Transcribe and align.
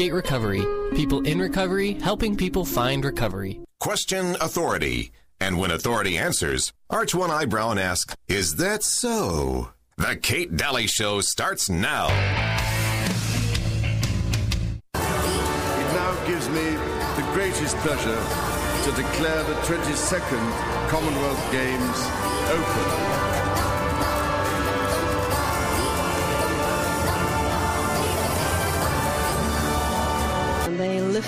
Westgate 0.00 0.14
Recovery. 0.14 0.64
People 0.94 1.20
in 1.26 1.38
recovery, 1.38 1.92
helping 1.92 2.34
people 2.34 2.64
find 2.64 3.04
recovery. 3.04 3.60
Question 3.80 4.34
authority. 4.40 5.12
And 5.40 5.58
when 5.58 5.70
authority 5.70 6.16
answers, 6.16 6.72
arch 6.88 7.14
one 7.14 7.30
eyebrow 7.30 7.72
and 7.72 7.78
ask, 7.78 8.14
Is 8.26 8.56
that 8.56 8.82
so? 8.82 9.72
The 9.98 10.16
Kate 10.16 10.56
Daly 10.56 10.86
Show 10.86 11.20
starts 11.20 11.68
now. 11.68 12.06
It 14.94 15.90
now 15.92 16.26
gives 16.26 16.48
me 16.48 16.64
the 17.20 17.28
greatest 17.34 17.76
pleasure 17.84 18.22
to 18.84 18.90
declare 18.96 19.44
the 19.44 19.54
22nd 19.68 20.88
Commonwealth 20.88 21.52
Games 21.52 21.98
open. 22.48 23.29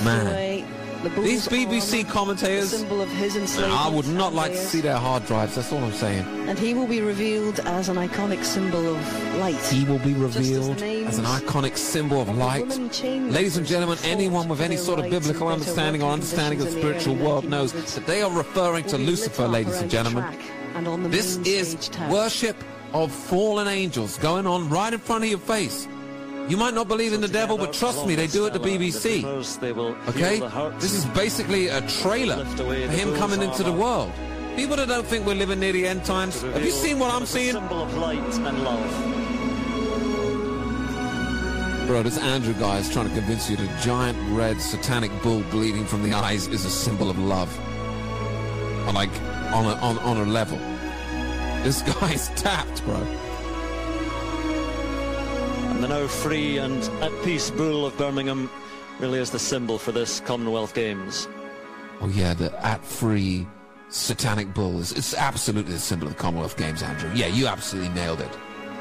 Man. 0.05 0.65
the 1.03 1.09
These 1.21 1.49
BBC 1.49 2.09
commentators, 2.09 2.71
the 2.71 2.79
symbol 2.79 3.01
of 3.01 3.09
his 3.11 3.37
enslavement 3.37 3.81
I 3.81 3.89
would 3.89 4.09
not 4.09 4.35
like 4.35 4.53
to 4.53 4.59
see 4.59 4.81
their 4.81 4.97
hard 4.97 5.27
drives. 5.27 5.55
That's 5.55 5.73
all 5.73 5.83
I'm 5.83 5.93
saying. 5.93 6.25
And 6.49 6.59
he 6.59 6.75
will 6.75 6.87
be 6.87 7.01
revealed 7.01 7.61
as 7.61 7.89
an 7.89 7.97
iconic 7.97 8.45
symbol 8.45 8.95
of 8.95 9.37
light. 9.37 9.57
He 9.67 9.85
will 9.85 9.99
be 9.99 10.15
Just 10.15 10.37
as 10.37 10.51
revealed 10.51 10.83
as 10.83 11.19
an 11.19 11.25
iconic 11.25 11.77
symbol 11.77 12.21
of 12.21 12.37
light. 12.37 12.69
Ladies 13.03 13.57
and 13.57 13.67
gentlemen, 13.67 13.99
anyone 14.05 14.49
with 14.49 14.61
any 14.61 14.77
sort 14.77 14.99
of 14.99 15.11
biblical 15.11 15.49
understanding 15.49 16.03
or 16.03 16.13
understanding 16.13 16.61
of 16.61 16.67
the 16.67 16.73
spiritual 16.73 17.15
world 17.17 17.45
knows 17.49 17.73
that 17.73 18.07
they 18.07 18.23
are 18.23 18.31
referring 18.31 18.85
to 18.87 18.99
Lucifer, 18.99 19.47
ladies 19.49 19.81
and 19.81 19.91
gentlemen. 19.91 20.25
and 20.75 21.13
This 21.13 21.37
is 21.39 21.91
worship 22.11 22.57
of 22.93 23.11
fallen 23.11 23.69
angels 23.69 24.19
going 24.19 24.47
on 24.47 24.69
right 24.69 24.93
in 24.93 24.99
front 24.99 25.25
of 25.25 25.31
your 25.31 25.39
face. 25.39 25.89
You 26.49 26.57
might 26.57 26.75
not 26.75 26.89
believe 26.89 27.13
in 27.13 27.21
the 27.21 27.29
devil, 27.29 27.57
but 27.57 27.73
trust 27.73 28.07
me, 28.07 28.15
they 28.15 28.27
do 28.27 28.47
it 28.47 28.53
to 28.53 28.59
BBC. 28.61 29.23
Okay? 30.09 30.41
This 30.79 30.93
is 30.93 31.05
basically 31.07 31.69
a 31.69 31.81
trailer 31.83 32.45
for 32.45 32.75
him 32.75 33.15
coming 33.17 33.43
into 33.43 33.63
the 33.63 33.73
world. 33.73 34.13
People 34.57 34.77
that 34.77 34.89
don't 34.89 35.07
think 35.07 35.25
we're 35.27 35.35
living 35.35 35.61
near 35.61 35.73
the 35.73 35.87
end 35.87 36.05
times, 36.05 36.43
have 36.43 36.63
you 36.65 36.71
seen 36.71 36.99
what 36.99 37.13
I'm 37.15 37.25
seeing? 37.27 37.55
Bro, 41.87 42.03
this 42.05 42.19
Andrew 42.19 42.55
guy 42.55 42.79
is 42.79 42.89
trying 42.93 43.09
to 43.09 43.15
convince 43.15 43.51
you 43.51 43.57
the 43.57 43.67
giant 43.83 44.17
red 44.37 44.61
satanic 44.61 45.11
bull 45.23 45.43
bleeding 45.51 45.85
from 45.85 46.03
the 46.03 46.13
eyes 46.13 46.47
is 46.49 46.65
a 46.65 46.71
symbol 46.71 47.11
of 47.11 47.19
love. 47.19 47.51
Like 48.93 49.11
on 49.53 49.65
a 49.67 49.75
on, 49.81 49.99
on 49.99 50.17
a 50.19 50.25
level. 50.25 50.59
This 51.65 51.83
guy's 51.83 52.29
tapped, 52.37 52.85
bro. 52.85 53.01
And 55.73 55.83
the 55.83 55.89
now 55.89 56.07
free 56.07 56.59
and 56.59 56.83
at 57.03 57.11
peace 57.25 57.51
bull 57.51 57.87
of 57.87 57.97
Birmingham 57.97 58.51
really 58.99 59.19
is 59.19 59.31
the 59.31 59.39
symbol 59.39 59.79
for 59.79 59.91
this 59.91 60.21
Commonwealth 60.21 60.75
Games. 60.75 61.29
Oh 62.03 62.09
yeah, 62.09 62.35
the 62.35 62.55
at 62.65 62.85
free 62.85 63.47
satanic 63.89 64.53
bull 64.53 64.81
is 64.81 64.93
it's 64.93 65.15
absolutely 65.15 65.73
the 65.73 65.79
symbol 65.79 66.09
of 66.09 66.13
the 66.15 66.21
Commonwealth 66.21 66.59
Games, 66.59 66.83
Andrew. 66.83 67.11
Yeah, 67.15 67.29
you 67.29 67.47
absolutely 67.47 67.91
nailed 67.95 68.21
it. 68.21 68.29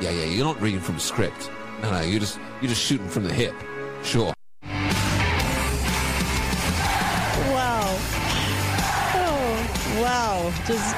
Yeah, 0.01 0.09
yeah, 0.09 0.25
you're 0.25 0.43
not 0.43 0.61
reading 0.61 0.81
from 0.81 0.97
a 0.97 0.99
script. 0.99 1.49
No, 1.81 1.91
no, 1.91 2.01
you're 2.01 2.19
just 2.19 2.37
you're 2.61 2.67
just 2.67 2.83
shooting 2.83 3.07
from 3.07 3.23
the 3.23 3.33
hip. 3.33 3.55
Sure. 4.03 4.33
Wow. 7.53 7.97
Oh, 9.15 10.01
wow. 10.01 10.51
Just 10.67 10.93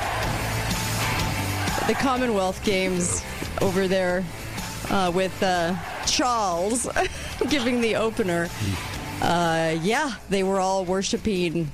the 1.88 1.94
Commonwealth 1.94 2.66
Games 2.66 3.23
over 3.61 3.88
there 3.88 4.25
uh, 4.89 5.12
with 5.14 5.42
uh, 5.44 5.76
Charles 6.06 6.88
giving 7.50 7.81
the 7.81 7.95
opener. 7.95 8.50
Uh, 9.22 9.78
yeah, 9.81 10.14
they 10.30 10.44
were 10.44 10.59
all 10.59 10.86
worshiping 10.86 11.72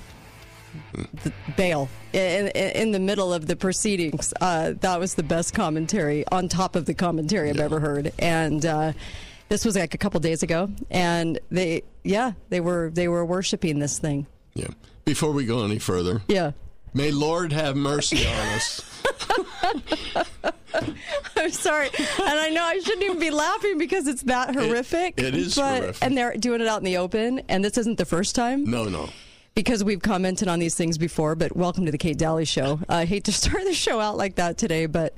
the 1.23 1.33
Baal 1.57 1.89
in, 2.13 2.47
in, 2.47 2.91
the 2.91 2.99
middle 2.99 3.33
of 3.33 3.47
the 3.47 3.55
proceedings. 3.55 4.33
Uh, 4.39 4.73
that 4.81 4.99
was 4.99 5.15
the 5.15 5.23
best 5.23 5.53
commentary 5.53 6.25
on 6.31 6.47
top 6.47 6.75
of 6.75 6.85
the 6.85 6.93
commentary 6.93 7.49
I've 7.49 7.59
ever 7.59 7.79
heard. 7.79 8.11
And 8.19 8.65
uh, 8.65 8.93
this 9.49 9.65
was 9.65 9.75
like 9.75 9.93
a 9.93 9.97
couple 9.97 10.19
days 10.19 10.43
ago, 10.43 10.69
and 10.91 11.39
they, 11.49 11.83
yeah, 12.03 12.33
they 12.49 12.59
were 12.59 12.91
they 12.93 13.07
were 13.07 13.25
worshiping 13.25 13.79
this 13.79 13.99
thing. 13.99 14.27
Yeah. 14.53 14.67
Before 15.05 15.31
we 15.31 15.45
go 15.45 15.63
any 15.63 15.79
further, 15.79 16.21
Yeah. 16.27 16.51
May 16.93 17.11
Lord 17.11 17.51
have 17.53 17.75
mercy 17.75 18.25
on 18.25 18.47
us. 18.49 18.81
I'm 21.35 21.51
sorry, 21.51 21.89
and 21.97 22.39
I 22.39 22.49
know 22.49 22.63
I 22.63 22.79
shouldn't 22.79 23.03
even 23.03 23.19
be 23.19 23.31
laughing 23.31 23.77
because 23.77 24.07
it's 24.07 24.23
that 24.23 24.53
horrific. 24.55 25.19
it 25.19 25.35
is 25.35 25.55
but, 25.55 25.79
horrific. 25.81 26.03
and 26.03 26.17
they're 26.17 26.35
doing 26.35 26.61
it 26.61 26.67
out 26.67 26.79
in 26.79 26.83
the 26.85 26.97
open, 26.97 27.41
and 27.49 27.63
this 27.63 27.77
isn't 27.77 27.97
the 27.97 28.05
first 28.05 28.35
time 28.35 28.65
No, 28.69 28.85
no. 28.85 29.09
because 29.55 29.83
we've 29.83 30.01
commented 30.01 30.47
on 30.47 30.59
these 30.59 30.75
things 30.75 30.97
before. 30.97 31.35
But 31.35 31.55
welcome 31.55 31.85
to 31.85 31.91
the 31.91 31.97
Kate 31.97 32.17
Daly 32.17 32.45
Show. 32.45 32.79
I 32.87 33.05
hate 33.05 33.23
to 33.25 33.31
start 33.33 33.63
the 33.63 33.73
show 33.73 33.99
out 33.99 34.17
like 34.17 34.35
that 34.35 34.57
today, 34.57 34.85
but 34.85 35.17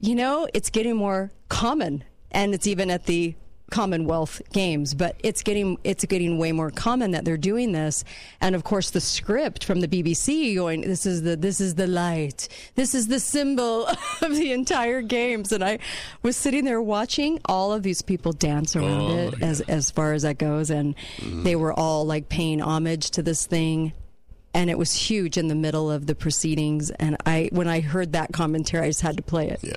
you 0.00 0.14
know 0.14 0.48
it's 0.52 0.70
getting 0.70 0.96
more 0.96 1.30
common, 1.48 2.04
and 2.30 2.52
it's 2.54 2.66
even 2.66 2.90
at 2.90 3.06
the 3.06 3.34
Commonwealth 3.70 4.40
Games, 4.52 4.94
but 4.94 5.16
it's 5.22 5.42
getting 5.42 5.76
it's 5.84 6.04
getting 6.04 6.38
way 6.38 6.52
more 6.52 6.70
common 6.70 7.10
that 7.10 7.24
they're 7.24 7.36
doing 7.36 7.72
this. 7.72 8.04
And 8.40 8.54
of 8.54 8.64
course, 8.64 8.90
the 8.90 9.00
script 9.00 9.64
from 9.64 9.80
the 9.80 9.88
BBC 9.88 10.54
going, 10.54 10.82
"This 10.82 11.04
is 11.06 11.22
the 11.22 11.36
this 11.36 11.60
is 11.60 11.74
the 11.74 11.86
light, 11.86 12.48
this 12.76 12.94
is 12.94 13.08
the 13.08 13.18
symbol 13.20 13.86
of 14.22 14.30
the 14.36 14.52
entire 14.52 15.02
games." 15.02 15.50
And 15.52 15.64
I 15.64 15.78
was 16.22 16.36
sitting 16.36 16.64
there 16.64 16.80
watching 16.80 17.40
all 17.46 17.72
of 17.72 17.82
these 17.82 18.02
people 18.02 18.32
dance 18.32 18.76
around 18.76 19.10
Oh, 19.10 19.18
it, 19.28 19.42
as 19.42 19.60
as 19.62 19.90
far 19.90 20.12
as 20.12 20.22
that 20.22 20.38
goes, 20.38 20.70
and 20.70 20.94
Mm-hmm. 21.18 21.42
they 21.42 21.56
were 21.56 21.72
all 21.72 22.04
like 22.04 22.28
paying 22.28 22.60
homage 22.60 23.10
to 23.12 23.22
this 23.22 23.46
thing. 23.46 23.92
And 24.54 24.70
it 24.70 24.78
was 24.78 24.94
huge 24.94 25.36
in 25.36 25.48
the 25.48 25.54
middle 25.54 25.90
of 25.90 26.06
the 26.06 26.14
proceedings. 26.14 26.90
And 26.90 27.18
I, 27.26 27.50
when 27.52 27.68
I 27.68 27.80
heard 27.80 28.12
that 28.12 28.32
commentary, 28.32 28.86
I 28.86 28.88
just 28.88 29.02
had 29.02 29.18
to 29.18 29.22
play 29.22 29.50
it. 29.50 29.60
Yeah. 29.62 29.74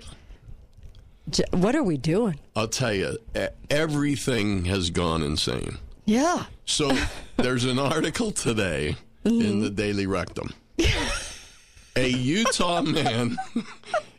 What 1.52 1.76
are 1.76 1.84
we 1.84 1.98
doing? 1.98 2.40
I'll 2.56 2.68
tell 2.68 2.94
you, 2.94 3.18
everything 3.70 4.66
has 4.66 4.90
gone 4.90 5.24
insane. 5.24 5.78
Yeah. 6.06 6.46
So 6.66 6.92
there's 7.38 7.66
an 7.66 7.80
article 7.80 8.32
today 8.32 8.96
in 9.24 9.32
mm-hmm. 9.32 9.62
the 9.62 9.70
Daily 9.70 10.08
Rectum. 10.08 10.54
A 11.96 12.08
Utah 12.08 12.82
man, 12.82 13.38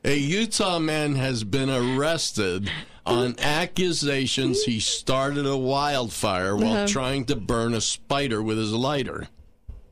a 0.04 0.14
Utah 0.14 0.78
man 0.78 1.14
has 1.14 1.44
been 1.44 1.70
arrested 1.70 2.70
on 3.06 3.36
accusations 3.38 4.64
he 4.64 4.80
started 4.80 5.46
a 5.46 5.56
wildfire 5.56 6.54
while 6.56 6.72
uh-huh. 6.72 6.86
trying 6.86 7.24
to 7.26 7.36
burn 7.36 7.72
a 7.72 7.80
spider 7.80 8.42
with 8.42 8.58
his 8.58 8.72
lighter. 8.72 9.28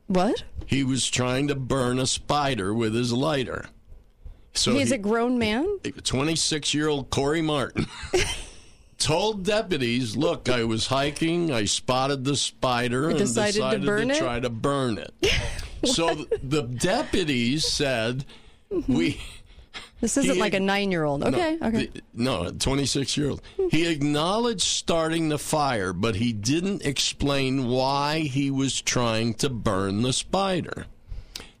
What? 0.07 0.43
He 0.65 0.83
was 0.83 1.09
trying 1.09 1.47
to 1.47 1.55
burn 1.55 1.97
a 1.97 2.05
spider 2.05 2.73
with 2.73 2.93
his 2.93 3.11
lighter. 3.11 3.69
So 4.53 4.73
He's 4.73 4.89
he- 4.89 4.95
a 4.95 4.97
grown 4.97 5.37
man? 5.37 5.79
26 6.03 6.73
year 6.73 6.87
old 6.89 7.09
Corey 7.09 7.41
Martin 7.41 7.87
told 8.97 9.43
deputies, 9.45 10.17
Look, 10.17 10.49
I 10.49 10.63
was 10.63 10.87
hiking, 10.87 11.51
I 11.51 11.65
spotted 11.65 12.23
the 12.25 12.35
spider, 12.35 13.09
and 13.09 13.17
decided 13.17 13.53
to 13.53 13.59
decided, 13.59 13.85
burn 13.85 14.11
it?" 14.11 14.17
try 14.17 14.39
to 14.39 14.49
burn 14.49 14.97
it. 14.97 15.13
so 15.85 16.13
the 16.43 16.63
deputies 16.63 17.65
said, 17.67 18.25
mm-hmm. 18.71 18.93
We. 18.93 19.21
This 20.01 20.15
isn't 20.17 20.35
He- 20.35 20.39
like 20.39 20.53
a 20.53 20.59
nine 20.61 20.91
year 20.91 21.03
old. 21.03 21.23
Okay, 21.23 21.57
no, 21.61 21.67
okay. 21.67 21.85
the- 21.87 22.01
no, 22.13 22.51
26 22.51 23.17
year 23.17 23.29
old. 23.31 23.41
Mm-hmm. 23.57 23.67
He 23.75 23.87
acknowledged 23.87 24.61
starting 24.61 25.29
the 25.29 25.37
fire, 25.37 25.93
but 25.93 26.15
he 26.15 26.33
didn't 26.33 26.85
explain 26.85 27.67
why 27.67 28.19
he 28.19 28.49
was 28.49 28.81
trying 28.81 29.33
to 29.35 29.49
burn 29.49 30.01
the 30.01 30.13
spider. 30.13 30.85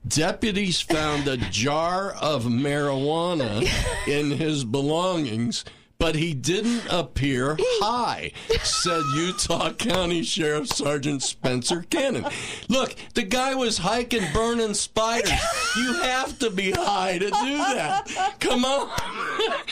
Deputies 0.07 0.79
found 0.79 1.27
a 1.27 1.35
jar 1.37 2.11
of 2.13 2.45
marijuana 2.45 3.67
in 4.07 4.31
his 4.31 4.63
belongings, 4.63 5.65
but 5.97 6.15
he 6.15 6.33
didn't 6.33 6.83
appear 6.89 7.57
high, 7.59 8.31
said 8.63 9.03
Utah 9.15 9.73
County 9.73 10.23
Sheriff 10.23 10.69
Sergeant 10.69 11.21
Spencer 11.21 11.81
Cannon. 11.89 12.25
Look, 12.69 12.95
the 13.13 13.23
guy 13.23 13.55
was 13.55 13.79
hiking, 13.79 14.23
burning 14.33 14.73
spiders. 14.73 15.33
You 15.75 15.91
have 16.01 16.39
to 16.39 16.49
be 16.49 16.71
high 16.71 17.17
to 17.17 17.25
do 17.25 17.57
that. 17.57 18.37
Come 18.39 18.63
on. 18.63 18.89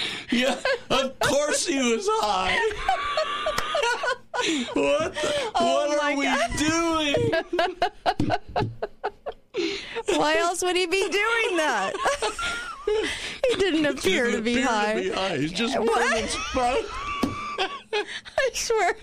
yeah, 0.32 0.60
of 0.90 1.18
course 1.20 1.66
he 1.66 1.78
was 1.78 2.06
high. 2.12 2.60
what 4.74 5.14
the, 5.14 5.52
Oh 5.56 5.88
what 5.88 6.04
are 6.04 6.18
we 6.18 6.28
doing? 6.58 7.32
Why 10.16 10.38
else 10.38 10.62
would 10.64 10.76
he 10.76 10.86
be 10.86 11.02
doing 11.02 11.58
that? 11.58 11.94
he 13.50 13.56
didn't 13.56 13.86
appear 13.86 14.32
to 14.32 14.42
be 14.42 14.56
Didn't 14.56 14.68
appear 14.70 14.76
high. 14.76 14.94
to 14.96 15.02
be 15.02 15.10
high. 15.10 15.38
He's 15.38 15.52
just 15.52 15.78
What? 15.78 16.38
burning. 16.54 16.86
I 18.38 18.50
swear, 18.54 18.96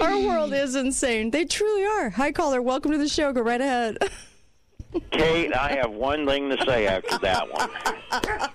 our 0.00 0.18
world 0.20 0.52
is 0.54 0.74
insane. 0.74 1.30
They 1.30 1.44
truly 1.44 1.84
are. 1.84 2.10
Hi, 2.10 2.32
caller. 2.32 2.62
Welcome 2.62 2.92
to 2.92 2.98
the 2.98 3.08
show. 3.08 3.32
Go 3.32 3.42
right 3.42 3.60
ahead. 3.60 3.98
Kate, 5.10 5.54
I 5.54 5.72
have 5.76 5.90
one 5.90 6.26
thing 6.26 6.50
to 6.50 6.62
say 6.66 6.86
after 6.86 7.16
that 7.18 7.50
one. 7.50 7.70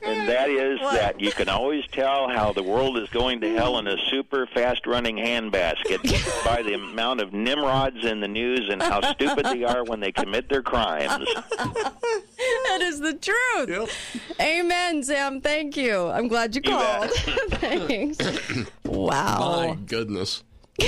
And 0.04 0.28
that 0.30 0.50
is 0.50 0.80
What? 0.80 0.94
that 0.94 1.20
you 1.20 1.32
can 1.32 1.50
always 1.50 1.84
tell 1.92 2.30
how 2.30 2.54
the 2.54 2.62
world 2.62 2.98
is 2.98 3.10
going 3.10 3.42
to 3.42 3.54
hell 3.56 3.80
in 3.80 3.88
a 3.88 3.98
super 4.10 4.46
fast 4.54 4.86
running 4.86 5.16
handbasket 5.18 6.46
by 6.46 6.62
the 6.62 6.74
amount 6.74 7.22
of 7.22 7.34
Nimrods 7.34 8.06
in 8.06 8.20
the 8.20 8.28
news 8.28 8.70
and 8.70 8.82
how 8.84 9.02
stupid 9.14 9.46
they 9.48 9.64
are 9.64 9.84
when 9.84 10.00
they 10.00 10.12
commit 10.12 10.48
their 10.50 10.62
crimes. 10.62 11.28
That 11.58 12.80
is 12.82 13.00
the 13.00 13.14
truth. 13.16 13.92
Amen, 14.40 15.02
Sam. 15.04 15.42
Thank 15.42 15.76
you. 15.76 16.08
I'm 16.08 16.28
glad 16.28 16.56
you 16.56 16.62
You 16.64 16.72
called. 16.72 17.10
bet. 17.10 17.12
Thanks. 17.88 18.18
My 18.86 19.76
goodness. 19.88 20.44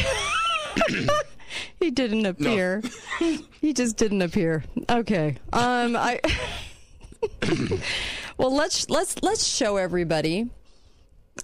He 1.80 1.92
didn't 1.92 2.26
appear. 2.26 2.82
he 3.62 3.74
just 3.74 3.98
didn't 3.98 4.22
appear. 4.22 4.64
Okay. 4.90 5.38
Um 5.54 5.96
I 5.96 6.20
Well, 8.38 8.56
let's 8.56 8.90
let's 8.90 9.22
let's 9.22 9.46
show 9.46 9.78
everybody 9.78 10.50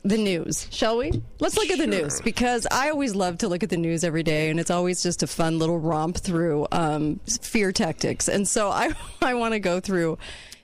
the 0.04 0.18
news, 0.18 0.68
shall 0.72 0.98
we? 0.98 1.12
Let's 1.40 1.58
look 1.58 1.70
at 1.70 1.78
the 1.78 1.88
news 1.88 2.22
because 2.22 2.68
I 2.72 2.90
always 2.90 3.16
love 3.16 3.38
to 3.40 3.48
look 3.48 3.64
at 3.64 3.70
the 3.70 3.78
news 3.78 4.04
every 4.04 4.24
day, 4.24 4.50
and 4.50 4.60
it's 4.60 4.72
always 4.72 5.04
just 5.04 5.24
a 5.24 5.28
fun 5.28 5.60
little 5.60 5.80
romp 5.80 6.18
through 6.18 6.68
um, 6.72 7.20
fear 7.42 7.72
tactics. 7.72 8.28
And 8.28 8.48
so 8.48 8.70
I 8.70 8.94
I 9.22 9.34
want 9.34 9.54
to 9.54 9.60
go 9.60 9.80
through 9.80 10.18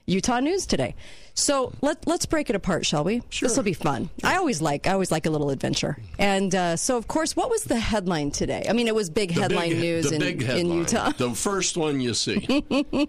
Utah 0.06 0.40
news 0.40 0.66
today. 0.66 0.94
So 1.34 1.72
let 1.80 2.06
let's 2.06 2.26
break 2.26 2.50
it 2.50 2.56
apart, 2.56 2.84
shall 2.86 3.04
we? 3.04 3.22
This 3.40 3.56
will 3.56 3.64
be 3.64 3.72
fun. 3.72 4.10
I 4.22 4.36
always 4.36 4.60
like 4.60 4.86
I 4.86 4.92
always 4.92 5.10
like 5.10 5.26
a 5.26 5.30
little 5.30 5.50
adventure. 5.50 5.96
And 6.18 6.54
uh, 6.54 6.76
so, 6.76 6.96
of 6.96 7.08
course, 7.08 7.34
what 7.34 7.48
was 7.50 7.64
the 7.64 7.78
headline 7.78 8.30
today? 8.30 8.66
I 8.68 8.72
mean, 8.74 8.86
it 8.86 8.94
was 8.94 9.08
big 9.10 9.34
The 9.34 9.40
headline 9.42 9.70
big- 9.70 9.78
news 9.80 10.08
the 10.10 10.16
in, 10.16 10.20
big 10.20 10.42
in 10.42 10.70
Utah. 10.70 11.10
The 11.16 11.30
first 11.34 11.76
one 11.76 12.00
you 12.00 12.14
see. 12.14 12.46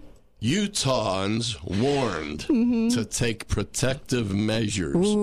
Utahns 0.42 1.56
warned 1.64 2.40
Mm-hmm. 2.40 2.88
to 2.88 3.04
take 3.06 3.48
protective 3.48 4.34
measures 4.34 5.16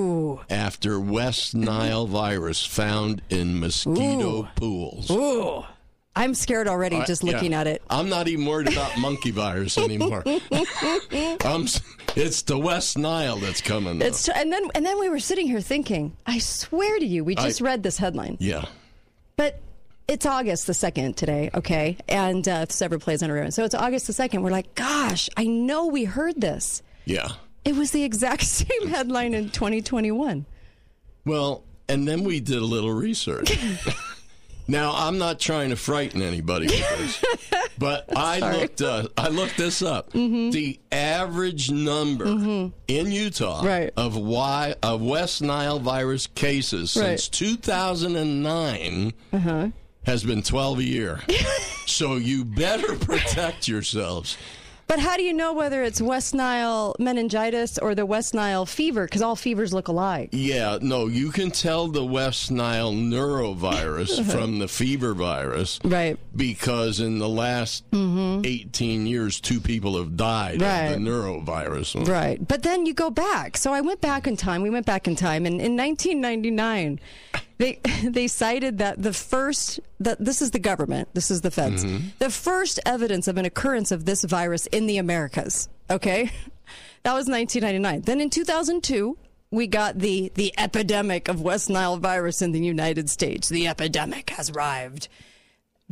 after 0.49 0.99
West 0.99 1.53
Nile 1.53 2.07
virus 2.07 2.65
found 2.65 3.21
in 3.29 3.59
mosquito 3.59 4.47
pools. 4.55 5.11
Ooh, 5.11 5.63
I'm 6.15 6.33
scared 6.33 6.67
already 6.67 7.01
just 7.05 7.23
yeah. 7.23 7.31
looking 7.31 7.53
at 7.53 7.67
it. 7.67 7.81
I'm 7.89 8.09
not 8.09 8.27
even 8.27 8.45
worried 8.45 8.71
about 8.71 8.97
monkey 8.97 9.31
virus 9.31 9.77
anymore. 9.77 10.23
I'm, 10.27 11.67
it's 12.15 12.41
the 12.41 12.57
West 12.57 12.97
Nile 12.97 13.37
that's 13.37 13.61
coming. 13.61 14.01
It's 14.01 14.27
and 14.27 14.51
then 14.51 14.69
and 14.75 14.85
then 14.85 14.99
we 14.99 15.09
were 15.09 15.19
sitting 15.19 15.47
here 15.47 15.61
thinking. 15.61 16.17
I 16.25 16.39
swear 16.39 16.99
to 16.99 17.05
you, 17.05 17.23
we 17.23 17.35
just 17.35 17.61
I- 17.61 17.65
read 17.65 17.83
this 17.83 17.97
headline. 17.97 18.37
yeah. 18.39 18.65
But 19.37 19.59
it's 20.07 20.25
August 20.25 20.67
the 20.67 20.73
2nd 20.73 21.15
today, 21.15 21.49
okay? 21.53 21.97
And 22.09 22.45
uh, 22.47 22.65
several 22.67 22.99
plays 22.99 23.23
on 23.23 23.29
a 23.29 23.33
row. 23.33 23.49
So 23.49 23.63
it's 23.63 23.73
August 23.73 24.07
the 24.07 24.13
2nd. 24.13 24.41
We're 24.43 24.51
like, 24.51 24.75
gosh, 24.75 25.29
I 25.37 25.45
know 25.45 25.87
we 25.87 26.03
heard 26.03 26.39
this. 26.39 26.83
Yeah. 27.05 27.29
It 27.63 27.75
was 27.75 27.91
the 27.91 28.03
exact 28.03 28.43
same 28.45 28.89
headline 28.89 29.33
in 29.33 29.49
2021. 29.49 30.45
Well, 31.25 31.63
and 31.87 32.07
then 32.07 32.23
we 32.25 32.41
did 32.41 32.57
a 32.57 32.65
little 32.65 32.91
research. 32.91 33.57
now, 34.71 34.93
I'm 34.95 35.17
not 35.17 35.39
trying 35.39 35.69
to 35.69 35.75
frighten 35.75 36.21
anybody 36.21 36.67
with 36.67 36.97
this, 36.97 37.23
but 37.77 38.05
I 38.15 38.39
looked 38.57 38.81
uh, 38.81 39.07
I 39.17 39.27
looked 39.29 39.57
this 39.57 39.81
up. 39.81 40.11
The 40.11 40.79
average 40.91 41.69
number 41.71 42.25
in 42.25 43.11
Utah 43.11 43.59
Mm-hmm. 43.59 43.67
Right. 43.67 43.91
of 43.97 44.15
why 44.17 44.75
of 44.81 45.01
West 45.01 45.41
Nile 45.41 45.79
virus 45.79 46.27
cases 46.27 46.95
Right. 46.95 47.03
Uh-huh. 47.03 47.17
since 47.17 47.27
2009 47.29 49.13
has 50.05 50.23
been 50.23 50.41
12 50.41 50.79
a 50.79 50.83
year. 50.83 51.19
so 51.85 52.15
you 52.15 52.43
better 52.45 52.95
protect 52.95 53.67
yourselves. 53.67 54.37
But 54.87 54.99
how 54.99 55.15
do 55.15 55.23
you 55.23 55.33
know 55.33 55.53
whether 55.53 55.83
it's 55.83 56.01
West 56.01 56.33
Nile 56.35 56.95
meningitis 56.99 57.77
or 57.77 57.95
the 57.95 58.05
West 58.05 58.33
Nile 58.33 58.65
fever? 58.65 59.05
Because 59.05 59.21
all 59.21 59.35
fevers 59.37 59.73
look 59.73 59.87
alike. 59.87 60.29
Yeah, 60.33 60.79
no, 60.81 61.07
you 61.07 61.31
can 61.31 61.49
tell 61.51 61.87
the 61.87 62.03
West 62.03 62.51
Nile 62.51 62.91
neurovirus 62.91 64.23
from 64.31 64.59
the 64.59 64.67
fever 64.67 65.13
virus. 65.13 65.79
Right. 65.83 66.17
Because 66.35 66.99
in 66.99 67.19
the 67.19 67.29
last 67.29 67.89
mm-hmm. 67.91 68.41
18 68.45 69.07
years, 69.07 69.39
two 69.39 69.61
people 69.61 69.97
have 69.97 70.17
died 70.17 70.61
Right. 70.61 70.87
of 70.87 70.91
the 70.91 71.09
neurovirus. 71.09 72.07
Right. 72.07 72.45
But 72.45 72.63
then 72.63 72.85
you 72.85 72.93
go 72.93 73.09
back. 73.09 73.57
So 73.57 73.73
I 73.73 73.81
went 73.81 74.01
back 74.01 74.27
in 74.27 74.35
time. 74.35 74.61
We 74.61 74.69
went 74.69 74.85
back 74.85 75.07
in 75.07 75.15
time. 75.15 75.45
And 75.45 75.61
in 75.61 75.77
1999, 75.77 76.99
they 77.61 77.79
they 78.03 78.27
cited 78.27 78.79
that 78.79 79.01
the 79.01 79.13
first, 79.13 79.79
that 79.99 80.23
this 80.23 80.41
is 80.41 80.51
the 80.51 80.59
government, 80.59 81.09
this 81.13 81.31
is 81.31 81.41
the 81.41 81.51
feds, 81.51 81.85
mm-hmm. 81.85 82.07
the 82.19 82.29
first 82.29 82.79
evidence 82.85 83.27
of 83.27 83.37
an 83.37 83.45
occurrence 83.45 83.91
of 83.91 84.05
this 84.05 84.23
virus 84.23 84.65
in 84.67 84.87
the 84.87 84.97
Americas. 84.97 85.69
Okay. 85.89 86.31
That 87.03 87.15
was 87.15 87.25
1999. 87.27 88.01
Then 88.01 88.21
in 88.21 88.29
2002, 88.29 89.17
we 89.49 89.65
got 89.65 89.97
the, 89.97 90.31
the 90.35 90.53
epidemic 90.55 91.29
of 91.29 91.41
West 91.41 91.67
Nile 91.67 91.97
virus 91.97 92.43
in 92.43 92.51
the 92.51 92.59
United 92.59 93.09
States. 93.09 93.49
The 93.49 93.67
epidemic 93.67 94.29
has 94.29 94.51
arrived. 94.51 95.07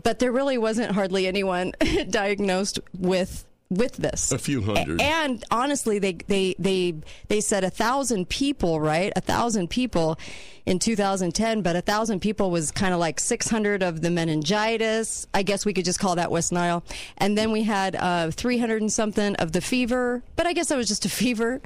But 0.01 0.19
there 0.19 0.31
really 0.31 0.59
wasn't 0.59 0.91
hardly 0.91 1.25
anyone 1.25 1.73
diagnosed 2.11 2.79
with 2.95 3.43
with 3.69 3.97
this. 3.97 4.31
A 4.31 4.39
few 4.39 4.61
hundred. 4.61 5.01
And 5.01 5.43
honestly, 5.51 5.99
they 5.99 6.13
they 6.27 6.55
they 6.57 6.95
they 7.27 7.41
said 7.41 7.63
a 7.63 7.69
thousand 7.69 8.29
people, 8.29 8.79
right? 8.79 9.13
A 9.15 9.21
thousand 9.21 9.69
people 9.69 10.17
in 10.65 10.79
2010, 10.79 11.61
but 11.61 11.75
a 11.75 11.81
thousand 11.81 12.19
people 12.19 12.51
was 12.51 12.71
kind 12.71 12.93
of 12.93 12.99
like 12.99 13.19
600 13.19 13.83
of 13.83 14.01
the 14.01 14.09
meningitis. 14.09 15.27
I 15.33 15.43
guess 15.43 15.65
we 15.65 15.73
could 15.73 15.85
just 15.85 15.99
call 15.99 16.15
that 16.15 16.31
West 16.31 16.51
Nile. 16.51 16.83
And 17.17 17.37
then 17.37 17.51
we 17.51 17.63
had 17.63 17.95
uh, 17.95 18.31
300 18.31 18.81
and 18.81 18.91
something 18.91 19.35
of 19.35 19.51
the 19.51 19.61
fever, 19.61 20.23
but 20.35 20.45
I 20.47 20.53
guess 20.53 20.67
that 20.69 20.77
was 20.77 20.87
just 20.87 21.05
a 21.05 21.09
fever. 21.21 21.61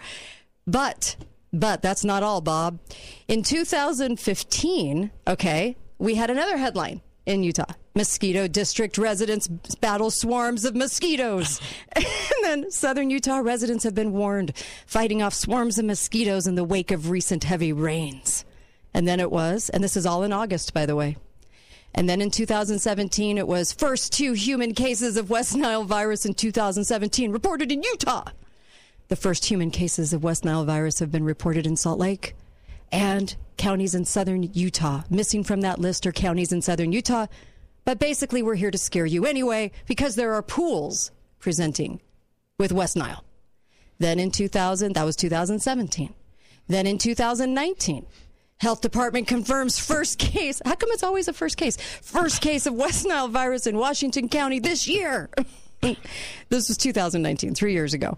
But 0.67 1.15
but 1.51 1.81
that's 1.81 2.03
not 2.03 2.23
all, 2.23 2.41
Bob. 2.41 2.79
In 3.27 3.43
2015, 3.43 5.11
okay, 5.27 5.77
we 5.99 6.15
had 6.15 6.29
another 6.29 6.57
headline 6.57 7.01
in 7.25 7.43
Utah. 7.43 7.73
Mosquito 7.95 8.47
district 8.47 8.97
residents 8.97 9.47
battle 9.79 10.09
swarms 10.09 10.65
of 10.65 10.75
mosquitoes. 10.75 11.61
and 11.95 12.05
then 12.41 12.71
southern 12.71 13.09
Utah 13.09 13.37
residents 13.37 13.83
have 13.83 13.93
been 13.93 14.13
warned 14.13 14.53
fighting 14.87 15.21
off 15.21 15.33
swarms 15.33 15.77
of 15.77 15.85
mosquitoes 15.85 16.47
in 16.47 16.55
the 16.55 16.63
wake 16.63 16.91
of 16.91 17.11
recent 17.11 17.43
heavy 17.43 17.71
rains. 17.71 18.45
And 18.93 19.07
then 19.07 19.19
it 19.19 19.31
was, 19.31 19.69
and 19.69 19.83
this 19.83 19.95
is 19.95 20.05
all 20.05 20.23
in 20.23 20.33
August, 20.33 20.73
by 20.73 20.85
the 20.85 20.95
way. 20.95 21.17
And 21.95 22.09
then 22.09 22.21
in 22.21 22.31
2017, 22.31 23.37
it 23.37 23.47
was 23.47 23.71
first 23.71 24.11
two 24.11 24.33
human 24.33 24.73
cases 24.73 25.15
of 25.15 25.29
West 25.29 25.55
Nile 25.55 25.83
virus 25.83 26.25
in 26.25 26.33
2017 26.33 27.31
reported 27.31 27.71
in 27.71 27.83
Utah. 27.83 28.25
The 29.09 29.15
first 29.15 29.45
human 29.45 29.69
cases 29.69 30.13
of 30.13 30.23
West 30.23 30.43
Nile 30.43 30.65
virus 30.65 30.99
have 30.99 31.11
been 31.11 31.23
reported 31.23 31.67
in 31.67 31.75
Salt 31.75 31.99
Lake 31.99 32.35
and 32.91 33.35
counties 33.57 33.93
in 33.93 34.05
southern 34.05 34.43
Utah. 34.53 35.03
Missing 35.09 35.43
from 35.43 35.61
that 35.61 35.79
list 35.79 36.07
are 36.07 36.11
counties 36.11 36.51
in 36.51 36.61
southern 36.61 36.91
Utah. 36.91 37.27
But 37.85 37.99
basically, 37.99 38.41
we're 38.41 38.55
here 38.55 38.71
to 38.71 38.77
scare 38.77 39.05
you 39.05 39.25
anyway 39.25 39.71
because 39.87 40.15
there 40.15 40.33
are 40.33 40.41
pools 40.41 41.11
presenting 41.39 41.99
with 42.57 42.71
West 42.71 42.95
Nile. 42.95 43.23
Then 43.99 44.19
in 44.19 44.31
2000, 44.31 44.93
that 44.93 45.03
was 45.03 45.15
2017. 45.15 46.13
Then 46.67 46.87
in 46.87 46.97
2019, 46.97 48.05
Health 48.57 48.81
Department 48.81 49.27
confirms 49.27 49.77
first 49.77 50.19
case. 50.19 50.61
How 50.63 50.75
come 50.75 50.89
it's 50.91 51.03
always 51.03 51.27
a 51.27 51.33
first 51.33 51.57
case? 51.57 51.75
First 52.01 52.41
case 52.41 52.65
of 52.65 52.73
West 52.73 53.05
Nile 53.05 53.27
virus 53.27 53.67
in 53.67 53.77
Washington 53.77 54.29
County 54.29 54.59
this 54.59 54.87
year. 54.87 55.29
this 55.81 56.69
was 56.69 56.77
2019, 56.77 57.55
three 57.55 57.73
years 57.73 57.93
ago. 57.93 58.17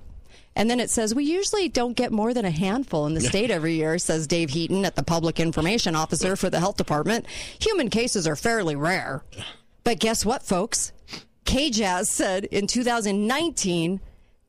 And 0.55 0.69
then 0.69 0.79
it 0.79 0.89
says, 0.89 1.13
we 1.13 1.25
usually 1.25 1.67
don't 1.67 1.97
get 1.97 2.11
more 2.11 2.33
than 2.33 2.45
a 2.45 2.51
handful 2.51 3.05
in 3.07 3.13
the 3.13 3.21
state 3.21 3.51
every 3.51 3.73
year, 3.73 3.97
says 3.97 4.25
Dave 4.25 4.51
Heaton 4.51 4.85
at 4.85 4.95
the 4.95 5.03
Public 5.03 5.39
Information 5.39 5.95
Officer 5.95 6.35
for 6.35 6.49
the 6.49 6.59
Health 6.59 6.77
Department. 6.77 7.25
Human 7.59 7.89
cases 7.89 8.25
are 8.25 8.37
fairly 8.37 8.75
rare. 8.75 9.23
But 9.83 9.99
guess 9.99 10.25
what, 10.25 10.43
folks? 10.43 10.93
KJAZ 11.45 12.07
said 12.07 12.45
in 12.45 12.67
2019 12.67 13.99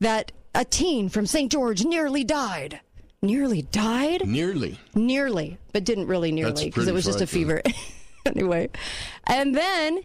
that 0.00 0.32
a 0.54 0.64
teen 0.64 1.08
from 1.08 1.26
St. 1.26 1.50
George 1.50 1.84
nearly 1.84 2.24
died. 2.24 2.80
Nearly 3.20 3.62
died? 3.62 4.26
Nearly. 4.26 4.78
Nearly, 4.94 5.58
but 5.72 5.84
didn't 5.84 6.06
really 6.06 6.32
nearly 6.32 6.66
because 6.66 6.86
it 6.86 6.94
was 6.94 7.04
just 7.04 7.20
a 7.20 7.26
fever. 7.26 7.62
anyway, 8.26 8.70
and 9.24 9.54
then 9.54 10.00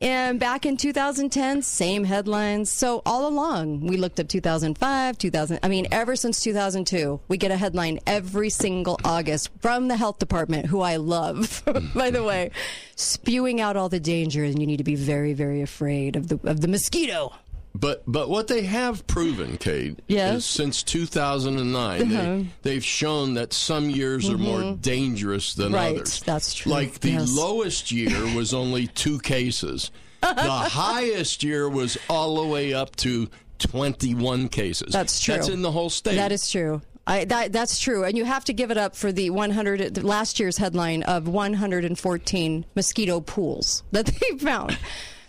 and 0.00 0.40
back 0.40 0.64
in 0.64 0.76
2010, 0.76 1.62
same 1.62 2.04
headlines. 2.04 2.72
So 2.72 3.02
all 3.04 3.26
along, 3.26 3.86
we 3.86 3.96
looked 3.96 4.18
up 4.18 4.28
2005, 4.28 5.18
2000. 5.18 5.58
I 5.62 5.68
mean, 5.68 5.86
ever 5.92 6.16
since 6.16 6.40
2002, 6.40 7.20
we 7.28 7.36
get 7.36 7.50
a 7.50 7.56
headline 7.56 8.00
every 8.06 8.50
single 8.50 8.98
August 9.04 9.50
from 9.60 9.88
the 9.88 9.96
health 9.96 10.18
department, 10.18 10.66
who 10.66 10.80
I 10.80 10.96
love, 10.96 11.62
by 11.94 12.10
the 12.10 12.22
way, 12.22 12.50
spewing 12.96 13.60
out 13.60 13.76
all 13.76 13.88
the 13.88 14.00
danger, 14.00 14.44
and 14.44 14.58
you 14.58 14.66
need 14.66 14.78
to 14.78 14.84
be 14.84 14.94
very, 14.94 15.34
very 15.34 15.60
afraid 15.60 16.16
of 16.16 16.28
the 16.28 16.40
of 16.44 16.60
the 16.60 16.68
mosquito. 16.68 17.34
But 17.74 18.02
but 18.06 18.28
what 18.28 18.48
they 18.48 18.62
have 18.62 19.06
proven, 19.06 19.56
Kate, 19.56 20.00
Yes. 20.08 20.38
is 20.38 20.44
since 20.44 20.82
2009, 20.82 22.02
Uh-huh. 22.02 22.22
they, 22.22 22.46
they've 22.62 22.84
shown 22.84 23.34
that 23.34 23.52
some 23.52 23.88
years 23.88 24.28
are 24.28 24.36
more 24.38 24.76
dangerous 24.80 25.54
than 25.54 25.66
Mm-hmm. 25.66 25.74
Right, 25.74 25.96
others. 25.96 26.20
that's 26.26 26.52
true. 26.54 26.72
Like 26.72 27.00
the 27.00 27.10
Yes. 27.12 27.30
lowest 27.30 27.92
year 27.92 28.34
was 28.34 28.52
only 28.52 28.88
two 28.88 29.18
cases. 29.20 29.90
the 30.20 30.28
highest 30.28 31.42
year 31.44 31.68
was 31.68 31.96
all 32.10 32.42
the 32.42 32.46
way 32.48 32.74
up 32.74 32.96
to 32.96 33.28
21 33.58 34.48
cases. 34.48 34.92
That's 34.92 35.20
true. 35.20 35.34
That's 35.36 35.48
in 35.48 35.62
the 35.62 35.70
whole 35.70 35.90
state. 35.90 36.16
That 36.16 36.32
is 36.32 36.50
true. 36.50 36.82
I, 37.06 37.24
that, 37.26 37.52
that's 37.52 37.78
true. 37.78 38.04
And 38.04 38.16
you 38.16 38.24
have 38.24 38.44
to 38.46 38.52
give 38.52 38.70
it 38.70 38.76
up 38.78 38.94
for 38.94 39.12
the 39.12 39.30
100, 39.30 39.94
the 39.94 40.06
last 40.06 40.38
year's 40.38 40.58
headline 40.58 41.02
of 41.04 41.26
114 41.28 42.66
mosquito 42.74 43.20
pools 43.20 43.82
that 43.92 44.06
they 44.20 44.38
found. 44.38 44.76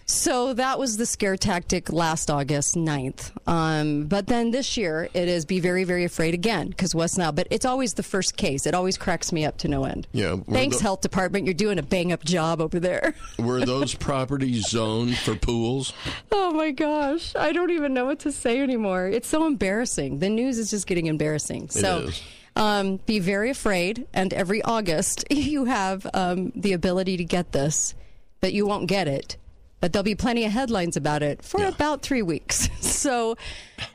So 0.05 0.53
that 0.55 0.77
was 0.77 0.97
the 0.97 1.05
scare 1.05 1.37
tactic 1.37 1.91
last 1.91 2.29
August 2.29 2.75
9th. 2.75 3.31
Um, 3.47 4.05
but 4.07 4.27
then 4.27 4.51
this 4.51 4.75
year, 4.75 5.07
it 5.13 5.27
is 5.29 5.45
be 5.45 5.59
very, 5.59 5.83
very 5.85 6.03
afraid 6.03 6.33
again 6.33 6.67
because 6.69 6.93
West 6.93 7.17
Nile. 7.17 7.31
But 7.31 7.47
it's 7.49 7.65
always 7.65 7.93
the 7.93 8.03
first 8.03 8.35
case. 8.35 8.65
It 8.65 8.73
always 8.73 8.97
cracks 8.97 9.31
me 9.31 9.45
up 9.45 9.57
to 9.59 9.67
no 9.67 9.85
end. 9.85 10.07
Yeah, 10.11 10.35
Thanks, 10.49 10.77
the- 10.77 10.83
Health 10.83 11.01
Department. 11.01 11.45
You're 11.45 11.53
doing 11.53 11.79
a 11.79 11.83
bang 11.83 12.11
up 12.11 12.23
job 12.23 12.59
over 12.59 12.79
there. 12.79 13.13
Were 13.39 13.65
those 13.65 13.93
properties 13.95 14.67
zoned 14.69 15.17
for 15.17 15.35
pools? 15.35 15.93
Oh 16.31 16.51
my 16.51 16.71
gosh. 16.71 17.33
I 17.35 17.53
don't 17.53 17.71
even 17.71 17.93
know 17.93 18.05
what 18.05 18.19
to 18.19 18.31
say 18.31 18.59
anymore. 18.61 19.07
It's 19.07 19.27
so 19.29 19.45
embarrassing. 19.47 20.19
The 20.19 20.29
news 20.29 20.57
is 20.57 20.69
just 20.71 20.87
getting 20.87 21.05
embarrassing. 21.05 21.69
so 21.69 21.99
is. 21.99 22.21
Um, 22.57 22.97
be 23.05 23.19
very 23.19 23.49
afraid. 23.49 24.07
And 24.13 24.33
every 24.33 24.61
August, 24.61 25.23
you 25.31 25.65
have 25.65 26.05
um, 26.13 26.51
the 26.53 26.73
ability 26.73 27.15
to 27.17 27.23
get 27.23 27.53
this, 27.53 27.95
but 28.41 28.51
you 28.51 28.65
won't 28.65 28.87
get 28.87 29.07
it. 29.07 29.37
But 29.81 29.91
there'll 29.91 30.03
be 30.03 30.15
plenty 30.15 30.45
of 30.45 30.51
headlines 30.51 30.95
about 30.95 31.23
it 31.23 31.43
for 31.43 31.65
about 31.65 32.03
three 32.03 32.21
weeks. 32.21 32.69
so, 32.79 33.35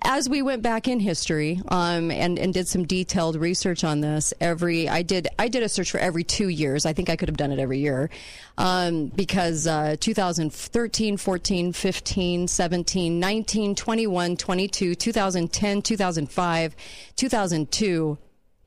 as 0.03 0.29
we 0.29 0.43
went 0.43 0.61
back 0.61 0.89
in 0.89 0.99
history 0.99 1.61
um, 1.69 2.11
and 2.11 2.39
and 2.41 2.53
did 2.53 2.67
some 2.67 2.85
detailed 2.85 3.37
research 3.37 3.85
on 3.85 4.01
this, 4.01 4.35
every 4.41 4.89
I 4.89 5.03
did 5.03 5.29
I 5.39 5.47
did 5.47 5.63
a 5.63 5.69
search 5.69 5.93
for 5.93 5.99
every 5.99 6.25
two 6.25 6.49
years. 6.49 6.87
I 6.87 6.93
think 6.93 7.09
I 7.09 7.15
could 7.15 7.29
have 7.29 7.37
done 7.37 7.53
it 7.53 7.61
every 7.61 7.79
year 7.79 8.11
um, 8.59 9.07
because 9.15 9.69
uh, 9.69 9.95
2013, 10.01 11.17
14, 11.17 11.73
15, 11.73 12.49
17, 12.49 13.21
19, 13.21 13.75
21, 13.77 14.37
22, 14.37 14.95
2010, 14.97 15.83
2005, 15.83 16.77
2002. 17.15 18.19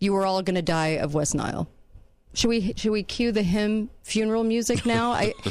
You 0.02 0.14
were 0.14 0.26
all 0.26 0.42
going 0.42 0.56
to 0.56 0.62
die 0.62 0.98
of 0.98 1.14
West 1.14 1.36
Nile. 1.36 1.68
Should 2.34 2.48
we 2.48 2.74
should 2.78 2.92
we 2.92 3.04
cue 3.04 3.34
the 3.34 3.44
hymn 3.44 3.90
funeral 4.04 4.46
music 4.46 4.86
now? 4.86 5.12
I 5.12 5.34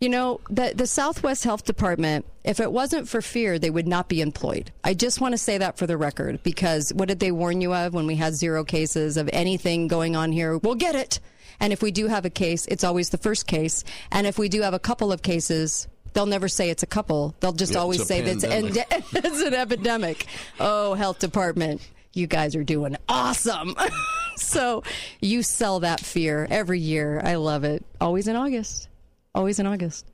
you 0.00 0.08
know, 0.08 0.40
the 0.48 0.72
the 0.74 0.86
Southwest 0.86 1.44
Health 1.44 1.64
Department, 1.64 2.24
if 2.44 2.60
it 2.60 2.70
wasn't 2.70 3.08
for 3.08 3.20
fear, 3.20 3.58
they 3.58 3.70
would 3.70 3.88
not 3.88 4.08
be 4.08 4.20
employed. 4.20 4.70
I 4.84 4.94
just 4.94 5.20
want 5.20 5.32
to 5.32 5.38
say 5.38 5.58
that 5.58 5.76
for 5.76 5.86
the 5.86 5.96
record 5.96 6.42
because 6.42 6.92
what 6.94 7.08
did 7.08 7.18
they 7.20 7.32
warn 7.32 7.60
you 7.60 7.74
of 7.74 7.94
when 7.94 8.06
we 8.06 8.14
had 8.16 8.34
zero 8.34 8.64
cases 8.64 9.16
of 9.16 9.28
anything 9.32 9.88
going 9.88 10.14
on 10.14 10.30
here? 10.32 10.56
We'll 10.58 10.76
get 10.76 10.94
it. 10.94 11.20
And 11.60 11.72
if 11.72 11.82
we 11.82 11.90
do 11.90 12.06
have 12.06 12.24
a 12.24 12.30
case, 12.30 12.66
it's 12.66 12.84
always 12.84 13.10
the 13.10 13.18
first 13.18 13.48
case. 13.48 13.82
And 14.12 14.26
if 14.26 14.38
we 14.38 14.48
do 14.48 14.62
have 14.62 14.74
a 14.74 14.78
couple 14.78 15.10
of 15.10 15.22
cases, 15.22 15.88
they'll 16.12 16.26
never 16.26 16.46
say 16.48 16.70
it's 16.70 16.84
a 16.84 16.86
couple. 16.86 17.34
They'll 17.40 17.52
just 17.52 17.72
Yeah, 17.72 17.80
always 17.80 18.06
say 18.06 18.20
that 18.20 18.44
it's, 18.44 19.04
it's 19.12 19.42
an 19.42 19.54
epidemic. 19.54 20.26
Oh, 20.60 20.94
health 20.94 21.18
department, 21.18 21.80
you 22.12 22.28
guys 22.28 22.54
are 22.54 22.62
doing 22.62 22.96
awesome. 23.08 23.74
so 24.36 24.84
you 25.20 25.42
sell 25.42 25.80
that 25.80 25.98
fear 26.00 26.46
every 26.48 26.78
year. 26.78 27.20
I 27.24 27.34
love 27.34 27.64
it. 27.64 27.84
Always 28.00 28.28
in 28.28 28.36
August. 28.36 28.87
Always 29.34 29.58
in 29.58 29.66
August. 29.66 30.06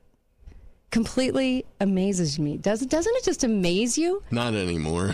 Completely 0.91 1.65
amazes 1.81 2.39
me. 2.39 2.57
Doesn't 2.57 2.89
doesn't 2.89 3.15
it 3.17 3.23
just 3.23 3.43
amaze 3.43 3.97
you? 3.97 4.23
Not 4.31 4.53
anymore. 4.53 5.11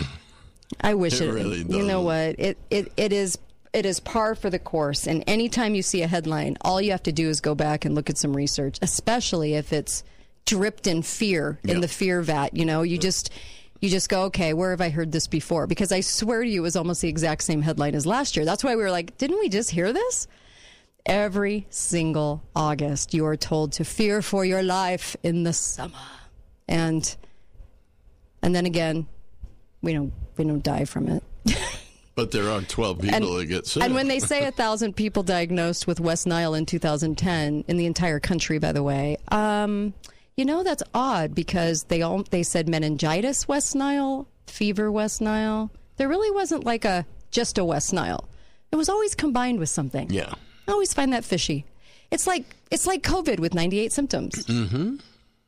I 0.80 0.94
wish 0.94 1.20
It 1.20 1.28
it. 1.28 1.32
really 1.32 1.58
you 1.62 1.82
know 1.82 2.02
what? 2.02 2.38
It 2.38 2.58
it 2.70 2.92
it 2.96 3.12
is 3.12 3.38
it 3.72 3.84
is 3.86 3.98
par 4.00 4.34
for 4.34 4.48
the 4.50 4.58
course. 4.58 5.06
And 5.06 5.24
anytime 5.26 5.74
you 5.74 5.82
see 5.82 6.02
a 6.02 6.06
headline, 6.06 6.56
all 6.60 6.80
you 6.80 6.90
have 6.92 7.02
to 7.04 7.12
do 7.12 7.28
is 7.28 7.40
go 7.40 7.54
back 7.54 7.84
and 7.84 7.94
look 7.94 8.10
at 8.10 8.18
some 8.18 8.36
research, 8.36 8.78
especially 8.82 9.54
if 9.54 9.72
it's 9.72 10.04
dripped 10.44 10.86
in 10.86 11.02
fear 11.02 11.58
in 11.64 11.70
Yeah. 11.70 11.78
the 11.80 11.88
fear 11.88 12.20
vat. 12.22 12.54
You 12.56 12.64
know, 12.64 12.82
you 12.82 12.98
just 12.98 13.30
you 13.80 13.88
just 13.88 14.08
go, 14.08 14.24
okay, 14.24 14.52
where 14.54 14.70
have 14.70 14.80
I 14.80 14.90
heard 14.90 15.10
this 15.10 15.26
before? 15.26 15.66
Because 15.66 15.90
I 15.90 16.00
swear 16.00 16.44
to 16.44 16.48
you, 16.48 16.60
it 16.60 16.62
was 16.62 16.76
almost 16.76 17.00
the 17.02 17.08
exact 17.08 17.42
same 17.42 17.62
headline 17.62 17.96
as 17.96 18.06
last 18.06 18.36
year. 18.36 18.44
That's 18.44 18.62
why 18.62 18.76
we 18.76 18.82
were 18.82 18.92
like, 18.92 19.18
didn't 19.18 19.40
we 19.40 19.48
just 19.48 19.70
hear 19.70 19.92
this? 19.92 20.28
Every 21.04 21.66
single 21.70 22.42
August, 22.54 23.12
you 23.12 23.26
are 23.26 23.36
told 23.36 23.72
to 23.72 23.84
fear 23.84 24.22
for 24.22 24.44
your 24.44 24.62
life 24.62 25.16
in 25.22 25.42
the 25.42 25.52
summer, 25.52 25.94
and 26.68 27.16
and 28.42 28.54
then 28.54 28.66
again, 28.66 29.06
we 29.82 29.92
don't 29.92 30.12
we 30.36 30.44
don't 30.44 30.62
die 30.62 30.84
from 30.84 31.08
it. 31.08 31.22
But 32.14 32.30
there 32.30 32.50
are 32.50 32.60
12 32.60 33.00
people 33.00 33.36
that 33.36 33.46
get 33.46 33.66
sick. 33.66 33.82
And 33.82 33.94
when 33.94 34.06
they 34.06 34.18
say 34.18 34.44
a 34.46 34.50
thousand 34.50 34.96
people 34.96 35.22
diagnosed 35.22 35.86
with 35.86 35.98
West 35.98 36.26
Nile 36.26 36.54
in 36.54 36.66
2010 36.66 37.64
in 37.66 37.76
the 37.78 37.86
entire 37.86 38.20
country, 38.20 38.58
by 38.58 38.72
the 38.72 38.82
way, 38.82 39.16
um, 39.28 39.94
you 40.36 40.44
know 40.44 40.62
that's 40.62 40.82
odd 40.92 41.34
because 41.34 41.84
they 41.84 42.02
all 42.02 42.22
they 42.24 42.42
said 42.42 42.68
meningitis 42.68 43.48
West 43.48 43.74
Nile, 43.74 44.28
fever 44.46 44.92
West 44.92 45.22
Nile. 45.22 45.70
There 45.96 46.08
really 46.08 46.30
wasn't 46.30 46.64
like 46.64 46.84
a 46.84 47.06
just 47.30 47.56
a 47.56 47.64
West 47.64 47.92
Nile. 47.94 48.28
It 48.70 48.76
was 48.76 48.88
always 48.88 49.14
combined 49.14 49.58
with 49.58 49.68
something. 49.68 50.10
yeah. 50.10 50.34
I 50.68 50.72
always 50.72 50.92
find 50.94 51.12
that 51.12 51.24
fishy. 51.24 51.64
It's 52.10 52.26
like 52.26 52.44
it's 52.70 52.86
like 52.86 53.02
COVID 53.02 53.40
with 53.40 53.54
98 53.54 53.92
symptoms. 53.92 54.46
Mm-hmm. 54.46 54.96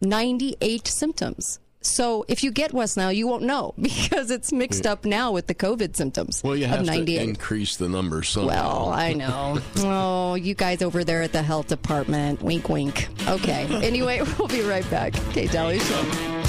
98 0.01 0.87
symptoms. 0.89 1.59
So 1.81 2.25
if 2.29 2.43
you 2.43 2.51
get 2.51 2.73
West 2.73 2.97
Nile, 2.97 3.13
you 3.13 3.27
won't 3.27 3.43
know 3.43 3.75
because 3.81 4.31
it's 4.31 4.53
mixed 4.53 4.87
up 4.87 5.05
now 5.05 5.33
with 5.33 5.47
the 5.49 5.55
COVID 5.55 5.95
symptoms 5.95 6.43
Well, 6.43 6.57
you 6.57 6.65
of 6.65 6.71
have 6.71 6.81
to 6.81 6.87
98. 6.87 7.29
increase 7.29 7.77
the 7.77 7.89
number 7.91 8.23
somehow. 8.23 8.87
Well, 8.87 8.89
I 8.89 9.13
know. 9.23 9.59
oh, 9.79 10.35
you 10.35 10.55
guys 10.55 10.81
over 10.81 11.05
there 11.05 11.23
at 11.23 11.33
the 11.33 11.43
health 11.43 11.69
department. 11.69 12.41
Wink, 12.43 12.69
wink. 12.71 13.09
Okay. 13.29 13.67
Anyway, 13.85 14.23
we'll 14.39 14.49
be 14.49 14.63
right 14.63 14.89
back. 14.91 15.15
Okay, 15.29 15.47
Daly 15.47 15.79
Show. 15.79 16.44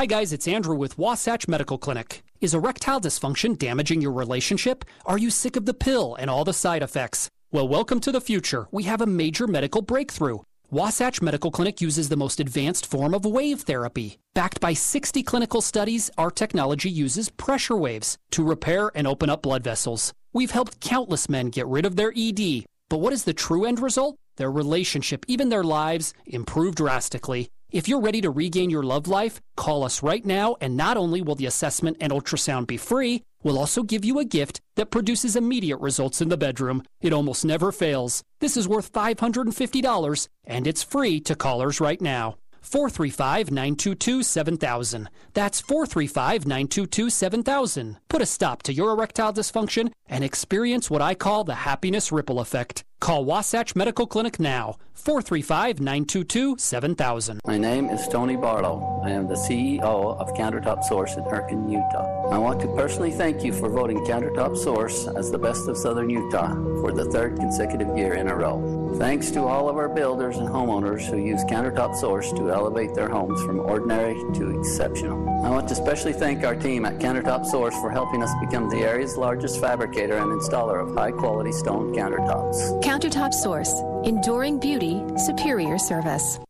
Hi, 0.00 0.06
guys, 0.06 0.32
it's 0.32 0.48
Andrew 0.48 0.76
with 0.76 0.96
Wasatch 0.96 1.46
Medical 1.46 1.76
Clinic. 1.76 2.22
Is 2.40 2.54
erectile 2.54 3.02
dysfunction 3.02 3.58
damaging 3.58 4.00
your 4.00 4.12
relationship? 4.12 4.82
Are 5.04 5.18
you 5.18 5.28
sick 5.28 5.56
of 5.56 5.66
the 5.66 5.74
pill 5.74 6.14
and 6.14 6.30
all 6.30 6.42
the 6.42 6.54
side 6.54 6.82
effects? 6.82 7.28
Well, 7.52 7.68
welcome 7.68 8.00
to 8.00 8.10
the 8.10 8.22
future. 8.22 8.66
We 8.70 8.84
have 8.84 9.02
a 9.02 9.06
major 9.06 9.46
medical 9.46 9.82
breakthrough. 9.82 10.38
Wasatch 10.70 11.20
Medical 11.20 11.50
Clinic 11.50 11.82
uses 11.82 12.08
the 12.08 12.16
most 12.16 12.40
advanced 12.40 12.86
form 12.86 13.12
of 13.12 13.26
wave 13.26 13.60
therapy. 13.60 14.16
Backed 14.32 14.58
by 14.58 14.72
60 14.72 15.22
clinical 15.22 15.60
studies, 15.60 16.10
our 16.16 16.30
technology 16.30 16.88
uses 16.88 17.28
pressure 17.28 17.76
waves 17.76 18.16
to 18.30 18.42
repair 18.42 18.90
and 18.94 19.06
open 19.06 19.28
up 19.28 19.42
blood 19.42 19.62
vessels. 19.62 20.14
We've 20.32 20.52
helped 20.52 20.80
countless 20.80 21.28
men 21.28 21.50
get 21.50 21.66
rid 21.66 21.84
of 21.84 21.96
their 21.96 22.14
ED. 22.16 22.64
But 22.88 23.02
what 23.02 23.12
is 23.12 23.24
the 23.24 23.34
true 23.34 23.66
end 23.66 23.80
result? 23.80 24.16
Their 24.36 24.50
relationship, 24.50 25.26
even 25.28 25.50
their 25.50 25.62
lives, 25.62 26.14
improve 26.24 26.74
drastically. 26.74 27.50
If 27.72 27.86
you're 27.86 28.00
ready 28.00 28.20
to 28.22 28.30
regain 28.30 28.68
your 28.68 28.82
love 28.82 29.06
life, 29.06 29.40
call 29.56 29.84
us 29.84 30.02
right 30.02 30.26
now, 30.26 30.56
and 30.60 30.76
not 30.76 30.96
only 30.96 31.22
will 31.22 31.36
the 31.36 31.46
assessment 31.46 31.98
and 32.00 32.12
ultrasound 32.12 32.66
be 32.66 32.76
free, 32.76 33.22
we'll 33.44 33.60
also 33.60 33.84
give 33.84 34.04
you 34.04 34.18
a 34.18 34.24
gift 34.24 34.60
that 34.74 34.90
produces 34.90 35.36
immediate 35.36 35.78
results 35.78 36.20
in 36.20 36.30
the 36.30 36.36
bedroom. 36.36 36.82
It 37.00 37.12
almost 37.12 37.44
never 37.44 37.70
fails. 37.70 38.24
This 38.40 38.56
is 38.56 38.66
worth 38.66 38.92
$550, 38.92 40.28
and 40.44 40.66
it's 40.66 40.82
free 40.82 41.20
to 41.20 41.36
callers 41.36 41.80
right 41.80 42.00
now. 42.00 42.36
435 42.60 43.52
922 43.52 44.24
7000. 44.24 45.08
That's 45.32 45.60
435 45.60 46.46
922 46.46 47.08
7000. 47.08 47.98
Put 48.08 48.20
a 48.20 48.26
stop 48.26 48.62
to 48.64 48.72
your 48.72 48.90
erectile 48.90 49.32
dysfunction 49.32 49.92
and 50.08 50.24
experience 50.24 50.90
what 50.90 51.02
I 51.02 51.14
call 51.14 51.44
the 51.44 51.54
happiness 51.54 52.10
ripple 52.10 52.40
effect. 52.40 52.84
Call 53.00 53.24
Wasatch 53.24 53.74
Medical 53.74 54.06
Clinic 54.06 54.38
now. 54.38 54.76
435 55.00 55.80
922 55.80 56.56
7000. 56.58 57.40
My 57.46 57.56
name 57.56 57.88
is 57.88 58.06
Tony 58.08 58.36
Barlow. 58.36 59.00
I 59.02 59.10
am 59.10 59.26
the 59.26 59.34
CEO 59.34 59.80
of 59.80 60.34
Countertop 60.34 60.84
Source 60.84 61.16
in 61.16 61.24
Hurricane, 61.24 61.70
Utah. 61.70 62.28
I 62.30 62.36
want 62.36 62.60
to 62.60 62.66
personally 62.76 63.10
thank 63.10 63.42
you 63.42 63.54
for 63.54 63.70
voting 63.70 64.04
Countertop 64.04 64.58
Source 64.58 65.06
as 65.06 65.30
the 65.30 65.38
best 65.38 65.68
of 65.68 65.78
Southern 65.78 66.10
Utah 66.10 66.54
for 66.82 66.92
the 66.92 67.06
third 67.06 67.36
consecutive 67.36 67.96
year 67.96 68.14
in 68.14 68.28
a 68.28 68.36
row. 68.36 68.94
Thanks 68.98 69.30
to 69.30 69.40
all 69.44 69.70
of 69.70 69.76
our 69.78 69.88
builders 69.88 70.36
and 70.36 70.48
homeowners 70.48 71.08
who 71.08 71.16
use 71.16 71.42
Countertop 71.44 71.96
Source 71.96 72.30
to 72.32 72.50
elevate 72.50 72.94
their 72.94 73.08
homes 73.08 73.42
from 73.42 73.60
ordinary 73.60 74.14
to 74.34 74.60
exceptional. 74.60 75.26
I 75.42 75.48
want 75.48 75.68
to 75.68 75.72
especially 75.74 76.12
thank 76.12 76.44
our 76.44 76.54
team 76.54 76.84
at 76.84 76.98
Countertop 76.98 77.46
Source 77.46 77.74
for 77.76 77.90
helping 77.90 78.22
us 78.22 78.30
become 78.38 78.68
the 78.68 78.80
area's 78.80 79.16
largest 79.16 79.60
fabricator 79.60 80.18
and 80.18 80.30
installer 80.38 80.86
of 80.86 80.94
high 80.94 81.12
quality 81.12 81.52
stone 81.52 81.94
countertops. 81.94 82.82
Countertop 82.90 83.32
Source. 83.32 83.72
Enduring 84.02 84.58
beauty, 84.58 85.00
superior 85.16 85.78
service. 85.78 86.40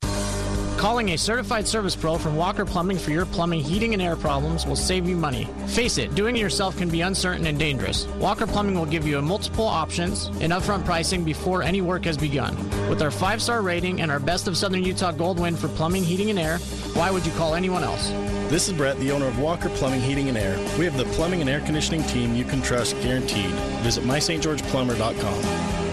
Calling 0.78 1.11
a 1.11 1.18
certified 1.18 1.68
service 1.68 1.94
pro 1.94 2.16
from 2.16 2.35
Walker 2.35 2.64
Plumbing 2.64 2.97
for 2.97 3.11
your 3.11 3.26
plumbing, 3.26 3.61
heating, 3.61 3.92
and 3.92 4.00
air 4.00 4.16
problems 4.16 4.64
will 4.64 4.75
save 4.75 5.06
you 5.06 5.16
money. 5.16 5.44
Face 5.66 5.99
it, 5.99 6.14
doing 6.14 6.35
it 6.35 6.40
yourself 6.40 6.78
can 6.78 6.88
be 6.88 7.02
uncertain 7.02 7.47
and 7.47 7.59
dangerous. 7.59 8.06
Walker 8.18 8.47
Plumbing 8.47 8.75
will 8.75 8.87
give 8.87 9.06
you 9.06 9.20
multiple 9.20 9.66
options 9.66 10.28
and 10.40 10.50
upfront 10.50 10.87
pricing 10.87 11.25
before 11.25 11.62
any 11.62 11.82
work 11.82 12.06
has 12.06 12.16
begun. 12.16 12.56
With 12.88 13.02
our 13.02 13.11
five 13.11 13.42
star 13.42 13.61
rating 13.61 14.00
and 14.00 14.11
our 14.11 14.18
Best 14.18 14.49
of 14.49 14.56
Southern 14.56 14.82
Utah 14.82 15.12
Gold 15.12 15.38
win 15.38 15.56
for 15.56 15.68
plumbing, 15.68 16.04
heating, 16.04 16.30
and 16.30 16.38
air, 16.38 16.56
why 16.94 17.11
would 17.11 17.26
you 17.26 17.32
call 17.32 17.54
anyone 17.54 17.85
else? 17.85 18.09
This 18.49 18.66
is 18.66 18.73
Brett, 18.73 18.99
the 18.99 19.12
owner 19.12 19.26
of 19.26 19.38
Walker 19.38 19.68
Plumbing, 19.68 20.00
Heating, 20.00 20.30
and 20.30 20.38
Air. 20.38 20.56
We 20.78 20.87
have 20.87 20.97
the 20.97 21.04
plumbing 21.04 21.42
and 21.42 21.50
air 21.50 21.61
conditioning 21.61 22.02
team 22.04 22.35
you 22.35 22.44
can 22.44 22.62
trust 22.62 22.99
guaranteed. 23.02 23.50
Visit 23.85 24.04
mystgeorgeplumber.com. 24.04 25.89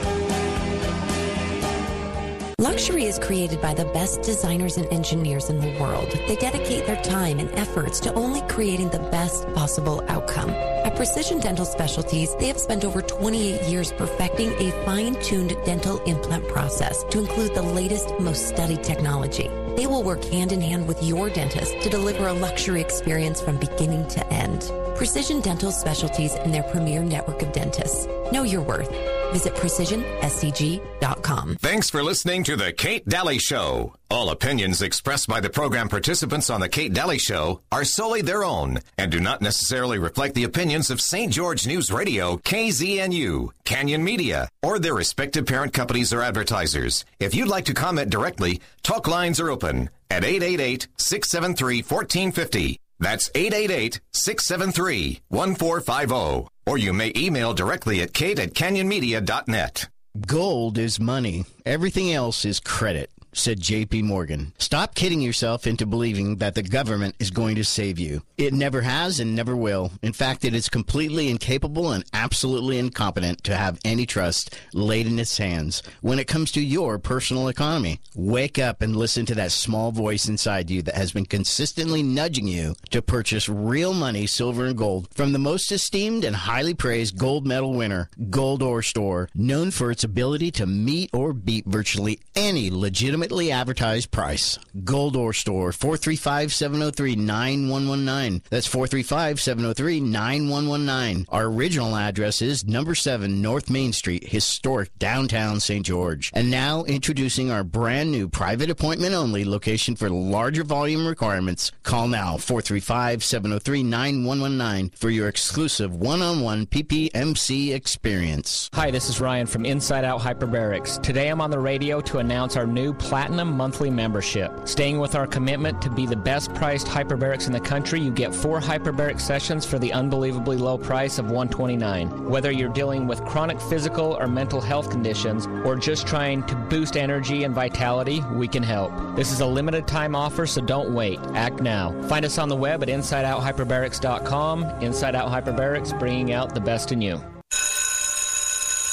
Luxury 2.59 3.03
is 3.03 3.19
created 3.19 3.61
by 3.61 3.75
the 3.75 3.85
best 3.85 4.23
designers 4.23 4.77
and 4.77 4.87
engineers 4.87 5.51
in 5.51 5.59
the 5.59 5.79
world. 5.79 6.09
They 6.27 6.35
dedicate 6.35 6.87
their 6.87 6.99
time 7.03 7.37
and 7.37 7.51
efforts 7.51 7.99
to 7.99 8.13
only 8.15 8.41
creating 8.49 8.89
the 8.89 9.07
best 9.11 9.45
possible 9.53 10.03
outcome. 10.07 10.49
At 10.49 10.95
Precision 10.95 11.39
Dental 11.39 11.65
Specialties, 11.65 12.35
they 12.37 12.47
have 12.47 12.59
spent 12.59 12.83
over 12.83 13.03
28 13.03 13.61
years 13.69 13.91
perfecting 13.91 14.53
a 14.53 14.71
fine-tuned 14.85 15.55
dental 15.65 15.99
implant 16.05 16.47
process 16.47 17.03
to 17.11 17.19
include 17.19 17.53
the 17.53 17.61
latest, 17.61 18.11
most 18.19 18.47
studied 18.47 18.83
technology. 18.83 19.49
They 19.75 19.85
will 19.85 20.01
work 20.01 20.23
hand 20.23 20.51
in 20.51 20.59
hand 20.59 20.87
with 20.87 21.03
your 21.03 21.29
dentist 21.29 21.79
to 21.83 21.91
deliver 21.91 22.25
a 22.25 22.33
luxury 22.33 22.81
experience 22.81 23.39
from 23.39 23.57
beginning 23.57 24.07
to 24.07 24.33
end. 24.33 24.71
Precision 24.95 25.41
Dental 25.41 25.71
Specialties 25.71 26.33
and 26.33 26.51
their 26.51 26.63
premier 26.63 27.03
network 27.03 27.43
of 27.43 27.51
dentists. 27.51 28.07
Know 28.31 28.41
your 28.41 28.63
worth. 28.63 28.91
Visit 29.31 29.55
precisionscg.com. 29.55 31.57
Thanks 31.59 31.89
for 31.89 32.03
listening 32.03 32.43
to 32.45 32.55
The 32.55 32.71
Kate 32.71 33.07
Daly 33.07 33.39
Show. 33.39 33.93
All 34.09 34.29
opinions 34.29 34.81
expressed 34.81 35.27
by 35.27 35.41
the 35.41 35.49
program 35.49 35.89
participants 35.89 36.49
on 36.49 36.61
The 36.61 36.69
Kate 36.69 36.93
Daly 36.93 37.19
Show 37.19 37.61
are 37.71 37.83
solely 37.83 38.21
their 38.21 38.43
own 38.43 38.79
and 38.97 39.11
do 39.11 39.19
not 39.19 39.41
necessarily 39.41 39.99
reflect 39.99 40.35
the 40.35 40.45
opinions 40.45 40.89
of 40.89 41.01
St. 41.01 41.31
George 41.31 41.67
News 41.67 41.91
Radio, 41.91 42.37
KZNU, 42.37 43.49
Canyon 43.65 44.03
Media, 44.03 44.47
or 44.63 44.79
their 44.79 44.93
respective 44.93 45.45
parent 45.45 45.73
companies 45.73 46.13
or 46.13 46.21
advertisers. 46.21 47.05
If 47.19 47.35
you'd 47.35 47.49
like 47.49 47.65
to 47.65 47.73
comment 47.73 48.09
directly, 48.09 48.61
talk 48.83 49.07
lines 49.07 49.39
are 49.39 49.49
open 49.49 49.89
at 50.09 50.23
888 50.23 50.87
673 50.97 51.77
1450. 51.81 52.79
That's 52.99 53.29
888 53.35 53.99
673 54.13 55.21
1450. 55.29 56.56
Or 56.67 56.77
you 56.77 56.93
may 56.93 57.11
email 57.15 57.53
directly 57.53 58.01
at 58.01 58.13
kate 58.13 58.39
at 58.39 58.53
canyonmedia.net. 58.53 59.89
Gold 60.25 60.77
is 60.77 60.99
money. 60.99 61.45
Everything 61.65 62.11
else 62.13 62.45
is 62.45 62.59
credit 62.59 63.09
said 63.33 63.59
JP 63.59 64.03
Morgan. 64.03 64.53
Stop 64.57 64.95
kidding 64.95 65.21
yourself 65.21 65.67
into 65.67 65.85
believing 65.85 66.37
that 66.37 66.55
the 66.55 66.63
government 66.63 67.15
is 67.19 67.31
going 67.31 67.55
to 67.55 67.63
save 67.63 67.99
you. 67.99 68.23
It 68.37 68.53
never 68.53 68.81
has 68.81 69.19
and 69.19 69.35
never 69.35 69.55
will. 69.55 69.91
In 70.01 70.13
fact, 70.13 70.45
it 70.45 70.53
is 70.53 70.69
completely 70.69 71.29
incapable 71.29 71.91
and 71.91 72.03
absolutely 72.13 72.79
incompetent 72.79 73.43
to 73.43 73.55
have 73.55 73.79
any 73.85 74.05
trust 74.05 74.57
laid 74.73 75.07
in 75.07 75.19
its 75.19 75.37
hands 75.37 75.83
when 76.01 76.19
it 76.19 76.27
comes 76.27 76.51
to 76.53 76.61
your 76.61 76.97
personal 76.99 77.47
economy. 77.47 77.99
Wake 78.15 78.57
up 78.57 78.81
and 78.81 78.95
listen 78.95 79.25
to 79.27 79.35
that 79.35 79.51
small 79.51 79.91
voice 79.91 80.27
inside 80.27 80.69
you 80.69 80.81
that 80.81 80.95
has 80.95 81.11
been 81.11 81.25
consistently 81.25 82.01
nudging 82.01 82.47
you 82.47 82.75
to 82.89 83.01
purchase 83.01 83.49
real 83.49 83.93
money, 83.93 84.25
silver 84.25 84.65
and 84.65 84.77
gold 84.77 85.07
from 85.13 85.33
the 85.33 85.39
most 85.39 85.71
esteemed 85.71 86.23
and 86.23 86.35
highly 86.35 86.73
praised 86.73 87.17
gold 87.17 87.45
medal 87.45 87.73
winner, 87.73 88.09
Gold 88.29 88.63
Ore 88.63 88.81
Store, 88.81 89.29
known 89.35 89.71
for 89.71 89.91
its 89.91 90.03
ability 90.03 90.51
to 90.51 90.65
meet 90.65 91.09
or 91.13 91.33
beat 91.33 91.65
virtually 91.65 92.19
any 92.35 92.69
legitimate 92.69 93.16
legitimately 93.17 93.51
advertised 93.51 94.11
price. 94.11 94.59
Gold 94.83 95.15
Ore 95.15 95.33
Store, 95.33 95.71
435-703-9119. 95.71 98.43
That's 98.49 98.67
435-703-9119. 98.67 101.25
Our 101.29 101.45
original 101.45 101.95
address 101.95 102.43
is 102.43 102.65
number 102.65 102.93
7 102.93 103.41
North 103.41 103.71
Main 103.71 103.93
Street, 103.93 104.27
historic 104.27 104.95
downtown 104.99 105.59
St. 105.59 105.83
George. 105.85 106.31
And 106.33 106.49
now 106.51 106.83
introducing 106.83 107.49
our 107.51 107.63
brand 107.63 108.11
new 108.11 108.29
private 108.29 108.69
appointment 108.69 109.15
only 109.15 109.45
location 109.45 109.95
for 109.95 110.09
larger 110.09 110.63
volume 110.63 111.07
requirements. 111.07 111.71
Call 111.83 112.07
now 112.07 112.37
435-703-9119 112.37 114.95
for 114.95 115.09
your 115.09 115.27
exclusive 115.27 115.95
one-on-one 115.95 116.67
PPMC 116.67 117.73
experience. 117.73 118.69
Hi, 118.73 118.91
this 118.91 119.09
is 119.09 119.19
Ryan 119.19 119.47
from 119.47 119.65
Inside 119.65 120.05
Out 120.05 120.21
Hyperbarics. 120.21 121.01
Today 121.01 121.29
I'm 121.29 121.41
on 121.41 121.49
the 121.49 121.59
radio 121.59 121.99
to 122.01 122.19
announce 122.19 122.55
our 122.55 122.67
new 122.67 122.93
Platinum 123.07 123.55
Monthly 123.55 123.89
Membership. 123.89 124.51
Staying 124.67 124.99
with 124.99 125.15
our 125.15 125.25
commitment 125.25 125.81
to 125.81 125.89
be 125.89 126.05
the 126.05 126.17
best 126.17 126.53
priced 126.53 126.87
hyperbarics 126.87 127.47
in 127.47 127.53
the 127.53 127.59
country, 127.59 128.01
you 128.01 128.11
get 128.11 128.35
four 128.35 128.59
hyperbaric 128.59 129.21
sessions 129.21 129.65
for 129.65 129.79
the 129.79 129.93
unbelievably 129.93 130.57
low 130.57 130.77
price 130.77 131.17
of 131.17 131.31
129. 131.31 132.29
Whether 132.29 132.51
you're 132.51 132.67
dealing 132.67 133.07
with 133.07 133.23
chronic 133.23 133.61
physical 133.61 134.17
or 134.19 134.27
mental 134.27 134.59
health 134.59 134.89
conditions, 134.89 135.47
or 135.65 135.77
just 135.77 136.05
trying 136.05 136.43
to 136.47 136.55
boost 136.69 136.97
energy 136.97 137.45
and 137.45 137.55
vitality, 137.55 138.21
we 138.33 138.45
can 138.45 138.61
help. 138.61 138.91
This 139.15 139.31
is 139.31 139.39
a 139.39 139.47
limited 139.47 139.87
time 139.87 140.13
offer, 140.13 140.45
so 140.45 140.59
don't 140.59 140.93
wait. 140.93 141.17
Act 141.33 141.61
now. 141.61 141.93
Find 142.09 142.25
us 142.25 142.37
on 142.37 142.49
the 142.49 142.57
web 142.57 142.83
at 142.83 142.89
InsideOutHyperbarics.com. 142.89 144.65
Inside 144.81 145.15
Out 145.15 145.31
Hyperbarics, 145.31 145.97
bringing 145.97 146.33
out 146.33 146.53
the 146.53 146.59
best 146.59 146.91
in 146.91 147.01
you. 147.01 147.21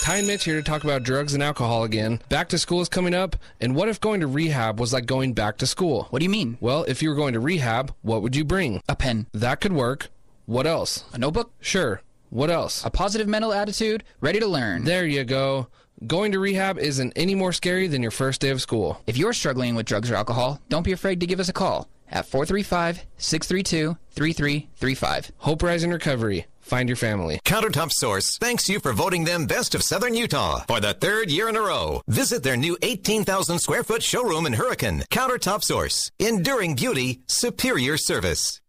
Ty 0.04 0.16
and 0.16 0.26
Mitch 0.26 0.44
here 0.44 0.56
to 0.56 0.62
talk 0.62 0.84
about 0.84 1.02
drugs 1.02 1.32
and 1.32 1.42
alcohol 1.42 1.82
again. 1.82 2.20
Back 2.28 2.50
to 2.50 2.58
school 2.58 2.82
is 2.82 2.90
coming 2.90 3.14
up, 3.14 3.36
and 3.58 3.74
what 3.74 3.88
if 3.88 3.98
going 3.98 4.20
to 4.20 4.26
rehab 4.26 4.78
was 4.78 4.92
like 4.92 5.06
going 5.06 5.32
back 5.32 5.56
to 5.56 5.66
school? 5.66 6.08
What 6.10 6.18
do 6.18 6.24
you 6.26 6.30
mean? 6.30 6.58
Well, 6.60 6.84
if 6.84 7.02
you 7.02 7.08
were 7.08 7.14
going 7.14 7.32
to 7.32 7.40
rehab, 7.40 7.94
what 8.02 8.20
would 8.20 8.36
you 8.36 8.44
bring? 8.44 8.82
A 8.86 8.96
pen. 8.96 9.28
That 9.32 9.62
could 9.62 9.72
work. 9.72 10.08
What 10.44 10.66
else? 10.66 11.04
A 11.14 11.18
notebook? 11.18 11.52
Sure. 11.58 12.02
What 12.28 12.50
else? 12.50 12.84
A 12.84 12.90
positive 12.90 13.26
mental 13.26 13.54
attitude, 13.54 14.04
ready 14.20 14.40
to 14.40 14.46
learn. 14.46 14.84
There 14.84 15.06
you 15.06 15.24
go. 15.24 15.68
Going 16.06 16.32
to 16.32 16.38
rehab 16.38 16.78
isn't 16.78 17.14
any 17.16 17.34
more 17.34 17.54
scary 17.54 17.86
than 17.86 18.02
your 18.02 18.10
first 18.10 18.42
day 18.42 18.50
of 18.50 18.60
school. 18.60 19.00
If 19.06 19.16
you're 19.16 19.32
struggling 19.32 19.74
with 19.74 19.86
drugs 19.86 20.10
or 20.10 20.16
alcohol, 20.16 20.60
don't 20.68 20.82
be 20.82 20.92
afraid 20.92 21.18
to 21.20 21.26
give 21.26 21.40
us 21.40 21.48
a 21.48 21.54
call 21.54 21.88
at 22.10 22.26
435 22.26 23.06
632 23.16 23.96
3335. 24.10 25.32
Hope 25.38 25.62
Rising 25.62 25.92
Recovery. 25.92 26.44
Find 26.64 26.88
your 26.88 26.96
family. 26.96 27.40
Countertop 27.44 27.92
Source 27.92 28.38
thanks 28.38 28.68
you 28.68 28.80
for 28.80 28.92
voting 28.92 29.24
them 29.24 29.46
Best 29.46 29.74
of 29.74 29.82
Southern 29.82 30.14
Utah 30.14 30.64
for 30.66 30.80
the 30.80 30.94
third 30.94 31.30
year 31.30 31.48
in 31.48 31.56
a 31.56 31.60
row. 31.60 32.00
Visit 32.08 32.42
their 32.42 32.56
new 32.56 32.76
18,000 32.80 33.58
square 33.58 33.84
foot 33.84 34.02
showroom 34.02 34.46
in 34.46 34.54
Hurricane. 34.54 35.02
Countertop 35.10 35.62
Source. 35.62 36.10
Enduring 36.18 36.74
beauty, 36.74 37.20
superior 37.28 37.96
service. 37.98 38.60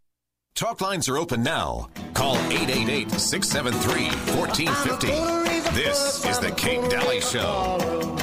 Talk 0.55 0.81
lines 0.81 1.09
are 1.09 1.17
open 1.17 1.41
now. 1.43 1.89
Call 2.13 2.35
888 2.35 3.11
673 3.11 4.07
1450. 4.35 5.07
This 5.75 6.25
is 6.25 6.39
The 6.39 6.51
Kate 6.51 6.89
Daly 6.89 7.21
Show. 7.21 8.14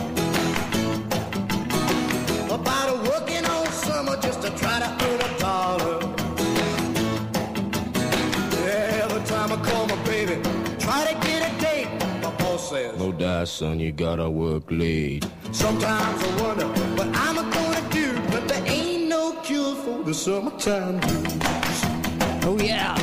Says, 12.72 12.98
No 12.98 13.12
die, 13.12 13.44
son, 13.44 13.80
you 13.80 13.92
gotta 13.92 14.28
work 14.30 14.64
late. 14.70 15.26
Sometimes 15.52 16.22
I 16.22 16.42
wonder 16.42 16.66
what 16.96 17.08
I'm 17.14 17.36
gonna 17.36 17.90
do, 17.90 18.14
but 18.30 18.48
there 18.48 18.64
ain't 18.66 19.08
no 19.08 19.32
cure 19.42 19.74
for 19.74 20.02
the 20.02 20.14
summertime 20.14 20.98
blues. 21.00 21.26
Oh, 22.44 22.58
yeah. 22.58 22.96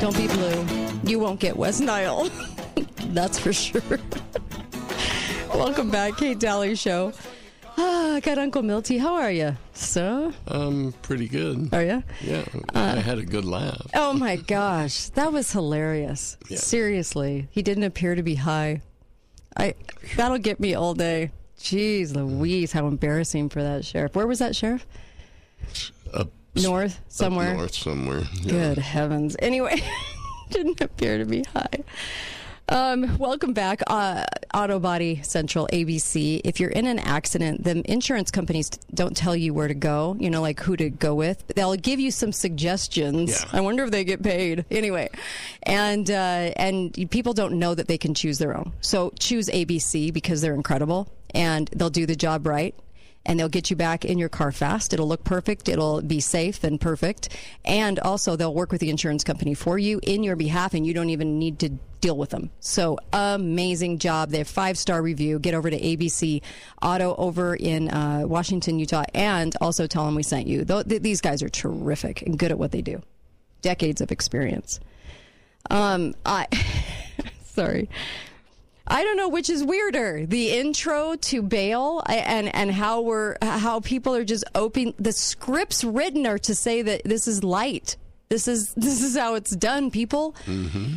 Don't 0.00 0.16
be 0.16 0.28
blue. 0.28 0.64
You 1.04 1.18
won't 1.18 1.40
get 1.40 1.56
West 1.56 1.80
Nile. 1.80 2.30
That's 3.08 3.38
for 3.38 3.52
sure. 3.52 3.82
Welcome 5.54 5.90
back, 5.90 6.16
Kate 6.16 6.38
Daly 6.38 6.76
Show. 6.76 7.12
Ah, 7.76 8.14
I 8.14 8.20
got 8.20 8.38
Uncle 8.38 8.62
Milty. 8.62 8.98
How 8.98 9.14
are 9.14 9.30
you, 9.30 9.56
sir? 9.72 10.32
Um, 10.46 10.94
pretty 11.02 11.26
good. 11.28 11.72
Are 11.74 11.82
you? 11.82 12.02
Yeah, 12.22 12.44
I 12.74 12.90
had 13.00 13.18
a 13.18 13.24
good 13.24 13.44
laugh. 13.44 13.86
Oh 13.94 14.12
my 14.12 14.36
gosh, 14.36 15.08
that 15.10 15.32
was 15.32 15.50
hilarious. 15.52 16.36
Yeah. 16.48 16.58
Seriously, 16.58 17.48
he 17.50 17.62
didn't 17.62 17.84
appear 17.84 18.14
to 18.14 18.22
be 18.22 18.36
high. 18.36 18.82
I 19.56 19.74
that'll 20.16 20.38
get 20.38 20.60
me 20.60 20.74
all 20.74 20.94
day. 20.94 21.30
Jeez, 21.58 22.14
Louise, 22.14 22.72
how 22.72 22.86
embarrassing 22.86 23.48
for 23.48 23.62
that 23.62 23.84
sheriff. 23.84 24.14
Where 24.14 24.26
was 24.26 24.38
that 24.40 24.54
sheriff? 24.54 24.86
Up 26.12 26.28
North 26.54 27.00
somewhere. 27.08 27.50
Up 27.52 27.56
north 27.56 27.74
somewhere. 27.74 28.22
yeah. 28.42 28.50
Good 28.74 28.78
heavens. 28.78 29.36
Anyway, 29.40 29.82
didn't 30.50 30.80
appear 30.80 31.18
to 31.18 31.24
be 31.24 31.42
high. 31.44 31.82
Um, 32.68 33.18
welcome 33.18 33.52
back, 33.52 33.82
uh, 33.88 34.24
Auto 34.54 34.78
Body 34.78 35.20
Central 35.22 35.68
ABC. 35.70 36.40
If 36.44 36.60
you're 36.60 36.70
in 36.70 36.86
an 36.86 36.98
accident, 36.98 37.62
the 37.62 37.82
insurance 37.90 38.30
companies 38.30 38.70
don't 38.94 39.14
tell 39.14 39.36
you 39.36 39.52
where 39.52 39.68
to 39.68 39.74
go. 39.74 40.16
You 40.18 40.30
know, 40.30 40.40
like 40.40 40.60
who 40.60 40.74
to 40.78 40.88
go 40.88 41.14
with. 41.14 41.46
They'll 41.48 41.76
give 41.76 42.00
you 42.00 42.10
some 42.10 42.32
suggestions. 42.32 43.42
Yeah. 43.42 43.58
I 43.58 43.60
wonder 43.60 43.84
if 43.84 43.90
they 43.90 44.04
get 44.04 44.22
paid 44.22 44.64
anyway. 44.70 45.10
And 45.62 46.10
uh, 46.10 46.52
and 46.56 46.94
people 47.10 47.34
don't 47.34 47.58
know 47.58 47.74
that 47.74 47.86
they 47.86 47.98
can 47.98 48.14
choose 48.14 48.38
their 48.38 48.56
own. 48.56 48.72
So 48.80 49.12
choose 49.18 49.48
ABC 49.48 50.12
because 50.12 50.40
they're 50.40 50.54
incredible 50.54 51.12
and 51.34 51.68
they'll 51.68 51.90
do 51.90 52.06
the 52.06 52.16
job 52.16 52.46
right. 52.46 52.74
And 53.26 53.38
they'll 53.38 53.48
get 53.48 53.70
you 53.70 53.76
back 53.76 54.04
in 54.04 54.18
your 54.18 54.28
car 54.28 54.52
fast. 54.52 54.92
It'll 54.92 55.08
look 55.08 55.24
perfect. 55.24 55.68
It'll 55.68 56.02
be 56.02 56.20
safe 56.20 56.62
and 56.64 56.80
perfect. 56.80 57.30
And 57.64 57.98
also, 57.98 58.36
they'll 58.36 58.54
work 58.54 58.72
with 58.72 58.80
the 58.80 58.90
insurance 58.90 59.24
company 59.24 59.54
for 59.54 59.78
you 59.78 60.00
in 60.02 60.22
your 60.22 60.36
behalf, 60.36 60.74
and 60.74 60.86
you 60.86 60.94
don't 60.94 61.10
even 61.10 61.38
need 61.38 61.58
to 61.60 61.70
deal 62.00 62.16
with 62.18 62.30
them. 62.30 62.50
So 62.60 62.98
amazing 63.14 63.98
job. 63.98 64.30
They 64.30 64.38
have 64.38 64.48
five 64.48 64.76
star 64.76 65.00
review. 65.00 65.38
Get 65.38 65.54
over 65.54 65.70
to 65.70 65.80
ABC 65.80 66.42
Auto 66.82 67.14
over 67.16 67.54
in 67.56 67.88
uh, 67.90 68.24
Washington, 68.26 68.78
Utah, 68.78 69.04
and 69.14 69.54
also 69.60 69.86
tell 69.86 70.04
them 70.04 70.14
we 70.14 70.22
sent 70.22 70.46
you. 70.46 70.64
Th- 70.66 70.86
th- 70.86 71.02
these 71.02 71.22
guys 71.22 71.42
are 71.42 71.48
terrific 71.48 72.20
and 72.22 72.38
good 72.38 72.50
at 72.50 72.58
what 72.58 72.72
they 72.72 72.82
do. 72.82 73.00
Decades 73.62 74.02
of 74.02 74.12
experience. 74.12 74.80
Um, 75.70 76.14
I 76.26 76.46
sorry. 77.44 77.88
I 78.86 79.02
don't 79.02 79.16
know 79.16 79.28
which 79.28 79.48
is 79.48 79.64
weirder, 79.64 80.26
the 80.26 80.50
intro 80.50 81.14
to 81.16 81.42
Baal 81.42 82.02
and 82.06 82.54
and 82.54 82.70
how 82.70 83.00
we're 83.00 83.36
how 83.40 83.80
people 83.80 84.14
are 84.14 84.24
just 84.24 84.44
open. 84.54 84.92
The 84.98 85.12
scripts 85.12 85.82
written 85.84 86.26
are 86.26 86.38
to 86.40 86.54
say 86.54 86.82
that 86.82 87.02
this 87.04 87.26
is 87.26 87.42
light. 87.42 87.96
This 88.28 88.46
is 88.46 88.74
this 88.76 89.02
is 89.02 89.16
how 89.16 89.34
it's 89.34 89.56
done. 89.56 89.90
People, 89.90 90.34
Mm-hmm. 90.46 90.96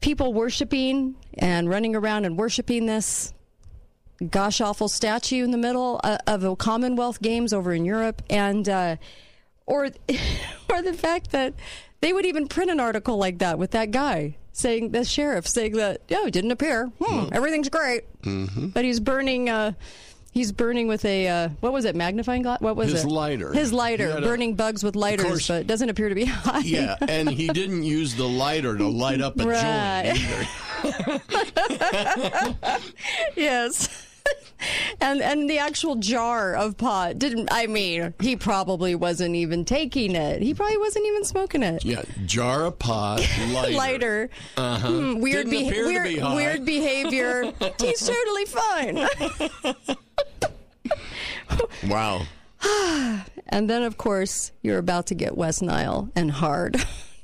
people 0.00 0.32
worshiping 0.32 1.14
and 1.38 1.68
running 1.68 1.94
around 1.94 2.24
and 2.24 2.36
worshiping 2.36 2.86
this 2.86 3.32
gosh 4.30 4.60
awful 4.60 4.88
statue 4.88 5.44
in 5.44 5.50
the 5.50 5.56
middle 5.58 6.00
uh, 6.04 6.18
of 6.26 6.40
the 6.42 6.54
Commonwealth 6.56 7.22
Games 7.22 7.52
over 7.52 7.72
in 7.72 7.84
Europe, 7.84 8.22
and 8.28 8.68
uh, 8.68 8.96
or 9.66 9.84
or 10.68 10.82
the 10.82 10.94
fact 10.94 11.30
that 11.30 11.54
they 12.00 12.12
would 12.12 12.26
even 12.26 12.48
print 12.48 12.70
an 12.72 12.80
article 12.80 13.16
like 13.18 13.38
that 13.38 13.56
with 13.58 13.70
that 13.70 13.92
guy 13.92 14.36
saying 14.52 14.90
the 14.90 15.04
sheriff 15.04 15.46
saying 15.46 15.72
that 15.76 16.00
oh 16.12 16.26
it 16.26 16.32
didn't 16.32 16.50
appear 16.50 16.86
hmm, 17.00 17.28
everything's 17.32 17.68
great 17.68 18.02
Mm-hmm. 18.22 18.68
but 18.68 18.84
he's 18.84 19.00
burning 19.00 19.48
uh 19.48 19.72
he's 20.32 20.52
burning 20.52 20.86
with 20.88 21.04
a 21.04 21.26
uh 21.28 21.48
what 21.60 21.72
was 21.72 21.84
it 21.84 21.96
magnifying 21.96 22.42
glass 22.42 22.60
what 22.60 22.76
was 22.76 22.92
His 22.92 23.04
it 23.04 23.08
lighter. 23.08 23.52
his 23.52 23.72
lighter 23.72 24.06
He 24.06 24.12
had 24.12 24.22
a- 24.22 24.26
burning 24.26 24.54
bugs 24.56 24.82
with 24.84 24.94
lighters 24.96 25.26
course- 25.26 25.48
but 25.48 25.60
it 25.62 25.66
doesn't 25.66 25.88
appear 25.88 26.08
to 26.08 26.14
be 26.14 26.24
hot 26.26 26.64
Yeah, 26.64 26.96
and 27.00 27.28
he 27.30 27.48
didn't 27.48 27.82
use 27.84 28.14
the 28.14 28.28
lighter 28.28 28.76
to 28.76 28.86
light 28.88 29.20
up 29.20 29.38
a 29.40 29.46
Right. 29.46 30.12
joint 30.14 30.48
either. 30.84 31.20
yes 33.36 33.88
and 35.00 35.20
and 35.22 35.48
the 35.48 35.58
actual 35.58 35.96
jar 35.96 36.54
of 36.54 36.76
pot 36.76 37.18
didn't 37.18 37.48
i 37.52 37.66
mean 37.66 38.12
he 38.20 38.36
probably 38.36 38.94
wasn't 38.94 39.34
even 39.34 39.64
taking 39.64 40.14
it 40.14 40.42
he 40.42 40.52
probably 40.54 40.78
wasn't 40.78 41.04
even 41.06 41.24
smoking 41.24 41.62
it 41.62 41.84
Yeah, 41.84 42.02
jar 42.26 42.64
of 42.64 42.78
pot, 42.78 43.20
lighter. 43.52 43.76
lighter 43.76 44.30
Uh-huh. 44.56 44.88
Hmm, 44.88 45.20
weird, 45.20 45.48
beha- 45.50 45.70
weird, 45.86 46.04
be 46.08 46.20
weird 46.20 46.64
behavior. 46.64 47.52
He's 47.80 48.06
totally 48.06 48.44
fine. 48.46 49.06
Wow. 51.88 52.22
and 53.48 53.68
then, 53.70 53.82
of 53.82 53.96
course, 53.96 54.52
you're 54.62 54.78
about 54.78 55.06
to 55.08 55.14
get 55.14 55.36
West 55.36 55.62
Nile 55.62 56.10
and 56.14 56.30
hard. 56.30 56.76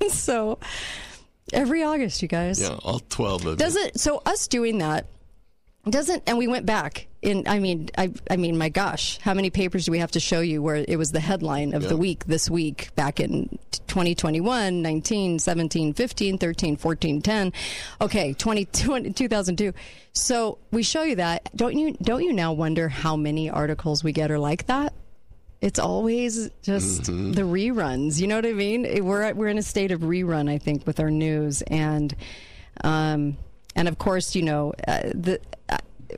so 0.09 0.59
every 1.53 1.83
August, 1.83 2.23
you 2.23 2.29
guys. 2.29 2.61
Yeah, 2.61 2.77
all 2.83 3.01
12 3.01 3.41
of 3.47 3.53
you. 3.53 3.57
Does 3.57 3.77
it? 3.77 3.99
So 4.01 4.23
us 4.27 4.49
doing 4.49 4.79
that 4.79 5.07
doesn't, 5.93 6.23
and 6.27 6.37
we 6.39 6.49
went 6.49 6.67
back 6.67 7.07
in. 7.23 7.47
I 7.47 7.59
mean, 7.59 7.91
I, 7.97 8.13
I 8.31 8.37
mean, 8.37 8.59
my 8.59 8.69
gosh, 8.69 9.19
how 9.19 9.35
many 9.35 9.51
papers 9.51 9.87
do 9.87 9.93
we 9.93 9.99
have 9.99 10.11
to 10.13 10.21
show 10.21 10.41
you 10.41 10.63
where 10.63 10.85
it 10.87 10.99
was 10.99 11.13
the 11.13 11.21
headline 11.21 11.75
of 11.75 11.89
the 11.89 11.97
week 11.97 12.25
this 12.27 12.51
week 12.51 12.95
back 12.97 13.21
in 13.21 13.59
2021, 13.87 14.83
19, 14.83 15.39
17, 15.39 15.95
15, 15.95 16.39
13, 16.39 16.77
14, 16.77 17.23
10. 17.23 17.53
Okay, 18.01 18.33
20, 18.35 18.65
20 18.67 19.13
2002. 19.13 19.73
So 20.13 20.59
we 20.71 20.83
show 20.83 21.03
you 21.03 21.17
that. 21.17 21.51
Don't 21.55 21.77
you? 21.79 21.97
Don't 22.03 22.23
you 22.23 22.33
now 22.33 22.53
wonder 22.53 22.89
how 22.89 23.17
many 23.17 23.49
articles 23.51 24.03
we 24.03 24.13
get 24.13 24.31
are 24.31 24.39
like 24.39 24.67
that? 24.67 24.93
It's 25.61 25.79
always 25.79 26.51
just 26.63 27.03
Mm-hmm. 27.05 27.33
the 27.33 27.43
reruns. 27.43 28.21
You 28.21 28.27
know 28.27 28.37
what 28.37 28.47
I 28.47 28.53
mean? 28.53 29.05
We're 29.05 29.33
we're 29.35 29.49
in 29.49 29.59
a 29.59 29.63
state 29.63 29.91
of 29.93 30.01
rerun, 30.01 30.51
I 30.51 30.59
think, 30.59 30.87
with 30.87 31.01
our 31.01 31.11
news 31.11 31.63
and 31.63 32.15
um 32.85 33.37
and 33.75 33.89
of 33.89 33.99
course, 33.99 34.35
you 34.35 34.43
know 34.43 34.73
uh, 34.89 35.01
the 35.15 35.41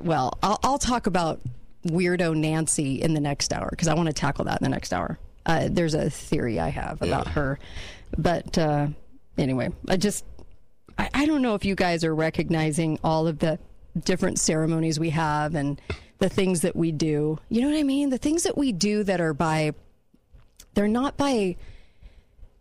well, 0.00 0.38
I'll, 0.42 0.58
I'll 0.62 0.78
talk 0.78 1.06
about 1.06 1.40
weirdo 1.86 2.36
Nancy 2.36 3.00
in 3.00 3.14
the 3.14 3.20
next 3.20 3.52
hour 3.52 3.68
because 3.70 3.88
I 3.88 3.94
want 3.94 4.08
to 4.08 4.12
tackle 4.12 4.44
that 4.46 4.60
in 4.60 4.64
the 4.64 4.70
next 4.70 4.92
hour. 4.92 5.18
Uh, 5.46 5.68
there's 5.70 5.94
a 5.94 6.10
theory 6.10 6.60
I 6.60 6.68
have 6.68 7.00
about 7.00 7.28
her, 7.28 7.58
but 8.16 8.58
uh, 8.58 8.88
anyway, 9.38 9.70
I 9.88 9.96
just 9.96 10.24
I, 10.98 11.08
I 11.14 11.26
don't 11.26 11.42
know 11.42 11.54
if 11.54 11.64
you 11.64 11.74
guys 11.74 12.04
are 12.04 12.14
recognizing 12.14 12.98
all 13.02 13.26
of 13.26 13.38
the 13.38 13.58
different 14.04 14.38
ceremonies 14.38 15.00
we 15.00 15.10
have 15.10 15.54
and 15.54 15.80
the 16.18 16.28
things 16.28 16.62
that 16.62 16.76
we 16.76 16.92
do. 16.92 17.38
You 17.48 17.62
know 17.62 17.68
what 17.68 17.78
I 17.78 17.84
mean? 17.84 18.10
The 18.10 18.18
things 18.18 18.42
that 18.42 18.58
we 18.58 18.72
do 18.72 19.04
that 19.04 19.20
are 19.20 19.32
by, 19.34 19.72
they're 20.74 20.88
not 20.88 21.16
by, 21.16 21.56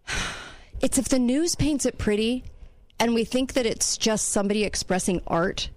it's 0.82 0.98
if 0.98 1.10
the 1.10 1.20
news 1.20 1.56
paints 1.56 1.86
it 1.86 1.98
pretty 1.98 2.44
and 3.00 3.14
we 3.14 3.24
think 3.24 3.54
that 3.54 3.66
it's 3.66 3.98
just 3.98 4.30
somebody 4.30 4.64
expressing 4.64 5.22
art. 5.28 5.70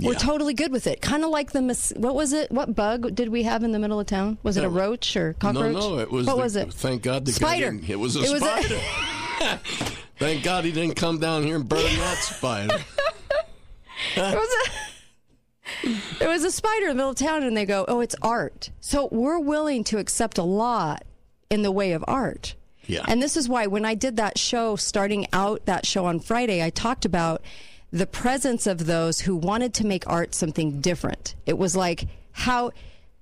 We're 0.00 0.14
totally 0.14 0.54
good 0.54 0.72
with 0.72 0.86
it. 0.86 1.00
Kind 1.00 1.22
of 1.24 1.30
like 1.30 1.52
the 1.52 1.62
mos- 1.62 1.92
what 1.96 2.14
was 2.14 2.32
it? 2.32 2.50
What 2.50 2.74
bug 2.74 3.14
did 3.14 3.28
we 3.28 3.44
have 3.44 3.62
in 3.62 3.70
the 3.72 3.78
middle 3.78 4.00
of 4.00 4.06
town? 4.06 4.38
Was 4.42 4.56
it 4.56 4.64
a 4.64 4.68
roach 4.68 5.16
or 5.16 5.34
cockroach? 5.34 5.72
No, 5.74 5.94
no, 5.94 5.98
it 6.00 6.10
was. 6.10 6.26
What 6.26 6.36
the- 6.36 6.42
was 6.42 6.56
it? 6.56 6.72
Thank 6.72 7.02
God 7.02 7.24
the 7.24 7.32
guy 7.32 7.36
Spider. 7.58 7.78
It 7.86 7.96
was 7.98 8.16
a 8.16 8.20
It 8.22 8.32
was 8.32 8.42
a- 8.42 8.62
spider. 8.62 9.60
thank 10.18 10.42
God 10.42 10.64
he 10.64 10.72
didn't 10.72 10.96
come 10.96 11.18
down 11.20 11.42
here 11.44 11.56
and 11.56 11.68
burn 11.68 11.82
that 11.82 12.18
spider. 12.18 12.76
it 14.16 14.34
was 14.36 14.48
a 15.84 15.88
it 16.24 16.28
was 16.28 16.44
a 16.44 16.50
spider 16.50 16.84
in 16.86 16.88
the 16.90 16.94
middle 16.94 17.10
of 17.10 17.16
town 17.16 17.42
and 17.42 17.56
they 17.56 17.64
go 17.64 17.84
oh 17.88 18.00
it's 18.00 18.14
art 18.22 18.70
so 18.80 19.08
we're 19.10 19.38
willing 19.38 19.82
to 19.84 19.98
accept 19.98 20.38
a 20.38 20.42
lot 20.42 21.04
in 21.50 21.62
the 21.62 21.72
way 21.72 21.92
of 21.92 22.04
art 22.06 22.54
Yeah. 22.86 23.04
and 23.08 23.22
this 23.22 23.36
is 23.36 23.48
why 23.48 23.66
when 23.66 23.84
i 23.84 23.94
did 23.94 24.16
that 24.16 24.38
show 24.38 24.76
starting 24.76 25.26
out 25.32 25.64
that 25.66 25.86
show 25.86 26.04
on 26.06 26.20
friday 26.20 26.62
i 26.62 26.70
talked 26.70 27.04
about 27.04 27.42
the 27.94 28.06
presence 28.06 28.66
of 28.66 28.86
those 28.86 29.20
who 29.20 29.36
wanted 29.36 29.72
to 29.74 29.86
make 29.86 30.06
art 30.06 30.34
something 30.34 30.80
different. 30.80 31.34
It 31.46 31.56
was 31.56 31.74
like 31.74 32.06
how 32.32 32.72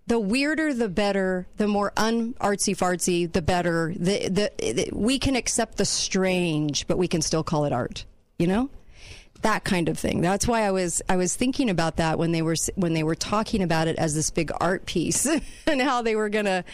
the 0.06 0.18
weirder 0.18 0.74
the 0.74 0.88
better 0.88 1.46
the 1.58 1.68
more 1.68 1.92
unartsy 1.96 2.76
fartsy 2.76 3.30
the 3.30 3.40
better 3.40 3.94
the, 3.96 4.28
the, 4.28 4.50
the 4.58 4.90
we 4.92 5.18
can 5.18 5.36
accept 5.36 5.78
the 5.78 5.84
strange 5.84 6.88
but 6.88 6.98
we 6.98 7.06
can 7.06 7.22
still 7.22 7.44
call 7.44 7.64
it 7.66 7.72
art 7.72 8.04
you 8.42 8.48
know? 8.48 8.68
That 9.42 9.64
kind 9.64 9.88
of 9.88 9.98
thing. 9.98 10.20
That's 10.20 10.46
why 10.46 10.62
I 10.62 10.70
was 10.70 11.02
I 11.08 11.16
was 11.16 11.34
thinking 11.34 11.70
about 11.70 11.96
that 11.96 12.18
when 12.18 12.32
they 12.32 12.42
were 12.42 12.56
when 12.74 12.92
they 12.92 13.02
were 13.02 13.14
talking 13.14 13.62
about 13.62 13.88
it 13.88 13.96
as 13.96 14.14
this 14.14 14.30
big 14.30 14.52
art 14.60 14.86
piece 14.86 15.26
and 15.66 15.80
how 15.80 16.02
they 16.02 16.14
were 16.14 16.28
gonna 16.28 16.64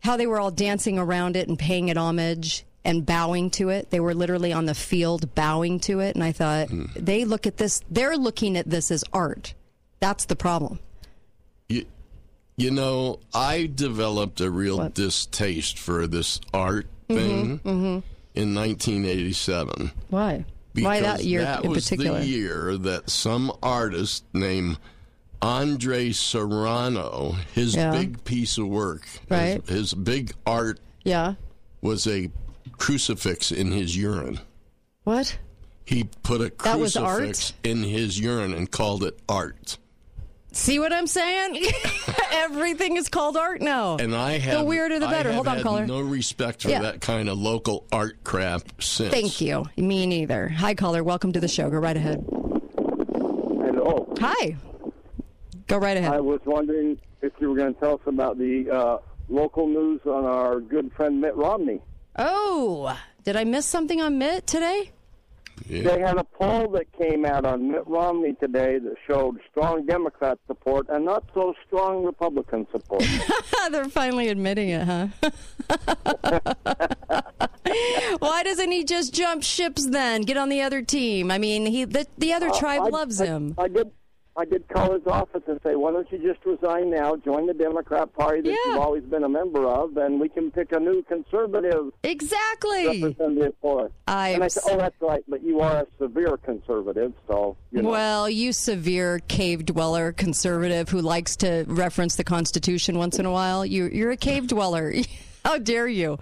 how 0.00 0.16
they 0.16 0.26
were 0.26 0.40
all 0.40 0.50
dancing 0.50 0.98
around 0.98 1.36
it 1.36 1.48
and 1.48 1.58
paying 1.58 1.88
it 1.88 1.96
homage 1.96 2.64
and 2.84 3.04
bowing 3.04 3.50
to 3.50 3.68
it. 3.70 3.90
They 3.90 4.00
were 4.00 4.14
literally 4.14 4.52
on 4.52 4.66
the 4.66 4.74
field 4.74 5.34
bowing 5.34 5.80
to 5.80 6.00
it, 6.00 6.14
and 6.14 6.24
I 6.24 6.32
thought 6.32 6.68
they 6.94 7.24
look 7.24 7.46
at 7.46 7.56
this. 7.56 7.80
They're 7.90 8.16
looking 8.16 8.56
at 8.56 8.68
this 8.70 8.90
as 8.90 9.04
art. 9.12 9.54
That's 10.00 10.24
the 10.26 10.36
problem. 10.36 10.78
You, 11.68 11.84
you 12.56 12.70
know, 12.70 13.20
I 13.34 13.70
developed 13.72 14.40
a 14.40 14.50
real 14.50 14.88
distaste 14.90 15.78
for 15.78 16.06
this 16.06 16.40
art 16.54 16.86
thing 17.08 17.58
Mm-hmm. 17.60 17.98
in 18.34 18.54
1987. 18.54 19.90
Why? 20.10 20.44
Why 20.74 21.00
that 21.00 21.14
because 21.16 21.26
year 21.26 21.40
that 21.42 21.64
in 21.64 21.70
was 21.70 21.84
particular? 21.90 22.20
the 22.20 22.26
year 22.26 22.76
that 22.78 23.10
some 23.10 23.50
artist 23.62 24.24
named 24.32 24.78
Andre 25.42 26.12
Serrano, 26.12 27.36
his 27.54 27.74
Yeah. 27.74 27.90
big 27.92 28.22
piece 28.24 28.58
of 28.58 28.68
work, 28.68 29.06
Right. 29.28 29.60
his, 29.66 29.92
his 29.92 29.94
big 29.94 30.32
art 30.46 30.78
Yeah. 31.04 31.34
was 31.80 32.06
a 32.06 32.30
crucifix 32.78 33.50
in 33.52 33.72
his 33.72 33.96
urine. 33.96 34.40
What? 35.04 35.38
He 35.84 36.04
put 36.22 36.40
a 36.40 36.52
That 36.64 36.78
was 36.78 36.96
art? 36.96 37.18
crucifix 37.18 37.54
in 37.64 37.82
his 37.82 38.18
urine 38.20 38.52
and 38.54 38.70
called 38.70 39.04
it 39.04 39.18
art. 39.28 39.78
See 40.52 40.78
what 40.78 40.92
I'm 40.92 41.06
saying? 41.06 41.62
Everything 42.32 42.96
is 42.96 43.08
called 43.08 43.36
art 43.36 43.60
now. 43.60 43.96
And 43.98 44.14
I 44.14 44.38
have 44.38 44.58
the 44.60 44.64
weirder 44.64 44.98
the 44.98 45.06
I 45.06 45.10
better. 45.10 45.28
have 45.28 45.34
Hold 45.36 45.48
on, 45.48 45.56
had 45.56 45.62
caller. 45.62 45.86
No 45.86 46.00
respect 46.00 46.62
for 46.62 46.70
Yeah. 46.70 46.80
that 46.82 47.00
kind 47.00 47.28
of 47.28 47.38
local 47.38 47.86
art 47.92 48.24
crap 48.24 48.62
since. 48.80 49.12
Thank 49.12 49.40
you. 49.40 49.66
Me 49.76 50.06
neither. 50.06 50.48
Hi, 50.48 50.74
caller. 50.74 51.04
Welcome 51.04 51.32
to 51.32 51.40
the 51.40 51.48
show. 51.48 51.68
Go 51.70 51.76
right 51.78 51.96
ahead. 51.96 52.24
Hello. 52.76 54.12
Hi. 54.20 54.56
Go 55.66 55.76
right 55.78 55.96
ahead. 55.96 56.12
I 56.14 56.20
was 56.20 56.40
wondering 56.46 56.98
if 57.22 57.32
you 57.40 57.50
were 57.50 57.56
going 57.56 57.74
to 57.74 57.80
tell 57.80 57.94
us 57.94 58.00
about 58.06 58.38
the 58.38 58.70
uh, 58.70 58.98
local 59.28 59.66
news 59.68 60.00
on 60.06 60.24
our 60.24 60.60
good 60.60 60.90
friend 60.94 61.20
Mitt 61.20 61.36
Romney. 61.36 61.80
Oh, 62.18 62.98
did 63.24 63.36
I 63.36 63.44
miss 63.44 63.66
something 63.66 64.00
on 64.00 64.18
Mitt 64.18 64.46
today? 64.46 64.90
They 65.68 66.00
had 66.00 66.16
a 66.16 66.24
poll 66.24 66.68
that 66.70 66.90
came 66.96 67.26
out 67.26 67.44
on 67.44 67.70
Mitt 67.70 67.86
Romney 67.86 68.32
today 68.34 68.78
that 68.78 68.94
showed 69.06 69.38
strong 69.50 69.84
Democrat 69.86 70.38
support 70.46 70.86
and 70.88 71.04
not 71.04 71.24
so 71.34 71.52
strong 71.66 72.04
Republican 72.04 72.66
support. 72.72 73.04
They're 73.70 73.84
finally 73.86 74.28
admitting 74.28 74.70
it, 74.70 74.84
huh? 74.86 75.08
Why 78.18 78.42
doesn't 78.44 78.70
he 78.70 78.84
just 78.84 79.12
jump 79.12 79.42
ships 79.42 79.84
then? 79.86 80.22
Get 80.22 80.36
on 80.38 80.48
the 80.48 80.62
other 80.62 80.80
team. 80.80 81.30
I 81.30 81.36
mean, 81.38 81.66
he 81.66 81.84
the, 81.84 82.06
the 82.16 82.32
other 82.32 82.48
Uh, 82.48 82.58
tribe 82.58 82.82
I- 82.84 82.88
loves 82.88 83.20
I- 83.20 83.26
him. 83.26 83.54
I 83.58 83.68
did. 83.68 83.90
I 84.38 84.44
did 84.44 84.68
call 84.68 84.92
his 84.92 85.04
office 85.06 85.42
and 85.48 85.58
say, 85.64 85.74
why 85.74 85.90
don't 85.90 86.10
you 86.12 86.18
just 86.18 86.44
resign 86.46 86.90
now, 86.90 87.16
join 87.16 87.48
the 87.48 87.54
Democrat 87.54 88.12
Party 88.14 88.40
that 88.42 88.48
Yeah. 88.50 88.56
you've 88.72 88.80
always 88.80 89.02
been 89.02 89.24
a 89.24 89.28
member 89.28 89.66
of, 89.66 89.96
and 89.96 90.20
we 90.20 90.28
can 90.28 90.52
pick 90.52 90.70
a 90.70 90.78
new 90.78 91.02
conservative 91.02 91.92
Exactly. 92.04 92.86
representative 93.02 93.54
for 93.60 93.86
us. 93.86 93.90
I 94.06 94.28
and 94.28 94.44
I 94.44 94.48
said, 94.48 94.62
oh, 94.68 94.76
that's 94.76 94.94
right, 95.00 95.24
but 95.28 95.42
you 95.42 95.58
are 95.60 95.78
a 95.78 95.86
severe 96.00 96.36
conservative, 96.36 97.12
so, 97.26 97.56
you 97.72 97.82
know. 97.82 97.90
Well, 97.90 98.30
you 98.30 98.52
severe 98.52 99.18
cave 99.26 99.66
dweller 99.66 100.12
conservative 100.12 100.88
who 100.88 101.00
likes 101.00 101.34
to 101.38 101.64
reference 101.66 102.14
the 102.14 102.24
Constitution 102.24 102.96
once 102.96 103.18
in 103.18 103.26
a 103.26 103.32
while, 103.32 103.66
you, 103.66 103.86
you're 103.92 104.12
a 104.12 104.16
cave 104.16 104.46
dweller. 104.46 104.94
How 105.44 105.58
dare 105.58 105.88
you? 105.88 106.18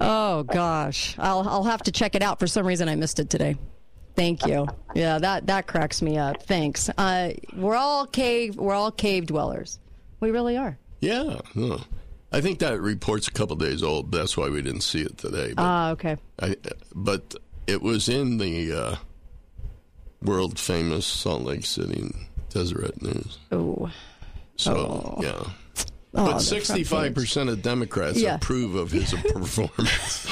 Oh 0.00 0.44
gosh, 0.44 1.16
I'll 1.18 1.40
I'll 1.48 1.64
have 1.64 1.82
to 1.84 1.92
check 1.92 2.14
it 2.14 2.22
out. 2.22 2.38
For 2.38 2.46
some 2.46 2.64
reason, 2.66 2.88
I 2.88 2.94
missed 2.94 3.18
it 3.18 3.28
today. 3.28 3.56
Thank 4.16 4.46
you. 4.46 4.66
Yeah, 4.94 5.18
that 5.18 5.46
that 5.48 5.66
cracks 5.66 6.00
me 6.02 6.16
up. 6.18 6.42
Thanks. 6.44 6.88
Uh, 6.96 7.32
we're 7.56 7.74
all 7.76 8.06
cave. 8.06 8.56
We're 8.56 8.74
all 8.74 8.92
cave 8.92 9.26
dwellers. 9.26 9.78
We 10.20 10.30
really 10.30 10.56
are. 10.56 10.78
Yeah. 11.00 11.40
huh. 11.54 11.78
I 12.32 12.40
think 12.40 12.60
that 12.60 12.80
report's 12.80 13.28
a 13.28 13.30
couple 13.32 13.56
days 13.56 13.82
old. 13.82 14.10
That's 14.12 14.36
why 14.36 14.48
we 14.48 14.62
didn't 14.62 14.80
see 14.82 15.02
it 15.02 15.18
today. 15.18 15.54
Ah, 15.56 15.90
okay. 15.90 16.16
I, 16.40 16.56
but 16.94 17.34
it 17.66 17.82
was 17.82 18.08
in 18.08 18.38
the 18.38 18.72
uh, 18.72 18.96
world 20.22 20.58
famous 20.58 21.06
Salt 21.06 21.42
Lake 21.42 21.64
City 21.64 22.10
Deseret 22.50 23.00
News. 23.02 23.38
Oh. 23.52 23.90
So, 24.56 25.18
yeah. 25.22 25.42
Oh, 26.16 26.26
but 26.32 26.38
sixty-five 26.38 27.12
percent 27.14 27.50
of 27.50 27.60
Democrats 27.62 28.20
Yeah. 28.20 28.36
approve 28.36 28.76
of 28.76 28.92
his 28.92 29.12
performance 29.32 30.26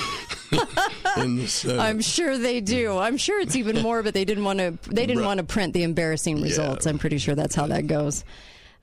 in 1.18 1.36
the 1.36 1.46
Senate. 1.48 1.78
I'm 1.80 2.00
sure 2.00 2.36
they 2.38 2.60
do. 2.60 2.96
I'm 2.98 3.16
sure 3.16 3.40
it's 3.40 3.56
even 3.56 3.80
more, 3.82 4.02
but 4.02 4.14
they 4.14 4.24
didn't 4.24 4.44
want 4.44 4.58
to. 4.58 4.78
They 4.90 5.06
didn't 5.06 5.18
Right. 5.22 5.26
want 5.26 5.38
to 5.38 5.44
print 5.44 5.72
the 5.74 5.82
embarrassing 5.82 6.40
results. 6.42 6.86
I'm 6.86 6.98
pretty 6.98 7.18
sure 7.18 7.34
that's 7.34 7.54
how 7.54 7.66
that 7.68 7.86
goes. 7.86 8.24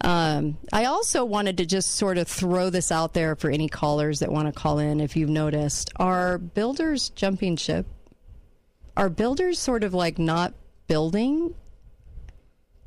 Um, 0.02 0.58
I 0.72 0.86
also 0.86 1.26
wanted 1.26 1.58
to 1.58 1.66
just 1.66 1.92
sort 1.96 2.18
of 2.18 2.28
throw 2.28 2.70
this 2.70 2.90
out 2.92 3.14
there 3.14 3.36
for 3.36 3.50
any 3.50 3.68
callers 3.68 4.20
that 4.20 4.32
want 4.32 4.48
to 4.48 4.54
call 4.58 4.80
in. 4.80 5.02
If 5.02 5.18
you've 5.18 5.30
noticed, 5.30 5.92
are 5.98 6.38
builders 6.38 7.10
jumping 7.10 7.58
ship? 7.58 7.86
Are 8.96 9.10
builders 9.10 9.60
sort 9.60 9.84
of 9.84 9.94
like 9.94 10.18
not 10.18 10.54
building? 10.88 11.54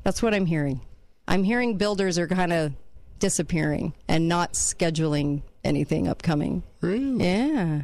That's 0.03 0.23
what 0.23 0.33
I'm 0.33 0.45
hearing. 0.47 0.81
I'm 1.27 1.43
hearing 1.43 1.77
builders 1.77 2.17
are 2.17 2.27
kind 2.27 2.51
of 2.51 2.73
disappearing 3.19 3.93
and 4.07 4.27
not 4.27 4.53
scheduling 4.53 5.43
anything 5.63 6.07
upcoming. 6.07 6.63
Really? 6.81 7.23
Yeah. 7.25 7.81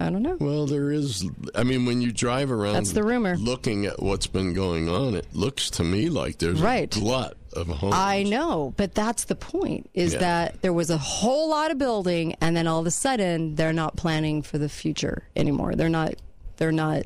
I 0.00 0.10
don't 0.10 0.22
know. 0.22 0.36
Well, 0.38 0.66
there 0.66 0.92
is. 0.92 1.28
I 1.56 1.64
mean, 1.64 1.84
when 1.84 2.00
you 2.00 2.12
drive 2.12 2.52
around, 2.52 2.74
That's 2.74 2.92
the 2.92 3.02
rumor. 3.02 3.36
Looking 3.36 3.84
at 3.86 4.00
what's 4.00 4.28
been 4.28 4.54
going 4.54 4.88
on, 4.88 5.14
it 5.16 5.26
looks 5.34 5.70
to 5.70 5.82
me 5.84 6.08
like 6.08 6.38
there's 6.38 6.60
Right. 6.62 6.94
a 6.96 7.00
glut 7.00 7.36
of 7.52 7.66
homes. 7.66 7.94
I 7.96 8.22
know, 8.22 8.74
but 8.76 8.94
that's 8.94 9.24
the 9.24 9.34
point 9.34 9.90
is 9.94 10.12
Yeah. 10.12 10.20
that 10.20 10.62
there 10.62 10.72
was 10.72 10.90
a 10.90 10.98
whole 10.98 11.48
lot 11.50 11.72
of 11.72 11.78
building 11.78 12.36
and 12.40 12.56
then 12.56 12.68
all 12.68 12.78
of 12.78 12.86
a 12.86 12.90
sudden 12.92 13.56
they're 13.56 13.72
not 13.72 13.96
planning 13.96 14.42
for 14.42 14.56
the 14.58 14.68
future 14.68 15.24
anymore. 15.34 15.74
They're 15.74 15.88
not 15.88 16.14
they're 16.58 16.70
not 16.70 17.02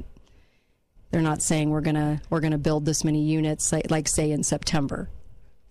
they're 1.11 1.22
not 1.22 1.40
saying 1.42 1.70
we're 1.70 1.81
going 1.81 1.94
to 1.94 2.20
we're 2.28 2.40
to 2.40 2.59
build 2.59 2.85
this 2.85 3.05
many 3.05 3.22
units 3.22 3.72
like, 3.72 3.90
like 3.90 4.09
say 4.09 4.31
in 4.31 4.42
September 4.42 5.09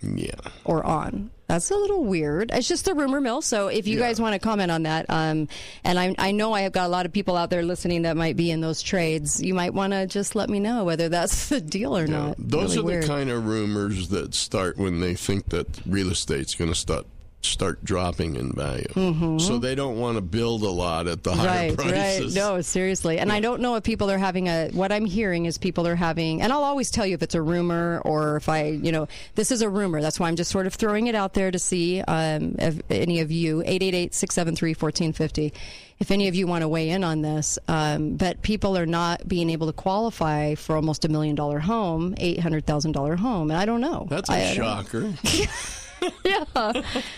Yeah. 0.01 0.31
or 0.65 0.83
on. 0.85 1.29
That's 1.51 1.69
a 1.69 1.75
little 1.75 2.05
weird. 2.05 2.49
It's 2.53 2.65
just 2.65 2.87
a 2.87 2.93
rumor 2.93 3.19
mill. 3.19 3.41
So 3.41 3.67
if 3.67 3.85
you 3.85 3.99
guys 3.99 4.21
want 4.21 4.31
to 4.35 4.39
comment 4.39 4.71
on 4.71 4.83
that, 4.83 5.05
um, 5.09 5.49
and 5.83 5.99
I, 5.99 6.15
I 6.17 6.31
know 6.31 6.53
I 6.53 6.61
have 6.61 6.71
got 6.71 6.85
a 6.85 6.87
lot 6.87 7.05
of 7.05 7.11
people 7.11 7.35
out 7.35 7.49
there 7.49 7.61
listening 7.61 8.03
that 8.03 8.15
might 8.15 8.37
be 8.37 8.51
in 8.51 8.61
those 8.61 8.81
trades, 8.81 9.41
you 9.43 9.53
might 9.53 9.73
want 9.73 9.91
to 9.91 10.07
just 10.07 10.33
let 10.33 10.49
me 10.49 10.61
know 10.61 10.85
whether 10.85 11.09
that's 11.09 11.49
the 11.49 11.59
deal 11.59 11.97
or 11.97 12.07
not. 12.07 12.35
Those 12.39 12.77
Really 12.77 12.79
are 12.79 12.83
weird. 12.85 13.03
the 13.03 13.07
kind 13.07 13.29
of 13.29 13.45
rumors 13.45 14.07
that 14.09 14.33
start 14.33 14.77
when 14.77 15.01
they 15.01 15.13
think 15.13 15.49
that 15.49 15.67
real 15.85 16.09
estate's 16.11 16.55
going 16.55 16.71
to 16.71 16.75
start 16.75 17.05
start 17.41 17.83
dropping 17.83 18.35
in 18.35 18.51
value. 18.51 18.85
Mhm. 18.93 19.41
So 19.41 19.57
they 19.57 19.73
don't 19.75 19.97
want 19.99 20.15
to 20.17 20.21
build 20.21 20.61
a 20.63 20.69
lot 20.69 21.07
at 21.07 21.23
the 21.23 21.33
higher 21.33 21.69
right, 21.69 21.77
prices. 21.77 22.35
Right, 22.35 22.41
no, 22.41 22.61
seriously. 22.61 23.17
And 23.19 23.31
I 23.31 23.39
don't 23.39 23.61
know 23.61 23.75
if 23.75 23.83
people 23.83 24.09
are 24.11 24.17
having 24.17 24.47
a. 24.47 24.69
What 24.73 24.91
I'm 24.91 25.05
hearing 25.05 25.45
is 25.45 25.57
people 25.57 25.87
are 25.87 25.95
having, 25.95 26.41
and 26.41 26.53
I'll 26.53 26.63
always 26.63 26.91
tell 26.91 27.05
you 27.05 27.15
if 27.15 27.23
it's 27.23 27.35
a 27.35 27.41
rumor 27.41 28.01
or 28.05 28.37
if 28.37 28.47
I, 28.49 28.65
you 28.65 28.91
know, 28.91 29.07
this 29.35 29.51
is 29.51 29.61
a 29.61 29.69
rumor. 29.69 30.01
That's 30.01 30.19
why 30.19 30.27
I'm 30.27 30.35
just 30.35 30.51
sort 30.51 30.67
of 30.67 30.73
throwing 30.75 31.07
it 31.07 31.15
out 31.15 31.33
there 31.33 31.49
to 31.51 31.59
see 31.59 32.01
um, 32.01 32.55
if 32.59 32.79
any 32.89 33.19
of 33.21 33.31
you, 33.31 33.63
888-673-1450, 33.63 35.51
if 35.99 36.11
any 36.11 36.27
of 36.27 36.35
you 36.35 36.47
want 36.47 36.61
to 36.61 36.67
weigh 36.67 36.89
in 36.89 37.03
on 37.03 37.21
this. 37.21 37.57
Um, 37.67 38.15
but 38.17 38.41
people 38.41 38.77
are 38.77 38.85
not 38.85 39.27
being 39.27 39.49
able 39.49 39.67
to 39.67 39.73
qualify 39.73 40.55
for 40.55 40.75
almost 40.75 41.05
a 41.05 41.09
million 41.09 41.35
dollar 41.35 41.59
home, 41.59 42.15
$800,000 42.15 43.17
home. 43.17 43.51
And 43.51 43.59
I 43.59 43.65
don't 43.65 43.81
know. 43.81 44.07
That's 44.09 44.29
a 44.29 44.33
I- 44.33 44.53
shocker. 44.53 45.13
yeah. 46.23 46.43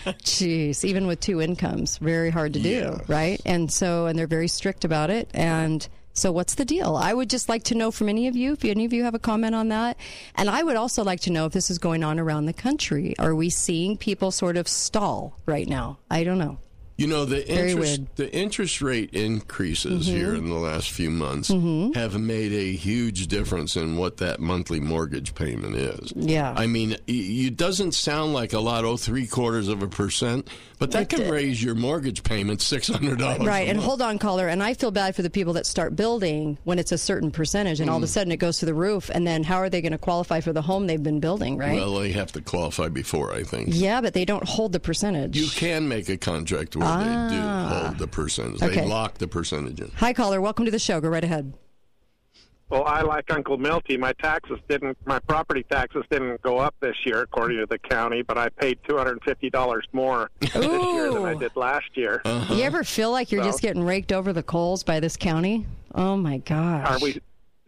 Jeez, 0.06 0.84
even 0.84 1.06
with 1.06 1.20
two 1.20 1.40
incomes, 1.40 1.98
very 1.98 2.30
hard 2.30 2.52
to 2.54 2.60
do, 2.60 3.00
right? 3.08 3.40
And 3.44 3.72
so, 3.72 4.06
and 4.06 4.18
they're 4.18 4.26
very 4.26 4.48
strict 4.48 4.84
about 4.84 5.10
it. 5.10 5.30
And 5.32 5.86
so, 6.12 6.30
what's 6.30 6.54
the 6.54 6.64
deal? 6.64 6.94
I 6.96 7.12
would 7.12 7.28
just 7.28 7.48
like 7.48 7.64
to 7.64 7.74
know 7.74 7.90
from 7.90 8.08
any 8.08 8.28
of 8.28 8.36
you, 8.36 8.52
if 8.52 8.64
any 8.64 8.84
of 8.84 8.92
you 8.92 9.04
have 9.04 9.14
a 9.14 9.18
comment 9.18 9.54
on 9.54 9.68
that. 9.68 9.96
And 10.36 10.48
I 10.48 10.62
would 10.62 10.76
also 10.76 11.02
like 11.02 11.20
to 11.20 11.30
know 11.30 11.46
if 11.46 11.52
this 11.52 11.70
is 11.70 11.78
going 11.78 12.04
on 12.04 12.20
around 12.20 12.46
the 12.46 12.52
country. 12.52 13.14
Are 13.18 13.34
we 13.34 13.50
seeing 13.50 13.96
people 13.96 14.30
sort 14.30 14.56
of 14.56 14.68
stall 14.68 15.38
right 15.46 15.66
now? 15.66 15.98
I 16.10 16.22
don't 16.22 16.38
know. 16.38 16.58
You 16.96 17.08
know 17.08 17.24
the 17.24 17.42
Very 17.42 17.72
interest 17.72 17.98
weird. 17.98 18.08
the 18.16 18.32
interest 18.32 18.80
rate 18.80 19.10
increases 19.12 20.06
Mhm. 20.08 20.12
here 20.12 20.34
in 20.34 20.48
the 20.48 20.54
last 20.54 20.90
few 20.92 21.10
months 21.10 21.50
Mhm. 21.50 21.92
have 21.96 22.16
made 22.20 22.52
a 22.52 22.72
huge 22.72 23.26
difference 23.26 23.74
in 23.74 23.96
what 23.96 24.18
that 24.18 24.38
monthly 24.38 24.78
mortgage 24.78 25.34
payment 25.34 25.74
is. 25.74 26.12
Yeah. 26.14 26.54
I 26.56 26.68
mean, 26.68 26.96
it 27.08 27.56
doesn't 27.56 27.94
sound 27.94 28.32
like 28.32 28.52
a 28.52 28.60
lot, 28.60 28.84
oh, 28.84 28.96
three 28.96 29.26
quarters 29.26 29.66
of 29.66 29.82
a 29.82 29.88
percent, 29.88 30.46
but 30.84 30.90
that 30.92 31.08
can 31.08 31.30
raise 31.30 31.62
your 31.62 31.74
mortgage 31.74 32.22
payment 32.22 32.60
six 32.60 32.88
hundred 32.88 33.18
dollars. 33.18 33.46
Right, 33.46 33.68
and 33.68 33.78
hold 33.78 34.02
on, 34.02 34.18
caller. 34.18 34.48
And 34.48 34.62
I 34.62 34.74
feel 34.74 34.90
bad 34.90 35.14
for 35.16 35.22
the 35.22 35.30
people 35.30 35.52
that 35.54 35.66
start 35.66 35.96
building 35.96 36.58
when 36.64 36.78
it's 36.78 36.92
a 36.92 36.98
certain 36.98 37.30
percentage, 37.30 37.80
and 37.80 37.88
all 37.90 37.96
of 37.96 38.02
a 38.02 38.06
Mm. 38.06 38.10
sudden 38.10 38.32
it 38.32 38.36
goes 38.38 38.58
to 38.58 38.66
the 38.66 38.74
roof. 38.74 39.10
And 39.14 39.26
then 39.26 39.44
how 39.44 39.56
are 39.56 39.70
they 39.70 39.80
going 39.80 39.92
to 39.92 39.98
qualify 39.98 40.40
for 40.40 40.52
the 40.52 40.62
home 40.62 40.86
they've 40.86 41.02
been 41.02 41.20
building, 41.20 41.56
right? 41.56 41.76
Well, 41.76 41.94
they 41.94 42.12
have 42.12 42.32
to 42.32 42.40
qualify 42.40 42.88
before, 42.88 43.32
I 43.32 43.42
think. 43.42 43.68
yeah, 43.72 44.00
but 44.00 44.14
they 44.14 44.24
don't 44.24 44.46
hold 44.46 44.72
the 44.72 44.80
percentage. 44.80 45.36
You 45.36 45.48
can 45.48 45.88
make 45.88 46.08
a 46.08 46.16
contract 46.16 46.76
where 46.76 46.86
they 46.98 47.04
do 47.04 47.40
Ah. 47.42 47.82
hold 47.86 47.98
the 47.98 48.06
percentage. 48.08 48.62
Okay. 48.62 48.80
They 48.82 48.86
lock 48.86 49.18
the 49.18 49.28
percentage 49.28 49.80
in. 49.80 49.90
Hi, 49.96 50.12
caller. 50.12 50.40
Welcome 50.40 50.64
to 50.66 50.70
the 50.70 50.78
show. 50.78 51.00
Go 51.00 51.08
right 51.08 51.24
ahead. 51.24 51.54
Well, 52.70 52.84
I 52.84 53.02
like 53.02 53.30
Uncle 53.30 53.56
Milty. 53.58 53.96
My 53.96 54.12
taxes 54.14 54.58
didn't, 54.68 54.96
my 55.04 55.18
property 55.20 55.64
taxes 55.70 56.02
didn't 56.10 56.40
go 56.42 56.58
up 56.58 56.74
this 56.80 56.96
year, 57.04 57.20
according 57.22 57.58
to 57.58 57.66
the 57.66 57.78
county, 57.78 58.22
but 58.22 58.38
I 58.38 58.48
paid 58.48 58.78
two 58.88 58.96
hundred 58.96 59.12
and 59.12 59.22
fifty 59.22 59.50
dollars 59.50 59.86
more 59.92 60.30
this 60.40 60.54
year 60.54 61.12
than 61.12 61.24
I 61.24 61.34
did 61.34 61.54
last 61.56 61.86
year. 61.94 62.22
Uh-huh. 62.24 62.54
You 62.54 62.62
ever 62.64 62.82
feel 62.82 63.10
like 63.12 63.30
you're 63.30 63.42
So- 63.42 63.48
just 63.50 63.62
getting 63.62 63.82
raked 63.84 64.12
over 64.12 64.32
the 64.32 64.42
coals 64.42 64.82
by 64.82 64.98
this 65.00 65.16
county? 65.16 65.66
Oh 65.94 66.16
my 66.16 66.38
gosh. 66.38 66.86
Are 66.90 66.98
we? 67.00 67.20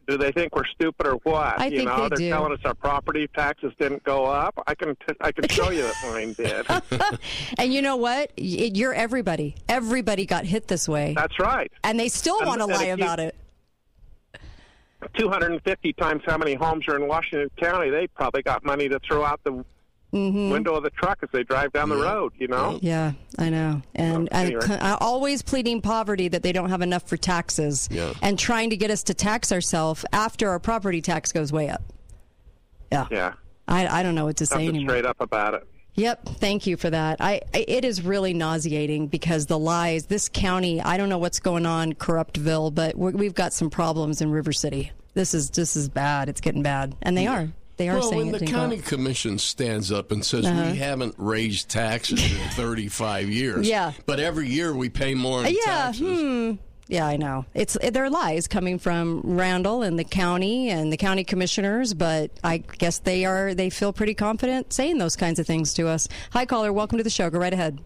Do 0.08 0.16
they 0.16 0.30
think 0.30 0.54
we're 0.54 0.64
stupid 0.66 1.04
or 1.04 1.14
what? 1.24 1.60
I 1.60 1.66
you 1.66 1.78
think 1.78 1.88
know, 1.90 1.96
they 2.08 2.14
are 2.14 2.16
do. 2.16 2.28
telling 2.30 2.52
us 2.52 2.60
our 2.64 2.74
property 2.74 3.28
taxes 3.34 3.72
didn't 3.80 4.04
go 4.04 4.24
up. 4.24 4.54
I 4.68 4.76
can, 4.76 4.90
t- 4.96 5.16
I 5.20 5.32
can 5.32 5.48
show 5.48 5.70
you 5.70 5.82
that 5.82 5.94
mine 6.04 6.32
did. 6.92 7.18
And 7.58 7.74
you 7.74 7.82
know 7.82 7.96
what? 7.96 8.30
You're 8.36 8.94
everybody. 8.94 9.56
Everybody 9.68 10.24
got 10.24 10.44
hit 10.44 10.68
this 10.68 10.88
way. 10.88 11.14
That's 11.16 11.38
right. 11.40 11.72
And 11.82 11.98
they 11.98 12.08
still 12.08 12.38
want 12.46 12.60
to 12.60 12.66
lie 12.66 12.86
you- 12.86 12.94
about 12.94 13.18
it. 13.18 13.34
250 15.14 15.92
times 15.94 16.22
how 16.26 16.38
many 16.38 16.54
homes 16.54 16.86
are 16.88 16.96
in 16.96 17.06
Washington 17.08 17.50
County, 17.60 17.90
they 17.90 18.06
probably 18.08 18.42
got 18.42 18.64
money 18.64 18.88
to 18.88 18.98
throw 19.00 19.24
out 19.24 19.40
the 19.44 19.64
Mhm. 20.12 20.50
window 20.52 20.74
of 20.76 20.82
the 20.84 20.90
truck 20.90 21.18
as 21.22 21.28
they 21.32 21.42
drive 21.42 21.72
down 21.72 21.88
the 21.88 21.96
road, 21.96 22.32
you 22.38 22.46
know? 22.48 22.78
Yeah, 22.80 23.12
I 23.38 23.50
know. 23.50 23.82
And, 23.94 24.28
and 24.30 24.32
anyway. 24.32 24.60
c- 24.64 24.72
uh, 24.74 24.96
always 25.00 25.42
pleading 25.42 25.80
poverty 25.82 26.28
that 26.28 26.42
they 26.42 26.52
don't 26.52 26.70
have 26.70 26.80
enough 26.80 27.02
for 27.08 27.16
taxes 27.16 27.88
Yeah. 27.90 28.12
and 28.22 28.38
trying 28.38 28.70
to 28.70 28.76
get 28.76 28.90
us 28.90 29.02
to 29.04 29.14
tax 29.14 29.50
ourselves 29.52 30.04
after 30.12 30.48
our 30.48 30.60
property 30.60 31.02
tax 31.02 31.32
goes 31.32 31.52
way 31.52 31.68
up. 31.68 31.82
Yeah. 32.92 33.06
Yeah. 33.10 33.32
I, 33.68 33.88
I 33.88 34.02
don't 34.04 34.14
know 34.14 34.24
what 34.26 34.36
to 34.36 34.46
say 34.46 34.68
anymore. 34.68 34.90
straight 34.90 35.06
up 35.06 35.20
about 35.20 35.54
it. 35.54 35.66
Yep, 35.96 36.26
thank 36.40 36.66
you 36.66 36.76
for 36.76 36.90
that. 36.90 37.20
I, 37.20 37.40
it 37.54 37.84
is 37.84 38.02
really 38.02 38.34
nauseating 38.34 39.06
because 39.08 39.46
the 39.46 39.58
lies. 39.58 40.06
This 40.06 40.28
county, 40.28 40.80
I 40.80 40.96
don't 40.98 41.08
know 41.08 41.18
what's 41.18 41.40
going 41.40 41.64
on, 41.66 41.94
Corruptville, 41.94 42.74
but 42.74 42.96
we 42.96 43.12
we've 43.12 43.34
got 43.34 43.52
some 43.54 43.70
problems 43.70 44.20
in 44.20 44.30
River 44.30 44.52
City. 44.52 44.92
This 45.14 45.32
is 45.32 45.50
this 45.50 45.74
is 45.74 45.88
bad. 45.88 46.28
It's 46.28 46.40
getting 46.42 46.62
bad, 46.62 46.94
and 47.02 47.16
they 47.16 47.26
are. 47.26 47.48
They 47.78 47.88
are 47.90 47.98
well, 47.98 48.10
saying 48.10 48.30
when 48.32 48.40
the 48.40 48.46
county 48.46 48.78
up. 48.78 48.84
commission 48.84 49.38
stands 49.38 49.92
up 49.92 50.10
and 50.10 50.24
says 50.24 50.46
Uh-huh. 50.46 50.70
we 50.72 50.78
haven't 50.78 51.14
raised 51.18 51.68
taxes 51.68 52.22
in 52.32 52.38
35 52.50 53.28
years, 53.28 53.68
Yeah. 53.68 53.92
but 54.06 54.18
every 54.18 54.48
year 54.48 54.74
we 54.74 54.88
pay 54.88 55.14
more 55.14 55.44
in 55.44 55.54
yeah, 55.54 55.60
taxes. 55.64 56.20
hmm. 56.20 56.52
Yeah, 56.88 57.06
I 57.06 57.16
know. 57.16 57.44
It's 57.52 57.76
they're 57.92 58.08
lies 58.10 58.46
coming 58.46 58.78
from 58.78 59.20
Randall 59.24 59.82
and 59.82 59.98
the 59.98 60.04
county 60.04 60.68
and 60.70 60.92
the 60.92 60.96
county 60.96 61.24
commissioners, 61.24 61.94
but 61.94 62.30
I 62.44 62.58
guess 62.58 63.00
they 63.00 63.24
are 63.24 63.54
they 63.54 63.70
feel 63.70 63.92
pretty 63.92 64.14
confident 64.14 64.72
saying 64.72 64.98
those 64.98 65.16
kinds 65.16 65.38
of 65.40 65.46
things 65.46 65.74
to 65.74 65.88
us. 65.88 66.06
Hi 66.30 66.46
caller, 66.46 66.72
welcome 66.72 66.98
to 66.98 67.04
the 67.04 67.10
show. 67.10 67.28
Go 67.28 67.38
right 67.40 67.52
ahead. 67.52 67.80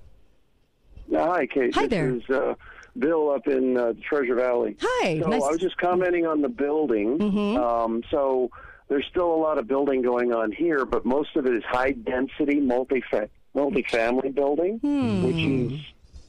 Hi, 1.14 1.46
Kate. 1.46 1.74
Hi 1.74 1.82
this 1.86 1.90
there. 1.90 2.14
is 2.14 2.30
uh, 2.30 2.54
Bill 2.98 3.30
up 3.30 3.46
in 3.48 3.76
uh, 3.76 3.94
Treasure 4.06 4.34
Valley. 4.34 4.76
Hi. 4.80 5.18
So 5.20 5.28
nice- 5.28 5.40
Mm-hmm. 5.40 5.48
I 5.48 5.50
was 5.50 5.60
just 5.60 5.76
commenting 5.78 6.26
on 6.26 6.42
the 6.42 6.48
building. 6.48 7.20
Um, 7.58 8.02
so 8.10 8.50
there's 8.88 9.06
still 9.06 9.32
a 9.32 9.36
lot 9.36 9.56
of 9.58 9.66
building 9.66 10.02
going 10.02 10.32
on 10.32 10.52
here, 10.52 10.84
but 10.84 11.04
most 11.06 11.36
of 11.36 11.46
it 11.46 11.54
is 11.54 11.62
high 11.64 11.92
density 11.92 12.60
multi 12.60 13.02
multifamily 13.56 14.34
building, 14.34 14.78
Hmm. 14.80 15.24
which 15.24 15.36
is 15.36 15.80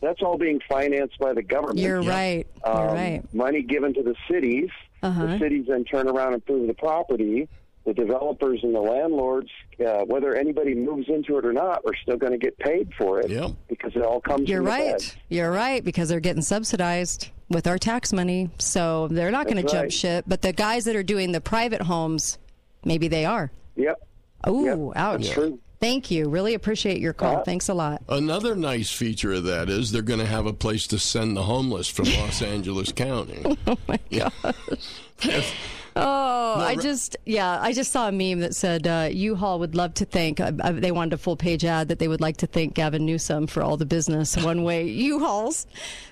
that's 0.01 0.21
all 0.21 0.37
being 0.37 0.59
financed 0.67 1.17
by 1.19 1.33
the 1.33 1.43
government. 1.43 1.79
You're 1.79 2.01
right. 2.01 2.47
You're 2.65 2.75
Um, 2.89 2.93
right. 2.95 3.33
Money 3.33 3.61
given 3.61 3.93
to 3.93 4.03
the 4.03 4.15
cities. 4.29 4.69
Uh-huh. 5.03 5.25
The 5.27 5.39
cities 5.39 5.65
then 5.67 5.83
turn 5.83 6.07
around 6.07 6.33
and 6.33 6.35
improve 6.35 6.67
the 6.67 6.73
property. 6.73 7.47
The 7.83 7.93
developers 7.95 8.59
and 8.61 8.75
the 8.75 8.79
landlords, 8.79 9.49
uh, 9.83 10.01
whether 10.05 10.35
anybody 10.35 10.75
moves 10.75 11.09
into 11.09 11.39
it 11.39 11.45
or 11.47 11.51
not, 11.51 11.81
are 11.83 11.95
still 12.03 12.15
going 12.15 12.31
to 12.31 12.37
get 12.37 12.55
paid 12.59 12.91
for 12.95 13.19
it 13.19 13.31
because 13.67 13.95
it 13.95 14.03
all 14.03 14.21
comes. 14.21 14.47
You're 14.47 14.59
from 14.61 14.65
the 14.65 14.71
right. 14.91 15.17
You're 15.29 15.51
right 15.51 15.83
because 15.83 16.07
they're 16.07 16.19
getting 16.19 16.43
subsidized 16.43 17.29
with 17.49 17.65
our 17.65 17.79
tax 17.79 18.13
money, 18.13 18.51
so 18.59 19.07
they're 19.07 19.31
not 19.31 19.45
going 19.45 19.57
to 19.57 19.63
jump 19.63 19.73
right. 19.85 19.93
ship. 19.93 20.25
But 20.27 20.43
the 20.43 20.53
guys 20.53 20.85
that 20.85 20.95
are 20.95 21.01
doing 21.01 21.31
the 21.31 21.41
private 21.41 21.81
homes, 21.81 22.37
maybe 22.85 23.07
they 23.07 23.25
are. 23.25 23.51
Yep. 23.75 23.99
Oh, 24.43 24.93
ouch! 24.95 25.21
That's 25.23 25.33
true. 25.33 25.59
Thank 25.81 26.11
you. 26.11 26.29
Really 26.29 26.53
appreciate 26.53 26.99
your 27.01 27.13
call. 27.13 27.43
Thanks 27.43 27.67
a 27.67 27.73
lot. 27.73 28.03
Another 28.07 28.55
nice 28.55 28.91
feature 28.91 29.33
of 29.33 29.45
that 29.45 29.67
is 29.67 29.91
they're 29.91 30.03
going 30.03 30.19
to 30.19 30.27
have 30.27 30.45
a 30.45 30.53
place 30.53 30.85
to 30.87 30.99
send 30.99 31.35
the 31.35 31.41
homeless 31.41 31.87
from 31.89 32.05
Los 32.19 32.43
Angeles 32.43 32.91
County. 32.91 33.41
Oh 33.65 33.77
my 33.87 33.99
gosh. 34.11 35.53
Oh, 35.93 36.55
No, 36.57 36.63
I 36.63 36.77
just 36.77 37.17
yeah, 37.25 37.59
I 37.61 37.73
just 37.73 37.91
saw 37.91 38.07
a 38.07 38.13
meme 38.13 38.39
that 38.39 38.55
said 38.55 38.87
uh, 38.87 39.09
U-Haul 39.11 39.59
would 39.59 39.75
love 39.75 39.93
to 39.95 40.05
thank. 40.05 40.39
Uh, 40.39 40.53
uh, 40.61 40.71
they 40.71 40.89
wanted 40.89 41.11
a 41.11 41.17
full 41.17 41.35
page 41.35 41.65
ad 41.65 41.89
that 41.89 41.99
they 41.99 42.07
would 42.07 42.21
like 42.21 42.37
to 42.37 42.47
thank 42.47 42.75
Gavin 42.75 43.05
Newsom 43.05 43.45
for 43.45 43.61
all 43.61 43.75
the 43.75 43.85
business 43.85 44.37
one 44.41 44.63
way 44.63 44.87
U-Hauls 44.87 45.67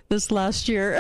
this 0.10 0.32
last 0.32 0.68
year. 0.68 1.00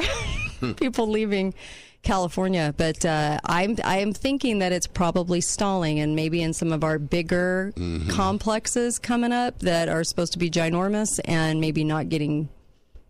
People 0.77 1.09
leaving 1.09 1.53
California, 2.01 2.73
but 2.77 3.03
uh, 3.05 3.39
I'm 3.45 3.75
I 3.83 3.97
am 3.99 4.13
thinking 4.13 4.59
that 4.59 4.71
it's 4.71 4.87
probably 4.87 5.41
stalling, 5.41 5.99
and 5.99 6.15
maybe 6.15 6.41
in 6.41 6.53
some 6.53 6.71
of 6.71 6.83
our 6.83 6.97
bigger 6.97 7.73
complexes 8.09 8.99
coming 8.99 9.31
up 9.33 9.59
that 9.59 9.89
are 9.89 10.03
supposed 10.03 10.33
to 10.33 10.39
be 10.39 10.49
ginormous, 10.49 11.19
and 11.25 11.59
maybe 11.61 11.83
not 11.83 12.09
getting, 12.09 12.49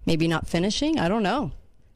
maybe 0.06 0.28
not 0.28 0.48
finishing. 0.48 1.00
I 1.00 1.08
don't 1.08 1.24
know. 1.24 1.52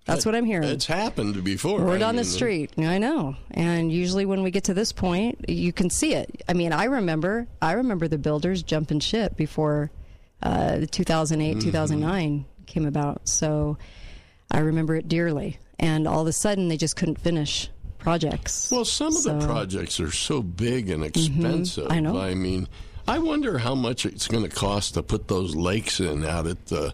That's 0.05 0.25
what 0.25 0.35
I'm 0.35 0.43
hearing. 0.45 0.67
It's 0.67 0.85
happened 0.85 1.41
before. 1.45 1.79
Word 1.81 2.01
I 2.01 2.09
on 2.09 2.17
the 2.17 2.25
street. 2.25 2.71
I 2.77 2.97
know. 2.97 3.37
And 3.51 3.89
usually 3.89 4.25
when 4.25 4.43
we 4.43 4.51
get 4.51 4.65
to 4.65 4.73
this 4.73 4.91
point, 4.91 5.45
you 5.47 5.71
can 5.71 5.89
see 5.89 6.13
it. 6.13 6.43
I 6.49 6.51
mean, 6.53 6.73
I 6.73 6.83
remember, 6.85 7.47
I 7.61 7.71
remember 7.73 8.09
the 8.09 8.17
builders 8.17 8.63
jumping 8.63 8.99
ship 8.99 9.37
before 9.37 9.91
uh, 10.41 10.79
the 10.79 10.87
2008, 10.87 11.55
Mhm. 11.55 11.61
2009 11.63 12.45
came 12.65 12.85
about. 12.85 13.29
So 13.29 13.77
I 14.53 14.59
remember 14.59 14.95
it 14.95 15.07
dearly. 15.07 15.57
And 15.79 16.07
all 16.07 16.21
of 16.21 16.27
a 16.27 16.33
sudden, 16.33 16.67
they 16.67 16.77
just 16.77 16.95
couldn't 16.95 17.19
finish 17.19 17.69
projects. 17.97 18.71
Well, 18.71 18.85
some 18.85 19.15
of 19.15 19.23
the 19.23 19.39
projects 19.45 19.99
are 19.99 20.11
so 20.11 20.41
big 20.41 20.89
and 20.89 21.03
mm-hmm. 21.03 21.39
expensive. 21.39 21.87
I 21.89 21.99
know. 21.99 22.17
I 22.17 22.35
mean, 22.35 22.67
I 23.07 23.19
wonder 23.19 23.57
how 23.57 23.75
much 23.75 24.05
it's 24.05 24.27
going 24.27 24.43
to 24.43 24.55
cost 24.55 24.93
to 24.93 25.03
put 25.03 25.27
those 25.27 25.55
lakes 25.55 25.99
in 25.99 26.23
out 26.23 26.47
at 26.47 26.67
the 26.67 26.93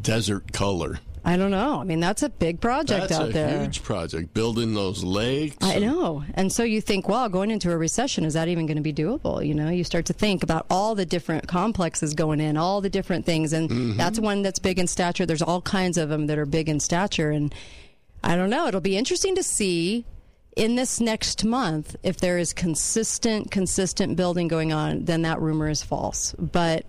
Desert 0.00 0.52
Color. 0.52 1.00
I 1.24 1.36
don't 1.36 1.50
know. 1.50 1.80
I 1.80 1.84
mean, 1.84 2.00
that's 2.00 2.22
a 2.22 2.30
big 2.30 2.60
project 2.62 3.08
That's 3.08 3.12
out 3.20 3.28
a 3.28 3.32
there. 3.32 3.60
huge 3.60 3.82
project, 3.82 4.32
building 4.32 4.72
those 4.72 5.04
lakes. 5.04 5.56
I 5.60 5.74
and- 5.74 5.84
know. 5.84 6.24
And 6.34 6.50
so 6.50 6.62
you 6.62 6.80
think, 6.80 7.08
well, 7.08 7.28
going 7.28 7.50
into 7.50 7.70
a 7.70 7.76
recession, 7.76 8.24
is 8.24 8.32
that 8.34 8.48
even 8.48 8.64
going 8.66 8.78
to 8.78 8.82
be 8.82 8.92
doable? 8.92 9.46
You 9.46 9.52
know, 9.54 9.68
you 9.68 9.84
start 9.84 10.06
to 10.06 10.12
think 10.14 10.42
about 10.42 10.64
all 10.70 10.94
the 10.94 11.04
different 11.04 11.46
complexes 11.46 12.14
going 12.14 12.40
in, 12.40 12.56
all 12.56 12.80
the 12.80 12.88
different 12.90 13.26
things. 13.26 13.52
And 13.52 13.68
Mm-hmm. 13.68 13.96
that's 13.98 14.18
one 14.18 14.40
that's 14.42 14.58
big 14.58 14.78
in 14.78 14.86
stature. 14.86 15.26
There's 15.26 15.42
all 15.42 15.60
kinds 15.60 15.98
of 15.98 16.08
them 16.08 16.26
that 16.28 16.38
are 16.38 16.46
big 16.46 16.68
in 16.70 16.80
stature. 16.80 17.30
And 17.30 17.54
I 18.24 18.34
don't 18.34 18.48
know. 18.50 18.66
It'll 18.66 18.80
be 18.80 18.96
interesting 18.96 19.34
to 19.36 19.42
see 19.42 20.06
in 20.56 20.74
this 20.74 21.00
next 21.00 21.44
month 21.44 21.96
if 22.02 22.16
there 22.18 22.38
is 22.38 22.52
consistent, 22.54 23.50
consistent 23.50 24.16
building 24.16 24.48
going 24.48 24.72
on, 24.72 25.04
then 25.04 25.22
that 25.22 25.38
rumor 25.40 25.68
is 25.68 25.82
false. 25.82 26.34
But. 26.38 26.86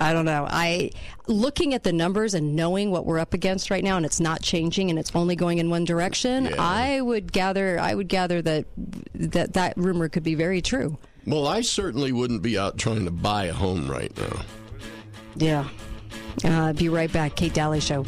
I 0.00 0.12
don't 0.12 0.24
know. 0.24 0.46
I 0.48 0.90
looking 1.26 1.74
at 1.74 1.82
the 1.82 1.92
numbers 1.92 2.34
and 2.34 2.54
knowing 2.54 2.90
what 2.90 3.06
we're 3.06 3.18
up 3.18 3.34
against 3.34 3.70
right 3.70 3.82
now, 3.82 3.96
and 3.96 4.04
it's 4.04 4.20
not 4.20 4.42
changing, 4.42 4.90
and 4.90 4.98
it's 4.98 5.14
only 5.14 5.36
going 5.36 5.58
in 5.58 5.70
one 5.70 5.84
direction. 5.84 6.54
I 6.58 7.00
would 7.00 7.32
gather. 7.32 7.78
I 7.78 7.94
would 7.94 8.08
gather 8.08 8.42
that 8.42 8.66
that 9.14 9.54
that 9.54 9.76
rumor 9.76 10.08
could 10.08 10.22
be 10.22 10.34
very 10.34 10.60
true. 10.60 10.98
Well, 11.26 11.46
I 11.46 11.60
certainly 11.62 12.12
wouldn't 12.12 12.42
be 12.42 12.56
out 12.58 12.78
trying 12.78 13.04
to 13.04 13.10
buy 13.10 13.46
a 13.46 13.52
home 13.52 13.90
right 13.90 14.16
now. 14.16 14.42
Yeah. 15.34 15.68
Uh, 16.44 16.72
be 16.72 16.88
right 16.88 17.12
back. 17.12 17.34
Kate 17.34 17.52
Dalley 17.54 17.80
Show. 17.80 18.04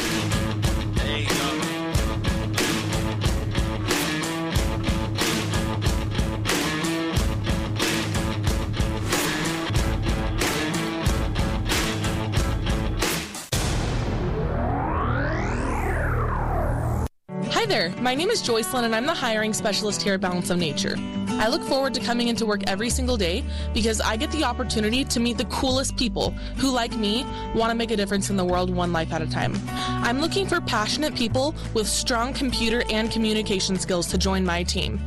There, 17.68 17.90
my 18.00 18.14
name 18.14 18.30
is 18.30 18.42
Joycelyn 18.42 18.84
and 18.84 18.94
I'm 18.94 19.04
the 19.04 19.12
hiring 19.12 19.52
specialist 19.52 20.00
here 20.00 20.14
at 20.14 20.22
Balance 20.22 20.48
of 20.48 20.56
Nature. 20.56 20.94
I 21.32 21.48
look 21.48 21.62
forward 21.62 21.92
to 21.94 22.00
coming 22.00 22.28
into 22.28 22.46
work 22.46 22.62
every 22.66 22.88
single 22.88 23.18
day 23.18 23.44
because 23.74 24.00
I 24.00 24.16
get 24.16 24.30
the 24.32 24.42
opportunity 24.42 25.04
to 25.04 25.20
meet 25.20 25.36
the 25.36 25.44
coolest 25.46 25.96
people 25.98 26.30
who, 26.56 26.70
like 26.70 26.96
me, 26.96 27.26
want 27.54 27.70
to 27.70 27.74
make 27.74 27.90
a 27.90 27.96
difference 27.96 28.30
in 28.30 28.36
the 28.36 28.44
world 28.44 28.74
one 28.74 28.92
life 28.92 29.12
at 29.12 29.20
a 29.20 29.26
time. 29.26 29.52
I'm 29.68 30.18
looking 30.18 30.46
for 30.46 30.62
passionate 30.62 31.14
people 31.14 31.54
with 31.74 31.86
strong 31.86 32.32
computer 32.32 32.84
and 32.90 33.10
communication 33.10 33.78
skills 33.78 34.06
to 34.08 34.18
join 34.18 34.46
my 34.46 34.62
team. 34.62 34.98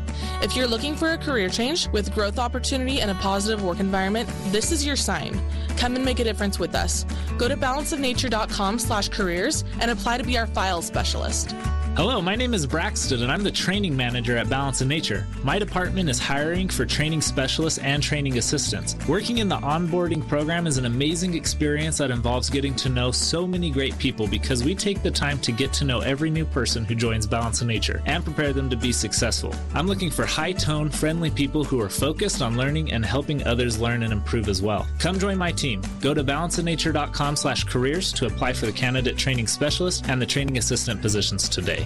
If 0.44 0.56
you're 0.56 0.68
looking 0.68 0.96
for 0.96 1.14
a 1.14 1.18
career 1.18 1.50
change 1.50 1.88
with 1.90 2.14
growth 2.14 2.38
opportunity 2.38 3.02
and 3.02 3.10
a 3.10 3.16
positive 3.16 3.64
work 3.64 3.80
environment, 3.80 4.30
this 4.48 4.72
is 4.72 4.86
your 4.86 4.96
sign. 4.96 5.42
Come 5.78 5.96
and 5.96 6.06
make 6.06 6.20
a 6.20 6.24
difference 6.24 6.60
with 6.60 6.76
us. 6.76 7.06
Go 7.40 7.48
to 7.48 7.58
balanceofnature.com 7.58 8.78
slash 8.78 9.10
careers 9.10 9.64
and 9.80 9.90
apply 9.90 10.20
to 10.20 10.24
be 10.24 10.38
our 10.38 10.48
file 10.48 10.84
specialist. 10.84 11.56
Hello, 11.98 12.22
my 12.22 12.36
name 12.36 12.54
is 12.54 12.66
Braxton, 12.66 13.22
and 13.22 13.30
I'm 13.30 13.44
the 13.44 13.52
training 13.52 13.98
manager 13.98 14.38
at 14.38 14.50
Balance 14.50 14.80
of 14.80 14.88
Nature. 14.88 15.28
My 15.44 15.60
department 15.60 16.10
is 16.10 16.20
hiring 16.20 16.70
for 16.70 16.86
training 16.86 17.20
specialists 17.20 17.80
and 17.80 18.02
training 18.02 18.38
assistants. 18.38 18.96
Working 19.10 19.40
in 19.40 19.50
the 19.50 19.58
onboarding 19.58 20.26
program 20.26 20.68
is 20.68 20.78
an 20.78 20.86
amazing 20.86 21.34
experience 21.34 21.98
that 21.98 22.10
involves 22.10 22.50
getting 22.50 22.76
to 22.76 22.88
know 22.88 23.12
so 23.12 23.46
many 23.46 23.70
great 23.70 23.98
people 23.98 24.26
because 24.26 24.64
we 24.64 24.74
take 24.74 25.04
the 25.04 25.12
time 25.12 25.38
to 25.40 25.52
get 25.52 25.74
to 25.74 25.84
know 25.84 26.00
every 26.00 26.30
new 26.30 26.46
person 26.46 26.86
who 26.86 26.96
joins 26.96 27.28
Balance 27.28 27.60
of 27.60 27.68
Nature 27.68 28.02
and 28.06 28.24
prepare 28.24 28.54
them 28.54 28.70
to 28.70 28.78
be 28.78 28.94
successful. 28.94 29.54
I'm 29.74 29.86
looking 29.86 30.10
for 30.10 30.26
high 30.26 30.54
tone, 30.54 30.90
friendly 30.90 31.30
people 31.30 31.66
who 31.66 31.82
are 31.82 31.90
focused 31.90 32.42
on 32.42 32.56
learning 32.56 32.94
and 32.94 33.06
helping 33.06 33.46
others 33.46 33.82
learn 33.82 34.04
and 34.04 34.14
improve 34.14 34.48
as 34.48 34.62
well. 34.62 34.88
Come 34.98 35.20
join 35.20 35.38
my 35.38 35.52
team. 35.52 35.82
Go 36.00 36.14
to 36.14 36.24
balanceofnature.com 36.24 37.36
slash 37.36 37.66
careers 37.66 38.14
to 38.14 38.28
apply 38.28 38.54
for 38.54 38.66
the 38.66 38.72
candidate 38.72 39.18
training 39.18 39.48
specialist 39.48 40.08
and 40.08 40.22
the 40.22 40.26
training 40.26 40.58
assistant 40.58 41.02
positions 41.02 41.50
today. 41.50 41.81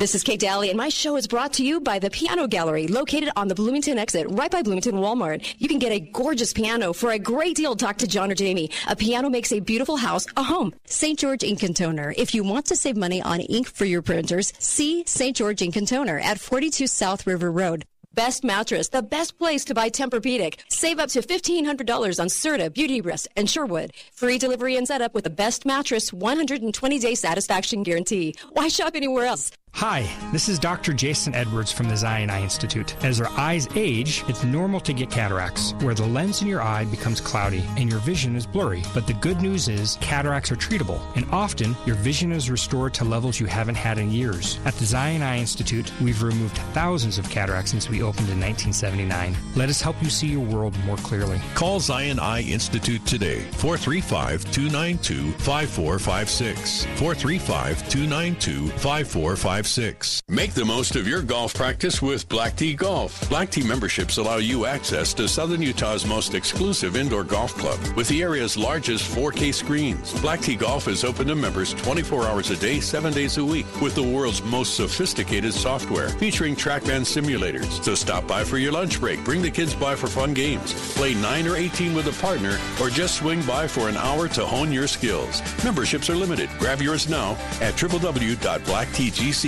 This 0.00 0.14
is 0.14 0.22
Kate 0.22 0.38
Dalley, 0.38 0.68
and 0.68 0.76
my 0.76 0.90
show 0.90 1.16
is 1.16 1.26
brought 1.26 1.54
to 1.54 1.64
you 1.64 1.80
by 1.80 1.98
the 1.98 2.08
Piano 2.08 2.46
Gallery, 2.46 2.86
located 2.86 3.30
on 3.34 3.48
the 3.48 3.54
Bloomington 3.56 3.98
exit, 3.98 4.28
right 4.30 4.48
by 4.48 4.62
Bloomington 4.62 4.94
Walmart. 4.94 5.56
You 5.58 5.66
can 5.66 5.80
get 5.80 5.90
a 5.90 5.98
gorgeous 5.98 6.52
piano 6.52 6.92
for 6.92 7.10
a 7.10 7.18
great 7.18 7.56
deal. 7.56 7.74
Talk 7.74 7.96
to 7.96 8.06
John 8.06 8.30
or 8.30 8.36
Jamie. 8.36 8.70
A 8.86 8.94
piano 8.94 9.28
makes 9.28 9.50
a 9.50 9.58
beautiful 9.58 9.96
house 9.96 10.24
a 10.36 10.44
home. 10.44 10.72
St. 10.84 11.18
George 11.18 11.42
Ink 11.42 11.64
and 11.64 11.74
Toner. 11.74 12.14
If 12.16 12.32
you 12.32 12.44
want 12.44 12.66
to 12.66 12.76
save 12.76 12.96
money 12.96 13.20
on 13.20 13.40
ink 13.40 13.66
for 13.66 13.86
your 13.86 14.00
printers, 14.00 14.52
see 14.60 15.02
St. 15.04 15.36
George 15.36 15.62
Ink 15.62 15.74
and 15.74 15.88
Toner 15.88 16.20
at 16.20 16.38
42 16.38 16.86
South 16.86 17.26
River 17.26 17.50
Road. 17.50 17.84
Best 18.14 18.44
mattress, 18.44 18.88
the 18.88 19.02
best 19.02 19.36
place 19.36 19.64
to 19.64 19.74
buy 19.74 19.90
Tempur-Pedic. 19.90 20.60
Save 20.68 21.00
up 21.00 21.08
to 21.10 21.20
$1,500 21.20 22.20
on 22.20 22.28
Serta, 22.28 22.70
Beautyrest, 22.70 23.26
and 23.36 23.50
Sherwood. 23.50 23.92
Free 24.12 24.38
delivery 24.38 24.76
and 24.76 24.86
setup 24.86 25.12
with 25.14 25.24
the 25.24 25.30
best 25.30 25.66
mattress, 25.66 26.12
120-day 26.12 27.16
satisfaction 27.16 27.82
guarantee. 27.82 28.34
Why 28.52 28.68
shop 28.68 28.94
anywhere 28.94 29.26
else? 29.26 29.50
Hi, 29.78 30.10
this 30.32 30.48
is 30.48 30.58
Dr. 30.58 30.92
Jason 30.92 31.36
Edwards 31.36 31.70
from 31.70 31.88
the 31.88 31.96
Zion 31.96 32.30
Eye 32.30 32.42
Institute. 32.42 32.96
As 33.04 33.20
our 33.20 33.30
eyes 33.38 33.68
age, 33.76 34.24
it's 34.26 34.42
normal 34.42 34.80
to 34.80 34.92
get 34.92 35.08
cataracts, 35.08 35.72
where 35.74 35.94
the 35.94 36.04
lens 36.04 36.42
in 36.42 36.48
your 36.48 36.60
eye 36.60 36.84
becomes 36.86 37.20
cloudy 37.20 37.64
and 37.76 37.88
your 37.88 38.00
vision 38.00 38.34
is 38.34 38.44
blurry. 38.44 38.82
But 38.92 39.06
the 39.06 39.12
good 39.12 39.40
news 39.40 39.68
is 39.68 39.96
cataracts 40.00 40.50
are 40.50 40.56
treatable, 40.56 41.00
and 41.14 41.24
often 41.30 41.76
your 41.86 41.94
vision 41.94 42.32
is 42.32 42.50
restored 42.50 42.92
to 42.94 43.04
levels 43.04 43.38
you 43.38 43.46
haven't 43.46 43.76
had 43.76 43.98
in 43.98 44.10
years. 44.10 44.58
At 44.64 44.74
the 44.74 44.84
Zion 44.84 45.22
Eye 45.22 45.38
Institute, 45.38 45.92
we've 46.02 46.24
removed 46.24 46.56
thousands 46.74 47.16
of 47.16 47.30
cataracts 47.30 47.70
since 47.70 47.88
we 47.88 48.02
opened 48.02 48.30
in 48.30 48.40
1979. 48.40 49.36
Let 49.54 49.68
us 49.68 49.80
help 49.80 50.02
you 50.02 50.10
see 50.10 50.26
your 50.26 50.44
world 50.44 50.76
more 50.86 50.96
clearly. 50.96 51.40
Call 51.54 51.78
Zion 51.78 52.18
Eye 52.18 52.42
Institute 52.42 53.06
today, 53.06 53.42
435 53.52 54.42
292 54.50 55.30
5456. 55.34 56.84
435 56.98 57.88
292 57.88 58.66
5456. 58.70 59.67
888-663-3456. 59.68 60.22
Make 60.28 60.52
the 60.54 60.64
most 60.64 60.96
of 60.96 61.06
your 61.06 61.22
golf 61.22 61.54
practice 61.54 62.00
with 62.02 62.28
Black 62.28 62.56
Tee 62.56 62.74
Golf. 62.74 63.28
Black 63.28 63.50
Tee 63.50 63.62
memberships 63.66 64.16
allow 64.16 64.36
you 64.36 64.66
access 64.66 65.12
to 65.14 65.28
Southern 65.28 65.62
Utah's 65.62 66.06
most 66.06 66.34
exclusive 66.34 66.96
indoor 66.96 67.24
golf 67.24 67.54
club 67.54 67.78
with 67.96 68.08
the 68.08 68.22
area's 68.22 68.56
largest 68.56 69.04
4K 69.14 69.52
screens. 69.52 70.18
Black 70.20 70.40
Tee 70.40 70.56
Golf 70.56 70.88
is 70.88 71.04
open 71.04 71.26
to 71.28 71.34
members 71.34 71.74
24 71.74 72.26
hours 72.26 72.50
a 72.50 72.56
day, 72.56 72.80
7 72.80 73.12
days 73.12 73.38
a 73.38 73.44
week 73.44 73.66
with 73.80 73.94
the 73.94 74.02
world's 74.02 74.42
most 74.44 74.74
sophisticated 74.74 75.52
software 75.52 76.08
featuring 76.10 76.56
TrackMan 76.56 77.02
simulators. 77.02 77.82
So 77.84 77.94
stop 77.94 78.26
by 78.26 78.44
for 78.44 78.58
your 78.58 78.72
lunch 78.72 79.00
break, 79.00 79.22
bring 79.24 79.42
the 79.42 79.50
kids 79.50 79.74
by 79.74 79.94
for 79.94 80.06
fun 80.06 80.34
games, 80.34 80.72
play 80.94 81.14
9 81.14 81.46
or 81.46 81.56
18 81.56 81.94
with 81.94 82.06
a 82.06 82.22
partner, 82.22 82.58
or 82.80 82.88
just 82.90 83.16
swing 83.16 83.42
by 83.42 83.66
for 83.66 83.88
an 83.88 83.96
hour 83.96 84.28
to 84.28 84.44
hone 84.46 84.72
your 84.72 84.86
skills. 84.86 85.42
Memberships 85.64 86.10
are 86.10 86.16
limited. 86.16 86.48
Grab 86.58 86.80
yours 86.80 87.08
now 87.08 87.32
at 87.60 87.74
www.blacktgc.com. 87.74 89.47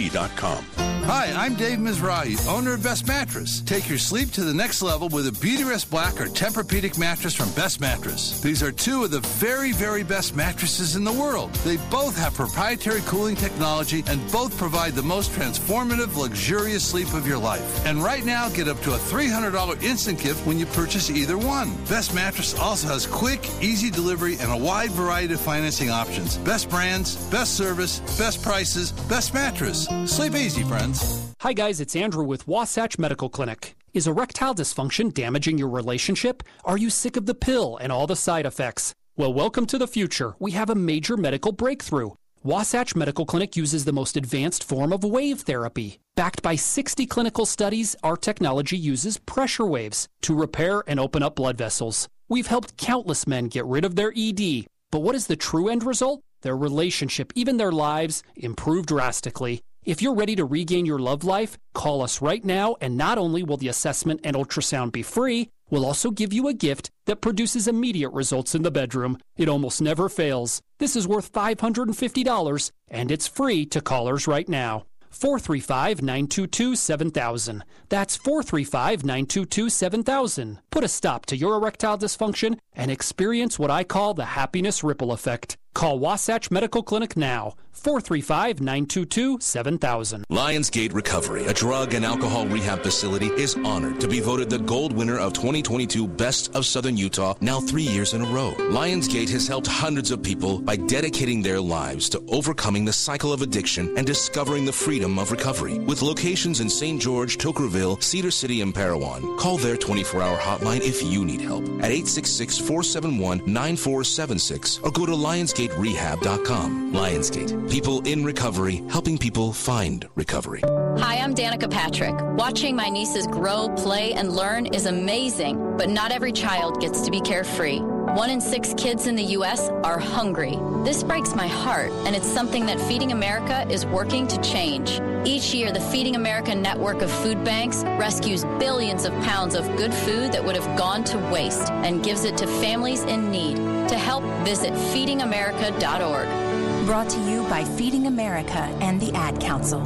Hi, 1.11 1.33
I'm 1.33 1.57
Dave 1.57 1.79
Mizrahi, 1.79 2.47
owner 2.47 2.75
of 2.75 2.85
Best 2.85 3.09
Mattress. 3.09 3.63
Take 3.63 3.89
your 3.89 3.99
sleep 3.99 4.31
to 4.31 4.45
the 4.45 4.55
next 4.55 4.81
level 4.81 5.09
with 5.09 5.27
a 5.27 5.33
Beautyrest 5.33 5.91
Black 5.91 6.21
or 6.21 6.27
Tempur-Pedic 6.27 6.99
mattress 6.99 7.35
from 7.35 7.51
Best 7.51 7.81
Mattress. 7.81 8.41
These 8.41 8.63
are 8.63 8.71
two 8.71 9.03
of 9.03 9.11
the 9.11 9.19
very, 9.21 9.73
very 9.73 10.05
best 10.05 10.37
mattresses 10.37 10.95
in 10.95 11.03
the 11.03 11.13
world. 11.13 11.53
They 11.65 11.79
both 11.91 12.17
have 12.17 12.35
proprietary 12.35 13.01
cooling 13.07 13.35
technology 13.35 14.05
and 14.07 14.21
both 14.31 14.57
provide 14.57 14.93
the 14.93 15.03
most 15.03 15.33
transformative, 15.33 16.17
luxurious 16.17 16.85
sleep 16.85 17.13
of 17.13 17.27
your 17.27 17.39
life. 17.39 17.85
And 17.85 18.05
right 18.05 18.25
now, 18.25 18.49
get 18.51 18.69
up 18.69 18.81
to 18.83 18.95
a 18.95 18.99
$300 18.99 19.83
instant 19.83 20.21
gift 20.21 20.47
when 20.47 20.61
you 20.61 20.67
purchase 20.67 21.11
either 21.11 21.37
one. 21.37 21.75
Best 21.87 22.15
Mattress 22.15 22.57
also 22.57 22.87
has 22.87 23.07
quick, 23.07 23.45
easy 23.61 23.91
delivery 23.91 24.37
and 24.39 24.53
a 24.53 24.57
wide 24.57 24.93
variety 24.93 25.35
of 25.35 25.41
financing 25.41 25.91
options. 25.91 26.37
Best 26.39 26.71
brands, 26.71 27.17
best 27.31 27.57
service, 27.57 27.99
best 28.17 28.43
prices, 28.45 28.93
best 29.09 29.35
mattress. 29.35 29.89
Sleep 29.91 30.35
easy, 30.35 30.63
friends. 30.63 31.35
Hi, 31.41 31.53
guys, 31.53 31.81
it's 31.81 31.97
Andrew 31.97 32.23
with 32.23 32.47
Wasatch 32.47 32.97
Medical 32.97 33.29
Clinic. 33.29 33.75
Is 33.93 34.07
erectile 34.07 34.55
dysfunction 34.55 35.13
damaging 35.13 35.59
your 35.59 35.69
relationship? 35.69 36.45
Are 36.65 36.79
you 36.79 36.91
sick 36.91 37.17
of 37.17 37.27
the 37.27 37.35
pill 37.35 37.77
and 37.77 37.91
all 37.91 38.07
the 38.07 38.15
side 38.15 38.47
effects? 38.47 38.95
Well, 39.17 39.33
welcome 39.33 39.67
to 39.67 39.79
the 39.79 39.89
future. 39.89 40.37
We 40.39 40.53
have 40.53 40.71
a 40.71 40.77
major 40.77 41.17
medical 41.17 41.51
breakthrough. 41.51 42.11
Wasatch 42.45 42.95
Medical 42.95 43.27
Clinic 43.27 43.57
uses 43.57 43.85
the 43.85 43.93
most 43.93 44.17
advanced 44.17 44.63
form 44.63 44.93
of 44.93 45.03
wave 45.03 45.41
therapy. 45.41 45.99
Backed 46.15 46.41
by 46.41 46.55
60 46.55 47.05
clinical 47.07 47.45
studies, 47.45 47.97
our 48.05 48.17
technology 48.17 48.79
uses 48.79 49.19
pressure 49.19 49.67
waves 49.67 50.07
to 50.23 50.35
repair 50.35 50.85
and 50.87 51.01
open 51.01 51.25
up 51.25 51.35
blood 51.35 51.59
vessels. 51.59 52.09
We've 52.29 52.47
helped 52.47 52.77
countless 52.77 53.27
men 53.27 53.49
get 53.49 53.67
rid 53.67 53.85
of 53.85 53.97
their 53.97 54.13
ED. 54.17 54.67
But 54.93 55.01
what 55.01 55.17
is 55.17 55.27
the 55.27 55.37
true 55.37 55.69
end 55.69 55.83
result? 55.83 56.23
Their 56.43 56.57
relationship, 56.57 57.33
even 57.35 57.57
their 57.57 57.73
lives, 57.73 58.23
improve 58.37 58.87
drastically. 58.87 59.63
If 59.85 60.03
you're 60.03 60.15
ready 60.15 60.37
to 60.37 60.45
regain 60.45 60.85
your 60.85 60.99
love 60.99 61.25
life, 61.25 61.59
call 61.73 62.03
us 62.03 62.21
right 62.21 62.45
now, 62.45 62.77
and 62.83 62.99
not 62.99 63.17
only 63.17 63.43
will 63.43 63.57
the 63.57 63.69
assessment 63.69 64.21
and 64.25 64.37
ultrasound 64.37 64.93
be 64.93 65.03
free, 65.03 65.49
we'll 65.71 65.87
also 65.87 66.11
give 66.11 66.35
you 66.35 66.49
a 66.49 66.53
gift 66.53 66.91
that 67.07 67.23
produces 67.23 67.67
immediate 67.67 68.11
results 68.11 68.55
in 68.55 68.63
the 68.63 68.71
bedroom. 68.71 69.17
It 69.39 69.49
almost 69.49 69.81
never 69.81 70.11
fails. 70.11 70.61
This 70.79 70.97
is 70.97 71.09
worth 71.09 71.33
$550, 71.33 72.71
and 72.89 73.11
it's 73.11 73.27
free 73.27 73.65
to 73.67 73.81
callers 73.81 74.27
right 74.27 74.49
now. 74.51 74.85
435 75.11 76.03
922 76.03 76.77
7000. 76.77 77.65
That's 77.89 78.17
435 78.17 79.03
922 79.03 79.71
7000. 79.71 80.59
Put 80.71 80.85
a 80.85 80.89
stop 80.89 81.27
to 81.27 81.37
your 81.37 81.57
erectile 81.57 81.99
dysfunction 81.99 82.59
and 82.75 82.91
experience 82.91 83.59
what 83.59 83.71
I 83.71 83.85
call 83.85 84.15
the 84.15 84.25
happiness 84.25 84.83
ripple 84.83 85.13
effect. 85.13 85.57
Call 85.73 85.99
Wasatch 85.99 86.51
Medical 86.51 86.83
Clinic 86.83 87.17
now. 87.17 87.55
435 87.73 88.61
922 88.61 89.39
7000. 89.41 90.25
Lionsgate 90.29 90.93
Recovery, 90.93 91.47
a 91.47 91.55
drug 91.55 91.95
and 91.95 92.05
alcohol 92.05 92.47
rehab 92.47 92.83
facility, 92.83 93.29
is 93.29 93.57
honored 93.65 94.01
to 94.01 94.09
be 94.09 94.21
voted 94.21 94.51
the 94.51 94.59
gold 94.59 94.93
winner 94.93 95.19
of 95.19 95.33
2022 95.33 96.07
Best 96.07 96.55
of 96.55 96.67
Southern 96.67 96.97
Utah 96.97 97.35
now 97.41 97.61
three 97.61 97.85
years 97.85 98.13
in 98.13 98.23
a 98.23 98.27
row. 98.27 98.53
Lionsgate 98.59 99.31
has 99.31 99.47
helped 99.47 99.69
hundreds 99.69 100.11
of 100.11 100.23
people 100.23 100.59
by 100.59 100.77
dedicating 100.77 101.41
their 101.41 101.61
lives 101.61 102.09
to 102.11 102.23
overcoming 102.29 102.85
the 102.85 102.93
cycle 102.93 103.33
of 103.33 103.41
addiction 103.41 103.97
and 103.97 104.07
discovering 104.07 104.65
the 104.65 104.73
freedom 104.73 105.19
of 105.19 105.31
recovery. 105.31 105.79
With 105.79 106.03
locations 106.03 106.61
in 106.61 106.69
St. 106.69 107.01
George, 107.01 107.39
Toquerville, 107.39 108.03
Cedar 108.03 108.33
City, 108.33 108.61
and 108.61 108.75
Parowan, 108.75 109.39
call 109.39 109.57
their 109.57 109.77
24 109.77 110.21
hour 110.21 110.37
hotline 110.37 110.81
if 110.81 111.03
you 111.03 111.25
need 111.25 111.41
help 111.41 111.63
at 111.65 111.93
866 111.93 112.59
471 112.71 113.39
9476 113.53 114.79
or 114.85 114.93
go 114.93 115.05
to 115.05 115.11
lionsgaterehab.com. 115.13 116.93
Lionsgate, 116.93 117.69
people 117.69 118.01
in 118.07 118.25
recovery, 118.25 118.85
helping 118.89 119.19
people 119.19 119.53
find 119.53 120.07
recovery. 120.15 120.61
Hi, 120.99 121.17
I'm 121.17 121.35
Danica 121.35 121.69
Patrick. 121.69 122.15
Watching 122.37 122.77
my 122.77 122.89
nieces 122.89 123.27
grow, 123.27 123.69
play, 123.71 124.13
and 124.13 124.31
learn 124.31 124.67
is 124.67 124.87
amazing, 124.87 125.77
but 125.77 125.89
not 125.89 126.13
every 126.13 126.31
child 126.31 126.81
gets 126.81 127.01
to 127.01 127.11
be 127.11 127.21
carefree. 127.21 127.81
One 128.15 128.29
in 128.29 128.41
six 128.41 128.75
kids 128.75 129.07
in 129.07 129.15
the 129.15 129.23
U.S. 129.39 129.69
are 129.85 130.01
hungry. 130.01 130.59
This 130.85 131.05
breaks 131.05 131.37
my 131.37 131.47
heart, 131.47 131.93
and 132.05 132.17
it's 132.17 132.27
something 132.27 132.67
that 132.67 132.81
Feeding 132.81 133.13
America 133.13 133.65
is 133.71 133.87
working 133.87 134.27
to 134.27 134.41
change. 134.43 135.01
Each 135.25 135.55
year, 135.55 135.71
the 135.71 135.81
Feeding 135.81 136.17
America 136.17 136.53
network 136.53 137.03
of 137.03 137.11
food 137.11 137.45
banks 137.45 137.85
rescues 138.01 138.45
billions 138.59 139.05
of 139.05 139.13
pounds 139.23 139.55
of 139.55 139.65
good 139.77 139.95
food 139.95 140.33
that 140.33 140.45
would 140.45 140.57
have 140.57 140.77
gone 140.77 141.05
to 141.05 141.19
waste 141.33 141.71
and 141.71 142.03
gives 142.03 142.25
it 142.25 142.37
to 142.39 142.49
families 142.49 143.05
in 143.05 143.31
need. 143.31 143.57
To 143.89 143.97
help, 143.97 144.25
visit 144.45 144.73
feedingamerica.org. 144.73 146.87
Brought 146.87 147.11
to 147.11 147.21
you 147.21 147.45
by 147.45 147.63
Feeding 147.65 148.09
America 148.09 148.59
and 148.81 149.01
the 149.01 149.15
Ad 149.15 149.41
Council. 149.41 149.81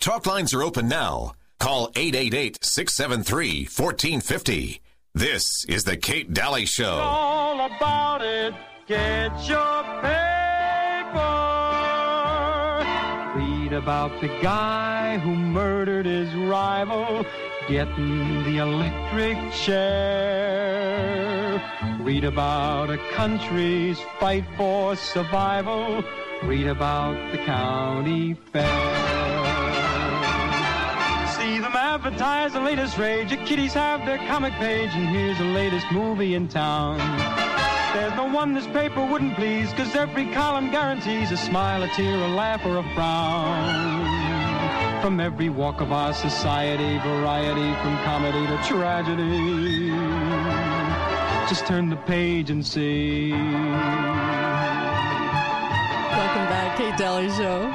Talk 0.00 0.26
lines 0.26 0.54
are 0.54 0.62
open 0.62 0.88
now. 0.88 1.32
Call 1.60 1.90
888 1.94 2.64
673 2.64 3.64
1450. 3.64 4.81
This 5.14 5.66
is 5.68 5.84
The 5.84 5.98
Kate 5.98 6.32
Dalley 6.32 6.64
Show. 6.64 6.94
all 6.94 7.66
about 7.66 8.22
it. 8.22 8.54
Get 8.86 9.30
your 9.46 9.82
paper. 10.00 11.20
Read 13.36 13.74
about 13.74 14.18
the 14.22 14.28
guy 14.40 15.18
who 15.18 15.36
murdered 15.36 16.06
his 16.06 16.32
rival, 16.34 17.26
getting 17.68 18.42
the 18.44 18.56
electric 18.56 19.36
chair. 19.52 20.72
Read 22.00 22.24
about 22.24 22.88
a 22.88 22.96
country's 23.12 24.00
fight 24.18 24.46
for 24.56 24.96
survival. 24.96 26.02
Read 26.42 26.68
about 26.68 27.32
the 27.32 27.38
county 27.44 28.32
fair. 28.50 29.91
See 31.92 31.98
them 31.98 32.06
advertise 32.06 32.54
the 32.54 32.60
latest 32.60 32.96
rage. 32.96 33.28
The 33.30 33.36
kiddies 33.36 33.74
have 33.74 34.06
their 34.06 34.16
comic 34.26 34.54
page, 34.54 34.88
and 34.94 35.06
here's 35.08 35.36
the 35.36 35.44
latest 35.44 35.84
movie 35.92 36.34
in 36.34 36.48
town. 36.48 36.96
There's 37.92 38.14
no 38.14 38.24
one 38.24 38.54
this 38.54 38.66
paper 38.68 39.04
wouldn't 39.04 39.34
please, 39.34 39.70
cause 39.74 39.94
every 39.94 40.32
column 40.32 40.70
guarantees 40.70 41.30
a 41.32 41.36
smile, 41.36 41.82
a 41.82 41.88
tear, 41.88 42.14
a 42.14 42.28
laugh, 42.28 42.64
or 42.64 42.78
a 42.78 42.82
frown. 42.94 45.02
From 45.02 45.20
every 45.20 45.50
walk 45.50 45.82
of 45.82 45.92
our 45.92 46.14
society, 46.14 46.96
variety 46.98 47.74
from 47.82 47.98
comedy 48.04 48.46
to 48.46 48.56
tragedy. 48.66 49.90
Just 51.48 51.66
turn 51.66 51.90
the 51.90 51.98
page 52.06 52.48
and 52.48 52.66
see. 52.66 53.32
Welcome 53.32 53.74
back, 56.48 56.78
Kate 56.78 56.96
Dalley 56.96 57.28
Show. 57.30 57.70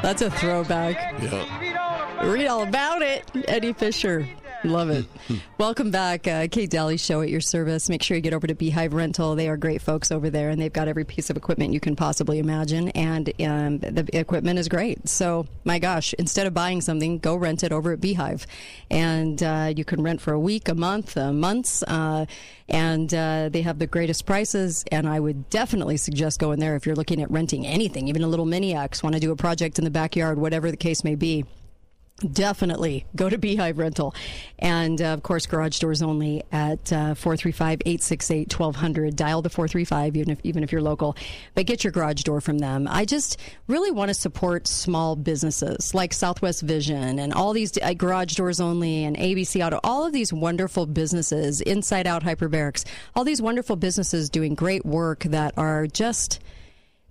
That's 0.00 0.22
a 0.22 0.30
throwback. 0.30 1.20
Yeah. 1.20 1.87
Read 2.22 2.46
all 2.46 2.62
about 2.62 3.02
it. 3.02 3.24
Eddie 3.46 3.72
Fisher. 3.72 4.28
Love 4.64 4.90
it. 4.90 5.06
Welcome 5.58 5.92
back, 5.92 6.26
uh, 6.26 6.48
Kate 6.50 6.68
Dalley 6.68 6.96
Show 6.96 7.22
at 7.22 7.28
your 7.28 7.40
service. 7.40 7.88
Make 7.88 8.02
sure 8.02 8.16
you 8.16 8.20
get 8.20 8.34
over 8.34 8.46
to 8.48 8.56
Beehive 8.56 8.92
Rental. 8.92 9.36
They 9.36 9.48
are 9.48 9.56
great 9.56 9.80
folks 9.80 10.10
over 10.10 10.30
there, 10.30 10.50
and 10.50 10.60
they've 10.60 10.72
got 10.72 10.88
every 10.88 11.04
piece 11.04 11.30
of 11.30 11.36
equipment 11.36 11.72
you 11.72 11.78
can 11.78 11.94
possibly 11.94 12.40
imagine, 12.40 12.88
and 12.90 13.28
um, 13.40 13.78
the 13.78 14.08
equipment 14.12 14.58
is 14.58 14.68
great. 14.68 15.08
So, 15.08 15.46
my 15.64 15.78
gosh, 15.78 16.12
instead 16.14 16.48
of 16.48 16.54
buying 16.54 16.80
something, 16.80 17.18
go 17.18 17.36
rent 17.36 17.62
it 17.62 17.70
over 17.70 17.92
at 17.92 18.00
Beehive, 18.00 18.48
and 18.90 19.40
uh, 19.40 19.72
you 19.76 19.84
can 19.84 20.02
rent 20.02 20.20
for 20.20 20.32
a 20.32 20.40
week, 20.40 20.68
a 20.68 20.74
month, 20.74 21.16
uh, 21.16 21.32
months, 21.32 21.84
uh, 21.84 22.26
and 22.68 23.14
uh, 23.14 23.50
they 23.50 23.62
have 23.62 23.78
the 23.78 23.86
greatest 23.86 24.26
prices. 24.26 24.84
And 24.90 25.08
I 25.08 25.20
would 25.20 25.48
definitely 25.50 25.98
suggest 25.98 26.40
going 26.40 26.58
there 26.58 26.74
if 26.74 26.84
you're 26.84 26.96
looking 26.96 27.22
at 27.22 27.30
renting 27.30 27.64
anything, 27.64 28.08
even 28.08 28.24
a 28.24 28.28
little 28.28 28.46
mini 28.46 28.74
X, 28.74 29.04
want 29.04 29.14
to 29.14 29.20
do 29.20 29.30
a 29.30 29.36
project 29.36 29.78
in 29.78 29.84
the 29.84 29.90
backyard, 29.90 30.36
whatever 30.36 30.72
the 30.72 30.76
case 30.76 31.04
may 31.04 31.14
be. 31.14 31.44
Definitely 32.18 33.06
go 33.14 33.28
to 33.28 33.38
Beehive 33.38 33.78
Rental. 33.78 34.12
And 34.58 35.00
uh, 35.00 35.06
of 35.06 35.22
course, 35.22 35.46
garage 35.46 35.78
doors 35.78 36.02
only 36.02 36.42
at 36.50 36.92
uh, 36.92 37.14
435 37.14 37.82
868 37.86 38.58
1200. 38.58 39.14
Dial 39.14 39.40
the 39.40 39.48
435, 39.48 40.16
even 40.16 40.30
if, 40.30 40.40
even 40.42 40.64
if 40.64 40.72
you're 40.72 40.82
local. 40.82 41.16
But 41.54 41.66
get 41.66 41.84
your 41.84 41.92
garage 41.92 42.24
door 42.24 42.40
from 42.40 42.58
them. 42.58 42.88
I 42.90 43.04
just 43.04 43.38
really 43.68 43.92
want 43.92 44.08
to 44.08 44.14
support 44.14 44.66
small 44.66 45.14
businesses 45.14 45.94
like 45.94 46.12
Southwest 46.12 46.62
Vision 46.62 47.20
and 47.20 47.32
all 47.32 47.52
these 47.52 47.78
uh, 47.80 47.94
garage 47.94 48.34
doors 48.34 48.58
only 48.58 49.04
and 49.04 49.16
ABC 49.16 49.64
Auto, 49.64 49.78
all 49.84 50.04
of 50.04 50.12
these 50.12 50.32
wonderful 50.32 50.86
businesses, 50.86 51.60
Inside 51.60 52.08
Out 52.08 52.24
Hyperbarics, 52.24 52.84
all 53.14 53.22
these 53.22 53.40
wonderful 53.40 53.76
businesses 53.76 54.28
doing 54.28 54.56
great 54.56 54.84
work 54.84 55.20
that 55.24 55.54
are 55.56 55.86
just 55.86 56.40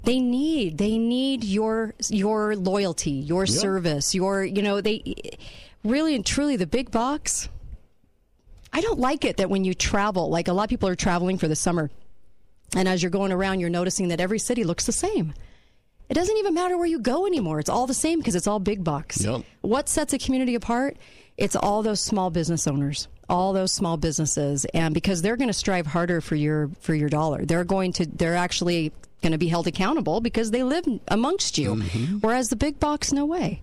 They 0.04 0.20
need 0.20 0.78
they 0.78 0.98
need 0.98 1.44
your 1.44 1.94
your 2.10 2.56
loyalty, 2.56 3.12
your 3.12 3.46
service, 3.46 4.16
your 4.16 4.44
you 4.44 4.62
know 4.62 4.80
they 4.80 5.38
really 5.84 6.16
and 6.16 6.26
truly 6.26 6.56
the 6.56 6.68
big 6.68 6.92
box. 6.92 7.50
I 8.72 8.82
don't 8.82 9.00
like 9.00 9.26
it 9.26 9.38
that 9.38 9.50
when 9.50 9.64
you 9.64 9.74
travel, 9.74 10.30
like 10.30 10.48
a 10.48 10.54
lot 10.54 10.64
of 10.64 10.70
people 10.70 10.90
are 10.90 10.96
traveling 10.96 11.38
for 11.38 11.48
the 11.48 11.56
summer, 11.56 11.90
and 12.76 12.88
as 12.88 13.02
you're 13.02 13.10
going 13.10 13.32
around, 13.32 13.60
you're 13.60 13.70
noticing 13.70 14.10
that 14.10 14.20
every 14.20 14.40
city 14.40 14.64
looks 14.64 14.86
the 14.86 14.92
same. 14.92 15.34
It 16.10 16.14
doesn't 16.14 16.38
even 16.38 16.54
matter 16.54 16.78
where 16.78 16.88
you 16.88 17.00
go 17.00 17.26
anymore. 17.26 17.60
It's 17.60 17.70
all 17.70 17.88
the 17.88 17.94
same 17.94 18.20
because 18.20 18.36
it's 18.36 18.48
all 18.48 18.60
big 18.60 18.84
box. 18.84 19.24
Yep. 19.24 19.42
What 19.62 19.90
sets 19.90 20.14
a 20.14 20.18
community 20.18 20.56
apart? 20.56 20.98
It's 21.38 21.56
all 21.56 21.84
those 21.84 22.00
small 22.00 22.30
business 22.30 22.66
owners, 22.68 23.08
all 23.30 23.54
those 23.54 23.72
small 23.72 23.98
businesses, 23.98 24.66
and 24.74 24.94
because 24.94 25.22
they're 25.22 25.38
going 25.38 25.50
to 25.50 25.54
strive 25.54 25.88
harder 25.88 26.22
for 26.22 26.36
your 26.36 26.70
for 26.80 26.96
your 26.96 27.10
dollar. 27.10 27.46
They're 27.46 27.64
going 27.66 27.94
to 27.94 28.06
they're 28.06 28.36
actually 28.36 28.92
going 29.22 29.32
to 29.32 29.38
be 29.38 29.48
held 29.48 29.68
accountable 29.68 30.22
because 30.22 30.52
they 30.52 30.64
live 30.64 30.86
amongst 31.08 31.58
you. 31.58 31.76
Whereas 32.22 32.50
the 32.50 32.56
big 32.56 32.80
box, 32.80 33.12
no 33.12 33.26
way. 33.26 33.62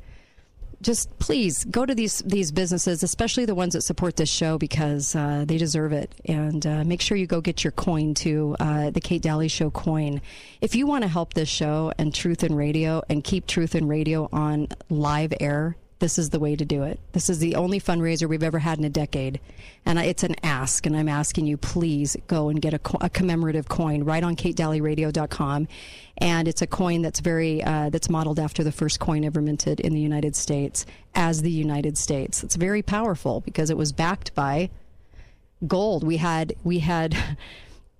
Just 0.83 1.19
please 1.19 1.65
go 1.65 1.87
to 1.87 1.95
these 1.95 2.19
these 2.27 2.53
businesses, 2.53 3.03
especially 3.03 3.47
the 3.47 3.55
ones 3.55 3.73
that 3.73 3.81
support 3.83 4.17
this 4.17 4.29
show, 4.29 4.59
because 4.59 5.17
uh, 5.17 5.45
they 5.47 5.57
deserve 5.57 5.93
it. 5.93 6.15
And 6.27 6.67
uh, 6.67 6.85
make 6.85 7.01
sure 7.01 7.17
you 7.17 7.27
go 7.27 7.41
get 7.41 7.65
your 7.65 7.71
coin 7.71 8.13
to 8.15 8.55
uh, 8.61 8.91
the 8.91 9.01
Kate 9.01 9.23
Dalley 9.23 9.49
Show 9.49 9.71
coin. 9.71 10.21
If 10.61 10.75
you 10.75 10.87
want 10.87 11.03
to 11.03 11.09
help 11.09 11.33
this 11.33 11.49
show 11.49 11.93
and 11.97 12.13
Truth 12.13 12.45
in 12.45 12.55
Radio 12.55 13.03
and 13.09 13.25
keep 13.25 13.47
Truth 13.47 13.75
in 13.75 13.89
Radio 13.89 14.29
on 14.31 14.69
live 14.91 15.33
air, 15.41 15.77
this 16.05 16.19
is 16.19 16.29
the 16.29 16.39
way 16.39 16.55
to 16.55 16.67
do 16.67 16.83
it. 16.83 17.01
This 17.13 17.31
is 17.31 17.39
the 17.39 17.55
only 17.55 17.81
fundraiser 17.81 18.29
we've 18.29 18.43
ever 18.43 18.59
had 18.59 18.79
in 18.79 18.85
a 18.85 18.91
decade, 18.91 19.41
and 19.87 19.99
it's 19.99 20.23
an 20.23 20.37
ask. 20.43 20.85
And 20.85 20.95
I'm 20.95 21.09
asking 21.09 21.47
you, 21.47 21.57
please 21.57 22.15
go 22.27 22.51
and 22.51 22.61
get 22.61 22.75
a, 22.75 22.79
co- 22.79 22.99
a 23.01 23.09
commemorative 23.09 23.71
coin 23.71 24.05
right 24.05 24.23
on 24.23 24.37
KateDalleyRadio.com, 24.37 25.67
and 26.19 26.47
it's 26.47 26.61
a 26.61 26.67
coin 26.67 27.01
that's 27.01 27.21
very 27.21 27.65
uh, 27.65 27.89
that's 27.89 28.11
modeled 28.11 28.39
after 28.39 28.63
the 28.63 28.71
first 28.71 29.01
coin 29.01 29.25
ever 29.25 29.41
minted 29.41 29.81
in 29.81 29.95
the 29.95 30.01
United 30.01 30.37
States 30.37 30.85
as 31.15 31.41
the 31.41 31.51
United 31.51 31.97
States. 31.97 32.45
It's 32.45 32.57
very 32.57 32.83
powerful 32.83 33.41
because 33.41 33.71
it 33.71 33.79
was 33.79 33.91
backed 33.91 34.35
by 34.35 34.69
gold. 35.67 36.05
We 36.05 36.19
had 36.19 36.55
we 36.65 36.81
had. 36.81 37.17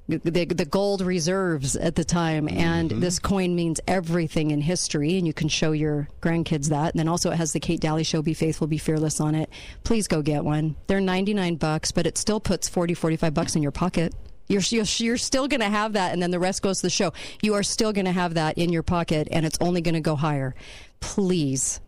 The, 0.07 0.45
the 0.45 0.67
gold 0.67 1.01
reserves 1.01 1.77
at 1.77 1.95
the 1.95 2.05
time, 2.05 2.47
and 2.47 2.91
this 2.91 3.19
coin 3.19 3.55
means 3.55 3.81
everything 3.89 4.51
in 4.51 4.61
history, 4.61 5.17
and 5.17 5.27
you 5.27 5.33
can 5.33 5.49
show 5.49 5.73
your 5.73 6.09
grandkids 6.21 6.69
that. 6.69 6.93
And 6.93 6.99
then 6.99 7.09
also, 7.09 7.31
it 7.31 7.37
has 7.37 7.55
the 7.55 7.61
Kate 7.61 7.81
Dalley 7.81 8.05
Show, 8.05 8.21
Be 8.21 8.35
Faithful, 8.35 8.67
Be 8.67 8.77
Fearless 8.77 9.19
on 9.19 9.35
it. 9.35 9.49
Please 9.83 10.07
go 10.07 10.21
get 10.21 10.45
one. 10.45 10.77
They're 10.89 11.01
99 11.01 11.57
bucks, 11.57 11.91
but 11.91 12.07
it 12.07 12.19
still 12.19 12.39
puts 12.39 12.69
40, 12.69 12.93
45 12.93 13.33
bucks 13.33 13.57
in 13.57 13.63
your 13.63 13.73
pocket. 13.73 14.15
You're, 14.47 14.61
you're, 14.69 14.85
you're 14.99 15.17
still 15.17 15.49
going 15.49 15.63
to 15.63 15.71
have 15.71 15.95
that, 15.95 16.13
and 16.13 16.23
then 16.23 16.31
the 16.31 16.39
rest 16.39 16.61
goes 16.61 16.79
to 16.81 16.83
the 16.87 16.91
show. 16.91 17.15
You 17.41 17.55
are 17.55 17.63
still 17.63 17.95
going 17.95 18.05
to 18.05 18.13
have 18.13 18.35
that 18.35 18.59
in 18.59 18.71
your 18.71 18.83
pocket, 18.83 19.27
and 19.31 19.47
it's 19.47 19.57
only 19.63 19.81
going 19.81 19.95
to 19.95 20.01
go 20.01 20.17
higher. 20.17 20.55
Please, 21.01 21.81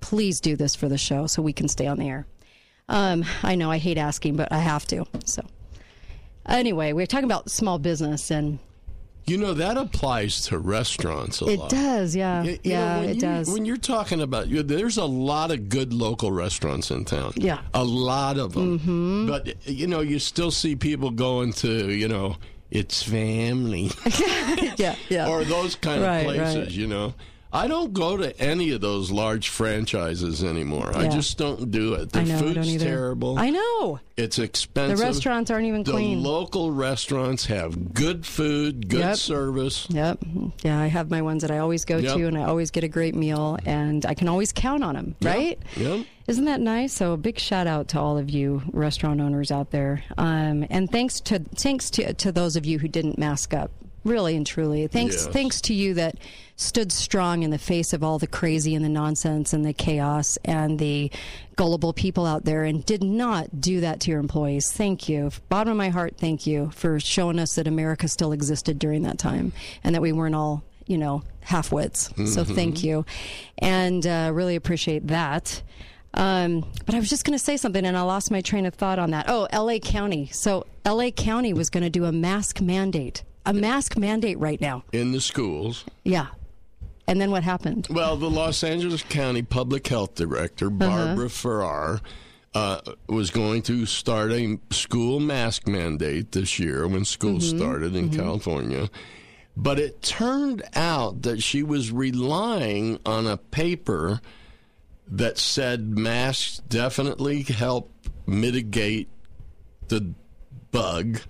please 0.00 0.40
do 0.40 0.56
this 0.56 0.74
for 0.74 0.88
the 0.88 0.98
show 0.98 1.28
so 1.28 1.40
we 1.40 1.52
can 1.52 1.68
stay 1.68 1.86
on 1.86 1.98
the 1.98 2.08
air. 2.08 2.26
Um, 2.88 3.24
I 3.44 3.54
know 3.54 3.70
I 3.70 3.78
hate 3.78 3.96
asking, 3.96 4.34
but 4.34 4.50
I 4.52 4.58
have 4.58 4.86
to. 4.88 5.06
So, 5.24 5.42
anyway, 6.48 6.92
we're 6.92 7.06
talking 7.06 7.24
about 7.24 7.50
small 7.50 7.78
business, 7.78 8.30
and 8.30 8.58
You 9.26 9.38
know 9.38 9.54
that 9.54 9.76
applies 9.78 10.42
to 10.48 10.58
restaurants 10.58 11.40
a 11.40 11.46
it 11.46 11.58
lot. 11.58 11.70
does, 11.70 12.14
yeah, 12.14 12.42
You- 12.42 12.50
you 12.62 12.72
know, 12.72 12.78
yeah, 12.78 13.00
when 13.00 13.08
it 13.08 13.14
you- 13.14 13.20
does. 13.22 13.50
When 13.50 13.64
you're 13.64 13.76
talking 13.78 14.20
about, 14.20 14.46
there's 14.50 14.98
a 14.98 15.04
lot 15.06 15.50
of 15.50 15.68
good 15.70 15.92
local 15.94 16.30
restaurants 16.30 16.90
in 16.90 17.04
town. 17.06 17.32
Yeah. 17.36 17.60
a 17.72 17.84
lot 17.84 18.36
of 18.38 18.52
them. 18.52 18.78
Mhm. 18.78 19.26
But 19.28 19.54
you 19.66 19.86
know, 19.86 20.00
you 20.00 20.18
still 20.18 20.50
see 20.50 20.76
people 20.76 21.10
going 21.10 21.52
to, 21.54 21.90
you 21.90 22.06
know, 22.08 22.36
it's 22.70 23.02
family 23.02 23.90
yeah, 24.76 24.96
yeah, 25.08 25.28
or 25.30 25.44
those 25.44 25.74
kind 25.76 26.02
Right, 26.02 26.18
of 26.18 26.24
places. 26.26 26.56
right. 26.56 26.70
You 26.70 26.86
know, 26.88 27.14
I 27.54 27.68
don't 27.68 27.92
go 27.92 28.16
to 28.16 28.36
any 28.40 28.72
of 28.72 28.80
those 28.80 29.12
large 29.12 29.48
franchises 29.48 30.42
anymore. 30.42 30.90
I 30.94 31.06
just 31.06 31.38
don't 31.38 31.70
do 31.70 31.94
it. 31.94 32.10
The 32.10 32.20
I 32.20 32.24
know, 32.24 32.34
I 32.36 32.38
food's 32.40 32.68
either. 32.74 32.84
terrible. 32.84 33.38
I 33.38 33.50
know. 33.50 34.00
It's 34.16 34.38
expensive. 34.40 34.98
The 34.98 35.04
restaurants 35.04 35.50
aren't 35.52 35.66
even 35.66 35.84
the 35.84 35.92
clean. 35.92 36.22
The 36.22 36.28
local 36.28 36.72
restaurants 36.72 37.46
have 37.46 37.94
good 37.94 38.26
food, 38.26 38.88
good 38.88 39.00
Yep. 39.00 39.16
service. 39.16 39.86
Yep. 39.88 40.18
Yeah, 40.64 40.80
I 40.80 40.86
have 40.88 41.10
my 41.10 41.22
ones 41.22 41.42
that 41.42 41.50
I 41.52 41.58
always 41.58 41.84
go 41.84 41.98
Yep. 41.98 42.16
to, 42.16 42.26
and 42.26 42.36
I 42.36 42.42
always 42.44 42.70
get 42.72 42.82
a 42.84 42.88
great 42.88 43.14
meal, 43.14 43.56
and 43.64 44.04
I 44.04 44.14
can 44.14 44.26
always 44.28 44.52
count 44.52 44.82
on 44.82 44.94
them, 44.96 45.14
right? 45.22 45.58
Yep. 45.76 46.06
Isn't 46.26 46.46
that 46.46 46.60
nice? 46.60 46.92
So 46.92 47.12
a 47.12 47.16
big 47.16 47.38
shout 47.38 47.66
out 47.68 47.88
to 47.88 48.00
all 48.00 48.18
of 48.18 48.30
you 48.30 48.62
restaurant 48.72 49.20
owners 49.20 49.52
out 49.52 49.70
there, 49.70 50.02
um, 50.18 50.66
and 50.70 50.90
thanks 50.90 51.20
to 51.20 51.38
thanks 51.54 51.88
to 51.90 52.14
to 52.14 52.32
those 52.32 52.56
of 52.56 52.66
you 52.66 52.78
who 52.80 52.88
didn't 52.88 53.16
mask 53.18 53.54
up. 53.54 53.70
Really 54.04 54.36
and 54.36 54.46
truly, 54.46 54.86
thanks 54.86 55.14
Yes. 55.24 55.26
thanks 55.28 55.60
to 55.62 55.74
you 55.74 55.94
that 55.94 56.16
stood 56.56 56.92
strong 56.92 57.42
in 57.42 57.50
the 57.50 57.58
face 57.58 57.92
of 57.92 58.04
all 58.04 58.18
the 58.18 58.26
crazy 58.26 58.74
and 58.74 58.84
the 58.84 58.88
nonsense 58.90 59.52
and 59.52 59.64
the 59.64 59.72
chaos 59.72 60.36
and 60.44 60.78
the 60.78 61.10
gullible 61.56 61.92
people 61.92 62.26
out 62.26 62.44
there, 62.44 62.64
and 62.64 62.84
did 62.84 63.02
not 63.02 63.60
do 63.60 63.80
that 63.80 64.00
to 64.00 64.10
your 64.10 64.20
employees. 64.20 64.70
Thank 64.70 65.08
you, 65.08 65.30
bottom 65.48 65.70
of 65.70 65.76
my 65.78 65.88
heart. 65.88 66.16
Thank 66.18 66.46
you 66.46 66.70
for 66.74 67.00
showing 67.00 67.38
us 67.38 67.54
that 67.54 67.66
America 67.66 68.06
still 68.08 68.32
existed 68.32 68.78
during 68.78 69.02
that 69.04 69.18
time 69.18 69.52
and 69.82 69.94
that 69.94 70.02
we 70.02 70.12
weren't 70.12 70.34
all 70.34 70.62
you 70.86 70.98
know 70.98 71.22
half 71.40 71.72
wits. 71.72 72.10
So 72.16 72.44
Mhm. 72.44 72.54
thank 72.54 72.84
you, 72.84 73.06
and 73.58 74.06
uh, 74.06 74.30
really 74.34 74.54
appreciate 74.56 75.06
that. 75.08 75.62
Um, 76.12 76.64
but 76.86 76.94
I 76.94 76.98
was 77.00 77.08
just 77.10 77.24
going 77.24 77.36
to 77.36 77.42
say 77.44 77.56
something 77.56 77.84
and 77.84 77.96
I 77.96 78.02
lost 78.02 78.30
my 78.30 78.40
train 78.40 78.66
of 78.66 78.74
thought 78.74 79.00
on 79.00 79.10
that. 79.10 79.24
Oh, 79.28 79.48
LA 79.52 79.78
County. 79.80 80.28
So 80.32 80.64
LA 80.86 81.10
County 81.10 81.52
was 81.52 81.70
going 81.70 81.82
to 81.82 81.90
do 81.90 82.04
a 82.04 82.12
mask 82.12 82.60
mandate, 82.60 83.24
a 83.46 83.52
mask 83.52 83.96
mandate 83.98 84.38
right 84.38 84.60
now. 84.60 84.84
in 84.92 85.12
the 85.12 85.20
schools. 85.20 85.84
Yeah. 86.04 86.26
And 87.06 87.20
then 87.20 87.30
what 87.30 87.42
happened? 87.42 87.86
Well, 87.90 88.16
the 88.16 88.30
Los 88.30 88.64
Angeles 88.64 89.02
County 89.02 89.42
Public 89.42 89.86
Health 89.86 90.14
Director, 90.14 90.66
Uh-huh. 90.68 90.76
Barbara 90.78 91.28
Ferrer, 91.28 92.00
uh, 92.54 92.80
was 93.08 93.30
going 93.30 93.62
to 93.62 93.84
start 93.84 94.30
a 94.32 94.58
school 94.70 95.20
mask 95.20 95.66
mandate 95.68 96.32
this 96.32 96.58
year 96.58 96.86
when 96.88 97.04
school 97.04 97.38
Mm-hmm. 97.38 97.56
Mhm, 97.56 97.58
started 97.58 97.96
in 97.96 98.10
mhm. 98.10 98.16
California. 98.16 98.88
But 99.56 99.78
it 99.78 100.02
turned 100.02 100.62
out 100.74 101.22
that 101.22 101.42
she 101.42 101.62
was 101.62 101.92
relying 101.92 102.98
on 103.04 103.26
a 103.26 103.36
paper 103.36 104.20
that 105.06 105.36
said 105.38 105.96
masks 105.98 106.62
definitely 106.68 107.42
help 107.42 107.92
mitigate 108.26 109.08
the 109.88 110.14
bug, 110.70 111.20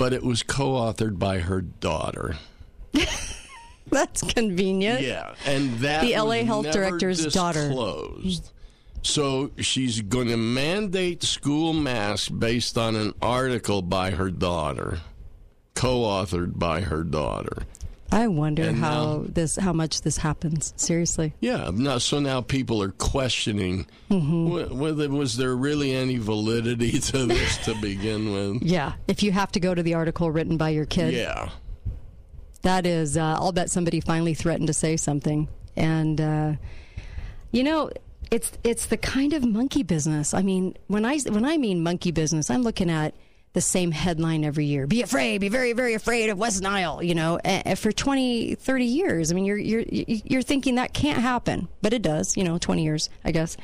but 0.00 0.14
it 0.14 0.22
was 0.22 0.42
co 0.42 0.70
authored 0.72 1.18
by 1.18 1.40
her 1.40 1.60
daughter. 1.60 2.36
That's 3.90 4.22
convenient. 4.22 5.02
Yeah, 5.02 5.34
and 5.46 5.74
that 5.80 6.00
The 6.00 6.16
LA 6.18 6.42
health 6.44 6.70
director's 6.72 7.26
daughter. 7.26 7.66
disclosed. 7.68 8.50
So 9.02 9.50
she's 9.58 10.00
going 10.00 10.28
to 10.28 10.38
mandate 10.38 11.22
school 11.22 11.74
masks 11.74 12.30
based 12.30 12.78
on 12.78 12.96
an 12.96 13.12
article 13.20 13.82
by 13.82 14.12
her 14.12 14.30
daughter, 14.30 15.00
co-authored 15.74 16.58
by 16.58 16.80
her 16.80 17.02
daughter. 17.04 17.64
I 18.12 18.26
wonder 18.26 18.64
And 18.64 18.78
how 18.78 19.18
now- 19.18 19.24
this 19.28 19.56
how 19.56 19.72
much 19.72 20.02
this 20.02 20.16
happens. 20.16 20.72
Seriously. 20.76 21.32
Yeah, 21.40 21.70
now 21.72 21.98
so 21.98 22.18
now 22.18 22.40
people 22.40 22.82
are 22.82 22.90
questioning 22.90 23.86
Mhm. 24.10 24.70
whether 24.72 25.08
was 25.08 25.36
there 25.36 25.54
really 25.56 25.94
any 25.94 26.16
validity 26.18 26.98
to 27.10 27.26
this 27.26 27.56
to 27.66 27.74
begin 27.80 28.32
with. 28.32 28.62
Yeah. 28.62 28.94
If 29.06 29.22
you 29.22 29.30
have 29.32 29.52
to 29.52 29.60
go 29.60 29.74
to 29.74 29.82
the 29.82 29.94
article 29.94 30.30
written 30.30 30.56
by 30.56 30.70
your 30.70 30.86
kid. 30.86 31.14
Yeah. 31.14 31.50
That 32.62 32.84
is, 32.84 33.16
uh, 33.16 33.22
I'll 33.38 33.52
bet 33.52 33.70
somebody 33.70 34.00
finally 34.00 34.34
threatened 34.34 34.66
to 34.66 34.74
say 34.74 34.96
something, 34.98 35.48
and 35.76 36.20
uh, 36.20 36.52
you 37.52 37.62
know, 37.64 37.90
it's 38.30 38.52
it's 38.62 38.86
the 38.86 38.96
kind 38.98 39.32
of 39.32 39.44
monkey 39.46 39.82
business. 39.82 40.34
I 40.34 40.42
mean, 40.42 40.76
when 40.88 41.04
I 41.06 41.18
when 41.20 41.44
I 41.46 41.56
mean 41.56 41.82
monkey 41.82 42.10
business, 42.10 42.50
I'm 42.50 42.62
looking 42.62 42.90
at 42.90 43.14
the 43.52 43.60
same 43.60 43.90
headline 43.90 44.44
every 44.44 44.64
year. 44.64 44.86
Be 44.86 45.02
afraid, 45.02 45.40
be 45.40 45.48
very 45.48 45.72
very 45.72 45.94
afraid 45.94 46.30
of 46.30 46.38
West 46.38 46.62
Nile, 46.62 47.02
you 47.02 47.14
know, 47.14 47.38
for 47.76 47.92
20, 47.92 48.54
30 48.54 48.84
years. 48.84 49.30
I 49.30 49.34
mean, 49.34 49.44
you're 49.44 49.58
you're 49.58 49.84
you're 49.88 50.42
thinking 50.42 50.76
that 50.76 50.92
can't 50.92 51.18
happen, 51.18 51.68
but 51.82 51.92
it 51.92 52.02
does, 52.02 52.36
you 52.36 52.44
know, 52.44 52.58
20 52.58 52.82
years, 52.84 53.10
I 53.24 53.32
guess. 53.32 53.56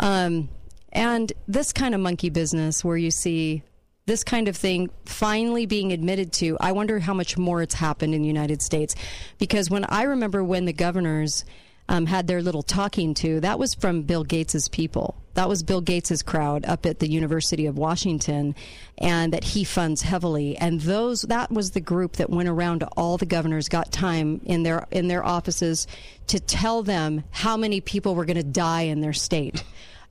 Um, 0.00 0.48
and 0.92 1.32
this 1.46 1.72
kind 1.72 1.94
of 1.94 2.00
monkey 2.00 2.30
business 2.30 2.84
where 2.84 2.96
you 2.96 3.10
see 3.10 3.62
this 4.06 4.24
kind 4.24 4.48
of 4.48 4.56
thing 4.56 4.90
finally 5.04 5.66
being 5.66 5.92
admitted 5.92 6.32
to, 6.32 6.56
I 6.60 6.72
wonder 6.72 6.98
how 6.98 7.14
much 7.14 7.38
more 7.38 7.62
it's 7.62 7.74
happened 7.74 8.14
in 8.14 8.22
the 8.22 8.26
United 8.26 8.60
States. 8.60 8.96
Because 9.38 9.70
when 9.70 9.84
I 9.84 10.02
remember 10.02 10.42
when 10.42 10.64
the 10.64 10.72
governors 10.72 11.44
um, 11.88 12.06
had 12.06 12.26
their 12.26 12.42
little 12.42 12.62
talking 12.62 13.14
to, 13.14 13.40
that 13.40 13.58
was 13.58 13.74
from 13.74 14.02
Bill 14.02 14.24
Gates's 14.24 14.68
people. 14.68 15.16
That 15.40 15.48
was 15.48 15.62
Bill 15.62 15.80
Gates's 15.80 16.22
crowd 16.22 16.66
up 16.66 16.84
at 16.84 16.98
the 16.98 17.08
University 17.08 17.64
of 17.64 17.78
Washington, 17.78 18.54
and 18.98 19.32
that 19.32 19.42
he 19.42 19.64
funds 19.64 20.02
heavily. 20.02 20.54
And 20.58 20.82
those 20.82 21.22
that 21.22 21.50
was 21.50 21.70
the 21.70 21.80
group 21.80 22.16
that 22.16 22.28
went 22.28 22.50
around 22.50 22.80
to 22.80 22.88
all 22.88 23.16
the 23.16 23.24
governors, 23.24 23.66
got 23.66 23.90
time 23.90 24.42
in 24.44 24.64
their 24.64 24.86
in 24.90 25.08
their 25.08 25.24
offices 25.24 25.86
to 26.26 26.40
tell 26.40 26.82
them 26.82 27.24
how 27.30 27.56
many 27.56 27.80
people 27.80 28.14
were 28.14 28.26
going 28.26 28.36
to 28.36 28.42
die 28.42 28.82
in 28.82 29.00
their 29.00 29.14
state 29.14 29.64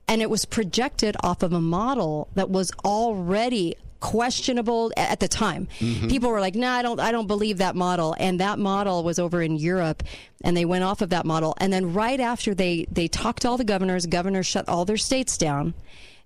and 0.07 0.23
it 0.23 0.29
was 0.31 0.43
projected 0.43 1.15
off 1.21 1.43
of 1.43 1.53
a 1.53 1.61
model 1.61 2.27
that 2.33 2.49
was 2.49 2.71
already 2.83 3.75
questionable 3.99 4.91
at 4.97 5.19
the 5.19 5.27
time. 5.27 5.67
Mhm. 5.79 6.09
People 6.09 6.29
were 6.29 6.39
like, 6.39 6.55
"No, 6.55 6.69
I 6.69 6.81
don't 6.81 6.99
I 6.99 7.11
don't 7.11 7.27
believe 7.27 7.57
that 7.57 7.75
model." 7.75 8.15
And 8.19 8.39
that 8.39 8.59
model 8.59 9.03
was 9.03 9.19
over 9.19 9.41
in 9.41 9.55
Europe 9.57 10.03
and 10.43 10.55
they 10.55 10.65
went 10.65 10.83
off 10.83 11.01
of 11.01 11.09
that 11.09 11.25
model. 11.25 11.53
And 11.59 11.71
then 11.73 11.93
right 11.93 12.19
after 12.19 12.53
they 12.55 12.85
they 12.91 13.07
talked 13.07 13.41
to 13.43 13.49
all 13.49 13.57
the 13.57 13.63
governors, 13.63 14.05
governors 14.05 14.45
shut 14.47 14.67
all 14.69 14.85
their 14.85 14.97
states 14.97 15.37
down. 15.37 15.73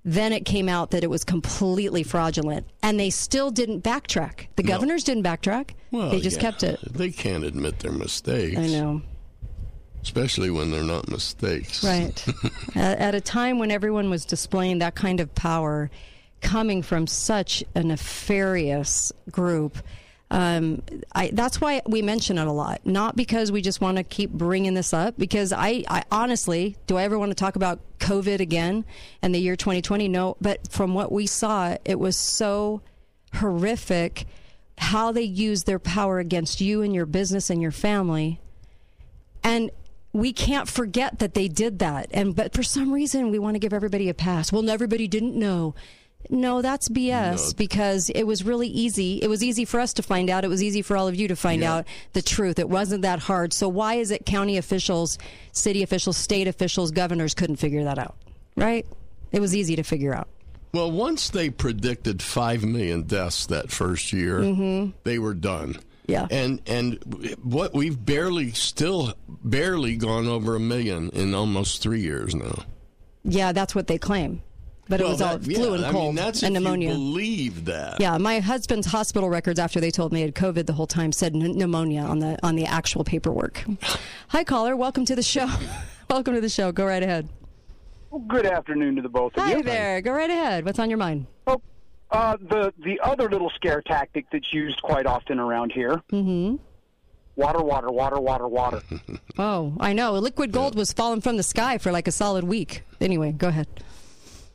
Then 0.05 0.34
it 0.34 0.43
came 0.43 0.67
out 0.67 0.91
that 0.91 1.03
it 1.03 1.09
was 1.09 1.24
completely 1.24 2.03
fraudulent, 2.03 2.65
and 2.82 2.99
they 2.99 3.09
still 3.09 3.51
didn't 3.51 3.84
backtrack. 3.86 4.47
The 4.57 4.63
No. 4.63 4.67
governors 4.67 5.03
didn't 5.05 5.24
backtrack; 5.24 5.69
Well, 5.91 6.09
they 6.09 6.19
just 6.19 6.38
yeah, 6.38 6.41
kept 6.41 6.63
it. 6.63 6.80
They 6.93 7.09
can't 7.09 7.45
admit 7.45 7.80
their 7.80 7.93
mistakes. 7.93 8.57
I 8.57 8.67
know. 8.67 9.01
Especially 10.01 10.49
when 10.49 10.71
they're 10.71 10.84
not 10.84 11.07
mistakes. 11.09 11.82
Right. 11.86 12.26
at 12.76 13.15
a 13.15 13.21
time 13.21 13.57
when 13.59 13.71
everyone 13.71 14.09
was 14.09 14.26
displaying 14.26 14.80
that 14.80 14.95
kind 14.95 15.21
of 15.21 15.34
power 15.36 15.89
coming 16.43 16.83
from 16.83 17.07
such 17.07 17.63
a 17.73 17.81
nefarious 17.81 19.11
group. 19.31 19.77
Um, 20.29 20.81
I, 21.13 21.29
that's 21.31 21.61
why 21.61 21.81
we 21.87 22.01
mention 22.01 22.37
it 22.37 22.47
a 22.47 22.51
lot. 22.51 22.85
Not 22.85 23.15
because 23.15 23.51
we 23.51 23.61
just 23.61 23.81
want 23.81 23.97
to 23.97 24.03
keep 24.03 24.31
bringing 24.31 24.73
this 24.73 24.93
up. 24.93 25.15
Because 25.17 25.53
I, 25.53 25.83
I 25.87 26.03
honestly, 26.11 26.75
do 26.87 26.97
I 26.97 27.03
ever 27.03 27.17
want 27.17 27.31
to 27.31 27.35
talk 27.35 27.55
about 27.55 27.79
COVID 27.99 28.39
again 28.39 28.85
and 29.21 29.33
the 29.33 29.39
year 29.39 29.55
2020? 29.55 30.07
No. 30.07 30.37
But 30.41 30.71
from 30.71 30.93
what 30.93 31.11
we 31.11 31.27
saw, 31.27 31.77
it 31.85 31.99
was 31.99 32.17
so 32.17 32.81
horrific 33.35 34.25
how 34.77 35.11
they 35.11 35.21
used 35.21 35.65
their 35.65 35.79
power 35.79 36.19
against 36.19 36.61
you 36.61 36.81
and 36.81 36.93
your 36.93 37.05
business 37.05 37.49
and 37.49 37.61
your 37.61 37.71
family. 37.71 38.39
And 39.43 39.69
we 40.13 40.33
can't 40.33 40.67
forget 40.67 41.19
that 41.19 41.33
they 41.33 41.47
did 41.47 41.79
that. 41.79 42.07
And 42.11 42.35
but 42.35 42.53
for 42.53 42.63
some 42.63 42.91
reason 42.91 43.31
we 43.31 43.39
want 43.39 43.55
to 43.55 43.59
give 43.59 43.73
everybody 43.73 44.09
a 44.09 44.13
pass. 44.13 44.51
Well, 44.51 44.69
everybody 44.69 45.07
didn't 45.07 45.35
know. 45.35 45.75
No, 46.30 46.61
that's 46.61 46.89
BS 46.89 47.47
No. 47.49 47.53
because 47.57 48.09
it 48.09 48.24
was 48.24 48.43
really 48.43 48.67
easy. 48.67 49.19
It 49.21 49.28
was 49.30 49.43
easy 49.43 49.65
for 49.65 49.80
us 49.80 49.93
to 49.93 50.03
find 50.03 50.30
out. 50.30 50.43
It 50.45 50.47
was 50.47 50.63
easy 50.63 50.82
for 50.82 50.95
all 50.97 51.07
of 51.07 51.15
you 51.15 51.28
to 51.28 51.36
find 51.36 51.61
Yeah. 51.61 51.74
out 51.76 51.88
the 52.13 52.21
truth. 52.21 52.59
It 52.59 52.69
wasn't 52.69 53.01
that 53.01 53.19
hard. 53.19 53.53
So 53.53 53.67
why 53.67 53.95
is 53.95 54.09
it 54.11 54.26
county 54.26 54.57
officials, 54.57 55.17
city 55.51 55.84
officials, 55.84 56.17
state 56.17 56.47
officials, 56.47 56.91
governors 56.91 57.34
couldn't 57.34 57.57
figure 57.57 57.84
that 57.84 57.99
out? 57.99 58.15
Right? 58.55 58.86
It 59.32 59.41
was 59.41 59.55
easy 59.55 59.76
to 59.76 59.84
figure 59.84 60.13
out. 60.13 60.28
Well, 60.74 60.89
once 60.91 61.30
they 61.30 61.49
predicted 61.49 62.21
5 62.21 62.63
million 62.63 63.03
deaths 63.03 63.45
that 63.47 63.69
first 63.71 64.11
year, 64.13 64.39
Mhm. 64.39 64.93
they 65.03 65.19
were 65.19 65.34
done. 65.36 65.78
Yeah. 66.07 66.28
And 66.32 66.61
and 66.65 66.97
what 67.43 67.74
we've 67.74 68.03
barely 68.03 68.51
still 68.51 69.13
barely 69.43 69.95
gone 69.95 70.28
over 70.28 70.55
a 70.55 70.59
million 70.59 71.09
in 71.11 71.34
almost 71.34 71.82
3 71.82 72.01
years 72.01 72.34
now. 72.36 72.63
Yeah, 73.24 73.51
that's 73.53 73.74
what 73.76 73.88
they 73.88 73.97
claim. 73.97 74.41
But 74.89 74.99
it 74.99 75.03
Well, 75.03 75.13
was 75.13 75.21
all 75.21 75.38
that- 75.38 75.49
yeah, 75.49 75.57
flu 75.57 75.73
and 75.75 75.86
I 75.86 75.91
mean, 75.91 76.01
cold 76.01 76.15
that's 76.17 76.43
and 76.43 76.55
if 76.57 76.59
you 76.61 76.63
pneumonia. 76.65 76.89
believe 76.89 77.65
that. 77.65 78.01
Yeah, 78.01 78.17
my 78.17 78.39
husband's 78.39 78.88
hospital 78.88 79.29
records 79.29 79.57
after 79.57 79.79
they 79.79 79.91
told 79.91 80.11
me 80.11 80.19
he 80.19 80.25
had 80.25 80.36
COVID 80.36 80.65
the 80.65 80.73
whole 80.73 80.88
time 80.88 81.11
said 81.13 81.34
pn- 81.34 81.55
pneumonia 81.55 82.01
on 82.01 82.19
the 82.19 82.38
on 82.45 82.55
the 82.57 82.65
actual 82.65 83.03
paperwork. 83.05 83.63
Hi, 84.29 84.43
caller. 84.43 84.75
Welcome 84.75 85.05
to 85.05 85.15
the 85.15 85.23
show. 85.23 85.47
welcome 86.09 86.34
to 86.36 86.41
the 86.41 86.49
show. 86.49 86.71
Go 86.73 86.86
right 86.86 87.01
ahead. 87.01 87.29
Well, 88.09 88.21
good 88.27 88.45
afternoon 88.45 88.97
to 88.97 89.01
the 89.01 89.09
both 89.09 89.36
of 89.38 89.43
Hi 89.43 89.55
you. 89.55 89.63
there. 89.63 90.01
Go 90.01 90.11
right 90.11 90.29
ahead. 90.29 90.65
What's 90.65 90.79
on 90.79 90.89
your 90.89 90.99
mind? 90.99 91.27
Uh, 91.47 92.38
the 92.38 92.71
the 92.84 92.99
other 93.01 93.27
little 93.29 93.49
scare 93.55 93.81
tactic 93.81 94.25
that's 94.31 94.53
used 94.53 94.81
quite 94.84 95.05
often 95.07 95.39
around 95.39 95.71
here: 95.71 96.01
Mm-hmm. 96.11 96.57
water, 97.38 97.63
water, 97.63 97.89
water, 97.89 98.19
water, 98.19 98.47
water. 98.49 98.81
Oh, 99.39 99.73
I 99.79 99.93
know. 99.93 100.11
Liquid 100.13 100.51
gold 100.51 100.75
was 100.75 100.91
falling 100.93 101.21
from 101.21 101.38
the 101.38 101.43
sky 101.43 101.77
for 101.79 101.91
like 101.91 102.07
a 102.07 102.11
solid 102.11 102.43
week. 102.43 102.84
Anyway, 103.01 103.31
go 103.31 103.47
ahead. 103.47 103.67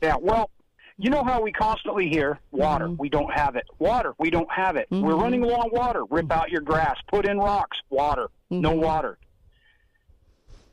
Yeah, 0.01 0.15
well, 0.19 0.49
you 0.97 1.09
know 1.09 1.23
how 1.23 1.41
we 1.41 1.51
constantly 1.51 2.09
hear 2.09 2.39
water, 2.51 2.85
Mm-hmm. 2.87 3.01
we 3.01 3.09
don't 3.09 3.31
have 3.33 3.55
it. 3.55 3.65
Water, 3.79 4.13
we 4.19 4.29
don't 4.29 4.51
have 4.51 4.75
it. 4.75 4.87
We're 4.91 5.13
Mhm. 5.13 5.21
running 5.21 5.41
low 5.41 5.55
on 5.55 5.69
water. 5.71 6.03
Rip 6.05 6.31
out 6.31 6.49
your 6.49 6.61
grass, 6.61 6.97
put 7.07 7.25
in 7.25 7.37
rocks. 7.37 7.77
Water, 7.89 8.27
no 8.49 8.71
Mm-hmm. 8.71 8.81
water. 8.81 9.17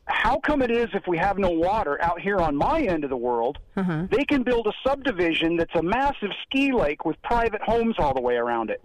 How 0.08 0.38
come 0.38 0.62
it 0.62 0.70
is 0.70 0.88
if 0.94 1.06
we 1.08 1.18
have 1.18 1.36
no 1.36 1.50
water 1.50 2.00
out 2.00 2.20
here 2.20 2.38
on 2.38 2.56
my 2.56 2.80
end 2.82 3.02
of 3.02 3.10
the 3.10 3.16
world, 3.16 3.58
Uh-huh. 3.76 4.06
they 4.10 4.24
can 4.24 4.42
build 4.44 4.66
a 4.68 4.72
subdivision 4.88 5.56
that's 5.56 5.74
a 5.74 5.82
massive 5.82 6.30
ski 6.44 6.72
lake 6.72 7.04
with 7.04 7.20
private 7.22 7.60
homes 7.62 7.96
all 7.98 8.14
the 8.14 8.20
way 8.20 8.36
around 8.36 8.70
it? 8.70 8.80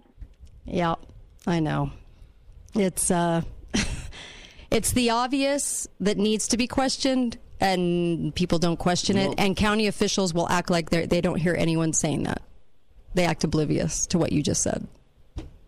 Yeah, 0.64 0.96
I 1.46 1.60
know. 1.60 1.90
It's 2.74 3.10
uh 3.10 3.42
it's 4.70 4.92
the 4.92 5.10
obvious 5.10 5.86
that 6.00 6.18
needs 6.18 6.48
to 6.48 6.56
be 6.56 6.66
questioned 6.66 7.38
and 7.62 8.34
people 8.34 8.58
don't 8.58 8.78
question 8.78 9.16
it 9.16 9.34
and 9.38 9.56
county 9.56 9.86
officials 9.86 10.34
will 10.34 10.48
act 10.48 10.68
like 10.70 10.90
they 10.90 11.06
they 11.06 11.20
don't 11.20 11.38
hear 11.38 11.54
anyone 11.58 11.92
saying 11.92 12.24
that. 12.24 12.42
They 13.14 13.24
act 13.24 13.44
oblivious 13.44 14.06
to 14.08 14.18
what 14.18 14.32
you 14.32 14.42
just 14.42 14.62
said. 14.62 14.86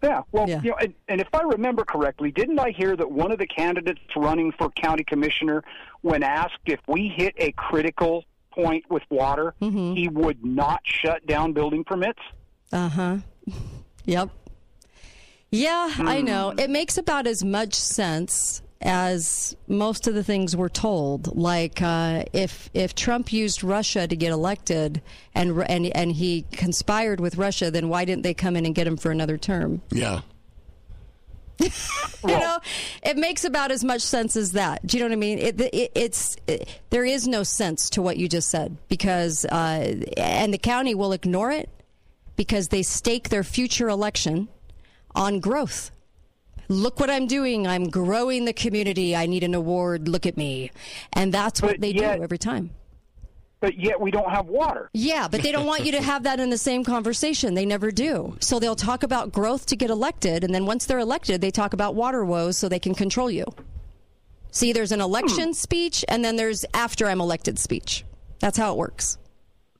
Yeah, 0.02 0.20
well, 0.32 0.46
you 0.46 0.60
know, 0.70 0.76
and, 0.80 0.92
and 1.08 1.20
if 1.20 1.28
I 1.32 1.42
remember 1.42 1.82
correctly, 1.84 2.30
didn't 2.30 2.58
I 2.58 2.70
hear 2.70 2.94
that 2.94 3.10
one 3.10 3.32
of 3.32 3.38
the 3.38 3.46
candidates 3.46 4.00
running 4.16 4.52
for 4.52 4.68
county 4.70 5.02
commissioner, 5.04 5.64
when 6.02 6.22
asked 6.22 6.58
if 6.66 6.80
we 6.86 7.08
hit 7.16 7.34
a 7.38 7.52
critical 7.52 8.24
point 8.50 8.84
with 8.90 9.02
water, 9.10 9.54
Mm-hmm. 9.62 9.94
he 9.94 10.08
would 10.08 10.44
not 10.44 10.80
shut 10.84 11.26
down 11.26 11.52
building 11.54 11.84
permits? 11.84 12.20
Uh-huh. 12.72 13.18
Yep. 14.06 14.28
Yeah, 15.50 15.94
I 15.98 16.20
know. 16.20 16.50
Hmm. 16.50 16.58
It 16.58 16.68
makes 16.68 16.98
about 16.98 17.26
as 17.26 17.42
much 17.42 17.72
sense 17.74 18.60
as 18.84 19.56
most 19.66 20.06
of 20.06 20.14
the 20.14 20.22
things 20.22 20.54
we're 20.54 20.68
told. 20.68 21.36
Like 21.36 21.80
uh, 21.80 22.24
if 22.32 22.68
if 22.74 22.94
Trump 22.94 23.32
used 23.32 23.64
Russia 23.64 24.06
to 24.06 24.14
get 24.14 24.30
elected 24.30 25.00
and 25.34 25.58
and 25.68 25.86
and 25.86 26.12
he 26.12 26.44
conspired 26.52 27.18
with 27.18 27.36
Russia, 27.36 27.70
then 27.70 27.88
why 27.88 28.04
didn't 28.04 28.22
they 28.22 28.34
come 28.34 28.56
in 28.56 28.66
and 28.66 28.74
get 28.74 28.86
him 28.86 28.96
for 28.96 29.10
another 29.10 29.38
term? 29.38 29.80
Yeah. 29.90 30.20
you 31.60 31.70
know, 32.24 32.58
it 33.04 33.16
makes 33.16 33.44
about 33.44 33.70
as 33.70 33.84
much 33.84 34.02
sense 34.02 34.34
as 34.36 34.52
that. 34.52 34.84
Do 34.86 34.96
you 34.96 35.04
know 35.04 35.08
what 35.08 35.14
I 35.14 35.20
mean? 35.20 35.38
It, 35.38 35.60
it, 35.60 35.92
it's 35.94 36.36
it, 36.46 36.68
there 36.90 37.04
is 37.04 37.28
no 37.28 37.42
sense 37.42 37.90
to 37.90 38.02
what 38.02 38.16
you 38.16 38.28
just 38.28 38.50
said 38.50 38.76
because 38.88 39.44
uh, 39.46 40.02
and 40.16 40.52
the 40.52 40.58
county 40.58 40.94
will 40.94 41.12
ignore 41.12 41.52
it 41.52 41.70
because 42.36 42.68
they 42.68 42.82
stake 42.82 43.28
their 43.28 43.44
future 43.44 43.88
election 43.88 44.48
on 45.14 45.40
growth. 45.40 45.90
Look 46.68 47.00
what 47.00 47.10
I'm 47.10 47.26
doing. 47.26 47.66
I'm 47.66 47.88
growing 47.90 48.44
the 48.44 48.52
community. 48.52 49.14
I 49.14 49.26
need 49.26 49.44
an 49.44 49.54
award. 49.54 50.08
Look 50.08 50.26
at 50.26 50.36
me. 50.36 50.70
And 51.12 51.32
that's 51.32 51.60
what 51.62 51.72
But 51.72 51.80
they 51.80 51.90
yet- 51.92 52.16
do 52.16 52.22
every 52.22 52.38
time. 52.38 52.70
But 53.60 53.78
yet 53.78 53.98
we 53.98 54.10
don't 54.10 54.28
have 54.28 54.46
water. 54.46 54.90
Yeah, 54.92 55.26
but 55.26 55.42
they 55.42 55.50
don't 55.50 55.64
want 55.64 55.86
you 55.86 55.92
to 55.92 56.02
have 56.02 56.24
that 56.24 56.38
in 56.38 56.50
the 56.50 56.58
same 56.58 56.84
conversation. 56.84 57.54
They 57.54 57.64
never 57.64 57.90
do. 57.90 58.36
So 58.40 58.58
they'll 58.58 58.76
talk 58.76 59.02
about 59.02 59.32
growth 59.32 59.64
to 59.66 59.76
get 59.76 59.88
elected, 59.88 60.44
and 60.44 60.54
then 60.54 60.66
once 60.66 60.84
they're 60.84 60.98
elected, 60.98 61.40
they 61.40 61.50
talk 61.50 61.72
about 61.72 61.94
water 61.94 62.26
woes 62.26 62.58
so 62.58 62.68
they 62.68 62.78
can 62.78 62.94
control 62.94 63.30
you. 63.30 63.46
See, 64.50 64.74
there's 64.74 64.92
an 64.92 65.00
election 65.00 65.46
hmm. 65.46 65.52
speech, 65.52 66.04
and 66.08 66.22
then 66.22 66.36
there's 66.36 66.66
after 66.74 67.06
I'm 67.06 67.22
elected 67.22 67.58
speech. 67.58 68.04
That's 68.38 68.58
how 68.58 68.72
it 68.72 68.76
works. 68.76 69.16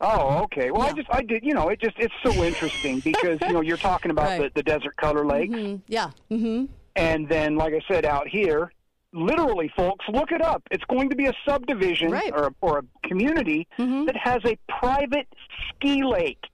Oh, 0.05 0.43
okay. 0.45 0.71
Well, 0.71 0.83
I 0.83 0.93
just, 0.93 1.09
I 1.11 1.23
did, 1.23 1.45
you 1.45 1.55
know, 1.55 1.69
it 1.71 1.81
just, 1.81 1.97
it's 1.99 2.15
so 2.23 2.31
interesting 2.45 3.01
because, 3.01 3.39
you 3.43 3.53
know, 3.53 3.63
you're 3.63 3.77
talking 3.79 4.11
about 4.11 4.25
Right. 4.39 4.53
the, 4.55 4.61
the 4.61 4.63
desert 4.63 4.97
color 4.97 5.25
lakes. 5.27 5.55
Mhm. 5.55 5.81
Yeah. 5.89 6.11
Mm-hmm. 6.31 6.67
And 6.97 7.29
then, 7.29 7.57
like 7.57 7.73
I 7.75 7.81
said, 7.91 8.05
out 8.05 8.29
here, 8.29 8.71
literally, 9.13 9.73
folks, 9.77 10.05
look 10.09 10.31
it 10.31 10.43
up. 10.43 10.63
It's 10.71 10.85
going 10.85 11.09
to 11.11 11.17
be 11.17 11.27
a 11.27 11.33
subdivision 11.49 12.13
or, 12.15 12.49
a, 12.49 12.55
or 12.61 12.79
a 12.81 13.09
community 13.09 13.67
Mm-hmm. 13.79 14.05
that 14.07 14.17
has 14.17 14.41
a 14.45 14.59
private 14.69 15.27
ski 15.71 16.05
lake. 16.05 16.45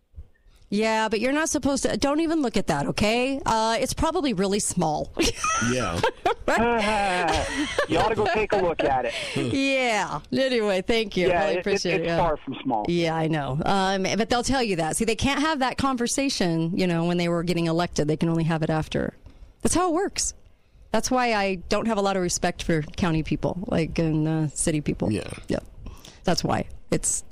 Yeah, 0.72 1.08
but 1.08 1.18
you're 1.18 1.32
not 1.32 1.48
supposed 1.48 1.82
to. 1.82 1.96
Don't 1.96 2.20
even 2.20 2.42
look 2.42 2.56
at 2.56 2.68
that, 2.68 2.86
okay? 2.86 3.40
Uh, 3.44 3.76
it's 3.80 3.92
probably 3.92 4.32
really 4.32 4.60
small. 4.60 5.12
Yeah. 5.70 6.00
you 7.88 7.98
ought 7.98 8.08
to 8.08 8.14
go 8.14 8.26
take 8.32 8.52
a 8.52 8.56
look 8.56 8.82
at 8.82 9.04
it. 9.04 9.12
yeah. 9.52 10.20
Anyway, 10.32 10.82
thank 10.82 11.16
you. 11.16 11.28
Yeah, 11.28 11.40
really 11.40 11.52
it- 11.52 11.56
it- 11.56 11.60
appreciate 11.60 11.94
it. 11.96 12.00
it's 12.02 12.06
yeah. 12.08 12.16
far 12.18 12.36
from 12.38 12.56
small. 12.62 12.86
Yeah, 12.88 13.14
I 13.14 13.28
know. 13.28 13.60
Um, 13.64 14.02
but 14.04 14.30
they'll 14.30 14.42
tell 14.42 14.62
you 14.62 14.76
that. 14.76 14.96
See, 14.96 15.04
they 15.04 15.14
can't 15.16 15.40
have 15.40 15.58
that 15.58 15.76
conversation, 15.76 16.76
you 16.76 16.86
know, 16.86 17.04
when 17.04 17.18
they 17.18 17.28
were 17.28 17.42
getting 17.42 17.66
elected. 17.66 18.08
They 18.08 18.16
can 18.16 18.28
only 18.30 18.44
have 18.44 18.62
it 18.62 18.70
after. 18.70 19.14
That's 19.62 19.74
how 19.74 19.90
it 19.90 19.94
works. 19.94 20.34
That's 20.92 21.10
why 21.10 21.34
I 21.34 21.56
don't 21.68 21.86
have 21.86 21.98
a 21.98 22.02
lot 22.02 22.16
of 22.16 22.22
respect 22.22 22.62
for 22.62 22.82
county 22.82 23.22
people, 23.22 23.62
like 23.66 23.98
in 23.98 24.26
uh, 24.26 24.48
city 24.48 24.80
people. 24.80 25.12
Yeah. 25.12 25.30
Yep. 25.48 25.64
That's 26.24 26.42
why 26.42 26.64
it's 26.90 27.22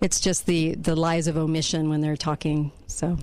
it's 0.00 0.20
just 0.20 0.46
the 0.46 0.74
the 0.74 0.94
lies 0.96 1.26
of 1.26 1.36
omission 1.36 1.88
when 1.88 2.00
they're 2.00 2.16
talking. 2.16 2.72
So 2.86 3.18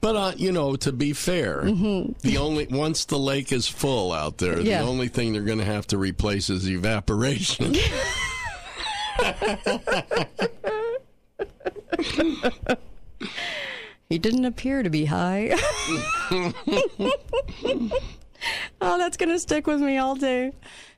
But 0.00 0.16
uh, 0.16 0.32
you 0.36 0.52
know, 0.52 0.76
to 0.76 0.92
be 0.92 1.12
fair, 1.12 1.62
the 1.62 2.36
only 2.38 2.66
once 2.70 3.04
the 3.04 3.18
lake 3.18 3.52
is 3.52 3.66
full 3.68 4.12
out 4.12 4.38
there, 4.38 4.56
Mm-hmm. 4.56 4.66
Yeah. 4.66 4.82
the 4.82 4.88
only 4.88 5.08
thing 5.08 5.32
they're 5.32 5.42
going 5.42 5.58
to 5.58 5.64
have 5.64 5.86
to 5.88 5.98
replace 5.98 6.48
is 6.50 6.68
evaporation. 6.68 7.74
he 14.08 14.18
didn't 14.18 14.44
appear 14.44 14.82
to 14.82 14.90
be 14.90 15.04
high. 15.04 15.50
oh, 18.80 18.98
that's 18.98 19.16
going 19.16 19.28
to 19.28 19.38
stick 19.38 19.66
with 19.66 19.80
me 19.80 19.98
all 19.98 20.14
day. 20.16 20.52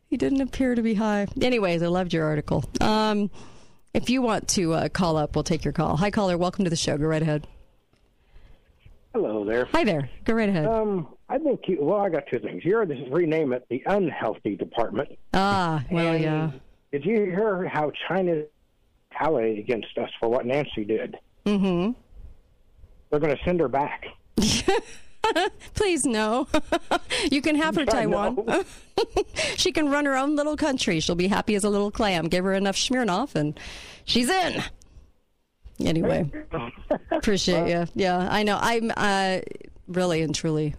He 0.07 0.17
didn't 0.17 0.41
appear 0.41 0.75
to 0.75 0.83
be 0.83 0.95
high. 0.95 1.27
Anyways, 1.41 1.83
I 1.83 1.87
loved 1.89 2.13
your 2.13 2.25
article. 2.27 2.65
Um, 2.81 3.31
if 3.95 4.09
you 4.09 4.23
want 4.23 4.49
to 4.49 4.73
uh, 4.75 4.89
call 4.89 5.17
up, 5.17 5.35
we'll 5.35 5.45
take 5.45 5.65
your 5.65 5.73
call. 5.73 5.97
Hi, 5.97 6.11
caller. 6.11 6.39
Welcome 6.39 6.65
to 6.65 6.71
the 6.71 6.77
show. 6.77 6.97
Go 6.97 7.07
right 7.07 7.23
ahead. 7.23 7.47
Hello 9.15 9.45
there. 9.45 9.67
Hi 9.73 9.85
there. 9.85 10.09
Go 10.25 10.33
right 10.33 10.49
ahead. 10.49 10.67
Um, 10.67 11.09
I 11.29 11.39
think 11.39 11.61
you, 11.67 11.79
well, 11.81 12.01
I 12.01 12.09
got 12.09 12.25
two 12.31 12.39
things. 12.39 12.65
You're 12.65 12.85
to 12.87 13.11
rename 13.11 13.53
it 13.53 13.67
the 13.69 13.83
unhealthy 13.87 14.57
department. 14.57 15.11
Ah, 15.35 15.85
well, 15.91 16.15
And 16.15 16.25
yeah. 16.25 16.51
Did 16.91 17.05
you 17.05 17.25
hear 17.25 17.69
how 17.69 17.93
China 18.09 18.43
retaliated 19.11 19.59
against 19.59 19.97
us 19.99 20.11
for 20.19 20.29
what 20.29 20.47
Nancy 20.47 20.85
did? 20.85 21.17
Mm-hmm. 21.45 21.93
They're 23.11 23.21
going 23.21 23.37
to 23.37 23.45
send 23.45 23.61
her 23.61 23.69
back. 23.69 24.07
Please 25.75 26.05
no. 26.05 26.49
you 27.31 27.43
can 27.43 27.57
have 27.57 27.75
her 27.77 27.83
I 27.83 27.85
Taiwan. 27.85 28.65
she 29.57 29.73
can 29.73 29.91
run 29.91 30.05
her 30.07 30.17
own 30.17 30.37
little 30.37 30.57
country. 30.57 31.01
She'll 31.01 31.15
be 31.15 31.29
happy 31.29 31.55
as 31.55 31.65
a 31.65 31.71
little 31.71 31.91
clam. 31.91 32.29
Give 32.29 32.45
her 32.45 32.55
enough 32.55 32.77
Smirnoff 32.77 33.35
and 33.35 33.59
she's 34.05 34.29
in. 34.29 34.63
Anyway, 35.81 36.31
appreciate 37.11 37.69
you. 37.69 37.87
Yeah, 37.95 38.29
I 38.31 38.43
know. 38.45 38.59
I'm 38.61 38.93
uh, 38.97 39.41
really 39.89 40.23
and 40.23 40.35
truly. 40.35 40.75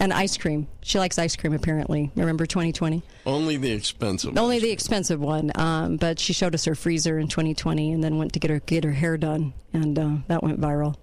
And 0.00 0.12
ice 0.12 0.36
cream. 0.36 0.68
She 0.82 0.98
likes 0.98 1.18
ice 1.18 1.34
cream, 1.34 1.52
apparently. 1.52 2.12
Remember 2.14 2.46
2020? 2.46 3.02
Only 3.26 3.56
the 3.56 3.72
expensive. 3.72 4.38
Only 4.38 4.60
the 4.60 4.70
expensive 4.70 5.20
one. 5.20 5.50
Um, 5.56 5.96
but 5.96 6.20
she 6.20 6.32
showed 6.32 6.54
us 6.54 6.64
her 6.66 6.76
freezer 6.76 7.18
in 7.18 7.26
2020 7.26 7.92
and 7.92 8.02
then 8.04 8.16
went 8.16 8.32
to 8.34 8.38
get 8.38 8.50
her 8.50 8.60
get 8.60 8.84
her 8.84 8.92
hair 8.92 9.16
done, 9.16 9.54
and 9.72 9.98
uh, 9.98 10.10
that 10.28 10.42
went 10.42 10.60
viral. 10.60 10.94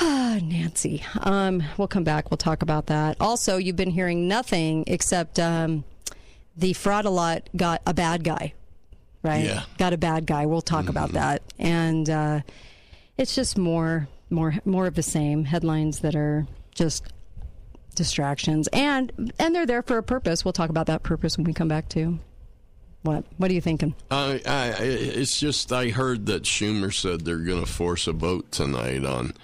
Ah, 0.00 0.38
Nancy. 0.42 1.04
Um, 1.20 1.62
we'll 1.78 1.88
come 1.88 2.04
back. 2.04 2.30
We'll 2.30 2.38
talk 2.38 2.62
about 2.62 2.86
that. 2.86 3.16
Also, 3.20 3.56
you've 3.56 3.76
been 3.76 3.90
hearing 3.90 4.26
nothing 4.26 4.84
except 4.86 5.38
um, 5.38 5.84
the 6.56 6.72
fraud 6.72 7.04
a 7.04 7.10
lot 7.10 7.48
got 7.56 7.80
a 7.86 7.94
bad 7.94 8.24
guy, 8.24 8.54
right? 9.22 9.44
Yeah. 9.44 9.62
Got 9.78 9.92
a 9.92 9.98
bad 9.98 10.26
guy. 10.26 10.46
We'll 10.46 10.62
talk 10.62 10.88
about 10.88 11.12
that. 11.12 11.42
And 11.58 12.10
uh, 12.10 12.40
it's 13.16 13.34
just 13.34 13.56
more, 13.56 14.08
more, 14.30 14.54
more 14.64 14.86
of 14.86 14.94
the 14.94 15.02
same 15.02 15.44
headlines 15.44 16.00
that 16.00 16.16
are 16.16 16.46
just 16.74 17.04
distractions, 17.94 18.68
and 18.72 19.32
and 19.38 19.54
they're 19.54 19.66
there 19.66 19.82
for 19.82 19.98
a 19.98 20.02
purpose. 20.02 20.44
We'll 20.44 20.52
talk 20.52 20.70
about 20.70 20.86
that 20.86 21.04
purpose 21.04 21.36
when 21.36 21.44
we 21.44 21.52
come 21.52 21.68
back 21.68 21.88
too. 21.88 22.18
What? 23.02 23.24
What 23.36 23.50
are 23.50 23.54
you 23.54 23.60
thinking? 23.60 23.94
I, 24.10 24.40
I, 24.46 24.74
it's 24.80 25.38
just 25.38 25.72
I 25.72 25.90
heard 25.90 26.26
that 26.26 26.42
Schumer 26.44 26.92
said 26.92 27.24
they're 27.24 27.36
going 27.38 27.64
to 27.64 27.70
force 27.70 28.06
a 28.06 28.12
vote 28.12 28.50
tonight 28.50 29.04
on 29.04 29.34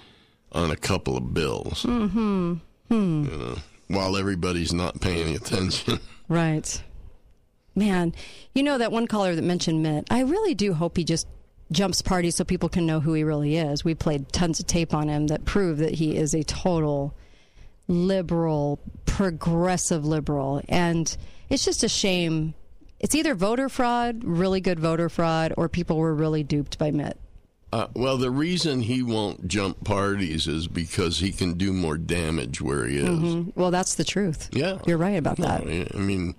on 0.51 0.71
a 0.71 0.75
couple 0.75 1.17
of 1.17 1.33
bills. 1.33 1.83
Hmm. 1.83 2.07
Hmm. 2.07 3.23
You 3.23 3.37
know, 3.37 3.55
while 3.87 4.17
everybody's 4.17 4.73
not 4.73 5.01
paying 5.01 5.35
attention. 5.35 5.99
Right. 6.29 6.81
Man, 7.75 8.15
you 8.55 8.63
know 8.63 8.77
that 8.77 8.93
one 8.93 9.05
caller 9.05 9.35
that 9.35 9.41
mentioned 9.41 9.83
Mitt. 9.83 10.05
I 10.09 10.21
really 10.21 10.53
do 10.53 10.73
hope 10.73 10.95
he 10.95 11.03
just 11.03 11.27
jumps 11.73 12.01
parties 12.01 12.35
so 12.35 12.45
people 12.45 12.69
can 12.69 12.85
know 12.85 13.01
who 13.01 13.13
he 13.13 13.25
really 13.25 13.57
is. 13.57 13.83
We 13.83 13.95
played 13.95 14.31
tons 14.31 14.61
of 14.61 14.67
tape 14.67 14.93
on 14.93 15.09
him 15.09 15.27
that 15.27 15.43
prove 15.43 15.79
that 15.79 15.95
he 15.95 16.15
is 16.15 16.33
a 16.33 16.43
total 16.43 17.13
liberal, 17.89 18.79
progressive 19.05 20.05
liberal. 20.05 20.61
And 20.69 21.15
it's 21.49 21.65
just 21.65 21.83
a 21.83 21.89
shame. 21.89 22.53
It's 22.99 23.15
either 23.15 23.35
voter 23.35 23.67
fraud, 23.67 24.23
really 24.23 24.61
good 24.61 24.79
voter 24.79 25.09
fraud, 25.09 25.53
or 25.57 25.67
people 25.67 25.97
were 25.97 26.13
really 26.13 26.43
duped 26.43 26.77
by 26.77 26.91
Mitt. 26.91 27.17
Uh, 27.73 27.87
well, 27.95 28.17
the 28.17 28.29
reason 28.31 28.81
he 28.81 29.01
won't 29.01 29.47
jump 29.47 29.83
parties 29.85 30.45
is 30.47 30.67
because 30.67 31.19
he 31.19 31.31
can 31.31 31.53
do 31.53 31.71
more 31.71 31.97
damage 31.97 32.59
where 32.61 32.85
he 32.85 32.97
is. 32.97 33.07
Mhm. 33.07 33.53
Well, 33.55 33.71
that's 33.71 33.95
the 33.95 34.03
truth. 34.03 34.49
Yeah, 34.51 34.79
You're 34.85 34.97
right 34.97 35.17
about 35.17 35.39
No, 35.39 35.45
that. 35.47 35.95
I 35.95 35.97
mean, 35.97 36.35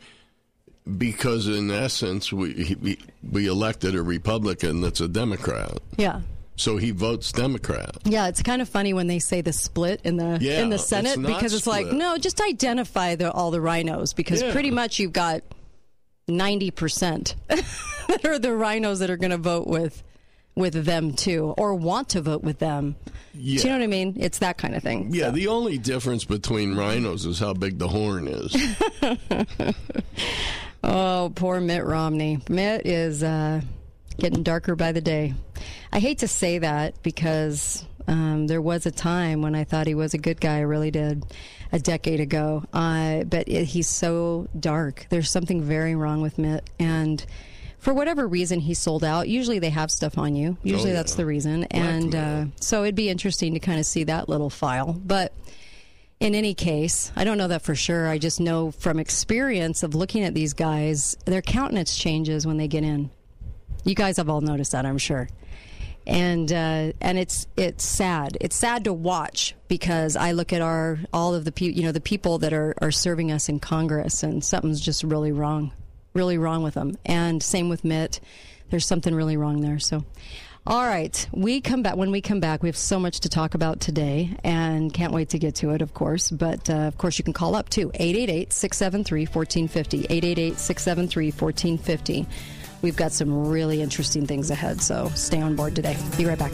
because 0.98 1.46
in 1.48 1.70
essence, 1.70 2.32
we 2.32 2.76
we 2.80 2.98
we 3.30 3.46
elected 3.46 3.94
a 3.94 4.02
Republican 4.02 4.80
that's 4.80 5.00
a 5.00 5.08
Democrat, 5.08 5.78
Yeah. 5.96 6.20
so 6.56 6.76
he 6.76 6.90
votes 6.90 7.30
Democrat. 7.32 7.96
Yeah, 8.04 8.26
it's 8.28 8.42
kind 8.42 8.60
of 8.60 8.68
funny 8.68 8.92
when 8.92 9.06
they 9.06 9.18
say 9.20 9.40
the 9.40 9.52
split 9.52 10.00
in 10.04 10.16
the 10.16 10.38
Yeah, 10.40 10.60
in 10.62 10.70
the 10.70 10.78
Senate 10.78 11.18
not 11.18 11.28
because 11.34 11.54
it's 11.54 11.66
like 11.66 11.86
no, 11.92 12.18
just 12.18 12.40
identify 12.40 13.14
the, 13.14 13.30
all 13.32 13.50
the 13.50 13.60
rhinos 13.60 14.12
because 14.12 14.42
Yeah. 14.42 14.52
pretty 14.52 14.70
much 14.70 14.98
you've 14.98 15.12
got 15.12 15.42
ninety 16.28 16.70
percent 16.70 17.36
that 17.48 18.24
are 18.24 18.38
the 18.38 18.54
rhinos 18.54 18.98
that 18.98 19.08
are 19.08 19.16
going 19.16 19.30
to 19.30 19.38
vote 19.38 19.66
with 19.66 20.02
with 20.54 20.84
them 20.84 21.14
too 21.14 21.54
or 21.56 21.74
want 21.74 22.10
to 22.10 22.20
vote 22.20 22.42
with 22.42 22.58
them. 22.58 22.96
Do 23.32 23.40
you 23.40 23.64
know 23.64 23.72
what 23.72 23.82
I 23.82 23.86
mean? 23.86 24.16
It's 24.20 24.38
that 24.40 24.58
kind 24.58 24.74
of 24.74 24.82
thing. 24.82 25.14
Yeah, 25.14 25.30
the 25.30 25.48
only 25.48 25.78
difference 25.78 26.24
between 26.24 26.74
rhinos 26.74 27.24
is 27.24 27.38
how 27.38 27.54
big 27.54 27.78
the 27.78 27.88
horn 27.88 28.28
is. 28.28 28.54
Oh, 30.84 31.32
poor 31.34 31.60
Mitt 31.60 31.84
Romney. 31.84 32.40
Mitt 32.48 32.86
is 32.86 33.22
uh, 33.22 33.60
getting 34.18 34.42
darker 34.42 34.74
by 34.74 34.92
the 34.92 35.00
day. 35.00 35.34
I 35.92 36.00
hate 36.00 36.18
to 36.18 36.28
say 36.28 36.58
that 36.58 37.00
because 37.02 37.84
um, 38.08 38.48
there 38.48 38.60
was 38.60 38.84
a 38.84 38.90
time 38.90 39.42
when 39.42 39.54
I 39.54 39.62
thought 39.64 39.86
he 39.86 39.94
was 39.94 40.14
a 40.14 40.18
good 40.18 40.40
guy. 40.40 40.56
I 40.56 40.60
really 40.60 40.90
did, 40.90 41.24
a 41.70 41.78
decade 41.78 42.18
ago. 42.18 42.64
Uh, 42.72 43.22
but 43.24 43.48
it, 43.48 43.66
he's 43.66 43.88
so 43.88 44.48
dark. 44.58 45.06
There's 45.08 45.30
something 45.30 45.62
very 45.62 45.94
wrong 45.94 46.20
with 46.20 46.36
Mitt, 46.36 46.68
and 46.80 47.24
for 47.82 47.92
whatever 47.92 48.28
reason, 48.28 48.60
he 48.60 48.74
sold 48.74 49.02
out. 49.02 49.28
Usually, 49.28 49.58
they 49.58 49.70
have 49.70 49.90
stuff 49.90 50.16
on 50.16 50.36
you. 50.36 50.56
Usually, 50.62 50.90
yeah. 50.90 50.96
that's 50.96 51.16
the 51.16 51.26
reason. 51.26 51.64
And 51.64 52.14
uh, 52.14 52.44
so 52.60 52.84
it'd 52.84 52.94
be 52.94 53.08
interesting 53.08 53.54
to 53.54 53.60
kind 53.60 53.80
of 53.80 53.86
see 53.86 54.04
that 54.04 54.28
little 54.28 54.50
file, 54.50 54.92
but 54.92 55.32
in 56.20 56.36
any 56.36 56.54
case, 56.54 57.10
I 57.16 57.24
don't 57.24 57.36
know 57.36 57.48
that 57.48 57.62
for 57.62 57.74
sure. 57.74 58.06
I 58.06 58.18
just 58.18 58.38
know 58.38 58.70
from 58.70 59.00
experience 59.00 59.82
of 59.82 59.96
looking 59.96 60.22
at 60.22 60.32
these 60.32 60.52
guys, 60.52 61.16
their 61.24 61.42
countenance 61.42 61.98
changes 61.98 62.46
when 62.46 62.56
they 62.56 62.68
get 62.68 62.84
in. 62.84 63.10
You 63.82 63.96
guys 63.96 64.18
have 64.18 64.30
all 64.30 64.40
noticed 64.40 64.70
that, 64.70 64.86
I'm 64.86 64.98
sure. 64.98 65.28
And 66.06 66.52
uh, 66.52 66.92
and 67.00 67.18
it's 67.18 67.48
it's 67.56 67.84
sad. 67.84 68.38
It's 68.40 68.54
sad 68.54 68.84
to 68.84 68.92
watch 68.92 69.56
because 69.66 70.14
I 70.14 70.30
look 70.30 70.52
at 70.52 70.62
our 70.62 71.00
all 71.12 71.34
of 71.34 71.44
the 71.44 71.50
people, 71.50 71.76
you 71.76 71.84
know, 71.84 71.92
the 71.92 72.00
people 72.00 72.38
that 72.38 72.52
are 72.52 72.76
are 72.80 72.92
serving 72.92 73.32
us 73.32 73.48
in 73.48 73.58
Congress, 73.58 74.22
and 74.22 74.44
something's 74.44 74.80
just 74.80 75.02
really 75.02 75.32
wrong, 75.32 75.72
really 76.14 76.38
wrong 76.38 76.62
with 76.62 76.74
them. 76.74 76.96
And 77.04 77.42
same 77.42 77.68
with 77.68 77.84
Mitt. 77.84 78.20
There's 78.70 78.86
something 78.86 79.14
really 79.14 79.36
wrong 79.36 79.60
there. 79.60 79.78
So. 79.78 80.04
All 80.64 80.86
right, 80.86 81.28
we 81.32 81.60
come 81.60 81.82
back. 81.82 81.96
When 81.96 82.12
we 82.12 82.20
come 82.20 82.38
back, 82.38 82.62
we 82.62 82.68
have 82.68 82.76
so 82.76 83.00
much 83.00 83.20
to 83.20 83.28
talk 83.28 83.54
about 83.54 83.80
today, 83.80 84.30
and 84.44 84.94
can't 84.94 85.12
wait 85.12 85.30
to 85.30 85.38
get 85.40 85.56
to 85.56 85.70
it, 85.70 85.82
of 85.82 85.92
course. 85.92 86.30
But 86.30 86.70
uh, 86.70 86.74
of 86.74 86.98
course, 86.98 87.18
you 87.18 87.24
can 87.24 87.32
call 87.32 87.56
up 87.56 87.68
too 87.68 87.90
888 87.94 88.52
673 88.52 89.26
1450. 89.26 90.04
888 90.04 90.58
673 90.60 91.26
1450. 91.32 92.26
We've 92.80 92.96
got 92.96 93.10
some 93.10 93.48
really 93.48 93.82
interesting 93.82 94.24
things 94.24 94.52
ahead, 94.52 94.80
so 94.80 95.08
stay 95.16 95.40
on 95.40 95.56
board 95.56 95.74
today. 95.74 95.96
Be 96.16 96.26
right 96.26 96.38
back. 96.38 96.52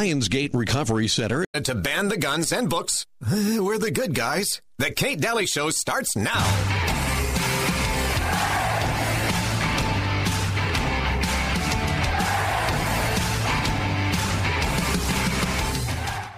Lionsgate 0.00 0.54
Recovery 0.54 1.08
Center. 1.08 1.44
To 1.52 1.74
ban 1.74 2.08
the 2.08 2.16
guns 2.16 2.52
and 2.54 2.70
books. 2.70 3.04
We're 3.30 3.76
the 3.76 3.90
good 3.90 4.14
guys. 4.14 4.62
The 4.78 4.90
Kate 4.90 5.20
Dalley 5.20 5.44
Show 5.44 5.68
starts 5.68 6.16
now. 6.16 6.40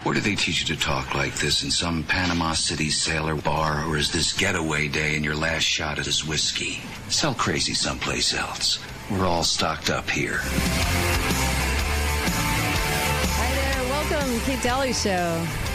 Where 0.02 0.14
do 0.14 0.20
they 0.20 0.34
teach 0.34 0.68
you 0.68 0.74
to 0.74 0.82
talk 0.82 1.14
like 1.14 1.34
this 1.34 1.62
in 1.62 1.70
some 1.70 2.02
Panama 2.02 2.54
City 2.54 2.90
sailor 2.90 3.36
bar, 3.36 3.84
or 3.84 3.96
is 3.96 4.10
this 4.10 4.32
getaway 4.32 4.88
day 4.88 5.14
and 5.14 5.24
your 5.24 5.36
last 5.36 5.62
shot 5.62 6.00
at 6.00 6.06
his 6.06 6.26
whiskey? 6.26 6.80
Sell 7.08 7.34
crazy 7.34 7.74
someplace 7.74 8.34
else. 8.34 8.80
We're 9.08 9.24
all 9.24 9.44
stocked 9.44 9.88
up 9.88 10.10
here. 10.10 10.40
Kate 14.40 14.60
Dalley 14.62 14.92
Show. 14.92 15.71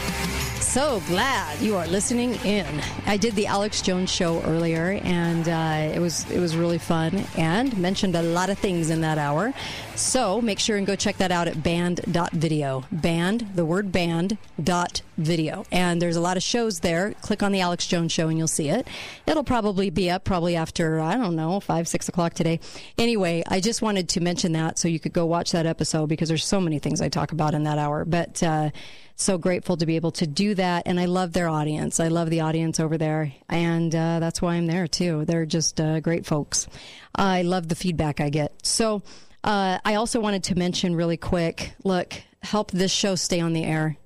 So 0.68 1.00
glad 1.06 1.62
you 1.62 1.76
are 1.76 1.86
listening 1.86 2.34
in. 2.44 2.66
I 3.06 3.16
did 3.16 3.34
the 3.34 3.46
Alex 3.46 3.80
Jones 3.80 4.10
show 4.12 4.42
earlier, 4.42 5.00
and 5.02 5.48
uh, 5.48 5.94
it 5.96 5.98
was 5.98 6.30
it 6.30 6.40
was 6.40 6.56
really 6.58 6.76
fun, 6.76 7.24
and 7.38 7.74
mentioned 7.78 8.14
a 8.14 8.20
lot 8.20 8.50
of 8.50 8.58
things 8.58 8.90
in 8.90 9.00
that 9.00 9.16
hour. 9.16 9.54
So 9.96 10.42
make 10.42 10.58
sure 10.58 10.76
and 10.76 10.86
go 10.86 10.94
check 10.94 11.16
that 11.16 11.32
out 11.32 11.48
at 11.48 11.62
banned.video. 11.62 12.84
Banned, 12.92 13.48
the 13.54 13.64
word 13.64 13.90
banned 13.90 14.36
dot 14.62 15.00
video, 15.16 15.64
and 15.72 16.02
there's 16.02 16.16
a 16.16 16.20
lot 16.20 16.36
of 16.36 16.42
shows 16.42 16.80
there. 16.80 17.14
Click 17.22 17.42
on 17.42 17.50
the 17.50 17.60
Alex 17.60 17.86
Jones 17.86 18.12
show, 18.12 18.28
and 18.28 18.36
you'll 18.36 18.46
see 18.46 18.68
it. 18.68 18.86
It'll 19.26 19.44
probably 19.44 19.88
be 19.88 20.10
up 20.10 20.24
probably 20.24 20.54
after 20.54 21.00
I 21.00 21.16
don't 21.16 21.34
know 21.34 21.60
five 21.60 21.88
six 21.88 22.10
o'clock 22.10 22.34
today. 22.34 22.60
Anyway, 22.98 23.42
I 23.48 23.60
just 23.60 23.80
wanted 23.80 24.10
to 24.10 24.20
mention 24.20 24.52
that 24.52 24.78
so 24.78 24.86
you 24.86 25.00
could 25.00 25.14
go 25.14 25.24
watch 25.24 25.50
that 25.52 25.64
episode 25.64 26.08
because 26.08 26.28
there's 26.28 26.44
so 26.44 26.60
many 26.60 26.78
things 26.78 27.00
I 27.00 27.08
talk 27.08 27.32
about 27.32 27.54
in 27.54 27.62
that 27.64 27.78
hour, 27.78 28.04
but. 28.04 28.42
Uh, 28.42 28.68
so 29.20 29.36
grateful 29.36 29.76
to 29.76 29.84
be 29.84 29.96
able 29.96 30.12
to 30.12 30.26
do 30.26 30.54
that. 30.54 30.84
And 30.86 30.98
I 30.98 31.06
love 31.06 31.32
their 31.32 31.48
audience. 31.48 31.98
I 31.98 32.08
love 32.08 32.30
the 32.30 32.40
audience 32.40 32.78
over 32.78 32.96
there. 32.96 33.32
And 33.48 33.94
uh, 33.94 34.20
that's 34.20 34.40
why 34.40 34.54
I'm 34.54 34.66
there 34.66 34.86
too. 34.86 35.24
They're 35.24 35.44
just 35.44 35.80
uh, 35.80 36.00
great 36.00 36.24
folks. 36.24 36.68
I 37.14 37.42
love 37.42 37.68
the 37.68 37.74
feedback 37.74 38.20
I 38.20 38.30
get. 38.30 38.64
So 38.64 39.02
uh, 39.42 39.78
I 39.84 39.96
also 39.96 40.20
wanted 40.20 40.44
to 40.44 40.54
mention 40.54 40.94
really 40.94 41.16
quick 41.16 41.72
look, 41.82 42.14
help 42.42 42.70
this 42.70 42.92
show 42.92 43.16
stay 43.16 43.40
on 43.40 43.52
the 43.52 43.64
air. 43.64 43.96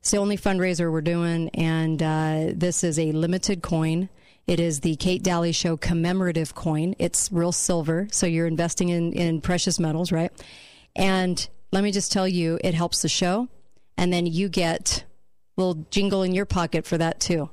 It's 0.00 0.10
the 0.10 0.18
only 0.18 0.36
fundraiser 0.36 0.90
we're 0.90 1.02
doing. 1.02 1.50
And 1.50 2.02
uh, 2.02 2.46
this 2.52 2.82
is 2.82 2.98
a 2.98 3.12
limited 3.12 3.62
coin. 3.62 4.08
It 4.48 4.58
is 4.58 4.80
the 4.80 4.96
Kate 4.96 5.22
Dalley 5.22 5.52
Show 5.52 5.76
commemorative 5.76 6.54
coin. 6.56 6.96
It's 6.98 7.30
real 7.30 7.52
silver. 7.52 8.08
So 8.10 8.26
you're 8.26 8.46
investing 8.46 8.88
in, 8.88 9.12
in 9.12 9.40
precious 9.40 9.78
metals, 9.78 10.10
right? 10.10 10.32
And 10.96 11.48
let 11.70 11.84
me 11.84 11.92
just 11.92 12.10
tell 12.10 12.26
you, 12.26 12.58
it 12.64 12.74
helps 12.74 13.02
the 13.02 13.08
show 13.08 13.48
and 13.98 14.12
then 14.12 14.24
you 14.26 14.48
get 14.48 15.04
little 15.56 15.84
jingle 15.90 16.22
in 16.22 16.32
your 16.32 16.46
pocket 16.46 16.86
for 16.86 16.96
that 16.96 17.20
too. 17.20 17.50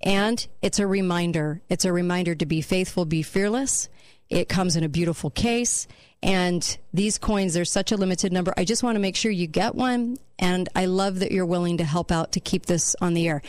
And 0.00 0.46
it's 0.62 0.78
a 0.78 0.86
reminder. 0.86 1.60
It's 1.68 1.84
a 1.84 1.92
reminder 1.92 2.36
to 2.36 2.46
be 2.46 2.60
faithful, 2.60 3.04
be 3.04 3.22
fearless. 3.22 3.88
It 4.30 4.48
comes 4.48 4.76
in 4.76 4.84
a 4.84 4.88
beautiful 4.88 5.28
case. 5.28 5.88
And 6.22 6.78
these 6.94 7.18
coins, 7.18 7.52
there's 7.52 7.70
such 7.70 7.90
a 7.90 7.96
limited 7.96 8.32
number. 8.32 8.54
I 8.56 8.64
just 8.64 8.84
want 8.84 8.94
to 8.94 9.00
make 9.00 9.16
sure 9.16 9.32
you 9.32 9.48
get 9.48 9.74
one. 9.74 10.18
And 10.38 10.68
I 10.76 10.86
love 10.86 11.18
that 11.18 11.32
you're 11.32 11.44
willing 11.44 11.78
to 11.78 11.84
help 11.84 12.12
out 12.12 12.32
to 12.32 12.40
keep 12.40 12.66
this 12.66 12.94
on 13.00 13.14
the 13.14 13.26
air. 13.26 13.42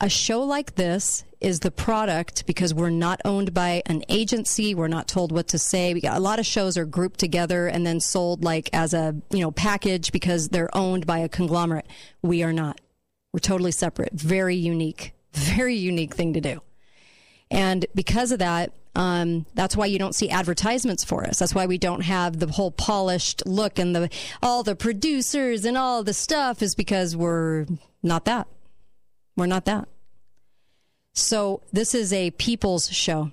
A 0.00 0.08
show 0.08 0.42
like 0.42 0.76
this 0.76 1.24
is 1.40 1.60
the 1.60 1.70
product 1.70 2.46
because 2.46 2.72
we're 2.72 2.90
not 2.90 3.20
owned 3.24 3.52
by 3.52 3.82
an 3.86 4.04
agency. 4.08 4.74
We're 4.74 4.86
not 4.86 5.08
told 5.08 5.32
what 5.32 5.48
to 5.48 5.58
say. 5.58 5.92
We 5.92 6.00
got, 6.00 6.16
a 6.16 6.20
lot 6.20 6.38
of 6.38 6.46
shows 6.46 6.76
are 6.76 6.84
grouped 6.84 7.18
together 7.18 7.66
and 7.66 7.84
then 7.84 7.98
sold 7.98 8.44
like 8.44 8.70
as 8.72 8.94
a, 8.94 9.16
you 9.30 9.40
know, 9.40 9.50
package 9.50 10.12
because 10.12 10.50
they're 10.50 10.74
owned 10.76 11.06
by 11.06 11.18
a 11.18 11.28
conglomerate. 11.28 11.86
We 12.22 12.44
are 12.44 12.52
not. 12.52 12.80
We're 13.32 13.40
totally 13.40 13.72
separate. 13.72 14.12
Very 14.12 14.54
unique, 14.54 15.14
very 15.32 15.74
unique 15.74 16.14
thing 16.14 16.32
to 16.34 16.40
do. 16.40 16.62
And 17.50 17.86
because 17.94 18.30
of 18.30 18.38
that, 18.38 18.72
um, 18.94 19.46
that's 19.54 19.76
why 19.76 19.86
you 19.86 19.98
don't 19.98 20.14
see 20.14 20.30
advertisements 20.30 21.04
for 21.04 21.24
us. 21.24 21.38
That's 21.38 21.54
why 21.54 21.66
we 21.66 21.78
don't 21.78 22.02
have 22.02 22.38
the 22.38 22.48
whole 22.48 22.70
polished 22.70 23.46
look 23.46 23.78
and 23.78 23.94
the 23.94 24.10
all 24.42 24.62
the 24.62 24.74
producers 24.74 25.64
and 25.64 25.76
all 25.76 26.02
the 26.02 26.12
stuff 26.14 26.62
is 26.62 26.74
because 26.74 27.16
we're 27.16 27.66
not 28.02 28.24
that. 28.24 28.48
We're 29.38 29.46
not 29.46 29.66
that. 29.66 29.88
So 31.14 31.62
this 31.72 31.94
is 31.94 32.12
a 32.12 32.32
people's 32.32 32.90
show. 32.90 33.30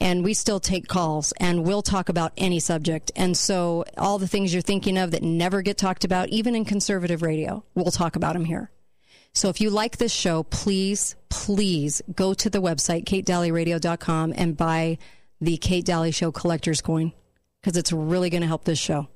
And 0.00 0.24
we 0.24 0.34
still 0.34 0.58
take 0.58 0.88
calls 0.88 1.32
and 1.38 1.62
we'll 1.62 1.82
talk 1.82 2.08
about 2.08 2.32
any 2.36 2.58
subject. 2.58 3.12
And 3.14 3.36
so 3.36 3.84
all 3.96 4.18
the 4.18 4.26
things 4.26 4.52
you're 4.52 4.62
thinking 4.62 4.98
of 4.98 5.12
that 5.12 5.22
never 5.22 5.62
get 5.62 5.78
talked 5.78 6.04
about, 6.04 6.30
even 6.30 6.56
in 6.56 6.64
conservative 6.64 7.22
radio, 7.22 7.62
we'll 7.74 7.92
talk 7.92 8.16
about 8.16 8.32
them 8.32 8.46
here. 8.46 8.70
So 9.32 9.50
if 9.50 9.60
you 9.60 9.70
like 9.70 9.98
this 9.98 10.12
show, 10.12 10.42
please, 10.42 11.14
please 11.28 12.02
go 12.12 12.34
to 12.34 12.50
the 12.50 12.60
website, 12.60 13.04
katedalleyradio.com 13.04 14.34
and 14.36 14.56
buy 14.56 14.98
the 15.40 15.58
Kate 15.58 15.84
Dalley 15.84 16.10
Show 16.10 16.32
collector's 16.32 16.80
coin 16.80 17.12
because 17.60 17.76
it's 17.76 17.92
really 17.92 18.30
going 18.30 18.40
to 18.40 18.48
help 18.48 18.64
this 18.64 18.80
show 18.80 19.06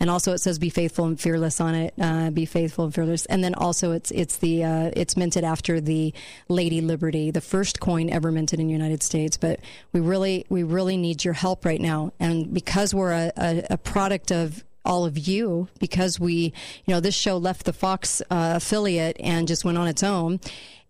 and 0.00 0.10
also 0.10 0.32
it 0.32 0.38
says 0.38 0.58
"Be 0.58 0.70
faithful 0.70 1.04
and 1.04 1.20
fearless" 1.20 1.60
on 1.60 1.74
it. 1.74 1.94
Uh, 2.00 2.30
be 2.30 2.46
faithful 2.46 2.86
and 2.86 2.94
fearless, 2.94 3.26
and 3.26 3.44
then 3.44 3.54
also 3.54 3.92
it's 3.92 4.10
it's 4.10 4.38
the 4.38 4.64
uh, 4.64 4.90
it's 4.96 5.16
minted 5.16 5.44
after 5.44 5.80
the 5.80 6.12
Lady 6.48 6.80
Liberty, 6.80 7.30
the 7.30 7.42
first 7.42 7.78
coin 7.78 8.10
ever 8.10 8.32
minted 8.32 8.58
in 8.58 8.66
the 8.66 8.72
United 8.72 9.02
States. 9.02 9.36
But 9.36 9.60
we 9.92 10.00
really 10.00 10.46
we 10.48 10.62
really 10.62 10.96
need 10.96 11.24
your 11.24 11.34
help 11.34 11.64
right 11.64 11.80
now, 11.80 12.12
and 12.18 12.52
because 12.52 12.94
we're 12.94 13.12
a, 13.12 13.32
a, 13.36 13.66
a 13.70 13.78
product 13.78 14.32
of 14.32 14.64
all 14.82 15.04
of 15.04 15.18
you 15.18 15.68
because 15.78 16.18
we, 16.18 16.54
you 16.86 16.94
know, 16.94 17.00
this 17.00 17.14
show 17.14 17.36
left 17.36 17.66
the 17.66 17.72
Fox 17.72 18.22
uh, 18.30 18.54
affiliate 18.56 19.16
and 19.20 19.46
just 19.46 19.62
went 19.62 19.76
on 19.76 19.86
its 19.86 20.02
own. 20.02 20.40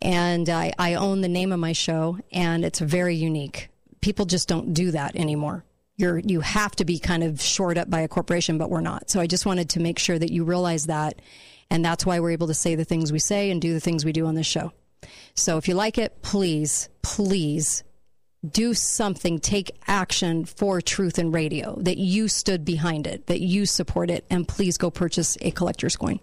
And 0.00 0.48
I, 0.48 0.72
I 0.78 0.94
own 0.94 1.20
the 1.20 1.28
name 1.28 1.52
of 1.52 1.58
my 1.58 1.72
show, 1.72 2.18
and 2.32 2.64
it's 2.64 2.78
very 2.78 3.16
unique. 3.16 3.68
People 4.00 4.24
just 4.24 4.48
don't 4.48 4.72
do 4.72 4.92
that 4.92 5.16
anymore 5.16 5.64
you're 6.00 6.18
you 6.18 6.40
have 6.40 6.74
to 6.76 6.84
be 6.84 6.98
kind 6.98 7.22
of 7.22 7.40
shored 7.40 7.78
up 7.78 7.90
by 7.90 8.00
a 8.00 8.08
corporation, 8.08 8.58
but 8.58 8.70
we're 8.70 8.80
not. 8.80 9.10
So 9.10 9.20
I 9.20 9.26
just 9.26 9.46
wanted 9.46 9.70
to 9.70 9.80
make 9.80 9.98
sure 9.98 10.18
that 10.18 10.32
you 10.32 10.44
realize 10.44 10.86
that, 10.86 11.20
and 11.70 11.84
that's 11.84 12.04
why 12.06 12.18
we're 12.18 12.30
able 12.30 12.48
to 12.48 12.54
say 12.54 12.74
the 12.74 12.84
things 12.84 13.12
we 13.12 13.18
say 13.18 13.50
and 13.50 13.60
do 13.60 13.72
the 13.72 13.80
things 13.80 14.04
we 14.04 14.12
do 14.12 14.26
on 14.26 14.34
this 14.34 14.46
show. 14.46 14.72
So 15.34 15.56
if 15.56 15.68
you 15.68 15.74
like 15.74 15.98
it, 15.98 16.22
please, 16.22 16.88
please 17.02 17.84
do 18.48 18.72
something, 18.74 19.38
take 19.38 19.70
action 19.86 20.44
for 20.44 20.80
truth 20.80 21.18
in 21.18 21.30
radio, 21.30 21.76
that 21.80 21.98
you 21.98 22.26
stood 22.28 22.64
behind 22.64 23.06
it, 23.06 23.26
that 23.26 23.40
you 23.40 23.66
support 23.66 24.10
it, 24.10 24.24
and 24.30 24.48
please 24.48 24.78
go 24.78 24.90
purchase 24.90 25.36
a 25.40 25.50
collector's 25.50 25.96
coin. 25.96 26.20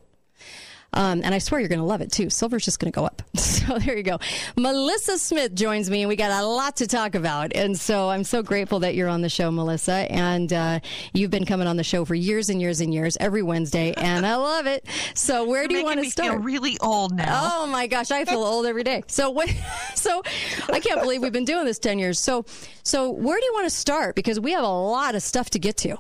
Um, 0.93 1.21
and 1.23 1.33
I 1.35 1.37
swear 1.39 1.59
you're 1.59 1.69
going 1.69 1.79
to 1.79 1.85
love 1.85 2.01
it 2.01 2.11
too. 2.11 2.29
Silver's 2.29 2.65
just 2.65 2.79
going 2.79 2.91
to 2.91 2.95
go 2.95 3.05
up. 3.05 3.21
So 3.67 3.79
there 3.79 3.97
you 3.97 4.03
go. 4.03 4.19
Melissa 4.55 5.17
Smith 5.17 5.53
joins 5.53 5.89
me, 5.89 6.01
and 6.01 6.07
we 6.07 6.15
got 6.15 6.31
a 6.31 6.45
lot 6.47 6.77
to 6.77 6.87
talk 6.87 7.15
about. 7.15 7.53
And 7.53 7.77
so 7.77 8.09
I'm 8.09 8.23
so 8.23 8.41
grateful 8.41 8.79
that 8.79 8.95
you're 8.95 9.09
on 9.09 9.21
the 9.21 9.27
show, 9.27 9.51
Melissa. 9.51 10.09
And 10.09 10.53
uh, 10.53 10.79
you've 11.11 11.31
been 11.31 11.45
coming 11.45 11.67
on 11.67 11.75
the 11.75 11.83
show 11.83 12.05
for 12.05 12.15
years 12.15 12.49
and 12.49 12.61
years 12.61 12.79
and 12.79 12.93
years, 12.93 13.17
every 13.19 13.43
Wednesday, 13.43 13.93
and 13.97 14.25
I 14.25 14.35
love 14.37 14.67
it. 14.67 14.85
So 15.15 15.43
where 15.49 15.63
you're 15.63 15.67
do 15.67 15.75
you 15.79 15.83
want 15.83 16.01
to 16.01 16.09
start? 16.09 16.31
Feel 16.31 16.39
really 16.41 16.77
old 16.79 17.13
now. 17.13 17.51
Oh 17.55 17.67
my 17.67 17.87
gosh, 17.87 18.09
I 18.09 18.23
feel 18.23 18.41
old 18.41 18.65
every 18.65 18.83
day. 18.83 19.03
So 19.07 19.31
what? 19.31 19.53
So 19.95 20.21
I 20.71 20.79
can't 20.79 21.01
believe 21.01 21.21
we've 21.21 21.33
been 21.33 21.43
doing 21.43 21.65
this 21.65 21.79
ten 21.79 21.99
years. 21.99 22.19
So 22.19 22.45
so 22.83 23.09
where 23.09 23.37
do 23.37 23.43
you 23.45 23.53
want 23.53 23.65
to 23.65 23.75
start? 23.75 24.15
Because 24.15 24.39
we 24.39 24.53
have 24.53 24.63
a 24.63 24.67
lot 24.67 25.15
of 25.15 25.23
stuff 25.23 25.49
to 25.49 25.59
get 25.59 25.75
to 25.77 25.97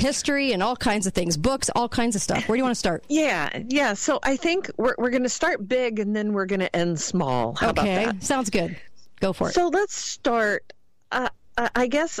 history 0.00 0.52
and 0.52 0.62
all 0.62 0.76
kinds 0.76 1.06
of 1.06 1.12
things, 1.12 1.36
books, 1.36 1.70
all 1.74 1.88
kinds 1.88 2.16
of 2.16 2.22
stuff. 2.22 2.48
Where 2.48 2.56
do 2.56 2.58
you 2.58 2.64
want 2.64 2.74
to 2.74 2.78
start? 2.78 3.04
Yeah, 3.08 3.62
yeah. 3.68 3.94
So 3.94 4.18
I 4.22 4.36
think 4.36 4.70
we're 4.76 4.94
we're 4.98 5.10
going 5.10 5.22
to 5.22 5.28
start 5.28 5.68
big 5.68 5.98
and 5.98 6.14
then 6.14 6.32
we're 6.32 6.46
going 6.46 6.60
to 6.60 6.74
end 6.74 7.00
small. 7.00 7.54
How 7.54 7.70
okay, 7.70 8.10
sounds 8.20 8.50
good. 8.50 8.76
Go 9.20 9.32
for 9.32 9.48
it. 9.48 9.54
So 9.54 9.68
let's 9.68 9.94
start. 9.94 10.72
Uh, 11.12 11.28
I 11.56 11.88
guess 11.88 12.20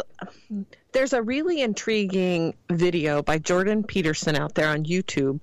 there's 0.92 1.12
a 1.12 1.22
really 1.22 1.62
intriguing 1.62 2.54
video 2.70 3.22
by 3.22 3.38
Jordan 3.38 3.82
Peterson 3.82 4.36
out 4.36 4.54
there 4.54 4.68
on 4.68 4.84
YouTube 4.84 5.42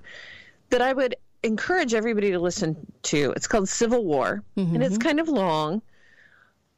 that 0.69 0.81
I 0.81 0.93
would 0.93 1.15
encourage 1.43 1.93
everybody 1.93 2.31
to 2.31 2.39
listen 2.39 2.75
to. 3.03 3.33
It's 3.35 3.47
called 3.47 3.69
Civil 3.69 4.05
War, 4.05 4.43
mm-hmm. 4.55 4.75
and 4.75 4.83
it's 4.83 4.97
kind 4.97 5.19
of 5.19 5.29
long. 5.29 5.81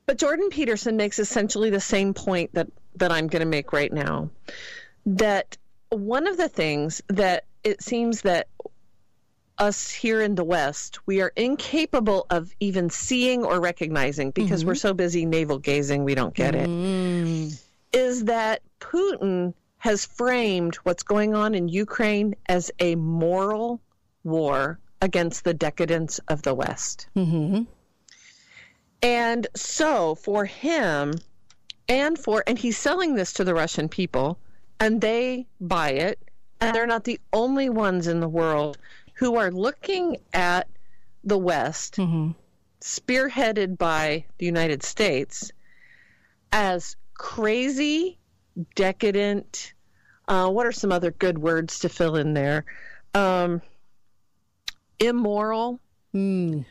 But 0.05 0.17
Jordan 0.17 0.49
Peterson 0.49 0.97
makes 0.97 1.19
essentially 1.19 1.69
the 1.69 1.79
same 1.79 2.13
point 2.13 2.53
that, 2.53 2.67
that 2.95 3.11
I'm 3.11 3.27
going 3.27 3.41
to 3.41 3.45
make 3.45 3.73
right 3.73 3.91
now 3.91 4.29
that 5.05 5.57
one 5.89 6.27
of 6.27 6.37
the 6.37 6.49
things 6.49 7.01
that 7.07 7.45
it 7.63 7.81
seems 7.81 8.21
that 8.21 8.47
us 9.57 9.91
here 9.91 10.21
in 10.21 10.35
the 10.35 10.43
West, 10.43 10.99
we 11.05 11.21
are 11.21 11.33
incapable 11.35 12.25
of 12.29 12.53
even 12.59 12.89
seeing 12.89 13.43
or 13.43 13.59
recognizing 13.59 14.31
because 14.31 14.61
mm-hmm. 14.61 14.69
we're 14.69 14.75
so 14.75 14.93
busy 14.93 15.25
navel 15.25 15.59
gazing, 15.59 16.03
we 16.03 16.15
don't 16.15 16.33
get 16.33 16.53
mm. 16.53 17.51
it. 17.51 17.59
Is 17.91 18.25
that 18.25 18.61
Putin 18.79 19.53
has 19.79 20.05
framed 20.05 20.75
what's 20.77 21.03
going 21.03 21.33
on 21.33 21.55
in 21.55 21.67
Ukraine 21.67 22.35
as 22.47 22.71
a 22.79 22.95
moral 22.95 23.81
war 24.23 24.79
against 25.01 25.45
the 25.45 25.53
decadence 25.53 26.19
of 26.27 26.41
the 26.41 26.53
West. 26.53 27.07
Mm-hmm. 27.15 27.63
And 29.01 29.47
so 29.55 30.15
for 30.15 30.45
him, 30.45 31.13
and 31.87 32.19
for, 32.19 32.43
and 32.45 32.59
he's 32.59 32.77
selling 32.77 33.15
this 33.15 33.33
to 33.33 33.45
the 33.45 33.53
Russian 33.53 33.87
people 33.87 34.37
and 34.79 35.01
they 35.01 35.47
buy 35.59 35.91
it. 35.91 36.19
And 36.61 36.75
they're 36.75 36.87
not 36.87 37.05
the 37.05 37.19
only 37.31 37.69
ones 37.69 38.07
in 38.07 38.19
the 38.19 38.27
world 38.27 38.77
who 39.13 39.37
are 39.37 39.51
looking 39.51 40.17
at 40.33 40.67
the 41.23 41.37
West, 41.37 41.95
mm-hmm. 41.95 42.31
spearheaded 42.81 43.77
by 43.77 44.25
the 44.37 44.45
United 44.45 44.83
States, 44.83 45.51
as 46.51 46.95
crazy, 47.13 48.17
decadent. 48.75 49.73
Uh, 50.27 50.49
what 50.49 50.65
are 50.65 50.71
some 50.71 50.91
other 50.91 51.11
good 51.11 51.37
words 51.37 51.79
to 51.79 51.89
fill 51.89 52.15
in 52.15 52.33
there? 52.33 52.65
Um, 53.13 53.61
immoral. 54.99 55.79
Mm. 56.13 56.65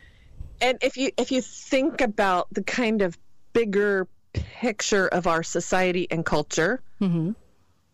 And 0.61 0.77
if 0.81 0.97
you 0.97 1.11
if 1.17 1.31
you 1.31 1.41
think 1.41 2.01
about 2.01 2.47
the 2.51 2.63
kind 2.63 3.01
of 3.01 3.17
bigger 3.53 4.07
picture 4.33 5.07
of 5.07 5.27
our 5.27 5.43
society 5.43 6.07
and 6.11 6.25
culture, 6.25 6.81
mm-hmm. 7.01 7.31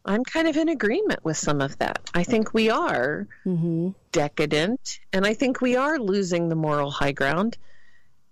I'm 0.05 0.23
kind 0.23 0.47
of 0.47 0.55
in 0.55 0.69
agreement 0.69 1.23
with 1.25 1.37
some 1.37 1.61
of 1.61 1.77
that. 1.79 1.99
I 2.13 2.23
think 2.23 2.53
we 2.53 2.69
are 2.69 3.27
mm-hmm. 3.45 3.89
decadent, 4.11 4.99
and 5.11 5.25
I 5.25 5.33
think 5.33 5.61
we 5.61 5.75
are 5.75 5.97
losing 5.97 6.49
the 6.49 6.55
moral 6.55 6.91
high 6.91 7.11
ground. 7.11 7.57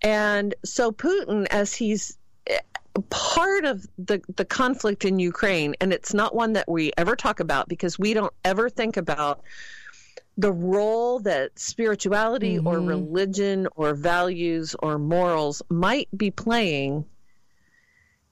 And 0.02 0.54
so, 0.64 0.92
Putin, 0.92 1.48
as 1.50 1.74
he's 1.74 2.18
eh, 2.48 2.60
part 3.10 3.66
of 3.66 3.88
the, 3.98 4.22
the 4.36 4.46
conflict 4.46 5.04
in 5.04 5.18
Ukraine, 5.18 5.76
and 5.82 5.92
it's 5.92 6.14
not 6.14 6.36
one 6.36 6.54
that 6.54 6.70
we 6.70 6.92
ever 6.98 7.16
talk 7.16 7.40
about 7.40 7.68
because 7.68 7.98
we 7.98 8.14
don't 8.14 8.34
ever 8.46 8.70
think 8.70 8.98
about 8.98 9.42
the 10.38 10.52
role 10.52 11.20
that 11.20 11.58
spirituality 11.58 12.58
mm-hmm. 12.58 12.68
or 12.68 12.82
religion 12.82 13.68
or 13.76 13.94
values 13.94 14.76
or 14.80 15.00
morals 15.00 15.62
might 15.70 16.10
be 16.16 16.30
playing 16.30 17.06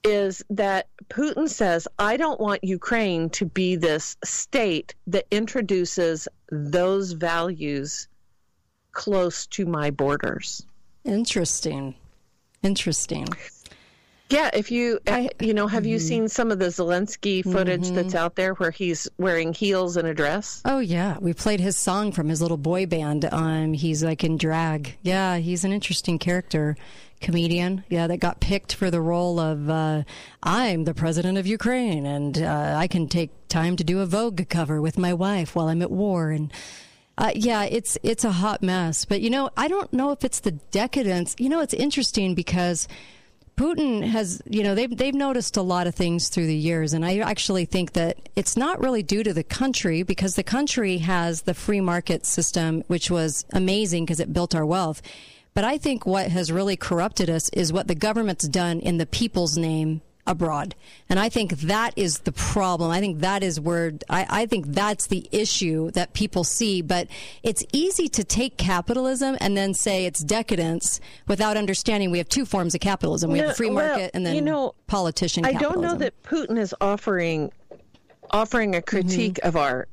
is 0.04 0.44
that 0.50 0.88
Putin 1.10 1.48
says, 1.48 1.88
I 2.00 2.18
don't 2.18 2.40
want 2.40 2.64
Ukraine 2.64 3.30
to 3.32 3.46
be 3.46 3.76
this 3.76 4.18
state 4.24 4.96
that 5.08 5.26
introduces 5.32 6.28
those 6.52 7.12
values 7.12 8.08
close 8.94 9.46
to 9.48 9.66
my 9.66 9.90
borders. 9.92 10.66
Interesting. 11.06 11.96
Interesting. 12.64 13.28
Yeah, 14.30 14.50
if 14.54 14.72
you 14.72 15.00
I, 15.08 15.30
you 15.42 15.54
know, 15.54 15.68
have 15.68 15.86
you 15.86 15.98
mm-hmm. 15.98 16.08
seen 16.08 16.28
some 16.30 16.52
of 16.52 16.60
the 16.60 16.68
Zelensky 16.68 17.44
footage 17.44 17.90
Mhm. 17.90 17.96
that's 17.96 18.16
out 18.16 18.36
there 18.36 18.54
where 18.54 18.72
he's 18.72 19.08
wearing 19.18 19.54
heels 19.54 19.98
and 19.98 20.08
a 20.08 20.14
dress? 20.14 20.62
Oh 20.64 20.80
yeah, 20.80 21.18
we 21.20 21.34
played 21.34 21.60
his 21.60 21.78
song 21.78 22.14
from 22.14 22.30
his 22.30 22.42
little 22.42 22.58
boy 22.58 22.86
band. 22.86 23.28
Um, 23.30 23.74
he's 23.74 24.04
like 24.04 24.24
in 24.24 24.38
drag. 24.38 24.96
Yeah, 25.02 25.38
he's 25.38 25.66
an 25.66 25.74
interesting 25.74 26.18
character, 26.18 26.78
comedian. 27.22 27.84
Yeah, 27.90 28.08
that 28.08 28.18
got 28.18 28.40
picked 28.40 28.74
for 28.74 28.92
the 28.92 29.02
role 29.02 29.40
of 29.40 29.70
uh, 29.70 30.04
I'm 30.44 30.84
the 30.84 30.94
president 30.94 31.38
of 31.38 31.48
Ukraine, 31.48 32.06
and 32.06 32.42
uh, 32.42 32.76
I 32.78 32.88
can 32.88 33.08
take 33.08 33.32
time 33.48 33.76
to 33.78 33.84
do 33.84 34.00
a 34.00 34.06
Vogue 34.06 34.50
cover 34.50 34.82
with 34.82 34.98
my 34.98 35.14
wife 35.14 35.56
while 35.56 35.68
I'm 35.68 35.82
at 35.82 35.92
war. 35.92 36.32
And 36.32 36.52
uh, 37.18 37.32
yeah, 37.36 37.64
it's 37.64 37.98
it's 38.04 38.26
a 38.26 38.32
hot 38.32 38.62
mess. 38.62 39.06
But 39.06 39.22
you 39.22 39.30
know, 39.30 39.50
I 39.56 39.68
don't 39.68 39.92
know 39.94 40.12
if 40.12 40.24
it's 40.24 40.42
the 40.42 40.52
decadence. 40.52 41.36
You 41.38 41.50
know, 41.50 41.62
it's 41.62 41.74
interesting 41.74 42.36
because. 42.36 42.88
Putin 43.58 44.02
has, 44.04 44.42
you 44.50 44.64
know, 44.64 44.74
they've 44.74 44.98
they've 44.98 45.14
noticed 45.14 45.56
a 45.56 45.62
lot 45.62 45.86
of 45.86 45.94
things 45.94 46.30
through 46.30 46.48
the 46.48 46.56
years, 46.56 46.94
and 46.94 47.06
I 47.06 47.20
actually 47.20 47.66
think 47.66 47.94
that 47.94 48.18
it's 48.36 48.58
not 48.58 48.80
really 48.80 49.04
due 49.04 49.24
to 49.24 49.34
the 49.34 49.44
country 49.44 50.02
because 50.02 50.36
the 50.36 50.42
country 50.42 50.98
has 51.00 51.44
the 51.44 51.54
free 51.54 51.82
market 51.82 52.26
system, 52.26 52.84
which 52.88 53.12
was 53.12 53.46
amazing 53.52 54.06
because 54.06 54.20
it 54.20 54.34
built 54.34 54.56
our 54.56 54.66
wealth. 54.66 55.04
But 55.54 55.64
I 55.66 55.78
think 55.78 56.06
what 56.06 56.28
has 56.30 56.52
really 56.52 56.78
corrupted 56.78 57.30
us 57.30 57.50
is 57.50 57.74
what 57.74 57.88
the 57.88 57.96
government's 57.96 58.48
done 58.48 58.80
in 58.80 58.98
the 58.98 59.06
people's 59.06 59.58
name 59.58 60.02
abroad. 60.28 60.76
And 61.10 61.20
I 61.20 61.30
think 61.30 61.52
that 61.62 61.94
is 61.98 62.20
the 62.20 62.32
problem. 62.32 62.92
I 62.92 63.00
think 63.00 63.20
that 63.20 63.42
is 63.44 63.60
where 63.60 63.92
I, 64.10 64.26
I 64.30 64.46
think 64.46 64.68
that's 64.68 65.08
the 65.08 65.28
issue 65.32 65.92
that 65.92 66.14
people 66.14 66.44
see. 66.44 66.82
But 66.82 67.08
it's 67.44 67.66
easy 67.74 68.08
to 68.10 68.24
take 68.24 68.56
capitalism 68.56 69.36
and 69.42 69.58
then 69.58 69.74
say 69.74 70.06
it's 70.06 70.22
decadence 70.22 71.02
without 71.28 71.58
understanding 71.58 72.12
we 72.12 72.20
have 72.20 72.30
two 72.30 72.46
forms 72.46 72.76
of 72.76 72.82
capitalism. 72.82 73.32
We 73.32 73.40
have 73.40 73.46
No, 73.48 73.50
the 73.50 73.56
free 73.56 73.70
well, 73.72 73.88
market 73.90 74.12
and 74.14 74.26
then 74.26 74.36
you 74.36 74.42
know, 74.42 74.76
politician 74.88 75.44
I 75.44 75.54
capitalism. 75.54 75.82
don't 75.82 75.92
know 75.92 75.98
that 75.98 76.24
Putin 76.24 76.58
is 76.60 76.74
offering 76.80 77.52
offering 78.30 78.76
a 78.76 78.82
critique 78.82 79.34
Mm-hmm. 79.42 79.48
of 79.48 79.58
our 79.58 79.88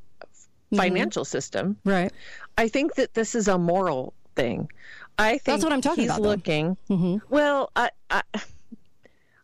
financial 0.75 1.25
system. 1.25 1.77
Right. 1.85 2.13
I 2.59 2.69
think 2.69 2.95
that 2.97 3.15
this 3.15 3.35
is 3.35 3.49
a 3.49 3.57
moral 3.59 4.13
thing. 4.37 4.71
I 5.19 5.31
think 5.33 5.45
That's 5.45 5.65
what 5.65 5.73
I'm 5.73 5.81
talking 5.81 6.05
he's 6.05 6.11
about, 6.11 6.23
though. 6.23 6.29
looking. 6.29 6.77
Mm-hmm. 6.89 7.17
Well, 7.29 7.71
I, 7.75 7.91
I 8.11 8.23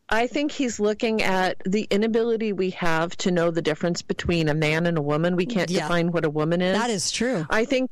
I 0.08 0.26
think 0.26 0.52
he's 0.52 0.78
looking 0.78 1.22
at 1.22 1.60
the 1.64 1.88
inability 1.90 2.52
we 2.52 2.70
have 2.70 3.16
to 3.18 3.30
know 3.30 3.50
the 3.50 3.62
difference 3.62 4.02
between 4.02 4.48
a 4.48 4.54
man 4.54 4.86
and 4.86 4.96
a 4.98 5.02
woman. 5.02 5.34
We 5.34 5.46
can't 5.46 5.70
Yeah. 5.70 5.80
define 5.82 6.12
what 6.12 6.24
a 6.24 6.30
woman 6.30 6.60
is. 6.60 6.78
That 6.78 6.90
is 6.90 7.10
true. 7.10 7.46
I 7.50 7.64
think 7.64 7.90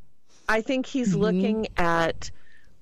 I 0.48 0.60
think 0.60 0.86
he's 0.86 1.14
looking 1.14 1.66
at 1.76 2.30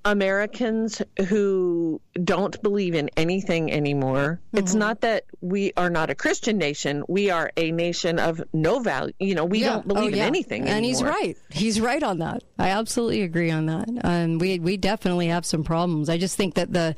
Americans 0.05 1.03
who 1.29 2.01
don't 2.25 2.61
believe 2.63 2.95
in 2.95 3.11
anything 3.17 3.71
anymore. 3.73 4.41
It's 4.53 4.75
not 4.75 5.03
that 5.03 5.25
we 5.41 5.73
are 5.77 5.91
not 5.91 6.09
a 6.11 6.15
Christian 6.15 6.57
nation. 6.59 7.05
We 7.09 7.31
are 7.31 7.51
a 7.57 7.71
nation 7.71 8.19
of 8.19 8.43
no 8.53 8.81
value. 8.81 9.13
You 9.19 9.35
know, 9.35 9.45
we 9.45 9.61
Yeah. 9.61 9.71
don't 9.75 9.89
believe 9.89 10.13
Oh, 10.13 10.17
in 10.17 10.21
anything 10.23 10.69
And 10.69 10.85
he's 10.85 11.03
right. 11.03 11.37
He's 11.51 11.81
right 11.81 12.03
on 12.03 12.19
that. 12.19 12.43
I 12.59 12.71
absolutely 12.71 13.23
agree 13.23 13.51
on 13.51 13.67
that. 13.67 13.89
Um, 14.05 14.39
we 14.39 14.59
we 14.59 14.77
definitely 14.77 15.29
have 15.29 15.45
some 15.45 15.65
problems. 15.65 16.09
I 16.09 16.17
just 16.19 16.37
think 16.37 16.55
that 16.55 16.73
the 16.73 16.95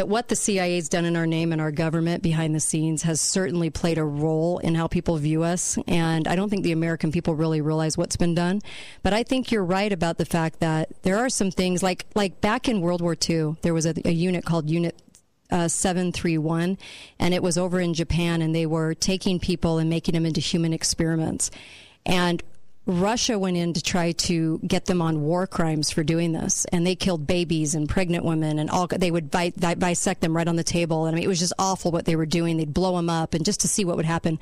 that 0.00 0.08
what 0.08 0.28
the 0.28 0.34
CIA's 0.34 0.88
done 0.88 1.04
in 1.04 1.14
our 1.14 1.26
name 1.26 1.52
and 1.52 1.60
our 1.60 1.70
government 1.70 2.22
behind 2.22 2.54
the 2.54 2.60
scenes 2.60 3.02
has 3.02 3.20
certainly 3.20 3.68
played 3.68 3.98
a 3.98 4.02
role 4.02 4.56
in 4.60 4.74
how 4.74 4.86
people 4.86 5.18
view 5.18 5.42
us. 5.42 5.76
And 5.86 6.26
I 6.26 6.36
don't 6.36 6.48
think 6.48 6.62
the 6.62 6.72
American 6.72 7.12
people 7.12 7.34
really 7.34 7.60
realize 7.60 7.98
what's 7.98 8.16
been 8.16 8.34
done. 8.34 8.62
But 9.02 9.12
I 9.12 9.22
think 9.24 9.52
you're 9.52 9.62
right 9.62 9.92
about 9.92 10.16
the 10.16 10.24
fact 10.24 10.60
that 10.60 11.02
there 11.02 11.18
are 11.18 11.28
some 11.28 11.50
things 11.50 11.82
like 11.82 12.06
like 12.14 12.40
back 12.40 12.66
in 12.66 12.80
World 12.80 13.02
War 13.02 13.14
II, 13.14 13.56
there 13.60 13.74
was 13.74 13.84
a, 13.84 13.92
a 14.06 14.10
unit 14.10 14.46
called 14.46 14.70
Unit 14.70 14.98
uh, 15.50 15.68
731, 15.68 16.78
and 17.18 17.34
it 17.34 17.42
was 17.42 17.58
over 17.58 17.78
in 17.78 17.92
Japan, 17.92 18.40
and 18.40 18.54
they 18.54 18.64
were 18.64 18.94
taking 18.94 19.38
people 19.38 19.76
and 19.76 19.90
making 19.90 20.14
them 20.14 20.24
into 20.24 20.40
human 20.40 20.72
experiments. 20.72 21.50
And 22.06 22.42
Russia 22.90 23.38
went 23.38 23.56
in 23.56 23.72
to 23.72 23.82
try 23.82 24.12
to 24.12 24.58
get 24.66 24.86
them 24.86 25.00
on 25.00 25.22
war 25.22 25.46
crimes 25.46 25.90
for 25.90 26.02
doing 26.02 26.32
this, 26.32 26.64
and 26.66 26.86
they 26.86 26.94
killed 26.94 27.26
babies 27.26 27.74
and 27.74 27.88
pregnant 27.88 28.24
women, 28.24 28.58
and 28.58 28.68
all 28.68 28.86
they 28.86 29.10
would 29.10 29.30
bi- 29.30 29.52
di- 29.56 29.74
bisect 29.74 30.20
them 30.20 30.36
right 30.36 30.48
on 30.48 30.56
the 30.56 30.64
table. 30.64 31.06
And 31.06 31.14
I 31.14 31.16
mean, 31.16 31.24
it 31.24 31.28
was 31.28 31.38
just 31.38 31.52
awful 31.58 31.92
what 31.92 32.04
they 32.04 32.16
were 32.16 32.26
doing. 32.26 32.56
They'd 32.56 32.74
blow 32.74 32.96
them 32.96 33.08
up, 33.08 33.34
and 33.34 33.44
just 33.44 33.60
to 33.60 33.68
see 33.68 33.84
what 33.84 33.96
would 33.96 34.06
happen. 34.06 34.38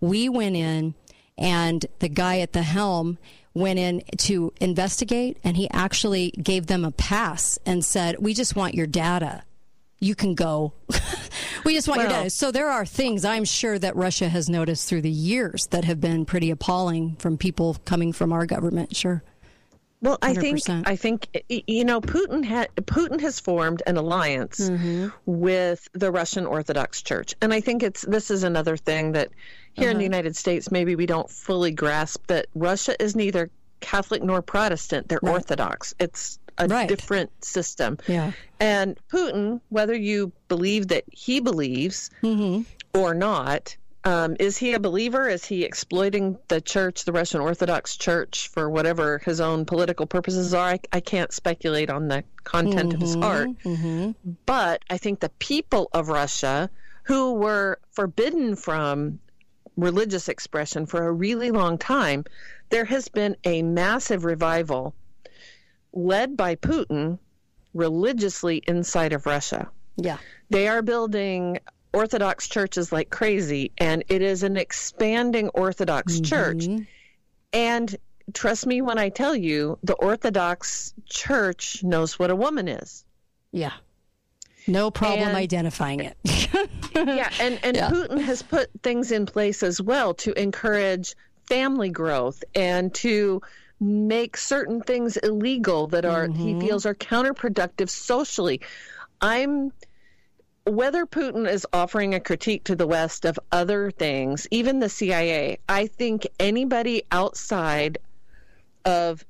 We 0.00 0.28
went 0.28 0.56
in, 0.56 0.94
and 1.38 1.86
the 2.00 2.08
guy 2.08 2.40
at 2.40 2.52
the 2.52 2.62
helm 2.62 3.18
went 3.54 3.78
in 3.78 4.02
to 4.18 4.52
investigate, 4.60 5.38
and 5.44 5.56
he 5.56 5.70
actually 5.70 6.32
gave 6.32 6.66
them 6.66 6.84
a 6.84 6.90
pass 6.90 7.58
and 7.64 7.84
said, 7.84 8.16
"We 8.18 8.34
just 8.34 8.56
want 8.56 8.74
your 8.74 8.86
data." 8.86 9.44
You 10.00 10.14
can 10.14 10.34
go. 10.34 10.72
we 11.64 11.74
just 11.74 11.88
want 11.88 12.00
your 12.00 12.10
Well- 12.10 12.20
data. 12.24 12.30
So 12.30 12.50
there 12.50 12.68
are 12.70 12.84
things 12.86 13.24
I'm 13.24 13.44
sure 13.44 13.78
that 13.78 13.96
Russia 13.96 14.28
has 14.28 14.48
noticed 14.48 14.88
through 14.88 15.02
the 15.02 15.10
years 15.10 15.66
that 15.70 15.84
have 15.84 16.00
been 16.00 16.24
pretty 16.24 16.50
appalling 16.50 17.16
from 17.16 17.38
people 17.38 17.76
coming 17.84 18.12
from 18.12 18.32
our 18.32 18.46
government. 18.46 18.94
Sure. 18.96 19.22
Well, 20.02 20.18
I 20.20 20.34
think 20.34 20.58
100%. 20.58 20.82
I 20.86 20.96
think 20.96 21.28
you 21.48 21.82
know 21.86 22.02
Putin 22.02 22.44
ha- 22.44 22.66
Putin 22.76 23.20
has 23.22 23.40
formed 23.40 23.82
an 23.86 23.96
alliance 23.96 24.60
Mm-hmm. 24.68 25.08
with 25.24 25.88
the 25.94 26.10
Russian 26.10 26.44
Orthodox 26.44 27.00
Church, 27.02 27.34
and 27.40 27.54
I 27.54 27.60
think 27.62 27.82
it's 27.82 28.02
this 28.02 28.30
is 28.30 28.42
another 28.42 28.76
thing 28.76 29.12
that 29.12 29.30
here 29.72 29.88
in 29.88 29.96
the 29.96 30.04
Uh-huh. 30.04 30.12
United 30.16 30.36
States 30.36 30.70
maybe 30.70 30.94
we 30.94 31.06
don't 31.06 31.30
fully 31.30 31.70
grasp 31.70 32.26
that 32.26 32.48
Russia 32.54 33.02
is 33.02 33.16
neither 33.16 33.50
Catholic 33.80 34.22
nor 34.22 34.42
Protestant; 34.42 35.08
they're 35.08 35.24
Orthodox. 35.24 35.94
It's 35.98 36.38
a 36.58 36.66
Right. 36.68 36.88
different 36.88 37.30
system. 37.44 37.98
Yeah. 38.06 38.32
And 38.60 38.98
Putin, 39.12 39.60
whether 39.68 39.94
you 39.94 40.32
believe 40.48 40.88
that 40.88 41.04
he 41.10 41.40
believes 41.40 42.10
Mm-hmm. 42.22 42.62
or 42.98 43.14
not, 43.14 43.76
um, 44.04 44.36
is 44.38 44.58
he 44.58 44.74
a 44.74 44.78
believer? 44.80 45.28
Is 45.28 45.44
he 45.46 45.64
exploiting 45.64 46.36
the 46.48 46.60
church, 46.60 47.04
the 47.04 47.12
Russian 47.12 47.40
Orthodox 47.40 47.96
Church, 47.96 48.48
for 48.48 48.68
whatever 48.68 49.18
his 49.24 49.40
own 49.40 49.64
political 49.64 50.06
purposes 50.06 50.52
are? 50.52 50.68
I, 50.72 50.80
I 50.92 51.00
can't 51.00 51.32
speculate 51.32 51.88
on 51.88 52.08
the 52.08 52.22
content 52.44 52.92
of 52.92 53.00
his 53.00 53.14
heart. 53.14 53.48
Mm-hmm. 53.64 54.10
But 54.44 54.82
I 54.90 54.98
think 54.98 55.20
the 55.20 55.30
people 55.38 55.88
of 55.94 56.08
Russia, 56.08 56.68
who 57.04 57.32
were 57.32 57.78
forbidden 57.92 58.56
from 58.56 59.20
religious 59.76 60.28
expression 60.28 60.84
for 60.86 61.06
a 61.06 61.12
really 61.12 61.50
long 61.50 61.78
time, 61.78 62.24
there 62.68 62.84
has 62.84 63.08
been 63.08 63.36
a 63.44 63.62
massive 63.62 64.24
revival 64.24 64.94
led 65.94 66.36
by 66.36 66.56
Putin 66.56 67.18
religiously 67.72 68.62
inside 68.66 69.12
of 69.12 69.26
Russia. 69.26 69.70
Yeah. 69.96 70.18
They 70.50 70.68
are 70.68 70.82
building 70.82 71.58
Orthodox 71.92 72.48
churches 72.48 72.92
like 72.92 73.10
crazy, 73.10 73.72
and 73.78 74.04
it 74.08 74.20
is 74.20 74.42
an 74.42 74.56
expanding 74.56 75.48
Orthodox 75.50 76.14
mm-hmm. 76.14 76.24
church. 76.24 76.86
And 77.52 77.96
trust 78.32 78.66
me 78.66 78.82
when 78.82 78.98
I 78.98 79.08
tell 79.08 79.34
you, 79.34 79.78
the 79.82 79.94
Orthodox 79.94 80.92
church 81.08 81.82
knows 81.84 82.18
what 82.18 82.30
a 82.30 82.36
woman 82.36 82.68
is. 82.68 83.04
Yeah. 83.52 83.72
No 84.66 84.90
problem 84.90 85.28
And- 85.28 85.36
identifying 85.36 86.00
it. 86.00 86.16
yeah, 86.94 87.30
and, 87.40 87.60
and 87.62 87.76
Yeah. 87.76 87.90
Putin 87.90 88.20
has 88.20 88.42
put 88.42 88.70
things 88.82 89.12
in 89.12 89.26
place 89.26 89.62
as 89.62 89.80
well 89.80 90.14
to 90.14 90.32
encourage 90.40 91.14
family 91.46 91.90
growth 91.90 92.42
and 92.54 92.92
to 92.94 93.42
make 93.80 94.36
certain 94.36 94.80
things 94.80 95.16
illegal 95.18 95.86
that 95.88 96.04
are 96.04 96.26
he 96.26 96.52
mm-hmm. 96.52 96.60
feels 96.60 96.86
are 96.86 96.94
counterproductive 96.94 97.90
socially. 97.90 98.60
I'm 99.20 99.72
whether 100.66 101.04
Putin 101.04 101.48
is 101.48 101.66
offering 101.72 102.14
a 102.14 102.20
critique 102.20 102.64
to 102.64 102.76
the 102.76 102.86
West 102.86 103.26
of 103.26 103.38
other 103.52 103.90
things, 103.90 104.46
even 104.50 104.78
the 104.78 104.88
CIA, 104.88 105.58
I 105.68 105.86
think 105.86 106.26
anybody 106.40 107.02
outside 107.10 107.98
of 108.84 109.24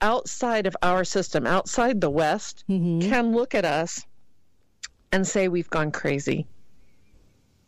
outside 0.00 0.66
of 0.66 0.76
our 0.82 1.04
system, 1.04 1.46
outside 1.46 2.00
the 2.00 2.10
West, 2.10 2.64
mm-hmm. 2.68 3.08
can 3.08 3.32
look 3.32 3.54
at 3.54 3.64
us 3.64 4.04
and 5.12 5.26
say 5.26 5.48
we've 5.48 5.70
gone 5.70 5.90
crazy. 5.90 6.46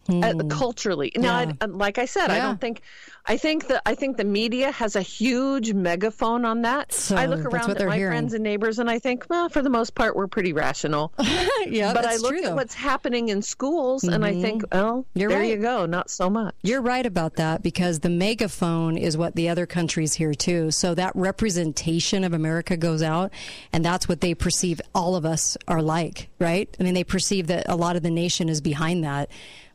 Uh, 0.08 0.32
culturally, 0.48 1.12
now, 1.16 1.40
Yeah. 1.40 1.52
I, 1.60 1.64
uh, 1.64 1.68
like 1.68 1.98
I 1.98 2.06
said, 2.06 2.30
I 2.30 2.38
don't 2.38 2.58
think, 2.60 2.80
I 3.26 3.36
think 3.36 3.66
that 3.68 3.82
I 3.84 3.94
think 3.94 4.16
the 4.16 4.24
media 4.24 4.70
has 4.72 4.96
a 4.96 5.02
huge 5.02 5.74
megaphone 5.74 6.46
on 6.46 6.62
that. 6.62 6.94
So 6.94 7.14
I 7.14 7.26
look 7.26 7.44
around 7.44 7.70
at 7.72 7.86
my 7.86 7.96
hearing. 7.96 8.12
friends 8.12 8.32
and 8.32 8.42
neighbors, 8.42 8.78
and 8.78 8.88
I 8.88 8.98
think, 8.98 9.26
well, 9.28 9.50
for 9.50 9.60
the 9.60 9.68
most 9.68 9.94
part, 9.94 10.16
we're 10.16 10.26
pretty 10.26 10.54
rational. 10.54 11.12
yeah, 11.66 11.92
but 11.92 12.06
I 12.06 12.16
look 12.16 12.30
true, 12.32 12.44
at 12.44 12.54
what's 12.54 12.72
happening 12.74 13.28
in 13.28 13.42
schools, 13.42 14.04
and 14.04 14.24
I 14.24 14.40
think, 14.40 14.64
well, 14.72 15.04
You're 15.14 15.28
there 15.28 15.40
right. 15.40 15.50
you 15.50 15.56
go, 15.58 15.84
not 15.84 16.08
so 16.10 16.30
much. 16.30 16.54
You're 16.62 16.80
right 16.80 17.04
about 17.04 17.34
that 17.34 17.62
because 17.62 18.00
the 18.00 18.08
megaphone 18.08 18.96
is 18.96 19.16
what 19.18 19.34
the 19.34 19.50
other 19.50 19.66
countries 19.66 20.14
hear 20.14 20.32
too. 20.32 20.70
So 20.70 20.94
that 20.94 21.14
representation 21.14 22.24
of 22.24 22.32
America 22.32 22.76
goes 22.78 23.02
out, 23.02 23.30
and 23.74 23.84
that's 23.84 24.08
what 24.08 24.20
they 24.22 24.34
perceive 24.34 24.80
all 24.94 25.16
of 25.16 25.26
us 25.26 25.56
are 25.66 25.82
like, 25.82 26.28
right? 26.38 26.74
I 26.80 26.82
mean, 26.82 26.94
they 26.94 27.04
perceive 27.04 27.46
that 27.48 27.68
a 27.68 27.76
lot 27.76 27.96
of 27.96 28.02
the 28.02 28.10
nation 28.10 28.48
is 28.48 28.60
behind 28.60 29.04
that, 29.04 29.28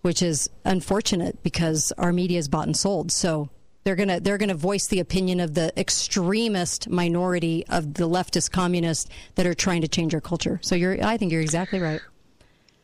which 0.04 0.22
is 0.22 0.50
unfortunate 0.64 1.42
because 1.44 1.92
our 1.98 2.14
media 2.14 2.38
is 2.38 2.48
bought 2.48 2.68
and 2.68 2.78
sold. 2.78 3.12
So 3.12 3.50
They're 3.86 3.96
gonna 3.98 4.20
they're 4.20 4.38
gonna 4.38 4.54
voice 4.54 4.88
the 4.88 5.00
opinion 5.00 5.40
of 5.40 5.56
the 5.56 5.78
extremist 5.78 6.88
minority 6.90 7.66
of 7.68 7.96
the 7.96 8.08
leftist 8.08 8.52
communists 8.52 9.10
that 9.36 9.46
are 9.46 9.54
trying 9.54 9.82
to 9.82 9.88
change 9.88 10.14
our 10.14 10.22
culture. 10.22 10.60
So 10.62 10.76
you're 10.76 11.04
I 11.04 11.18
think 11.18 11.32
you're 11.32 11.42
exactly 11.42 11.80
right. 11.80 12.00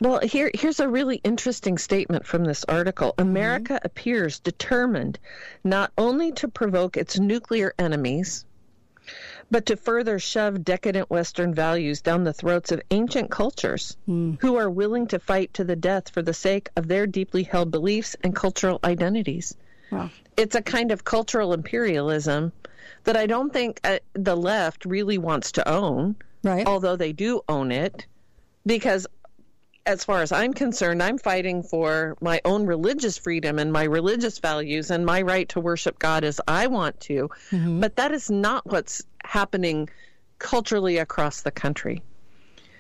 Well, 0.02 0.20
here 0.22 0.50
here's 0.54 0.80
a 0.80 0.88
really 0.88 1.20
interesting 1.24 1.78
statement 1.78 2.26
from 2.26 2.46
this 2.46 2.64
article. 2.66 3.10
Mm-hmm. 3.12 3.30
America 3.30 3.80
appears 3.84 4.40
determined 4.40 5.20
not 5.64 5.92
only 5.98 6.32
to 6.34 6.48
provoke 6.48 6.98
its 6.98 7.20
nuclear 7.20 7.74
enemies, 7.78 8.46
but 9.52 9.66
to 9.66 9.76
further 9.76 10.20
shove 10.20 10.64
decadent 10.64 11.10
Western 11.10 11.54
values 11.54 12.02
down 12.02 12.24
the 12.24 12.34
throats 12.34 12.72
of 12.72 12.82
ancient 12.92 13.32
cultures 13.32 13.98
who 14.06 14.56
are 14.58 14.70
willing 14.70 15.08
to 15.08 15.20
fight 15.20 15.54
to 15.56 15.64
the 15.64 15.76
death 15.76 16.10
for 16.10 16.22
the 16.22 16.34
sake 16.34 16.70
of 16.76 16.88
their 16.88 17.08
deeply 17.08 17.44
held 17.44 17.72
beliefs 17.72 18.16
and 18.24 18.36
cultural 18.36 18.80
identities. 18.84 19.56
Wow. 19.92 20.10
It's 20.38 20.56
a 20.56 20.62
kind 20.62 20.92
of 20.92 21.04
cultural 21.04 21.54
imperialism 21.54 22.52
that 23.04 23.18
I 23.18 23.26
don't 23.26 23.52
think 23.52 23.80
uh, 23.84 24.00
the 24.14 24.36
left 24.36 24.86
really 24.86 25.18
wants 25.18 25.54
to 25.54 25.68
own, 25.68 26.16
right? 26.44 26.68
Although 26.68 26.96
they 26.96 27.14
do 27.14 27.42
own 27.48 27.72
it, 27.72 28.06
because 28.66 29.08
as 29.90 30.04
far 30.04 30.22
as 30.22 30.32
I'm 30.32 30.54
concerned, 30.54 31.02
I'm 31.02 31.18
fighting 31.18 31.64
for 31.64 32.16
my 32.22 32.40
own 32.46 32.68
religious 32.68 33.18
freedom 33.18 33.58
and 33.58 33.74
my 33.74 33.86
religious 33.86 34.38
values 34.38 34.92
and 34.92 35.04
my 35.04 35.24
right 35.24 35.50
to 35.50 35.60
worship 35.60 35.98
God 35.98 36.24
as 36.24 36.40
I 36.48 36.68
want 36.68 37.00
to. 37.02 37.30
But 37.80 37.96
that 37.96 38.12
is 38.12 38.30
not 38.30 38.68
what's 38.68 39.04
happening 39.24 39.90
culturally 40.38 41.00
across 41.00 41.42
the 41.42 41.50
country. 41.50 42.04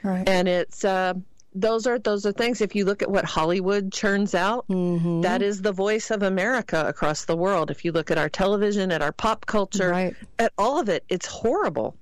Right. 0.03 0.29
And 0.29 0.47
it's 0.47 0.85
uh, 0.85 1.15
those 1.55 1.87
are 1.87 1.97
those 1.97 2.27
are 2.27 2.31
things. 2.31 2.61
If 2.61 2.75
you 2.75 2.85
look 2.85 3.01
at 3.01 3.09
what 3.09 3.25
Hollywood 3.25 3.91
churns 3.91 4.35
out, 4.35 4.65
that 4.67 5.41
is 5.41 5.63
the 5.63 5.71
voice 5.71 6.11
of 6.11 6.21
America 6.21 6.85
across 6.87 7.25
the 7.25 7.35
world. 7.35 7.71
If 7.71 7.83
you 7.83 7.91
look 7.91 8.11
at 8.11 8.19
our 8.19 8.29
television, 8.29 8.91
at 8.91 9.01
our 9.01 9.11
pop 9.11 9.47
culture, 9.47 10.13
at 10.37 10.53
all 10.59 10.79
of 10.79 10.89
it, 10.89 11.03
it's 11.09 11.25
horrible. 11.25 11.95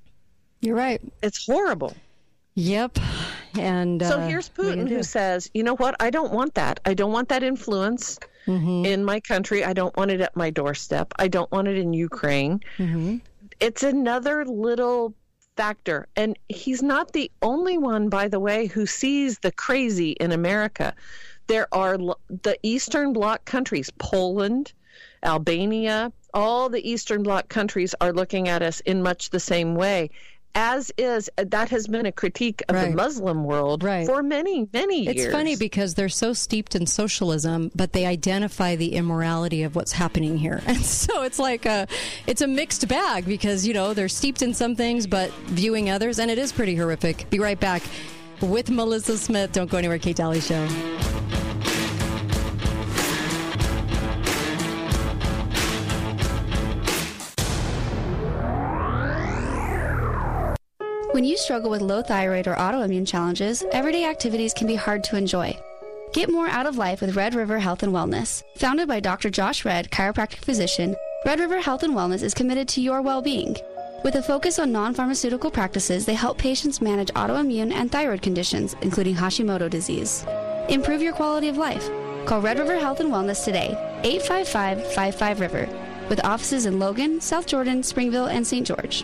You're 0.59 0.75
right. 0.75 1.01
It's 1.23 1.45
horrible. 1.45 1.95
Yep. 2.57 2.97
And 3.59 4.01
so 4.01 4.19
uh, 4.19 4.27
here's 4.27 4.49
what 4.55 4.67
are 4.67 4.69
you 4.71 4.75
Putin 4.83 4.89
who 4.89 5.03
says, 5.03 5.49
you 5.53 5.61
know 5.63 5.75
what? 5.75 5.95
I 5.99 6.09
don't 6.09 6.33
want 6.33 6.55
that. 6.55 6.79
I 6.85 6.95
don't 6.95 7.11
want 7.11 7.29
that 7.29 7.43
influence 7.43 8.19
Mm-hmm. 8.47 8.85
in 8.85 9.03
my 9.03 9.19
country. 9.19 9.65
I 9.65 9.73
don't 9.73 9.93
want 9.97 10.09
it 10.09 10.21
at 10.21 10.33
my 10.37 10.49
doorstep. 10.49 11.11
I 11.19 11.27
don't 11.27 11.51
want 11.51 11.67
it 11.67 11.77
in 11.77 11.91
Ukraine. 11.91 12.61
Mm-hmm. 12.77 13.17
It's 13.59 13.83
another 13.83 14.45
little 14.45 15.13
factor. 15.57 16.07
And 16.15 16.39
he's 16.47 16.81
not 16.81 17.11
the 17.11 17.29
only 17.41 17.77
one, 17.77 18.07
by 18.07 18.29
the 18.29 18.39
way, 18.39 18.67
who 18.67 18.85
sees 18.85 19.37
the 19.39 19.51
crazy 19.51 20.11
in 20.11 20.31
America. 20.31 20.93
There 21.47 21.67
are 21.73 21.95
l- 21.99 22.19
the 22.29 22.57
Eastern 22.63 23.11
Bloc 23.11 23.43
countries, 23.43 23.91
Poland, 23.97 24.71
Albania, 25.23 26.13
all 26.33 26.69
the 26.69 26.89
Eastern 26.89 27.23
Bloc 27.23 27.49
countries 27.49 27.93
are 27.99 28.13
looking 28.13 28.47
at 28.47 28.61
us 28.61 28.79
in 28.81 29.03
much 29.03 29.29
the 29.29 29.41
same 29.41 29.75
way. 29.75 30.09
As 30.59 30.91
is, 30.97 31.29
that 31.37 31.69
has 31.69 31.87
been 31.87 32.07
a 32.07 32.11
critique 32.11 32.63
of 32.67 32.75
the 32.75 32.89
Muslim 32.89 33.43
world 33.43 33.83
for 33.83 34.23
many, 34.23 34.67
many 34.73 35.03
years. 35.03 35.25
It's 35.25 35.31
funny 35.31 35.55
because 35.55 35.93
they're 35.93 36.09
so 36.09 36.33
steeped 36.33 36.73
in 36.73 36.87
socialism, 36.87 37.69
but 37.75 37.93
they 37.93 38.07
identify 38.07 38.75
the 38.75 38.95
immorality 38.95 39.61
of 39.61 39.75
what's 39.75 39.91
happening 39.91 40.35
here, 40.35 40.63
and 40.65 40.83
so 40.83 41.21
it's 41.21 41.37
like 41.37 41.67
a, 41.67 41.87
it's 42.25 42.41
a 42.41 42.47
mixed 42.47 42.87
bag 42.87 43.25
because 43.25 43.67
you 43.67 43.75
know 43.75 43.93
they're 43.93 44.09
steeped 44.09 44.41
in 44.41 44.55
some 44.55 44.75
things, 44.75 45.05
but 45.05 45.31
viewing 45.45 45.91
others, 45.91 46.17
and 46.17 46.31
it 46.31 46.39
is 46.39 46.51
pretty 46.51 46.75
horrific. 46.75 47.29
Be 47.29 47.37
right 47.37 47.59
back 47.59 47.83
with 48.41 48.71
Melissa 48.71 49.19
Smith. 49.19 49.51
Don't 49.51 49.69
go 49.69 49.77
anywhere, 49.77 49.99
Kate 49.99 50.15
Dalley 50.15 50.41
Show. 50.41 50.67
When 61.17 61.25
you 61.25 61.35
struggle 61.35 61.71
with 61.71 61.81
low 61.81 62.03
thyroid 62.03 62.47
or 62.47 62.53
autoimmune 62.53 63.07
challenges, 63.07 63.63
everyday 63.71 64.05
activities 64.05 64.53
can 64.53 64.67
be 64.67 64.75
hard 64.75 65.03
to 65.05 65.17
enjoy. 65.17 65.57
Get 66.13 66.29
more 66.29 66.47
out 66.47 66.67
of 66.67 66.77
life 66.77 67.01
with 67.01 67.15
Red 67.15 67.33
River 67.33 67.57
Health 67.57 67.81
and 67.81 67.91
Wellness. 67.91 68.43
Founded 68.57 68.87
by 68.87 68.99
Dr. 68.99 69.31
Josh 69.31 69.65
Red, 69.65 69.89
chiropractic 69.89 70.45
physician, 70.45 70.95
Red 71.25 71.39
River 71.39 71.59
Health 71.59 71.81
and 71.81 71.95
Wellness 71.95 72.21
is 72.21 72.35
committed 72.35 72.67
to 72.67 72.81
your 72.81 73.01
well 73.01 73.23
being. 73.23 73.55
With 74.03 74.13
a 74.13 74.21
focus 74.21 74.59
on 74.59 74.71
non 74.71 74.93
pharmaceutical 74.93 75.49
practices, 75.49 76.05
they 76.05 76.13
help 76.13 76.37
patients 76.37 76.81
manage 76.81 77.07
autoimmune 77.15 77.73
and 77.73 77.91
thyroid 77.91 78.21
conditions, 78.21 78.75
including 78.83 79.15
Hashimoto 79.15 79.71
disease. 79.71 80.23
Improve 80.69 81.01
your 81.01 81.13
quality 81.13 81.47
of 81.47 81.57
life. 81.57 81.89
Call 82.27 82.41
Red 82.41 82.59
River 82.59 82.77
Health 82.77 82.99
and 82.99 83.11
Wellness 83.11 83.43
today, 83.43 83.69
855 84.03 84.93
55 84.93 85.39
River, 85.39 85.67
with 86.09 86.23
offices 86.23 86.67
in 86.67 86.77
Logan, 86.77 87.19
South 87.21 87.47
Jordan, 87.47 87.81
Springville, 87.81 88.27
and 88.27 88.45
St. 88.45 88.67
George. 88.67 89.03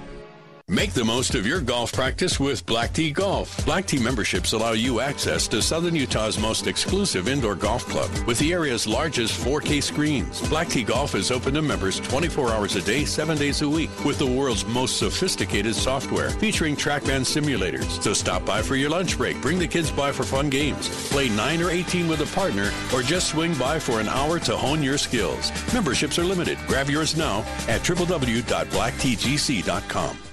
Make 0.74 0.94
the 0.94 1.06
most 1.06 1.36
of 1.36 1.46
your 1.46 1.62
golf 1.62 1.94
practice 1.94 2.40
with 2.40 2.66
Black 2.66 2.94
Tea 2.94 3.12
Golf. 3.12 3.64
Black 3.64 3.86
Tea 3.86 4.00
memberships 4.00 4.54
allow 4.54 4.72
you 4.72 5.02
access 5.02 5.48
to 5.50 5.62
Southern 5.62 5.96
Utah's 5.96 6.40
most 6.40 6.66
exclusive 6.66 7.28
indoor 7.28 7.54
golf 7.54 7.86
club 7.86 8.10
with 8.26 8.40
the 8.40 8.54
area's 8.54 8.88
largest 8.88 9.40
4K 9.40 9.84
screens. 9.84 10.42
Black 10.50 10.70
Tea 10.70 10.84
Golf 10.84 11.14
is 11.14 11.30
open 11.30 11.54
to 11.54 11.62
members 11.62 12.00
24 12.00 12.50
hours 12.50 12.76
a 12.76 12.82
day, 12.82 13.06
7 13.06 13.38
days 13.38 13.62
a 13.62 13.70
week 13.70 13.92
with 14.04 14.18
the 14.18 14.26
world's 14.26 14.66
most 14.66 14.98
sophisticated 14.98 15.76
software 15.76 16.32
featuring 16.32 16.76
TrackMan 16.76 17.22
simulators. 17.22 18.02
So 18.02 18.14
stop 18.14 18.44
by 18.44 18.64
for 18.64 18.76
your 18.76 18.90
lunch 18.90 19.16
break, 19.16 19.40
bring 19.44 19.60
the 19.60 19.68
kids 19.68 19.92
by 19.92 20.12
for 20.12 20.24
fun 20.24 20.50
games, 20.50 20.90
play 21.12 21.30
9 21.30 21.62
or 21.62 21.70
18 21.70 22.08
with 22.08 22.22
a 22.22 22.36
partner, 22.36 22.72
or 22.92 23.04
just 23.04 23.30
swing 23.30 23.54
by 23.60 23.78
for 23.78 24.00
an 24.00 24.08
hour 24.08 24.40
to 24.40 24.58
hone 24.58 24.82
your 24.82 24.98
skills. 24.98 25.52
Memberships 25.72 26.18
are 26.18 26.26
limited. 26.26 26.58
Grab 26.66 26.90
yours 26.90 27.16
now 27.16 27.42
at 27.68 27.82
www.blacktgc.com. 27.82 30.33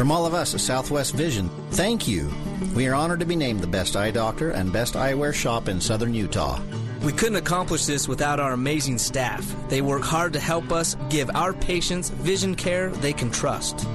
From 0.00 0.10
all 0.10 0.24
of 0.24 0.32
us 0.32 0.54
at 0.54 0.60
Southwest 0.60 1.12
Vision, 1.12 1.50
thank 1.72 2.08
you. 2.08 2.32
We 2.74 2.88
are 2.88 2.94
honored 2.94 3.20
to 3.20 3.26
be 3.26 3.36
named 3.36 3.60
the 3.60 3.66
best 3.66 3.96
eye 3.96 4.10
doctor 4.10 4.52
and 4.52 4.72
best 4.72 4.94
eyewear 4.94 5.34
shop 5.34 5.68
in 5.68 5.78
southern 5.78 6.14
Utah. 6.14 6.58
We 7.02 7.12
couldn't 7.12 7.36
accomplish 7.36 7.84
this 7.84 8.08
without 8.08 8.40
our 8.40 8.52
amazing 8.52 8.96
staff. 8.96 9.54
They 9.68 9.82
work 9.82 10.02
hard 10.02 10.32
to 10.32 10.40
help 10.40 10.72
us 10.72 10.96
give 11.10 11.28
our 11.34 11.52
patients 11.52 12.08
vision 12.08 12.54
care 12.54 12.88
they 12.88 13.12
can 13.12 13.30
trust. 13.30 13.86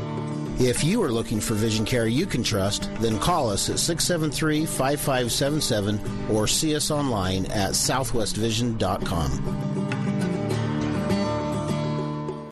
If 0.59 0.83
you 0.83 1.01
are 1.01 1.11
looking 1.11 1.39
for 1.39 1.55
vision 1.55 1.85
care 1.85 2.05
you 2.05 2.27
can 2.27 2.43
trust, 2.43 2.87
then 2.99 3.17
call 3.17 3.49
us 3.49 3.67
at 3.71 3.79
673 3.79 4.67
5577 4.67 6.29
or 6.29 6.45
see 6.45 6.75
us 6.75 6.91
online 6.91 7.47
at 7.47 7.71
southwestvision.com. 7.71 10.34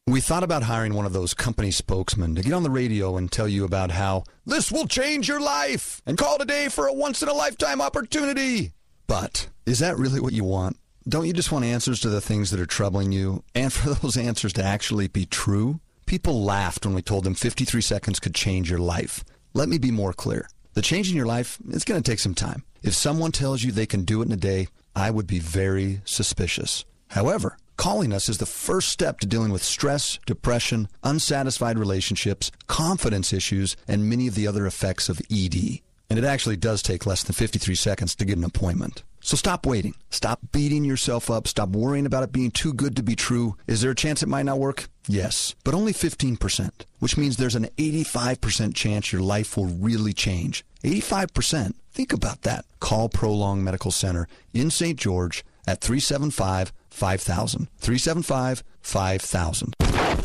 We 0.05 0.19
thought 0.19 0.43
about 0.43 0.63
hiring 0.63 0.93
one 0.95 1.05
of 1.05 1.13
those 1.13 1.33
company 1.33 1.71
spokesmen 1.71 2.35
to 2.35 2.41
get 2.41 2.51
on 2.51 2.63
the 2.63 2.69
radio 2.69 3.15
and 3.15 3.31
tell 3.31 3.47
you 3.47 3.63
about 3.63 3.89
how 3.89 4.25
this 4.45 4.69
will 4.69 4.85
change 4.85 5.29
your 5.29 5.39
life 5.39 6.01
and 6.05 6.17
call 6.17 6.37
today 6.37 6.67
for 6.67 6.87
a 6.87 6.93
once 6.93 7.23
in 7.23 7.29
a 7.29 7.33
lifetime 7.33 7.79
opportunity. 7.79 8.73
But 9.07 9.47
is 9.65 9.79
that 9.79 9.97
really 9.97 10.19
what 10.19 10.33
you 10.33 10.43
want? 10.43 10.77
Don't 11.07 11.25
you 11.25 11.31
just 11.31 11.53
want 11.53 11.63
answers 11.63 12.01
to 12.01 12.09
the 12.09 12.19
things 12.19 12.51
that 12.51 12.59
are 12.59 12.65
troubling 12.65 13.13
you 13.13 13.45
and 13.55 13.71
for 13.71 13.93
those 13.93 14.17
answers 14.17 14.51
to 14.53 14.63
actually 14.63 15.07
be 15.07 15.25
true? 15.25 15.79
People 16.05 16.43
laughed 16.43 16.85
when 16.85 16.95
we 16.95 17.01
told 17.01 17.23
them 17.23 17.33
53 17.33 17.79
seconds 17.79 18.19
could 18.19 18.35
change 18.35 18.69
your 18.69 18.79
life. 18.79 19.23
Let 19.53 19.69
me 19.69 19.77
be 19.77 19.91
more 19.91 20.11
clear. 20.11 20.49
The 20.73 20.81
change 20.81 21.09
in 21.09 21.15
your 21.15 21.27
life, 21.27 21.59
it's 21.69 21.85
going 21.85 22.03
to 22.03 22.11
take 22.11 22.19
some 22.19 22.35
time. 22.35 22.65
If 22.81 22.93
someone 22.93 23.31
tells 23.31 23.63
you 23.63 23.71
they 23.71 23.85
can 23.85 24.03
do 24.03 24.21
it 24.21 24.25
in 24.25 24.33
a 24.33 24.37
day, 24.37 24.67
I 24.97 25.11
would 25.11 25.27
be 25.27 25.39
very 25.39 26.01
suspicious. 26.03 26.83
However, 27.07 27.57
calling 27.77 28.13
us 28.13 28.29
is 28.29 28.37
the 28.37 28.45
first 28.45 28.89
step 28.89 29.19
to 29.19 29.27
dealing 29.27 29.51
with 29.51 29.63
stress, 29.63 30.19
depression, 30.25 30.87
unsatisfied 31.03 31.77
relationships, 31.77 32.51
confidence 32.67 33.33
issues, 33.33 33.75
and 33.87 34.09
many 34.09 34.27
of 34.27 34.35
the 34.35 34.47
other 34.47 34.65
effects 34.65 35.09
of 35.09 35.21
ED. 35.31 35.79
And 36.09 36.19
it 36.19 36.25
actually 36.25 36.57
does 36.57 36.81
take 36.81 37.05
less 37.05 37.23
than 37.23 37.33
53 37.33 37.73
seconds 37.75 38.15
to 38.15 38.25
get 38.25 38.37
an 38.37 38.43
appointment. 38.43 39.03
So 39.19 39.37
stop 39.37 39.65
waiting. 39.65 39.95
Stop 40.09 40.39
beating 40.51 40.83
yourself 40.83 41.31
up. 41.31 41.47
Stop 41.47 41.69
worrying 41.69 42.05
about 42.05 42.23
it 42.23 42.33
being 42.33 42.51
too 42.51 42.73
good 42.73 42.95
to 42.97 43.03
be 43.03 43.15
true. 43.15 43.55
Is 43.67 43.81
there 43.81 43.91
a 43.91 43.95
chance 43.95 44.21
it 44.21 44.27
might 44.27 44.43
not 44.43 44.59
work? 44.59 44.89
Yes, 45.07 45.55
but 45.63 45.73
only 45.73 45.93
15%, 45.93 46.71
which 46.99 47.17
means 47.17 47.37
there's 47.37 47.55
an 47.55 47.69
85% 47.77 48.75
chance 48.75 49.13
your 49.13 49.21
life 49.21 49.55
will 49.55 49.67
really 49.67 50.11
change. 50.11 50.65
85%. 50.83 51.75
Think 51.93 52.11
about 52.11 52.41
that. 52.41 52.65
Call 52.81 53.07
Prolong 53.07 53.63
Medical 53.63 53.91
Center 53.91 54.27
in 54.53 54.69
St. 54.69 54.99
George 54.99 55.45
at 55.65 55.79
375 55.79 56.73
5000. 56.93 57.67
375 57.79 58.63
5000. 58.81 59.82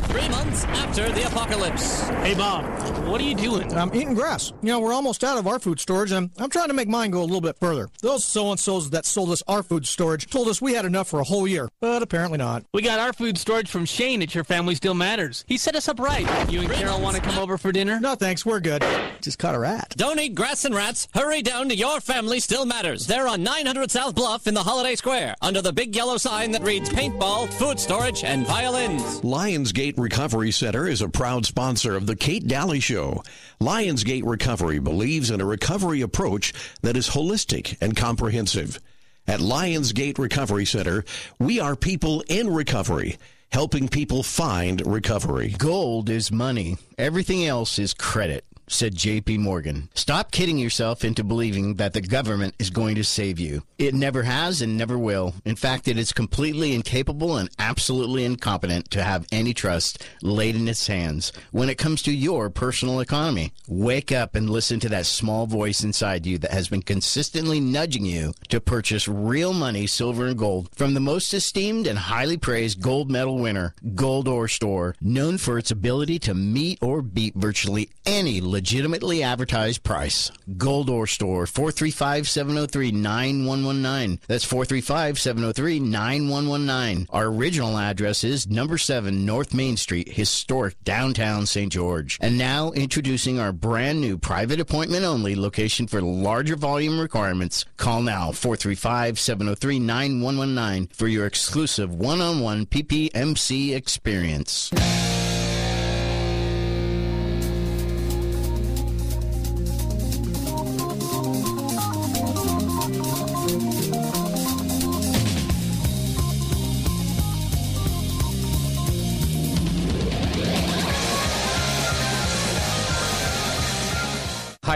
Three 0.09 0.28
months 0.30 0.64
after 0.64 1.12
the 1.12 1.26
apocalypse. 1.26 2.01
Hey, 2.09 2.35
Bob, 2.35 2.64
what 3.06 3.20
are 3.20 3.24
you 3.24 3.35
doing? 3.35 3.70
I'm 3.74 3.94
eating 3.94 4.14
grass. 4.14 4.52
You 4.62 4.68
know, 4.68 4.80
we're 4.80 4.94
almost 4.94 5.22
out 5.22 5.36
of 5.36 5.47
our 5.47 5.59
food 5.59 5.78
storage, 5.78 6.12
and 6.12 6.30
I'm 6.39 6.48
trying 6.48 6.68
to 6.68 6.74
make 6.74 6.89
mine 6.89 7.10
go 7.10 7.20
a 7.20 7.24
little 7.24 7.43
bit 7.43 7.59
further. 7.59 7.90
Those 8.01 8.24
so 8.24 8.51
and 8.51 8.59
so's 8.59 8.89
that 8.90 9.05
sold 9.05 9.30
us 9.30 9.43
our 9.47 9.62
food 9.62 9.86
storage 9.86 10.26
told 10.26 10.48
us 10.48 10.62
we 10.62 10.72
had 10.72 10.86
enough 10.86 11.09
for 11.09 11.20
a 11.20 11.24
whole 11.24 11.47
year, 11.47 11.68
but 11.80 12.02
apparently 12.02 12.39
not. 12.39 12.64
We 12.72 12.80
got 12.80 12.98
our 12.98 13.12
food 13.12 13.36
storage 13.36 13.68
from 13.68 13.85
Shane 13.85 14.22
at 14.22 14.35
Your 14.35 14.44
Family 14.44 14.74
Still 14.74 14.94
Matters. 14.94 15.44
He 15.47 15.59
set 15.59 15.76
us 15.76 15.89
up 15.89 16.01
right. 16.01 16.26
You 16.51 16.60
and 16.60 16.70
Carol 16.70 17.02
want 17.02 17.16
to 17.16 17.22
come 17.22 17.39
over 17.39 17.59
for 17.59 17.70
dinner? 17.70 18.01
No, 18.01 18.14
thanks. 18.14 18.47
We're 18.47 18.60
good. 18.60 18.82
Just 19.20 19.39
caught 19.39 19.55
a 19.55 19.59
rat. 19.59 19.93
Don't 19.98 20.18
eat 20.18 20.35
grass 20.35 20.64
and 20.64 20.74
rats. 20.74 21.06
Hurry 21.12 21.43
down 21.43 21.68
to 21.68 21.76
Your 21.76 22.01
Family 22.01 22.40
Still 22.40 22.64
Matters. 22.64 23.06
They're 23.06 23.28
on 23.28 23.43
900 23.43 23.90
South 23.90 24.14
Bluff 24.14 24.47
in 24.47 24.55
the 24.55 24.62
Holiday 24.62 24.94
Square, 24.94 25.35
under 25.43 25.60
the 25.60 25.72
big 25.72 25.94
yellow 25.94 26.16
sign 26.16 26.51
that 26.52 26.62
reads 26.62 26.89
paintball, 26.89 27.52
food 27.52 27.78
storage, 27.78 28.24
and 28.24 28.47
violins. 28.47 29.20
Lionsgate 29.20 29.98
Recovery 29.99 30.53
Center 30.53 30.87
is 30.87 31.03
a 31.03 31.09
proud 31.09 31.45
sponsor 31.45 31.97
of 31.97 32.07
the 32.07 32.15
Kate 32.15 32.47
Dalley 32.47 32.79
Show. 32.81 33.23
Lionsgate 33.61 34.23
Recovery 34.25 34.79
believes 34.79 35.31
in 35.31 35.41
a 35.41 35.45
recovery 35.45 36.01
approach 36.01 36.53
that 36.83 36.97
is 36.97 37.11
holistic 37.11 37.77
and 37.81 37.97
comprehensive. 37.97 38.79
At 39.27 39.41
Lionsgate 39.41 40.19
Recovery 40.19 40.65
Center, 40.65 41.05
we 41.39 41.59
are 41.59 41.75
people 41.75 42.23
in 42.29 42.49
recovery, 42.49 43.19
helping 43.51 43.89
people 43.89 44.23
find 44.23 44.87
recovery. 44.87 45.55
Gold 45.59 46.09
is 46.09 46.31
money. 46.31 46.79
Everything 46.97 47.45
else 47.45 47.79
is 47.79 47.93
credit 47.93 48.45
said 48.69 48.95
JP 48.95 49.39
Morgan. 49.39 49.89
Stop 49.95 50.31
kidding 50.31 50.59
yourself 50.59 51.05
into 51.05 51.24
believing 51.24 51.74
that 51.74 51.93
the 51.93 52.01
government 52.01 52.55
is 52.59 52.70
going 52.70 52.95
to 52.97 53.05
save 53.05 53.39
you. 53.39 53.62
It 53.78 53.95
never 53.95 54.23
has 54.24 54.61
and 54.62 54.77
never 54.77 54.99
will. 54.99 55.35
In 55.45 55.57
fact, 55.57 55.89
it 55.89 55.99
is 55.99 56.12
completely 56.12 56.74
incapable 56.74 57.36
and 57.36 57.51
absolutely 57.59 58.24
incompetent 58.24 58.90
to 58.93 59.03
have 59.03 59.27
any 59.31 59.55
trust 59.55 60.05
laid 60.23 60.57
in 60.57 60.69
its 60.69 60.86
hands 60.86 61.32
when 61.51 61.69
it 61.69 61.78
comes 61.78 62.03
to 62.03 62.12
your 62.12 62.51
personal 62.51 63.01
economy. 63.01 63.53
Wake 63.66 64.12
up 64.12 64.35
and 64.35 64.51
listen 64.51 64.81
to 64.81 64.89
that 64.89 65.07
small 65.07 65.47
voice 65.47 65.82
inside 65.82 66.27
you 66.27 66.39
that 66.39 66.53
has 66.53 66.69
been 66.69 66.82
consistently 66.82 67.61
nudging 67.61 68.05
you 68.05 68.32
to 68.49 68.61
purchase 68.61 69.09
real 69.09 69.53
money, 69.53 69.86
silver 69.86 70.27
and 70.27 70.39
gold 70.39 70.69
from 70.74 70.95
the 70.95 71.01
most 71.01 71.32
esteemed 71.32 71.86
and 71.86 71.99
highly 71.99 72.36
praised 72.36 72.81
gold 72.81 73.11
medal 73.11 73.39
winner, 73.39 73.74
Gold 73.95 74.28
Ore 74.28 74.49
Store, 74.49 74.95
known 75.01 75.39
for 75.39 75.59
its 75.59 75.70
ability 75.70 76.19
to 76.20 76.35
meet 76.35 76.78
or 76.82 77.03
beat 77.03 77.35
virtually 77.35 77.90
any 78.07 78.40
legitimately 78.59 79.22
advertised 79.22 79.85
price. 79.85 80.32
Gold 80.56 80.90
Ore 80.90 81.06
Store, 81.06 81.44
435-703-9119. 81.44 84.18
That's 84.26 84.44
435-703-9119. 84.44 87.06
Our 87.10 87.26
original 87.26 87.78
address 87.78 88.24
is 88.24 88.48
number 88.48 88.76
7 88.76 89.24
North 89.24 89.55
Main 89.55 89.76
Street, 89.76 90.09
historic 90.09 90.74
downtown 90.82 91.47
St. 91.47 91.72
George. 91.72 92.18
And 92.20 92.36
now 92.36 92.72
introducing 92.72 93.39
our 93.39 93.52
brand 93.52 94.01
new 94.01 94.18
private 94.18 94.59
appointment 94.59 95.05
only 95.05 95.36
location 95.36 95.86
for 95.86 96.02
larger 96.02 96.56
volume 96.56 96.98
requirements. 96.98 97.64
Call 97.76 98.02
now 98.02 98.32
435-703-9119 98.32 100.97
for 100.97 101.06
your 101.06 101.26
exclusive 101.26 101.94
one-on-one 101.94 102.66
PPMC 102.66 103.76
experience. 103.76 104.72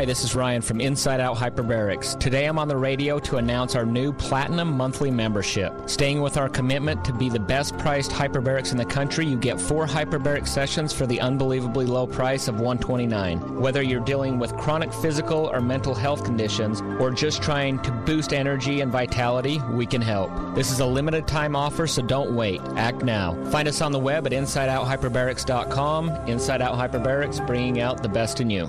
Hi, 0.02 0.06
this 0.06 0.24
is 0.24 0.34
Ryan 0.34 0.60
from 0.60 0.80
Inside 0.80 1.20
Out 1.20 1.36
Hyperbarics. 1.36 2.18
Today 2.18 2.46
I'm 2.46 2.58
on 2.58 2.66
the 2.66 2.76
radio 2.76 3.20
to 3.20 3.36
announce 3.36 3.76
our 3.76 3.86
new 3.86 4.12
Platinum 4.12 4.76
Monthly 4.76 5.12
membership. 5.12 5.72
Staying 5.88 6.20
with 6.20 6.36
our 6.36 6.48
commitment 6.48 7.04
to 7.04 7.12
be 7.12 7.28
the 7.28 7.38
best 7.38 7.78
priced 7.78 8.10
hyperbarics 8.10 8.72
in 8.72 8.78
the 8.78 8.84
country, 8.84 9.24
you 9.24 9.36
get 9.36 9.60
four 9.60 9.86
hyperbaric 9.86 10.48
sessions 10.48 10.92
for 10.92 11.06
the 11.06 11.20
unbelievably 11.20 11.86
low 11.86 12.08
price 12.08 12.48
of 12.48 12.56
129. 12.56 13.60
Whether 13.60 13.80
you're 13.80 14.00
dealing 14.00 14.40
with 14.40 14.56
chronic 14.56 14.92
physical 14.92 15.48
or 15.52 15.60
mental 15.60 15.94
health 15.94 16.24
conditions, 16.24 16.80
or 16.98 17.12
just 17.12 17.40
trying 17.40 17.78
to 17.82 17.92
boost 17.92 18.32
energy 18.32 18.80
and 18.80 18.90
vitality, 18.90 19.60
we 19.70 19.86
can 19.86 20.02
help. 20.02 20.32
This 20.56 20.72
is 20.72 20.80
a 20.80 20.86
limited 20.86 21.28
time 21.28 21.54
offer, 21.54 21.86
so 21.86 22.02
don't 22.02 22.34
wait. 22.34 22.60
Act 22.74 23.04
now. 23.04 23.40
Find 23.52 23.68
us 23.68 23.80
on 23.80 23.92
the 23.92 24.00
web 24.00 24.26
at 24.26 24.32
InsideOutHyperbarics.com. 24.32 26.10
Inside 26.26 26.60
Out 26.60 26.76
Hyperbarics, 26.76 27.46
bringing 27.46 27.80
out 27.80 28.02
the 28.02 28.08
best 28.08 28.40
in 28.40 28.50
you. 28.50 28.68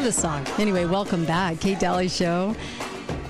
Love 0.00 0.06
this 0.06 0.22
song. 0.22 0.46
Anyway, 0.58 0.86
welcome 0.86 1.26
back. 1.26 1.60
Kate 1.60 1.78
Dalley 1.78 2.08
Show. 2.08 2.56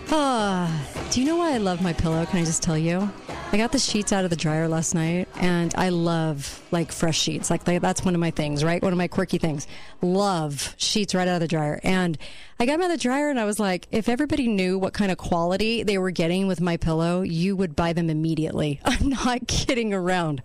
Ah, 0.09 0.71
do 1.11 1.21
you 1.21 1.27
know 1.27 1.35
why 1.35 1.53
I 1.55 1.59
love 1.59 1.83
my 1.83 1.93
pillow? 1.93 2.25
Can 2.27 2.39
I 2.39 2.45
just 2.45 2.63
tell 2.63 2.79
you? 2.79 3.11
I 3.53 3.57
got 3.57 3.73
the 3.73 3.81
sheets 3.81 4.13
out 4.13 4.23
of 4.23 4.31
the 4.31 4.37
dryer 4.37 4.69
last 4.69 4.95
night, 4.95 5.27
and 5.35 5.75
I 5.75 5.89
love 5.89 6.63
like 6.71 6.93
fresh 6.93 7.19
sheets. 7.19 7.51
Like 7.51 7.65
that's 7.65 8.05
one 8.05 8.15
of 8.15 8.21
my 8.21 8.31
things, 8.31 8.63
right? 8.63 8.81
One 8.81 8.93
of 8.93 8.97
my 8.97 9.09
quirky 9.09 9.39
things. 9.39 9.67
Love 10.01 10.73
sheets 10.77 11.17
right 11.17 11.27
out 11.27 11.35
of 11.35 11.41
the 11.41 11.49
dryer. 11.49 11.81
And 11.83 12.17
I 12.61 12.67
got 12.67 12.75
them 12.75 12.83
out 12.83 12.93
of 12.93 12.99
the 12.99 13.03
dryer, 13.03 13.29
and 13.29 13.41
I 13.41 13.45
was 13.47 13.59
like, 13.59 13.89
if 13.91 14.09
everybody 14.09 14.47
knew 14.47 14.79
what 14.79 14.93
kind 14.93 15.11
of 15.11 15.19
quality 15.19 15.83
they 15.83 15.99
were 15.99 16.13
getting 16.13 16.47
with 16.47 16.61
my 16.61 16.77
pillow, 16.77 17.23
you 17.23 17.57
would 17.57 17.75
buy 17.75 17.93
them 17.93 18.09
immediately. 18.09 18.81
I'm 18.85 19.09
not 19.09 19.49
kidding 19.49 19.93
around. 19.93 20.45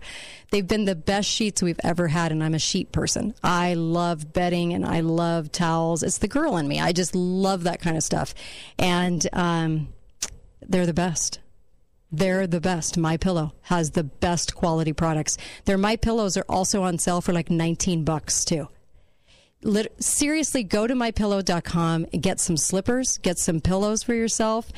They've 0.50 0.66
been 0.66 0.84
the 0.84 0.96
best 0.96 1.30
sheets 1.30 1.62
we've 1.62 1.80
ever 1.84 2.08
had, 2.08 2.32
and 2.32 2.42
I'm 2.42 2.54
a 2.54 2.58
sheet 2.58 2.90
person. 2.90 3.36
I 3.40 3.74
love 3.74 4.32
bedding 4.32 4.72
and 4.72 4.84
I 4.84 5.00
love 5.00 5.52
towels. 5.52 6.02
It's 6.02 6.18
the 6.18 6.28
girl 6.28 6.56
in 6.56 6.66
me. 6.66 6.80
I 6.80 6.90
just 6.90 7.14
love 7.14 7.62
that 7.64 7.80
kind 7.80 7.96
of 7.96 8.02
stuff, 8.02 8.34
and 8.80 9.24
um, 9.32 9.94
they're 10.60 10.86
the 10.86 10.92
best. 10.92 11.38
They're 12.12 12.46
the 12.46 12.60
best. 12.60 12.96
My 12.96 13.16
Pillow 13.16 13.52
has 13.62 13.90
the 13.90 14.04
best 14.04 14.54
quality 14.54 14.92
products. 14.92 15.38
Their 15.64 15.78
My 15.78 15.96
Pillows 15.96 16.36
are 16.36 16.44
also 16.48 16.82
on 16.82 16.98
sale 16.98 17.20
for 17.20 17.32
like 17.32 17.50
19 17.50 18.04
bucks 18.04 18.44
too. 18.44 18.68
Lit- 19.62 20.02
seriously, 20.02 20.62
go 20.62 20.86
to 20.86 20.94
mypillow.com, 20.94 22.04
get 22.20 22.38
some 22.38 22.56
slippers, 22.56 23.18
get 23.18 23.38
some 23.38 23.60
pillows 23.60 24.02
for 24.02 24.14
yourself, 24.14 24.70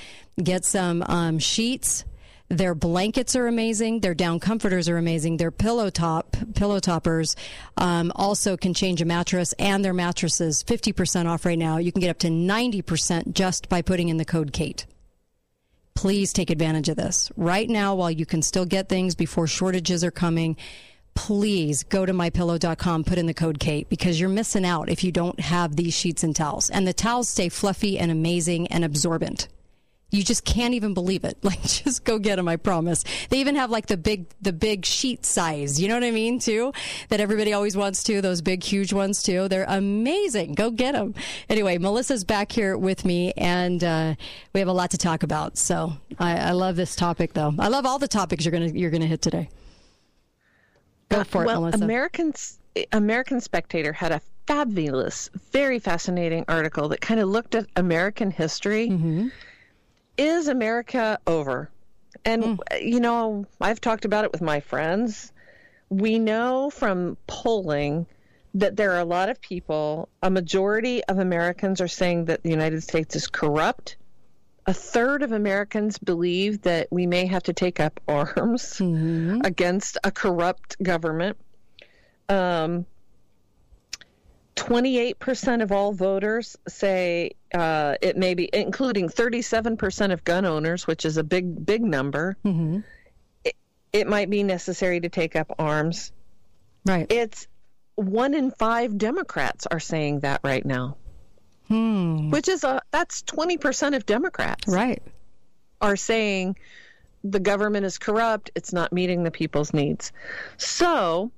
get 0.42 0.64
some 0.64 1.02
um, 1.06 1.38
sheets. 1.38 2.04
Their 2.48 2.74
blankets 2.74 3.36
are 3.36 3.46
amazing. 3.46 4.00
Their 4.00 4.14
down 4.14 4.40
comforters 4.40 4.88
are 4.88 4.96
amazing. 4.96 5.36
Their 5.36 5.50
pillow 5.50 5.90
top, 5.90 6.34
pillow 6.54 6.80
toppers, 6.80 7.36
um, 7.76 8.10
also 8.14 8.56
can 8.56 8.72
change 8.72 9.02
a 9.02 9.04
mattress 9.04 9.52
and 9.58 9.84
their 9.84 9.92
mattresses 9.92 10.62
50% 10.62 11.26
off 11.26 11.44
right 11.44 11.58
now. 11.58 11.76
You 11.76 11.92
can 11.92 12.00
get 12.00 12.08
up 12.08 12.18
to 12.20 12.28
90% 12.28 13.32
just 13.34 13.68
by 13.68 13.82
putting 13.82 14.08
in 14.08 14.16
the 14.16 14.24
code 14.24 14.54
KATE 14.54 14.86
please 15.98 16.32
take 16.32 16.48
advantage 16.48 16.88
of 16.88 16.96
this. 16.96 17.28
Right 17.36 17.68
now 17.68 17.96
while 17.96 18.10
you 18.10 18.24
can 18.24 18.40
still 18.40 18.64
get 18.64 18.88
things 18.88 19.16
before 19.16 19.48
shortages 19.48 20.04
are 20.04 20.12
coming 20.12 20.56
please 21.16 21.82
go 21.82 22.06
to 22.06 22.12
mypillow.com 22.12 23.02
put 23.02 23.18
in 23.18 23.26
the 23.26 23.34
code 23.34 23.58
kate 23.58 23.88
because 23.88 24.20
you're 24.20 24.28
missing 24.28 24.64
out 24.64 24.88
if 24.88 25.02
you 25.02 25.10
don't 25.10 25.40
have 25.40 25.74
these 25.74 25.92
sheets 25.92 26.22
and 26.22 26.36
towels. 26.36 26.70
And 26.70 26.86
the 26.86 26.92
towels 26.92 27.28
stay 27.28 27.48
fluffy 27.48 27.98
and 27.98 28.12
amazing 28.12 28.68
and 28.68 28.84
absorbent 28.84 29.48
you 30.10 30.22
just 30.22 30.44
can't 30.44 30.74
even 30.74 30.94
believe 30.94 31.24
it. 31.24 31.36
Like 31.48 31.62
just 31.62 32.04
go 32.04 32.18
get 32.18 32.36
them 32.36 32.46
i 32.46 32.56
promise. 32.56 33.04
They 33.30 33.38
even 33.38 33.54
have 33.54 33.70
like 33.70 33.86
the 33.86 33.96
big 33.96 34.26
the 34.42 34.52
big 34.52 34.84
sheet 34.84 35.24
size. 35.24 35.80
You 35.80 35.88
know 35.88 35.94
what 35.94 36.04
i 36.04 36.10
mean 36.10 36.38
too? 36.38 36.74
That 37.08 37.20
everybody 37.20 37.54
always 37.54 37.74
wants 37.74 38.02
to 38.04 38.20
those 38.20 38.42
big 38.42 38.62
huge 38.62 38.92
ones 38.92 39.22
too. 39.22 39.48
They're 39.48 39.64
amazing. 39.66 40.54
Go 40.54 40.70
get 40.70 40.92
them 40.92 41.14
anyway 41.48 41.78
melissa's 41.78 42.24
back 42.24 42.52
here 42.52 42.76
with 42.76 43.06
me 43.06 43.32
and 43.32 43.82
uh, 43.82 44.14
we 44.52 44.60
have 44.60 44.68
a 44.68 44.72
lot 44.72 44.90
to 44.90 44.98
talk 44.98 45.22
about. 45.22 45.56
So 45.56 45.94
I, 46.18 46.36
I 46.36 46.50
love 46.50 46.76
this 46.76 46.94
topic 46.94 47.32
though. 47.32 47.54
I 47.58 47.68
love 47.68 47.86
all 47.86 47.98
the 47.98 48.08
topics 48.08 48.44
you're 48.44 48.52
gonna 48.52 48.66
you're 48.68 48.90
gonna 48.90 49.06
hit 49.06 49.22
today. 49.22 49.48
Go 51.08 51.24
for 51.24 51.46
well, 51.46 51.64
it 51.64 51.70
melissa. 51.70 51.84
Americans 51.84 52.58
american 52.92 53.40
spectator 53.40 53.94
had 53.94 54.12
a 54.12 54.20
fabulous 54.46 55.30
very 55.50 55.78
fascinating 55.78 56.44
article 56.46 56.88
that 56.88 57.00
kind 57.00 57.18
of 57.20 57.28
looked 57.28 57.54
at 57.54 57.66
american 57.76 58.30
history 58.30 58.88
mm-hmm 58.88 59.28
is 60.18 60.48
America 60.48 61.18
over? 61.26 61.70
And, 62.24 62.42
mm. 62.42 62.58
you 62.82 63.00
know, 63.00 63.46
I've 63.60 63.80
talked 63.80 64.04
about 64.04 64.24
it 64.24 64.32
with 64.32 64.42
my 64.42 64.60
friends. 64.60 65.32
We 65.88 66.18
know 66.18 66.68
from 66.68 67.16
polling 67.26 68.06
that 68.54 68.76
there 68.76 68.92
are 68.92 69.00
a 69.00 69.04
lot 69.04 69.28
of 69.28 69.40
people, 69.40 70.08
a 70.22 70.30
majority 70.30 71.02
of 71.04 71.18
Americans 71.18 71.80
are 71.80 71.88
saying 71.88 72.26
that 72.26 72.42
the 72.42 72.50
United 72.50 72.82
States 72.82 73.14
is 73.16 73.28
corrupt. 73.28 73.96
A 74.66 74.74
third 74.74 75.22
of 75.22 75.32
Americans 75.32 75.96
believe 75.98 76.62
that 76.62 76.88
we 76.90 77.06
may 77.06 77.26
have 77.26 77.44
to 77.44 77.52
take 77.52 77.80
up 77.80 78.00
arms 78.08 78.80
against 78.80 79.96
a 80.04 80.10
corrupt 80.10 80.82
government. 80.82 81.38
Um, 82.28 82.84
28% 84.58 85.62
of 85.62 85.72
all 85.72 85.92
voters 85.92 86.56
say 86.68 87.32
uh, 87.54 87.94
it 88.02 88.16
may 88.16 88.34
be, 88.34 88.48
including 88.52 89.08
37% 89.08 90.12
of 90.12 90.24
gun 90.24 90.44
owners, 90.44 90.86
which 90.86 91.04
is 91.04 91.16
a 91.16 91.24
big, 91.24 91.64
big 91.64 91.82
number. 91.82 92.36
It, 93.44 93.56
it 93.92 94.06
might 94.06 94.30
be 94.30 94.42
necessary 94.42 95.00
to 95.00 95.08
take 95.08 95.36
up 95.36 95.54
arms. 95.58 96.12
Right. 96.84 97.10
It's 97.10 97.46
one 97.94 98.34
in 98.34 98.50
five 98.52 98.96
Democrats 98.98 99.66
are 99.66 99.80
saying 99.80 100.20
that 100.20 100.40
right 100.44 100.64
now, 100.64 100.96
Hmm. 101.68 102.30
which 102.30 102.48
is 102.48 102.64
a 102.64 102.80
that's 102.90 103.22
20% 103.24 103.94
of 103.94 104.06
Democrats. 104.06 104.66
Right. 104.66 105.02
Are 105.80 105.96
saying 105.96 106.56
the 107.24 107.40
government 107.40 107.84
is 107.84 107.98
corrupt, 107.98 108.50
it's 108.54 108.72
not 108.72 108.92
meeting 108.92 109.22
the 109.22 109.30
people's 109.30 109.74
needs. 109.74 110.12
So, 110.56 111.30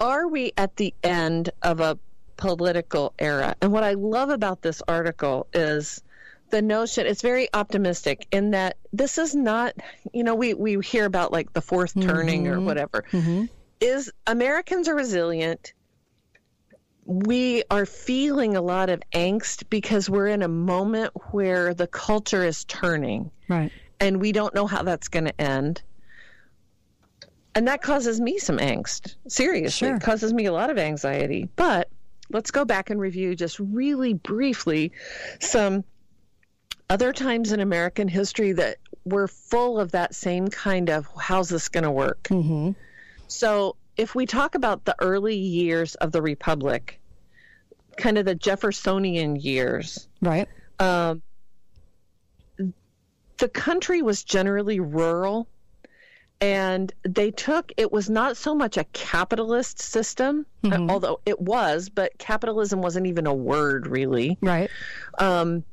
are 0.00 0.26
we 0.28 0.52
at 0.56 0.76
the 0.76 0.94
end 1.02 1.50
of 1.62 1.80
a 1.80 1.98
political 2.38 3.12
era? 3.18 3.54
And 3.60 3.70
what 3.70 3.84
I 3.84 3.92
love 3.92 4.30
about 4.30 4.62
this 4.62 4.82
article 4.88 5.46
is 5.52 6.02
the 6.50 6.62
notion 6.62 7.06
it's 7.06 7.20
very 7.20 7.48
optimistic 7.52 8.26
in 8.32 8.52
that 8.52 8.78
this 8.94 9.18
is 9.18 9.34
not 9.34 9.74
you 10.14 10.24
know 10.24 10.34
we 10.34 10.54
we 10.54 10.78
hear 10.82 11.04
about 11.04 11.30
like 11.30 11.52
the 11.52 11.60
4th 11.60 11.94
mm-hmm. 11.94 12.08
turning 12.08 12.48
or 12.48 12.58
whatever 12.58 13.04
mm-hmm. 13.12 13.44
is 13.80 14.10
Americans 14.26 14.88
are 14.88 14.94
resilient 14.94 15.74
we 17.08 17.64
are 17.70 17.86
feeling 17.86 18.54
a 18.54 18.60
lot 18.60 18.90
of 18.90 19.00
angst 19.14 19.64
because 19.70 20.10
we're 20.10 20.26
in 20.26 20.42
a 20.42 20.48
moment 20.48 21.10
where 21.32 21.72
the 21.72 21.86
culture 21.86 22.44
is 22.44 22.64
turning 22.64 23.30
Right. 23.48 23.72
and 23.98 24.20
we 24.20 24.32
don't 24.32 24.54
know 24.54 24.66
how 24.66 24.82
that's 24.82 25.08
going 25.08 25.24
to 25.24 25.40
end. 25.40 25.80
And 27.54 27.66
that 27.66 27.80
causes 27.80 28.20
me 28.20 28.38
some 28.38 28.58
angst. 28.58 29.16
Seriously, 29.26 29.88
it 29.88 30.02
causes 30.02 30.34
me 30.34 30.44
a 30.44 30.52
lot 30.52 30.68
of 30.68 30.78
anxiety. 30.78 31.48
But 31.56 31.88
let's 32.30 32.50
go 32.50 32.64
back 32.64 32.90
and 32.90 33.00
review 33.00 33.34
just 33.34 33.58
really 33.58 34.14
briefly 34.14 34.92
some 35.40 35.84
other 36.90 37.12
times 37.12 37.52
in 37.52 37.60
American 37.60 38.08
history 38.08 38.52
that 38.52 38.76
were 39.04 39.28
full 39.28 39.78
of 39.78 39.92
that 39.92 40.14
same 40.14 40.48
kind 40.48 40.90
of 40.90 41.06
how's 41.18 41.48
this 41.48 41.68
going 41.68 41.84
to 41.84 41.90
work? 41.90 42.22
Mm-hmm. 42.24 42.72
So, 43.26 43.76
if 43.96 44.14
we 44.14 44.26
talk 44.26 44.54
about 44.54 44.84
the 44.84 44.94
early 45.00 45.36
years 45.36 45.94
of 45.96 46.12
the 46.12 46.22
Republic, 46.22 47.00
kind 47.96 48.16
of 48.16 48.24
the 48.24 48.34
Jeffersonian 48.34 49.36
years, 49.36 50.08
Right. 50.22 50.48
um, 50.78 51.20
the 53.38 53.48
country 53.48 54.02
was 54.02 54.22
generally 54.24 54.80
rural 54.80 55.48
and 56.40 56.92
they 57.02 57.30
took 57.30 57.72
it 57.76 57.90
was 57.90 58.08
not 58.08 58.36
so 58.36 58.54
much 58.54 58.76
a 58.76 58.84
capitalist 58.92 59.80
system 59.80 60.46
uh, 60.64 60.86
although 60.88 61.20
it 61.26 61.40
was 61.40 61.88
but 61.88 62.16
capitalism 62.18 62.80
wasn't 62.80 63.06
even 63.06 63.26
a 63.26 63.34
word 63.34 63.86
really. 63.86 64.38
Right. 64.40 64.70
Um, 65.18 65.64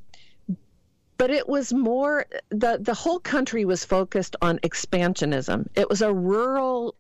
but 1.18 1.32
it 1.32 1.48
was 1.48 1.74
more 1.74 2.26
the 2.50 2.78
the 2.80 2.94
whole 2.94 3.20
country 3.20 3.66
was 3.66 3.86
focused 3.86 4.36
on 4.42 4.60
expansionism. 4.60 5.68
It 5.76 5.90
was 5.90 6.02
a 6.02 6.14
rural 6.14 6.96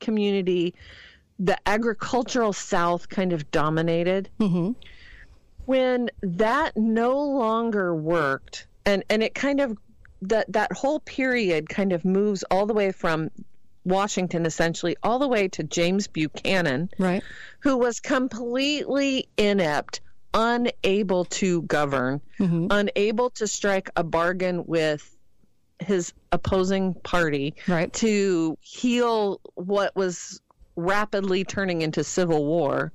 community. 0.00 0.74
The 1.38 1.58
agricultural 1.66 2.52
south 2.52 3.08
kind 3.08 3.32
of 3.32 3.50
dominated. 3.50 4.28
When 5.64 6.10
that 6.22 6.76
no 6.76 7.20
longer 7.20 7.94
worked 7.94 8.66
and 8.84 9.04
and 9.10 9.22
it 9.22 9.34
kind 9.34 9.60
of 9.60 9.76
that 10.28 10.52
that 10.52 10.72
whole 10.72 11.00
period 11.00 11.68
kind 11.68 11.92
of 11.92 12.04
moves 12.04 12.44
all 12.50 12.66
the 12.66 12.74
way 12.74 12.92
from 12.92 13.30
Washington 13.84 14.46
essentially 14.46 14.96
all 15.02 15.18
the 15.18 15.28
way 15.28 15.48
to 15.48 15.62
James 15.62 16.06
Buchanan 16.08 16.90
right 16.98 17.22
who 17.60 17.76
was 17.76 18.00
completely 18.00 19.28
inept 19.36 20.00
unable 20.34 21.24
to 21.24 21.62
govern 21.62 22.20
unable 22.70 23.30
to 23.30 23.46
strike 23.46 23.88
a 23.96 24.04
bargain 24.04 24.64
with 24.66 25.16
his 25.78 26.12
opposing 26.32 26.94
party 26.94 27.54
right. 27.68 27.92
to 27.92 28.56
heal 28.60 29.40
what 29.54 29.94
was 29.94 30.40
rapidly 30.74 31.44
turning 31.44 31.82
into 31.82 32.02
civil 32.04 32.44
war 32.44 32.92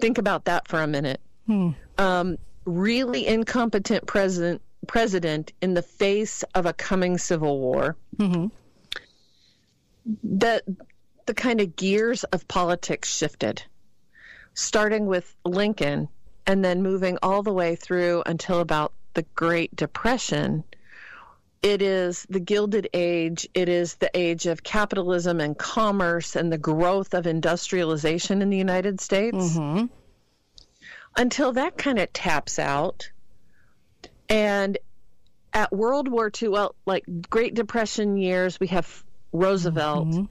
think 0.00 0.18
about 0.18 0.44
that 0.46 0.66
for 0.68 0.80
a 0.80 0.86
minute 0.86 1.20
Hmm. 1.46 1.70
um, 1.96 2.36
really 2.66 3.26
incompetent 3.26 4.06
president 4.06 4.60
president 4.88 5.52
in 5.62 5.74
the 5.74 5.82
face 5.82 6.42
of 6.56 6.66
a 6.66 6.72
coming 6.72 7.16
civil 7.16 7.60
war. 7.60 7.96
Mm-hmm. 8.16 8.46
The 10.24 10.62
the 11.26 11.34
kind 11.34 11.60
of 11.60 11.76
gears 11.76 12.24
of 12.24 12.48
politics 12.48 13.14
shifted, 13.14 13.62
starting 14.54 15.06
with 15.06 15.32
Lincoln 15.44 16.08
and 16.46 16.64
then 16.64 16.82
moving 16.82 17.18
all 17.22 17.42
the 17.42 17.52
way 17.52 17.76
through 17.76 18.22
until 18.26 18.60
about 18.60 18.92
the 19.12 19.22
Great 19.34 19.76
Depression. 19.76 20.64
It 21.62 21.82
is 21.82 22.26
the 22.30 22.40
Gilded 22.40 22.88
Age. 22.94 23.46
It 23.52 23.68
is 23.68 23.96
the 23.96 24.10
age 24.14 24.46
of 24.46 24.62
capitalism 24.62 25.40
and 25.40 25.58
commerce 25.58 26.34
and 26.36 26.50
the 26.50 26.58
growth 26.58 27.12
of 27.12 27.26
industrialization 27.26 28.40
in 28.40 28.48
the 28.48 28.56
United 28.56 29.00
States 29.00 29.58
until 31.16 31.52
that 31.52 31.76
kind 31.76 31.98
of 31.98 32.12
taps 32.12 32.58
out. 32.58 33.10
And 34.28 34.78
at 35.52 35.72
World 35.72 36.08
War 36.08 36.30
II, 36.40 36.48
well, 36.48 36.74
like 36.86 37.04
Great 37.30 37.54
Depression 37.54 38.16
years, 38.16 38.60
we 38.60 38.68
have 38.68 39.04
Roosevelt. 39.32 40.08
Mm-hmm. 40.08 40.24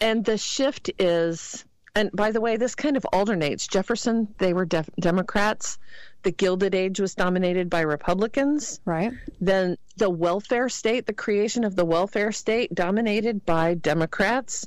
And 0.00 0.24
the 0.24 0.38
shift 0.38 0.90
is, 0.98 1.64
and 1.94 2.10
by 2.12 2.30
the 2.30 2.40
way, 2.40 2.56
this 2.56 2.74
kind 2.74 2.96
of 2.96 3.04
alternates. 3.06 3.66
Jefferson, 3.66 4.34
they 4.38 4.52
were 4.52 4.64
def- 4.64 4.90
Democrats. 5.00 5.78
The 6.22 6.32
Gilded 6.32 6.74
Age 6.74 7.00
was 7.00 7.14
dominated 7.14 7.68
by 7.68 7.80
Republicans. 7.80 8.80
Right. 8.84 9.12
Then 9.40 9.76
the 9.96 10.10
welfare 10.10 10.68
state, 10.68 11.06
the 11.06 11.12
creation 11.12 11.64
of 11.64 11.76
the 11.76 11.84
welfare 11.84 12.32
state, 12.32 12.74
dominated 12.74 13.44
by 13.44 13.74
Democrats. 13.74 14.66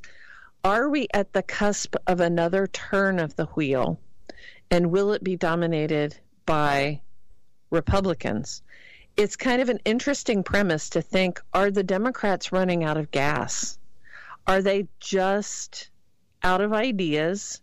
Are 0.63 0.89
we 0.89 1.07
at 1.13 1.33
the 1.33 1.43
cusp 1.43 1.95
of 2.07 2.19
another 2.19 2.67
turn 2.67 3.19
of 3.19 3.35
the 3.35 3.45
wheel? 3.45 3.99
And 4.69 4.91
will 4.91 5.13
it 5.13 5.23
be 5.23 5.35
dominated 5.35 6.17
by 6.45 7.01
Republicans? 7.69 8.61
It's 9.15 9.35
kind 9.35 9.61
of 9.61 9.69
an 9.69 9.79
interesting 9.85 10.43
premise 10.43 10.89
to 10.91 11.01
think 11.01 11.41
are 11.53 11.71
the 11.71 11.83
Democrats 11.83 12.51
running 12.51 12.83
out 12.83 12.97
of 12.97 13.11
gas? 13.11 13.77
Are 14.45 14.61
they 14.61 14.87
just 14.99 15.89
out 16.43 16.61
of 16.61 16.71
ideas? 16.73 17.61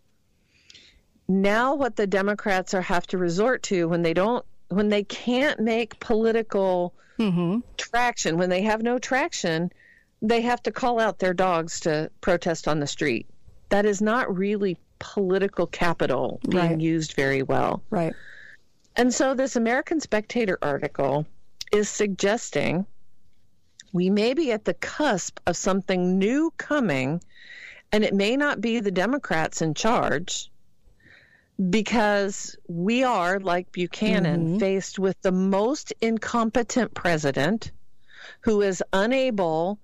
Now, 1.28 1.74
what 1.74 1.96
the 1.96 2.06
Democrats 2.06 2.74
are 2.74 2.82
have 2.82 3.06
to 3.08 3.18
resort 3.18 3.62
to 3.64 3.88
when 3.88 4.02
they 4.02 4.12
don't, 4.12 4.44
when 4.68 4.88
they 4.88 5.04
can't 5.04 5.60
make 5.60 5.98
political 6.00 6.92
mm-hmm. 7.18 7.60
traction, 7.76 8.36
when 8.36 8.50
they 8.50 8.62
have 8.62 8.82
no 8.82 8.98
traction, 8.98 9.72
they 10.20 10.42
have 10.42 10.62
to 10.64 10.70
call 10.70 11.00
out 11.00 11.18
their 11.18 11.34
dogs 11.34 11.80
to 11.80 12.10
protest 12.20 12.68
on 12.68 12.80
the 12.80 12.86
street. 12.86 13.26
That 13.70 13.86
is 13.86 14.02
not 14.02 14.34
really 14.36 14.76
political 14.98 15.66
capital 15.66 16.40
being 16.48 16.62
Right. 16.62 16.80
used 16.80 17.14
very 17.14 17.42
well. 17.42 17.82
Right. 17.90 18.14
And 18.96 19.12
so 19.12 19.34
this 19.34 19.56
American 19.56 20.00
Spectator 20.00 20.58
article 20.62 21.26
is 21.72 21.88
suggesting 21.88 22.86
we 23.92 24.10
may 24.10 24.34
be 24.34 24.52
at 24.52 24.64
the 24.64 24.74
cusp 24.74 25.40
of 25.46 25.56
something 25.56 26.18
new 26.18 26.52
coming, 26.58 27.22
and 27.92 28.04
it 28.04 28.14
may 28.14 28.36
not 28.36 28.60
be 28.60 28.80
the 28.80 28.90
Democrats 28.90 29.62
in 29.62 29.74
charge 29.74 30.50
because 31.70 32.56
we 32.68 33.04
are, 33.04 33.38
like 33.38 33.70
Buchanan, 33.72 34.46
mm-hmm. 34.46 34.58
faced 34.58 34.98
with 34.98 35.20
the 35.22 35.32
most 35.32 35.92
incompetent 36.00 36.94
president 36.94 37.70
who 38.40 38.62
is 38.62 38.82
unable 38.92 39.78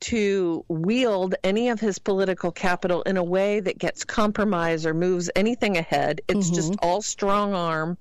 to 0.00 0.64
wield 0.68 1.34
any 1.42 1.70
of 1.70 1.80
his 1.80 1.98
political 1.98 2.52
capital 2.52 3.02
in 3.02 3.16
a 3.16 3.24
way 3.24 3.60
that 3.60 3.78
gets 3.78 4.04
compromise 4.04 4.84
or 4.84 4.92
moves 4.92 5.30
anything 5.34 5.78
ahead. 5.78 6.20
It's 6.28 6.50
just 6.50 6.72
mm-hmm. 6.72 6.86
all 6.86 7.00
strong 7.00 7.54
arm 7.54 7.96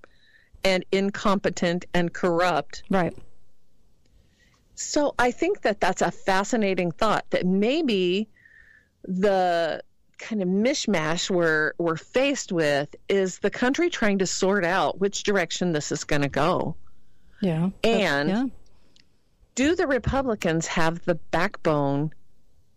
and 0.64 0.86
incompetent 0.92 1.86
and 1.94 2.14
corrupt. 2.14 2.84
Right. 2.90 3.16
So 4.76 5.14
I 5.20 5.32
think 5.32 5.62
that 5.62 5.80
that's 5.80 6.02
a 6.02 6.12
fascinating 6.12 6.92
thought 6.92 7.30
that 7.30 7.46
maybe 7.46 8.30
the 9.04 9.84
kind 10.18 10.42
of 10.42 10.48
mishmash 10.48 11.30
we're 11.30 11.74
we're 11.78 11.98
faced 11.98 12.52
with 12.52 12.96
is 13.10 13.40
the 13.40 13.50
country 13.50 13.90
trying 13.90 14.20
to 14.20 14.26
sort 14.26 14.64
out 14.64 15.00
which 15.00 15.24
direction 15.24 15.74
this 15.74 15.92
is 15.92 16.04
going 16.06 16.22
to 16.22 16.30
go. 16.30 16.76
Yeah. 17.42 17.70
And 17.84 18.30
yeah. 18.30 18.46
do 19.56 19.76
the 19.76 19.86
Republicans 19.86 20.66
have 20.68 21.04
the 21.04 21.16
backbone 21.16 22.14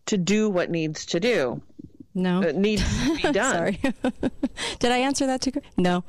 to 0.07 0.19
do 0.19 0.51
what 0.51 0.71
needs 0.71 1.07
to 1.07 1.21
do? 1.21 1.63
No. 2.17 2.43
uh, 2.43 2.53
needs 2.53 2.83
to 2.83 3.15
be 3.15 3.23
done. 3.33 3.35
Sorry. 3.55 3.81
Did 4.79 4.91
I 4.91 4.97
answer 4.99 5.27
that 5.27 5.43
too? 5.43 5.53
No. 5.77 6.03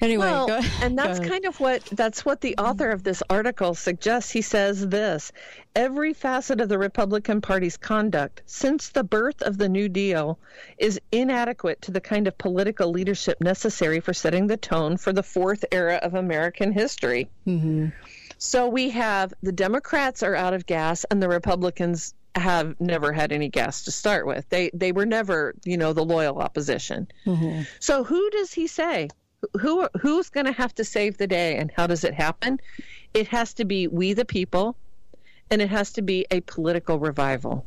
Anyway, 0.00 0.26
well, 0.26 0.46
go, 0.46 0.60
and 0.80 0.98
that's 0.98 1.20
kind 1.20 1.44
of 1.44 1.60
what 1.60 1.84
that's 1.92 2.24
what 2.24 2.40
the 2.40 2.56
author 2.56 2.90
of 2.90 3.02
this 3.02 3.22
article 3.28 3.74
suggests. 3.74 4.30
He 4.30 4.40
says 4.40 4.88
this: 4.88 5.30
every 5.76 6.14
facet 6.14 6.62
of 6.62 6.70
the 6.70 6.78
Republican 6.78 7.42
Party's 7.42 7.76
conduct 7.76 8.42
since 8.46 8.88
the 8.88 9.04
birth 9.04 9.42
of 9.42 9.58
the 9.58 9.68
New 9.68 9.90
Deal 9.90 10.38
is 10.78 10.98
inadequate 11.12 11.82
to 11.82 11.90
the 11.90 12.00
kind 12.00 12.26
of 12.26 12.38
political 12.38 12.90
leadership 12.90 13.38
necessary 13.42 14.00
for 14.00 14.14
setting 14.14 14.46
the 14.46 14.56
tone 14.56 14.96
for 14.96 15.12
the 15.12 15.22
fourth 15.22 15.66
era 15.70 15.96
of 16.02 16.14
American 16.14 16.72
history. 16.72 17.28
Mm-hmm. 17.46 17.88
So 18.38 18.68
we 18.68 18.90
have 18.90 19.32
the 19.42 19.52
Democrats 19.52 20.22
are 20.22 20.34
out 20.34 20.54
of 20.54 20.66
gas, 20.66 21.04
and 21.10 21.22
the 21.22 21.28
Republicans 21.28 22.14
have 22.34 22.80
never 22.80 23.12
had 23.12 23.32
any 23.32 23.48
gas 23.48 23.84
to 23.84 23.90
start 23.90 24.26
with. 24.26 24.48
They 24.48 24.70
they 24.72 24.92
were 24.92 25.06
never, 25.06 25.54
you 25.64 25.76
know, 25.76 25.92
the 25.92 26.04
loyal 26.04 26.38
opposition. 26.38 27.08
Mm-hmm. 27.26 27.62
So 27.80 28.04
who 28.04 28.30
does 28.30 28.52
he 28.52 28.66
say? 28.66 29.08
Who 29.60 29.88
who's 30.00 30.30
going 30.30 30.46
to 30.46 30.52
have 30.52 30.74
to 30.76 30.84
save 30.84 31.18
the 31.18 31.26
day, 31.26 31.56
and 31.56 31.70
how 31.76 31.86
does 31.86 32.04
it 32.04 32.14
happen? 32.14 32.60
It 33.12 33.28
has 33.28 33.52
to 33.54 33.64
be 33.64 33.88
we 33.88 34.12
the 34.12 34.24
people, 34.24 34.76
and 35.50 35.60
it 35.60 35.68
has 35.68 35.92
to 35.94 36.02
be 36.02 36.26
a 36.30 36.40
political 36.42 36.98
revival. 36.98 37.66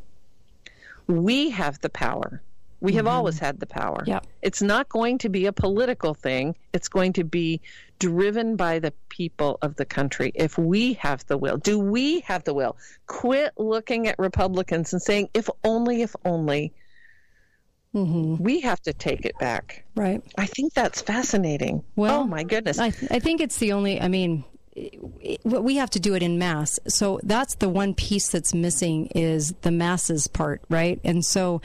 We 1.08 1.52
have 1.52 1.80
the 1.82 1.90
power. 1.90 2.42
We 2.86 2.94
have 2.94 3.06
mm-hmm. 3.06 3.16
always 3.16 3.40
had 3.40 3.60
the 3.60 3.66
power. 3.66 4.04
Yep. 4.06 4.28
It's 4.44 4.62
not 4.62 4.88
going 4.90 5.18
to 5.20 5.30
be 5.30 5.48
a 5.48 5.52
political 5.52 6.14
thing. 6.14 6.56
It's 6.72 6.88
going 6.88 7.14
to 7.14 7.24
be 7.24 7.62
driven 7.98 8.56
by 8.56 8.78
the 8.80 8.94
people 9.10 9.58
of 9.62 9.76
the 9.76 9.86
country. 9.86 10.32
If 10.36 10.58
we 10.58 10.94
have 10.94 11.26
the 11.26 11.38
will, 11.38 11.58
do 11.58 11.80
we 11.80 12.20
have 12.22 12.44
the 12.44 12.54
will? 12.54 12.78
Quit 13.08 13.54
looking 13.58 14.08
at 14.08 14.20
Republicans 14.20 14.94
and 14.94 15.02
saying, 15.02 15.30
if 15.34 15.50
only, 15.64 16.04
if 16.04 16.16
only. 16.24 16.74
Mm-hmm. 17.96 18.44
We 18.44 18.60
have 18.62 18.82
to 18.82 18.94
take 18.94 19.26
it 19.26 19.38
back. 19.40 19.84
Right. 19.96 20.22
I 20.38 20.46
think 20.46 20.74
that's 20.74 21.02
fascinating. 21.02 21.84
Well, 21.96 22.22
oh 22.22 22.24
my 22.26 22.44
goodness. 22.44 22.78
I, 22.78 22.92
th- 22.92 23.12
I 23.12 23.20
think 23.20 23.42
it's 23.42 23.58
the 23.58 23.72
only. 23.72 24.00
I 24.00 24.10
mean, 24.10 24.44
we 25.44 25.78
have 25.78 25.90
to 25.92 26.00
do 26.00 26.14
it 26.14 26.22
in 26.22 26.38
mass. 26.38 26.80
So 26.88 27.20
that's 27.24 27.56
the 27.56 27.70
one 27.70 27.94
piece 27.96 28.28
that's 28.28 28.54
missing 28.54 29.08
is 29.16 29.54
the 29.62 29.72
masses 29.72 30.28
part, 30.28 30.62
right? 30.70 31.00
And 31.04 31.26
so 31.26 31.62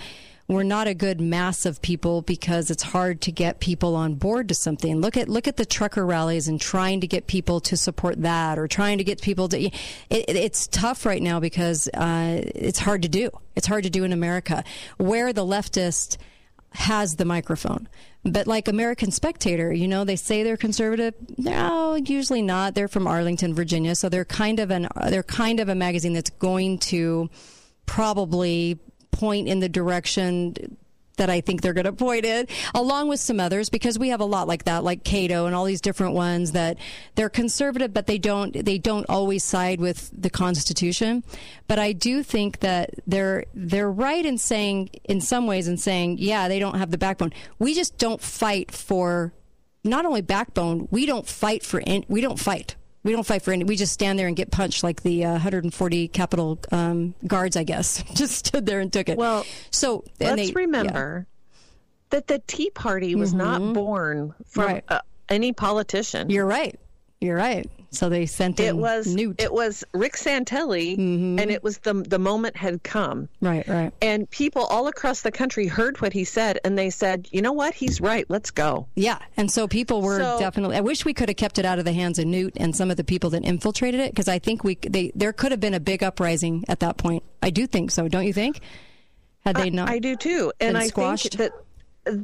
we're 0.50 0.64
not 0.64 0.88
a 0.88 0.94
good 0.94 1.20
mass 1.20 1.64
of 1.64 1.80
people 1.80 2.22
because 2.22 2.72
it's 2.72 2.82
hard 2.82 3.20
to 3.20 3.30
get 3.30 3.60
people 3.60 3.94
on 3.94 4.14
board 4.14 4.48
to 4.48 4.54
something. 4.54 5.00
Look 5.00 5.16
at 5.16 5.28
look 5.28 5.46
at 5.46 5.56
the 5.56 5.64
trucker 5.64 6.04
rallies 6.04 6.48
and 6.48 6.60
trying 6.60 7.00
to 7.02 7.06
get 7.06 7.28
people 7.28 7.60
to 7.60 7.76
support 7.76 8.20
that, 8.22 8.58
or 8.58 8.66
trying 8.66 8.98
to 8.98 9.04
get 9.04 9.22
people 9.22 9.48
to. 9.48 9.60
It, 9.60 9.74
it, 10.10 10.36
it's 10.36 10.66
tough 10.66 11.06
right 11.06 11.22
now 11.22 11.38
because 11.38 11.88
uh, 11.94 12.42
it's 12.54 12.80
hard 12.80 13.02
to 13.02 13.08
do. 13.08 13.30
It's 13.54 13.68
hard 13.68 13.84
to 13.84 13.90
do 13.90 14.02
in 14.02 14.12
America, 14.12 14.64
where 14.96 15.32
the 15.32 15.44
leftist 15.44 16.16
has 16.72 17.14
the 17.14 17.24
microphone. 17.24 17.88
But 18.24 18.48
like 18.48 18.66
American 18.66 19.12
Spectator, 19.12 19.72
you 19.72 19.86
know, 19.86 20.04
they 20.04 20.16
say 20.16 20.42
they're 20.42 20.56
conservative. 20.56 21.14
No, 21.38 21.94
usually 21.94 22.42
not. 22.42 22.74
They're 22.74 22.88
from 22.88 23.06
Arlington, 23.06 23.54
Virginia, 23.54 23.94
so 23.94 24.08
they're 24.08 24.24
kind 24.24 24.58
of 24.58 24.72
an 24.72 24.88
they're 25.10 25.22
kind 25.22 25.60
of 25.60 25.68
a 25.68 25.76
magazine 25.76 26.12
that's 26.12 26.30
going 26.30 26.78
to 26.78 27.30
probably 27.86 28.80
point 29.20 29.48
in 29.48 29.60
the 29.60 29.68
direction 29.68 30.54
that 31.16 31.28
I 31.28 31.42
think 31.42 31.60
they're 31.60 31.74
going 31.74 31.84
to 31.84 31.92
point 31.92 32.24
it, 32.24 32.48
along 32.74 33.08
with 33.08 33.20
some 33.20 33.40
others, 33.40 33.68
because 33.68 33.98
we 33.98 34.08
have 34.08 34.20
a 34.20 34.24
lot 34.24 34.48
like 34.48 34.64
that, 34.64 34.84
like 34.84 35.04
Cato 35.04 35.44
and 35.44 35.54
all 35.54 35.66
these 35.66 35.82
different 35.82 36.14
ones 36.14 36.52
that 36.52 36.78
they're 37.14 37.28
conservative, 37.28 37.92
but 37.92 38.06
they 38.06 38.16
don't 38.16 38.64
they 38.64 38.78
don't 38.78 39.04
always 39.08 39.44
side 39.44 39.80
with 39.80 40.10
the 40.16 40.30
Constitution. 40.30 41.22
But 41.68 41.78
I 41.78 41.92
do 41.92 42.22
think 42.22 42.60
that 42.60 42.94
they're 43.06 43.44
they're 43.54 43.90
right 43.90 44.24
in 44.24 44.38
saying, 44.38 44.90
in 45.04 45.20
some 45.20 45.46
ways, 45.46 45.68
in 45.68 45.76
saying, 45.76 46.16
yeah, 46.18 46.48
they 46.48 46.58
don't 46.58 46.78
have 46.78 46.90
the 46.90 46.98
backbone. 46.98 47.34
We 47.58 47.74
just 47.74 47.98
don't 47.98 48.22
fight 48.22 48.70
for 48.70 49.34
not 49.84 50.06
only 50.06 50.22
backbone. 50.22 50.88
We 50.90 51.04
don't 51.04 51.26
fight 51.28 51.62
for 51.62 51.82
any, 51.86 52.06
we 52.08 52.22
don't 52.22 52.40
fight. 52.40 52.76
We 53.02 53.12
don't 53.12 53.24
fight 53.24 53.42
for 53.42 53.52
any. 53.52 53.64
We 53.64 53.76
just 53.76 53.92
stand 53.92 54.18
there 54.18 54.26
and 54.26 54.36
get 54.36 54.50
punched 54.50 54.82
like 54.82 55.02
the 55.02 55.24
uh, 55.24 55.32
140 55.32 56.08
Capitol 56.08 56.58
um, 56.70 57.14
guards, 57.26 57.56
I 57.56 57.64
guess. 57.64 58.02
just 58.14 58.46
stood 58.46 58.66
there 58.66 58.80
and 58.80 58.92
took 58.92 59.08
it. 59.08 59.16
Well, 59.16 59.46
so 59.70 60.04
let's 60.20 60.48
they, 60.48 60.52
remember 60.52 61.26
that 62.10 62.26
the 62.26 62.40
Tea 62.46 62.70
Party 62.70 63.14
was 63.14 63.32
not 63.32 63.72
born 63.72 64.34
from 64.46 64.64
Right. 64.64 64.84
uh, 64.88 65.00
any 65.28 65.52
politician. 65.52 66.28
You're 66.28 66.46
right. 66.46 66.78
You're 67.20 67.36
right. 67.36 67.70
So 67.92 68.08
they 68.08 68.24
sent 68.26 68.60
It 68.60 68.66
in 68.68 68.78
was 68.78 69.08
Newt. 69.14 69.40
it 69.40 69.52
was 69.52 69.82
Rick 69.92 70.12
Santelli, 70.14 70.94
and 70.96 71.40
it 71.50 71.62
was 71.64 71.78
the 71.78 71.94
the 71.94 72.20
moment 72.20 72.56
had 72.56 72.84
come. 72.84 73.28
Right, 73.40 73.66
right. 73.66 73.92
And 74.00 74.30
people 74.30 74.62
all 74.66 74.86
across 74.86 75.22
the 75.22 75.32
country 75.32 75.66
heard 75.66 76.00
what 76.00 76.12
he 76.12 76.22
said, 76.22 76.60
and 76.64 76.78
they 76.78 76.90
said, 76.90 77.26
"You 77.32 77.42
know 77.42 77.52
what? 77.52 77.74
He's 77.74 78.00
right. 78.00 78.24
Let's 78.28 78.52
go." 78.52 78.86
Yeah, 78.94 79.18
and 79.36 79.50
so 79.50 79.66
people 79.66 80.02
were 80.02 80.20
So- 80.20 80.38
definitely. 80.38 80.76
I 80.76 80.82
wish 80.82 81.04
we 81.04 81.12
could 81.12 81.28
have 81.28 81.36
kept 81.36 81.58
it 81.58 81.64
out 81.64 81.80
of 81.80 81.84
the 81.84 81.92
hands 81.92 82.20
of 82.20 82.26
Newt 82.26 82.52
and 82.56 82.76
some 82.76 82.92
of 82.92 82.96
the 82.96 83.02
people 83.04 83.30
that 83.30 83.42
infiltrated 83.44 83.98
it, 84.00 84.12
because 84.12 84.28
I 84.28 84.38
think 84.38 84.62
we 84.62 84.76
they 84.76 85.10
there 85.16 85.32
could 85.32 85.50
have 85.50 85.60
been 85.60 85.74
a 85.74 85.80
big 85.80 86.04
uprising 86.04 86.64
at 86.68 86.78
that 86.80 86.96
point. 86.96 87.24
I 87.42 87.50
do 87.50 87.66
think 87.66 87.90
so. 87.90 88.06
Don't 88.06 88.24
you 88.26 88.32
think? 88.32 88.60
Had 89.44 89.56
they 89.56 89.62
I, 89.62 89.68
not? 89.70 89.88
I 89.88 89.98
do 89.98 90.14
too, 90.14 90.52
and 90.60 90.78
I 90.78 90.86
squashed? 90.86 91.34
think 91.34 91.52
that 92.06 92.12
uh, 92.12 92.18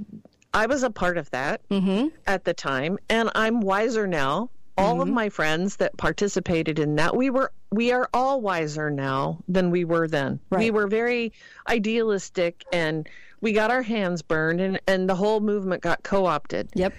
I 0.54 0.66
was 0.66 0.84
a 0.84 0.90
part 0.90 1.18
of 1.18 1.28
that 1.32 1.60
Mm-hmm. 1.70 2.08
at 2.26 2.44
the 2.44 2.54
time, 2.54 2.98
and 3.08 3.30
I'm 3.34 3.60
wiser 3.60 4.06
now. 4.06 4.50
All 4.78 5.00
of 5.00 5.08
mm-hmm. 5.08 5.14
my 5.14 5.28
friends 5.30 5.76
that 5.76 5.96
participated 5.96 6.78
in 6.78 6.96
that, 6.96 7.16
we 7.16 7.30
were 7.30 7.52
we 7.70 7.92
are 7.92 8.08
all 8.12 8.40
wiser 8.40 8.90
now 8.90 9.42
than 9.48 9.70
we 9.70 9.84
were 9.84 10.06
then. 10.06 10.38
We 10.50 10.70
were 10.70 10.86
very 10.86 11.32
idealistic, 11.68 12.64
and 12.72 13.08
we 13.40 13.52
got 13.52 13.70
our 13.70 13.82
hands 13.82 14.22
burned, 14.22 14.60
and 14.60 14.80
and 14.86 15.08
the 15.08 15.14
whole 15.14 15.40
movement 15.40 15.82
got 15.82 16.02
co-opted. 16.02 16.70
Yep. 16.74 16.94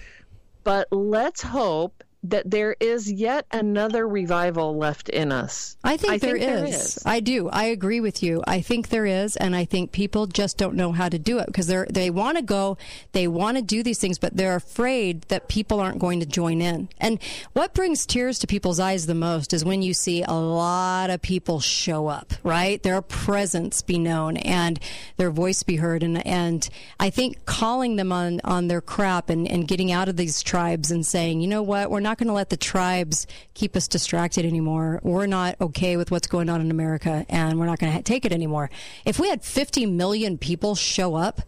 But 0.64 0.88
let's 0.90 1.40
hope 1.40 2.02
that 2.24 2.50
there 2.50 2.74
is 2.80 3.10
yet 3.10 3.46
another 3.52 4.06
revival 4.06 4.76
left 4.76 5.08
in 5.08 5.30
us. 5.30 5.76
I 5.84 5.96
think, 5.96 6.20
there, 6.20 6.38
there 6.38 6.64
is. 6.64 6.96
is. 6.96 7.02
I 7.06 7.20
do. 7.20 7.48
I 7.48 7.64
agree 7.64 8.00
with 8.00 8.22
you. 8.22 8.42
I 8.46 8.60
think 8.60 8.88
there 8.88 9.06
is, 9.06 9.36
and 9.36 9.54
I 9.54 9.64
think 9.64 9.92
people 9.92 10.26
just 10.26 10.58
don't 10.58 10.74
know 10.74 10.90
how 10.92 11.08
to 11.08 11.18
do 11.18 11.38
it 11.38 11.46
because 11.46 11.68
they're 11.68 11.86
they 11.88 12.10
want 12.10 12.36
to 12.36 12.42
go, 12.42 12.76
they 13.12 13.28
want 13.28 13.56
to 13.56 13.62
do 13.62 13.82
these 13.82 14.00
things, 14.00 14.18
but 14.18 14.36
they're 14.36 14.56
afraid 14.56 15.22
that 15.22 15.48
people 15.48 15.78
aren't 15.78 16.00
going 16.00 16.18
to 16.20 16.26
join 16.26 16.60
in. 16.60 16.88
And 16.98 17.20
what 17.52 17.72
brings 17.72 18.04
tears 18.04 18.38
to 18.40 18.46
people's 18.46 18.80
eyes 18.80 19.06
the 19.06 19.14
most 19.14 19.52
is 19.52 19.64
when 19.64 19.82
you 19.82 19.94
see 19.94 20.22
a 20.22 20.32
lot 20.32 21.10
of 21.10 21.22
people 21.22 21.60
show 21.60 22.08
up, 22.08 22.32
right? 22.42 22.82
Their 22.82 23.00
presence 23.00 23.80
be 23.80 23.98
known 23.98 24.38
and 24.38 24.80
their 25.18 25.30
voice 25.30 25.62
be 25.62 25.76
heard, 25.76 26.02
and 26.02 26.26
and 26.26 26.68
I 26.98 27.10
think 27.10 27.44
calling 27.46 27.94
them 27.94 28.10
on 28.10 28.40
on 28.42 28.66
their 28.66 28.80
crap 28.80 29.30
and 29.30 29.46
and 29.46 29.68
getting 29.68 29.92
out 29.92 30.08
of 30.08 30.16
these 30.16 30.42
tribes 30.42 30.90
and 30.90 31.06
saying, 31.06 31.40
you 31.40 31.46
know 31.46 31.62
what, 31.62 31.90
we're 31.90 32.00
not 32.00 32.07
going 32.16 32.28
to 32.28 32.32
let 32.32 32.48
the 32.48 32.56
tribes 32.56 33.26
keep 33.52 33.76
us 33.76 33.86
distracted 33.86 34.46
anymore. 34.46 35.00
We're 35.02 35.26
not 35.26 35.56
okay 35.60 35.98
with 35.98 36.10
what's 36.10 36.26
going 36.26 36.48
on 36.48 36.62
in 36.62 36.70
America, 36.70 37.26
and 37.28 37.58
we're 37.58 37.66
not 37.66 37.78
going 37.78 37.92
to 37.92 37.96
ha- 37.98 38.02
take 38.02 38.24
it 38.24 38.32
anymore. 38.32 38.70
If 39.04 39.18
we 39.18 39.28
had 39.28 39.44
50 39.44 39.84
million 39.84 40.38
people 40.38 40.74
show 40.74 41.14
up 41.16 41.42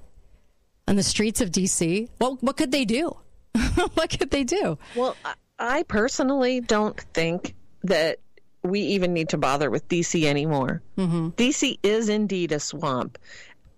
on 0.87 0.97
the 0.97 1.03
streets 1.03 1.41
of 1.41 1.51
D.C., 1.51 2.09
what 2.19 2.43
what 2.43 2.59
could 2.59 2.73
they 2.73 2.85
do? 2.85 3.16
what 3.95 4.11
could 4.19 4.31
they 4.31 4.45
do? 4.45 4.77
Well, 4.95 5.16
I- 5.59 5.85
personally 5.85 6.61
don't 6.61 7.01
think 7.15 7.55
that 7.85 8.19
we 8.62 8.81
even 8.81 9.15
need 9.15 9.31
to 9.31 9.39
bother 9.39 9.70
with 9.70 9.89
DC 9.89 10.24
anymore. 10.24 10.82
Mm-hmm. 10.99 11.28
DC 11.31 11.78
is 11.82 12.09
indeed 12.11 12.53
a 12.53 12.61
swamp. 12.61 13.19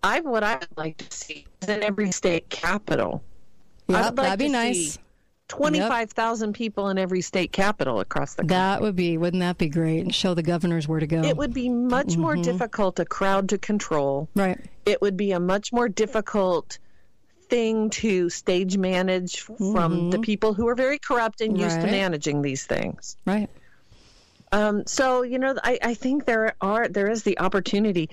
I 0.02 0.20
what 0.20 0.42
I 0.42 0.54
would 0.56 0.76
like 0.76 0.96
to 0.96 1.16
see 1.16 1.46
is 1.60 1.68
in 1.68 1.82
every 1.82 2.10
state 2.10 2.48
capital. 2.50 3.22
Yep, 3.88 4.16
that'd 4.16 4.38
be 4.38 4.46
to 4.46 4.52
nice. 4.52 4.94
see 4.94 5.00
Twenty-five 5.56 6.10
thousand 6.12 6.54
people 6.54 6.88
in 6.88 6.98
every 6.98 7.20
state 7.20 7.52
capital 7.52 8.00
across 8.00 8.34
the 8.34 8.42
country. 8.42 8.54
That 8.56 8.80
would 8.80 8.96
be, 8.96 9.18
wouldn't 9.18 9.40
that 9.42 9.58
be 9.58 9.68
great? 9.68 10.00
And 10.00 10.14
show 10.14 10.32
the 10.34 10.42
governors 10.42 10.88
where 10.88 10.98
to 11.00 11.06
go. 11.06 11.22
It 11.22 11.36
would 11.36 11.52
be 11.52 11.68
much 11.68 12.16
more 12.16 12.36
Mhm. 12.36 12.42
difficult 12.42 12.98
a 13.00 13.04
crowd 13.04 13.50
to 13.50 13.58
control. 13.58 14.28
Right. 14.34 14.58
It 14.86 15.02
would 15.02 15.16
be 15.16 15.32
a 15.32 15.40
much 15.40 15.72
more 15.72 15.88
difficult 15.88 16.78
thing 17.48 17.90
to 17.90 18.30
stage 18.30 18.78
manage 18.78 19.40
from 19.40 20.10
the 20.10 20.18
people 20.20 20.54
who 20.54 20.66
are 20.68 20.74
very 20.74 20.98
corrupt 20.98 21.42
and 21.42 21.58
used 21.58 21.76
to 21.76 21.82
Mm-hmm. 21.82 21.90
Managing 21.90 22.40
these 22.42 22.64
things. 22.64 23.16
Right. 23.26 23.50
Um, 24.52 24.84
so 24.86 25.22
you 25.22 25.38
know, 25.38 25.54
I, 25.62 25.78
I 25.82 25.94
think 25.94 26.24
there 26.24 26.54
are 26.60 26.88
there 26.88 27.10
is 27.10 27.22
the 27.24 27.38
opportunity. 27.38 28.08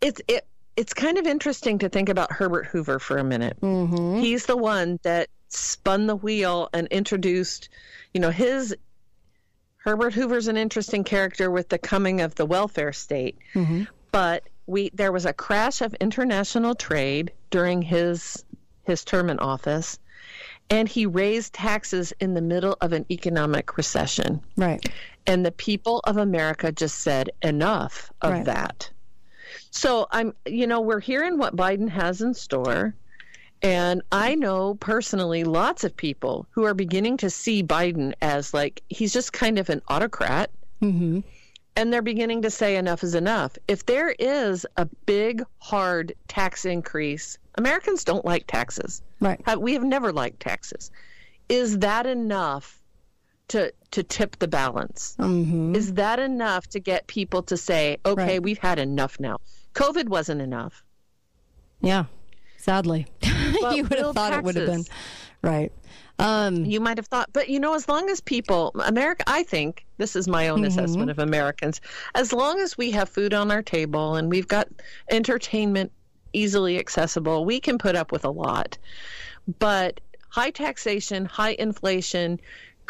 It's 0.00 0.20
it 0.28 0.44
it's 0.76 0.94
kind 0.94 1.18
of 1.18 1.26
interesting 1.26 1.78
to 1.80 1.88
think 1.88 2.08
about 2.08 2.32
Herbert 2.32 2.66
Hoover 2.66 2.98
for 2.98 3.18
a 3.18 3.24
minute. 3.24 3.56
Mm-hmm. 3.60 4.20
He's 4.20 4.46
the 4.46 4.56
one 4.56 4.98
that 5.02 5.28
spun 5.50 6.06
the 6.06 6.16
wheel 6.16 6.68
and 6.72 6.86
introduced, 6.88 7.68
you 8.14 8.20
know, 8.20 8.30
his 8.30 8.74
Herbert 9.78 10.12
Hoover's 10.14 10.48
an 10.48 10.56
interesting 10.56 11.04
character 11.04 11.50
with 11.50 11.68
the 11.68 11.78
coming 11.78 12.20
of 12.20 12.34
the 12.34 12.46
welfare 12.46 12.92
state. 12.92 13.38
Mm-hmm. 13.54 13.84
But 14.12 14.44
we 14.66 14.90
there 14.94 15.12
was 15.12 15.26
a 15.26 15.32
crash 15.32 15.80
of 15.80 15.94
international 15.94 16.74
trade 16.74 17.32
during 17.50 17.82
his 17.82 18.44
his 18.84 19.04
term 19.04 19.30
in 19.30 19.38
office, 19.38 19.98
and 20.68 20.88
he 20.88 21.06
raised 21.06 21.52
taxes 21.54 22.12
in 22.20 22.34
the 22.34 22.40
middle 22.40 22.76
of 22.80 22.92
an 22.92 23.06
economic 23.10 23.76
recession. 23.76 24.40
Right. 24.56 24.84
And 25.26 25.44
the 25.44 25.52
people 25.52 26.00
of 26.04 26.16
America 26.16 26.72
just 26.72 27.00
said 27.00 27.30
enough 27.42 28.12
of 28.22 28.32
Right. 28.32 28.44
that. 28.46 28.90
So 29.70 30.06
I'm, 30.10 30.34
you 30.46 30.66
know, 30.66 30.80
we're 30.80 31.00
hearing 31.00 31.38
what 31.38 31.56
Biden 31.56 31.88
has 31.88 32.20
in 32.20 32.34
store. 32.34 32.94
And 33.62 34.02
I 34.10 34.34
know 34.34 34.74
personally 34.74 35.44
lots 35.44 35.84
of 35.84 35.94
people 35.96 36.46
who 36.50 36.64
are 36.64 36.74
beginning 36.74 37.18
to 37.18 37.28
see 37.30 37.62
Biden 37.62 38.14
as 38.22 38.54
like 38.54 38.82
he's 38.88 39.12
just 39.12 39.32
kind 39.32 39.58
of 39.58 39.68
an 39.68 39.82
autocrat. 39.88 40.50
Mm-hmm. 40.80 41.20
And 41.76 41.92
they're 41.92 42.02
beginning 42.02 42.42
to 42.42 42.50
say 42.50 42.76
enough 42.76 43.04
is 43.04 43.14
enough. 43.14 43.56
If 43.68 43.86
there 43.86 44.10
is 44.18 44.66
a 44.76 44.86
big, 45.06 45.44
hard 45.58 46.14
tax 46.26 46.64
increase, 46.64 47.38
Americans 47.56 48.02
don't 48.04 48.24
like 48.24 48.46
taxes. 48.46 49.02
Right. 49.20 49.40
We 49.58 49.74
have 49.74 49.84
never 49.84 50.12
liked 50.12 50.40
taxes. 50.40 50.90
Is 51.48 51.78
that 51.78 52.06
enough 52.06 52.80
to 53.48 53.72
to 53.92 54.02
tip 54.02 54.38
the 54.38 54.48
balance? 54.48 55.16
Mm-hmm. 55.18 55.74
Is 55.74 55.94
that 55.94 56.18
enough 56.18 56.66
to 56.68 56.80
get 56.80 57.06
people 57.08 57.42
to 57.44 57.56
say, 57.56 57.98
okay, 58.06 58.22
Right. 58.34 58.42
we've 58.42 58.58
had 58.58 58.78
enough 58.78 59.20
now? 59.20 59.38
COVID 59.74 60.08
wasn't 60.08 60.40
enough. 60.40 60.82
Yeah, 61.80 62.04
sadly. 62.56 63.06
You 63.76 63.84
would 63.84 63.98
have 63.98 64.14
thought 64.14 64.32
it 64.32 64.42
would 64.44 64.56
have 64.56 64.66
been. 64.66 64.84
Right. 65.42 65.72
Um, 66.18 66.66
you 66.66 66.80
might 66.80 66.98
have 66.98 67.06
thought, 67.06 67.30
but 67.32 67.48
you 67.48 67.58
know, 67.58 67.74
as 67.74 67.88
long 67.88 68.10
as 68.10 68.20
people, 68.20 68.72
America, 68.84 69.24
I 69.26 69.42
think 69.42 69.86
this 69.96 70.14
is 70.14 70.28
my 70.28 70.48
own 70.48 70.60
Mhm. 70.62 70.66
assessment 70.66 71.10
of 71.10 71.18
Americans. 71.18 71.80
As 72.14 72.32
long 72.32 72.60
as 72.60 72.76
we 72.76 72.90
have 72.90 73.08
food 73.08 73.32
on 73.32 73.50
our 73.50 73.62
table 73.62 74.16
and 74.16 74.28
we've 74.28 74.46
got 74.48 74.68
entertainment 75.10 75.92
easily 76.34 76.78
accessible, 76.78 77.44
we 77.46 77.58
can 77.58 77.78
put 77.78 77.96
up 77.96 78.12
with 78.12 78.24
a 78.26 78.30
lot. 78.30 78.76
But 79.58 80.00
high 80.28 80.50
taxation, 80.50 81.24
high 81.24 81.56
inflation, 81.58 82.38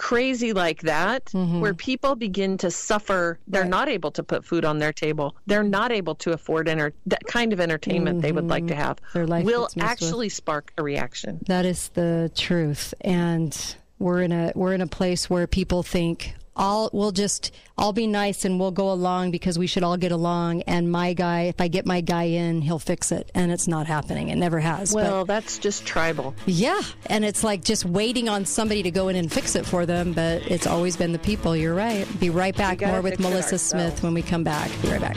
crazy 0.00 0.52
like 0.52 0.80
that, 0.82 1.26
Mm-hmm. 1.26 1.60
where 1.60 1.74
people 1.74 2.16
begin 2.16 2.56
to 2.58 2.70
suffer, 2.70 3.38
they're 3.46 3.64
not 3.78 3.88
able 3.88 4.10
to 4.12 4.22
put 4.22 4.44
food 4.44 4.64
on 4.64 4.78
their 4.78 4.92
table. 4.92 5.36
They're 5.46 5.62
not 5.62 5.92
able 5.92 6.14
to 6.16 6.32
afford 6.32 6.68
enter- 6.68 6.94
that 7.06 7.24
kind 7.26 7.52
of 7.52 7.60
entertainment 7.60 8.22
they 8.22 8.32
would 8.32 8.48
like 8.48 8.66
to 8.68 8.74
have. 8.74 8.98
Their 9.12 9.26
life 9.26 9.44
will 9.44 9.62
messed 9.62 9.76
with. 9.76 9.84
actually 9.84 10.28
spark 10.30 10.72
a 10.78 10.82
reaction. 10.82 11.40
That 11.46 11.64
is 11.66 11.90
the 11.90 12.30
truth, 12.34 12.94
and 13.02 13.52
we're 13.98 14.22
in 14.22 14.32
a 14.32 14.52
we're 14.54 14.72
in 14.72 14.80
a 14.80 14.86
place 14.86 15.28
where 15.28 15.46
people 15.46 15.82
think 15.82 16.34
all 16.60 16.90
we'll 16.92 17.10
just 17.10 17.52
I'll 17.78 17.92
be 17.94 18.06
nice 18.06 18.44
and 18.44 18.60
we'll 18.60 18.70
go 18.70 18.92
along 18.92 19.30
because 19.30 19.58
we 19.58 19.66
should 19.66 19.82
all 19.82 19.96
get 19.96 20.12
along. 20.12 20.60
And 20.62 20.92
my 20.92 21.14
guy, 21.14 21.44
if 21.44 21.60
I 21.60 21.68
get 21.68 21.86
my 21.86 22.02
guy 22.02 22.24
in, 22.24 22.60
he'll 22.60 22.78
fix 22.78 23.10
it, 23.10 23.30
and 23.34 23.50
it's 23.50 23.66
not 23.66 23.86
happening. 23.86 24.28
It 24.28 24.36
never 24.36 24.60
has. 24.60 24.92
but- 24.92 25.02
Well, 25.04 25.24
that's 25.24 25.58
just 25.58 25.86
tribal. 25.86 26.34
yeah, 26.46 26.80
and 27.06 27.24
it's 27.24 27.42
like 27.42 27.64
just 27.64 27.84
waiting 27.86 28.28
on 28.28 28.44
somebody 28.44 28.82
to 28.82 28.90
go 28.90 29.08
in 29.08 29.16
and 29.16 29.32
fix 29.32 29.56
it 29.56 29.64
for 29.64 29.86
them, 29.86 30.12
but 30.12 30.42
it's 30.50 30.66
always 30.66 30.96
been 30.96 31.12
the 31.12 31.18
people. 31.18 31.56
You're 31.56 31.74
right. 31.74 32.06
Be 32.20 32.28
right 32.30 32.54
back. 32.56 32.82
More 32.82 33.00
with 33.00 33.18
Melissa 33.18 33.58
Smith 33.58 34.02
when 34.02 34.12
we 34.14 34.20
come 34.22 34.44
back. 34.44 34.70
Be 34.82 34.88
right 34.90 35.00
back. 35.00 35.16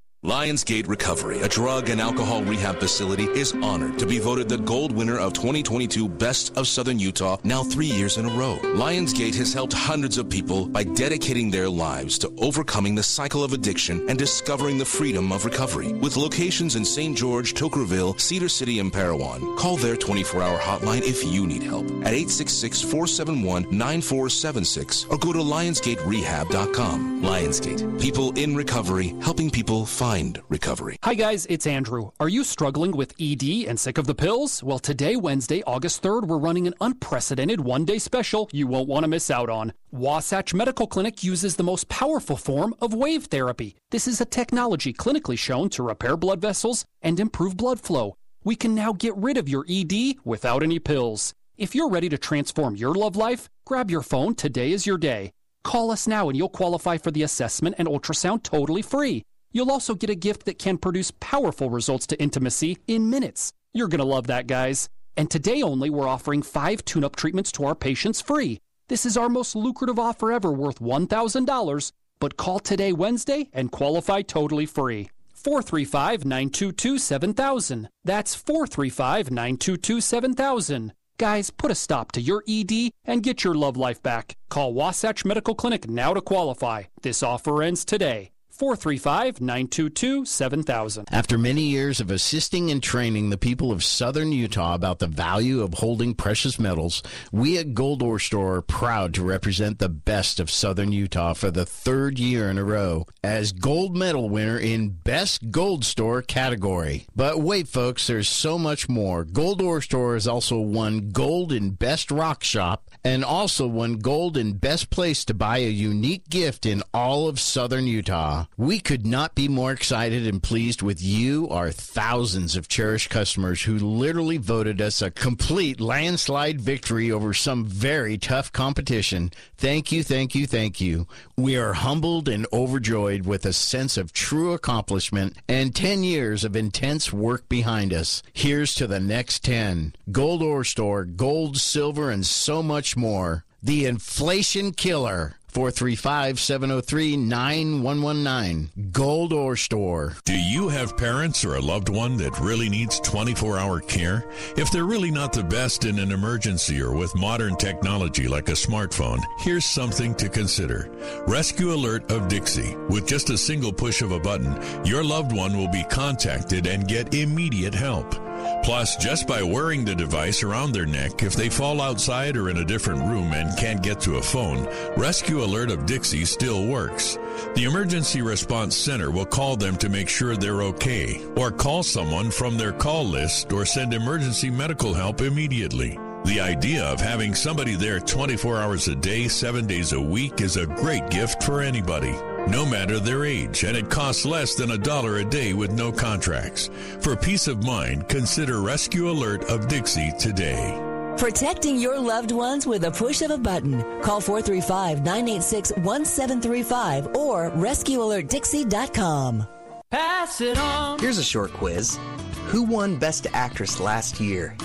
Lionsgate 0.23 0.87
Recovery, 0.87 1.41
a 1.41 1.47
drug 1.47 1.89
and 1.89 1.99
alcohol 1.99 2.43
rehab 2.43 2.79
facility, 2.79 3.23
is 3.23 3.53
honored 3.63 3.97
to 3.97 4.05
be 4.05 4.19
voted 4.19 4.47
the 4.47 4.59
gold 4.59 4.91
winner 4.91 5.17
of 5.17 5.33
2022 5.33 6.07
Best 6.07 6.55
of 6.55 6.67
Southern 6.67 6.99
Utah 6.99 7.37
now 7.43 7.63
three 7.63 7.87
years 7.87 8.17
in 8.17 8.27
a 8.27 8.29
row. 8.29 8.59
Lionsgate 8.61 9.33
has 9.33 9.51
helped 9.51 9.73
hundreds 9.73 10.19
of 10.19 10.29
people 10.29 10.67
by 10.67 10.83
dedicating 10.83 11.49
their 11.49 11.67
lives 11.67 12.19
to 12.19 12.31
overcoming 12.37 12.93
the 12.93 13.01
cycle 13.01 13.43
of 13.43 13.53
addiction 13.53 14.07
and 14.07 14.19
discovering 14.19 14.77
the 14.77 14.85
freedom 14.85 15.31
of 15.31 15.43
recovery. 15.43 15.91
With 15.93 16.17
locations 16.17 16.75
in 16.75 16.85
St. 16.85 17.17
George, 17.17 17.55
Toquerville, 17.55 18.21
Cedar 18.21 18.49
City, 18.49 18.77
and 18.77 18.93
Parowan, 18.93 19.57
call 19.57 19.75
their 19.75 19.95
24-hour 19.95 20.59
hotline 20.59 21.01
if 21.01 21.25
you 21.25 21.47
need 21.47 21.63
help 21.63 21.87
at 22.05 22.13
866-471-9476 22.13 25.09
or 25.09 25.17
go 25.17 25.33
to 25.33 25.39
lionsgaterehab.com. 25.39 27.23
Lionsgate, 27.23 27.99
people 27.99 28.37
in 28.37 28.55
recovery, 28.55 29.15
helping 29.23 29.49
people 29.49 29.87
find 29.87 30.10
recovery. 30.49 30.97
Hi 31.03 31.13
guys, 31.13 31.45
it's 31.45 31.65
Andrew. 31.65 32.11
Are 32.19 32.27
you 32.27 32.43
struggling 32.43 32.91
with 32.91 33.15
ED 33.17 33.65
and 33.69 33.79
sick 33.79 33.97
of 33.97 34.07
the 34.07 34.13
pills? 34.13 34.61
Well, 34.61 34.77
today, 34.77 35.15
Wednesday, 35.15 35.63
August 35.63 36.03
3rd, 36.03 36.27
we're 36.27 36.37
running 36.37 36.67
an 36.67 36.73
unprecedented 36.81 37.61
one 37.61 37.85
day 37.85 37.97
special 37.97 38.49
you 38.51 38.67
won't 38.67 38.89
want 38.89 39.05
to 39.05 39.07
miss 39.07 39.31
out 39.31 39.49
on. 39.49 39.71
Wasatch 39.89 40.53
Medical 40.53 40.85
Clinic 40.85 41.23
uses 41.23 41.55
the 41.55 41.63
most 41.63 41.87
powerful 41.87 42.35
form 42.35 42.75
of 42.81 42.93
wave 42.93 43.27
therapy. 43.27 43.77
This 43.91 44.05
is 44.05 44.19
a 44.19 44.25
technology 44.25 44.91
clinically 44.91 45.39
shown 45.39 45.69
to 45.69 45.83
repair 45.83 46.17
blood 46.17 46.41
vessels 46.41 46.83
and 47.01 47.17
improve 47.17 47.55
blood 47.55 47.79
flow. 47.79 48.17
We 48.43 48.57
can 48.57 48.75
now 48.75 48.91
get 48.91 49.15
rid 49.15 49.37
of 49.37 49.47
your 49.47 49.65
ED 49.69 50.15
without 50.25 50.61
any 50.61 50.79
pills. 50.79 51.33
If 51.57 51.73
you're 51.73 51.89
ready 51.89 52.09
to 52.09 52.17
transform 52.17 52.75
your 52.75 52.95
love 52.95 53.15
life, 53.15 53.49
grab 53.63 53.89
your 53.89 54.01
phone. 54.01 54.35
Today 54.35 54.73
is 54.73 54.85
your 54.85 54.97
day. 54.97 55.31
Call 55.63 55.89
us 55.89 56.05
now 56.05 56.27
and 56.27 56.37
you'll 56.37 56.49
qualify 56.49 56.97
for 56.97 57.11
the 57.11 57.23
assessment 57.23 57.75
and 57.77 57.87
ultrasound 57.87 58.43
totally 58.43 58.81
free. 58.81 59.23
You'll 59.51 59.71
also 59.71 59.95
get 59.95 60.09
a 60.09 60.15
gift 60.15 60.45
that 60.45 60.59
can 60.59 60.77
produce 60.77 61.11
powerful 61.19 61.69
results 61.69 62.07
to 62.07 62.21
intimacy 62.21 62.77
in 62.87 63.09
minutes. 63.09 63.53
You're 63.73 63.87
going 63.87 63.99
to 63.99 64.05
love 64.05 64.27
that, 64.27 64.47
guys. 64.47 64.89
And 65.17 65.29
today 65.29 65.61
only, 65.61 65.89
we're 65.89 66.07
offering 66.07 66.41
five 66.41 66.85
tune 66.85 67.03
up 67.03 67.15
treatments 67.15 67.51
to 67.53 67.65
our 67.65 67.75
patients 67.75 68.21
free. 68.21 68.59
This 68.87 69.05
is 69.05 69.17
our 69.17 69.29
most 69.29 69.55
lucrative 69.55 69.99
offer 69.99 70.31
ever, 70.31 70.51
worth 70.51 70.79
$1,000. 70.79 71.91
But 72.19 72.37
call 72.37 72.59
today, 72.59 72.93
Wednesday, 72.93 73.49
and 73.53 73.71
qualify 73.71 74.21
totally 74.21 74.65
free. 74.65 75.09
435 75.33 76.23
922 76.23 76.97
7000. 76.97 77.89
That's 78.05 78.35
435 78.35 79.31
922 79.31 80.01
7000. 80.01 80.93
Guys, 81.17 81.49
put 81.51 81.71
a 81.71 81.75
stop 81.75 82.11
to 82.13 82.21
your 82.21 82.43
ED 82.47 82.91
and 83.05 83.23
get 83.23 83.43
your 83.43 83.55
love 83.55 83.77
life 83.77 84.01
back. 84.01 84.37
Call 84.49 84.73
Wasatch 84.73 85.25
Medical 85.25 85.55
Clinic 85.55 85.89
now 85.89 86.13
to 86.13 86.21
qualify. 86.21 86.83
This 87.01 87.21
offer 87.23 87.61
ends 87.63 87.85
today. 87.85 88.31
435 88.61 89.41
922 89.41 90.23
7000. 90.23 91.05
After 91.11 91.35
many 91.35 91.63
years 91.63 91.99
of 91.99 92.11
assisting 92.11 92.69
and 92.69 92.83
training 92.83 93.31
the 93.31 93.37
people 93.39 93.71
of 93.71 93.83
southern 93.83 94.31
Utah 94.31 94.75
about 94.75 94.99
the 94.99 95.07
value 95.07 95.63
of 95.63 95.73
holding 95.73 96.13
precious 96.13 96.59
metals, 96.59 97.01
we 97.31 97.57
at 97.57 97.73
Gold 97.73 98.03
Ore 98.03 98.19
Store 98.19 98.57
are 98.57 98.61
proud 98.61 99.15
to 99.15 99.23
represent 99.23 99.79
the 99.79 99.89
best 99.89 100.39
of 100.39 100.51
southern 100.51 100.91
Utah 100.91 101.33
for 101.33 101.49
the 101.49 101.65
third 101.65 102.19
year 102.19 102.51
in 102.51 102.59
a 102.59 102.63
row 102.63 103.07
as 103.23 103.51
gold 103.51 103.97
medal 103.97 104.29
winner 104.29 104.59
in 104.59 104.89
Best 104.89 105.49
Gold 105.49 105.83
Store 105.83 106.21
category. 106.21 107.07
But 107.15 107.41
wait, 107.41 107.67
folks, 107.67 108.05
there's 108.05 108.29
so 108.29 108.59
much 108.59 108.87
more. 108.87 109.23
Gold 109.23 109.59
Ore 109.59 109.81
Store 109.81 110.13
has 110.13 110.27
also 110.27 110.59
won 110.59 111.09
gold 111.09 111.51
in 111.51 111.71
Best 111.71 112.11
Rock 112.11 112.43
Shop 112.43 112.90
and 113.03 113.23
also 113.25 113.67
won 113.67 113.97
gold 113.99 114.37
in 114.37 114.53
Best 114.53 114.89
Place 114.89 115.25
to 115.25 115.33
buy 115.33 115.57
a 115.57 115.69
unique 115.69 116.29
gift 116.29 116.65
in 116.65 116.83
all 116.93 117.27
of 117.27 117.39
southern 117.39 117.87
Utah. 117.87 118.45
We 118.57 118.79
could 118.79 119.05
not 119.05 119.35
be 119.35 119.47
more 119.47 119.71
excited 119.71 120.27
and 120.27 120.41
pleased 120.41 120.81
with 120.81 121.01
you, 121.01 121.49
our 121.49 121.71
thousands 121.71 122.55
of 122.55 122.67
cherished 122.67 123.09
customers 123.09 123.63
who 123.63 123.77
literally 123.77 124.37
voted 124.37 124.81
us 124.81 125.01
a 125.01 125.11
complete 125.11 125.79
landslide 125.79 126.61
victory 126.61 127.11
over 127.11 127.33
some 127.33 127.65
very 127.65 128.17
tough 128.17 128.51
competition. 128.51 129.31
Thank 129.57 129.91
you, 129.91 130.03
thank 130.03 130.35
you, 130.35 130.45
thank 130.47 130.79
you. 130.79 131.07
We 131.37 131.57
are 131.57 131.73
humbled 131.73 132.29
and 132.29 132.45
overjoyed 132.53 133.25
with 133.25 133.45
a 133.45 133.53
sense 133.53 133.97
of 133.97 134.13
true 134.13 134.53
accomplishment 134.53 135.37
and 135.47 135.75
10 135.75 136.03
years 136.03 136.43
of 136.43 136.55
intense 136.55 137.11
work 137.11 137.49
behind 137.49 137.93
us. 137.93 138.21
Here's 138.33 138.75
to 138.75 138.87
the 138.87 138.99
next 138.99 139.43
10. 139.43 139.95
Gold 140.11 140.43
Ore 140.43 140.63
Store, 140.63 141.05
gold, 141.05 141.57
silver, 141.57 142.11
and 142.11 142.25
so 142.25 142.61
much 142.61 142.90
more. 142.95 143.45
The 143.63 143.85
Inflation 143.85 144.71
Killer. 144.71 145.35
435 145.51 146.39
703 146.39 147.17
9119. 147.17 148.91
Gold 148.91 149.33
Ore 149.33 149.57
Store. 149.57 150.15
Do 150.23 150.33
you 150.33 150.69
have 150.69 150.95
parents 150.95 151.43
or 151.43 151.55
a 151.55 151.61
loved 151.61 151.89
one 151.89 152.15
that 152.17 152.39
really 152.39 152.69
needs 152.69 153.01
24 153.01 153.57
hour 153.57 153.81
care? 153.81 154.25
If 154.55 154.71
they're 154.71 154.85
really 154.85 155.11
not 155.11 155.33
the 155.33 155.43
best 155.43 155.83
in 155.83 155.99
an 155.99 156.11
emergency 156.11 156.81
or 156.81 156.93
with 156.93 157.13
modern 157.15 157.57
technology 157.57 158.29
like 158.29 158.47
a 158.47 158.53
smartphone, 158.53 159.19
here's 159.39 159.65
something 159.65 160.15
to 160.15 160.29
consider. 160.29 160.89
Rescue 161.27 161.73
Alert 161.73 162.09
of 162.11 162.29
Dixie. 162.29 162.77
With 162.87 163.05
just 163.05 163.29
a 163.29 163.37
single 163.37 163.73
push 163.73 164.01
of 164.01 164.13
a 164.13 164.19
button, 164.19 164.57
your 164.85 165.03
loved 165.03 165.35
one 165.35 165.57
will 165.57 165.67
be 165.69 165.83
contacted 165.83 166.65
and 166.65 166.87
get 166.87 167.13
immediate 167.13 167.73
help. 167.73 168.15
Plus, 168.63 168.95
just 168.97 169.27
by 169.27 169.41
wearing 169.41 169.83
the 169.83 169.95
device 169.95 170.43
around 170.43 170.71
their 170.71 170.85
neck, 170.85 171.23
if 171.23 171.33
they 171.33 171.49
fall 171.49 171.81
outside 171.81 172.37
or 172.37 172.49
in 172.49 172.57
a 172.57 172.65
different 172.65 173.01
room 173.01 173.33
and 173.33 173.57
can't 173.57 173.81
get 173.81 173.99
to 174.01 174.17
a 174.17 174.21
phone, 174.21 174.67
Rescue 174.95 175.43
Alert 175.43 175.71
of 175.71 175.85
Dixie 175.85 176.25
still 176.25 176.67
works. 176.67 177.17
The 177.55 177.65
Emergency 177.65 178.21
Response 178.21 178.75
Center 178.75 179.11
will 179.11 179.25
call 179.25 179.55
them 179.55 179.75
to 179.77 179.89
make 179.89 180.09
sure 180.09 180.35
they're 180.35 180.61
okay, 180.63 181.21
or 181.35 181.51
call 181.51 181.83
someone 181.83 182.31
from 182.31 182.57
their 182.57 182.73
call 182.73 183.05
list 183.05 183.51
or 183.51 183.65
send 183.65 183.93
emergency 183.93 184.49
medical 184.49 184.93
help 184.93 185.21
immediately. 185.21 185.97
The 186.23 186.39
idea 186.39 186.85
of 186.85 187.01
having 187.01 187.33
somebody 187.33 187.73
there 187.73 187.99
24 187.99 188.59
hours 188.59 188.87
a 188.87 188.95
day, 188.95 189.27
7 189.27 189.65
days 189.65 189.91
a 189.93 189.99
week 189.99 190.39
is 190.39 190.55
a 190.55 190.67
great 190.67 191.09
gift 191.09 191.41
for 191.41 191.61
anybody, 191.61 192.13
no 192.47 192.65
matter 192.65 192.99
their 192.99 193.25
age, 193.25 193.63
and 193.63 193.75
it 193.77 193.89
costs 193.89 194.25
less 194.25 194.55
than 194.55 194.71
a 194.71 194.77
dollar 194.77 195.17
a 195.17 195.25
day 195.25 195.53
with 195.53 195.71
no 195.71 195.91
contracts. 195.91 196.69
For 196.99 197.15
peace 197.15 197.47
of 197.47 197.63
mind, 197.63 198.07
consider 198.09 198.61
Rescue 198.61 199.09
Alert 199.09 199.45
of 199.45 199.67
Dixie 199.67 200.11
today. 200.19 200.77
Protecting 201.17 201.77
your 201.77 201.99
loved 201.99 202.31
ones 202.31 202.65
with 202.65 202.83
a 202.85 202.91
push 202.91 203.21
of 203.21 203.31
a 203.31 203.37
button. 203.37 203.81
Call 204.01 204.21
435 204.21 205.03
986 205.03 205.71
1735 205.83 207.15
or 207.15 207.51
rescuealertdixie.com. 207.51 209.47
Pass 209.91 210.41
it 210.41 210.57
on. 210.57 210.99
Here's 210.99 211.17
a 211.17 211.23
short 211.23 211.51
quiz 211.53 211.99
Who 212.47 212.63
won 212.63 212.97
Best 212.97 213.27
Actress 213.33 213.79
last 213.79 214.19
year? 214.19 214.55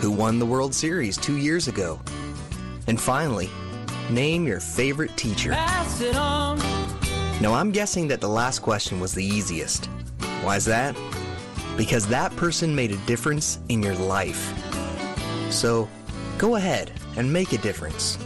Who 0.00 0.12
won 0.12 0.38
the 0.38 0.46
World 0.46 0.74
Series 0.74 1.16
two 1.16 1.36
years 1.38 1.68
ago? 1.68 1.98
And 2.86 3.00
finally, 3.00 3.50
name 4.10 4.46
your 4.46 4.60
favorite 4.60 5.16
teacher. 5.16 5.50
Pass 5.50 6.00
it 6.00 6.16
on. 6.16 6.58
Now, 7.40 7.54
I'm 7.54 7.70
guessing 7.70 8.08
that 8.08 8.20
the 8.20 8.28
last 8.28 8.58
question 8.60 8.98
was 8.98 9.14
the 9.14 9.24
easiest. 9.24 9.86
Why's 10.42 10.64
that? 10.64 10.96
Because 11.76 12.04
that 12.08 12.34
person 12.34 12.74
made 12.74 12.90
a 12.90 12.96
difference 13.06 13.60
in 13.68 13.80
your 13.80 13.94
life. 13.94 14.52
So, 15.48 15.88
go 16.36 16.56
ahead 16.56 16.90
and 17.16 17.32
make 17.32 17.52
a 17.52 17.58
difference. 17.58 18.18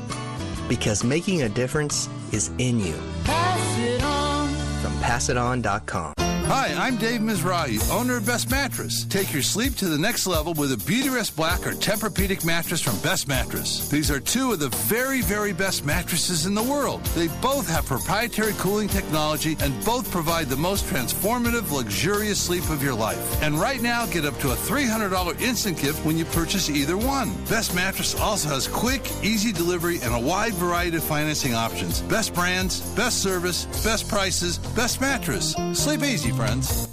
Because 0.66 1.04
making 1.04 1.42
a 1.42 1.48
difference 1.50 2.08
is 2.32 2.50
in 2.56 2.80
you. 2.80 2.98
Pass 3.24 3.78
it 3.78 4.02
on. 4.02 4.48
From 4.80 4.92
passiton.com. 5.02 6.21
Hi, 6.46 6.74
I'm 6.76 6.96
Dave 6.96 7.20
Mizrahi, 7.20 7.90
owner 7.90 8.16
of 8.16 8.26
Best 8.26 8.50
Mattress. 8.50 9.04
Take 9.04 9.32
your 9.32 9.42
sleep 9.42 9.76
to 9.76 9.86
the 9.86 9.96
next 9.96 10.26
level 10.26 10.52
with 10.54 10.72
a 10.72 10.76
Beautyrest 10.76 11.36
Black 11.36 11.66
or 11.66 11.72
Tempur-Pedic 11.72 12.44
mattress 12.44 12.82
from 12.82 12.98
Best 12.98 13.28
Mattress. 13.28 13.88
These 13.88 14.10
are 14.10 14.20
two 14.20 14.52
of 14.52 14.58
the 14.58 14.68
very, 14.68 15.22
very 15.22 15.52
best 15.52 15.84
mattresses 15.86 16.44
in 16.44 16.54
the 16.54 16.62
world. 16.62 17.02
They 17.14 17.28
both 17.40 17.68
have 17.70 17.86
proprietary 17.86 18.52
cooling 18.54 18.88
technology 18.88 19.56
and 19.60 19.72
both 19.84 20.10
provide 20.10 20.48
the 20.48 20.56
most 20.56 20.84
transformative, 20.86 21.70
luxurious 21.70 22.40
sleep 22.40 22.68
of 22.70 22.82
your 22.82 22.94
life. 22.94 23.40
And 23.42 23.58
right 23.58 23.80
now, 23.80 24.04
get 24.06 24.24
up 24.24 24.38
to 24.40 24.50
a 24.50 24.56
$300 24.56 25.40
instant 25.40 25.78
gift 25.78 26.04
when 26.04 26.18
you 26.18 26.24
purchase 26.26 26.68
either 26.68 26.98
one. 26.98 27.32
Best 27.44 27.74
Mattress 27.74 28.18
also 28.18 28.48
has 28.48 28.66
quick, 28.68 29.08
easy 29.22 29.52
delivery 29.52 30.00
and 30.02 30.12
a 30.12 30.20
wide 30.20 30.54
variety 30.54 30.96
of 30.96 31.04
financing 31.04 31.54
options. 31.54 32.02
Best 32.02 32.34
brands, 32.34 32.80
best 32.94 33.22
service, 33.22 33.64
best 33.84 34.08
prices, 34.08 34.58
best 34.58 35.00
mattress. 35.00 35.54
Sleep 35.72 36.02
easy, 36.02 36.31
friends. 36.32 36.88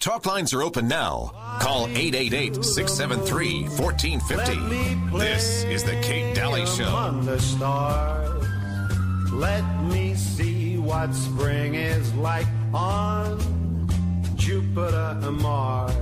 Talk 0.00 0.26
lines 0.26 0.52
are 0.52 0.62
open 0.62 0.86
now. 0.86 1.30
Call 1.60 1.86
888 1.86 2.62
673 2.62 3.62
1450. 3.68 5.18
This 5.18 5.64
is 5.64 5.82
The 5.82 5.98
Kate 6.02 6.34
Dalley 6.34 6.66
Show. 6.66 7.20
The 7.22 7.38
stars. 7.38 8.44
Let 9.32 9.64
me 9.84 10.14
see 10.14 10.76
what 10.76 11.14
spring 11.14 11.74
is 11.74 12.12
like 12.16 12.46
on 12.74 13.40
Jupiter 14.36 15.18
and 15.22 15.38
Mars. 15.38 15.94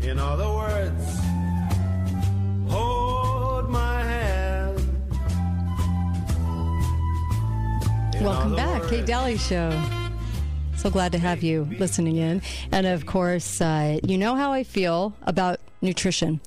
In 0.00 0.18
other 0.18 0.48
words, 0.48 1.20
hold 2.66 3.68
my 3.68 4.02
hand. 4.02 4.78
In 8.14 8.24
Welcome 8.24 8.54
other 8.54 8.56
back, 8.56 8.88
Kate 8.88 9.04
Dalley 9.04 9.36
Show. 9.36 9.99
So 10.80 10.88
glad 10.88 11.12
to 11.12 11.18
have 11.18 11.42
you 11.42 11.68
listening 11.78 12.16
in. 12.16 12.40
And 12.72 12.86
of 12.86 13.04
course, 13.04 13.60
uh, 13.60 13.98
you 14.02 14.16
know 14.16 14.34
how 14.34 14.54
I 14.54 14.64
feel 14.64 15.14
about 15.24 15.60
nutrition. 15.82 16.40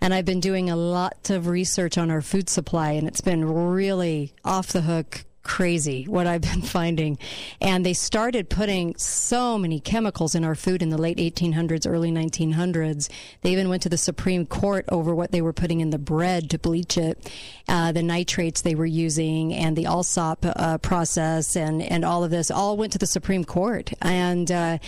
And 0.00 0.14
I've 0.14 0.24
been 0.24 0.40
doing 0.40 0.70
a 0.70 0.74
lot 0.74 1.28
of 1.28 1.48
research 1.48 1.98
on 1.98 2.10
our 2.10 2.22
food 2.22 2.48
supply, 2.48 2.92
and 2.92 3.06
it's 3.06 3.20
been 3.20 3.44
really 3.44 4.32
off 4.42 4.68
the 4.68 4.80
hook 4.80 5.26
crazy 5.44 6.04
what 6.04 6.26
I've 6.26 6.40
been 6.40 6.62
finding. 6.78 7.18
And 7.60 7.86
they 7.86 7.92
started 7.92 8.48
putting 8.48 8.96
so 8.96 9.56
many 9.56 9.78
chemicals 9.78 10.34
in 10.34 10.44
our 10.44 10.54
food 10.54 10.82
in 10.82 10.88
the 10.88 10.98
late 10.98 11.18
1800s, 11.18 11.88
early 11.88 12.10
1900s. 12.10 13.08
They 13.42 13.52
even 13.52 13.68
went 13.68 13.82
to 13.82 13.88
the 13.88 13.96
Supreme 13.96 14.46
Court 14.46 14.84
over 14.88 15.14
what 15.14 15.30
they 15.30 15.40
were 15.40 15.52
putting 15.52 15.80
in 15.80 15.90
the 15.90 15.98
bread 15.98 16.50
to 16.50 16.58
bleach 16.58 16.98
it, 16.98 17.30
uh, 17.68 17.92
the 17.92 18.02
nitrates 18.02 18.62
they 18.62 18.74
were 18.74 18.86
using, 18.86 19.54
and 19.54 19.76
the 19.76 19.86
Alsop 19.86 20.44
uh, 20.44 20.78
process, 20.78 21.56
and, 21.56 21.82
and 21.82 22.04
all 22.04 22.24
of 22.24 22.30
this 22.30 22.50
all 22.50 22.76
went 22.76 22.92
to 22.92 22.98
the 22.98 23.06
Supreme 23.06 23.44
Court. 23.44 23.92
And 24.02 24.50
uh, 24.50 24.78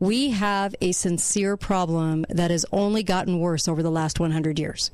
we 0.00 0.30
have 0.30 0.74
a 0.80 0.92
sincere 0.92 1.56
problem 1.56 2.24
that 2.28 2.50
has 2.50 2.64
only 2.72 3.02
gotten 3.02 3.38
worse 3.38 3.68
over 3.68 3.82
the 3.82 3.90
last 3.90 4.18
100 4.18 4.58
years. 4.58 4.90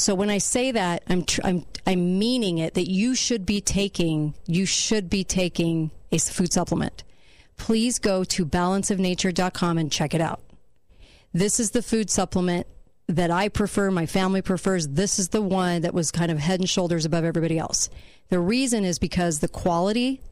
So 0.00 0.14
when 0.14 0.30
I 0.30 0.38
say 0.38 0.72
that, 0.72 1.02
I'm 1.08 1.24
tr- 1.24 1.42
I'm 1.44 1.66
I'm 1.86 2.18
meaning 2.18 2.56
it 2.56 2.72
that 2.74 2.90
you 2.90 3.14
should 3.14 3.44
be 3.44 3.60
taking 3.60 4.34
you 4.46 4.64
should 4.64 5.10
be 5.10 5.24
taking 5.24 5.90
a 6.10 6.18
food 6.18 6.52
supplement. 6.52 7.04
Please 7.58 7.98
go 7.98 8.24
to 8.24 8.46
balanceofnature.com 8.46 9.76
and 9.76 9.92
check 9.92 10.14
it 10.14 10.22
out. 10.22 10.40
This 11.34 11.60
is 11.60 11.72
the 11.72 11.82
food 11.82 12.08
supplement 12.08 12.66
that 13.08 13.30
I 13.30 13.50
prefer, 13.50 13.90
my 13.90 14.06
family 14.06 14.40
prefers. 14.40 14.88
This 14.88 15.18
is 15.18 15.28
the 15.28 15.42
one 15.42 15.82
that 15.82 15.92
was 15.92 16.10
kind 16.10 16.30
of 16.30 16.38
head 16.38 16.60
and 16.60 16.68
shoulders 16.68 17.04
above 17.04 17.24
everybody 17.24 17.58
else. 17.58 17.90
The 18.30 18.40
reason 18.40 18.84
is 18.84 18.98
because 18.98 19.40
the 19.40 19.48
quality, 19.48 20.22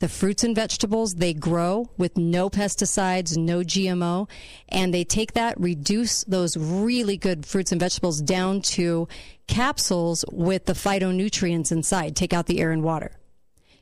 the 0.00 0.08
fruits 0.08 0.44
and 0.44 0.54
vegetables 0.54 1.16
they 1.16 1.34
grow 1.34 1.90
with 1.96 2.16
no 2.16 2.48
pesticides, 2.48 3.36
no 3.36 3.60
GMO, 3.60 4.28
and 4.68 4.94
they 4.94 5.04
take 5.04 5.32
that, 5.32 5.58
reduce 5.60 6.22
those 6.24 6.56
really 6.56 7.16
good 7.16 7.44
fruits 7.44 7.72
and 7.72 7.80
vegetables 7.80 8.20
down 8.20 8.60
to 8.60 9.08
capsules 9.48 10.24
with 10.30 10.66
the 10.66 10.72
phytonutrients 10.72 11.72
inside, 11.72 12.14
take 12.14 12.32
out 12.32 12.46
the 12.46 12.60
air 12.60 12.70
and 12.70 12.84
water. 12.84 13.12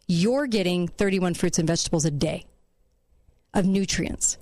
You're 0.07 0.47
getting 0.47 0.89
31 0.89 1.35
fruits 1.35 1.59
and 1.59 1.67
vegetables 1.67 2.05
a 2.05 2.11
day 2.11 2.47
of 3.53 3.67
nutrients, 3.67 4.39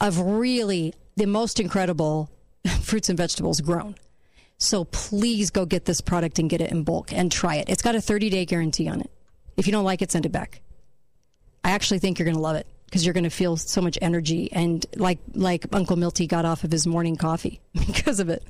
of 0.00 0.20
really 0.20 0.94
the 1.16 1.26
most 1.26 1.58
incredible 1.58 2.30
fruits 2.82 3.08
and 3.08 3.16
vegetables 3.16 3.60
grown. 3.60 3.96
So 4.58 4.84
please 4.84 5.50
go 5.50 5.66
get 5.66 5.86
this 5.86 6.00
product 6.00 6.38
and 6.38 6.48
get 6.48 6.60
it 6.60 6.70
in 6.70 6.84
bulk 6.84 7.12
and 7.12 7.32
try 7.32 7.56
it. 7.56 7.68
It's 7.68 7.82
got 7.82 7.94
a 7.94 8.00
30 8.00 8.30
day 8.30 8.44
guarantee 8.44 8.88
on 8.88 9.00
it. 9.00 9.10
If 9.56 9.66
you 9.66 9.72
don't 9.72 9.84
like 9.84 10.02
it, 10.02 10.12
send 10.12 10.26
it 10.26 10.32
back. 10.32 10.60
I 11.66 11.70
actually 11.70 11.98
think 11.98 12.20
you're 12.20 12.26
going 12.26 12.36
to 12.36 12.40
love 12.40 12.54
it 12.54 12.68
because 12.84 13.04
you're 13.04 13.12
going 13.12 13.24
to 13.24 13.30
feel 13.30 13.56
so 13.56 13.80
much 13.80 13.98
energy 14.00 14.52
and 14.52 14.86
like 14.94 15.18
like 15.34 15.66
Uncle 15.72 15.96
Milty 15.96 16.28
got 16.28 16.44
off 16.44 16.62
of 16.62 16.70
his 16.70 16.86
morning 16.86 17.16
coffee 17.16 17.60
because 17.74 18.20
of 18.20 18.28
it. 18.28 18.44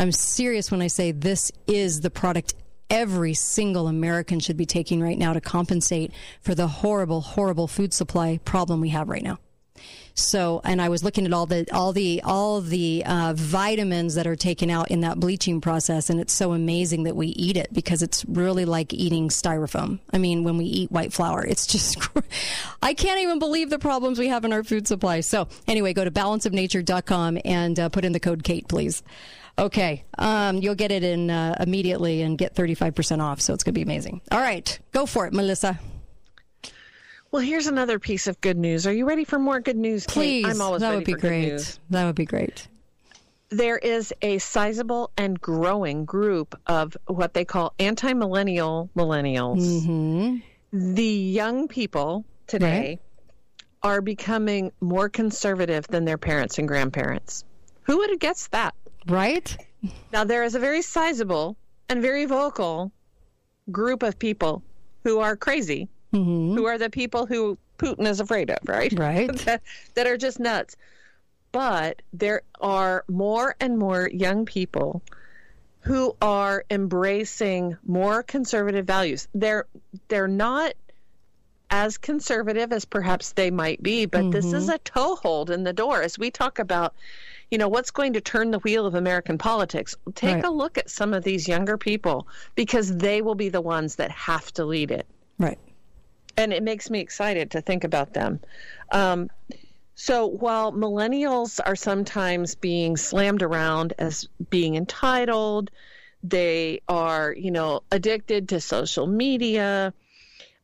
I'm 0.00 0.10
serious 0.10 0.68
when 0.68 0.82
I 0.82 0.88
say 0.88 1.12
this 1.12 1.52
is 1.68 2.00
the 2.00 2.10
product 2.10 2.54
every 2.90 3.34
single 3.34 3.86
American 3.86 4.40
should 4.40 4.56
be 4.56 4.66
taking 4.66 5.00
right 5.00 5.16
now 5.16 5.32
to 5.34 5.40
compensate 5.40 6.10
for 6.40 6.56
the 6.56 6.66
horrible 6.66 7.20
horrible 7.20 7.68
food 7.68 7.94
supply 7.94 8.40
problem 8.44 8.80
we 8.80 8.88
have 8.88 9.08
right 9.08 9.22
now. 9.22 9.38
So, 10.18 10.60
and 10.64 10.82
I 10.82 10.88
was 10.88 11.04
looking 11.04 11.26
at 11.26 11.32
all 11.32 11.46
the 11.46 11.66
all 11.72 11.92
the 11.92 12.22
all 12.24 12.60
the 12.60 13.04
uh, 13.06 13.34
vitamins 13.36 14.16
that 14.16 14.26
are 14.26 14.36
taken 14.36 14.68
out 14.68 14.90
in 14.90 15.00
that 15.02 15.20
bleaching 15.20 15.60
process, 15.60 16.10
and 16.10 16.20
it's 16.20 16.32
so 16.32 16.52
amazing 16.52 17.04
that 17.04 17.14
we 17.14 17.28
eat 17.28 17.56
it 17.56 17.72
because 17.72 18.02
it's 18.02 18.24
really 18.24 18.64
like 18.64 18.92
eating 18.92 19.28
styrofoam. 19.28 20.00
I 20.12 20.18
mean, 20.18 20.42
when 20.42 20.58
we 20.58 20.64
eat 20.64 20.90
white 20.90 21.12
flour, 21.12 21.44
it's 21.44 21.66
just 21.66 21.98
I 22.82 22.94
can't 22.94 23.20
even 23.20 23.38
believe 23.38 23.70
the 23.70 23.78
problems 23.78 24.18
we 24.18 24.28
have 24.28 24.44
in 24.44 24.52
our 24.52 24.64
food 24.64 24.88
supply. 24.88 25.20
So, 25.20 25.46
anyway, 25.68 25.92
go 25.92 26.04
to 26.04 26.10
balanceofnature.com 26.10 27.38
and 27.44 27.78
uh, 27.78 27.88
put 27.88 28.04
in 28.04 28.12
the 28.12 28.20
code 28.20 28.42
Kate, 28.42 28.66
please. 28.66 29.02
Okay, 29.56 30.04
um, 30.18 30.58
you'll 30.58 30.76
get 30.76 30.92
it 30.92 31.02
in 31.02 31.30
uh, 31.30 31.56
immediately 31.60 32.22
and 32.22 32.38
get 32.38 32.54
35% 32.54 33.20
off. 33.20 33.40
So 33.40 33.54
it's 33.54 33.64
going 33.64 33.74
to 33.74 33.78
be 33.78 33.82
amazing. 33.82 34.20
All 34.30 34.40
right, 34.40 34.78
go 34.92 35.04
for 35.04 35.26
it, 35.26 35.32
Melissa. 35.32 35.80
Well, 37.30 37.42
here's 37.42 37.66
another 37.66 37.98
piece 37.98 38.26
of 38.26 38.40
good 38.40 38.56
news. 38.56 38.86
Are 38.86 38.92
you 38.92 39.06
ready 39.06 39.24
for 39.24 39.38
more 39.38 39.60
good 39.60 39.76
news, 39.76 40.06
Kate? 40.06 40.44
Please, 40.44 40.46
I'm 40.46 40.60
always 40.62 40.80
that 40.80 40.88
ready 40.88 40.96
would 40.96 41.04
be 41.04 41.12
for 41.12 41.18
good 41.18 41.28
great. 41.28 41.48
news. 41.48 41.78
That 41.90 42.06
would 42.06 42.14
be 42.14 42.24
great. 42.24 42.66
There 43.50 43.78
is 43.78 44.14
a 44.22 44.38
sizable 44.38 45.10
and 45.16 45.40
growing 45.40 46.04
group 46.04 46.58
of 46.66 46.96
what 47.06 47.34
they 47.34 47.44
call 47.44 47.74
anti-millennial 47.78 48.90
millennials. 48.96 49.60
Mm-hmm. 49.60 50.94
The 50.94 51.02
young 51.02 51.68
people 51.68 52.24
today 52.46 52.98
are 53.82 54.00
becoming 54.00 54.72
more 54.80 55.08
conservative 55.08 55.86
than 55.86 56.04
their 56.04 56.18
parents 56.18 56.58
and 56.58 56.66
grandparents. 56.66 57.44
Who 57.82 57.98
would 57.98 58.10
have 58.10 58.18
guessed 58.18 58.50
that? 58.50 58.74
Right? 59.06 59.56
Now, 60.12 60.24
there 60.24 60.44
is 60.44 60.54
a 60.54 60.58
very 60.58 60.82
sizable 60.82 61.56
and 61.88 62.02
very 62.02 62.24
vocal 62.24 62.92
group 63.70 64.02
of 64.02 64.18
people 64.18 64.62
who 65.04 65.20
are 65.20 65.36
crazy, 65.36 65.88
Mm-hmm. 66.12 66.54
who 66.54 66.64
are 66.66 66.78
the 66.78 66.88
people 66.90 67.26
who 67.26 67.58
Putin 67.78 68.06
is 68.06 68.18
afraid 68.20 68.50
of, 68.50 68.58
right? 68.66 68.92
Right. 68.98 69.30
that, 69.44 69.62
that 69.94 70.06
are 70.06 70.16
just 70.16 70.40
nuts. 70.40 70.76
but 71.52 72.02
there 72.12 72.42
are 72.60 73.04
more 73.08 73.54
and 73.60 73.78
more 73.78 74.08
young 74.12 74.44
people 74.46 75.02
who 75.80 76.16
are 76.20 76.64
embracing 76.70 77.76
more 77.86 78.22
conservative 78.22 78.86
values. 78.86 79.28
They're 79.34 79.66
they're 80.08 80.28
not 80.28 80.72
as 81.70 81.98
conservative 81.98 82.72
as 82.72 82.84
perhaps 82.86 83.32
they 83.32 83.50
might 83.50 83.82
be, 83.82 84.06
but 84.06 84.30
this 84.30 84.46
is 84.52 84.64
mm-hmm. 84.64 84.72
a 84.74 84.78
toehold 84.78 85.50
in 85.50 85.64
the 85.64 85.72
door 85.72 86.02
as 86.02 86.18
we 86.18 86.30
talk 86.30 86.58
about 86.58 86.94
you 87.50 87.58
know 87.58 87.68
what's 87.68 87.90
going 87.90 88.14
to 88.14 88.20
turn 88.20 88.50
the 88.50 88.58
wheel 88.60 88.86
of 88.86 88.94
American 88.94 89.38
politics. 89.38 89.94
Take 90.14 90.36
Right. 90.36 90.44
a 90.44 90.50
look 90.50 90.78
at 90.78 90.90
some 90.90 91.14
of 91.14 91.24
these 91.24 91.46
younger 91.48 91.76
people 91.78 92.26
because 92.54 92.94
they 92.96 93.22
will 93.22 93.34
be 93.34 93.48
the 93.50 93.60
ones 93.60 93.96
that 93.96 94.10
have 94.10 94.52
to 94.54 94.64
lead 94.64 94.90
it 94.90 95.06
Right. 95.38 95.58
And 96.38 96.52
it 96.52 96.62
makes 96.62 96.88
me 96.88 97.00
excited 97.00 97.50
to 97.50 97.60
think 97.60 97.82
about 97.82 98.14
them. 98.14 98.38
Um, 98.92 99.28
so 99.96 100.26
while 100.26 100.72
millennials 100.72 101.58
are 101.62 101.74
sometimes 101.74 102.54
being 102.54 102.96
slammed 102.96 103.42
around 103.42 103.92
as 103.98 104.28
being 104.48 104.76
entitled, 104.76 105.72
they 106.22 106.80
are, 106.88 107.32
you 107.32 107.50
know, 107.50 107.82
addicted 107.90 108.50
to 108.50 108.60
social 108.60 109.08
media. 109.08 109.92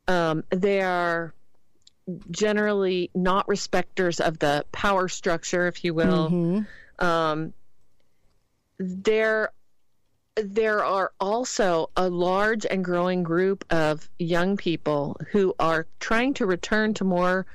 Um, 0.07 0.45
they 0.49 0.81
are 0.81 1.33
generally 2.31 3.09
not 3.13 3.45
respecters 3.47 4.25
of 4.25 4.39
the 4.39 4.65
power 4.71 5.09
structure, 5.09 5.67
if 5.67 5.83
you 5.83 5.93
will. 5.93 6.29
Um, 6.99 7.53
there 8.77 9.49
there 10.35 10.83
are 10.83 11.11
also 11.19 11.89
a 11.95 12.09
large 12.09 12.65
and 12.65 12.83
growing 12.83 13.23
group 13.23 13.63
of 13.71 14.09
young 14.19 14.57
people 14.57 15.17
who 15.31 15.55
are 15.59 15.87
trying 15.99 16.33
to 16.35 16.45
return 16.45 16.93
to 16.95 17.03
more 17.03 17.45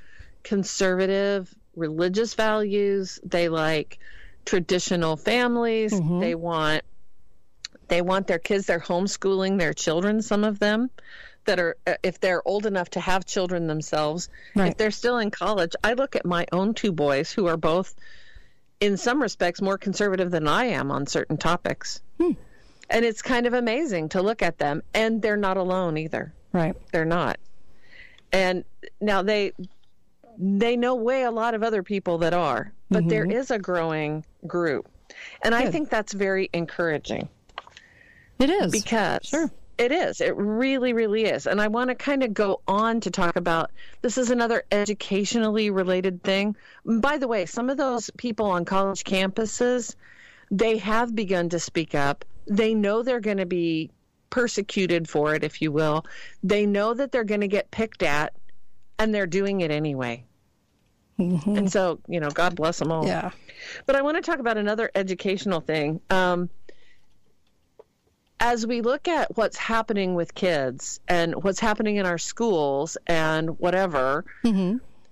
conservative 0.42 1.54
religious 1.76 2.34
values. 2.34 3.20
They 3.22 3.48
like 3.48 3.98
traditional 4.46 5.16
families. 5.16 5.92
They 6.20 6.34
want 6.34 6.84
they 7.88 8.02
want 8.02 8.28
their 8.28 8.38
kids 8.38 8.66
they're 8.66 8.78
homeschooling 8.78 9.58
their 9.58 9.74
children 9.74 10.22
some 10.22 10.44
of 10.44 10.60
them 10.60 10.90
that 11.44 11.58
are 11.58 11.76
uh, 11.88 11.94
if 12.04 12.20
they're 12.20 12.46
old 12.46 12.64
enough 12.64 12.88
to 12.90 13.00
have 13.00 13.26
children 13.26 13.66
themselves. 13.66 14.28
If 14.68 14.76
they're 14.76 14.90
still 14.90 15.18
in 15.18 15.30
college 15.30 15.72
i 15.84 15.92
look 15.92 16.16
at 16.16 16.24
my 16.24 16.46
own 16.52 16.74
two 16.74 16.92
boys 16.92 17.30
who 17.32 17.46
are 17.46 17.56
both 17.56 17.94
in 18.78 18.96
some 18.96 19.20
respects 19.20 19.60
more 19.60 19.76
conservative 19.76 20.30
than 20.30 20.46
i 20.48 20.66
am 20.66 20.90
on 20.90 21.06
certain 21.06 21.36
topics 21.36 22.00
and 22.90 23.04
it's 23.04 23.22
kind 23.22 23.46
of 23.46 23.54
amazing 23.54 24.08
to 24.08 24.20
look 24.20 24.42
at 24.42 24.58
them 24.58 24.82
and 24.94 25.22
they're 25.22 25.36
not 25.36 25.56
alone 25.56 25.96
either 25.96 26.32
right 26.52 26.74
they're 26.92 27.04
not 27.04 27.38
and 28.32 28.64
now 29.00 29.22
they 29.22 29.52
they 30.38 30.76
know 30.76 30.94
way 30.94 31.22
a 31.22 31.30
lot 31.30 31.54
of 31.54 31.62
other 31.62 31.82
people 31.82 32.18
that 32.18 32.34
are 32.34 32.72
but 32.90 33.08
there 33.08 33.24
mm-hmm. 33.24 33.38
is 33.38 33.50
a 33.50 33.58
growing 33.58 34.24
group 34.46 34.88
and 35.42 35.54
i 35.54 35.70
think 35.70 35.88
that's 35.88 36.12
very 36.12 36.48
encouraging 36.52 37.28
It 38.38 38.48
is. 38.50 38.72
because 38.72 39.20
sure. 39.24 39.50
it 39.76 39.92
is. 39.92 40.20
It 40.20 40.34
really, 40.36 40.92
really 40.92 41.24
is. 41.24 41.46
And 41.46 41.60
I 41.60 41.68
want 41.68 41.88
to 41.88 41.94
kind 41.94 42.22
of 42.22 42.32
go 42.32 42.60
on 42.66 43.00
to 43.00 43.10
talk 43.10 43.36
about 43.36 43.70
this 44.00 44.16
is 44.16 44.30
another 44.30 44.64
educationally 44.72 45.70
related 45.70 46.22
thing. 46.22 46.56
By 46.86 47.18
the 47.18 47.28
way, 47.28 47.44
some 47.46 47.68
of 47.68 47.76
those 47.76 48.10
people 48.16 48.46
on 48.46 48.64
college 48.64 49.04
campuses, 49.04 49.94
they 50.50 50.78
have 50.78 51.14
begun 51.14 51.50
to 51.50 51.58
speak 51.58 51.94
up. 51.94 52.24
They 52.50 52.74
know 52.74 53.02
they're 53.02 53.20
going 53.20 53.38
to 53.38 53.46
be 53.46 53.90
persecuted 54.28 55.08
for 55.08 55.34
it, 55.34 55.42
if 55.42 55.62
you 55.62 55.72
will. 55.72 56.04
They 56.42 56.66
know 56.66 56.92
that 56.92 57.12
they're 57.12 57.24
going 57.24 57.40
to 57.40 57.48
get 57.48 57.70
picked 57.70 58.02
at, 58.02 58.34
and 58.98 59.14
they're 59.14 59.26
doing 59.26 59.62
it 59.62 59.70
anyway. 59.70 60.24
And 61.18 61.70
so, 61.70 62.00
you 62.08 62.18
know, 62.18 62.30
God 62.30 62.56
bless 62.56 62.78
them 62.78 62.90
all. 62.90 63.06
Yeah. 63.06 63.30
But 63.86 63.94
I 63.94 64.02
want 64.02 64.16
to 64.16 64.22
talk 64.22 64.38
about 64.38 64.56
another 64.56 64.90
educational 64.94 65.60
thing. 65.60 66.00
Um, 66.08 66.48
as 68.40 68.66
we 68.66 68.80
look 68.80 69.06
at 69.06 69.36
what's 69.36 69.58
happening 69.58 70.14
with 70.14 70.34
kids 70.34 70.98
and 71.08 71.34
what's 71.44 71.60
happening 71.60 71.96
in 71.96 72.06
our 72.06 72.16
schools 72.16 72.96
and 73.06 73.58
whatever, 73.58 74.24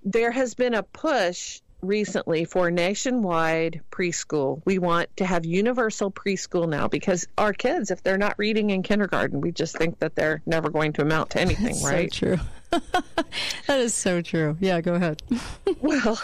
there 0.03 0.31
has 0.31 0.55
been 0.55 0.73
a 0.73 0.83
push 0.83 1.61
recently 1.81 2.45
for 2.45 2.71
nationwide 2.71 3.81
preschool. 3.91 4.63
We 4.65 4.79
want 4.79 5.17
to 5.19 5.27
have 5.27 5.45
universal 5.45 6.11
preschool 6.11 6.69
now 6.69 6.89
because 6.89 7.27
our 7.37 7.53
kids, 7.53 7.91
if 7.91 8.03
they're 8.03 8.19
not 8.19 8.35
reading 8.39 8.71
in 8.71 8.83
kindergarten, 8.83 9.41
we 9.41 9.53
just 9.53 9.77
think 9.77 9.99
that 10.01 10.15
they're 10.15 10.43
never 10.47 10.71
going 10.71 10.93
to 10.95 11.03
amount 11.03 11.31
to 11.31 11.41
anything, 11.41 11.75
That's 11.75 11.85
right? 11.85 12.13
So 12.13 12.37
true. 12.37 12.39
that 13.67 13.79
is 13.79 13.95
so 13.95 14.21
true. 14.21 14.57
Yeah, 14.61 14.81
go 14.81 14.95
ahead. 14.95 15.23
well, 15.81 16.21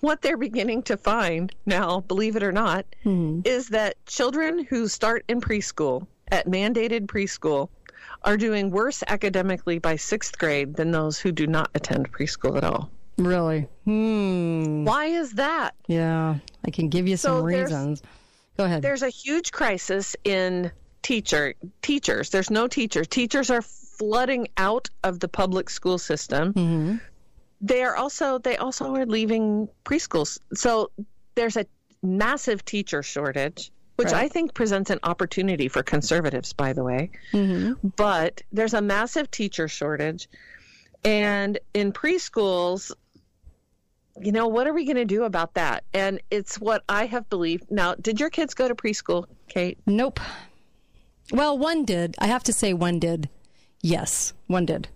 what 0.00 0.22
they're 0.22 0.36
beginning 0.36 0.82
to 0.84 0.96
find 0.96 1.54
now, 1.66 2.00
believe 2.00 2.36
it 2.36 2.42
or 2.42 2.52
not, 2.52 2.86
hmm. 3.02 3.40
is 3.44 3.68
that 3.68 4.04
children 4.06 4.64
who 4.64 4.88
start 4.88 5.24
in 5.28 5.40
preschool 5.40 6.06
at 6.28 6.46
mandated 6.46 7.06
preschool 7.06 7.68
are 8.22 8.36
doing 8.36 8.70
worse 8.70 9.02
academically 9.06 9.78
by 9.78 9.96
sixth 9.96 10.38
grade 10.38 10.74
than 10.76 10.90
those 10.90 11.18
who 11.18 11.30
do 11.30 11.46
not 11.46 11.70
attend 11.74 12.10
preschool 12.10 12.56
at 12.56 12.64
all. 12.64 12.90
Really? 13.16 13.68
Hmm. 13.84 14.84
Why 14.84 15.06
is 15.06 15.32
that? 15.32 15.74
Yeah, 15.86 16.36
I 16.64 16.70
can 16.70 16.88
give 16.88 17.06
you 17.06 17.16
So 17.16 17.38
some 17.38 17.44
reasons. 17.44 18.02
Go 18.56 18.64
ahead. 18.64 18.82
There's 18.82 19.02
a 19.02 19.08
huge 19.08 19.52
crisis 19.52 20.16
in 20.24 20.70
teacher 21.02 21.54
teachers. 21.82 22.30
There's 22.30 22.50
no 22.50 22.66
teachers. 22.66 23.06
Teachers 23.08 23.50
are 23.50 23.62
flooding 23.62 24.48
out 24.56 24.88
of 25.04 25.20
the 25.20 25.28
public 25.28 25.70
school 25.70 25.98
system. 25.98 27.00
They 27.60 27.82
are 27.82 27.96
also 27.96 28.38
they 28.38 28.56
also 28.56 28.94
are 28.96 29.06
leaving 29.06 29.68
preschools. 29.84 30.38
So 30.54 30.90
there's 31.34 31.56
a 31.56 31.66
massive 32.02 32.64
teacher 32.64 33.02
shortage, 33.02 33.70
which 33.96 34.06
Right. 34.12 34.24
I 34.24 34.28
think 34.28 34.54
presents 34.54 34.90
an 34.90 34.98
opportunity 35.02 35.68
for 35.68 35.82
conservatives, 35.82 36.52
by 36.52 36.72
the 36.72 36.82
way. 36.84 37.10
But 37.96 38.42
there's 38.52 38.74
a 38.74 38.82
massive 38.82 39.30
teacher 39.30 39.68
shortage, 39.68 40.28
and 41.04 41.58
in 41.74 41.92
preschools, 41.92 42.92
you 44.20 44.32
know, 44.32 44.46
what 44.48 44.66
are 44.66 44.72
we 44.72 44.84
going 44.84 44.96
to 44.96 45.04
do 45.04 45.24
about 45.24 45.54
that? 45.54 45.84
And 45.92 46.20
it's 46.30 46.60
what 46.60 46.84
I 46.88 47.06
have 47.06 47.28
believed. 47.28 47.70
Now, 47.70 47.94
did 47.94 48.20
your 48.20 48.30
kids 48.30 48.54
go 48.54 48.68
to 48.68 48.74
preschool, 48.74 49.26
Kate? 49.48 49.78
Nope. 49.86 50.20
Well, 51.32 51.58
one 51.58 51.84
did. 51.84 52.14
I 52.18 52.26
have 52.26 52.44
to 52.44 52.52
say, 52.52 52.72
one 52.72 52.98
did. 52.98 53.28
Yes, 53.80 54.32
one 54.46 54.66
did. 54.66 54.88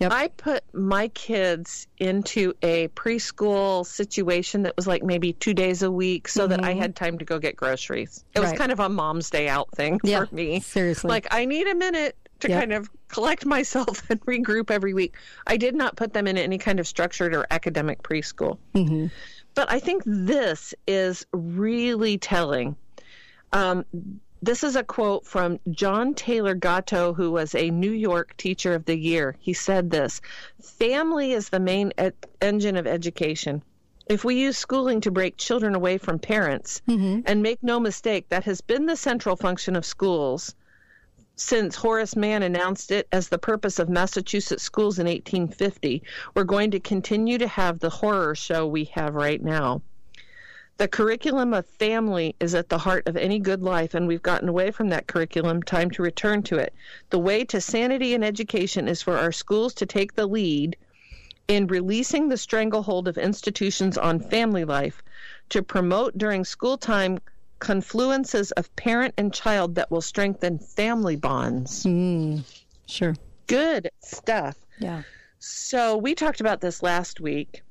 Yep. 0.00 0.12
I 0.12 0.28
put 0.28 0.62
my 0.72 1.08
kids 1.08 1.88
into 1.98 2.54
a 2.62 2.86
preschool 2.88 3.84
situation 3.84 4.62
that 4.62 4.76
was 4.76 4.86
like 4.86 5.02
maybe 5.02 5.32
two 5.32 5.54
days 5.54 5.82
a 5.82 5.90
week 5.90 6.28
so 6.28 6.46
that 6.46 6.62
I 6.62 6.70
mm-hmm. 6.70 6.80
had 6.80 6.96
time 6.96 7.18
to 7.18 7.24
go 7.24 7.40
get 7.40 7.56
groceries. 7.56 8.24
It 8.34 8.40
was 8.40 8.52
kind 8.52 8.70
of 8.70 8.78
a 8.78 8.88
mom's 8.88 9.28
day 9.28 9.48
out 9.48 9.72
thing 9.72 9.98
Yeah, 10.04 10.24
for 10.24 10.34
me. 10.34 10.60
seriously. 10.60 11.08
Like, 11.08 11.26
I 11.32 11.46
need 11.46 11.66
a 11.66 11.74
minute 11.74 12.16
to 12.40 12.48
Yep. 12.48 12.58
kind 12.60 12.72
of 12.72 12.90
collect 13.08 13.44
myself 13.46 14.02
and 14.10 14.20
regroup 14.22 14.70
every 14.70 14.94
week. 14.94 15.14
I 15.46 15.56
did 15.56 15.74
not 15.74 15.96
put 15.96 16.12
them 16.12 16.26
in 16.26 16.36
any 16.38 16.58
kind 16.58 16.78
of 16.80 16.86
structured 16.86 17.34
or 17.34 17.46
academic 17.50 18.02
preschool. 18.02 18.58
Mm-hmm. 18.74 19.06
But 19.54 19.70
I 19.70 19.80
think 19.80 20.02
this 20.06 20.74
is 20.86 21.26
really 21.32 22.18
telling. 22.18 22.76
Um, 23.52 23.84
this 24.40 24.62
is 24.62 24.76
a 24.76 24.84
quote 24.84 25.26
from 25.26 25.58
John 25.72 26.14
Taylor 26.14 26.54
Gatto, 26.54 27.12
who 27.12 27.32
was 27.32 27.56
a 27.56 27.70
New 27.70 27.90
York 27.90 28.36
Teacher 28.36 28.74
of 28.74 28.84
the 28.84 28.96
Year. 28.96 29.34
He 29.40 29.52
said 29.52 29.90
this 29.90 30.20
Family 30.62 31.32
is 31.32 31.48
the 31.48 31.58
main 31.58 31.92
e- 32.00 32.10
engine 32.40 32.76
of 32.76 32.86
education. 32.86 33.62
If 34.08 34.24
we 34.24 34.36
use 34.36 34.56
schooling 34.56 35.00
to 35.02 35.10
break 35.10 35.36
children 35.38 35.74
away 35.74 35.98
from 35.98 36.18
parents, 36.18 36.80
and 36.86 37.42
make 37.42 37.62
no 37.62 37.80
mistake, 37.80 38.28
that 38.28 38.44
has 38.44 38.60
been 38.60 38.86
the 38.86 38.96
central 38.96 39.34
function 39.36 39.74
of 39.76 39.84
schools 39.84 40.54
since 41.40 41.76
Horace 41.76 42.16
Mann 42.16 42.42
announced 42.42 42.90
it 42.90 43.06
as 43.12 43.28
the 43.28 43.38
purpose 43.38 43.78
of 43.78 43.88
Massachusetts 43.88 44.64
schools 44.64 44.98
in 44.98 45.06
1850, 45.06 46.02
we're 46.34 46.42
going 46.42 46.72
to 46.72 46.80
continue 46.80 47.38
to 47.38 47.46
have 47.46 47.78
the 47.78 47.90
horror 47.90 48.34
show 48.34 48.66
we 48.66 48.84
have 48.86 49.14
right 49.14 49.40
now. 49.40 49.80
The 50.78 50.88
curriculum 50.88 51.54
of 51.54 51.64
family 51.64 52.34
is 52.40 52.56
at 52.56 52.68
the 52.68 52.78
heart 52.78 53.06
of 53.06 53.16
any 53.16 53.38
good 53.38 53.62
life, 53.62 53.94
and 53.94 54.08
we've 54.08 54.22
gotten 54.22 54.48
away 54.48 54.72
from 54.72 54.88
that 54.88 55.06
curriculum. 55.06 55.62
Time 55.62 55.92
to 55.92 56.02
return 56.02 56.42
to 56.42 56.56
it. 56.56 56.74
The 57.10 57.20
way 57.20 57.44
to 57.44 57.60
sanity 57.60 58.14
in 58.14 58.24
education 58.24 58.88
is 58.88 59.00
for 59.00 59.16
our 59.16 59.32
schools 59.32 59.74
to 59.74 59.86
take 59.86 60.14
the 60.14 60.26
lead 60.26 60.76
in 61.46 61.68
releasing 61.68 62.28
the 62.28 62.36
stranglehold 62.36 63.06
of 63.06 63.16
institutions 63.16 63.96
on 63.96 64.18
family 64.18 64.64
life 64.64 65.04
to 65.50 65.62
promote 65.62 66.18
during 66.18 66.44
school 66.44 66.76
time 66.76 67.18
confluences 67.58 68.52
of 68.52 68.74
parent 68.76 69.14
and 69.16 69.32
child 69.32 69.74
that 69.76 69.90
will 69.90 70.00
strengthen 70.00 70.58
family 70.58 71.16
bonds. 71.16 71.84
Mm, 71.84 72.42
sure. 72.86 73.16
Good 73.46 73.90
stuff. 74.00 74.56
Yeah. 74.78 75.02
So 75.38 75.96
we 75.96 76.14
talked 76.14 76.40
about 76.40 76.60
this 76.60 76.82
last 76.82 77.20
week, 77.20 77.62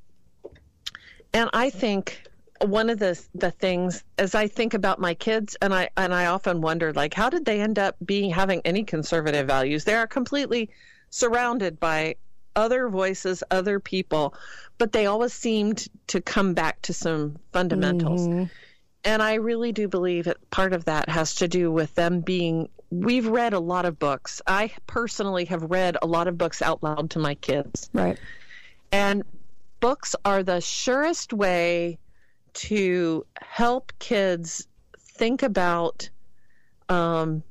and 1.32 1.50
I 1.52 1.70
think 1.70 2.22
one 2.62 2.90
of 2.90 2.98
the 2.98 3.20
the 3.34 3.50
things 3.50 4.04
as 4.18 4.34
I 4.34 4.48
think 4.48 4.74
about 4.74 4.98
my 4.98 5.14
kids, 5.14 5.56
and 5.62 5.74
I 5.74 5.88
and 5.96 6.14
I 6.14 6.26
often 6.26 6.60
wonder, 6.60 6.92
like, 6.92 7.14
how 7.14 7.30
did 7.30 7.44
they 7.44 7.60
end 7.60 7.78
up 7.78 7.96
being 8.04 8.30
having 8.30 8.60
any 8.64 8.84
conservative 8.84 9.46
values? 9.46 9.84
They 9.84 9.94
are 9.94 10.06
completely 10.06 10.70
surrounded 11.10 11.78
by 11.78 12.16
other 12.56 12.88
voices, 12.88 13.42
other 13.50 13.78
people, 13.78 14.34
but 14.78 14.92
they 14.92 15.06
always 15.06 15.32
seemed 15.32 15.86
to 16.08 16.20
come 16.20 16.54
back 16.54 16.82
to 16.82 16.92
some 16.92 17.36
fundamentals. 17.52 18.26
Mm-hmm. 18.26 18.44
And 19.04 19.22
I 19.22 19.34
really 19.34 19.72
do 19.72 19.88
believe 19.88 20.24
that 20.24 20.50
part 20.50 20.72
of 20.72 20.84
that 20.86 21.08
has 21.08 21.36
to 21.36 21.48
do 21.48 21.70
with 21.70 21.94
them 21.94 22.20
being. 22.20 22.68
We've 22.90 23.26
read 23.26 23.52
a 23.52 23.60
lot 23.60 23.84
of 23.84 23.98
books. 23.98 24.42
I 24.46 24.72
personally 24.86 25.44
have 25.46 25.62
read 25.62 25.96
a 26.02 26.06
lot 26.06 26.26
of 26.26 26.36
books 26.38 26.62
out 26.62 26.82
loud 26.82 27.10
to 27.10 27.18
my 27.18 27.34
kids. 27.36 27.90
Right. 27.92 28.18
And 28.90 29.22
books 29.80 30.16
are 30.24 30.42
the 30.42 30.60
surest 30.60 31.32
way 31.32 31.98
to 32.54 33.24
help 33.40 33.92
kids 33.98 34.66
think 34.98 35.42
about 35.42 36.08
um, 36.88 37.42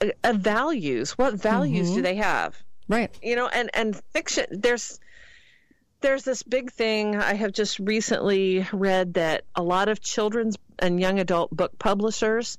uh, 0.00 0.32
values. 0.32 1.12
What 1.18 1.34
values 1.34 1.90
do 1.90 2.00
Mhm. 2.00 2.02
they 2.02 2.14
have? 2.16 2.56
Right. 2.88 3.16
You 3.22 3.36
know, 3.36 3.46
and 3.48 3.70
and 3.74 3.94
fiction. 4.12 4.46
There's 4.50 4.98
there's 6.00 6.24
this 6.24 6.42
big 6.42 6.72
thing 6.72 7.16
I 7.16 7.34
have 7.34 7.52
just 7.52 7.78
recently 7.78 8.66
read 8.72 9.14
that 9.14 9.44
a 9.54 9.62
lot 9.62 9.88
of 9.88 10.00
children's 10.00 10.56
and 10.78 11.00
young 11.00 11.18
adult 11.18 11.50
book 11.54 11.78
publishers 11.78 12.58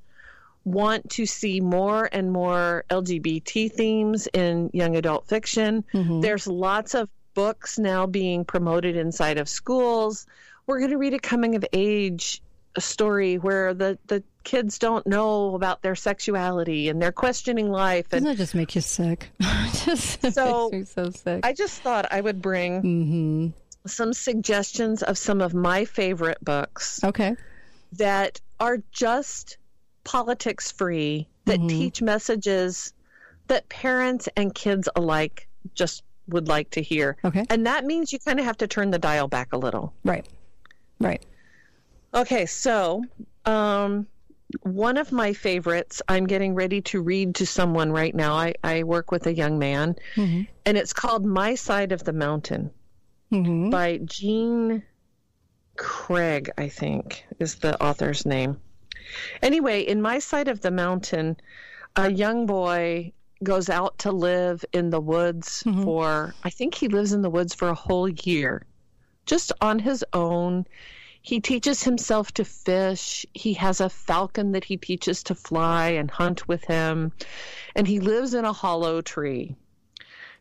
want 0.64 1.10
to 1.10 1.26
see 1.26 1.60
more 1.60 2.08
and 2.10 2.30
more 2.30 2.84
LGBT 2.88 3.72
themes 3.72 4.28
in 4.32 4.70
young 4.72 4.96
adult 4.96 5.26
fiction. 5.26 5.84
Mm-hmm. 5.92 6.20
There's 6.20 6.46
lots 6.46 6.94
of 6.94 7.08
books 7.34 7.78
now 7.78 8.06
being 8.06 8.44
promoted 8.44 8.96
inside 8.96 9.38
of 9.38 9.48
schools. 9.48 10.26
We're 10.66 10.78
going 10.78 10.90
to 10.90 10.98
read 10.98 11.14
a 11.14 11.18
coming 11.18 11.56
of 11.56 11.64
age 11.72 12.42
story 12.80 13.36
where 13.36 13.74
the, 13.74 13.98
the 14.06 14.22
kids 14.44 14.78
don't 14.78 15.06
know 15.06 15.54
about 15.54 15.82
their 15.82 15.94
sexuality 15.94 16.88
and 16.88 17.00
they're 17.00 17.12
questioning 17.12 17.70
life. 17.70 18.08
Doesn't 18.08 18.26
that 18.26 18.36
just 18.36 18.54
make 18.54 18.74
you 18.74 18.80
sick? 18.80 19.30
just 19.84 20.22
So, 20.32 20.70
so 20.84 21.10
sick. 21.10 21.44
I 21.44 21.52
just 21.52 21.82
thought 21.82 22.06
I 22.10 22.20
would 22.20 22.40
bring 22.42 22.82
Mm-hmm. 22.82 23.48
some 23.86 24.12
suggestions 24.12 25.02
of 25.02 25.18
some 25.18 25.40
of 25.40 25.54
my 25.54 25.84
favorite 25.84 26.38
books 26.44 27.02
Okay. 27.04 27.36
that 27.92 28.40
are 28.60 28.78
just 28.90 29.58
politics 30.04 30.72
free, 30.72 31.28
that 31.44 31.60
Mhm. 31.60 31.68
teach 31.68 32.02
messages 32.02 32.92
that 33.48 33.68
parents 33.68 34.28
and 34.36 34.54
kids 34.54 34.88
alike 34.96 35.48
just 35.74 36.02
would 36.28 36.48
like 36.48 36.70
to 36.70 36.80
hear. 36.82 37.16
Okay. 37.24 37.44
And 37.50 37.66
that 37.66 37.84
means 37.84 38.12
you 38.12 38.18
kind 38.20 38.38
of 38.40 38.46
have 38.46 38.56
to 38.58 38.66
turn 38.66 38.90
the 38.90 38.98
dial 38.98 39.28
back 39.28 39.52
a 39.52 39.58
little. 39.58 39.92
Right. 40.04 40.26
Right. 41.00 41.22
Okay, 42.14 42.46
so 42.46 43.02
um, 43.46 44.06
one 44.62 44.96
of 44.98 45.12
my 45.12 45.32
favorites 45.32 46.02
I'm 46.08 46.26
getting 46.26 46.54
ready 46.54 46.80
to 46.82 47.00
read 47.00 47.34
to 47.36 47.46
someone 47.46 47.90
right 47.90 48.14
now. 48.14 48.34
I, 48.34 48.54
I 48.62 48.82
work 48.82 49.10
with 49.10 49.26
a 49.26 49.34
young 49.34 49.58
man, 49.58 49.96
Mm-hmm. 50.16 50.42
and 50.66 50.78
it's 50.78 50.92
called 50.92 51.24
My 51.24 51.54
Side 51.54 51.92
of 51.92 52.04
the 52.04 52.12
Mountain 52.12 52.70
Mm-hmm. 53.32 53.70
by 53.70 53.98
Jean 54.04 54.82
Craig, 55.78 56.50
I 56.58 56.68
think 56.68 57.24
is 57.38 57.54
the 57.56 57.82
author's 57.82 58.26
name. 58.26 58.60
Anyway, 59.40 59.80
in 59.80 60.02
My 60.02 60.18
Side 60.18 60.48
of 60.48 60.60
the 60.60 60.70
Mountain, 60.70 61.38
a 61.96 62.12
young 62.12 62.44
boy 62.44 63.12
goes 63.42 63.70
out 63.70 63.98
to 64.00 64.12
live 64.12 64.64
in 64.74 64.90
the 64.90 65.00
woods 65.00 65.62
for, 65.82 66.34
I 66.44 66.50
think 66.50 66.74
he 66.74 66.88
lives 66.88 67.12
in 67.14 67.22
the 67.22 67.30
woods 67.30 67.54
for 67.54 67.68
a 67.70 67.74
whole 67.74 68.08
year, 68.08 68.66
just 69.24 69.50
on 69.62 69.78
his 69.78 70.04
own. 70.12 70.66
He 71.22 71.40
teaches 71.40 71.84
himself 71.84 72.32
to 72.32 72.44
fish. 72.44 73.24
He 73.32 73.54
has 73.54 73.80
a 73.80 73.88
falcon 73.88 74.52
that 74.52 74.64
he 74.64 74.76
teaches 74.76 75.22
to 75.24 75.34
fly 75.36 75.90
and 75.90 76.10
hunt 76.10 76.48
with 76.48 76.64
him. 76.64 77.12
And 77.76 77.86
he 77.86 78.00
lives 78.00 78.34
in 78.34 78.44
a 78.44 78.52
hollow 78.52 79.00
tree. 79.00 79.54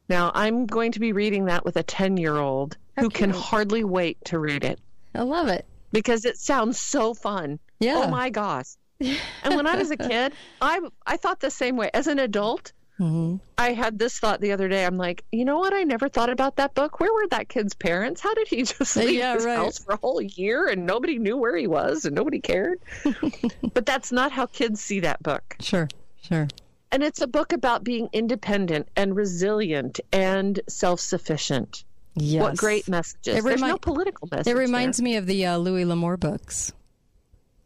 Now, 0.09 0.31
I'm 0.33 0.65
going 0.65 0.91
to 0.93 0.99
be 0.99 1.13
reading 1.13 1.45
that 1.45 1.63
with 1.63 1.77
a 1.77 1.83
10 1.83 2.17
year 2.17 2.35
old 2.35 2.77
who 2.99 3.09
can 3.09 3.29
hardly 3.29 3.83
wait 3.83 4.17
to 4.25 4.39
read 4.39 4.63
it. 4.63 4.79
I 5.15 5.21
love 5.21 5.47
it. 5.47 5.65
Because 5.91 6.25
it 6.25 6.37
sounds 6.37 6.79
so 6.79 7.13
fun. 7.13 7.59
Yeah. 7.79 8.03
Oh 8.03 8.07
my 8.09 8.29
gosh. 8.29 8.75
And 8.99 9.55
when 9.55 9.67
I 9.67 9.75
was 9.75 9.91
a 9.91 9.97
kid, 10.09 10.33
I, 10.61 10.79
I 11.05 11.17
thought 11.17 11.39
the 11.39 11.51
same 11.51 11.77
way. 11.77 11.91
As 11.93 12.07
an 12.07 12.19
adult, 12.19 12.73
Mm-hmm. 13.01 13.37
I 13.57 13.73
had 13.73 13.97
this 13.97 14.19
thought 14.19 14.41
the 14.41 14.51
other 14.51 14.67
day. 14.69 14.85
I'm 14.85 14.97
like, 14.97 15.23
you 15.31 15.43
know 15.43 15.57
what? 15.57 15.73
I 15.73 15.83
never 15.83 16.07
thought 16.07 16.29
about 16.29 16.57
that 16.57 16.75
book. 16.75 16.99
Where 16.99 17.11
were 17.11 17.27
that 17.29 17.49
kid's 17.49 17.73
parents? 17.73 18.21
How 18.21 18.33
did 18.35 18.47
he 18.47 18.61
just 18.63 18.95
leave 18.95 19.09
Yeah, 19.15 19.33
his 19.33 19.45
right. 19.45 19.55
house 19.55 19.79
for 19.79 19.93
a 19.93 19.97
whole 19.97 20.21
year 20.21 20.67
and 20.67 20.85
nobody 20.85 21.17
knew 21.17 21.35
where 21.35 21.57
he 21.57 21.65
was 21.67 22.05
and 22.05 22.15
nobody 22.15 22.39
cared? 22.39 22.79
but 23.73 23.85
that's 23.87 24.11
not 24.11 24.31
how 24.31 24.45
kids 24.45 24.79
see 24.81 24.99
that 24.99 25.21
book. 25.23 25.55
Sure. 25.59 25.87
Sure. 26.21 26.47
And 26.91 27.01
it's 27.01 27.21
a 27.21 27.27
book 27.27 27.53
about 27.53 27.83
being 27.83 28.07
independent 28.13 28.87
and 28.95 29.15
resilient 29.15 29.99
and 30.11 30.59
self 30.67 30.99
sufficient. 30.99 31.83
Yes. 32.15 32.41
What 32.41 32.57
great 32.57 32.87
messages. 32.89 33.37
It 33.37 33.43
There's 33.43 33.61
no 33.61 33.77
political 33.77 34.27
message. 34.29 34.47
It 34.53 34.57
reminds 34.57 34.97
there. 34.97 35.05
me 35.05 35.15
of 35.15 35.25
the 35.25 35.45
uh, 35.45 35.57
Louis 35.57 35.85
L'Amour 35.85 36.17
books. 36.17 36.73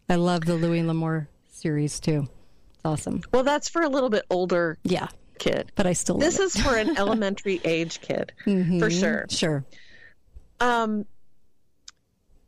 I 0.07 0.15
love 0.15 0.45
the 0.45 0.53
Louis 0.55 0.83
L'Amour 0.83 1.27
series 1.51 1.99
too. 1.99 2.29
It's 2.75 2.85
awesome. 2.85 3.21
Well, 3.33 3.43
that's 3.43 3.67
for 3.67 3.81
a 3.81 3.89
little 3.89 4.11
bit 4.11 4.23
older 4.29 4.77
Yeah. 4.83 5.07
Kid. 5.39 5.71
But 5.75 5.85
I 5.87 5.93
still 5.93 6.17
This 6.17 6.39
is 6.39 6.55
for 6.55 6.75
an 6.77 6.95
elementary 6.97 7.59
age 7.63 8.01
kid, 8.01 8.31
Mhm. 8.45 8.79
for 8.79 8.89
sure. 8.89 9.25
Sure. 9.29 9.63
Um, 10.59 11.05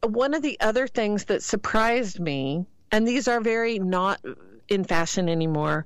one 0.03 0.33
of 0.33 0.41
the 0.41 0.59
other 0.59 0.87
things 0.87 1.25
that 1.25 1.43
surprised 1.43 2.19
me, 2.19 2.65
and 2.91 3.07
these 3.07 3.27
are 3.27 3.41
very 3.41 3.79
not 3.79 4.21
in 4.69 4.83
fashion 4.83 5.29
anymore, 5.29 5.85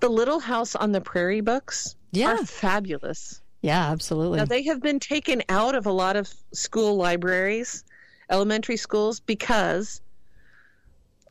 the 0.00 0.08
Little 0.08 0.40
House 0.40 0.74
on 0.74 0.92
the 0.92 1.00
Prairie 1.00 1.40
books 1.40 1.96
Yeah. 2.12 2.32
are 2.34 2.44
fabulous. 2.44 3.40
Yeah, 3.62 3.90
absolutely. 3.90 4.38
Now, 4.38 4.44
they 4.46 4.62
have 4.64 4.80
been 4.80 4.98
taken 5.00 5.42
out 5.48 5.74
of 5.74 5.86
a 5.86 5.92
lot 5.92 6.16
of 6.16 6.32
school 6.52 6.96
libraries, 6.96 7.84
elementary 8.30 8.76
schools, 8.76 9.20
because 9.20 10.00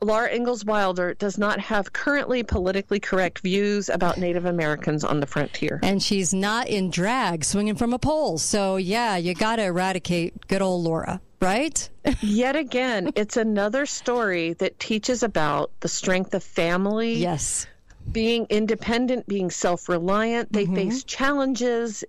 Laura 0.02 0.34
Ingalls 0.34 0.64
Wilder 0.64 1.12
does 1.14 1.36
not 1.36 1.60
have 1.60 1.92
currently 1.92 2.42
politically 2.42 3.00
correct 3.00 3.40
views 3.40 3.90
about 3.90 4.16
Native 4.16 4.46
Americans 4.46 5.04
on 5.04 5.20
the 5.20 5.26
frontier. 5.26 5.78
and 5.82 6.02
she's 6.02 6.32
not 6.32 6.68
in 6.68 6.90
drag 6.90 7.44
swinging 7.44 7.74
from 7.74 7.92
a 7.92 7.98
pole. 7.98 8.38
So, 8.38 8.76
yeah, 8.76 9.16
you 9.16 9.34
got 9.34 9.56
to 9.56 9.64
eradicate 9.64 10.48
good 10.48 10.62
old 10.62 10.84
Laura, 10.84 11.20
right? 11.40 11.88
Yet 12.22 12.56
again, 12.56 13.12
it's 13.14 13.36
another 13.36 13.84
story 13.84 14.54
that 14.54 14.78
teaches 14.78 15.22
about 15.22 15.70
the 15.80 15.88
strength 15.88 16.32
of 16.32 16.42
family. 16.42 17.14
Yes. 17.14 17.66
Being 18.10 18.46
independent, 18.48 19.26
being 19.26 19.50
self 19.50 19.86
reliant. 19.88 20.50
They 20.50 20.64
mm-hmm. 20.64 20.76
face 20.76 21.04
challenges 21.04 22.04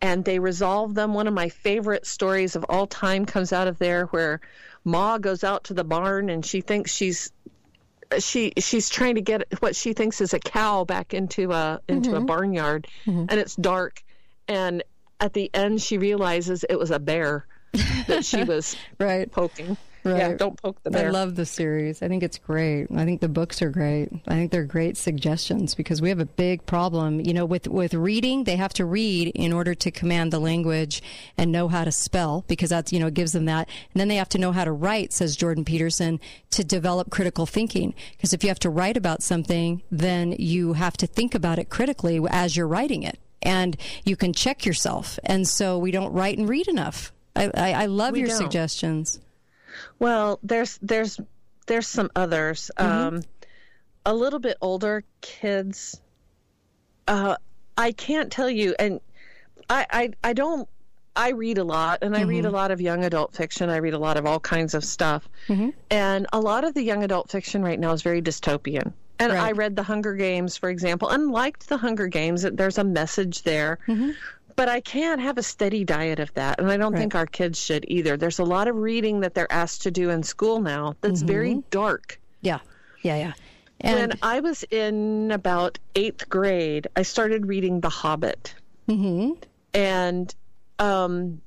and 0.00 0.24
they 0.24 0.40
resolve 0.40 0.94
them. 0.94 1.14
One 1.14 1.28
of 1.28 1.34
my 1.34 1.48
favorite 1.48 2.06
stories 2.06 2.56
of 2.56 2.64
all 2.68 2.88
time 2.88 3.26
comes 3.26 3.52
out 3.52 3.68
of 3.68 3.78
there 3.78 4.06
where 4.06 4.40
Ma 4.88 5.18
goes 5.18 5.44
out 5.44 5.64
to 5.64 5.74
the 5.74 5.84
barn 5.84 6.30
and 6.30 6.44
she 6.44 6.60
thinks 6.62 6.92
she's 6.92 7.30
she 8.18 8.52
she's 8.58 8.88
trying 8.88 9.16
to 9.16 9.20
get 9.20 9.42
what 9.60 9.76
she 9.76 9.92
thinks 9.92 10.20
is 10.22 10.32
a 10.32 10.38
cow 10.38 10.84
back 10.84 11.12
into 11.12 11.52
a 11.52 11.78
into 11.88 12.16
a 12.16 12.20
Mhm. 12.20 12.26
barnyard 12.26 12.86
and 13.06 13.32
it's 13.32 13.54
dark 13.54 14.02
and 14.48 14.82
at 15.20 15.34
the 15.34 15.50
end 15.52 15.82
she 15.82 15.98
realizes 15.98 16.64
it 16.70 16.78
was 16.78 16.90
a 16.90 16.98
bear 16.98 17.46
that 18.06 18.24
she 18.24 18.42
was 18.52 18.76
right 18.98 19.30
poking. 19.30 19.76
Right. 20.08 20.18
Yeah, 20.18 20.34
don't 20.34 20.60
poke 20.60 20.82
the 20.82 20.90
bear. 20.90 21.08
I 21.08 21.10
love 21.10 21.34
the 21.34 21.46
series. 21.46 22.02
I 22.02 22.08
think 22.08 22.22
it's 22.22 22.38
great. 22.38 22.86
I 22.94 23.04
think 23.04 23.20
the 23.20 23.28
books 23.28 23.62
are 23.62 23.70
great. 23.70 24.08
I 24.26 24.34
think 24.34 24.50
they're 24.52 24.64
great 24.64 24.96
suggestions 24.96 25.74
because 25.74 26.00
we 26.02 26.08
have 26.08 26.20
a 26.20 26.26
big 26.26 26.64
problem. 26.66 27.20
You 27.20 27.34
know, 27.34 27.44
with 27.44 27.68
with 27.68 27.94
reading, 27.94 28.44
they 28.44 28.56
have 28.56 28.72
to 28.74 28.84
read 28.84 29.28
in 29.34 29.52
order 29.52 29.74
to 29.74 29.90
command 29.90 30.32
the 30.32 30.38
language 30.38 31.02
and 31.36 31.52
know 31.52 31.68
how 31.68 31.84
to 31.84 31.92
spell 31.92 32.44
because 32.48 32.70
that's 32.70 32.92
you 32.92 33.00
know 33.00 33.10
gives 33.10 33.32
them 33.32 33.44
that. 33.46 33.68
And 33.92 34.00
then 34.00 34.08
they 34.08 34.16
have 34.16 34.28
to 34.30 34.38
know 34.38 34.52
how 34.52 34.64
to 34.64 34.72
write, 34.72 35.12
says 35.12 35.36
Jordan 35.36 35.64
Peterson, 35.64 36.20
to 36.50 36.64
develop 36.64 37.10
critical 37.10 37.46
thinking. 37.46 37.94
Because 38.12 38.32
if 38.32 38.42
you 38.42 38.48
have 38.48 38.58
to 38.60 38.70
write 38.70 38.96
about 38.96 39.22
something, 39.22 39.82
then 39.90 40.32
you 40.38 40.74
have 40.74 40.96
to 40.98 41.06
think 41.06 41.34
about 41.34 41.58
it 41.58 41.68
critically 41.70 42.20
as 42.30 42.56
you're 42.56 42.68
writing 42.68 43.02
it, 43.02 43.18
and 43.42 43.76
you 44.04 44.16
can 44.16 44.32
check 44.32 44.64
yourself. 44.64 45.18
And 45.24 45.46
so 45.48 45.78
we 45.78 45.90
don't 45.90 46.12
write 46.12 46.38
and 46.38 46.48
read 46.48 46.68
enough. 46.68 47.12
I, 47.36 47.50
I, 47.54 47.72
I 47.72 47.86
love 47.86 48.14
We 48.14 48.20
your 48.20 48.28
don't. 48.28 48.38
suggestions. 48.38 49.20
Well, 49.98 50.38
there's 50.42 50.78
there's 50.82 51.20
there's 51.66 51.86
some 51.86 52.10
others. 52.16 52.70
Mm-hmm. 52.78 53.16
Um, 53.16 53.22
a 54.06 54.14
little 54.14 54.38
bit 54.38 54.56
older 54.60 55.04
kids. 55.20 56.00
Uh, 57.06 57.36
I 57.76 57.92
can't 57.92 58.30
tell 58.30 58.50
you, 58.50 58.74
and 58.78 59.00
I 59.68 59.86
I, 59.90 60.10
I 60.24 60.32
don't. 60.32 60.68
I 61.16 61.30
read 61.30 61.58
a 61.58 61.64
lot, 61.64 61.98
and 62.02 62.16
I 62.16 62.22
read 62.22 62.44
Mm-hmm. 62.44 62.54
a 62.54 62.56
lot 62.56 62.70
of 62.70 62.80
young 62.80 63.04
adult 63.04 63.34
fiction. 63.34 63.70
I 63.70 63.78
read 63.78 63.92
a 63.94 63.98
lot 63.98 64.16
of 64.16 64.24
all 64.26 64.38
kinds 64.38 64.74
of 64.74 64.84
stuff, 64.84 65.28
Mm-hmm. 65.48 65.70
and 65.90 66.26
a 66.32 66.38
lot 66.40 66.62
of 66.64 66.74
the 66.74 66.82
young 66.82 67.02
adult 67.02 67.28
fiction 67.30 67.62
right 67.62 67.78
now 67.78 67.92
is 67.92 68.02
very 68.02 68.22
dystopian. 68.22 68.92
And 69.20 69.32
Right. 69.32 69.48
I 69.48 69.50
read 69.52 69.74
The 69.74 69.82
Hunger 69.82 70.14
Games, 70.14 70.56
for 70.56 70.70
example, 70.70 71.08
and 71.08 71.32
liked 71.32 71.68
The 71.68 71.76
Hunger 71.76 72.06
Games. 72.06 72.42
There's 72.42 72.78
a 72.78 72.84
message 72.84 73.42
there 73.42 73.80
Mm-hmm. 73.88 74.10
But 74.58 74.68
I 74.68 74.80
can't 74.80 75.20
have 75.20 75.38
a 75.38 75.42
steady 75.42 75.84
diet 75.84 76.18
of 76.18 76.34
that. 76.34 76.58
And 76.60 76.68
I 76.70 76.76
don't 76.76 76.92
Right. 76.92 76.98
think 76.98 77.14
our 77.14 77.26
kids 77.26 77.58
should 77.60 77.84
either. 77.88 78.16
There's 78.16 78.40
a 78.40 78.44
lot 78.44 78.66
of 78.66 78.74
reading 78.74 79.20
that 79.20 79.32
they're 79.34 79.50
asked 79.52 79.82
to 79.82 79.90
do 79.92 80.10
in 80.10 80.22
school 80.24 80.60
now 80.60 80.96
that's 81.00 81.22
very 81.22 81.52
Mm-hmm. 81.52 81.68
dark. 81.70 82.20
Yeah, 82.42 82.58
yeah, 83.02 83.16
yeah. 83.16 83.32
And 83.80 83.98
when 84.10 84.18
I 84.20 84.40
was 84.40 84.64
in 84.70 85.30
about 85.30 85.78
eighth 85.94 86.28
grade, 86.28 86.88
I 86.96 87.02
started 87.02 87.46
reading 87.46 87.80
The 87.80 87.88
Hobbit. 87.88 88.54
Mm-hmm. 88.88 89.34
and 89.74 90.34
um, 90.80 91.40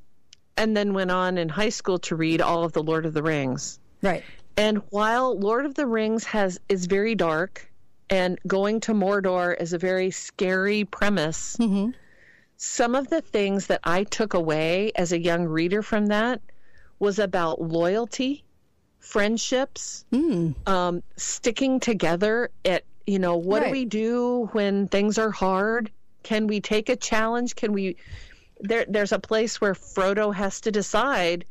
and 0.58 0.78
then 0.78 0.94
went 0.94 1.12
on 1.12 1.38
in 1.38 1.50
high 1.50 1.70
school 1.70 2.00
to 2.00 2.16
read 2.16 2.40
all 2.42 2.64
of 2.64 2.72
the 2.72 2.84
Lord 2.84 3.06
of 3.06 3.14
the 3.14 3.24
Rings. 3.24 3.80
Right. 4.02 4.24
And 4.58 4.82
while 4.90 5.38
Lord 5.38 5.66
of 5.66 5.74
the 5.76 5.86
Rings 5.88 6.24
has 6.26 6.60
is 6.70 6.86
very 6.86 7.16
dark, 7.16 7.70
and 8.10 8.38
going 8.48 8.80
to 8.82 8.94
Mordor 8.94 9.60
is 9.60 9.74
a 9.74 9.78
very 9.78 10.12
scary 10.12 10.84
premise, 10.86 11.58
Mm-hmm. 11.60 11.92
Some 12.62 12.94
of 12.94 13.10
the 13.10 13.22
things 13.22 13.66
that 13.66 13.80
I 13.84 14.04
took 14.04 14.36
away 14.36 14.92
as 14.96 15.12
a 15.12 15.20
young 15.20 15.46
reader 15.46 15.82
from 15.82 16.06
that 16.08 16.42
was 17.00 17.18
about 17.18 17.60
loyalty, 17.60 18.44
friendships, 19.00 20.06
um, 20.68 21.02
sticking 21.18 21.80
together. 21.80 22.52
At 22.64 22.84
you 23.08 23.18
know, 23.18 23.36
what 23.36 23.64
Right. 23.64 23.68
do 23.70 23.72
we 23.72 23.86
do 23.86 24.50
when 24.52 24.88
things 24.90 25.18
are 25.18 25.32
hard? 25.32 25.90
Can 26.22 26.46
we 26.46 26.62
take 26.62 26.88
a 26.90 26.96
challenge? 26.96 27.56
Can 27.56 27.74
we? 27.74 27.98
There, 28.60 28.86
there's 28.88 29.12
a 29.12 29.18
place 29.18 29.60
where 29.60 29.74
Frodo 29.74 30.32
has 30.32 30.62
to 30.62 30.72
decide: 30.72 31.46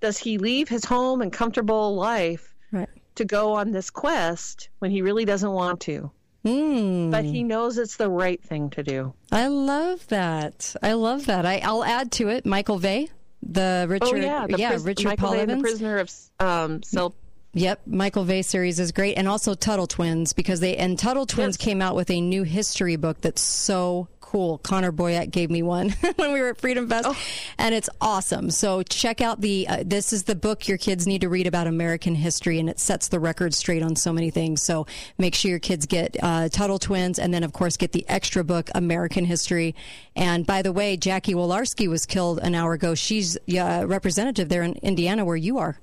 does 0.00 0.18
he 0.18 0.38
leave 0.38 0.68
his 0.68 0.84
home 0.84 1.22
and 1.22 1.32
comfortable 1.32 1.94
life 1.94 2.56
Right. 2.72 2.88
to 3.14 3.24
go 3.24 3.52
on 3.52 3.70
this 3.70 3.90
quest 3.90 4.70
when 4.80 4.90
he 4.90 5.02
really 5.02 5.24
doesn't 5.24 5.52
want 5.52 5.78
to? 5.82 6.10
Mm. 6.44 7.10
But 7.10 7.24
he 7.24 7.42
knows 7.42 7.78
it's 7.78 7.96
the 7.96 8.08
right 8.08 8.42
thing 8.42 8.70
to 8.70 8.82
do. 8.82 9.12
I 9.32 9.48
love 9.48 10.06
that. 10.08 10.74
I 10.82 10.92
love 10.92 11.26
that. 11.26 11.44
I, 11.44 11.58
I'll 11.58 11.84
add 11.84 12.12
to 12.12 12.28
it 12.28 12.46
Michael 12.46 12.78
Vey, 12.78 13.10
the 13.42 13.86
Richard. 13.88 14.08
oh 14.08 14.16
yeah, 14.16 14.46
the 14.46 14.56
pris- 14.56 14.82
Richard 14.84 15.08
Michael 15.08 15.28
Paul 15.28 15.46
the 15.46 15.56
prisoner 15.58 15.98
of 15.98 16.10
um, 16.40 16.82
Sil- 16.86 17.14
Yep, 17.54 17.80
Michael 17.86 18.24
Vey 18.24 18.42
series 18.42 18.78
is 18.78 18.92
great, 18.92 19.16
and 19.16 19.26
also 19.26 19.54
Tuttle 19.54 19.86
Twins 19.86 20.32
because 20.32 20.60
they 20.60 20.76
and 20.76 20.98
Tuttle 20.98 21.26
Twins 21.26 21.56
came 21.56 21.80
out 21.80 21.96
with 21.96 22.10
a 22.10 22.20
new 22.20 22.42
history 22.42 22.96
book 22.96 23.20
that's 23.20 23.40
so 23.40 24.08
cool. 24.28 24.58
Connor 24.58 24.92
Boyack 24.92 25.30
gave 25.30 25.50
me 25.50 25.62
one 25.62 25.88
when 26.16 26.32
we 26.34 26.40
were 26.40 26.48
at 26.50 26.58
Freedom 26.60 26.86
Fest, 26.88 27.08
and 27.56 27.74
it's 27.74 27.88
awesome. 28.00 28.50
So 28.50 28.82
check 28.82 29.20
out 29.22 29.40
the. 29.40 29.66
Uh, 29.66 29.82
this 29.86 30.12
is 30.12 30.24
the 30.24 30.34
book 30.34 30.68
your 30.68 30.76
kids 30.78 31.06
need 31.06 31.22
to 31.22 31.28
read 31.30 31.46
about 31.46 31.66
American 31.66 32.14
history, 32.14 32.58
and 32.58 32.68
it 32.68 32.78
sets 32.78 33.08
the 33.08 33.18
record 33.18 33.54
straight 33.54 33.82
on 33.82 33.96
so 33.96 34.12
many 34.12 34.30
things. 34.30 34.60
So 34.62 34.86
make 35.16 35.34
sure 35.34 35.50
your 35.50 35.58
kids 35.60 35.86
get 35.86 36.16
uh, 36.22 36.48
Tuttle 36.50 36.78
Twins, 36.78 37.18
and 37.18 37.32
then 37.32 37.42
of 37.42 37.52
course 37.54 37.76
get 37.78 37.92
the 37.92 38.04
extra 38.08 38.44
book 38.44 38.68
American 38.74 39.24
History. 39.24 39.74
And 40.14 40.46
by 40.46 40.60
the 40.62 40.72
way, 40.72 40.96
Jackie 40.98 41.34
Walorski 41.34 41.88
was 41.88 42.04
killed 42.04 42.38
an 42.40 42.54
hour 42.54 42.74
ago. 42.74 42.94
She's 42.94 43.38
uh, 43.56 43.84
representative 43.86 44.48
there 44.50 44.62
in 44.62 44.74
Indiana, 44.82 45.24
where 45.24 45.36
you 45.36 45.58
are. 45.58 45.78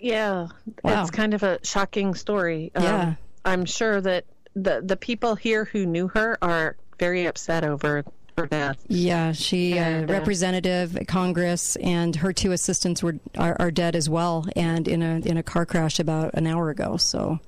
Yeah, 0.00 0.48
Wow. 0.84 1.02
it's 1.02 1.10
kind 1.10 1.34
of 1.34 1.42
a 1.42 1.58
shocking 1.64 2.14
story. 2.14 2.70
Um, 2.74 2.82
Yeah. 2.82 3.14
I'm 3.44 3.64
sure 3.64 4.00
that 4.00 4.24
the 4.54 4.80
the 4.84 4.96
people 4.96 5.34
here 5.34 5.64
who 5.64 5.84
knew 5.86 6.08
her 6.08 6.38
are 6.40 6.76
very 6.98 7.26
upset 7.26 7.64
over 7.64 8.04
her 8.38 8.46
death. 8.46 8.82
Yeah, 8.88 9.32
she 9.32 9.78
uh, 9.78 9.82
And, 9.82 10.10
uh, 10.10 10.12
representative 10.12 10.96
at 10.96 11.06
Congress, 11.08 11.76
and 11.76 12.16
her 12.16 12.32
two 12.32 12.52
assistants 12.52 13.02
were 13.02 13.16
are, 13.36 13.56
are 13.58 13.70
dead 13.70 13.94
as 13.94 14.08
well, 14.08 14.46
and 14.56 14.88
in 14.88 15.02
a 15.02 15.16
in 15.18 15.36
a 15.36 15.42
car 15.42 15.66
crash 15.66 15.98
about 15.98 16.34
an 16.34 16.46
hour 16.46 16.70
ago. 16.70 16.96
So, 16.96 17.40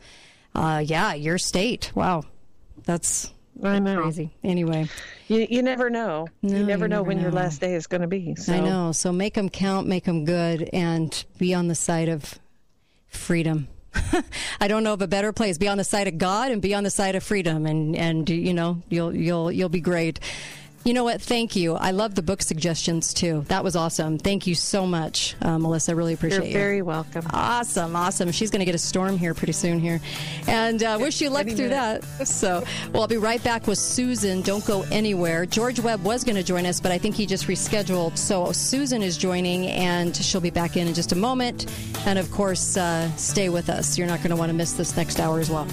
uh, 0.55 0.83
yeah, 0.85 1.15
your 1.15 1.39
state. 1.39 1.91
Wow, 1.95 2.25
that's 2.85 3.33
I 3.62 3.79
know. 3.79 4.03
crazy. 4.03 4.31
Anyway, 4.43 4.89
You 5.29 5.47
you 5.49 5.62
never 5.62 5.89
know. 5.89 6.29
No, 6.43 6.57
you 6.59 6.65
never 6.66 6.85
you 6.85 6.89
know 6.89 6.97
never 6.97 7.03
when 7.09 7.21
your 7.21 7.31
last 7.33 7.61
day 7.61 7.75
is 7.75 7.87
going 7.87 8.03
to 8.03 8.09
be. 8.09 8.35
So. 8.35 8.53
I 8.53 8.61
know. 8.61 8.93
So 8.93 9.11
make 9.12 9.35
them 9.35 9.49
count, 9.49 9.87
make 9.87 10.05
them 10.05 10.25
good, 10.25 10.69
and 10.73 11.25
be 11.39 11.55
on 11.55 11.69
the 11.69 11.75
side 11.75 12.09
of 12.09 12.39
freedom. 13.07 13.69
I 14.61 14.69
don't 14.69 14.85
know 14.85 14.93
of 14.93 15.03
a 15.03 15.09
better 15.09 15.33
place. 15.33 15.59
Be 15.59 15.69
on 15.69 15.79
the 15.79 15.85
side 15.85 16.09
of 16.09 16.19
God 16.19 16.51
and 16.51 16.61
be 16.61 16.75
on 16.75 16.85
the 16.85 16.91
side 16.91 17.15
of 17.15 17.23
freedom, 17.23 17.66
and 17.66 17.97
and 17.97 18.29
you 18.29 18.55
know 18.55 18.83
you'll 18.89 19.15
you'll 19.15 19.53
you'll 19.53 19.69
be 19.69 19.81
great. 19.81 20.21
You 20.85 20.93
know 20.93 21.05
what? 21.05 21.23
Thank 21.23 21.56
you. 21.56 21.77
I 21.77 21.93
love 21.93 22.15
the 22.15 22.23
book 22.23 22.43
suggestions 22.43 23.15
too. 23.15 23.47
That 23.48 23.65
was 23.65 23.74
awesome. 23.74 24.19
Thank 24.19 24.47
you 24.47 24.55
so 24.55 24.86
much, 24.86 25.35
uh, 25.40 25.59
Melissa. 25.59 25.93
I 25.93 25.94
really 25.94 26.12
appreciate 26.12 26.40
it. 26.40 26.44
You're 26.44 26.52
you. 26.52 26.59
very 26.59 26.82
welcome. 26.82 27.27
Awesome, 27.32 27.97
awesome. 27.97 28.31
She's 28.32 28.51
going 28.51 28.61
to 28.61 28.66
get 28.66 28.74
a 28.74 28.78
storm 28.78 29.16
here 29.16 29.32
pretty 29.32 29.55
soon 29.55 29.78
here, 29.78 29.98
and 30.47 30.82
uh, 30.82 30.98
wish 31.01 31.23
you 31.23 31.31
luck 31.31 31.48
through 31.48 31.70
that. 31.70 32.05
So, 32.27 32.62
well, 32.93 33.02
I'll 33.02 33.09
be 33.09 33.16
right 33.16 33.43
back 33.43 33.66
with 33.66 33.78
Susan. 33.78 34.43
Don't 34.43 34.65
go 34.66 34.85
anywhere. 34.93 35.47
George 35.47 35.81
Webb 35.81 36.05
was 36.05 36.23
going 36.23 36.36
to 36.36 36.43
join 36.43 36.66
us, 36.66 36.81
but 36.81 36.93
I 36.93 36.98
think 36.98 37.15
he 37.15 37.24
just 37.24 37.47
rescheduled. 37.47 38.19
So 38.19 38.52
Susan 38.52 39.02
is 39.02 39.16
joining, 39.16 39.69
and 39.69 40.15
she'll 40.15 40.43
be 40.43 40.51
back 40.51 40.77
in 40.77 40.86
in 40.86 40.93
just 40.93 41.12
a 41.12 41.16
moment. 41.16 41.66
And 42.06 42.19
of 42.19 42.31
course, 42.31 42.77
uh, 42.77 43.11
stay 43.16 43.48
with 43.48 43.70
us. 43.70 43.97
You're 43.97 44.06
not 44.06 44.19
going 44.19 44.31
to 44.31 44.36
want 44.36 44.51
to 44.51 44.55
miss 44.55 44.74
this 44.74 44.97
next 44.97 45.19
hour 45.19 45.40
as 45.40 45.48
well. 45.48 45.66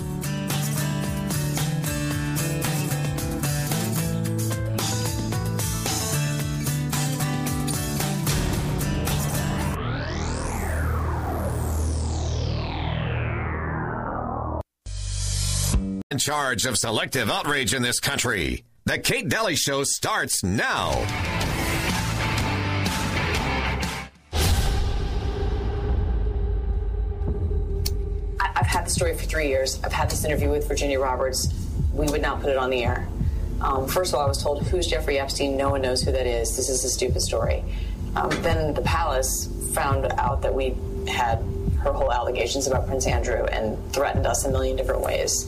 Charge 16.22 16.68
of 16.68 16.78
selective 16.78 17.32
outrage 17.32 17.74
in 17.74 17.82
this 17.82 18.00
country. 18.00 18.64
The 18.86 19.00
Kate 19.00 19.28
Dalley 19.28 19.56
Show 19.56 19.84
starts 19.84 20.44
now. 20.44 20.92
I've 28.40 28.68
had 28.68 28.86
the 28.86 28.90
story 28.92 29.18
for 29.18 29.24
three 29.24 29.48
years. 29.48 29.82
I've 29.84 29.94
had 29.94 30.12
this 30.12 30.24
interview 30.24 30.52
with 30.52 30.68
Virginia 30.68 31.00
Roberts. 31.00 31.52
We 31.92 32.06
would 32.06 32.22
not 32.22 32.42
put 32.42 32.52
it 32.52 32.58
on 32.58 32.70
the 32.70 32.84
air. 32.84 33.08
Um, 33.60 33.88
first 33.88 34.14
of 34.14 34.20
all, 34.20 34.26
I 34.26 34.28
was 34.28 34.42
told, 34.42 34.62
Who's 34.68 34.86
Jeffrey 34.86 35.18
Epstein? 35.18 35.58
No 35.58 35.72
one 35.72 35.82
knows 35.82 36.04
who 36.04 36.12
that 36.12 36.28
is. 36.28 36.56
This 36.56 36.70
is 36.70 36.84
a 36.84 36.90
stupid 36.90 37.24
story. 37.24 37.64
Um, 38.16 38.30
then 38.44 38.76
the 38.76 38.82
palace 38.84 39.50
found 39.74 40.06
out 40.20 40.44
that 40.44 40.54
we 40.54 40.76
had 41.08 41.40
her 41.82 41.92
whole 41.92 42.14
allegations 42.14 42.68
about 42.68 42.86
Prince 42.86 43.08
Andrew 43.08 43.44
and 43.46 43.92
threatened 43.92 44.28
us 44.28 44.46
a 44.46 44.52
million 44.52 44.78
different 44.78 45.02
ways. 45.02 45.48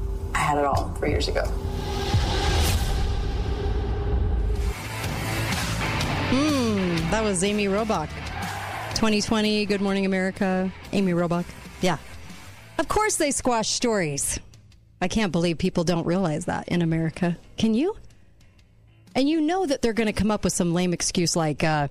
I 0.33 0.37
had 0.37 0.57
it 0.57 0.65
all 0.65 0.89
three 0.95 1.09
years 1.09 1.27
ago. 1.27 1.43
Hmm, 6.33 6.95
that 7.11 7.23
was 7.23 7.43
Amy 7.43 7.65
Robach. 7.65 8.09
2020, 8.95 9.65
Good 9.65 9.81
Morning 9.81 10.05
America. 10.05 10.71
Amy 10.93 11.11
Robach. 11.13 11.45
Yeah. 11.81 11.97
Of 12.77 12.87
course 12.87 13.17
they 13.17 13.31
squash 13.31 13.69
stories. 13.69 14.39
I 15.01 15.07
can't 15.07 15.31
believe 15.31 15.57
people 15.57 15.83
don't 15.83 16.05
realize 16.05 16.45
that 16.45 16.67
in 16.67 16.81
America. 16.81 17.37
Can 17.57 17.73
you? 17.73 17.95
And 19.15 19.27
you 19.27 19.41
know 19.41 19.65
that 19.65 19.81
they're 19.81 19.93
going 19.93 20.07
to 20.07 20.13
come 20.13 20.31
up 20.31 20.43
with 20.43 20.53
some 20.53 20.73
lame 20.73 20.93
excuse 20.93 21.35
like, 21.35 21.63
uh, 21.63 21.89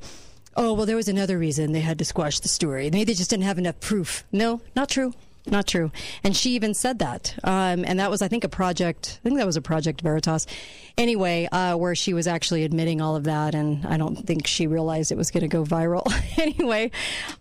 oh, 0.57 0.73
well, 0.73 0.87
there 0.87 0.97
was 0.97 1.09
another 1.09 1.39
reason 1.39 1.73
they 1.73 1.81
had 1.81 1.99
to 1.99 2.05
squash 2.05 2.41
the 2.41 2.49
story. 2.49 2.85
Maybe 2.91 3.05
they 3.05 3.15
just 3.15 3.31
didn't 3.31 3.45
have 3.45 3.59
enough 3.59 3.81
proof. 3.81 4.25
No, 4.33 4.61
not 4.75 4.89
true. 4.89 5.13
Not 5.47 5.67
true. 5.67 5.91
And 6.23 6.37
she 6.37 6.51
even 6.51 6.75
said 6.75 6.99
that. 6.99 7.35
Um, 7.43 7.85
and 7.87 7.99
that 7.99 8.11
was, 8.11 8.21
I 8.21 8.29
think, 8.29 8.45
a 8.45 8.49
project, 8.49 9.19
I 9.25 9.29
think 9.29 9.39
that 9.39 9.47
was 9.47 9.57
a 9.57 9.63
Project 9.63 10.03
Veritas. 10.03 10.47
Anyway, 10.99 11.49
uh, 11.51 11.77
where 11.77 11.95
she 11.95 12.13
was 12.13 12.27
actually 12.27 12.63
admitting 12.65 13.01
all 13.01 13.17
of 13.17 13.25
that. 13.25 13.55
And 13.55 13.87
I 13.87 13.97
don't 13.97 14.17
think 14.17 14.47
she 14.47 14.67
realized 14.67 15.13
it 15.13 15.17
was 15.17 15.31
going 15.31 15.43
to 15.43 15.49
go 15.49 15.65
viral. 15.65 16.05
anyway, 16.39 16.91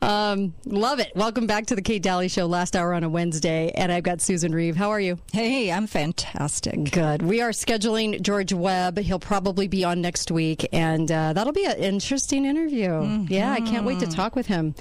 um, 0.02 0.54
love 0.66 1.00
it. 1.00 1.12
Welcome 1.14 1.46
back 1.46 1.66
to 1.68 1.76
the 1.76 1.82
Kate 1.82 2.02
Dalley 2.02 2.30
Show, 2.30 2.46
last 2.46 2.76
hour 2.76 2.94
on 2.94 3.04
a 3.04 3.10
Wednesday. 3.10 3.72
And 3.76 3.92
I've 3.92 4.04
got 4.04 4.22
Susan 4.22 4.54
Reeve. 4.54 4.78
How 4.78 4.90
are 4.90 5.00
you? 5.00 5.20
Hey, 5.34 5.72
I'm 5.72 5.88
fantastic. 5.88 6.92
Good. 6.92 7.22
We 7.22 7.42
are 7.42 7.50
scheduling 7.50 8.22
George 8.22 8.54
Webb. 8.54 8.98
He'll 9.00 9.20
probably 9.20 9.68
be 9.68 9.84
on 9.84 10.02
next 10.02 10.32
week. 10.32 10.68
And 10.72 11.12
uh, 11.12 11.34
that'll 11.34 11.54
be 11.54 11.66
an 11.66 11.78
interesting 11.78 12.46
interview. 12.46 12.90
Mm-hmm. 12.90 13.34
Yeah, 13.34 13.52
I 13.52 13.60
can't 13.60 13.86
wait 13.86 14.00
to 14.00 14.08
talk 14.08 14.36
with 14.36 14.48
him. 14.48 14.74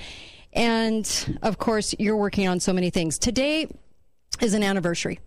And 0.52 1.38
of 1.42 1.58
course, 1.58 1.94
you're 1.98 2.16
working 2.16 2.48
on 2.48 2.60
so 2.60 2.72
many 2.72 2.90
things. 2.90 3.18
Today 3.18 3.68
is 4.40 4.54
an 4.54 4.62
anniversary. 4.62 5.20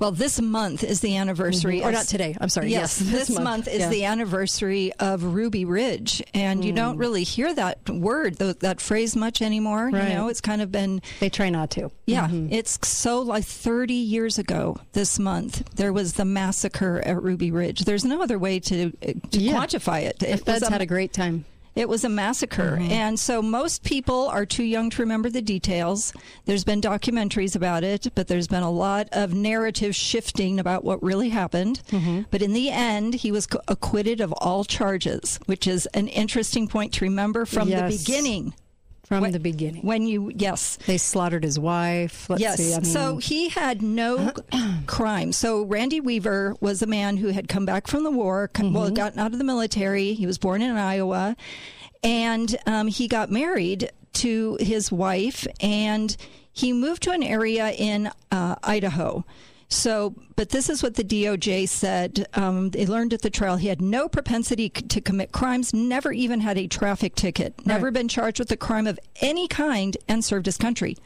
Well, 0.00 0.10
this 0.10 0.40
month 0.40 0.82
is 0.82 1.00
the 1.00 1.16
anniversary. 1.16 1.80
Mhm. 1.80 1.84
Or 1.84 1.92
not 1.92 2.06
today. 2.06 2.36
I'm 2.40 2.48
sorry. 2.48 2.70
Yes, 2.70 3.00
Yes, 3.00 3.10
this, 3.10 3.28
this 3.28 3.30
month, 3.36 3.44
month. 3.44 3.68
is 3.68 3.80
Yeah. 3.80 3.88
the 3.90 4.04
anniversary 4.04 4.92
of 4.98 5.22
Ruby 5.22 5.64
Ridge, 5.64 6.20
and 6.34 6.64
you 6.64 6.72
don't 6.72 6.96
really 6.96 7.22
hear 7.22 7.54
that 7.54 7.88
word, 7.88 8.38
th- 8.40 8.58
that 8.58 8.80
phrase 8.80 9.14
much 9.14 9.40
anymore. 9.40 9.90
Right. 9.92 10.08
You 10.08 10.14
know, 10.14 10.28
it's 10.28 10.40
kind 10.40 10.60
of 10.60 10.72
been. 10.72 11.00
They 11.20 11.28
try 11.28 11.50
not 11.50 11.70
to. 11.72 11.92
Yeah, 12.06 12.26
Mhm. 12.26 12.48
it's 12.52 12.78
so 12.88 13.20
like 13.22 13.44
30 13.44 13.94
years 13.94 14.36
ago 14.38 14.76
this 14.94 15.20
month 15.20 15.62
there 15.76 15.92
was 15.92 16.14
the 16.14 16.24
massacre 16.24 17.00
at 17.06 17.22
Ruby 17.22 17.52
Ridge. 17.52 17.84
There's 17.84 18.04
no 18.04 18.20
other 18.22 18.38
way 18.40 18.58
to, 18.60 18.92
uh, 19.06 19.12
to 19.30 19.38
Yeah. 19.38 19.52
quantify 19.54 20.02
it. 20.02 20.18
The 20.18 20.30
It 20.32 20.46
was 20.46 20.58
feds 20.58 20.68
had 20.68 20.82
a 20.82 20.86
great 20.86 21.12
time. 21.12 21.44
It 21.74 21.88
was 21.88 22.04
a 22.04 22.08
massacre. 22.08 22.78
Mhm. 22.80 22.90
And 22.90 23.18
so 23.18 23.42
most 23.42 23.82
people 23.82 24.28
are 24.28 24.46
too 24.46 24.62
young 24.62 24.90
to 24.90 25.02
remember 25.02 25.28
the 25.28 25.42
details. 25.42 26.12
There's 26.44 26.62
been 26.64 26.80
documentaries 26.80 27.56
about 27.56 27.82
it, 27.82 28.06
but 28.14 28.28
there's 28.28 28.46
been 28.46 28.62
a 28.62 28.70
lot 28.70 29.08
of 29.12 29.34
narrative 29.34 29.96
shifting 29.96 30.60
about 30.60 30.84
what 30.84 31.02
really 31.02 31.30
happened. 31.30 31.80
Mm-hmm. 31.90 32.22
But 32.30 32.42
in 32.42 32.52
the 32.52 32.70
end, 32.70 33.14
he 33.14 33.32
was 33.32 33.48
acquitted 33.66 34.20
of 34.20 34.32
all 34.34 34.64
charges, 34.64 35.40
which 35.46 35.66
is 35.66 35.86
an 35.94 36.06
interesting 36.08 36.68
point 36.68 36.92
to 36.94 37.04
remember 37.04 37.44
from 37.44 37.68
Yes. 37.68 37.90
the 37.90 37.98
beginning. 37.98 38.54
From 39.04 39.20
When- 39.20 39.32
the 39.32 39.38
beginning. 39.40 39.82
When 39.82 40.06
you, 40.06 40.32
yes. 40.34 40.78
They 40.86 40.96
slaughtered 40.98 41.44
his 41.44 41.58
wife. 41.58 42.28
Let's 42.30 42.40
yes. 42.40 42.56
see. 42.56 42.72
I 42.72 42.76
mean, 42.76 42.84
so 42.86 43.18
he 43.18 43.48
had 43.50 43.82
no 43.82 44.32
crime. 44.86 45.32
So 45.32 45.62
Randy 45.64 46.00
Weaver 46.00 46.56
was 46.60 46.80
a 46.80 46.86
man 46.86 47.18
who 47.18 47.28
had 47.28 47.46
come 47.48 47.66
back 47.66 47.86
from 47.86 48.02
the 48.04 48.10
war, 48.10 48.48
come, 48.48 48.72
well, 48.72 48.86
Mm-hmm. 48.86 48.94
gotten 48.94 49.18
out 49.18 49.32
of 49.32 49.38
the 49.38 49.44
military. 49.44 50.14
He 50.14 50.26
was 50.26 50.38
born 50.38 50.62
in 50.62 50.74
Iowa, 50.76 51.36
and 52.02 52.56
um, 52.66 52.86
he 52.88 53.06
got 53.08 53.30
married 53.30 53.90
to 54.14 54.56
his 54.60 54.90
wife, 54.90 55.46
and 55.60 56.16
he 56.52 56.72
moved 56.72 57.02
to 57.02 57.10
an 57.10 57.22
area 57.22 57.70
in 57.72 58.10
uh, 58.30 58.54
Idaho. 58.62 59.24
So, 59.74 60.14
but 60.36 60.50
this 60.50 60.70
is 60.70 60.82
what 60.82 60.94
the 60.94 61.02
DOJ 61.04 61.68
said. 61.68 62.26
Um, 62.34 62.70
they 62.70 62.86
learned 62.86 63.12
at 63.12 63.22
the 63.22 63.30
trial 63.30 63.56
he 63.56 63.68
had 63.68 63.82
no 63.82 64.08
propensity 64.08 64.72
c- 64.74 64.82
to 64.82 65.00
commit 65.00 65.32
crimes, 65.32 65.74
never 65.74 66.12
even 66.12 66.40
had 66.40 66.56
a 66.56 66.66
traffic 66.68 67.14
ticket, 67.16 67.66
never 67.66 67.90
been 67.90 68.08
charged 68.08 68.38
with 68.38 68.50
a 68.52 68.56
crime 68.56 68.86
of 68.86 68.98
any 69.20 69.48
kind, 69.48 69.96
and 70.08 70.24
served 70.24 70.46
his 70.46 70.56
country. 70.56 70.96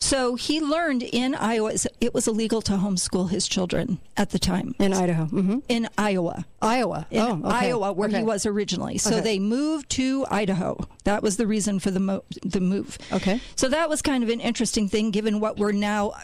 So 0.00 0.36
he 0.36 0.60
learned 0.60 1.02
in 1.02 1.34
Iowa 1.34 1.72
it 2.00 2.14
was 2.14 2.28
illegal 2.28 2.62
to 2.62 2.74
homeschool 2.74 3.30
his 3.30 3.48
children 3.48 3.98
at 4.16 4.30
the 4.30 4.38
time. 4.38 4.74
In 4.78 4.92
Idaho. 4.92 5.24
Mm-hmm. 5.24 5.58
In 5.68 5.88
Iowa. 5.98 6.44
Iowa. 6.62 7.06
In 7.10 7.20
oh, 7.20 7.32
okay. 7.44 7.66
Iowa, 7.68 7.92
where 7.92 8.08
Okay. 8.08 8.18
he 8.18 8.24
was 8.24 8.46
originally. 8.46 8.98
So 8.98 9.10
Okay. 9.16 9.20
they 9.20 9.38
moved 9.38 9.90
to 9.90 10.24
Idaho. 10.30 10.78
That 11.04 11.22
was 11.22 11.36
the 11.36 11.46
reason 11.46 11.78
for 11.80 11.90
the 11.90 12.00
mo- 12.00 12.24
the 12.44 12.60
move. 12.60 12.96
Okay. 13.12 13.40
So 13.56 13.68
that 13.68 13.88
was 13.88 14.00
kind 14.02 14.22
of 14.22 14.30
an 14.30 14.40
interesting 14.40 14.88
thing, 14.88 15.10
given 15.10 15.40
what 15.40 15.56
we're 15.58 15.72
now 15.72 16.14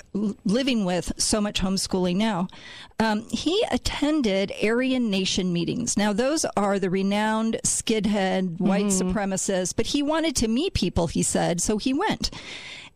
living 0.44 0.84
with 0.84 1.12
so 1.16 1.40
much 1.40 1.60
homeschooling 1.60 2.16
now. 2.16 2.46
Um, 3.00 3.28
he 3.30 3.64
attended 3.72 4.52
Aryan 4.62 5.10
Nation 5.10 5.52
meetings. 5.52 5.96
Now, 5.96 6.12
those 6.12 6.44
are 6.56 6.78
the 6.78 6.90
renowned 6.90 7.58
skidhead 7.64 8.60
white 8.60 8.84
Mm-hmm. 8.84 9.10
supremacists, 9.10 9.74
but 9.74 9.86
he 9.86 10.02
wanted 10.02 10.36
to 10.36 10.48
meet 10.48 10.74
people, 10.74 11.06
he 11.08 11.22
said, 11.22 11.60
so 11.60 11.78
he 11.78 11.92
went. 11.92 12.30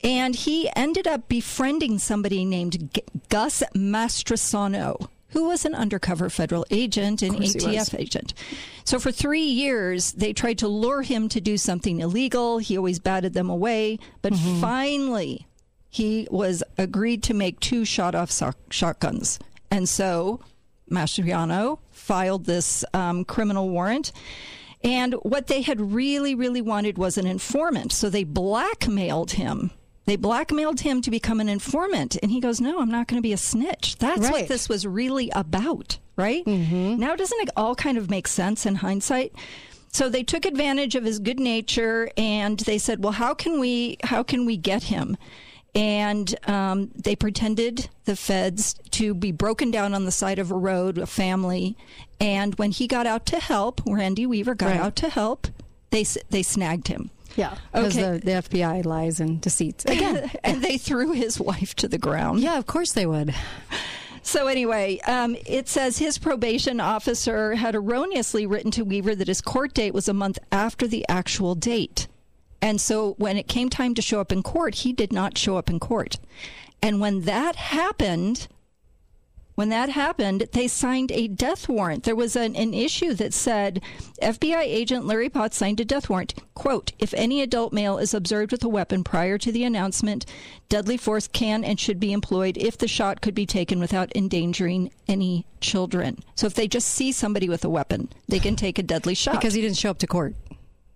And 0.03 0.35
he 0.35 0.71
ended 0.77 1.07
up 1.09 1.29
befriending 1.29 1.99
somebody 1.99 2.45
named 2.45 2.93
G- 2.95 3.03
Gus 3.29 3.63
Mastrosano, 3.75 5.09
who 5.31 5.47
was 5.49 5.65
an 5.65 5.75
undercover 5.75 6.31
federal 6.31 6.65
agent 6.71 7.21
and 7.23 7.35
course 7.37 7.53
he 7.55 7.67
was. 7.67 7.89
ATF 7.91 7.99
agent. 7.99 8.35
So 8.85 8.99
for 8.99 9.11
three 9.13 9.43
years, 9.43 10.13
they 10.13 10.33
tried 10.33 10.59
to 10.59 10.69
lure 10.69 11.03
him 11.03 11.29
to 11.31 11.41
do 11.41 11.57
something 11.59 12.01
illegal. 12.01 12.59
He 12.59 12.77
always 12.77 12.99
batted 12.99 13.35
them 13.35 13.51
away. 13.51 13.99
But 14.23 14.33
Mm-hmm. 14.35 14.61
finally, 14.61 15.47
he 15.91 16.29
was 16.31 16.63
agreed 16.77 17.23
to 17.25 17.35
make 17.35 17.61
two 17.61 17.85
shot 17.85 18.15
off 18.15 18.31
so- 18.31 18.53
shotguns. 18.71 19.39
And 19.71 19.89
so 19.89 20.41
Mastriano 20.91 21.79
filed 21.91 22.45
this 22.47 22.85
um, 22.95 23.25
criminal 23.25 23.69
warrant. 23.69 24.13
And 24.85 25.15
what 25.15 25.49
they 25.49 25.63
had 25.63 25.93
really, 25.93 26.35
really 26.37 26.63
wanted 26.63 26.97
was 26.99 27.19
an 27.19 27.27
informant. 27.27 27.93
So 27.93 28.09
they 28.09 28.23
blackmailed 28.25 29.33
him. 29.33 29.73
They 30.09 30.17
blackmailed 30.17 30.81
him 30.81 31.03
to 31.03 31.11
become 31.11 31.39
an 31.39 31.51
informant. 31.51 32.17
And 32.23 32.31
he 32.33 32.41
goes, 32.41 32.63
No, 32.63 32.81
I'm 32.81 32.91
not 32.91 33.07
going 33.09 33.19
to 33.19 33.23
be 33.23 33.35
a 33.35 33.37
snitch. 33.37 33.97
That's 33.99 34.31
what 34.31 34.49
this 34.49 34.67
was 34.67 34.87
really 34.87 35.31
about, 35.35 35.99
right? 36.17 36.47
Now, 36.47 37.15
doesn't 37.15 37.39
it 37.43 37.51
all 37.55 37.75
kind 37.75 37.99
of 37.99 38.09
make 38.09 38.27
sense 38.27 38.65
in 38.65 38.77
hindsight? 38.77 39.35
So 39.93 40.09
they 40.09 40.23
took 40.23 40.47
advantage 40.47 40.95
of 40.95 41.05
his 41.05 41.19
good 41.19 41.39
nature 41.39 42.11
and 42.17 42.59
they 42.61 42.79
said, 42.79 43.05
Well, 43.05 43.13
how 43.13 43.35
can 43.35 43.61
we 43.61 43.99
how 44.03 44.23
can 44.23 44.47
we 44.47 44.57
get 44.57 44.85
him? 44.85 45.19
And 45.75 46.35
um, 46.49 46.91
they 46.95 47.15
pretended 47.15 47.91
the 48.07 48.17
feds 48.17 48.75
to 48.93 49.13
be 49.15 49.31
broken 49.31 49.71
down 49.71 49.93
on 49.93 50.07
the 50.07 50.11
side 50.11 50.39
of 50.39 50.51
a 50.51 50.57
road, 50.57 50.97
a 50.97 51.07
family. 51.07 51.77
And 52.19 52.55
when 52.55 52.71
he 52.71 52.87
got 52.87 53.07
out 53.07 53.27
to 53.27 53.39
help, 53.39 53.83
Randy 53.87 54.25
Weaver 54.25 54.55
got 54.55 54.69
Right. 54.69 54.81
out 54.81 54.97
to 54.97 55.11
help, 55.11 55.49
they 55.91 56.05
they 56.31 56.43
snagged 56.43 56.89
him. 56.89 57.11
Yeah. 57.39 57.57
Because 57.73 57.97
Okay. 57.97 58.19
the, 58.19 58.25
the 58.25 58.31
FBI 58.33 58.85
lies 58.85 59.21
and 59.25 59.41
deceits. 59.41 59.85
Again. 59.87 60.31
and 60.45 60.61
they 60.63 60.77
threw 60.77 61.13
his 61.13 61.39
wife 61.41 61.75
to 61.77 61.89
the 61.89 61.97
ground. 61.99 62.41
Yeah, 62.41 62.59
of 62.59 62.67
course 62.67 62.93
they 62.93 63.07
would. 63.07 63.35
So 64.23 64.47
anyway, 64.49 64.99
um, 65.07 65.37
it 65.47 65.69
says 65.69 65.97
his 65.99 66.19
probation 66.19 66.81
officer 66.81 67.55
had 67.55 67.75
erroneously 67.75 68.45
written 68.45 68.71
to 68.73 68.85
Weaver 68.85 69.15
that 69.15 69.29
his 69.29 69.41
court 69.41 69.73
date 69.73 69.95
was 69.95 70.09
a 70.09 70.13
month 70.13 70.39
after 70.53 70.87
the 70.87 71.07
actual 71.09 71.55
date. 71.55 72.09
And 72.61 72.81
so 72.81 73.15
when 73.19 73.37
it 73.39 73.47
came 73.49 73.71
time 73.71 73.95
to 73.95 74.03
show 74.03 74.21
up 74.21 74.33
in 74.33 74.43
court, 74.43 74.75
he 74.75 74.93
did 74.93 75.13
not 75.13 75.39
show 75.39 75.57
up 75.57 75.71
in 75.71 75.79
court. 75.79 76.19
And 76.83 77.01
when 77.01 77.23
that 77.23 77.55
happened, 77.57 78.49
when 79.59 79.71
that 79.71 79.89
happened, 79.89 80.47
they 80.53 80.69
signed 80.69 81.11
a 81.11 81.27
death 81.27 81.69
warrant. 81.69 82.05
There 82.05 82.15
was 82.15 82.37
an, 82.37 82.55
an 82.55 82.73
issue 82.73 83.13
that 83.15 83.35
said 83.35 83.83
FBI 84.23 84.61
agent 84.61 85.05
Larry 85.05 85.29
Potts 85.29 85.57
signed 85.57 85.81
a 85.81 85.85
death 85.85 86.09
warrant. 86.09 86.33
Quote, 86.55 86.93
if 87.01 87.13
any 87.15 87.43
adult 87.43 87.73
male 87.73 87.99
is 87.99 88.15
observed 88.15 88.53
with 88.53 88.63
a 88.63 88.69
weapon 88.69 89.03
prior 89.03 89.37
to 89.39 89.51
the 89.51 89.65
announcement, 89.65 90.27
deadly 90.69 90.97
force 90.97 91.27
can 91.27 91.65
and 91.65 91.81
should 91.81 91.99
be 91.99 92.13
employed 92.13 92.57
if 92.57 92.79
the 92.79 92.87
shot 92.87 93.21
could 93.21 93.35
be 93.35 93.47
taken 93.47 93.81
without 93.81 94.15
endangering 94.15 94.93
any 95.09 95.45
children. 95.61 96.21
So 96.37 96.47
if 96.47 96.55
they 96.55 96.69
just 96.69 96.87
see 96.87 97.11
somebody 97.11 97.49
with 97.49 97.65
a 97.65 97.69
weapon, 97.69 98.11
they 98.29 98.39
can 98.39 98.55
take 98.55 98.79
a 98.79 98.85
deadly 98.85 99.15
shot. 99.15 99.41
Because 99.41 99.55
he 99.55 99.61
didn't 99.61 99.79
show 99.79 99.91
up 99.91 99.99
to 99.99 100.07
court. 100.07 100.37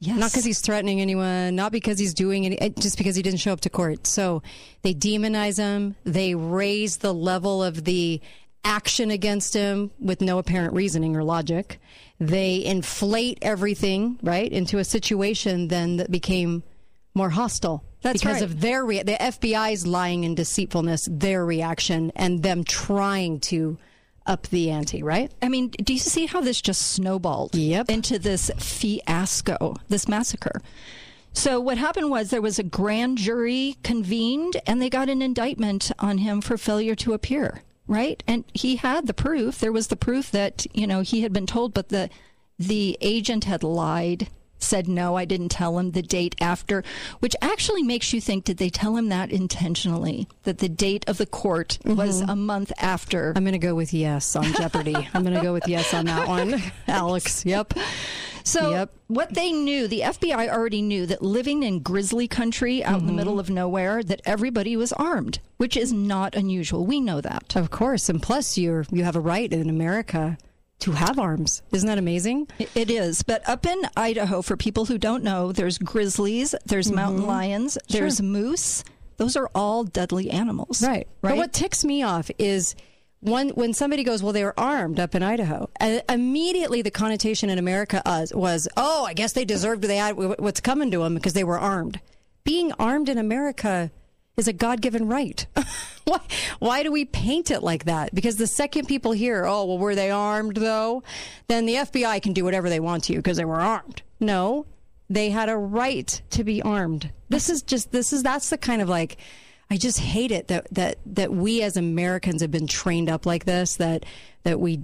Yes. 0.03 0.19
Not 0.19 0.33
because 0.33 0.45
he's 0.45 0.61
threatening 0.61 1.01
anyone, 1.01 1.55
not 1.55 1.71
because 1.71 1.97
he's 1.97 2.13
doing 2.13 2.45
any, 2.45 2.61
eh, 2.61 2.71
just 2.77 2.99
because 2.99 3.15
he 3.15 3.23
didn't 3.23 3.39
show 3.39 3.53
up 3.53 3.61
to 3.61 3.71
court. 3.71 4.05
So 4.09 4.43
they 4.83 4.95
demonize 4.95 5.59
him. 5.59 5.95
They 6.03 6.35
raise 6.35 6.97
the 6.97 7.15
level 7.15 7.63
of 7.63 7.85
the 7.85 8.21
action 8.65 9.11
against 9.11 9.55
him 9.55 9.91
with 9.99 10.21
no 10.21 10.39
apparent 10.39 10.75
reasoning 10.75 11.17
or 11.17 11.25
logic. 11.25 11.81
They 12.21 12.65
inflate 12.65 13.39
everything, 13.43 14.19
right, 14.23 14.51
into 14.51 14.79
a 14.79 14.85
situation 14.85 15.69
then 15.69 15.97
that 15.97 16.11
became 16.11 16.63
more 17.15 17.31
hostile. 17.31 17.85
That's 18.03 18.21
because 18.21 18.41
right. 18.41 18.51
of 18.51 18.61
their 18.61 18.85
rea- 18.85 19.03
the 19.03 19.13
FBI's 19.13 19.87
lying 19.87 20.25
and 20.25 20.37
deceitfulness, 20.37 21.09
their 21.11 21.45
reaction, 21.45 22.13
and 22.17 22.43
them 22.43 22.65
trying 22.65 23.41
to 23.41 23.79
up 24.27 24.47
the 24.49 24.71
ante, 24.71 25.03
right? 25.03 25.33
I 25.41 25.49
mean, 25.49 25.69
do 25.71 25.93
you 25.93 25.99
see 25.99 26.27
how 26.27 26.41
this 26.41 26.61
just 26.61 26.93
snowballed 26.93 27.55
yep. 27.55 27.91
into 27.91 28.19
this 28.19 28.51
fiasco, 28.59 29.77
this 29.89 30.09
massacre? 30.09 30.61
So 31.33 31.61
what 31.61 31.79
happened 31.79 32.11
was 32.11 32.31
there 32.31 32.43
was 32.43 32.59
a 32.59 32.65
grand 32.65 33.19
jury 33.19 33.77
convened 33.83 34.59
and 34.67 34.83
they 34.83 34.91
got 34.91 35.09
an 35.09 35.23
indictment 35.23 35.91
on 35.99 36.19
him 36.19 36.41
for 36.41 36.59
failure 36.59 36.95
to 36.97 37.15
appear, 37.15 37.63
right? 37.87 38.23
And 38.27 38.45
he 38.53 38.77
had 38.77 39.07
the 39.07 39.15
proof. 39.15 39.59
There 39.59 39.73
was 39.73 39.89
the 39.89 39.97
proof 39.97 40.31
that, 40.31 40.67
you 40.75 40.87
know, 40.87 41.01
he 41.01 41.23
had 41.23 41.33
been 41.33 41.47
told 41.47 41.75
but 41.75 41.89
the 41.89 42.11
the 42.59 42.97
agent 43.01 43.45
had 43.45 43.65
lied, 43.65 44.29
said 44.59 44.87
no, 44.87 45.17
I 45.17 45.25
didn't 45.25 45.49
tell 45.49 45.79
him 45.79 45.91
the 45.91 46.03
date 46.03 46.37
after, 46.41 46.85
which 47.19 47.35
actually 47.43 47.83
makes 47.83 48.13
you 48.13 48.21
think 48.21 48.45
did 48.45 48.59
they 48.59 48.71
tell 48.71 48.97
him 48.97 49.09
that 49.09 49.33
intentionally 49.33 50.29
that 50.45 50.59
the 50.59 50.69
date 50.69 51.09
of 51.09 51.19
the 51.19 51.27
court 51.27 51.79
mm-hmm. 51.85 51.97
was 51.97 52.21
a 52.21 52.37
month 52.37 52.73
after? 52.79 53.33
I'm 53.35 53.43
going 53.43 53.53
to 53.53 53.59
go 53.59 53.75
with 53.75 53.93
yes 53.93 54.37
on 54.37 54.53
Jeopardy. 54.55 54.95
I'm 55.13 55.23
going 55.23 55.35
to 55.35 55.43
go 55.43 55.53
with 55.53 55.67
yes 55.67 55.93
on 55.93 56.07
that 56.07 56.29
one, 56.29 56.63
Alex. 56.87 57.45
Yep. 57.45 57.75
So 58.45 58.89
what 59.09 59.35
they 59.35 59.53
knew, 59.53 59.87
the 59.89 60.01
FBI 60.01 60.49
already 60.49 60.83
knew 60.83 61.07
that 61.07 61.23
living 61.23 61.63
in 61.63 61.81
grizzly 61.81 62.29
country 62.29 62.83
out 62.85 63.01
in 63.01 63.07
the 63.07 63.13
middle 63.13 63.39
of 63.39 63.51
nowhere, 63.51 64.03
that 64.03 64.21
everybody 64.25 64.77
was 64.77 64.93
armed, 64.95 65.39
which 65.57 65.77
is 65.77 65.93
not 65.93 66.35
unusual. 66.35 66.85
We 66.87 67.01
know 67.01 67.21
that. 67.21 67.55
Of 67.57 67.71
course, 67.71 68.09
and 68.09 68.23
plus 68.23 68.59
you're 68.59 68.85
you 68.91 69.05
have 69.05 69.17
a 69.17 69.21
right 69.21 69.53
in 69.53 69.69
America 69.71 70.37
to 70.81 70.93
have 70.93 71.19
arms. 71.19 71.63
Isn't 71.71 71.87
that 71.87 71.99
amazing? 71.99 72.49
It 72.75 72.91
is. 72.91 73.23
But 73.23 73.49
up 73.49 73.67
in 73.67 73.81
Idaho, 73.97 74.43
for 74.43 74.57
people 74.57 74.87
who 74.87 74.99
don't 74.99 75.23
know, 75.23 75.53
there's 75.53 75.79
grizzlies, 75.79 76.55
there's 76.67 76.91
mountain 76.91 77.23
Mhm. 77.23 77.27
lions, 77.29 77.79
Sure. 77.89 78.01
there's 78.01 78.21
moose. 78.21 78.83
Those 79.19 79.37
are 79.37 79.49
all 79.55 79.85
deadly 79.85 80.29
animals. 80.31 80.83
Right. 80.83 81.07
Right. 81.23 81.31
But 81.31 81.37
what 81.37 81.53
ticks 81.53 81.85
me 81.85 82.03
off 82.03 82.31
is 82.39 82.75
when 83.23 83.51
when 83.51 83.73
somebody 83.73 84.03
goes, 84.05 84.23
"Well, 84.23 84.33
they 84.33 84.45
were 84.45 84.59
armed 84.59 85.01
up 85.01 85.15
in 85.15 85.23
Idaho." 85.23 85.71
Uh, 85.81 86.01
immediately, 86.09 86.83
the 86.83 86.91
connotation 86.91 87.49
in 87.49 87.59
America 87.59 88.03
uh, 88.05 88.27
was, 88.35 88.69
"Oh, 88.77 89.05
I 89.05 89.15
guess 89.15 89.33
they 89.33 89.45
deserved 89.45 89.83
they 89.83 89.97
had 89.97 90.17
what's 90.17 90.61
coming 90.61 90.91
to 90.91 90.99
them 90.99 91.15
because 91.15 91.33
they 91.33 91.45
were 91.45 91.59
armed." 91.59 92.01
Being 92.45 92.73
armed 92.73 93.09
in 93.09 93.19
America 93.19 93.93
is 94.37 94.49
a 94.49 94.53
God-given 94.53 95.07
right. 95.07 95.47
why, 96.05 96.21
why 96.59 96.83
do 96.83 96.91
we 96.91 97.05
paint 97.05 97.53
it 97.53 97.63
like 97.63 97.85
that? 97.85 98.13
Because 98.13 98.37
the 98.37 98.49
second 98.49 98.87
people 98.87 99.13
hear, 99.13 99.45
"Oh, 99.45 99.65
well, 99.67 99.79
were 99.79 99.95
they 99.95 100.11
armed 100.11 100.57
though?" 100.57 101.05
Then 101.47 101.67
the 101.67 101.77
FBI 101.77 102.21
can 102.21 102.33
do 102.33 102.45
whatever 102.45 102.69
they 102.69 102.81
want 102.81 103.05
to 103.05 103.13
you 103.13 103.21
because 103.21 103.37
they 103.37 103.45
were 103.45 103.61
armed. 103.61 104.03
No, 104.19 104.67
they 105.09 105.31
had 105.31 105.49
a 105.49 105.57
right 105.57 106.21
to 106.31 106.43
be 106.43 106.61
armed. 106.61 107.13
This 107.29 107.49
is 107.49 107.63
just 107.63 107.93
this 107.93 108.13
is 108.13 108.25
that's 108.25 108.51
the 108.51 108.59
kind 108.59 108.83
of 108.83 108.89
like 108.89 109.17
I 109.73 109.79
just 109.79 109.99
hate 110.01 110.33
it 110.33 110.49
that 110.49 110.67
that 110.73 110.99
that 111.07 111.33
we 111.33 111.63
as 111.63 111.79
Americans 111.79 112.43
have 112.43 112.51
been 112.51 112.67
trained 112.67 113.09
up 113.09 113.25
like 113.25 113.47
this 113.47 113.77
that 113.77 114.05
that 114.43 114.61
we 114.61 114.83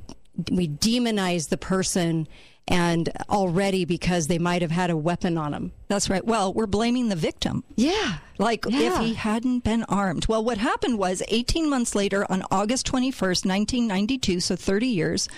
we 0.51 0.67
demonize 0.67 1.51
the 1.51 1.59
person 1.59 2.27
and 2.67 3.11
already 3.29 3.85
because 3.85 4.29
they 4.29 4.39
might 4.39 4.63
have 4.63 4.71
had 4.71 4.89
a 4.89 4.97
weapon 4.97 5.37
on 5.37 5.53
them. 5.53 5.73
That's 5.89 6.09
right. 6.09 6.25
Well, 6.25 6.55
we're 6.55 6.67
blaming 6.67 7.11
the 7.11 7.17
victim. 7.17 7.65
Yeah. 7.77 8.17
Like 8.39 8.65
if 8.67 8.99
he 8.99 9.13
hadn't 9.13 9.63
been 9.63 9.85
armed. 9.91 10.27
Well, 10.27 10.43
what 10.43 10.57
happened 10.57 10.99
was 10.99 11.23
18 11.29 11.69
months 11.69 11.95
later 11.95 12.25
on 12.33 12.43
August 12.51 12.91
21st, 12.91 13.45
1992, 13.45 14.41
so 14.41 14.57
30 14.57 14.87
years, 14.87 15.29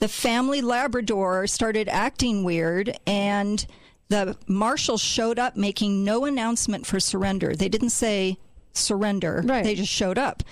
the 0.00 0.08
family 0.08 0.60
Labrador 0.60 1.46
started 1.46 1.88
acting 1.88 2.44
weird 2.44 2.98
and 3.06 3.64
the 4.10 4.36
marshals 4.46 5.00
showed 5.00 5.38
up 5.38 5.56
making 5.56 6.04
no 6.04 6.26
announcement 6.26 6.84
for 6.84 7.00
surrender. 7.00 7.56
They 7.56 7.70
didn't 7.70 7.90
say 7.90 8.36
surrender. 8.72 9.42
Right. 9.44 9.64
They 9.64 9.74
just 9.74 9.92
showed 9.92 10.18
up. 10.18 10.42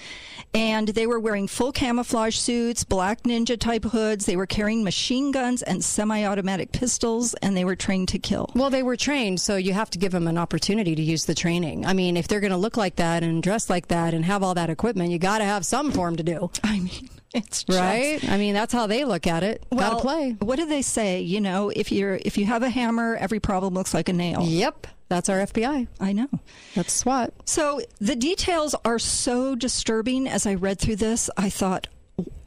And 0.52 0.88
they 0.88 1.06
were 1.06 1.20
wearing 1.20 1.46
full 1.46 1.70
camouflage 1.70 2.36
suits, 2.36 2.82
black 2.82 3.22
ninja 3.22 3.58
type 3.58 3.84
hoods. 3.84 4.26
They 4.26 4.36
were 4.36 4.46
carrying 4.46 4.82
machine 4.82 5.30
guns 5.30 5.62
and 5.62 5.84
semi 5.84 6.24
automatic 6.24 6.72
pistols, 6.72 7.34
and 7.34 7.56
they 7.56 7.64
were 7.64 7.76
trained 7.76 8.08
to 8.08 8.18
kill. 8.18 8.50
Well, 8.56 8.70
they 8.70 8.82
were 8.82 8.96
trained, 8.96 9.40
so 9.40 9.54
you 9.56 9.72
have 9.74 9.90
to 9.90 9.98
give 9.98 10.10
them 10.10 10.26
an 10.26 10.38
opportunity 10.38 10.96
to 10.96 11.02
use 11.02 11.26
the 11.26 11.36
training. 11.36 11.86
I 11.86 11.92
mean, 11.92 12.16
if 12.16 12.26
they're 12.26 12.40
going 12.40 12.50
to 12.50 12.56
look 12.56 12.76
like 12.76 12.96
that 12.96 13.22
and 13.22 13.42
dress 13.42 13.70
like 13.70 13.88
that 13.88 14.12
and 14.12 14.24
have 14.24 14.42
all 14.42 14.54
that 14.54 14.70
equipment, 14.70 15.12
you 15.12 15.20
got 15.20 15.38
to 15.38 15.44
have 15.44 15.64
some 15.64 15.92
form 15.92 16.16
to 16.16 16.24
do. 16.24 16.50
I 16.64 16.80
mean, 16.80 17.10
it's 17.34 17.64
right. 17.68 18.18
I 18.28 18.38
mean, 18.38 18.54
that's 18.54 18.72
how 18.72 18.86
they 18.86 19.04
look 19.04 19.26
at 19.26 19.42
it. 19.44 19.64
Gotta 19.74 19.96
play. 19.96 20.36
What 20.40 20.56
do 20.56 20.66
they 20.66 20.82
say? 20.82 21.20
You 21.20 21.40
know, 21.40 21.70
if 21.70 21.92
you're 21.92 22.18
if 22.22 22.36
you 22.36 22.44
have 22.46 22.62
a 22.62 22.68
hammer, 22.70 23.16
every 23.16 23.38
problem 23.38 23.74
looks 23.74 23.94
like 23.94 24.08
a 24.08 24.12
nail. 24.12 24.42
Yep, 24.42 24.88
that's 25.08 25.28
our 25.28 25.38
FBI. 25.38 25.86
I 26.00 26.12
know. 26.12 26.28
That's 26.74 26.92
SWAT. 26.92 27.32
So 27.44 27.80
the 28.00 28.16
details 28.16 28.74
are 28.84 28.98
so 28.98 29.54
disturbing. 29.54 30.26
As 30.26 30.46
I 30.46 30.54
read 30.54 30.80
through 30.80 30.96
this, 30.96 31.30
I 31.36 31.50
thought, 31.50 31.86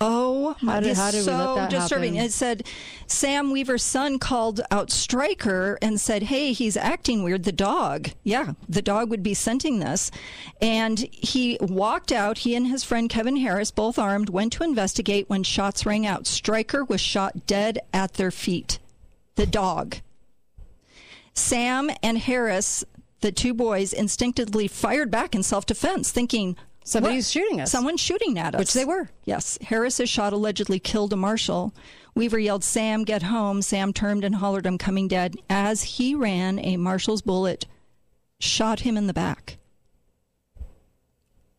"Oh, 0.02 0.56
How 0.62 0.80
did- 0.80 0.96
how 0.98 1.12
did 1.12 1.18
we 1.18 1.24
so 1.24 1.38
let 1.38 1.56
that 1.56 1.70
disturbing." 1.70 2.16
happen? 2.16 2.28
It 2.28 2.34
said 2.34 2.64
Sam 3.08 3.52
Weaver's 3.52 3.84
son 3.84 4.20
called 4.20 4.62
out 4.72 4.92
Stryker 4.92 5.78
and 5.82 6.00
said, 6.00 6.24
"Hey, 6.24 6.54
he's 6.54 6.76
acting 6.78 7.24
weird." 7.24 7.44
The 7.44 7.52
dog, 7.52 8.10
yeah, 8.24 8.54
the 8.68 8.82
dog 8.82 9.10
would 9.10 9.24
be 9.24 9.34
scenting 9.34 9.80
this, 9.80 10.12
and 10.62 11.00
he 11.12 11.58
walked 11.62 12.12
out. 12.12 12.40
He 12.40 12.56
and 12.56 12.68
his 12.68 12.84
friend 12.84 13.10
Kevin 13.10 13.38
Harris, 13.38 13.72
both 13.72 13.98
armed, 14.00 14.30
went 14.30 14.54
to 14.54 14.64
investigate. 14.64 15.30
When 15.30 15.44
shots 15.44 15.86
rang 15.86 16.06
out, 16.06 16.28
Stryker 16.28 16.84
was 16.84 17.02
shot 17.02 17.46
dead 17.48 17.80
at 17.94 18.14
their 18.14 18.32
feet. 18.32 18.80
The 19.36 19.46
dog. 19.48 19.98
Sam 21.34 21.90
and 22.04 22.20
Harris, 22.20 22.84
the 23.22 23.32
two 23.32 23.54
boys, 23.54 23.94
instinctively 23.94 24.68
fired 24.68 25.10
back 25.10 25.34
in 25.34 25.42
self 25.44 25.66
defense, 25.66 26.12
thinking, 26.12 26.56
Somebody's 26.84 27.28
"What? 27.28 27.32
shooting 27.32 27.62
us." 27.62 27.72
Someone's 27.72 28.02
shooting 28.02 28.38
at 28.38 28.56
us. 28.56 28.60
Which 28.60 28.74
they 28.74 28.86
were. 28.86 29.10
Yes. 29.26 29.58
Harris's 29.62 30.10
shot 30.10 30.34
allegedly 30.34 30.80
killed 30.80 31.14
a 31.14 31.18
marshal. 31.18 31.74
Weaver 32.16 32.40
yelled, 32.40 32.64
Sam, 32.64 33.04
get 33.04 33.24
home. 33.24 33.62
Sam 33.62 33.92
turned 33.94 34.24
and 34.24 34.36
hollered, 34.36 34.68
I'm 34.68 34.78
coming 34.78 35.08
dead. 35.08 35.36
As 35.50 35.84
he 35.84 36.14
ran, 36.14 36.60
a 36.60 36.78
marshal's 36.78 37.22
bullet 37.22 37.66
shot 38.40 38.82
him 38.82 38.98
in 38.98 39.08
the 39.08 39.14
back. 39.14 39.58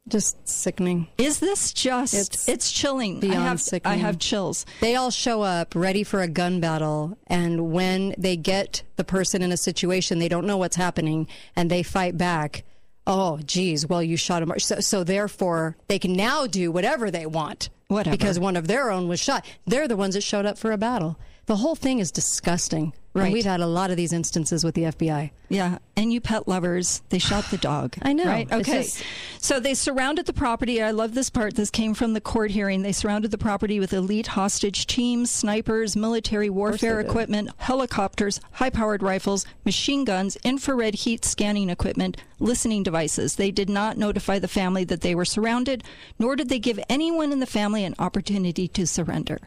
Just 0.07 0.47
sickening. 0.47 1.09
Is 1.17 1.39
this 1.41 1.73
just? 1.73 2.13
It's 2.13 2.47
It's, 2.47 2.71
chilling. 2.71 3.21
Beyond 3.21 3.39
I 3.39 3.43
have, 3.49 3.61
sickening. 3.61 3.99
I 4.01 4.03
have 4.03 4.19
chills. 4.19 4.67
They 4.81 4.95
all 4.97 5.11
show 5.11 5.41
up 5.41 5.75
ready 5.75 6.05
for 6.05 6.21
a 6.21 6.29
gun 6.29 6.61
battle, 6.61 7.17
and 7.27 7.73
when 7.73 8.15
they 8.19 8.37
get 8.37 8.83
the 8.97 9.05
person 9.05 9.41
in 9.41 9.51
a 9.51 9.57
situation, 9.57 10.19
they 10.19 10.29
don't 10.29 10.47
know 10.47 10.59
what's 10.59 10.77
happening, 10.77 11.27
and 11.57 11.71
they 11.71 11.83
fight 11.83 12.19
back. 12.19 12.65
Oh, 13.07 13.39
geez, 13.45 13.87
well, 13.87 14.03
you 14.03 14.17
shot 14.17 14.43
him. 14.43 14.53
So, 14.59 14.81
so 14.81 15.05
therefore, 15.05 15.77
they 15.89 15.99
can 15.99 16.15
now 16.15 16.47
do 16.47 16.73
whatever 16.73 17.11
they 17.11 17.27
want. 17.27 17.69
Whatever. 17.89 18.17
Because 18.17 18.39
one 18.39 18.57
of 18.57 18.67
their 18.67 18.91
own 18.91 19.09
was 19.09 19.21
shot. 19.21 19.45
They're 19.67 19.89
the 19.89 19.97
ones 19.97 20.15
that 20.15 20.23
showed 20.23 20.47
up 20.47 20.57
for 20.57 20.73
a 20.73 20.79
battle. 20.79 21.19
The 21.47 21.57
whole 21.57 21.75
thing 21.75 21.99
is 21.99 22.11
disgusting. 22.11 22.95
Right. 23.15 23.27
And 23.27 23.33
we've 23.33 23.45
had 23.45 23.61
a 23.61 23.67
lot 23.67 23.93
of 23.93 23.97
these 23.97 24.13
instances 24.13 24.65
with 24.65 24.75
the 24.75 24.83
FBI. 24.87 25.31
Yeah, 25.49 25.79
and 25.97 26.13
you 26.13 26.21
pet 26.21 26.49
lovers, 26.49 27.01
they 27.11 27.21
shot 27.21 27.45
the 27.53 27.57
dog. 27.59 27.95
I 28.03 28.13
know. 28.13 28.25
Right? 28.25 28.51
Okay. 28.51 28.83
just- 28.83 29.05
So 29.39 29.61
they 29.61 29.75
surrounded 29.75 30.27
the 30.27 30.33
property. 30.33 30.83
I 30.83 30.91
love 30.91 31.15
this 31.15 31.31
part. 31.31 31.55
This 31.55 31.71
came 31.71 31.95
from 31.95 32.15
the 32.15 32.21
court 32.21 32.51
hearing. 32.51 32.83
They 32.83 32.91
surrounded 32.91 33.31
the 33.31 33.39
property 33.39 33.79
with 33.79 33.93
elite 33.93 34.27
hostage 34.27 34.89
teams, 34.89 35.31
snipers, 35.31 35.95
military 35.95 36.51
warfare 36.51 36.99
equipment, 36.99 37.51
helicopters, 37.59 38.41
high 38.53 38.71
powered 38.71 39.03
rifles, 39.03 39.47
machine 39.65 40.05
guns, 40.05 40.37
infrared 40.43 40.95
heat 40.97 41.25
scanning 41.25 41.71
equipment, 41.71 42.17
listening 42.41 42.83
devices. 42.83 43.37
They 43.37 43.53
did 43.53 43.71
not 43.71 43.97
notify 43.97 44.41
the 44.41 44.49
family 44.49 44.83
that 44.85 45.03
they 45.03 45.15
were 45.15 45.25
surrounded, 45.25 45.85
nor 46.19 46.35
did 46.35 46.49
they 46.49 46.59
give 46.59 46.81
anyone 46.89 47.31
in 47.31 47.39
the 47.39 47.47
family 47.47 47.85
an 47.85 47.95
opportunity 48.01 48.67
to 48.67 48.89
surrender. 48.89 49.39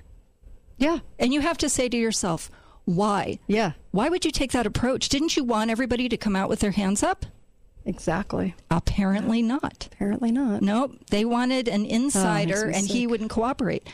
Yeah. 0.77 0.99
And 1.19 1.33
you 1.33 1.41
have 1.41 1.57
to 1.57 1.67
say 1.69 1.89
to 1.89 1.97
yourself, 1.97 2.49
why? 2.87 3.37
Yeah. 3.47 3.73
Why 3.91 4.07
would 4.07 4.23
you 4.23 4.31
take 4.31 4.53
that 4.53 4.65
approach? 4.65 5.09
Didn't 5.09 5.35
you 5.35 5.43
want 5.43 5.69
everybody 5.69 6.07
to 6.07 6.15
come 6.15 6.37
out 6.37 6.47
with 6.47 6.61
their 6.61 6.71
hands 6.71 7.03
up? 7.03 7.25
Exactly. 7.85 8.55
Apparently 8.71 9.41
not. 9.41 9.89
Apparently 9.91 10.31
not. 10.31 10.61
Nope. 10.61 10.93
They 11.09 11.25
wanted 11.25 11.67
an 11.67 11.85
insider 11.85 12.67
me 12.67 12.73
and 12.75 12.87
he 12.87 13.05
wouldn't 13.05 13.29
cooperate. 13.29 13.89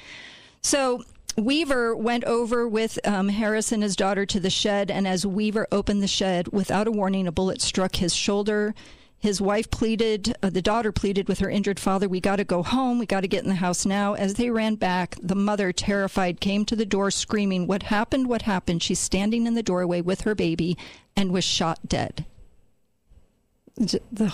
So 0.62 1.04
Weaver 1.36 1.96
went 1.96 2.24
over 2.26 2.68
with 2.68 3.00
um, 3.04 3.30
Harris 3.30 3.72
and 3.72 3.82
his 3.82 3.96
daughter 3.96 4.28
to 4.28 4.40
the 4.40 4.52
shed, 4.52 4.92
and 4.92 5.08
as 5.08 5.26
Weaver 5.26 5.68
opened 5.72 6.04
the 6.04 6.08
shed, 6.08 6.50
without 6.50 6.88
a 6.88 6.92
warning, 6.92 7.26
a 7.26 7.32
bullet 7.32 7.62
struck 7.62 7.96
his 7.96 8.16
shoulder. 8.16 8.76
His 9.24 9.40
wife 9.40 9.72
pleaded, 9.72 10.36
uh, 10.44 10.50
the 10.50 10.62
daughter 10.62 10.92
pleaded 10.92 11.30
with 11.30 11.40
her 11.40 11.50
injured 11.50 11.80
father, 11.80 12.10
We 12.10 12.20
got 12.20 12.36
to 12.36 12.44
go 12.44 12.62
home. 12.62 13.00
We 13.00 13.06
got 13.06 13.22
to 13.22 13.28
get 13.30 13.42
in 13.42 13.48
the 13.48 13.56
house 13.56 13.86
now. 13.86 14.16
As 14.16 14.34
they 14.34 14.50
ran 14.50 14.76
back, 14.76 15.16
the 15.24 15.34
mother, 15.34 15.72
terrified, 15.72 16.42
came 16.42 16.66
to 16.66 16.76
the 16.76 16.86
door 16.86 17.10
screaming, 17.10 17.66
What 17.66 17.84
happened? 17.84 18.28
What 18.28 18.42
happened? 18.42 18.84
She's 18.84 19.00
standing 19.00 19.48
in 19.48 19.54
the 19.54 19.64
doorway 19.64 20.02
with 20.02 20.22
her 20.24 20.36
baby 20.36 20.78
and 21.16 21.32
was 21.32 21.46
shot 21.46 21.80
dead. 21.88 22.26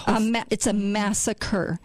A 0.08 0.20
ma- 0.20 0.44
it's 0.50 0.66
a 0.66 0.74
massacre. 0.74 1.80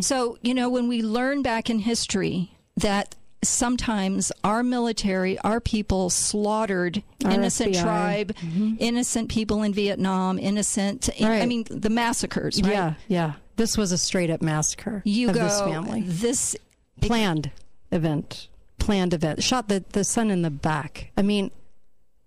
So, 0.00 0.36
you 0.42 0.52
know, 0.52 0.68
when 0.68 0.88
we 0.88 1.02
learn 1.02 1.42
back 1.42 1.70
in 1.70 1.78
history 1.78 2.56
that 2.76 3.14
sometimes 3.42 4.32
our 4.44 4.62
military, 4.62 5.38
our 5.38 5.60
people 5.60 6.10
slaughtered 6.10 7.02
Our 7.24 7.30
innocent 7.32 7.74
FBI. 7.74 7.82
tribe, 7.82 8.34
mm-hmm. 8.36 8.74
innocent 8.78 9.28
people 9.30 9.62
in 9.62 9.72
Vietnam, 9.72 10.38
innocent, 10.38 11.08
I 11.20 11.46
mean, 11.46 11.64
the 11.70 11.90
massacres, 11.90 12.62
right? 12.62 12.72
Yeah, 12.72 12.94
yeah. 13.08 13.32
This 13.56 13.76
was 13.76 13.92
a 13.92 13.98
straight 13.98 14.30
up 14.30 14.40
massacre 14.40 15.02
You 15.04 15.28
of 15.28 15.34
go, 15.34 15.44
this 15.44 15.60
family. 15.60 16.02
this 16.02 16.56
planned 17.00 17.50
event. 17.90 18.48
Planned 18.78 19.12
event. 19.12 19.42
Shot 19.42 19.68
the, 19.68 19.84
the 19.92 20.04
son 20.04 20.30
in 20.30 20.42
the 20.42 20.50
back. 20.50 21.10
I 21.16 21.22
mean, 21.22 21.50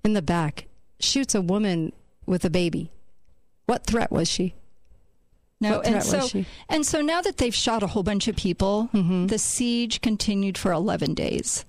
in 0.03 0.14
the 0.14 0.22
back. 0.22 0.68
Shoots 0.99 1.34
a 1.35 1.41
woman 1.41 1.91
with 2.26 2.45
a 2.45 2.49
baby. 2.49 2.91
What 3.65 3.85
threat 3.85 4.11
was 4.11 4.30
she? 4.30 4.53
No, 5.61 5.77
What 5.77 5.88
and 5.88 6.03
so 6.03 6.43
and 6.67 6.85
so 6.85 7.01
now 7.01 7.21
that 7.21 7.38
they've 7.38 7.55
shot 7.55 7.84
a 7.84 7.88
whole 7.88 8.03
bunch 8.03 8.27
of 8.27 8.35
people, 8.35 8.89
Mm-hmm. 8.93 9.27
the 9.27 9.38
siege 9.39 10.01
continued 10.01 10.57
for 10.57 10.71
11 10.71 11.13
days. 11.13 11.63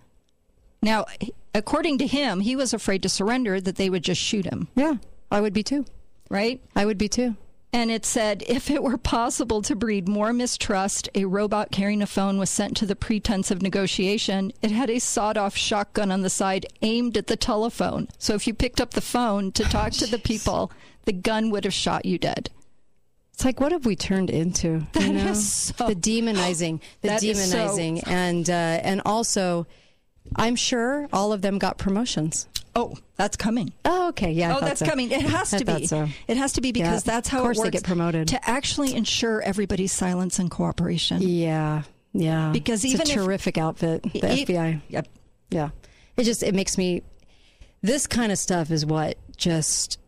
Now, 0.82 1.06
according 1.54 1.98
to 1.98 2.06
him, 2.06 2.40
he 2.40 2.56
was 2.56 2.74
afraid 2.74 3.02
to 3.04 3.08
surrender 3.08 3.60
that 3.60 3.76
they 3.76 3.88
would 3.88 4.02
just 4.02 4.20
shoot 4.20 4.44
him. 4.44 4.68
Yeah, 4.74 4.94
I 5.30 5.40
would 5.40 5.52
be 5.52 5.62
too. 5.62 5.84
Right? 6.28 6.60
I 6.74 6.84
would 6.86 6.98
be 6.98 7.08
too. 7.08 7.36
And 7.72 7.90
it 7.90 8.06
said 8.06 8.44
if 8.46 8.70
it 8.70 8.82
were 8.84 8.96
possible 8.98 9.60
to 9.62 9.74
breed 9.74 10.06
more 10.08 10.32
mistrust, 10.32 11.08
a 11.14 11.24
robot 11.24 11.72
carrying 11.72 12.02
a 12.02 12.06
phone 12.06 12.38
was 12.38 12.48
sent 12.50 12.76
to 12.76 12.86
the 12.86 12.94
pretense 12.94 13.50
of 13.50 13.62
negotiation. 13.62 14.52
It 14.62 14.70
had 14.70 14.90
a 14.90 15.00
sawed 15.00 15.36
off 15.36 15.56
shotgun 15.56 16.12
on 16.12 16.22
the 16.22 16.30
side 16.30 16.66
aimed 16.82 17.16
at 17.16 17.26
the 17.26 17.36
telephone. 17.36 18.08
So 18.18 18.34
if 18.34 18.46
you 18.46 18.54
picked 18.54 18.80
up 18.80 18.90
the 18.92 19.00
phone 19.00 19.50
to 19.52 19.64
talk 19.64 19.90
to 19.94 20.06
the 20.06 20.18
people, 20.30 20.70
the 21.04 21.12
gun 21.12 21.50
would 21.50 21.64
have 21.64 21.74
shot 21.74 22.04
you 22.04 22.16
dead. 22.18 22.50
It's 23.34 23.44
like, 23.44 23.58
what 23.60 23.72
have 23.72 23.84
we 23.84 23.96
turned 23.96 24.30
into? 24.30 24.86
That 24.92 25.02
you 25.02 25.12
know? 25.12 25.30
is 25.32 25.72
so- 25.76 25.88
the 25.88 25.94
demonizing, 25.96 26.80
the 27.02 27.12
is 27.14 27.50
so- 27.50 27.56
demonizing, 27.58 28.02
and 28.06 28.48
uh, 28.48 28.52
and 28.52 29.02
also, 29.04 29.66
I'm 30.36 30.54
sure 30.56 31.08
all 31.12 31.32
of 31.32 31.42
them 31.42 31.58
got 31.58 31.76
promotions. 31.76 32.48
Oh, 32.76 32.94
that's 33.16 33.36
coming. 33.36 33.72
Oh, 33.84 34.08
okay, 34.08 34.32
yeah. 34.32 34.54
I 34.54 34.56
oh, 34.56 34.60
that's 34.60 34.80
so. 34.80 34.86
coming. 34.86 35.10
It 35.10 35.22
has 35.22 35.50
to 35.50 35.64
be. 35.64 35.86
so. 35.86 36.08
It 36.28 36.36
has 36.36 36.52
to 36.54 36.60
be 36.60 36.72
because 36.72 37.06
Yeah, 37.06 37.12
that's 37.14 37.28
how 37.28 37.38
of 37.38 37.44
course 37.44 37.58
it 37.58 37.60
works. 37.60 37.66
they 37.70 37.78
get 37.78 37.84
promoted 37.84 38.28
to 38.28 38.48
actually 38.50 38.94
ensure 38.94 39.40
everybody's 39.42 39.92
silence 39.92 40.38
and 40.38 40.50
cooperation. 40.50 41.20
Yeah, 41.22 41.82
yeah. 42.12 42.50
Because 42.52 42.84
it's 42.84 42.94
even 42.94 43.06
a 43.08 43.10
if- 43.10 43.14
terrific 43.16 43.58
outfit, 43.58 44.02
the 44.04 44.32
E- 44.32 44.44
FBI. 44.46 44.80
Yep. 44.88 45.08
Yeah. 45.50 45.70
It 46.16 46.24
just 46.24 46.42
it 46.44 46.54
makes 46.54 46.78
me. 46.78 47.02
This 47.82 48.06
kind 48.06 48.30
of 48.32 48.38
stuff 48.38 48.70
is 48.70 48.86
what 48.86 49.18
just 49.36 49.98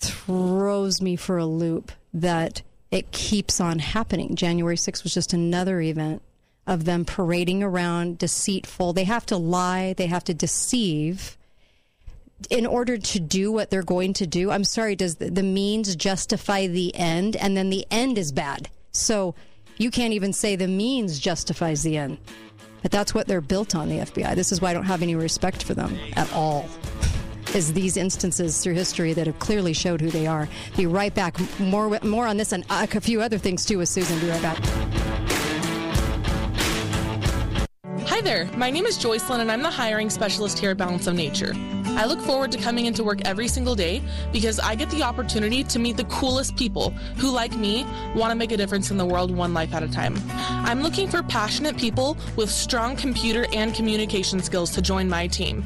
throws 0.00 1.02
me 1.02 1.16
for 1.16 1.38
a 1.38 1.46
loop. 1.46 1.90
That 2.14 2.62
it 2.90 3.10
keeps 3.12 3.60
on 3.60 3.78
happening. 3.78 4.34
January 4.34 4.76
6th 4.76 5.02
was 5.02 5.14
just 5.14 5.32
another 5.32 5.80
event 5.80 6.22
of 6.66 6.84
them 6.84 7.04
parading 7.04 7.62
around 7.62 8.18
deceitful. 8.18 8.92
They 8.92 9.04
have 9.04 9.26
to 9.26 9.36
lie. 9.36 9.94
They 9.94 10.06
have 10.06 10.24
to 10.24 10.34
deceive 10.34 11.38
in 12.50 12.66
order 12.66 12.96
to 12.96 13.20
do 13.20 13.50
what 13.50 13.70
they're 13.70 13.82
going 13.82 14.12
to 14.14 14.26
do, 14.26 14.50
I'm 14.50 14.64
sorry, 14.64 14.94
does 14.94 15.16
the, 15.16 15.30
the 15.30 15.42
means 15.42 15.96
justify 15.96 16.66
the 16.66 16.94
end? 16.94 17.36
And 17.36 17.56
then 17.56 17.70
the 17.70 17.86
end 17.90 18.16
is 18.16 18.32
bad. 18.32 18.68
So 18.92 19.34
you 19.76 19.90
can't 19.90 20.12
even 20.12 20.32
say 20.32 20.56
the 20.56 20.68
means 20.68 21.18
justifies 21.18 21.82
the 21.82 21.96
end. 21.96 22.18
But 22.82 22.92
that's 22.92 23.12
what 23.12 23.26
they're 23.26 23.40
built 23.40 23.74
on, 23.74 23.88
the 23.88 23.98
FBI. 23.98 24.36
This 24.36 24.52
is 24.52 24.60
why 24.60 24.70
I 24.70 24.74
don't 24.74 24.84
have 24.84 25.02
any 25.02 25.16
respect 25.16 25.64
for 25.64 25.74
them 25.74 25.98
at 26.14 26.32
all. 26.32 26.68
Is 27.54 27.72
these 27.72 27.96
instances 27.96 28.62
through 28.62 28.74
history 28.74 29.14
that 29.14 29.26
have 29.26 29.38
clearly 29.38 29.72
showed 29.72 30.00
who 30.00 30.10
they 30.10 30.26
are. 30.26 30.48
Be 30.76 30.86
right 30.86 31.14
back. 31.14 31.38
More 31.58 31.98
more 32.02 32.26
on 32.26 32.36
this 32.36 32.52
and 32.52 32.64
a 32.68 33.00
few 33.00 33.22
other 33.22 33.38
things 33.38 33.64
too 33.64 33.78
with 33.78 33.88
Susan. 33.88 34.18
Be 34.20 34.28
right 34.28 34.42
back. 34.42 35.37
Hi 38.08 38.22
there, 38.22 38.46
my 38.56 38.70
name 38.70 38.86
is 38.86 38.98
Joycelyn 38.98 39.40
and 39.40 39.52
I'm 39.52 39.60
the 39.60 39.70
hiring 39.70 40.08
specialist 40.08 40.58
here 40.58 40.70
at 40.70 40.78
Balance 40.78 41.06
of 41.06 41.14
Nature. 41.14 41.52
I 41.88 42.06
look 42.06 42.20
forward 42.20 42.50
to 42.52 42.58
coming 42.58 42.86
into 42.86 43.04
work 43.04 43.20
every 43.26 43.48
single 43.48 43.74
day 43.74 44.02
because 44.32 44.58
I 44.58 44.76
get 44.76 44.88
the 44.88 45.02
opportunity 45.02 45.62
to 45.64 45.78
meet 45.78 45.98
the 45.98 46.04
coolest 46.04 46.56
people 46.56 46.90
who, 47.18 47.30
like 47.30 47.54
me, 47.54 47.84
want 48.16 48.30
to 48.30 48.34
make 48.34 48.50
a 48.50 48.56
difference 48.56 48.90
in 48.90 48.96
the 48.96 49.04
world 49.04 49.30
one 49.30 49.52
life 49.52 49.74
at 49.74 49.82
a 49.82 49.88
time. 49.88 50.16
I'm 50.30 50.82
looking 50.82 51.06
for 51.06 51.22
passionate 51.22 51.76
people 51.76 52.16
with 52.34 52.50
strong 52.50 52.96
computer 52.96 53.46
and 53.52 53.74
communication 53.74 54.40
skills 54.40 54.70
to 54.70 54.82
join 54.82 55.08
my 55.08 55.26
team. 55.26 55.62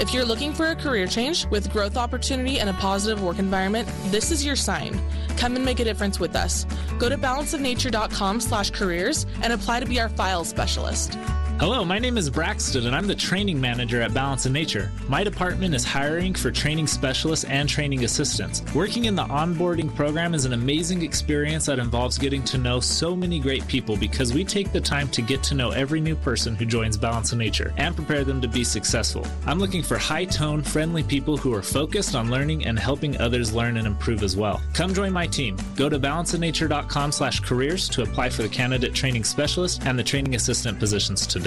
If 0.00 0.12
you're 0.12 0.24
looking 0.24 0.52
for 0.52 0.66
a 0.66 0.74
career 0.74 1.06
change 1.06 1.46
with 1.46 1.72
growth 1.72 1.96
opportunity 1.96 2.58
and 2.58 2.68
a 2.68 2.74
positive 2.74 3.22
work 3.22 3.38
environment, 3.38 3.88
this 4.06 4.32
is 4.32 4.44
your 4.44 4.56
sign. 4.56 5.00
Come 5.36 5.54
and 5.54 5.64
make 5.64 5.78
a 5.78 5.84
difference 5.84 6.18
with 6.18 6.34
us. 6.34 6.66
Go 6.98 7.08
to 7.08 7.16
balanceofnature.com 7.16 8.40
slash 8.40 8.70
careers 8.70 9.26
and 9.42 9.52
apply 9.52 9.78
to 9.78 9.86
be 9.86 10.00
our 10.00 10.08
files 10.08 10.48
specialist. 10.48 11.16
Hello, 11.60 11.84
my 11.84 12.00
name 12.00 12.18
is 12.18 12.28
Braxton, 12.28 12.88
and 12.88 12.96
I'm 12.96 13.06
the 13.06 13.14
training 13.14 13.60
manager 13.60 14.02
at 14.02 14.12
Balance 14.12 14.44
of 14.44 14.50
Nature. 14.50 14.90
My 15.08 15.22
department 15.22 15.72
is 15.72 15.84
hiring 15.84 16.34
for 16.34 16.50
training 16.50 16.88
specialists 16.88 17.44
and 17.44 17.68
training 17.68 18.02
assistants. 18.02 18.64
Working 18.74 19.04
in 19.04 19.14
the 19.14 19.22
onboarding 19.22 19.94
program 19.94 20.34
is 20.34 20.46
an 20.46 20.52
amazing 20.52 21.02
experience 21.02 21.66
that 21.66 21.78
involves 21.78 22.18
getting 22.18 22.42
to 22.46 22.58
know 22.58 22.80
so 22.80 23.14
many 23.14 23.38
great 23.38 23.64
people 23.68 23.96
because 23.96 24.34
we 24.34 24.42
take 24.42 24.72
the 24.72 24.80
time 24.80 25.08
to 25.10 25.22
get 25.22 25.44
to 25.44 25.54
know 25.54 25.70
every 25.70 26.00
new 26.00 26.16
person 26.16 26.56
who 26.56 26.64
joins 26.64 26.96
Balance 26.96 27.30
of 27.30 27.38
Nature 27.38 27.72
and 27.76 27.94
prepare 27.94 28.24
them 28.24 28.40
to 28.40 28.48
be 28.48 28.64
successful. 28.64 29.24
I'm 29.46 29.60
looking 29.60 29.84
for 29.84 29.96
high 29.96 30.24
tone, 30.24 30.60
friendly 30.60 31.04
people 31.04 31.36
who 31.36 31.54
are 31.54 31.62
focused 31.62 32.16
on 32.16 32.32
learning 32.32 32.66
and 32.66 32.76
helping 32.76 33.16
others 33.20 33.54
learn 33.54 33.76
and 33.76 33.86
improve 33.86 34.24
as 34.24 34.36
well. 34.36 34.60
Come 34.72 34.92
join 34.92 35.12
my 35.12 35.28
team. 35.28 35.56
Go 35.76 35.88
to 35.88 36.00
balanceofnature.com 36.00 37.12
slash 37.12 37.38
careers 37.38 37.88
to 37.90 38.02
apply 38.02 38.30
for 38.30 38.42
the 38.42 38.48
candidate 38.48 38.92
training 38.92 39.22
specialist 39.22 39.86
and 39.86 39.96
the 39.96 40.02
training 40.02 40.34
assistant 40.34 40.80
positions 40.80 41.28
today. 41.28 41.43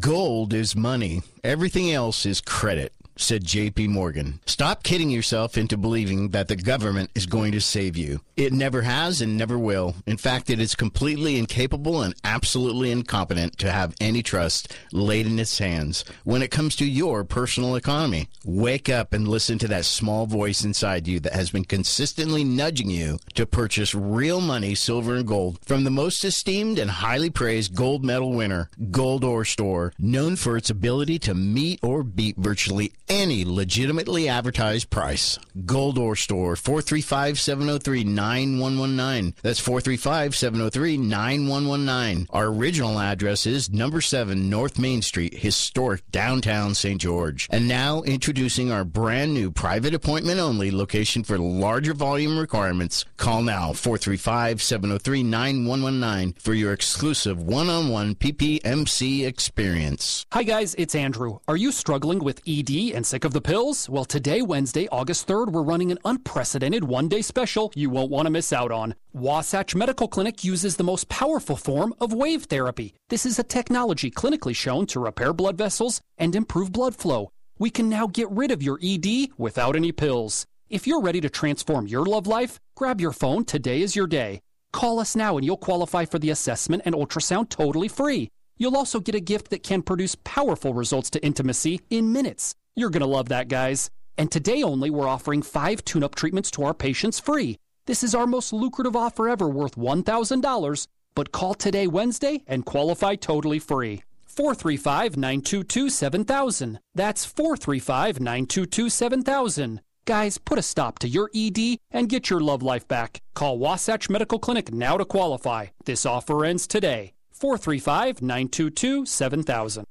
Gold 0.00 0.52
is 0.52 0.74
money. 0.74 1.22
Everything 1.44 1.92
else 1.92 2.26
is 2.26 2.40
credit, 2.40 2.92
said 3.22 3.44
JP 3.44 3.88
Morgan. 3.88 4.40
Stop 4.46 4.82
kidding 4.82 5.10
yourself 5.10 5.56
into 5.56 5.76
believing 5.76 6.30
that 6.30 6.48
the 6.48 6.56
government 6.56 7.10
is 7.14 7.26
going 7.26 7.52
to 7.52 7.60
save 7.60 7.96
you. 7.96 8.20
It 8.36 8.52
never 8.52 8.82
has 8.82 9.20
and 9.20 9.38
never 9.38 9.58
will. 9.58 9.94
In 10.06 10.16
fact, 10.16 10.50
it 10.50 10.60
is 10.60 10.74
completely 10.74 11.38
incapable 11.38 12.02
and 12.02 12.14
absolutely 12.24 12.90
incompetent 12.90 13.58
to 13.58 13.70
have 13.70 13.94
any 14.00 14.22
trust 14.22 14.74
laid 14.92 15.26
in 15.26 15.38
its 15.38 15.58
hands 15.58 16.04
when 16.24 16.42
it 16.42 16.50
comes 16.50 16.74
to 16.76 16.84
your 16.84 17.24
personal 17.24 17.76
economy. 17.76 18.28
Wake 18.44 18.88
up 18.88 19.12
and 19.12 19.28
listen 19.28 19.58
to 19.58 19.68
that 19.68 19.84
small 19.84 20.26
voice 20.26 20.64
inside 20.64 21.06
you 21.06 21.20
that 21.20 21.34
has 21.34 21.50
been 21.50 21.64
consistently 21.64 22.44
nudging 22.44 22.90
you 22.90 23.18
to 23.34 23.46
purchase 23.46 23.94
real 23.94 24.40
money, 24.40 24.74
silver, 24.74 25.14
and 25.14 25.26
gold 25.26 25.58
from 25.64 25.84
the 25.84 25.90
most 25.90 26.24
esteemed 26.24 26.78
and 26.78 26.90
highly 26.90 27.30
praised 27.30 27.74
gold 27.74 28.04
medal 28.04 28.32
winner, 28.32 28.68
Gold 28.90 29.24
Ore 29.24 29.44
Store, 29.44 29.92
known 29.98 30.36
for 30.36 30.56
its 30.56 30.70
ability 30.70 31.18
to 31.20 31.34
meet 31.34 31.78
or 31.82 32.02
beat 32.02 32.36
virtually 32.36 32.92
any 33.12 33.44
legitimately 33.44 34.26
advertised 34.26 34.88
price. 34.88 35.38
Gold 35.66 35.98
Ore 35.98 36.16
Store, 36.16 36.56
435 36.56 37.38
703 37.38 38.04
9119. 38.04 39.34
That's 39.42 39.60
435 39.60 40.34
703 40.34 40.96
9119. 40.96 42.26
Our 42.30 42.46
original 42.46 42.98
address 42.98 43.44
is 43.46 43.70
number 43.70 44.00
7 44.00 44.48
North 44.48 44.78
Main 44.78 45.02
Street, 45.02 45.34
historic 45.34 46.10
downtown 46.10 46.74
St. 46.74 46.98
George. 46.98 47.48
And 47.50 47.68
now 47.68 48.00
introducing 48.02 48.72
our 48.72 48.84
brand 48.84 49.34
new 49.34 49.50
private 49.50 49.92
appointment 49.92 50.40
only 50.40 50.70
location 50.70 51.22
for 51.22 51.38
larger 51.38 51.92
volume 51.92 52.38
requirements. 52.38 53.04
Call 53.18 53.42
now 53.42 53.74
435 53.74 54.62
703 54.62 55.22
9119 55.22 56.40
for 56.40 56.54
your 56.54 56.72
exclusive 56.72 57.42
one 57.42 57.68
on 57.68 57.90
one 57.90 58.14
PPMC 58.14 59.26
experience. 59.26 60.24
Hi 60.32 60.44
guys, 60.44 60.74
it's 60.76 60.94
Andrew. 60.94 61.40
Are 61.46 61.58
you 61.58 61.72
struggling 61.72 62.24
with 62.24 62.40
ED 62.48 62.91
and 62.92 63.06
sick 63.06 63.24
of 63.24 63.32
the 63.32 63.40
pills? 63.40 63.88
Well, 63.88 64.04
today, 64.04 64.42
Wednesday, 64.42 64.88
August 64.88 65.26
3rd, 65.26 65.52
we're 65.52 65.62
running 65.62 65.90
an 65.90 65.98
unprecedented 66.04 66.84
one 66.84 67.08
day 67.08 67.22
special 67.22 67.72
you 67.74 67.90
won't 67.90 68.10
want 68.10 68.26
to 68.26 68.30
miss 68.30 68.52
out 68.52 68.70
on. 68.70 68.94
Wasatch 69.12 69.74
Medical 69.74 70.08
Clinic 70.08 70.44
uses 70.44 70.76
the 70.76 70.84
most 70.84 71.08
powerful 71.08 71.56
form 71.56 71.94
of 72.00 72.12
wave 72.12 72.44
therapy. 72.44 72.94
This 73.08 73.26
is 73.26 73.38
a 73.38 73.42
technology 73.42 74.10
clinically 74.10 74.54
shown 74.54 74.86
to 74.86 75.00
repair 75.00 75.32
blood 75.32 75.58
vessels 75.58 76.00
and 76.18 76.34
improve 76.34 76.72
blood 76.72 76.94
flow. 76.94 77.30
We 77.58 77.70
can 77.70 77.88
now 77.88 78.06
get 78.06 78.30
rid 78.30 78.50
of 78.50 78.62
your 78.62 78.78
ED 78.82 79.28
without 79.38 79.76
any 79.76 79.92
pills. 79.92 80.46
If 80.68 80.86
you're 80.86 81.02
ready 81.02 81.20
to 81.20 81.28
transform 81.28 81.86
your 81.86 82.04
love 82.04 82.26
life, 82.26 82.58
grab 82.74 83.00
your 83.00 83.12
phone. 83.12 83.44
Today 83.44 83.82
is 83.82 83.94
your 83.94 84.06
day. 84.06 84.40
Call 84.72 84.98
us 84.98 85.14
now 85.14 85.36
and 85.36 85.44
you'll 85.44 85.56
qualify 85.56 86.04
for 86.04 86.18
the 86.18 86.30
assessment 86.30 86.82
and 86.84 86.94
ultrasound 86.94 87.50
totally 87.50 87.88
free. 87.88 88.28
You'll 88.56 88.76
also 88.76 89.00
get 89.00 89.14
a 89.14 89.20
gift 89.20 89.50
that 89.50 89.62
can 89.62 89.82
produce 89.82 90.16
powerful 90.24 90.72
results 90.72 91.10
to 91.10 91.24
intimacy 91.24 91.80
in 91.90 92.12
minutes. 92.12 92.54
You're 92.74 92.90
going 92.90 93.00
to 93.00 93.06
love 93.06 93.28
that, 93.28 93.48
guys. 93.48 93.90
And 94.16 94.30
today 94.30 94.62
only, 94.62 94.90
we're 94.90 95.08
offering 95.08 95.42
five 95.42 95.84
tune 95.84 96.02
up 96.02 96.14
treatments 96.14 96.50
to 96.52 96.64
our 96.64 96.74
patients 96.74 97.20
free. 97.20 97.58
This 97.86 98.02
is 98.02 98.14
our 98.14 98.26
most 98.26 98.52
lucrative 98.52 98.96
offer 98.96 99.28
ever, 99.28 99.48
worth 99.48 99.76
$1,000. 99.76 100.86
But 101.14 101.32
call 101.32 101.54
today, 101.54 101.86
Wednesday, 101.86 102.42
and 102.46 102.64
qualify 102.64 103.16
totally 103.16 103.58
free. 103.58 104.02
435 104.26 105.16
922 105.18 105.90
7000. 105.90 106.78
That's 106.94 107.26
435 107.26 108.20
922 108.20 108.88
7000. 108.88 109.80
Guys, 110.04 110.38
put 110.38 110.58
a 110.58 110.62
stop 110.62 110.98
to 111.00 111.08
your 111.08 111.30
ED 111.34 111.78
and 111.90 112.08
get 112.08 112.30
your 112.30 112.40
love 112.40 112.62
life 112.62 112.88
back. 112.88 113.20
Call 113.34 113.58
Wasatch 113.58 114.08
Medical 114.08 114.38
Clinic 114.38 114.72
now 114.72 114.96
to 114.96 115.04
qualify. 115.04 115.66
This 115.84 116.06
offer 116.06 116.44
ends 116.46 116.66
today. 116.66 117.12
435 117.32 118.22
922 118.22 119.04
7000. 119.04 119.84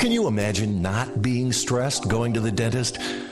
Can 0.00 0.12
you 0.12 0.28
imagine 0.28 0.80
not 0.80 1.20
being 1.20 1.52
stressed 1.52 2.08
going 2.08 2.32
to 2.32 2.40
the 2.40 2.50
dentist? 2.50 2.98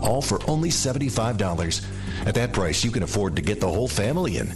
all 0.00 0.22
for 0.22 0.40
only 0.48 0.70
$75. 0.70 1.84
At 2.26 2.34
that 2.34 2.52
price, 2.52 2.84
you 2.84 2.90
can 2.90 3.02
afford 3.02 3.36
to 3.36 3.42
get 3.42 3.60
the 3.60 3.68
whole 3.68 3.88
family 3.88 4.38
in. 4.38 4.52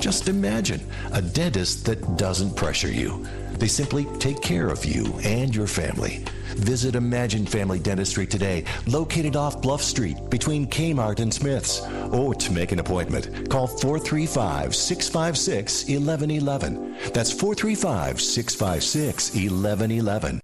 Just 0.00 0.28
imagine 0.28 0.80
a 1.12 1.22
dentist 1.22 1.86
that 1.86 2.16
doesn't 2.16 2.56
pressure 2.56 2.90
you. 2.90 3.26
They 3.58 3.68
simply 3.68 4.04
take 4.18 4.42
care 4.42 4.68
of 4.68 4.84
you 4.84 5.18
and 5.22 5.54
your 5.54 5.66
family. 5.66 6.24
Visit 6.56 6.94
Imagine 6.94 7.46
Family 7.46 7.78
Dentistry 7.78 8.26
today, 8.26 8.64
located 8.86 9.36
off 9.36 9.60
Bluff 9.60 9.82
Street 9.82 10.16
between 10.30 10.66
Kmart 10.66 11.20
and 11.20 11.32
Smith's. 11.32 11.80
Or 12.12 12.34
to 12.34 12.52
make 12.52 12.72
an 12.72 12.78
appointment, 12.78 13.50
call 13.50 13.66
435 13.66 14.74
656 14.74 15.84
1111. 15.84 16.96
That's 17.12 17.32
435 17.32 18.20
656 18.20 19.30
1111. 19.34 20.43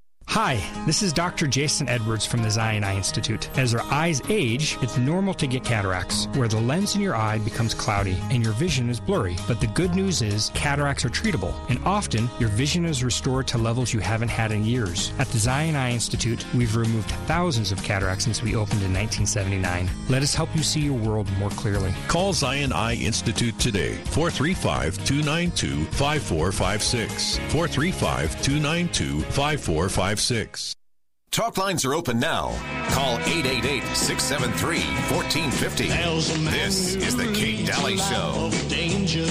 Hi, 0.27 0.63
this 0.85 1.01
is 1.01 1.11
Dr. 1.11 1.45
Jason 1.45 1.89
Edwards 1.89 2.25
from 2.25 2.41
the 2.41 2.49
Zion 2.49 2.85
Eye 2.85 2.95
Institute. 2.95 3.49
As 3.57 3.75
our 3.75 3.83
eyes 3.91 4.21
age, 4.29 4.77
it's 4.81 4.97
normal 4.97 5.33
to 5.33 5.45
get 5.45 5.65
cataracts, 5.65 6.27
where 6.35 6.47
the 6.47 6.61
lens 6.61 6.95
in 6.95 7.01
your 7.01 7.17
eye 7.17 7.39
becomes 7.39 7.73
cloudy 7.73 8.17
and 8.29 8.41
your 8.41 8.53
vision 8.53 8.89
is 8.89 8.97
blurry. 8.97 9.35
But 9.45 9.59
the 9.59 9.67
good 9.67 9.93
news 9.93 10.21
is 10.21 10.49
cataracts 10.53 11.03
are 11.03 11.09
treatable, 11.09 11.53
and 11.69 11.83
often 11.83 12.29
your 12.39 12.47
vision 12.47 12.85
is 12.85 13.03
restored 13.03 13.45
to 13.47 13.57
levels 13.57 13.91
you 13.91 13.99
haven't 13.99 14.29
had 14.29 14.53
in 14.53 14.63
years. 14.63 15.11
At 15.19 15.27
the 15.27 15.37
Zion 15.37 15.75
Eye 15.75 15.91
Institute, 15.91 16.45
we've 16.55 16.77
removed 16.77 17.11
thousands 17.27 17.73
of 17.73 17.83
cataracts 17.83 18.23
since 18.23 18.41
we 18.41 18.55
opened 18.55 18.83
in 18.83 18.93
1979. 18.93 19.89
Let 20.07 20.23
us 20.23 20.33
help 20.33 20.55
you 20.55 20.63
see 20.63 20.79
your 20.79 20.97
world 20.97 21.29
more 21.39 21.49
clearly. 21.49 21.93
Call 22.07 22.31
Zion 22.31 22.71
Eye 22.71 22.95
Institute 22.95 23.59
today, 23.59 23.95
435 24.05 25.03
292 25.03 25.83
5456. 25.91 27.37
435 27.51 28.41
292 28.41 29.19
5456. 29.23 30.10
Talk 31.31 31.57
lines 31.57 31.85
are 31.85 31.93
open 31.93 32.19
now. 32.19 32.49
Call 32.89 33.17
888 33.19 33.81
673 33.95 34.79
1450. 35.09 35.87
This 36.51 36.95
is 36.95 37.15
The 37.15 37.31
Kate 37.31 37.65
Dalley 37.65 37.95
Show. 37.95 38.51
danger. 38.67 39.25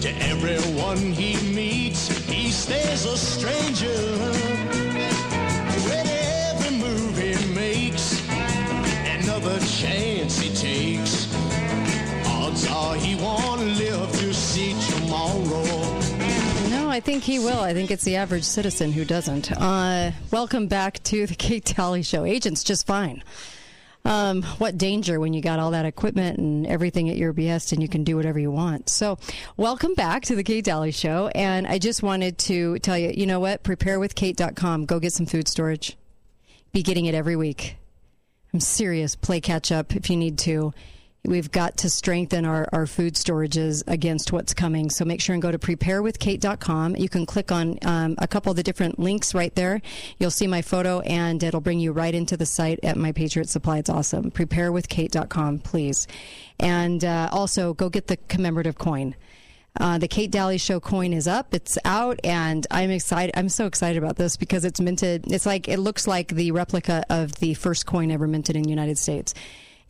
To 0.00 0.08
everyone 0.26 0.98
he 0.98 1.36
meets, 1.54 2.08
he 2.26 2.50
stays 2.50 3.04
a 3.04 3.16
stranger. 3.16 4.41
Think 17.04 17.24
he 17.24 17.40
will. 17.40 17.58
I 17.58 17.74
think 17.74 17.90
it's 17.90 18.04
the 18.04 18.14
average 18.14 18.44
citizen 18.44 18.92
who 18.92 19.04
doesn't. 19.04 19.50
Uh, 19.50 20.12
welcome 20.30 20.68
back 20.68 21.02
to 21.04 21.26
the 21.26 21.34
Kate 21.38 21.64
Dalley 21.64 22.02
Show. 22.02 22.24
Agents 22.24 22.62
just 22.62 22.86
fine. 22.86 23.24
Um, 24.04 24.42
what 24.58 24.78
danger 24.78 25.18
when 25.18 25.32
you 25.32 25.42
got 25.42 25.58
all 25.58 25.72
that 25.72 25.84
equipment 25.84 26.38
and 26.38 26.64
everything 26.64 27.10
at 27.10 27.16
your 27.16 27.32
behest 27.32 27.72
and 27.72 27.82
you 27.82 27.88
can 27.88 28.04
do 28.04 28.16
whatever 28.16 28.38
you 28.38 28.52
want. 28.52 28.88
So, 28.88 29.18
welcome 29.56 29.94
back 29.94 30.22
to 30.26 30.36
the 30.36 30.44
Kate 30.44 30.64
Dalley 30.64 30.92
Show. 30.92 31.26
And 31.34 31.66
I 31.66 31.78
just 31.78 32.04
wanted 32.04 32.38
to 32.38 32.78
tell 32.78 32.96
you, 32.96 33.12
you 33.12 33.26
know 33.26 33.40
what? 33.40 33.64
Preparewithkate.com. 33.64 34.86
Go 34.86 35.00
get 35.00 35.12
some 35.12 35.26
food 35.26 35.48
storage. 35.48 35.96
Be 36.72 36.84
getting 36.84 37.06
it 37.06 37.16
every 37.16 37.34
week. 37.34 37.76
I'm 38.54 38.60
serious. 38.60 39.16
Play 39.16 39.40
catch 39.40 39.72
up 39.72 39.96
if 39.96 40.08
you 40.08 40.16
need 40.16 40.38
to. 40.38 40.72
We've 41.24 41.52
got 41.52 41.76
to 41.78 41.90
strengthen 41.90 42.44
our, 42.44 42.68
our 42.72 42.84
food 42.84 43.14
storages 43.14 43.84
against 43.86 44.32
what's 44.32 44.52
coming. 44.52 44.90
So 44.90 45.04
make 45.04 45.20
sure 45.20 45.34
and 45.34 45.42
go 45.42 45.52
to 45.52 45.58
preparewithkate.com. 45.58 46.96
You 46.96 47.08
can 47.08 47.26
click 47.26 47.52
on 47.52 47.78
um, 47.82 48.16
a 48.18 48.26
couple 48.26 48.50
of 48.50 48.56
the 48.56 48.64
different 48.64 48.98
links 48.98 49.32
right 49.32 49.54
there. 49.54 49.80
You'll 50.18 50.32
see 50.32 50.48
my 50.48 50.62
photo 50.62 50.98
and 51.00 51.40
it'll 51.40 51.60
bring 51.60 51.78
you 51.78 51.92
right 51.92 52.12
into 52.12 52.36
the 52.36 52.44
site 52.44 52.80
at 52.82 52.96
My 52.96 53.12
Patriot 53.12 53.48
Supply. 53.48 53.78
It's 53.78 53.88
awesome. 53.88 54.32
Preparewithkate.com, 54.32 55.60
please. 55.60 56.08
And 56.58 57.04
uh, 57.04 57.28
also 57.30 57.72
go 57.72 57.88
get 57.88 58.08
the 58.08 58.16
commemorative 58.16 58.76
coin. 58.76 59.14
Uh, 59.78 59.98
the 59.98 60.08
Kate 60.08 60.30
Dalley 60.30 60.58
Show 60.58 60.80
coin 60.80 61.12
is 61.12 61.28
up. 61.28 61.54
It's 61.54 61.78
out, 61.84 62.18
and 62.24 62.66
I'm 62.70 62.90
excited. 62.90 63.32
I'm 63.38 63.48
so 63.48 63.66
excited 63.66 64.02
about 64.02 64.16
this 64.16 64.36
because 64.36 64.66
it's 64.66 64.80
minted. 64.80 65.32
It's 65.32 65.46
like 65.46 65.66
it 65.66 65.78
looks 65.78 66.06
like 66.06 66.28
the 66.28 66.50
replica 66.50 67.04
of 67.08 67.36
the 67.36 67.54
first 67.54 67.86
coin 67.86 68.10
ever 68.10 68.26
minted 68.26 68.54
in 68.54 68.64
the 68.64 68.70
United 68.70 68.98
States. 68.98 69.32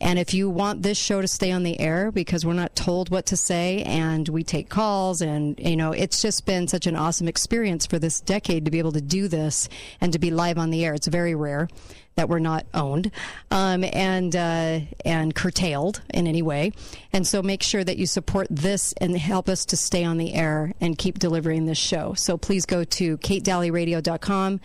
And 0.03 0.19
if 0.19 0.33
you 0.33 0.49
want 0.49 0.83
this 0.83 0.97
show 0.97 1.21
to 1.21 1.29
stay 1.29 1.49
on 1.53 1.63
the 1.63 1.79
air 1.79 2.11
because 2.11 2.45
we're 2.45 2.51
not 2.51 2.75
told 2.75 3.09
what 3.09 3.25
to 3.27 3.37
say 3.37 3.83
and 3.83 4.27
we 4.27 4.43
take 4.43 4.67
calls 4.67 5.21
and, 5.21 5.57
you 5.57 5.77
know, 5.77 5.93
it's 5.93 6.21
just 6.21 6.45
been 6.45 6.67
such 6.67 6.87
an 6.87 6.97
awesome 6.97 7.29
experience 7.29 7.85
for 7.85 7.97
this 7.99 8.19
decade 8.19 8.65
to 8.65 8.71
be 8.71 8.79
able 8.79 8.91
to 8.91 9.01
do 9.01 9.29
this 9.29 9.69
and 10.01 10.11
to 10.11 10.19
be 10.19 10.29
live 10.29 10.57
on 10.57 10.71
the 10.71 10.83
air. 10.83 10.93
It's 10.93 11.07
very 11.07 11.35
rare 11.35 11.69
that 12.15 12.27
we're 12.27 12.39
not 12.39 12.65
owned 12.73 13.11
um, 13.49 13.85
and 13.85 14.35
uh, 14.35 14.81
and 15.05 15.33
curtailed 15.33 16.01
in 16.13 16.27
any 16.27 16.41
way. 16.41 16.73
And 17.13 17.25
so 17.25 17.41
make 17.41 17.63
sure 17.63 17.83
that 17.85 17.97
you 17.97 18.05
support 18.05 18.47
this 18.49 18.93
and 18.99 19.17
help 19.17 19.47
us 19.47 19.63
to 19.67 19.77
stay 19.77 20.03
on 20.03 20.17
the 20.17 20.33
air 20.33 20.73
and 20.81 20.97
keep 20.97 21.17
delivering 21.17 21.65
this 21.65 21.77
show. 21.77 22.13
So 22.13 22.37
please 22.37 22.65
go 22.65 22.83
to 22.83 23.17
katedalleyradio.com 23.19 24.59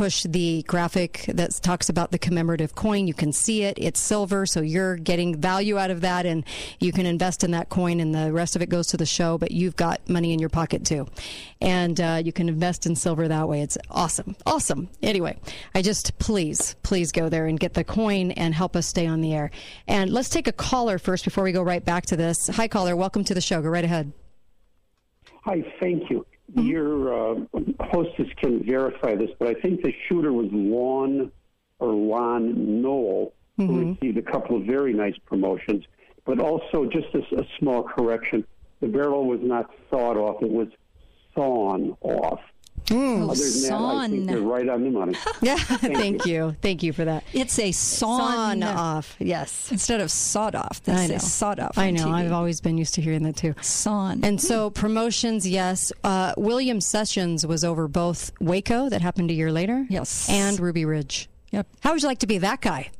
push 0.00 0.22
the 0.22 0.62
graphic 0.62 1.26
that 1.28 1.50
talks 1.60 1.90
about 1.90 2.10
the 2.10 2.18
commemorative 2.18 2.74
coin. 2.74 3.06
You 3.06 3.12
can 3.12 3.34
see 3.34 3.64
it. 3.64 3.76
It's 3.78 4.00
silver, 4.00 4.46
so 4.46 4.62
you're 4.62 4.96
getting 4.96 5.38
value 5.38 5.76
out 5.76 5.90
of 5.90 6.00
that, 6.00 6.24
and 6.24 6.42
you 6.78 6.90
can 6.90 7.04
invest 7.04 7.44
in 7.44 7.50
that 7.50 7.68
coin, 7.68 8.00
and 8.00 8.14
the 8.14 8.32
rest 8.32 8.56
of 8.56 8.62
it 8.62 8.70
goes 8.70 8.86
to 8.86 8.96
the 8.96 9.04
show, 9.04 9.36
but 9.36 9.50
you've 9.50 9.76
got 9.76 10.08
money 10.08 10.32
in 10.32 10.38
your 10.38 10.48
pocket 10.48 10.86
too. 10.86 11.06
And 11.60 12.00
uh, 12.00 12.22
you 12.24 12.32
can 12.32 12.48
invest 12.48 12.86
in 12.86 12.96
silver 12.96 13.28
that 13.28 13.46
way. 13.46 13.60
It's 13.60 13.76
awesome. 13.90 14.36
Awesome. 14.46 14.88
Anyway, 15.02 15.36
I 15.74 15.82
just 15.82 16.18
please, 16.18 16.76
please 16.82 17.12
go 17.12 17.28
there 17.28 17.44
and 17.44 17.60
get 17.60 17.74
the 17.74 17.84
coin 17.84 18.30
and 18.30 18.54
help 18.54 18.76
us 18.76 18.86
stay 18.86 19.06
on 19.06 19.20
the 19.20 19.34
air. 19.34 19.50
And 19.86 20.10
let's 20.10 20.30
take 20.30 20.48
a 20.48 20.52
caller 20.52 20.98
first 20.98 21.26
before 21.26 21.44
we 21.44 21.52
go 21.52 21.62
right 21.62 21.84
back 21.84 22.06
to 22.06 22.16
this. 22.16 22.48
Hi, 22.48 22.68
caller. 22.68 22.96
Welcome 22.96 23.24
to 23.24 23.34
the 23.34 23.42
show. 23.42 23.60
Go 23.60 23.68
right 23.68 23.84
ahead. 23.84 24.14
Hi, 25.44 25.62
thank 25.78 26.08
you. 26.08 26.24
Your 26.62 27.32
uh, 27.32 27.40
hostess 27.80 28.28
can 28.36 28.64
verify 28.64 29.14
this, 29.14 29.30
but 29.38 29.48
I 29.48 29.54
think 29.54 29.82
the 29.82 29.92
shooter 30.08 30.32
was 30.32 30.48
Lon 30.52 31.30
or 31.78 31.92
Lon 31.92 32.82
Noel, 32.82 33.32
who 33.56 33.90
received 33.90 34.18
a 34.18 34.22
couple 34.22 34.56
of 34.56 34.64
very 34.64 34.92
nice 34.92 35.16
promotions. 35.26 35.84
But 36.24 36.38
also, 36.38 36.84
just 36.86 37.08
a, 37.14 37.40
a 37.40 37.46
small 37.58 37.82
correction: 37.82 38.46
the 38.80 38.88
barrel 38.88 39.26
was 39.26 39.40
not 39.42 39.70
sawed 39.90 40.16
off; 40.16 40.42
it 40.42 40.50
was 40.50 40.68
sawn 41.34 41.96
off. 42.02 42.40
Mm. 42.90 43.30
Other 43.30 43.50
than 43.50 43.62
that, 43.62 43.96
I 43.96 44.08
think 44.08 44.26
they're 44.26 44.40
right 44.40 44.68
on 44.68 44.82
the 44.84 44.90
money. 44.90 45.14
Yeah, 45.42 45.56
thank 45.56 46.26
you. 46.26 46.56
Thank 46.60 46.82
you 46.82 46.92
for 46.92 47.04
that. 47.04 47.24
It's 47.32 47.58
a 47.58 47.72
sawn, 47.72 48.60
Sawn 48.60 48.62
off, 48.62 49.16
yes. 49.18 49.70
Instead 49.70 50.00
of 50.00 50.10
sawed 50.10 50.54
off. 50.54 50.80
I 50.86 50.92
That's 50.92 51.08
know. 51.08 51.16
a 51.16 51.20
sawed 51.20 51.60
off. 51.60 51.78
I 51.78 51.90
know. 51.90 52.06
TV. 52.06 52.12
I've 52.12 52.32
always 52.32 52.60
been 52.60 52.76
used 52.76 52.94
to 52.94 53.00
hearing 53.00 53.22
that 53.22 53.36
too. 53.36 53.54
Sawn. 53.62 54.20
And 54.24 54.40
so 54.40 54.70
promotions, 54.70 55.48
yes. 55.48 55.92
Uh, 56.04 56.34
William 56.36 56.80
Sessions 56.80 57.46
was 57.46 57.64
over 57.64 57.88
both 57.88 58.32
Waco, 58.40 58.88
that 58.88 59.00
happened 59.02 59.30
a 59.30 59.34
year 59.34 59.52
later. 59.52 59.86
Yes. 59.88 60.28
And 60.28 60.58
Ruby 60.60 60.84
Ridge. 60.84 61.28
Yep. 61.52 61.66
How 61.80 61.92
would 61.92 62.02
you 62.02 62.08
like 62.08 62.18
to 62.20 62.26
be 62.26 62.38
that 62.38 62.60
guy? 62.60 62.90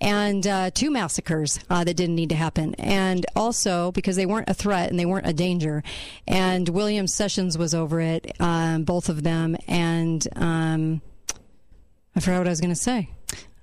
And 0.00 0.46
uh, 0.46 0.70
two 0.72 0.90
massacres 0.90 1.58
uh, 1.70 1.82
that 1.84 1.94
didn't 1.94 2.16
need 2.16 2.28
to 2.28 2.34
happen. 2.34 2.74
And 2.74 3.24
also 3.34 3.92
because 3.92 4.16
they 4.16 4.26
weren't 4.26 4.48
a 4.50 4.54
threat 4.54 4.90
and 4.90 4.98
they 5.00 5.06
weren't 5.06 5.26
a 5.26 5.32
danger. 5.32 5.82
And 6.28 6.68
William 6.68 7.06
Sessions 7.06 7.56
was 7.56 7.74
over 7.74 8.00
it, 8.00 8.34
um, 8.40 8.84
both 8.84 9.08
of 9.08 9.22
them. 9.22 9.56
And 9.66 10.26
um, 10.36 11.00
I 12.14 12.20
forgot 12.20 12.38
what 12.38 12.46
I 12.46 12.50
was 12.50 12.60
going 12.60 12.74
to 12.74 12.80
say. 12.80 13.08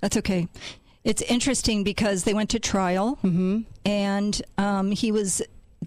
That's 0.01 0.17
okay. 0.17 0.47
It's 1.03 1.21
interesting 1.21 1.83
because 1.83 2.23
they 2.23 2.33
went 2.33 2.49
to 2.51 2.59
trial, 2.59 3.19
Mm-hmm. 3.23 3.59
and 3.85 4.41
um, 4.57 4.91
he 4.91 5.11
was 5.11 5.41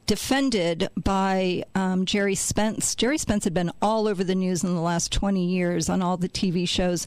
defended 0.06 0.88
by 0.96 1.64
um, 1.74 2.04
Gerry 2.04 2.34
Spence. 2.34 2.94
Gerry 2.94 3.16
Spence 3.18 3.44
had 3.44 3.54
been 3.54 3.72
all 3.80 4.06
over 4.08 4.22
the 4.22 4.34
news 4.34 4.62
in 4.62 4.74
the 4.74 4.80
last 4.80 5.10
20 5.12 5.44
years 5.46 5.88
on 5.88 6.02
all 6.02 6.16
the 6.18 6.28
TV 6.28 6.68
shows, 6.68 7.06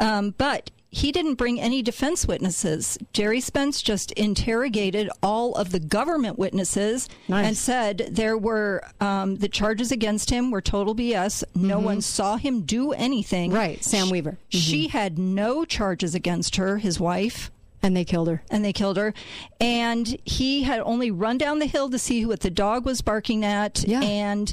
um, 0.00 0.34
but 0.38 0.70
he 0.94 1.10
didn't 1.10 1.34
bring 1.36 1.58
any 1.58 1.80
defense 1.82 2.28
witnesses. 2.28 2.98
Gerry 3.14 3.40
Spence 3.40 3.80
just 3.80 4.12
interrogated 4.12 5.08
all 5.22 5.54
of 5.54 5.72
the 5.72 5.80
government 5.80 6.38
witnesses 6.38 7.08
and 7.28 7.56
said 7.56 8.08
there 8.10 8.36
were 8.36 8.82
um, 9.00 9.36
the 9.36 9.48
charges 9.48 9.90
against 9.90 10.28
him 10.28 10.50
were 10.50 10.60
total 10.60 10.94
BS. 10.94 11.42
No 11.54 11.78
Mhm. 11.80 11.82
one 11.82 12.00
saw 12.02 12.36
him 12.36 12.60
do 12.60 12.92
anything. 12.92 13.50
Right, 13.52 13.82
Sam 13.82 14.10
Weaver. 14.10 14.36
She 14.50 14.88
had 14.88 15.18
no 15.18 15.64
charges 15.64 16.14
against 16.14 16.56
her, 16.56 16.76
his 16.76 17.00
wife. 17.00 17.50
And 17.82 17.96
they 17.96 18.04
killed 18.04 18.28
her. 18.28 18.42
And 18.50 18.62
they 18.64 18.72
killed 18.74 18.96
her. 18.98 19.12
And 19.60 20.16
he 20.24 20.62
had 20.64 20.80
only 20.80 21.10
run 21.10 21.38
down 21.38 21.58
the 21.58 21.66
hill 21.66 21.88
to 21.90 21.98
see 21.98 22.24
what 22.26 22.40
the 22.40 22.50
dog 22.50 22.84
was 22.84 23.00
barking 23.00 23.44
at. 23.44 23.82
Yeah. 23.88 24.02
And 24.02 24.52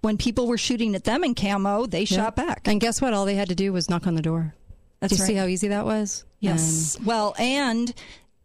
when 0.00 0.16
people 0.16 0.46
were 0.46 0.56
shooting 0.58 0.94
at 0.94 1.04
them 1.04 1.24
in 1.24 1.34
camo, 1.34 1.86
they 1.86 2.04
Yeah. 2.04 2.16
shot 2.18 2.36
back. 2.36 2.68
And 2.68 2.80
guess 2.80 3.02
what? 3.02 3.12
All 3.12 3.24
they 3.26 3.34
had 3.34 3.48
to 3.48 3.54
do 3.54 3.72
was 3.72 3.90
knock 3.90 4.06
on 4.06 4.14
the 4.14 4.22
door. 4.22 4.54
That's 5.02 5.14
do 5.16 5.22
you 5.22 5.26
see 5.26 5.34
how 5.34 5.44
easy 5.46 5.68
that 5.68 5.84
was? 5.84 6.24
Yes. 6.40 6.96
well, 7.04 7.34
and 7.38 7.92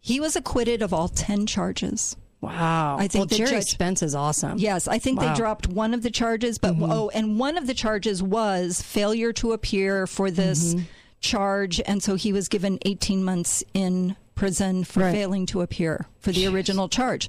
he 0.00 0.20
was 0.20 0.36
acquitted 0.36 0.82
of 0.82 0.92
all 0.92 1.08
10 1.08 1.46
charges. 1.46 2.16
Wow. 2.40 2.96
I 2.98 3.08
think 3.08 3.30
well, 3.30 3.38
Gerry 3.38 3.50
judge- 3.50 3.64
Spence 3.70 4.02
is 4.02 4.14
awesome. 4.14 4.58
Yes, 4.58 4.86
I 4.86 4.98
think 4.98 5.20
Wow. 5.20 5.32
they 5.32 5.36
dropped 5.36 5.66
one 5.68 5.92
of 5.94 6.02
the 6.02 6.10
charges, 6.10 6.58
but 6.58 6.74
Mhm. 6.76 6.92
oh, 6.92 7.08
and 7.14 7.38
one 7.38 7.56
of 7.56 7.66
the 7.66 7.74
charges 7.74 8.22
was 8.22 8.80
failure 8.82 9.32
to 9.34 9.52
appear 9.52 10.06
for 10.06 10.30
this 10.30 10.74
Mhm. 10.74 10.82
charge, 11.20 11.80
and 11.86 12.00
so 12.02 12.14
he 12.14 12.32
was 12.32 12.48
given 12.48 12.78
18 12.84 13.24
months 13.24 13.64
in 13.74 14.14
prison 14.36 14.84
for 14.84 15.00
Right. 15.00 15.12
failing 15.12 15.46
to 15.46 15.62
appear 15.62 16.06
for 16.20 16.30
the 16.30 16.46
original 16.46 16.88
charge. 16.88 17.28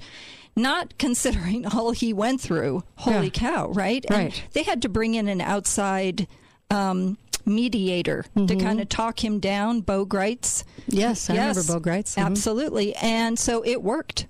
Not 0.56 0.96
considering 1.00 1.66
all 1.66 1.92
he 1.92 2.14
went 2.14 2.40
through. 2.42 2.84
Holy 2.98 3.26
Yeah. 3.26 3.30
cow, 3.32 3.68
right? 3.70 4.06
And 4.10 4.16
Right. 4.18 4.44
they 4.54 4.62
had 4.64 4.82
to 4.84 4.90
bring 4.90 5.16
in 5.16 5.28
an 5.28 5.42
outside 5.42 6.28
um, 6.72 7.18
mediator 7.50 8.26
to 8.36 8.42
Mhm. 8.56 8.62
kind 8.62 8.80
of 8.82 8.90
talk 8.90 9.24
him 9.24 9.40
down, 9.40 9.82
Bo 9.82 10.06
Gritz. 10.06 10.64
Yes, 10.88 11.30
I 11.30 11.34
remember 11.34 11.64
Bo 11.64 11.80
Gritz. 11.80 12.16
Mhm. 12.16 12.26
Absolutely. 12.26 12.96
And 12.96 13.38
so 13.38 13.64
it 13.66 13.84
worked. 13.84 14.28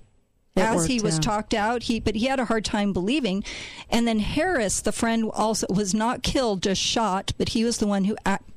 It 0.56 0.62
As 0.62 0.86
he 0.86 1.00
was 1.00 1.14
yeah. 1.14 1.20
talked 1.20 1.54
out, 1.54 1.84
he 1.84 2.00
but 2.00 2.16
he 2.16 2.26
had 2.26 2.40
a 2.40 2.44
hard 2.46 2.64
time 2.64 2.92
believing. 2.92 3.44
And 3.88 4.06
then 4.06 4.18
Harris, 4.18 4.80
the 4.80 4.92
friend, 4.92 5.30
also 5.32 5.66
was 5.70 5.94
not 5.94 6.22
killed, 6.24 6.62
just 6.62 6.80
shot, 6.82 7.32
but 7.38 7.50
he 7.50 7.64
was 7.64 7.78
the 7.78 7.86
one 7.86 8.04
who 8.04 8.16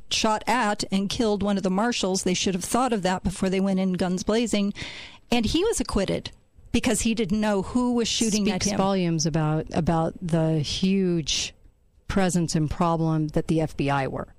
shot 0.10 0.44
at 0.48 0.84
and 0.91 1.07
killed 1.10 1.44
one 1.44 1.56
of 1.57 1.64
the 1.64 1.69
marshals. 1.69 2.23
They 2.23 2.34
should 2.34 2.56
have 2.56 2.64
thought 2.64 2.94
of 2.94 3.03
that 3.03 3.23
before 3.23 3.49
they 3.49 3.60
went 3.60 3.80
in 3.80 3.94
guns 3.94 4.23
blazing, 4.23 4.73
and 5.31 5.45
he 5.45 5.64
was 5.64 5.80
acquitted 5.80 6.31
because 6.72 7.02
he 7.02 7.14
didn't 7.14 7.40
know 7.40 7.61
who 7.61 7.94
was 7.94 8.07
shooting 8.07 8.45
Speaks 8.48 8.65
at 8.68 8.73
him. 8.73 8.77
volumes 8.80 9.26
about 9.27 9.68
about 9.73 10.14
the 10.19 10.60
huge 10.60 11.53
presence 12.07 12.56
and 12.56 12.69
problem 12.69 13.30
that 13.30 13.48
the 13.48 13.60
FBI 13.61 14.07
were. 14.07 14.33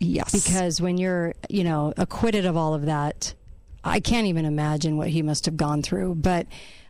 Yes. 0.00 0.32
Because 0.32 0.80
when 0.80 0.98
you're, 0.98 1.34
you 1.48 1.64
know, 1.64 1.92
acquitted 1.96 2.46
of 2.46 2.56
all 2.56 2.74
of 2.74 2.86
that, 2.86 3.34
I 3.84 4.00
can't 4.00 4.26
even 4.26 4.44
imagine 4.44 4.96
what 4.96 5.08
he 5.08 5.22
must 5.22 5.46
have 5.46 5.56
gone 5.56 5.82
through. 5.82 6.16
But 6.16 6.46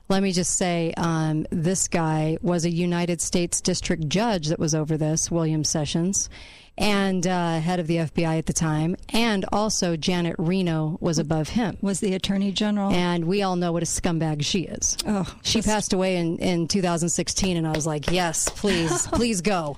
let 0.08 0.22
me 0.22 0.32
just 0.32 0.56
say, 0.56 0.94
um, 0.96 1.46
this 1.50 1.88
guy 1.88 2.38
was 2.40 2.64
a 2.64 2.70
United 2.70 3.20
States 3.20 3.60
District 3.60 4.08
Judge 4.08 4.48
that 4.48 4.58
was 4.58 4.74
over 4.74 4.96
this, 4.96 5.30
William 5.30 5.64
Sessions, 5.64 6.30
and 6.78 7.26
uh, 7.26 7.58
head 7.60 7.80
of 7.80 7.88
the 7.88 7.96
FBI 7.96 8.38
at 8.38 8.46
the 8.46 8.52
time, 8.52 8.96
and 9.12 9.44
also 9.52 9.96
Janet 9.96 10.36
Reno 10.38 10.96
was 11.00 11.18
above 11.18 11.50
him. 11.50 11.76
Was 11.82 12.00
the 12.00 12.14
Attorney 12.14 12.52
General? 12.52 12.90
And 12.92 13.26
we 13.26 13.42
all 13.42 13.56
know 13.56 13.72
what 13.72 13.82
a 13.82 13.86
scumbag 13.86 14.44
she 14.44 14.60
is. 14.60 14.96
Oh, 15.06 15.26
she 15.42 15.60
passed 15.60 15.92
away 15.92 16.16
in, 16.16 16.38
in 16.38 16.68
2016, 16.68 17.56
and 17.56 17.66
I 17.66 17.72
was 17.72 17.86
like, 17.86 18.10
yes, 18.10 18.48
please, 18.48 19.06
please 19.12 19.40
go. 19.42 19.76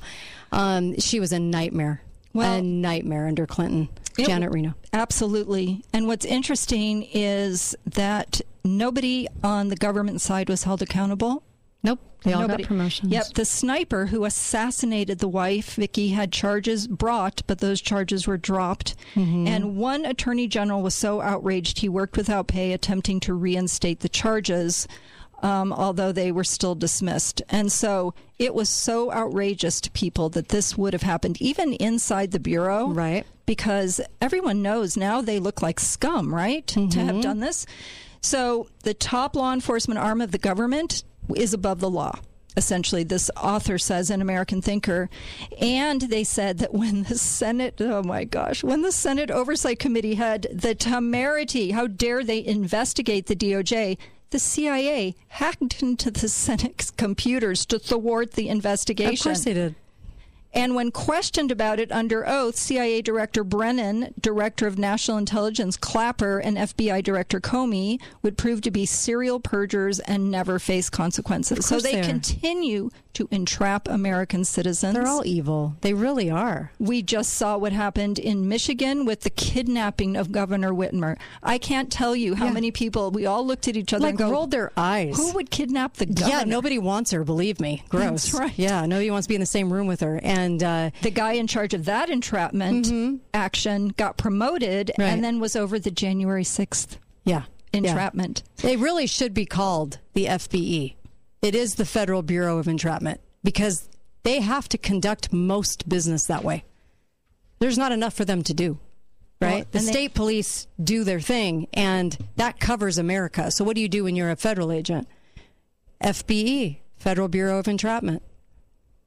Um, 0.52 0.98
she 0.98 1.18
was 1.20 1.32
a 1.32 1.38
nightmare. 1.40 2.02
A 2.34 2.62
nightmare 2.62 3.26
under 3.26 3.46
Clinton. 3.46 3.88
Janet 4.18 4.52
Reno. 4.52 4.74
Absolutely. 4.92 5.82
And 5.92 6.06
what's 6.06 6.24
interesting 6.24 7.04
is 7.12 7.74
that 7.86 8.40
nobody 8.64 9.26
on 9.42 9.68
the 9.68 9.76
government 9.76 10.20
side 10.20 10.48
was 10.48 10.64
held 10.64 10.82
accountable. 10.82 11.42
Nope. 11.82 12.00
They 12.22 12.34
all 12.34 12.40
got 12.40 12.48
Nobody. 12.48 12.64
promotions. 12.64 13.10
Yep. 13.10 13.28
The 13.34 13.46
sniper 13.46 14.06
who 14.06 14.26
assassinated 14.26 15.20
the 15.20 15.28
wife, 15.28 15.76
Vicki, 15.76 16.08
had 16.08 16.32
charges 16.32 16.86
brought, 16.86 17.40
but 17.46 17.60
those 17.60 17.80
charges 17.80 18.26
were 18.26 18.36
dropped. 18.36 18.94
Mm-hmm. 19.14 19.46
And 19.46 19.76
one 19.76 20.04
attorney 20.04 20.46
general 20.46 20.82
was 20.82 20.94
so 20.94 21.22
outraged 21.22 21.78
he 21.78 21.88
worked 21.88 22.18
without 22.18 22.46
pay, 22.46 22.72
attempting 22.72 23.20
to 23.20 23.32
reinstate 23.32 24.00
the 24.00 24.10
charges. 24.10 24.86
Um, 25.42 25.72
although 25.72 26.12
they 26.12 26.30
were 26.32 26.44
still 26.44 26.74
dismissed. 26.74 27.40
And 27.48 27.72
so 27.72 28.12
it 28.38 28.54
was 28.54 28.68
so 28.68 29.10
outrageous 29.10 29.80
to 29.80 29.90
people 29.92 30.28
that 30.30 30.48
this 30.48 30.76
would 30.76 30.92
have 30.92 31.00
happened, 31.02 31.40
even 31.40 31.72
inside 31.74 32.32
the 32.32 32.38
Bureau. 32.38 32.88
Right. 32.88 33.24
Because 33.46 34.02
everyone 34.20 34.60
knows 34.60 34.98
now 34.98 35.22
they 35.22 35.38
look 35.38 35.62
like 35.62 35.80
scum, 35.80 36.34
right? 36.34 36.66
To 36.68 36.80
Mm-hmm. 36.80 37.00
have 37.06 37.22
done 37.22 37.40
this. 37.40 37.64
So 38.20 38.68
the 38.82 38.92
top 38.92 39.34
law 39.34 39.52
enforcement 39.54 39.98
arm 39.98 40.20
of 40.20 40.30
the 40.30 40.38
government 40.38 41.04
is 41.34 41.54
above 41.54 41.80
the 41.80 41.88
law. 41.90 42.18
Essentially, 42.56 43.04
this 43.04 43.30
author 43.36 43.78
says 43.78 44.10
an 44.10 44.20
American 44.20 44.60
Thinker. 44.60 45.08
And 45.58 46.02
they 46.02 46.24
said 46.24 46.58
that 46.58 46.74
when 46.74 47.04
the 47.04 47.16
Senate, 47.16 47.80
oh 47.80 48.02
my 48.02 48.24
gosh, 48.24 48.62
when 48.62 48.82
the 48.82 48.92
Senate 48.92 49.30
Oversight 49.30 49.78
Committee 49.78 50.16
had 50.16 50.48
the 50.52 50.74
temerity, 50.74 51.70
how 51.70 51.86
dare 51.86 52.22
they 52.24 52.44
investigate 52.44 53.26
the 53.26 53.36
DOJ? 53.36 53.96
The 54.30 54.38
CIA 54.38 55.16
hacked 55.28 55.82
into 55.82 56.10
the 56.10 56.28
Senate's 56.28 56.90
computers 56.90 57.66
to 57.66 57.78
thwart 57.78 58.32
the 58.32 58.48
investigation. 58.48 59.32
Of 59.32 59.36
course 59.36 59.44
they 59.44 59.54
did. 59.54 59.74
And 60.52 60.74
when 60.74 60.90
questioned 60.90 61.52
about 61.52 61.78
it 61.78 61.92
under 61.92 62.26
oath, 62.26 62.56
CIA 62.56 63.02
Director 63.02 63.44
Brennan, 63.44 64.14
Director 64.20 64.66
of 64.66 64.78
National 64.78 65.16
Intelligence 65.16 65.76
Clapper, 65.76 66.38
and 66.38 66.56
FBI 66.56 67.04
Director 67.04 67.40
Comey 67.40 68.00
would 68.22 68.36
prove 68.36 68.60
to 68.62 68.70
be 68.70 68.84
serial 68.84 69.38
perjurers 69.38 70.00
and 70.00 70.30
never 70.30 70.58
face 70.58 70.90
consequences. 70.90 71.66
So 71.66 71.78
they 71.78 71.96
they 71.96 72.02
continue 72.02 72.90
to 73.14 73.28
entrap 73.30 73.88
American 73.88 74.44
citizens. 74.44 74.94
They're 74.94 75.06
all 75.06 75.24
evil. 75.26 75.76
They 75.80 75.94
really 75.94 76.30
are. 76.30 76.72
We 76.78 77.02
just 77.02 77.34
saw 77.34 77.56
what 77.58 77.72
happened 77.72 78.18
in 78.18 78.48
Michigan 78.48 79.04
with 79.04 79.20
the 79.22 79.30
kidnapping 79.30 80.16
of 80.16 80.32
Governor 80.32 80.72
Whitmer. 80.72 81.16
I 81.42 81.58
can't 81.58 81.90
tell 81.90 82.14
you 82.14 82.34
how 82.36 82.46
Yeah. 82.46 82.52
many 82.52 82.70
people 82.70 83.10
we 83.10 83.26
all 83.26 83.44
looked 83.46 83.66
at 83.68 83.76
each 83.76 83.92
other 83.92 84.02
Like 84.02 84.10
and 84.12 84.18
go, 84.18 84.30
rolled 84.30 84.50
their 84.52 84.72
eyes. 84.76 85.16
Who 85.16 85.32
would 85.34 85.50
kidnap 85.50 85.94
the 85.94 86.06
governor? 86.06 86.28
Yeah, 86.38 86.44
nobody 86.44 86.78
wants 86.78 87.10
her. 87.10 87.24
Believe 87.24 87.60
me. 87.60 87.82
Gross. 87.88 88.24
That's 88.30 88.34
right. 88.34 88.52
Yeah, 88.56 88.86
nobody 88.86 89.10
wants 89.10 89.26
to 89.26 89.28
be 89.30 89.34
in 89.34 89.40
the 89.40 89.46
same 89.46 89.72
room 89.72 89.86
with 89.86 90.00
her. 90.00 90.20
And 90.22 90.62
uh, 90.62 90.90
the 91.02 91.10
guy 91.10 91.32
in 91.32 91.46
charge 91.46 91.74
of 91.74 91.84
that 91.86 92.10
entrapment 92.10 93.20
action 93.34 93.88
got 93.96 94.16
promoted 94.16 94.92
Right. 94.98 95.06
and 95.06 95.22
then 95.24 95.40
was 95.40 95.56
over 95.56 95.78
the 95.78 95.90
January 95.90 96.44
6th 96.44 96.96
yeah, 97.24 97.42
entrapment. 97.72 98.42
Yeah. 98.58 98.70
They 98.70 98.76
really 98.76 99.06
should 99.06 99.34
be 99.34 99.46
called 99.46 99.98
the 100.14 100.26
FBE. 100.26 100.94
It 101.42 101.54
is 101.54 101.76
the 101.76 101.84
Federal 101.86 102.22
Bureau 102.22 102.58
of 102.58 102.68
Entrapment 102.68 103.20
because 103.42 103.88
they 104.22 104.40
have 104.40 104.68
to 104.70 104.78
conduct 104.78 105.32
most 105.32 105.88
business 105.88 106.26
that 106.26 106.44
way. 106.44 106.64
There's 107.58 107.78
not 107.78 107.92
enough 107.92 108.14
for 108.14 108.24
them 108.24 108.42
to 108.44 108.54
do. 108.54 108.78
Right? 109.40 109.64
Well, 109.64 109.64
the 109.70 109.78
and 109.78 109.88
they- 109.88 109.92
state 109.92 110.14
police 110.14 110.66
do 110.82 111.02
their 111.02 111.20
thing, 111.20 111.66
and 111.72 112.16
that 112.36 112.60
covers 112.60 112.98
America. 112.98 113.50
So, 113.50 113.64
what 113.64 113.74
do 113.74 113.80
you 113.80 113.88
do 113.88 114.04
when 114.04 114.14
you're 114.14 114.30
a 114.30 114.36
federal 114.36 114.70
agent? 114.70 115.08
FBE, 116.02 116.78
Federal 116.96 117.28
Bureau 117.28 117.58
of 117.58 117.66
Entrapment. 117.66 118.22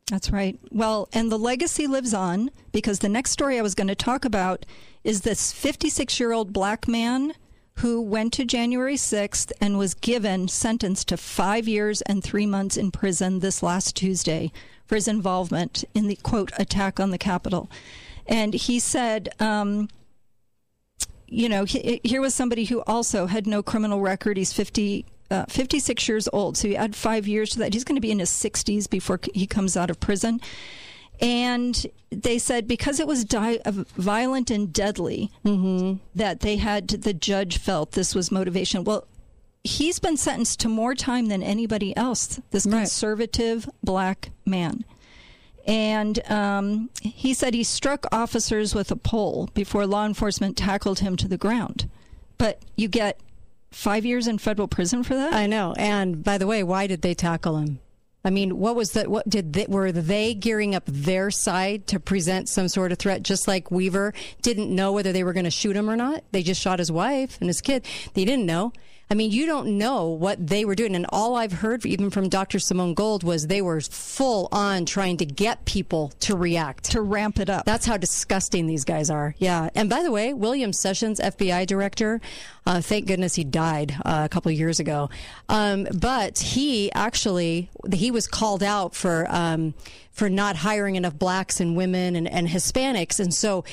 That's 0.09 0.31
right. 0.31 0.59
Well, 0.71 1.07
and 1.13 1.31
the 1.31 1.37
legacy 1.39 1.87
lives 1.87 2.13
on 2.13 2.51
because 2.71 2.99
the 2.99 3.09
next 3.09 3.31
story 3.31 3.57
I 3.57 3.61
was 3.61 3.75
going 3.75 3.87
to 3.87 3.95
talk 3.95 4.25
about 4.25 4.65
is 5.03 5.21
this 5.21 5.51
56 5.53 6.19
year 6.19 6.31
old 6.33 6.51
black 6.51 6.87
man 6.87 7.33
who 7.75 8.01
went 8.01 8.33
to 8.33 8.45
January 8.45 8.95
6th 8.95 9.51
and 9.59 9.77
was 9.77 9.93
given 9.93 10.47
sentenced 10.47 11.07
to 11.07 11.17
five 11.17 11.67
years 11.67 12.01
and 12.03 12.23
three 12.23 12.45
months 12.45 12.77
in 12.77 12.91
prison 12.91 13.39
this 13.39 13.63
last 13.63 13.95
Tuesday 13.95 14.51
for 14.85 14.95
his 14.95 15.07
involvement 15.07 15.83
in 15.93 16.07
the 16.07 16.15
quote 16.17 16.51
attack 16.57 16.99
on 16.99 17.11
the 17.11 17.17
Capitol. 17.17 17.69
And 18.27 18.53
he 18.53 18.79
said, 18.79 19.29
um, 19.39 19.89
you 21.27 21.49
know, 21.49 21.65
he, 21.65 21.99
here 22.03 22.21
was 22.21 22.35
somebody 22.35 22.65
who 22.65 22.81
also 22.85 23.25
had 23.25 23.47
no 23.47 23.63
criminal 23.63 24.01
record. 24.01 24.37
He's 24.37 24.53
50, 24.53 25.05
uh, 25.31 25.45
56 25.49 26.07
years 26.07 26.29
old. 26.31 26.57
So 26.57 26.67
you 26.67 26.75
add 26.75 26.95
five 26.95 27.27
years 27.27 27.49
to 27.51 27.59
that. 27.59 27.73
He's 27.73 27.83
going 27.83 27.95
to 27.95 28.01
be 28.01 28.11
in 28.11 28.19
his 28.19 28.29
60s 28.29 28.89
before 28.89 29.19
he 29.33 29.47
comes 29.47 29.75
out 29.75 29.89
of 29.89 29.99
prison. 29.99 30.39
And 31.21 31.85
they 32.09 32.37
said 32.37 32.67
because 32.67 32.99
it 32.99 33.07
was 33.07 33.23
di- 33.23 33.59
uh, 33.65 33.71
violent 33.95 34.51
and 34.51 34.73
deadly, 34.73 35.31
that 36.15 36.41
they 36.41 36.57
had, 36.57 36.87
the 36.87 37.13
judge 37.13 37.57
felt 37.57 37.91
this 37.91 38.13
was 38.13 38.31
motivation. 38.31 38.83
Well, 38.83 39.07
he's 39.63 39.99
been 39.99 40.17
sentenced 40.17 40.59
to 40.61 40.69
more 40.69 40.95
time 40.95 41.27
than 41.27 41.41
anybody 41.41 41.95
else, 41.95 42.41
this 42.51 42.65
conservative 42.65 43.69
black 43.83 44.31
man. 44.45 44.83
And 45.65 46.19
um, 46.29 46.89
he 47.01 47.33
said 47.33 47.53
he 47.53 47.63
struck 47.63 48.05
officers 48.11 48.75
with 48.75 48.91
a 48.91 48.97
pole 48.97 49.49
before 49.53 49.87
law 49.87 50.05
enforcement 50.05 50.57
tackled 50.57 50.99
him 50.99 51.15
to 51.17 51.27
the 51.27 51.37
ground. 51.37 51.89
But 52.37 52.61
you 52.75 52.89
get 52.89 53.19
five 53.71 54.05
years 54.05 54.27
in 54.27 54.39
federal 54.39 54.67
prison 54.67 55.03
for 55.03 55.15
that? 55.15 55.33
I 55.33 55.47
know. 55.47 55.73
And 55.77 56.21
by 56.21 56.37
the 56.37 56.47
way, 56.47 56.63
why 56.63 56.87
did 56.87 57.01
they 57.01 57.13
tackle 57.13 57.57
him? 57.57 57.79
I 58.25 58.29
mean, 58.29 58.57
what 58.57 58.75
was 58.75 58.91
that? 58.91 59.09
What 59.09 59.27
did 59.27 59.53
they, 59.53 59.65
were 59.67 59.91
they 59.91 60.33
gearing 60.33 60.75
up 60.75 60.83
their 60.85 61.29
side 61.29 61.87
to 61.87 61.99
present 61.99 62.47
some 62.47 62.69
sort 62.69 62.91
of 62.93 62.97
threat? 62.97 63.21
Just 63.23 63.47
like 63.47 63.69
Weaver 63.69 64.13
didn't 64.41 64.73
know 64.73 64.93
whether 64.93 65.11
they 65.11 65.23
were 65.23 65.33
going 65.33 65.43
to 65.43 65.51
shoot 65.51 65.75
him 65.75 65.89
or 65.89 65.97
not. 65.97 66.23
They 66.31 66.41
just 66.41 66.61
shot 66.61 66.79
his 66.79 66.91
wife 66.91 67.37
and 67.41 67.49
his 67.49 67.59
kid. 67.59 67.85
They 68.13 68.23
didn't 68.23 68.45
know. 68.45 68.71
I 69.09 69.15
mean, 69.15 69.31
you 69.31 69.45
don't 69.45 69.77
know 69.77 70.07
what 70.07 70.47
they 70.47 70.65
were 70.65 70.75
doing. 70.75 70.95
And 70.95 71.05
all 71.09 71.35
I've 71.35 71.51
heard, 71.51 71.85
even 71.85 72.09
from 72.09 72.29
Dr. 72.29 72.57
Simone 72.57 72.93
Gold, 72.93 73.23
was 73.23 73.47
they 73.47 73.61
were 73.61 73.81
full 73.81 74.47
on 74.51 74.85
trying 74.85 75.17
to 75.17 75.25
get 75.25 75.65
people 75.65 76.13
to 76.21 76.35
react, 76.35 76.85
to 76.91 77.01
ramp 77.01 77.39
it 77.39 77.49
up. 77.49 77.65
That's 77.65 77.85
how 77.85 77.97
disgusting 77.97 78.65
these 78.65 78.85
guys 78.85 79.09
are. 79.09 79.35
Yeah. 79.37 79.69
And 79.75 79.89
by 79.89 80.03
the 80.03 80.11
way, 80.11 80.33
William 80.33 80.73
Sessions, 80.73 81.19
FBI 81.19 81.67
director, 81.67 82.21
uh, 82.65 82.81
thank 82.81 83.05
goodness 83.07 83.35
he 83.35 83.43
died 83.43 83.93
uh, 84.05 84.23
a 84.25 84.29
couple 84.29 84.51
of 84.51 84.57
years 84.57 84.79
ago. 84.79 85.09
Um, 85.49 85.87
but 85.93 86.39
he 86.39 86.91
actually 86.93 87.69
he 87.93 88.09
was 88.09 88.27
called 88.27 88.63
out 88.63 88.95
for 88.95 89.27
um, 89.29 89.73
for 90.11 90.29
not 90.29 90.55
hiring 90.55 90.95
enough 90.95 91.17
blacks 91.17 91.59
and 91.59 91.75
women 91.75 92.15
and, 92.15 92.27
and 92.27 92.47
Hispanics, 92.47 93.19
and 93.19 93.33
so. 93.33 93.63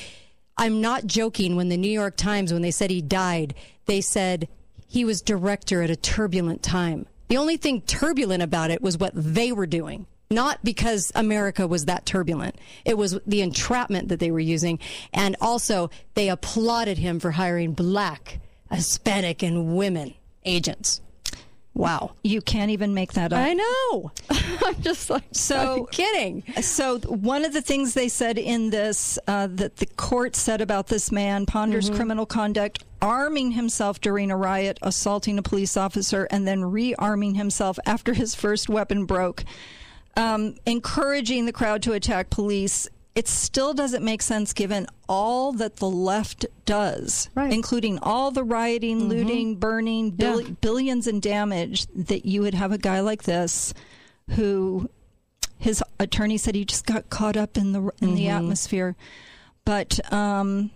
I'm 0.57 0.81
not 0.81 1.07
joking 1.07 1.55
when 1.55 1.69
the 1.69 1.77
New 1.77 1.89
York 1.89 2.17
Times, 2.17 2.53
when 2.53 2.61
they 2.61 2.69
said 2.71 2.91
he 2.91 3.01
died, 3.01 3.55
they 3.85 4.01
said 4.01 4.47
he 4.91 5.05
was 5.05 5.21
director 5.21 5.81
at 5.81 5.89
a 5.89 5.95
turbulent 5.95 6.61
time. 6.61 7.05
The 7.29 7.37
only 7.37 7.55
thing 7.55 7.79
turbulent 7.79 8.43
about 8.43 8.71
it 8.71 8.81
was 8.81 8.97
what 8.97 9.13
they 9.15 9.53
were 9.53 9.65
doing. 9.65 10.05
Not 10.29 10.61
because 10.65 11.13
America 11.15 11.65
was 11.65 11.85
that 11.85 12.05
turbulent. 12.05 12.57
It 12.83 12.97
was 12.97 13.17
the 13.25 13.39
entrapment 13.39 14.09
that 14.09 14.19
they 14.19 14.31
were 14.31 14.41
using. 14.41 14.79
And 15.13 15.37
also, 15.39 15.91
they 16.15 16.27
applauded 16.27 16.97
him 16.97 17.21
for 17.21 17.31
hiring 17.31 17.71
black, 17.71 18.39
Hispanic, 18.69 19.41
and 19.43 19.77
women 19.77 20.13
agents. 20.43 20.99
Wow. 21.73 22.11
You 22.21 22.41
can't 22.41 22.71
even 22.71 22.93
make 22.93 23.13
that 23.13 23.31
up. 23.31 23.39
I 23.39 23.53
know. 23.53 24.11
I'm 24.65 24.81
just 24.81 25.09
like, 25.09 25.23
so 25.31 25.87
kidding. 25.91 26.43
So, 26.61 26.99
one 26.99 27.45
of 27.45 27.53
the 27.53 27.61
things 27.61 27.93
they 27.93 28.09
said 28.09 28.37
in 28.37 28.71
this 28.71 29.17
uh, 29.25 29.47
that 29.51 29.77
the 29.77 29.85
court 29.85 30.35
said 30.35 30.59
about 30.59 30.87
this 30.87 31.13
man 31.13 31.45
ponders 31.45 31.85
Mm-hmm. 31.85 31.95
criminal 31.95 32.25
conduct, 32.25 32.83
arming 33.01 33.51
himself 33.51 33.99
during 34.01 34.29
a 34.31 34.37
riot, 34.37 34.77
assaulting 34.81 35.37
a 35.37 35.41
police 35.41 35.75
officer, 35.77 36.27
and 36.31 36.47
then 36.47 36.61
rearming 36.61 37.35
himself 37.35 37.79
after 37.85 38.13
his 38.13 38.35
first 38.35 38.69
weapon 38.69 39.05
broke, 39.05 39.43
um, 40.17 40.55
encouraging 40.65 41.45
the 41.45 41.53
crowd 41.53 41.81
to 41.83 41.93
attack 41.93 42.29
police. 42.29 42.87
It 43.13 43.27
still 43.27 43.73
doesn't 43.73 44.05
make 44.05 44.21
sense 44.21 44.53
given 44.53 44.87
all 45.09 45.51
that 45.53 45.77
the 45.77 45.89
left 45.89 46.45
does, 46.65 47.29
including 47.51 47.99
all 47.99 48.31
the 48.31 48.43
rioting, 48.43 49.09
looting, 49.09 49.55
burning, 49.57 50.11
bill- 50.11 50.43
billions 50.61 51.07
in 51.07 51.19
damage, 51.19 51.87
that 51.93 52.25
you 52.25 52.41
would 52.41 52.53
have 52.53 52.71
a 52.71 52.77
guy 52.77 53.01
like 53.01 53.23
this 53.23 53.73
who 54.35 54.89
his 55.57 55.83
attorney 55.99 56.37
said 56.37 56.55
he 56.55 56.63
just 56.63 56.85
got 56.85 57.09
caught 57.09 57.35
up 57.35 57.57
in 57.57 57.73
the 57.73 57.81
in 58.01 58.15
the 58.15 58.27
Mhm. 58.27 58.37
atmosphere. 58.37 58.95
But 59.65 59.99
um, 60.13 60.71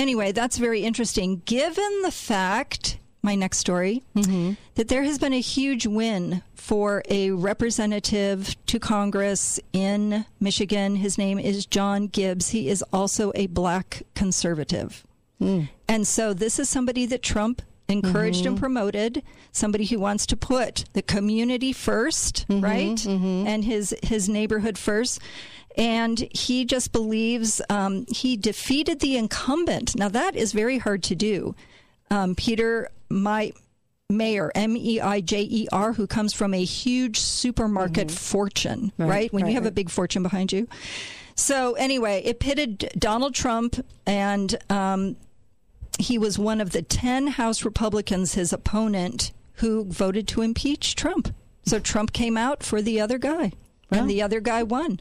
anyway, 0.00 0.32
that's 0.32 0.56
very 0.56 0.82
interesting. 0.82 1.42
Given 1.44 2.02
the 2.02 2.10
fact, 2.10 2.98
my 3.22 3.34
next 3.34 3.58
story, 3.58 4.02
mm-hmm. 4.16 4.54
that 4.74 4.88
there 4.88 5.04
has 5.04 5.18
been 5.18 5.34
a 5.34 5.40
huge 5.40 5.86
win 5.86 6.42
for 6.54 7.02
a 7.08 7.30
representative 7.30 8.56
to 8.66 8.78
Congress 8.78 9.60
in 9.72 10.24
Michigan. 10.40 10.96
His 10.96 11.18
name 11.18 11.38
is 11.38 11.66
John 11.66 12.06
Gibbs. 12.06 12.50
He 12.50 12.68
is 12.68 12.82
also 12.92 13.30
a 13.34 13.46
black 13.48 14.02
conservative. 14.14 15.04
Mm. 15.40 15.68
And 15.86 16.06
so 16.06 16.32
this 16.32 16.58
is 16.58 16.68
somebody 16.68 17.06
that 17.06 17.22
Trump 17.22 17.62
encouraged 17.88 18.46
and 18.46 18.54
mm-hmm. 18.54 18.60
promoted, 18.60 19.22
somebody 19.52 19.84
who 19.84 19.98
wants 19.98 20.26
to 20.26 20.36
put 20.36 20.84
the 20.92 21.02
community 21.02 21.74
1st 21.74 22.46
mm-hmm, 22.46 22.60
right? 22.60 23.06
And 23.06 23.64
his 23.64 23.94
his 24.02 24.28
neighborhood 24.28 24.78
first. 24.78 25.18
And 25.76 26.18
he 26.32 26.64
just 26.64 26.92
believes 26.92 27.62
um, 27.70 28.06
he 28.08 28.36
defeated 28.36 29.00
the 29.00 29.16
incumbent. 29.16 29.96
Now 29.96 30.08
that 30.08 30.34
is 30.34 30.52
very 30.52 30.78
hard 30.78 31.02
to 31.04 31.14
do. 31.14 31.54
Um, 32.10 32.34
Peter, 32.34 32.88
my 33.08 33.52
Mayor, 34.08 34.50
M 34.54 34.76
E 34.76 35.00
I 35.00 35.20
J 35.20 35.42
E 35.42 35.68
R, 35.72 35.92
who 35.92 36.06
comes 36.06 36.32
from 36.32 36.52
a 36.52 36.64
huge 36.64 37.18
supermarket 37.18 38.10
fortune, 38.10 38.92
right? 38.98 39.08
Right, 39.08 39.32
When 39.32 39.44
right, 39.44 39.50
you 39.50 39.54
have 39.54 39.66
a 39.66 39.70
big 39.70 39.90
fortune 39.90 40.22
behind 40.22 40.52
you. 40.52 40.66
So 41.36 41.74
anyway, 41.74 42.22
it 42.24 42.40
pitted 42.40 42.90
Donald 42.98 43.34
Trump 43.34 43.84
and 44.06 44.58
um, 44.68 45.16
he 45.98 46.18
was 46.18 46.38
one 46.38 46.60
of 46.60 46.70
the 46.70 46.82
10 46.82 47.28
House 47.28 47.64
Republicans, 47.64 48.34
his 48.34 48.52
opponent, 48.52 49.32
who 49.54 49.84
voted 49.84 50.26
to 50.28 50.42
impeach 50.42 50.96
Trump. 50.96 51.34
So 51.64 51.78
Trump 51.78 52.12
came 52.12 52.36
out 52.36 52.62
for 52.62 52.82
the 52.82 53.00
other 53.00 53.18
guy, 53.18 53.52
and 53.90 54.08
the 54.08 54.22
other 54.22 54.40
guy 54.40 54.62
won. 54.62 55.00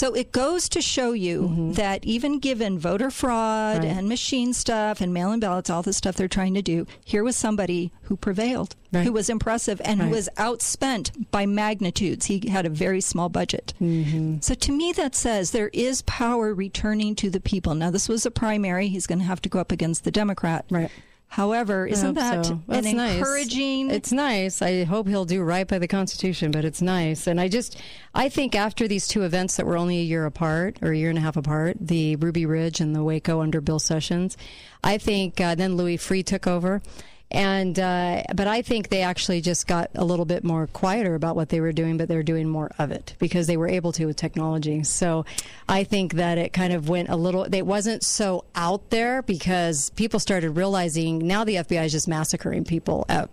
So 0.00 0.14
it 0.14 0.32
goes 0.32 0.70
to 0.70 0.80
show 0.80 1.12
you 1.12 1.72
that 1.74 2.02
even 2.06 2.38
given 2.38 2.78
voter 2.78 3.10
fraud 3.10 3.50
Mm-hmm. 3.82 3.86
Right. 3.86 3.96
and 3.98 4.08
machine 4.08 4.54
stuff 4.54 5.02
and 5.02 5.12
mail 5.12 5.30
in 5.30 5.40
ballots, 5.40 5.68
all 5.68 5.82
the 5.82 5.92
stuff 5.92 6.14
they're 6.16 6.26
trying 6.38 6.54
to 6.54 6.62
do, 6.62 6.86
here 7.04 7.22
was 7.22 7.36
somebody 7.36 7.92
who 8.04 8.16
prevailed, 8.16 8.74
who 8.92 9.12
was 9.12 9.28
impressive, 9.28 9.78
and 9.84 10.00
who 10.00 10.06
Right. 10.06 10.16
was 10.16 10.28
outspent 10.38 11.30
by 11.30 11.44
magnitudes. 11.44 12.26
He 12.26 12.48
had 12.48 12.64
a 12.64 12.70
very 12.70 13.02
small 13.02 13.28
budget. 13.28 13.74
Mm-hmm. 13.78 14.38
So 14.40 14.54
to 14.54 14.72
me, 14.72 14.92
that 14.92 15.14
says 15.14 15.50
there 15.50 15.68
is 15.74 16.00
power 16.02 16.54
returning 16.54 17.14
to 17.16 17.28
the 17.28 17.40
people. 17.40 17.74
Now, 17.74 17.90
this 17.90 18.08
was 18.08 18.24
a 18.24 18.30
primary. 18.30 18.88
He's 18.88 19.06
going 19.06 19.18
to 19.18 19.24
have 19.26 19.42
to 19.42 19.50
go 19.50 19.58
up 19.58 19.70
against 19.70 20.04
the 20.04 20.10
Democrat. 20.10 20.64
Right. 20.70 20.90
However, 21.30 21.86
isn't 21.86 22.14
that 22.14 22.46
so. 22.46 22.54
an 22.54 22.64
That's 22.66 22.92
nice. 22.92 23.18
encouraging? 23.18 23.90
It's 23.92 24.10
nice. 24.10 24.60
I 24.60 24.82
hope 24.82 25.06
he'll 25.06 25.24
do 25.24 25.42
right 25.42 25.66
by 25.66 25.78
the 25.78 25.86
Constitution, 25.86 26.50
but 26.50 26.64
it's 26.64 26.82
nice. 26.82 27.28
And 27.28 27.40
I 27.40 27.46
just, 27.46 27.80
I 28.12 28.28
think 28.28 28.56
after 28.56 28.88
these 28.88 29.06
two 29.06 29.22
events 29.22 29.56
that 29.56 29.64
were 29.64 29.76
only 29.76 29.98
a 30.00 30.02
year 30.02 30.26
apart 30.26 30.78
or 30.82 30.90
a 30.90 30.96
year 30.96 31.08
and 31.08 31.16
a 31.16 31.20
half 31.20 31.36
apart, 31.36 31.76
the 31.80 32.16
Ruby 32.16 32.46
Ridge 32.46 32.80
and 32.80 32.96
the 32.96 33.04
Waco 33.04 33.40
under 33.42 33.60
Bill 33.60 33.78
Sessions, 33.78 34.36
I 34.82 34.98
think 34.98 35.40
uh, 35.40 35.54
then 35.54 35.76
Louis 35.76 35.98
Freeh 35.98 36.26
took 36.26 36.48
over. 36.48 36.82
And, 37.30 37.78
uh, 37.78 38.24
but 38.34 38.48
I 38.48 38.62
think 38.62 38.88
they 38.88 39.02
actually 39.02 39.40
just 39.40 39.66
got 39.66 39.90
a 39.94 40.04
little 40.04 40.24
bit 40.24 40.42
more 40.42 40.66
quieter 40.66 41.14
about 41.14 41.36
what 41.36 41.48
they 41.48 41.60
were 41.60 41.72
doing, 41.72 41.96
but 41.96 42.08
they're 42.08 42.24
doing 42.24 42.48
more 42.48 42.70
of 42.78 42.90
it 42.90 43.14
because 43.18 43.46
they 43.46 43.56
were 43.56 43.68
able 43.68 43.92
to 43.92 44.06
with 44.06 44.16
technology. 44.16 44.82
So 44.82 45.24
I 45.68 45.84
think 45.84 46.14
that 46.14 46.38
it 46.38 46.52
kind 46.52 46.72
of 46.72 46.88
went 46.88 47.08
a 47.08 47.16
little, 47.16 47.44
it 47.44 47.62
wasn't 47.62 48.02
so 48.02 48.44
out 48.54 48.90
there 48.90 49.22
because 49.22 49.90
people 49.90 50.18
started 50.18 50.50
realizing 50.50 51.18
now 51.18 51.44
the 51.44 51.56
FBI 51.56 51.84
is 51.84 51.92
just 51.92 52.08
massacring 52.08 52.64
people 52.64 53.06
at 53.08 53.30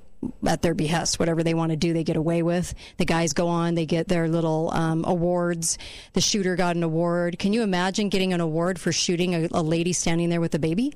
at 0.47 0.61
their 0.61 0.73
behest. 0.73 1.19
Whatever 1.19 1.43
they 1.43 1.53
want 1.53 1.71
to 1.71 1.75
do, 1.75 1.93
they 1.93 2.03
get 2.03 2.17
away 2.17 2.41
with. 2.41 2.73
The 2.97 3.05
guys 3.05 3.33
go 3.33 3.47
on, 3.47 3.75
they 3.75 3.85
get 3.85 4.07
their 4.07 4.27
little 4.27 4.71
um, 4.71 5.05
awards. 5.05 5.77
The 6.13 6.21
shooter 6.21 6.55
got 6.55 6.75
an 6.75 6.83
award. 6.83 7.37
Can 7.39 7.53
you 7.53 7.61
imagine 7.61 8.09
getting 8.09 8.33
an 8.33 8.41
award 8.41 8.79
for 8.79 8.91
shooting 8.91 9.35
a, 9.35 9.47
a 9.51 9.61
lady 9.61 9.93
standing 9.93 10.29
there 10.29 10.41
with 10.41 10.55
a 10.55 10.59
baby? 10.59 10.93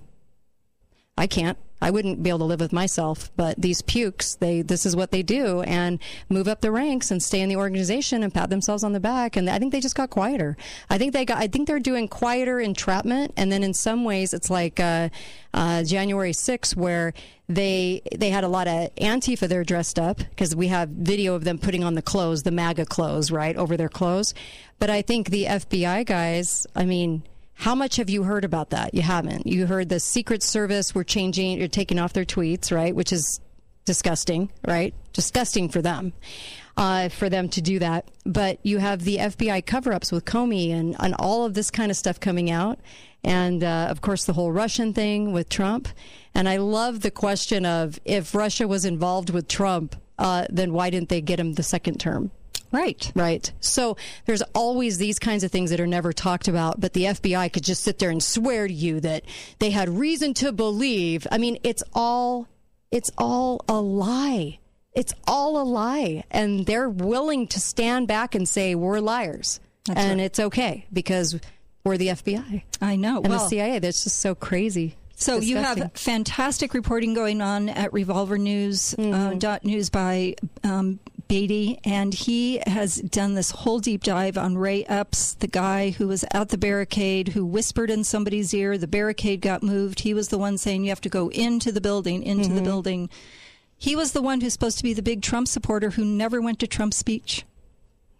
I 1.17 1.27
can't. 1.27 1.57
I 1.81 1.89
wouldn't 1.89 2.21
be 2.21 2.29
able 2.29 2.39
to 2.39 2.45
live 2.45 2.59
with 2.59 2.71
myself. 2.71 3.31
But 3.35 3.59
these 3.59 3.81
pukes, 3.81 4.35
they 4.35 4.61
this 4.61 4.85
is 4.85 4.95
what 4.95 5.11
they 5.11 5.23
do, 5.23 5.61
and 5.61 5.99
move 6.29 6.47
up 6.47 6.61
the 6.61 6.71
ranks 6.71 7.09
and 7.09 7.21
stay 7.21 7.41
in 7.41 7.49
the 7.49 7.55
organization 7.55 8.21
and 8.21 8.33
pat 8.33 8.49
themselves 8.49 8.83
on 8.83 8.93
the 8.93 8.99
back. 8.99 9.35
And 9.35 9.49
I 9.49 9.57
think 9.57 9.71
they 9.71 9.79
just 9.79 9.95
got 9.95 10.11
quieter. 10.11 10.55
I 10.89 10.97
think 10.97 11.13
they 11.13 11.25
got. 11.25 11.39
I 11.39 11.47
think 11.47 11.67
they're 11.67 11.79
doing 11.79 12.07
quieter 12.07 12.59
entrapment, 12.59 13.33
and 13.35 13.51
then 13.51 13.63
in 13.63 13.73
some 13.73 14.03
ways, 14.03 14.33
it's 14.33 14.49
like 14.49 14.79
uh, 14.79 15.09
uh, 15.53 15.83
January 15.83 16.33
6th, 16.33 16.75
where 16.75 17.13
they 17.49 18.01
they 18.15 18.29
had 18.29 18.43
a 18.43 18.47
lot 18.47 18.67
of 18.67 18.93
Antifa 18.95 19.47
there 19.47 19.63
dressed 19.63 19.97
up 19.97 20.17
because 20.17 20.55
we 20.55 20.67
have 20.67 20.89
video 20.89 21.33
of 21.33 21.43
them 21.43 21.57
putting 21.57 21.83
on 21.83 21.95
the 21.95 22.03
clothes, 22.03 22.43
the 22.43 22.51
MAGA 22.51 22.85
clothes, 22.85 23.31
right 23.31 23.55
over 23.55 23.75
their 23.75 23.89
clothes. 23.89 24.35
But 24.77 24.91
I 24.91 25.01
think 25.01 25.29
the 25.29 25.45
FBI 25.45 26.05
guys, 26.05 26.67
I 26.75 26.85
mean. 26.85 27.23
How 27.61 27.75
much 27.75 27.97
have 27.97 28.09
you 28.09 28.23
heard 28.23 28.43
about 28.43 28.71
that? 28.71 28.95
You 28.95 29.03
haven't. 29.03 29.45
You 29.45 29.67
heard 29.67 29.87
the 29.87 29.99
Secret 29.99 30.41
Service 30.41 30.95
were 30.95 31.03
changing, 31.03 31.59
you're 31.59 31.67
taking 31.67 31.99
off 31.99 32.11
their 32.11 32.25
tweets, 32.25 32.75
right? 32.75 32.95
Which 32.95 33.13
is 33.13 33.39
disgusting, 33.85 34.51
right? 34.67 34.95
Disgusting 35.13 35.69
for 35.69 35.79
them, 35.79 36.13
uh, 36.75 37.09
for 37.09 37.29
them 37.29 37.49
to 37.49 37.61
do 37.61 37.77
that. 37.77 38.09
But 38.25 38.57
you 38.63 38.79
have 38.79 39.03
the 39.03 39.17
FBI 39.17 39.63
cover 39.63 39.93
ups 39.93 40.11
with 40.11 40.25
Comey 40.25 40.71
and, 40.71 40.95
and 40.99 41.13
all 41.19 41.45
of 41.45 41.53
this 41.53 41.69
kind 41.69 41.91
of 41.91 41.97
stuff 41.97 42.19
coming 42.19 42.49
out. 42.49 42.79
And 43.23 43.63
uh, 43.63 43.89
of 43.91 44.01
course, 44.01 44.25
the 44.25 44.33
whole 44.33 44.51
Russian 44.51 44.91
thing 44.91 45.31
with 45.31 45.47
Trump. 45.47 45.87
And 46.33 46.49
I 46.49 46.57
love 46.57 47.01
the 47.01 47.11
question 47.11 47.63
of 47.63 47.99
if 48.05 48.33
Russia 48.33 48.67
was 48.67 48.85
involved 48.85 49.29
with 49.29 49.47
Trump, 49.47 49.95
uh, 50.17 50.47
then 50.49 50.73
why 50.73 50.89
didn't 50.89 51.09
they 51.09 51.21
get 51.21 51.39
him 51.39 51.53
the 51.53 51.61
second 51.61 51.99
term? 51.99 52.31
Right. 52.71 53.11
Right. 53.15 53.51
So 53.59 53.97
there's 54.25 54.41
always 54.55 54.97
these 54.97 55.19
kinds 55.19 55.43
of 55.43 55.51
things 55.51 55.69
that 55.71 55.79
are 55.79 55.87
never 55.87 56.13
talked 56.13 56.47
about, 56.47 56.79
but 56.79 56.93
the 56.93 57.03
FBI 57.05 57.51
could 57.51 57.63
just 57.63 57.83
sit 57.83 57.99
there 57.99 58.09
and 58.09 58.23
swear 58.23 58.67
to 58.67 58.73
you 58.73 58.99
that 59.01 59.23
they 59.59 59.71
had 59.71 59.89
reason 59.89 60.33
to 60.35 60.51
believe. 60.51 61.27
I 61.31 61.37
mean, 61.37 61.57
it's 61.63 61.83
all 61.93 62.47
it's 62.91 63.11
all 63.17 63.63
a 63.67 63.79
lie. 63.79 64.59
It's 64.93 65.13
all 65.27 65.61
a 65.61 65.63
lie. 65.63 66.23
And 66.31 66.65
they're 66.65 66.89
willing 66.89 67.47
to 67.47 67.59
stand 67.59 68.07
back 68.07 68.35
and 68.35 68.47
say 68.47 68.75
we're 68.75 68.99
liars. 68.99 69.59
That's 69.85 69.99
and 69.99 70.19
right. 70.19 70.25
it's 70.25 70.39
okay 70.39 70.85
because 70.91 71.39
we're 71.83 71.97
the 71.97 72.07
FBI. 72.09 72.63
I 72.81 72.95
know. 72.95 73.17
And 73.17 73.25
the 73.25 73.29
Well- 73.29 73.47
CIA. 73.49 73.79
That's 73.79 74.03
just 74.03 74.19
so 74.19 74.35
crazy. 74.35 74.95
So 75.15 75.37
you 75.37 75.57
have 75.57 75.91
fantastic 75.93 76.73
reporting 76.73 77.13
going 77.13 77.41
on 77.43 77.69
at 77.69 77.93
Revolver 77.93 78.39
News 78.39 78.95
uh, 78.97 79.35
dot 79.37 79.63
news 79.63 79.91
by 79.91 80.33
um, 80.63 80.99
Beattie, 81.31 81.79
and 81.85 82.13
he 82.13 82.61
has 82.67 82.97
done 82.97 83.35
this 83.35 83.51
whole 83.51 83.79
deep 83.79 84.03
dive 84.03 84.37
on 84.37 84.57
Ray 84.57 84.83
Epps, 84.83 85.33
the 85.35 85.47
guy 85.47 85.91
who 85.91 86.09
was 86.09 86.25
at 86.33 86.49
the 86.49 86.57
barricade, 86.57 87.29
who 87.29 87.45
whispered 87.45 87.89
in 87.89 88.03
somebody's 88.03 88.53
ear. 88.53 88.77
The 88.77 88.85
barricade 88.85 89.39
got 89.39 89.63
moved. 89.63 90.01
He 90.01 90.13
was 90.13 90.27
the 90.27 90.37
one 90.37 90.57
saying 90.57 90.83
you 90.83 90.89
have 90.89 90.99
to 91.01 91.09
go 91.09 91.29
into 91.29 91.71
the 91.71 91.79
building, 91.79 92.21
into 92.23 92.49
the 92.49 92.61
building. 92.61 93.09
He 93.77 93.95
was 93.95 94.11
the 94.11 94.21
one 94.21 94.41
who's 94.41 94.51
supposed 94.51 94.77
to 94.79 94.83
be 94.83 94.93
the 94.93 95.01
big 95.01 95.21
Trump 95.21 95.47
supporter 95.47 95.91
who 95.91 96.03
never 96.03 96.41
went 96.41 96.59
to 96.59 96.67
Trump's 96.67 96.97
speech. 96.97 97.45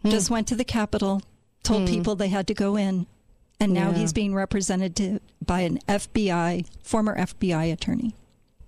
Just 0.06 0.30
went 0.30 0.48
to 0.48 0.56
the 0.56 0.64
Capitol, 0.64 1.22
told 1.64 1.82
Hmm. 1.90 1.94
people 1.94 2.16
they 2.16 2.30
had 2.30 2.48
to 2.48 2.54
go 2.54 2.78
in, 2.78 3.08
and 3.60 3.74
now 3.74 3.92
Yeah. 3.92 3.98
he's 3.98 4.14
being 4.14 4.34
represented 4.34 4.96
to, 4.96 5.20
by 5.46 5.62
an 5.62 5.80
FBI, 5.86 6.64
former 6.82 7.14
FBI 7.18 7.66
attorney. 7.74 8.16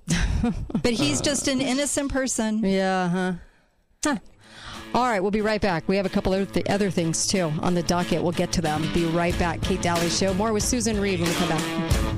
but 0.83 0.91
he's 0.93 1.21
just 1.21 1.47
an 1.47 1.61
innocent 1.61 2.11
person. 2.11 2.59
Yeah, 2.59 3.07
huh? 3.07 3.33
Huh. 4.03 4.17
All 4.93 5.05
right, 5.05 5.19
we'll 5.19 5.31
be 5.31 5.41
right 5.41 5.59
back. 5.59 5.87
We 5.87 5.97
have 5.97 6.05
a 6.05 6.09
couple 6.09 6.33
of 6.35 6.51
th- 6.51 6.67
other 6.69 6.91
things 6.91 7.25
too 7.25 7.51
on 7.61 7.73
the 7.73 7.81
docket. 7.83 8.21
We'll 8.21 8.31
get 8.31 8.51
to 8.53 8.61
them. 8.61 8.87
Be 8.93 9.05
right 9.05 9.37
back. 9.39 9.59
Kate 9.61 9.81
Dalley 9.81 10.09
Show. 10.09 10.33
More 10.35 10.53
with 10.53 10.63
Susan 10.63 10.99
Reed 11.01 11.19
when 11.19 11.29
we 11.29 11.35
come 11.35 11.49
back. 11.49 12.12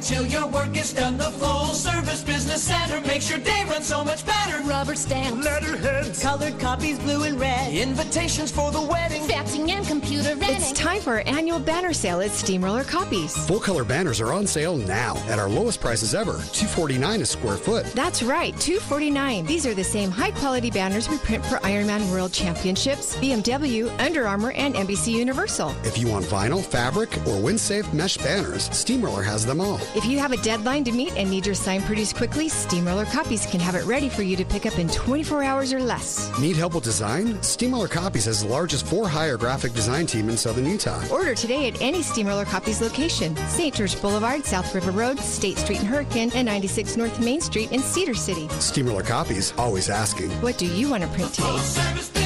To 0.00 0.14
help 0.14 0.24
you 0.24 0.30
till 0.30 0.40
your 0.40 0.46
work 0.48 0.76
is 0.76 0.92
done. 0.92 1.16
The 1.16 1.30
full 1.30 1.66
service 1.66 2.22
business 2.22 2.62
center 2.62 3.00
makes 3.06 3.28
your 3.30 3.38
day 3.38 3.64
run 3.68 3.82
so 3.82 4.04
much 4.04 4.24
better. 4.26 4.62
Rubber 4.62 4.94
stamps, 4.94 5.44
letterheads, 5.44 6.22
colored 6.22 6.58
copies, 6.58 6.98
blue 6.98 7.24
and 7.24 7.38
red, 7.38 7.72
invitations 7.72 8.50
for 8.50 8.70
the 8.70 8.80
wedding, 8.80 9.22
faxing 9.22 9.68
and 9.70 9.86
computer 9.86 10.30
renting. 10.36 10.56
It's 10.56 10.72
time 10.72 11.00
for 11.00 11.14
our 11.14 11.22
annual 11.26 11.58
banner 11.58 11.92
sale 11.92 12.20
at 12.20 12.30
Steamroller 12.30 12.84
Copies. 12.84 13.36
Full 13.46 13.60
color 13.60 13.84
banners 13.84 14.20
are 14.20 14.32
on 14.32 14.46
sale 14.46 14.76
now 14.76 15.16
at 15.28 15.38
our 15.38 15.48
lowest 15.48 15.80
prices 15.80 16.14
ever, 16.14 16.32
249 16.52 17.22
a 17.22 17.26
square 17.26 17.56
foot. 17.56 17.86
That's 17.94 18.22
right, 18.22 18.58
249. 18.60 19.46
These 19.46 19.66
are 19.66 19.74
the 19.74 19.84
same 19.84 20.10
high 20.10 20.32
quality 20.32 20.70
banners 20.70 21.08
we 21.08 21.18
print 21.18 21.44
for 21.44 21.56
Ironman 21.56 22.10
World 22.10 22.32
Championships, 22.32 23.16
BMW, 23.16 23.90
Under 24.00 24.26
Armour, 24.26 24.52
and 24.52 24.74
NBC 24.74 25.12
Universal. 25.12 25.74
If 25.84 25.98
you 25.98 26.08
want 26.08 26.24
vinyl, 26.26 26.64
fabric, 26.64 27.16
or 27.26 27.40
wind-safe 27.40 27.92
mesh 27.92 28.16
banners, 28.18 28.68
Steamroller 28.76 29.22
has 29.22 29.46
them 29.46 29.60
all. 29.60 29.80
If 29.94 30.04
you 30.04 30.18
have 30.18 30.32
a 30.32 30.36
deadline 30.38 30.84
to 30.84 30.92
meet 30.92 31.16
and 31.16 31.30
need 31.30 31.46
your 31.46 31.54
sign 31.54 31.82
produced 31.82 32.16
quickly, 32.16 32.48
Steamroller 32.48 33.04
Copies 33.06 33.46
can 33.46 33.60
have 33.60 33.74
it 33.74 33.84
ready 33.84 34.08
for 34.08 34.22
you 34.22 34.36
to 34.36 34.44
pick 34.44 34.66
up 34.66 34.78
in 34.78 34.88
24 34.88 35.42
hours 35.42 35.72
or 35.72 35.80
less. 35.80 36.30
Need 36.38 36.56
help 36.56 36.74
with 36.74 36.84
design? 36.84 37.40
Steamroller 37.42 37.88
Copies 37.88 38.24
has 38.26 38.42
the 38.42 38.48
largest 38.48 38.86
for-hire 38.86 39.36
graphic 39.36 39.72
design 39.72 40.06
team 40.06 40.28
in 40.28 40.36
southern 40.36 40.66
Utah. 40.66 41.02
Order 41.10 41.34
today 41.34 41.68
at 41.68 41.80
any 41.80 42.02
Steamroller 42.02 42.44
Copies 42.44 42.80
location 42.80 43.36
St. 43.48 43.74
George 43.74 44.00
Boulevard, 44.00 44.44
South 44.44 44.74
River 44.74 44.90
Road, 44.90 45.18
State 45.20 45.58
Street 45.58 45.80
in 45.80 45.86
Hurricane, 45.86 46.30
and 46.34 46.46
96 46.46 46.96
North 46.96 47.20
Main 47.20 47.40
Street 47.40 47.72
in 47.72 47.80
Cedar 47.80 48.14
City. 48.14 48.48
Steamroller 48.60 49.02
Copies, 49.02 49.52
always 49.56 49.88
asking. 49.88 50.30
What 50.42 50.58
do 50.58 50.66
you 50.66 50.90
want 50.90 51.02
to 51.04 51.08
print 51.10 51.32
today? 51.32 52.25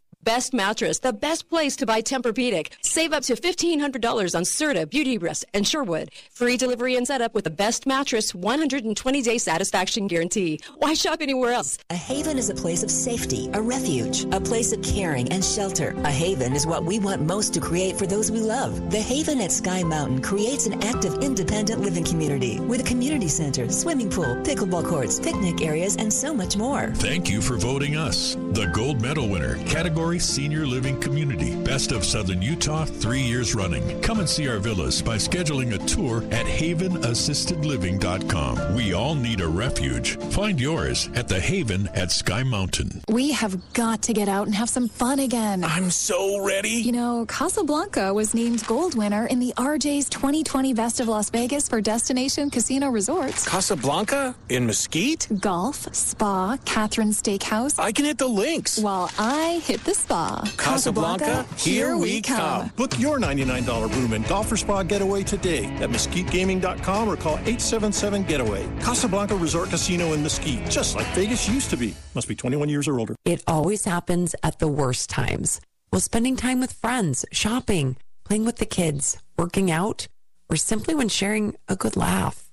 Best 0.23 0.53
mattress, 0.53 0.99
the 0.99 1.11
best 1.11 1.49
place 1.49 1.75
to 1.77 1.87
buy 1.87 1.99
Tempur-Pedic. 1.99 2.67
Save 2.83 3.11
up 3.11 3.23
to 3.23 3.33
$1,500 3.33 4.35
on 4.35 4.43
Serta, 4.43 4.85
Beautyrest, 4.85 5.45
and 5.55 5.67
Sherwood. 5.67 6.11
Free 6.31 6.57
delivery 6.57 6.95
and 6.95 7.07
setup 7.07 7.33
with 7.33 7.45
the 7.45 7.49
best 7.49 7.87
mattress, 7.87 8.33
120-day 8.33 9.39
satisfaction 9.39 10.05
guarantee. 10.05 10.59
Why 10.77 10.93
shop 10.93 11.21
anywhere 11.21 11.53
else? 11.53 11.79
A 11.89 11.95
haven 11.95 12.37
is 12.37 12.51
a 12.51 12.53
place 12.53 12.83
of 12.83 12.91
safety, 12.91 13.49
a 13.53 13.61
refuge, 13.63 14.25
a 14.31 14.39
place 14.39 14.71
of 14.71 14.83
caring 14.83 15.27
and 15.31 15.43
shelter. 15.43 15.95
A 16.03 16.11
haven 16.11 16.53
is 16.55 16.67
what 16.67 16.85
we 16.85 16.99
want 16.99 17.23
most 17.23 17.51
to 17.55 17.59
create 17.59 17.97
for 17.97 18.05
those 18.05 18.31
we 18.31 18.41
love. 18.41 18.91
The 18.91 19.01
Haven 19.01 19.41
at 19.41 19.51
Sky 19.51 19.81
Mountain 19.81 20.21
creates 20.21 20.67
an 20.67 20.83
active, 20.83 21.15
independent 21.23 21.81
living 21.81 22.03
community 22.03 22.59
with 22.59 22.81
a 22.81 22.83
community 22.83 23.27
center, 23.27 23.71
swimming 23.71 24.11
pool, 24.11 24.35
pickleball 24.43 24.85
courts, 24.85 25.19
picnic 25.19 25.61
areas, 25.61 25.95
and 25.95 26.13
so 26.13 26.31
much 26.31 26.57
more. 26.57 26.91
Thank 26.97 27.27
you 27.27 27.41
for 27.41 27.57
voting 27.57 27.95
us 27.95 28.35
the 28.51 28.67
gold 28.67 29.01
medal 29.01 29.27
winner, 29.27 29.55
category 29.65 30.10
Senior 30.19 30.65
Living 30.65 30.99
Community, 30.99 31.55
Best 31.63 31.91
of 31.91 32.03
Southern 32.05 32.41
Utah, 32.41 32.85
three 32.85 33.21
years 33.21 33.53
running. 33.55 34.01
Come 34.01 34.19
and 34.19 34.29
see 34.29 34.47
our 34.47 34.59
villas 34.59 35.01
by 35.01 35.17
scheduling 35.17 35.73
a 35.73 35.77
tour 35.85 36.23
at 36.31 36.45
havenassistedliving.com. 36.45 38.75
We 38.75 38.93
all 38.93 39.15
need 39.15 39.41
a 39.41 39.47
refuge. 39.47 40.17
Find 40.31 40.59
yours 40.59 41.09
at 41.15 41.27
the 41.27 41.39
Haven 41.39 41.87
at 41.95 42.11
Sky 42.11 42.43
Mountain. 42.43 43.01
We 43.07 43.31
have 43.31 43.73
got 43.73 44.01
to 44.03 44.13
get 44.13 44.29
out 44.29 44.45
and 44.47 44.55
have 44.55 44.69
some 44.69 44.87
fun 44.87 45.19
again. 45.19 45.63
I'm 45.63 45.89
so 45.91 46.43
ready. 46.45 46.69
You 46.69 46.91
know, 46.91 47.25
Casablanca 47.27 48.13
was 48.13 48.33
named 48.33 48.65
gold 48.67 48.95
winner 48.95 49.25
in 49.27 49.39
the 49.39 49.53
RJ's 49.57 50.09
2020 50.09 50.73
Best 50.73 50.99
of 50.99 51.07
Las 51.07 51.29
Vegas 51.29 51.67
for 51.69 51.81
Destination 51.81 52.49
Casino 52.49 52.89
Resorts. 52.89 53.47
Casablanca? 53.47 54.35
In 54.49 54.65
Mesquite? 54.65 55.27
Golf, 55.39 55.93
spa, 55.95 56.57
Catherine 56.65 57.11
Steakhouse. 57.11 57.79
I 57.79 57.91
can 57.91 58.05
hit 58.05 58.17
the 58.17 58.27
links. 58.27 58.79
While 58.79 59.09
I 59.17 59.61
hit 59.63 59.83
the 59.83 59.93
spa. 60.01 60.43
Casablanca, 60.57 61.45
here 61.57 61.95
we 61.97 62.21
come. 62.21 62.69
Book 62.75 62.99
your 62.99 63.19
$99 63.19 63.95
room 63.95 64.13
and 64.13 64.27
golf 64.27 64.51
or 64.51 64.57
spa 64.57 64.83
getaway 64.83 65.23
today 65.23 65.65
at 65.75 65.89
mesquitegaming.com 65.89 67.07
or 67.07 67.15
call 67.15 67.37
877-GETAWAY. 67.37 68.81
Casablanca 68.81 69.35
Resort 69.35 69.69
Casino 69.69 70.13
in 70.13 70.23
Mesquite, 70.23 70.69
just 70.69 70.95
like 70.95 71.07
Vegas 71.07 71.47
used 71.47 71.69
to 71.69 71.77
be. 71.77 71.95
Must 72.15 72.27
be 72.27 72.35
21 72.35 72.69
years 72.69 72.87
or 72.87 72.99
older. 72.99 73.15
It 73.25 73.43
always 73.47 73.85
happens 73.85 74.35
at 74.43 74.59
the 74.59 74.67
worst 74.67 75.09
times. 75.09 75.61
While 75.89 76.01
spending 76.01 76.35
time 76.35 76.59
with 76.59 76.73
friends, 76.73 77.25
shopping, 77.31 77.97
playing 78.23 78.45
with 78.45 78.57
the 78.57 78.65
kids, 78.65 79.17
working 79.37 79.69
out, 79.69 80.07
or 80.49 80.55
simply 80.55 80.95
when 80.95 81.09
sharing 81.09 81.55
a 81.67 81.75
good 81.75 81.95
laugh. 81.95 82.49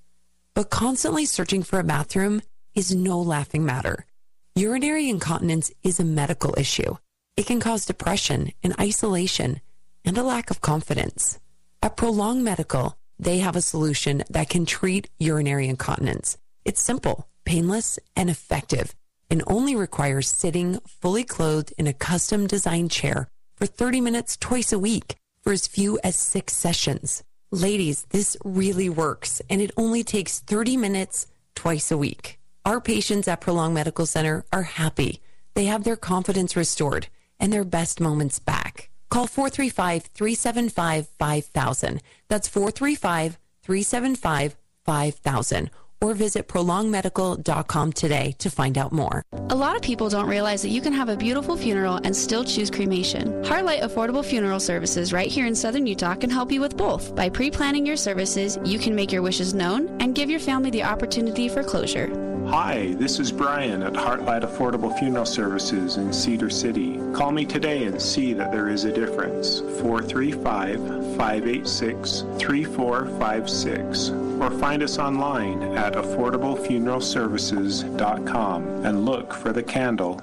But 0.55 0.71
constantly 0.71 1.25
searching 1.25 1.63
for 1.63 1.79
a 1.79 1.85
bathroom 1.85 2.43
is 2.75 2.95
no 2.95 3.21
laughing 3.21 3.65
matter. 3.65 4.07
Urinary 4.55 5.09
incontinence 5.09 5.71
is 5.85 6.01
a 6.01 6.05
medical 6.05 6.59
issue. 6.59 6.97
It 7.39 7.47
can 7.47 7.61
cause 7.61 7.87
depression 7.87 8.51
and 8.65 8.75
isolation 8.81 9.61
and 10.05 10.19
a 10.19 10.25
lack 10.25 10.51
of 10.51 10.61
confidence. 10.61 11.39
At 11.81 11.97
Prolong 11.97 12.43
Medical, 12.43 12.99
they 13.17 13.39
have 13.39 13.55
a 13.55 13.63
solution 13.63 14.25
that 14.29 14.49
can 14.49 14.67
treat 14.67 15.09
urinary 15.21 15.69
incontinence. 15.69 16.37
It's 16.65 16.83
simple, 16.83 17.29
painless, 17.45 17.97
and 18.17 18.29
effective, 18.29 18.93
and 19.31 19.45
only 19.47 19.77
requires 19.77 20.29
sitting 20.29 20.81
fully 20.85 21.23
clothed 21.23 21.73
in 21.79 21.87
a 21.87 21.93
custom 21.93 22.49
designed 22.49 22.91
chair 22.91 23.29
for 23.55 23.67
30 23.67 24.01
minutes 24.01 24.37
twice 24.37 24.73
a 24.73 24.79
week 24.81 25.15
for 25.45 25.53
as 25.53 25.69
few 25.69 25.97
as 26.03 26.17
six 26.17 26.55
sessions. 26.55 27.23
Ladies, 27.53 28.05
this 28.11 28.37
really 28.45 28.89
works, 28.89 29.41
and 29.49 29.63
it 29.63 29.71
only 29.77 30.03
takes 30.03 30.41
30 30.41 30.77
minutes 30.77 31.29
twice 31.55 31.93
a 31.93 31.97
week. 31.97 32.41
Our 32.65 32.81
patients 32.81 33.29
at 33.29 33.41
Prolong 33.41 33.75
Medical 33.75 34.07
Center 34.07 34.45
are 34.53 34.65
happy. 34.65 35.23
They 35.55 35.67
have 35.67 35.85
their 35.85 35.97
confidence 35.97 36.57
restored 36.57 37.07
and 37.41 37.53
their 37.53 37.65
best 37.65 38.01
moments 38.01 38.39
back. 38.39 38.91
Call 39.11 39.27
435 39.27 40.05
375 40.05 41.09
5000. 41.19 42.01
That's 42.29 42.49
435 42.49 43.39
375 43.63 44.57
5000. 44.85 45.71
Or 46.01 46.15
visit 46.15 46.47
prolongmedical.com 46.47 47.93
today 47.93 48.37
to 48.39 48.51
find 48.51 48.79
out 48.79 48.93
more. 48.93 49.21
A 49.51 49.57
lot 49.57 49.75
of 49.75 49.83
people 49.83 50.09
don't 50.09 50.29
realize 50.29 50.63
that 50.63 50.69
you 50.69 50.81
can 50.81 50.93
have 50.93 51.09
a 51.09 51.17
beautiful 51.17 51.57
funeral 51.57 51.97
and 52.05 52.15
still 52.15 52.45
choose 52.45 52.71
cremation. 52.71 53.43
Heartlight 53.43 53.81
Affordable 53.83 54.25
Funeral 54.25 54.61
Services 54.61 55.13
right 55.13 55.27
here 55.27 55.47
in 55.47 55.57
Southern 55.57 55.89
Utah 55.89 56.15
can 56.15 56.31
help 56.31 56.53
you 56.53 56.61
with 56.61 56.77
both. 56.77 57.17
By 57.17 57.29
pre 57.29 57.51
planning 57.51 57.85
your 57.85 57.97
services, 57.97 58.61
you 58.65 58.79
can 58.79 58.95
make 58.95 59.11
your 59.11 59.23
wishes 59.23 59.55
known 59.55 59.89
and 60.01 60.15
give 60.15 60.31
your 60.31 60.41
family 60.41 60.71
the 60.71 60.85
opportunity 60.85 61.49
for 61.49 61.65
closure. 61.65 62.07
Hi, 62.51 62.95
this 62.95 63.21
is 63.21 63.31
Brian 63.31 63.83
at 63.83 63.93
Heartlight 63.93 64.41
Affordable 64.41 64.99
Funeral 64.99 65.27
Services 65.27 65.99
in 65.99 66.15
Cedar 66.15 66.49
City. 66.49 66.99
Call 67.13 67.31
me 67.31 67.45
today 67.45 67.85
and 67.85 68.01
see 68.01 68.33
that 68.33 68.51
there 68.51 68.71
is 68.71 68.85
a 68.85 68.93
difference. 68.93 69.61
435 69.83 70.79
586 71.19 72.25
3456. 72.39 74.09
Or 74.41 74.51
find 74.59 74.83
us 74.83 74.99
online 74.99 75.63
at 75.77 75.93
affordablefuneralservices.com 75.93 78.87
and 78.87 79.05
look 79.05 79.35
for 79.35 79.53
the 79.53 79.63
candle. 79.63 80.23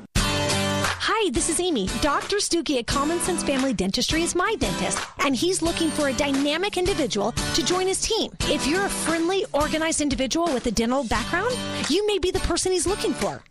Hi, 1.08 1.30
this 1.30 1.50
is 1.50 1.60
Amy. 1.60 1.88
Dr. 2.02 2.38
Stuckey 2.38 2.80
at 2.80 2.88
Common 2.88 3.20
Sense 3.20 3.44
Family 3.44 3.74
Dentistry 3.76 4.24
is 4.24 4.34
my 4.34 4.56
dentist, 4.58 4.98
and 5.20 5.36
he's 5.36 5.62
looking 5.62 5.92
for 5.92 6.08
a 6.08 6.14
dynamic 6.14 6.78
individual 6.78 7.32
to 7.32 7.64
join 7.64 7.86
his 7.86 8.02
team. 8.02 8.32
If 8.46 8.66
you're 8.66 8.88
a 8.88 8.90
friendly, 8.90 9.46
organized 9.54 10.02
individual 10.02 10.52
with 10.52 10.66
a 10.66 10.72
dental 10.72 11.04
background, 11.04 11.56
you 11.92 12.08
may 12.08 12.18
be 12.18 12.32
the 12.32 12.40
person 12.40 12.72
he's 12.72 12.88
looking 12.88 13.14
for. 13.14 13.44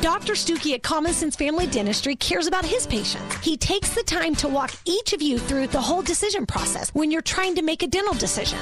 Dr. 0.00 0.34
Stuckey 0.34 0.74
at 0.74 0.84
Common 0.84 1.12
Sense 1.12 1.34
Family 1.34 1.66
Dentistry 1.66 2.14
cares 2.14 2.46
about 2.46 2.64
his 2.64 2.86
patients. 2.86 3.34
He 3.44 3.56
takes 3.56 3.92
the 3.96 4.04
time 4.04 4.36
to 4.36 4.46
walk 4.46 4.72
each 4.84 5.12
of 5.12 5.20
you 5.20 5.40
through 5.40 5.66
the 5.66 5.80
whole 5.80 6.02
decision 6.02 6.46
process 6.46 6.94
when 6.94 7.10
you're 7.10 7.20
trying 7.20 7.56
to 7.56 7.62
make 7.62 7.82
a 7.82 7.88
dental 7.88 8.14
decision. 8.14 8.60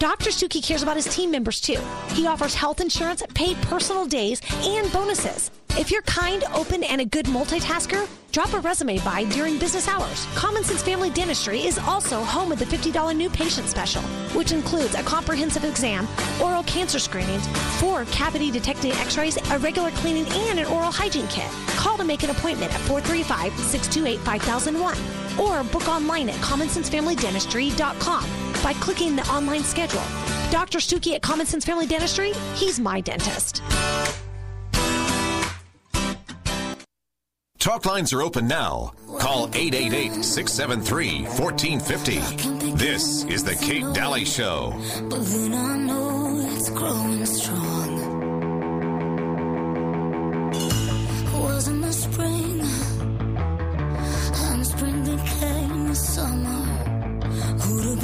Dr. 0.00 0.30
Stuckey 0.30 0.66
cares 0.66 0.82
about 0.82 0.96
his 0.96 1.04
team 1.14 1.30
members 1.30 1.60
too. 1.60 1.78
He 2.12 2.26
offers 2.26 2.54
health 2.54 2.80
insurance, 2.80 3.22
paid 3.34 3.58
personal 3.58 4.06
days, 4.06 4.40
and 4.62 4.90
bonuses. 4.94 5.50
If 5.78 5.90
you're 5.90 6.00
kind, 6.02 6.42
open, 6.54 6.82
and 6.84 7.02
a 7.02 7.04
good 7.04 7.26
multitasker, 7.26 8.08
drop 8.32 8.52
a 8.52 8.60
resume 8.60 8.98
by 9.00 9.24
during 9.24 9.58
business 9.58 9.88
hours. 9.88 10.26
Common 10.34 10.62
Sense 10.62 10.82
Family 10.82 11.10
Dentistry 11.10 11.60
is 11.64 11.78
also 11.78 12.22
home 12.22 12.52
of 12.52 12.58
the 12.58 12.64
$50 12.64 13.16
new 13.16 13.28
patient 13.30 13.68
special, 13.68 14.02
which 14.34 14.52
includes 14.52 14.94
a 14.94 15.02
comprehensive 15.02 15.64
exam, 15.64 16.06
oral 16.42 16.62
cancer 16.64 16.98
screenings, 16.98 17.46
four 17.80 18.04
cavity 18.06 18.50
detecting 18.50 18.92
x 18.92 19.16
rays, 19.18 19.36
a 19.50 19.58
regular 19.58 19.90
cleaning, 19.92 20.26
and 20.48 20.58
an 20.58 20.66
oral 20.66 20.90
hygiene 20.90 21.26
kit. 21.28 21.50
Call 21.76 21.96
to 21.96 22.04
make 22.04 22.22
an 22.22 22.30
appointment 22.30 22.72
at 22.72 22.80
435 22.82 23.52
628 23.58 24.18
5001 24.20 24.96
or 25.38 25.64
book 25.64 25.88
online 25.88 26.28
at 26.28 26.36
commonsensefamilydentistry.com 26.36 28.24
by 28.62 28.72
clicking 28.74 29.16
the 29.16 29.26
online 29.28 29.64
schedule. 29.64 30.02
Dr. 30.50 30.78
Stuckey 30.78 31.14
at 31.14 31.22
Common 31.22 31.46
Sense 31.46 31.64
Family 31.64 31.86
Dentistry, 31.86 32.32
he's 32.54 32.78
my 32.80 33.00
dentist. 33.00 33.62
Talk 37.60 37.84
lines 37.84 38.14
are 38.14 38.22
open 38.22 38.48
now. 38.48 38.94
Call 39.18 39.50
888 39.52 40.24
673 40.24 41.24
1450. 41.24 42.70
This 42.72 43.24
is 43.24 43.44
The 43.44 43.54
Kate 43.54 43.84
Dalley 43.92 44.24
Show. 44.24 44.72
But 45.10 45.20
then 45.20 45.52
I 45.52 45.76
know 45.76 46.40
it's 46.56 46.70
growing 46.70 47.26
strong. 47.26 48.00
Wasn't 51.42 51.82
the 51.82 51.92
spring, 51.92 52.60
and 54.48 54.66
spring 54.66 55.04
became 55.04 55.88
the 55.88 55.94
summer. 55.94 56.64
Who'd 57.60 57.84
have 57.84 58.00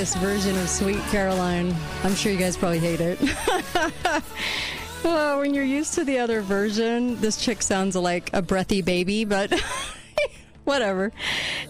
latest 0.00 0.16
version 0.16 0.56
of 0.56 0.66
Sweet 0.66 1.02
Caroline. 1.10 1.76
I'm 2.04 2.14
sure 2.14 2.32
you 2.32 2.38
guys 2.38 2.56
probably 2.56 2.78
hate 2.78 3.02
it. 3.02 3.18
Uh, 5.02 5.36
when 5.36 5.54
you're 5.54 5.64
used 5.64 5.94
to 5.94 6.04
the 6.04 6.18
other 6.18 6.42
version, 6.42 7.18
this 7.22 7.42
chick 7.42 7.62
sounds 7.62 7.96
like 7.96 8.28
a 8.34 8.42
breathy 8.42 8.82
baby, 8.82 9.24
but 9.24 9.50
whatever. 10.64 11.10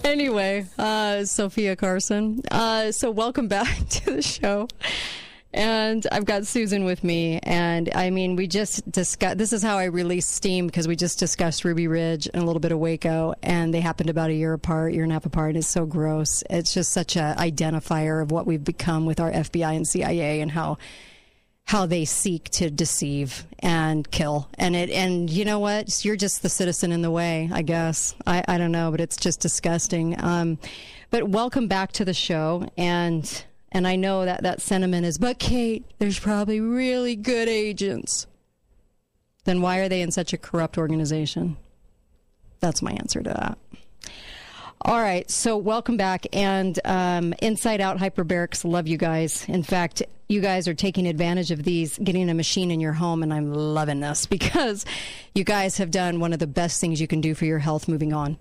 Anyway, 0.03 0.67
uh, 0.79 1.25
Sofia 1.25 1.77
Carson. 1.77 2.43
Uh, 2.51 2.91
so, 2.91 3.09
welcome 3.13 3.47
back 3.47 3.69
to 3.89 4.17
the 4.17 4.23
show. 4.23 4.67
And 5.53 6.07
I've 6.13 6.25
got 6.25 6.47
Susan 6.47 6.85
with 6.85 7.03
me. 7.03 7.41
And 7.43 7.91
I 7.95 8.11
mean, 8.11 8.37
we 8.37 8.47
just 8.47 8.91
discussed 8.91 9.37
this 9.37 9.53
is 9.53 9.63
how 9.63 9.79
I 9.79 9.85
release 9.85 10.27
steam 10.27 10.67
because 10.67 10.87
we 10.87 10.95
just 10.95 11.19
discussed 11.19 11.65
Ruby 11.65 11.89
Ridge 11.89 12.29
and 12.33 12.43
a 12.43 12.47
little 12.47 12.61
bit 12.61 12.71
of 12.71 12.79
Waco, 12.79 13.35
and 13.43 13.75
they 13.75 13.81
happened 13.81 14.11
about 14.11 14.31
a 14.31 14.35
year 14.35 14.53
apart, 14.53 14.93
year 14.93 15.03
and 15.03 15.11
a 15.11 15.15
half 15.15 15.27
apart. 15.27 15.51
And 15.51 15.59
it's 15.59 15.67
so 15.67 15.87
gross. 15.87 16.45
It's 16.49 16.73
just 16.73 16.93
such 16.93 17.17
a 17.17 17.35
identifier 17.37 18.23
of 18.23 18.31
what 18.31 18.47
we've 18.47 18.63
become 18.63 19.07
with 19.07 19.19
our 19.19 19.33
FBI 19.33 19.75
and 19.75 19.87
CIA 19.87 20.41
and 20.41 20.53
how 20.53 20.79
how 21.65 21.87
they 21.87 22.05
seek 22.05 22.51
to 22.51 22.69
deceive 22.69 23.45
and 23.61 24.11
kill. 24.11 24.49
And 24.59 24.75
it 24.75 24.91
and 24.91 25.29
you 25.31 25.45
know 25.45 25.59
what? 25.59 26.05
You're 26.05 26.17
just 26.17 26.43
the 26.43 26.49
citizen 26.49 26.93
in 26.93 27.03
the 27.03 27.11
way, 27.11 27.49
I 27.53 27.63
guess. 27.63 28.15
I, 28.25 28.45
I 28.47 28.59
don't 28.59 28.73
know, 28.73 28.91
but 28.93 29.01
it's 29.01 29.17
just 29.17 29.41
disgusting. 29.41 30.21
Um, 30.23 30.59
but 31.11 31.29
welcome 31.29 31.67
back 31.67 31.93
to 31.93 32.05
the 32.05 32.15
show 32.15 32.69
and 32.77 33.45
and 33.73 33.87
I 33.87 33.97
know 33.97 34.25
that 34.25 34.43
that 34.43 34.61
sentiment 34.61 35.07
is, 35.07 35.19
but 35.19 35.39
Kate, 35.39 35.85
there's 35.99 36.19
probably 36.19 36.61
really 36.61 37.17
good 37.17 37.49
agents. 37.49 38.27
Then 39.45 39.63
why 39.63 39.79
are 39.79 39.89
they 39.89 40.03
in 40.03 40.11
such 40.11 40.33
a 40.33 40.39
corrupt 40.39 40.77
organization? 40.77 41.57
That's 42.61 42.83
my 42.83 42.93
answer 42.93 43.23
to 43.23 43.31
that. 43.31 43.59
All 44.83 45.01
right, 45.01 45.31
so 45.31 45.59
welcome 45.59 45.97
back. 45.99 46.27
And 46.33 46.79
um, 46.85 47.35
Inside 47.43 47.81
Out 47.81 47.99
Hyperbarics, 47.99 48.65
love 48.65 48.89
you 48.89 48.97
guys. 48.97 49.45
In 49.47 49.63
fact, 49.63 50.03
you 50.27 50.41
guys 50.41 50.69
are 50.69 50.75
taking 50.75 51.07
advantage 51.07 51.51
of 51.51 51.65
these, 51.65 51.99
getting 51.99 52.31
a 52.31 52.35
machine 52.35 52.71
in 52.71 52.81
your 52.81 52.95
home, 52.95 53.23
and 53.23 53.33
I'm 53.33 53.53
loving 53.53 54.01
this 54.01 54.27
because 54.27 54.87
you 55.35 55.45
guys 55.45 55.79
have 55.79 55.91
done 55.91 56.19
one 56.19 56.33
of 56.33 56.39
the 56.39 56.47
best 56.47 56.81
things 56.81 57.01
you 57.01 57.07
can 57.07 57.21
do 57.21 57.35
for 57.35 57.45
your 57.45 57.59
health 57.59 57.89
moving 57.89 58.13
on. 58.13 58.39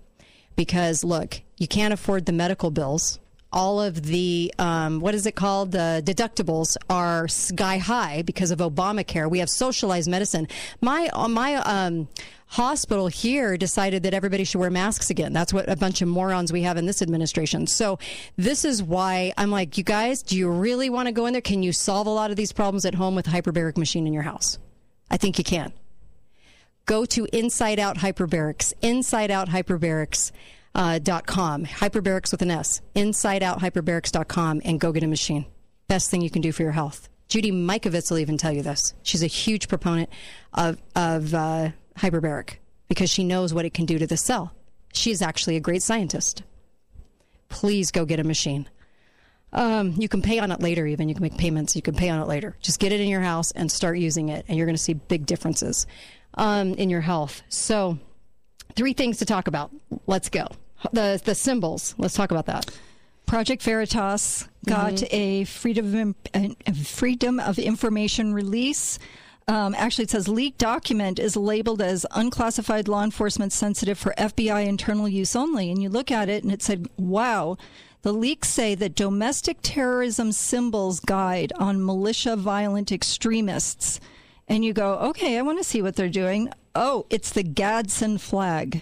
Because 0.56 1.03
look, 1.03 1.41
you 1.58 1.67
can't 1.67 1.93
afford 1.93 2.25
the 2.25 2.32
medical 2.32 2.72
bills. 2.72 3.19
All 3.51 3.81
of 3.81 4.03
the, 4.03 4.53
um, 4.59 4.99
what 4.99 5.15
is 5.15 5.25
it 5.25 5.35
called? 5.35 5.71
The 5.71 6.03
deductibles 6.05 6.77
are 6.89 7.27
sky 7.27 7.77
high 7.77 8.21
because 8.21 8.51
of 8.51 8.59
Obamacare. 8.59 9.29
We 9.29 9.39
have 9.39 9.49
socialized 9.49 10.09
medicine. 10.09 10.47
My, 10.81 11.09
uh, 11.13 11.27
my, 11.27 11.55
um, 11.55 12.07
hospital 12.49 13.07
here 13.07 13.57
decided 13.57 14.03
that 14.03 14.13
everybody 14.13 14.43
should 14.43 14.59
wear 14.59 14.71
masks 14.71 15.11
again. 15.11 15.33
That's 15.33 15.53
what 15.53 15.69
a 15.69 15.75
bunch 15.75 16.01
of 16.01 16.07
morons 16.07 16.51
we 16.51 16.63
have 16.63 16.77
in 16.77 16.87
this 16.87 17.01
administration. 17.01 17.67
So 17.67 17.99
this 18.37 18.65
is 18.65 18.81
why 18.81 19.33
I'm 19.37 19.51
like, 19.51 19.77
you 19.77 19.83
guys, 19.83 20.23
do 20.23 20.35
you 20.35 20.49
really 20.49 20.89
want 20.89 21.07
to 21.07 21.11
go 21.11 21.27
in 21.27 21.33
there? 21.33 21.41
Can 21.41 21.61
you 21.61 21.71
solve 21.71 22.07
a 22.07 22.11
lot 22.11 22.31
of 22.31 22.37
these 22.37 22.51
problems 22.51 22.85
at 22.85 22.95
home 22.95 23.13
with 23.13 23.27
a 23.27 23.29
hyperbaric 23.29 23.77
machine 23.77 24.07
in 24.07 24.13
your 24.13 24.23
house? 24.23 24.57
I 25.11 25.17
think 25.17 25.37
you 25.37 25.43
can. 25.43 25.73
Go 26.87 27.05
to 27.05 27.27
Inside 27.31 27.77
Out 27.77 27.97
Hyperbarics, 27.97 28.73
Inside 28.81 29.29
Out 29.29 29.49
Hyperbarics. 29.49 30.31
Uh, 30.75 30.99
com, 31.25 31.65
hyperbarics 31.65 32.31
with 32.31 32.41
an 32.41 32.51
S, 32.51 32.81
insideouthyperbarics.com, 32.95 34.61
and 34.64 34.80
go 34.80 34.91
get 34.91 35.03
a 35.03 35.07
machine. 35.07 35.45
Best 35.88 36.09
thing 36.11 36.22
you 36.22 36.30
can 36.30 36.41
do 36.41 36.51
for 36.51 36.64
your 36.64 36.72
health. 36.72 37.09
Judy 37.27 37.51
Mikovits 37.51 38.09
will 38.09 38.19
even 38.19 38.38
tell 38.38 38.51
you 38.51 38.64
this. 38.64 38.93
She's 39.03 39.23
a 39.23 39.27
huge 39.27 39.67
proponent 39.67 40.09
of, 40.53 40.81
of 40.95 41.33
uh, 41.33 41.69
hyperbaric 41.98 42.56
because 42.88 43.09
she 43.09 43.23
knows 43.23 43.53
what 43.53 43.65
it 43.65 43.73
can 43.73 43.85
do 43.85 43.99
to 43.99 44.07
the 44.07 44.17
cell. 44.17 44.53
She's 44.93 45.22
actually 45.22 45.56
a 45.56 45.59
great 45.59 45.83
scientist. 45.83 46.43
Please 47.49 47.91
go 47.91 48.06
get 48.06 48.19
a 48.19 48.23
machine. 48.23 48.67
Um, 49.53 49.95
you 49.98 50.07
can 50.07 50.22
pay 50.22 50.39
on 50.39 50.51
it 50.51 50.59
later, 50.59 50.85
even. 50.85 51.09
You 51.09 51.15
can 51.15 51.23
make 51.23 51.38
payments. 51.38 51.75
You 51.75 51.81
can 51.81 51.95
pay 51.95 52.09
on 52.09 52.19
it 52.19 52.27
later. 52.27 52.56
Just 52.61 52.80
get 52.80 52.91
it 52.91 52.99
in 52.99 53.07
your 53.07 53.22
house 53.22 53.51
and 53.51 53.72
start 53.72 53.98
using 53.98 54.30
it, 54.30 54.45
and 54.48 54.57
you're 54.57 54.67
going 54.67 54.75
to 54.75 54.81
see 54.81 54.93
big 54.93 55.25
differences 55.25 55.88
um, 56.35 56.73
in 56.75 56.89
your 56.89 57.01
health. 57.01 57.41
So, 57.49 57.98
three 58.80 58.93
things 58.93 59.17
to 59.17 59.25
talk 59.25 59.48
about. 59.49 59.72
Let's 60.08 60.30
go. 60.30 60.48
The, 60.93 61.22
the 61.25 61.35
symbols. 61.35 61.93
Let's 61.98 62.14
talk 62.14 62.32
about 62.32 62.45
that. 62.45 62.66
Project 63.25 63.61
Veritas 63.61 64.48
got 64.66 64.93
Mhm. 64.93 65.08
a 65.11 65.43
freedom 65.43 66.16
of, 66.33 66.56
a 66.66 66.74
freedom 66.74 67.41
of 67.41 67.59
information 67.59 68.33
release. 68.33 68.98
Um, 69.49 69.75
actually, 69.77 70.03
it 70.06 70.11
says 70.11 70.30
leaked 70.30 70.59
document 70.59 71.19
is 71.19 71.35
labeled 71.35 71.82
as 71.82 72.06
unclassified 72.11 72.88
law 72.88 73.03
enforcement 73.03 73.51
sensitive 73.51 73.99
for 73.99 74.14
FBI 74.17 74.61
internal 74.66 75.09
use 75.09 75.35
only. 75.35 75.69
And 75.69 75.82
you 75.83 75.90
look 75.90 76.09
at 76.09 76.30
it 76.30 76.43
and 76.43 76.53
it 76.53 76.64
said, 76.64 76.88
wow. 76.98 77.58
The 78.03 78.14
leaks 78.14 78.48
say 78.48 78.75
that 78.75 78.95
domestic 78.95 79.58
terrorism 79.61 80.32
symbols 80.32 81.01
guide 81.01 81.51
on 81.59 81.85
militia 81.85 82.38
violent 82.38 82.93
extremists. 82.93 83.99
And 84.49 84.65
you 84.65 84.73
go, 84.73 84.95
okay, 84.95 85.37
I 85.37 85.41
want 85.43 85.59
to 85.59 85.63
see 85.63 85.81
what 85.81 85.95
they're 85.95 86.09
doing. 86.09 86.49
Oh, 86.75 87.05
it's 87.09 87.31
the 87.31 87.43
Gadsden 87.43 88.17
flag 88.17 88.81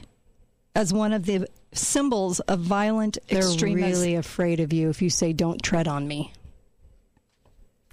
as 0.73 0.93
one 0.93 1.11
of 1.13 1.25
the 1.25 1.47
symbols 1.73 2.39
of 2.41 2.59
violent 2.61 3.17
They're 3.27 3.39
extremists. 3.39 3.99
really 3.99 4.15
afraid 4.15 4.59
of 4.61 4.71
you 4.71 4.89
if 4.89 5.01
you 5.01 5.09
say, 5.09 5.33
don't 5.33 5.61
tread 5.61 5.87
on 5.87 6.07
me. 6.07 6.31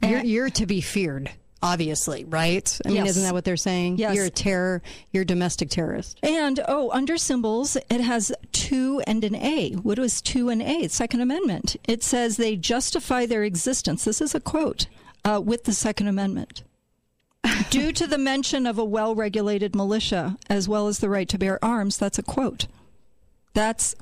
You're, 0.03 0.23
you're 0.23 0.51
to 0.51 0.67
be 0.67 0.81
feared, 0.83 1.31
obviously, 1.63 2.25
right? 2.25 2.79
I 2.85 2.89
mean, 2.89 2.97
Yes. 2.99 3.11
isn't 3.11 3.23
that 3.23 3.33
what 3.33 3.45
they're 3.45 3.57
saying? 3.57 3.97
Yes. 3.99 4.15
You're 4.15 4.27
a 4.27 4.31
terror, 4.31 4.83
you're 5.13 5.23
a 5.23 5.27
domestic 5.27 5.71
terrorist. 5.71 6.19
And 6.23 6.61
oh, 6.69 6.91
under 6.91 7.17
symbols, 7.17 7.77
it 7.91 8.01
has 8.03 8.31
two 8.53 9.03
and 9.07 9.25
an 9.25 9.35
A. 9.35 9.71
What 9.73 9.99
is 9.99 10.21
two 10.21 10.51
and 10.51 10.61
A? 10.61 10.89
Second 10.89 11.23
Amendment. 11.23 11.77
It 11.89 12.03
says 12.03 12.37
they 12.37 12.57
justify 12.57 13.25
their 13.25 13.45
existence. 13.45 14.05
This 14.05 14.21
is 14.21 14.35
a 14.35 14.41
quote 14.41 14.87
uh, 15.25 15.41
with 15.43 15.65
the 15.65 15.73
Second 15.73 16.09
Amendment. 16.09 16.63
Due 17.71 17.93
to 17.93 18.07
the 18.07 18.19
mention 18.19 18.67
of 18.67 18.79
a 18.79 18.85
well 18.85 19.15
regulated 19.15 19.75
militia 19.75 20.37
as 20.49 20.69
well 20.69 20.89
as 20.89 20.99
the 20.99 21.09
right 21.09 21.29
to 21.29 21.39
bear 21.39 21.63
arms, 21.65 21.99
that's 21.99 22.19
a 22.19 22.23
quote. 22.23 22.67
That's 23.53 23.95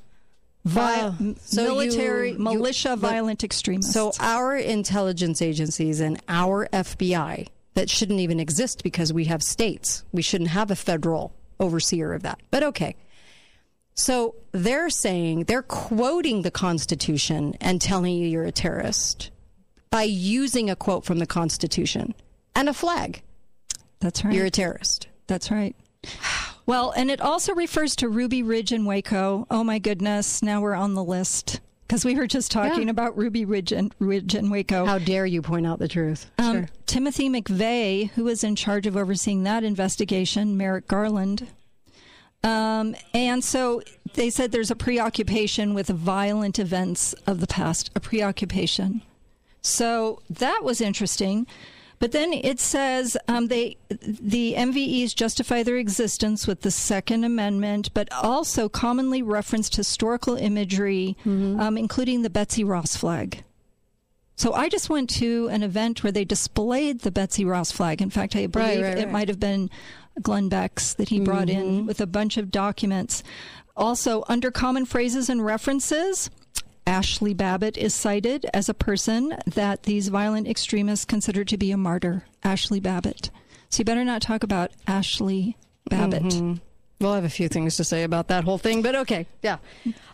vi- 0.65 1.09
Wow. 1.09 1.15
So 1.43 1.63
military, 1.65 2.33
you- 2.33 2.39
militia, 2.39 2.91
but- 2.91 3.11
violent 3.11 3.43
extremists. 3.45 3.93
So 3.93 4.13
our 4.21 4.57
intelligence 4.57 5.43
agencies 5.43 6.01
and 6.01 6.21
our 6.29 6.69
FBI 6.73 7.49
that 7.75 7.89
shouldn't 7.91 8.21
even 8.21 8.39
exist 8.39 8.83
because 8.83 9.13
we 9.13 9.25
have 9.27 9.43
states. 9.43 10.05
We 10.13 10.23
shouldn't 10.23 10.51
have 10.51 10.71
a 10.71 10.77
federal 10.77 11.33
overseer 11.59 12.13
of 12.13 12.23
that. 12.23 12.41
But 12.51 12.63
okay. 12.63 12.97
So 13.95 14.35
they're 14.53 14.91
saying, 14.91 15.45
they're 15.45 15.63
quoting 15.63 16.43
the 16.43 16.51
Constitution 16.51 17.55
and 17.61 17.81
telling 17.81 18.15
you 18.15 18.27
you're 18.29 18.45
a 18.45 18.53
terrorist 18.53 19.31
by 19.91 20.03
using 20.05 20.71
a 20.71 20.77
quote 20.77 21.05
from 21.05 21.19
the 21.19 21.27
Constitution 21.27 22.15
and 22.55 22.69
a 22.69 22.75
flag. 22.75 23.23
That's 24.03 24.25
right. 24.25 24.35
You're 24.35 24.47
a 24.47 24.51
terrorist. 24.51 25.07
That's 25.29 25.51
right. 25.51 25.75
Well, 26.67 26.93
and 26.97 27.11
it 27.11 27.21
also 27.21 27.55
refers 27.55 27.97
to 27.97 28.09
Ruby 28.09 28.43
Ridge 28.43 28.73
and 28.73 28.87
Waco. 28.87 29.47
Oh 29.51 29.65
my 29.65 29.79
goodness, 29.79 30.43
now 30.43 30.61
we're 30.61 30.75
on 30.75 30.95
the 30.95 31.03
list 31.05 31.61
because 31.87 32.05
we 32.05 32.15
were 32.15 32.27
just 32.27 32.51
talking 32.51 32.85
Yeah. 32.85 32.91
about 32.91 33.17
Ruby 33.17 33.45
Ridge 33.45 33.73
and 33.73 33.95
Ridge 33.99 34.35
and 34.35 34.51
Waco. 34.51 34.85
How 34.85 34.99
dare 34.99 35.27
you 35.27 35.43
point 35.43 35.67
out 35.67 35.79
the 35.79 35.89
truth? 35.89 36.31
Um, 36.39 36.53
Sure. 36.53 36.69
Timothy 36.87 37.29
McVeigh, 37.31 38.11
who 38.11 38.25
was 38.25 38.43
in 38.45 38.57
charge 38.57 38.87
of 38.87 38.97
overseeing 38.97 39.45
that 39.45 39.63
investigation, 39.65 40.57
Merrick 40.57 40.87
Garland. 40.89 41.47
Um, 42.45 42.97
and 43.15 43.45
so 43.45 43.83
they 44.15 44.29
said 44.31 44.51
there's 44.51 44.71
a 44.71 44.77
preoccupation 44.77 45.75
with 45.75 45.89
violent 45.89 46.59
events 46.59 47.13
of 47.27 47.41
the 47.41 47.47
past, 47.47 47.91
a 47.95 48.01
preoccupation. 48.01 49.03
So 49.61 50.21
that 50.29 50.63
was 50.65 50.81
interesting. 50.81 51.47
But 52.03 52.11
then 52.11 52.33
it 52.33 52.59
says 52.59 53.17
um, 53.29 53.47
they 53.47 53.77
the 53.89 54.55
MVEs 54.59 55.15
justify 55.15 55.63
their 55.63 55.77
existence 55.77 56.49
with 56.49 56.63
the 56.63 56.73
Second 56.73 57.23
Amendment, 57.23 57.95
but 57.95 58.13
also 58.13 58.69
commonly 58.69 59.23
referenced 59.23 59.77
historical 59.77 60.35
imagery, 60.35 61.17
um, 61.25 61.79
including 61.79 62.23
the 62.23 62.29
Betsy 62.29 62.65
Ross 62.65 62.97
flag. 62.97 63.45
So 64.35 64.53
I 64.53 64.69
just 64.69 64.91
went 64.91 65.11
to 65.11 65.47
an 65.53 65.63
event 65.63 66.03
where 66.03 66.11
they 66.11 66.25
displayed 66.25 67.03
the 67.03 67.13
Betsy 67.13 67.45
Ross 67.45 67.71
flag. 67.71 68.03
In 68.03 68.11
fact, 68.11 68.35
I 68.35 68.49
believe 68.49 68.83
right, 68.83 68.99
it 68.99 69.05
right. 69.05 69.13
might 69.13 69.29
have 69.29 69.39
been 69.39 69.71
Glenn 70.21 70.49
Beck's 70.49 70.95
that 70.95 71.11
he 71.11 71.21
brought 71.21 71.49
in 71.49 71.87
with 71.87 72.01
a 72.01 72.07
bunch 72.09 72.37
of 72.37 72.51
documents. 72.51 73.23
Also, 73.77 74.25
under 74.29 74.51
common 74.51 74.87
phrases 74.87 75.31
and 75.31 75.45
references, 75.47 76.31
Ashli 76.87 77.37
Babbitt 77.37 77.77
is 77.77 77.95
cited 77.95 78.47
as 78.53 78.69
a 78.69 78.75
person 78.75 79.37
that 79.47 79.85
these 79.85 80.09
violent 80.09 80.49
extremists 80.49 81.05
consider 81.05 81.45
to 81.45 81.57
be 81.57 81.71
a 81.71 81.77
martyr. 81.77 82.25
Ashli 82.45 82.83
Babbitt. 82.83 83.31
So 83.71 83.81
you 83.81 83.85
better 83.85 84.05
not 84.05 84.21
talk 84.23 84.43
about 84.43 84.73
Ashli 84.87 85.55
Babbitt. 85.89 86.23
Mhm. 86.25 86.61
We'll 87.01 87.15
have 87.15 87.25
a 87.25 87.29
few 87.31 87.49
things 87.49 87.77
to 87.79 87.85
say 87.85 88.05
about 88.05 88.29
that 88.29 88.45
whole 88.45 88.59
thing, 88.59 88.81
but 88.81 88.95
okay. 88.95 89.27
Yeah. 89.43 89.57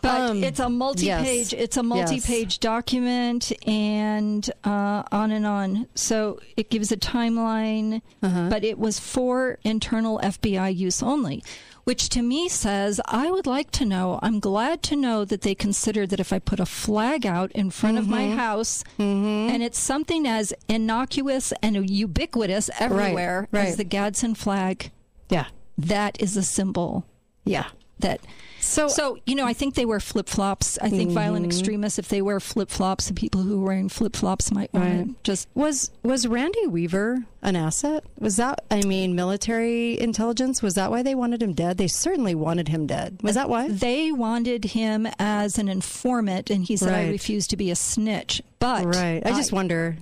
But 0.01 0.21
Um, 0.31 0.43
it's 0.43 0.59
a 0.59 0.69
multi-page. 0.69 1.53
yes. 1.53 1.53
It's 1.53 1.77
a 1.77 1.83
multi-page 1.83 2.59
document, 2.59 3.51
and 3.67 4.49
uh, 4.63 5.03
on 5.11 5.29
and 5.31 5.45
on. 5.45 5.85
So 5.93 6.39
it 6.57 6.71
gives 6.71 6.91
a 6.91 6.97
timeline, 6.97 8.01
Uh-huh. 8.23 8.47
but 8.49 8.63
it 8.63 8.79
was 8.79 8.99
for 8.99 9.59
internal 9.63 10.19
FBI 10.23 10.69
use 10.75 11.03
only. 11.03 11.43
Which 11.89 12.09
to 12.09 12.21
me 12.21 12.49
says, 12.49 13.01
I 13.07 13.31
would 13.31 13.47
like 13.47 13.71
to 13.71 13.83
know. 13.83 14.19
I'm 14.21 14.39
glad 14.39 14.83
to 14.83 14.95
know 14.95 15.25
that 15.25 15.41
they 15.41 15.55
consider 15.55 16.05
that 16.05 16.19
if 16.19 16.31
I 16.31 16.37
put 16.37 16.59
a 16.59 16.65
flag 16.67 17.25
out 17.25 17.51
in 17.53 17.71
front 17.71 17.97
of 17.97 18.07
my 18.07 18.25
Mhm. 18.25 18.35
house, 18.35 18.83
Mm-hmm. 18.99 19.49
and 19.55 19.63
it's 19.63 19.79
something 19.79 20.27
as 20.27 20.53
innocuous 20.67 21.51
and 21.63 21.89
ubiquitous 21.89 22.69
everywhere 22.79 23.47
right. 23.51 23.69
as 23.69 23.77
the 23.77 23.83
Gadsden 23.85 24.35
flag, 24.35 24.91
Yeah. 25.31 25.45
that 25.79 26.15
is 26.21 26.37
a 26.37 26.43
symbol 26.43 27.05
Yeah. 27.43 27.65
that 28.01 28.19
so 28.59 28.87
so 28.87 29.17
you 29.25 29.35
know 29.35 29.45
i 29.45 29.53
think 29.53 29.75
they 29.75 29.85
wear 29.85 29.99
flip-flops 29.99 30.77
i 30.81 30.89
think 30.89 31.11
violent 31.11 31.45
Mhm. 31.45 31.49
extremists 31.49 31.97
if 31.99 32.07
they 32.09 32.21
wear 32.21 32.39
flip-flops 32.39 33.07
the 33.07 33.13
people 33.13 33.41
who 33.41 33.61
are 33.61 33.65
wearing 33.65 33.89
flip-flops 33.89 34.51
might 34.51 34.73
want 34.73 35.07
to 35.07 35.15
just 35.23 35.47
Was 35.55 35.91
was 36.03 36.27
Randy 36.27 36.67
Weaver 36.67 37.25
an 37.41 37.55
asset? 37.55 38.03
Was 38.19 38.35
that 38.35 38.65
I 38.69 38.81
mean 38.83 39.15
military 39.15 39.97
intelligence? 39.99 40.61
Was 40.61 40.75
that 40.75 40.91
why 40.91 41.03
they 41.03 41.15
wanted 41.15 41.41
him 41.41 41.53
dead? 41.53 41.77
They 41.77 41.87
certainly 41.87 42.35
wanted 42.35 42.67
him 42.67 42.85
dead. 42.85 43.17
Was 43.23 43.35
that 43.35 43.49
why? 43.49 43.69
they 43.69 44.11
wanted 44.11 44.65
him 44.65 45.07
as 45.19 45.57
an 45.57 45.69
informant 45.69 46.49
and 46.49 46.65
he 46.65 46.75
said 46.75 46.93
i 46.93 47.03
Right. 47.03 47.11
refuse 47.11 47.47
to 47.47 47.55
be 47.57 47.71
a 47.71 47.75
snitch 47.75 48.41
but 48.59 48.83
right. 48.93 49.21
I 49.25 49.31
just 49.31 49.51
wonder. 49.53 49.97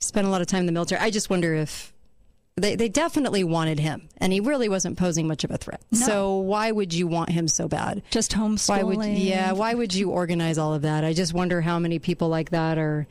Spent 0.00 0.26
a 0.26 0.30
lot 0.30 0.40
of 0.40 0.48
time 0.48 0.60
in 0.60 0.66
the 0.66 0.72
military. 0.72 1.00
I 1.00 1.10
just 1.10 1.30
wonder 1.30 1.54
if 1.54 1.91
they 2.56 2.76
they 2.76 2.88
definitely 2.88 3.44
wanted 3.44 3.78
him, 3.78 4.08
and 4.18 4.32
he 4.32 4.40
really 4.40 4.68
wasn't 4.68 4.98
posing 4.98 5.26
much 5.26 5.44
of 5.44 5.50
a 5.50 5.56
threat. 5.56 5.82
No. 5.90 5.98
So 5.98 6.36
why 6.36 6.70
would 6.70 6.92
you 6.92 7.06
want 7.06 7.30
him 7.30 7.48
so 7.48 7.68
bad? 7.68 8.02
just 8.10 8.34
Why 8.34 8.82
would 8.82 8.98
homeschooling 8.98 9.24
yeah? 9.24 9.52
Why 9.52 9.74
would 9.74 9.94
you 9.94 10.10
organize 10.10 10.58
all 10.58 10.74
of 10.74 10.82
that? 10.82 11.04
I 11.04 11.12
just 11.12 11.32
wonder 11.32 11.60
how 11.60 11.78
many 11.78 11.98
people 11.98 12.28
like 12.28 12.50
that 12.50 12.78
are 12.78 13.06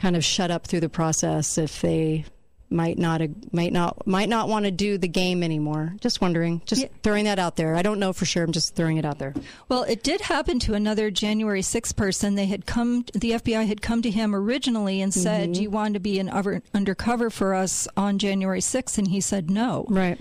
kind 0.00 0.16
of 0.16 0.24
shut 0.24 0.50
up 0.50 0.66
through 0.66 0.80
the 0.80 0.88
process 0.88 1.58
if 1.58 1.80
they 1.80 2.24
might 2.70 2.98
not 2.98 3.20
might 3.52 3.72
not 3.72 4.06
might 4.06 4.28
not 4.28 4.48
want 4.48 4.64
to 4.64 4.70
do 4.70 4.96
the 4.96 5.08
game 5.08 5.42
anymore. 5.42 5.94
Just 6.00 6.20
wondering. 6.20 6.62
Just 6.66 6.86
throwing 7.02 7.24
that 7.24 7.38
out 7.38 7.56
there. 7.56 7.74
I 7.74 7.82
don't 7.82 7.98
know 7.98 8.12
for 8.12 8.24
sure. 8.24 8.44
I'm 8.44 8.52
just 8.52 8.76
throwing 8.76 8.96
it 8.96 9.04
out 9.04 9.18
there. 9.18 9.34
well 9.68 9.82
it 9.84 10.02
did 10.02 10.20
happen 10.20 10.58
to 10.60 10.74
another 10.74 11.10
january 11.10 11.62
6th 11.62 11.96
person 11.96 12.34
they 12.36 12.46
had 12.46 12.66
come 12.66 13.04
the 13.14 13.32
fbi 13.32 13.66
had 13.66 13.82
come 13.82 14.02
to 14.02 14.10
him 14.10 14.34
originally 14.34 15.00
and 15.02 15.12
said 15.12 15.50
Mhm. 15.50 15.54
do 15.54 15.62
you 15.62 15.70
want 15.70 15.94
to 15.94 16.00
be 16.00 16.18
an 16.18 16.28
over, 16.30 16.62
undercover 16.74 17.28
for 17.30 17.54
us 17.54 17.88
on 17.96 18.18
january 18.18 18.60
6th 18.60 18.98
and 18.98 19.08
he 19.08 19.20
said 19.20 19.50
no 19.50 19.84
Right. 19.88 20.18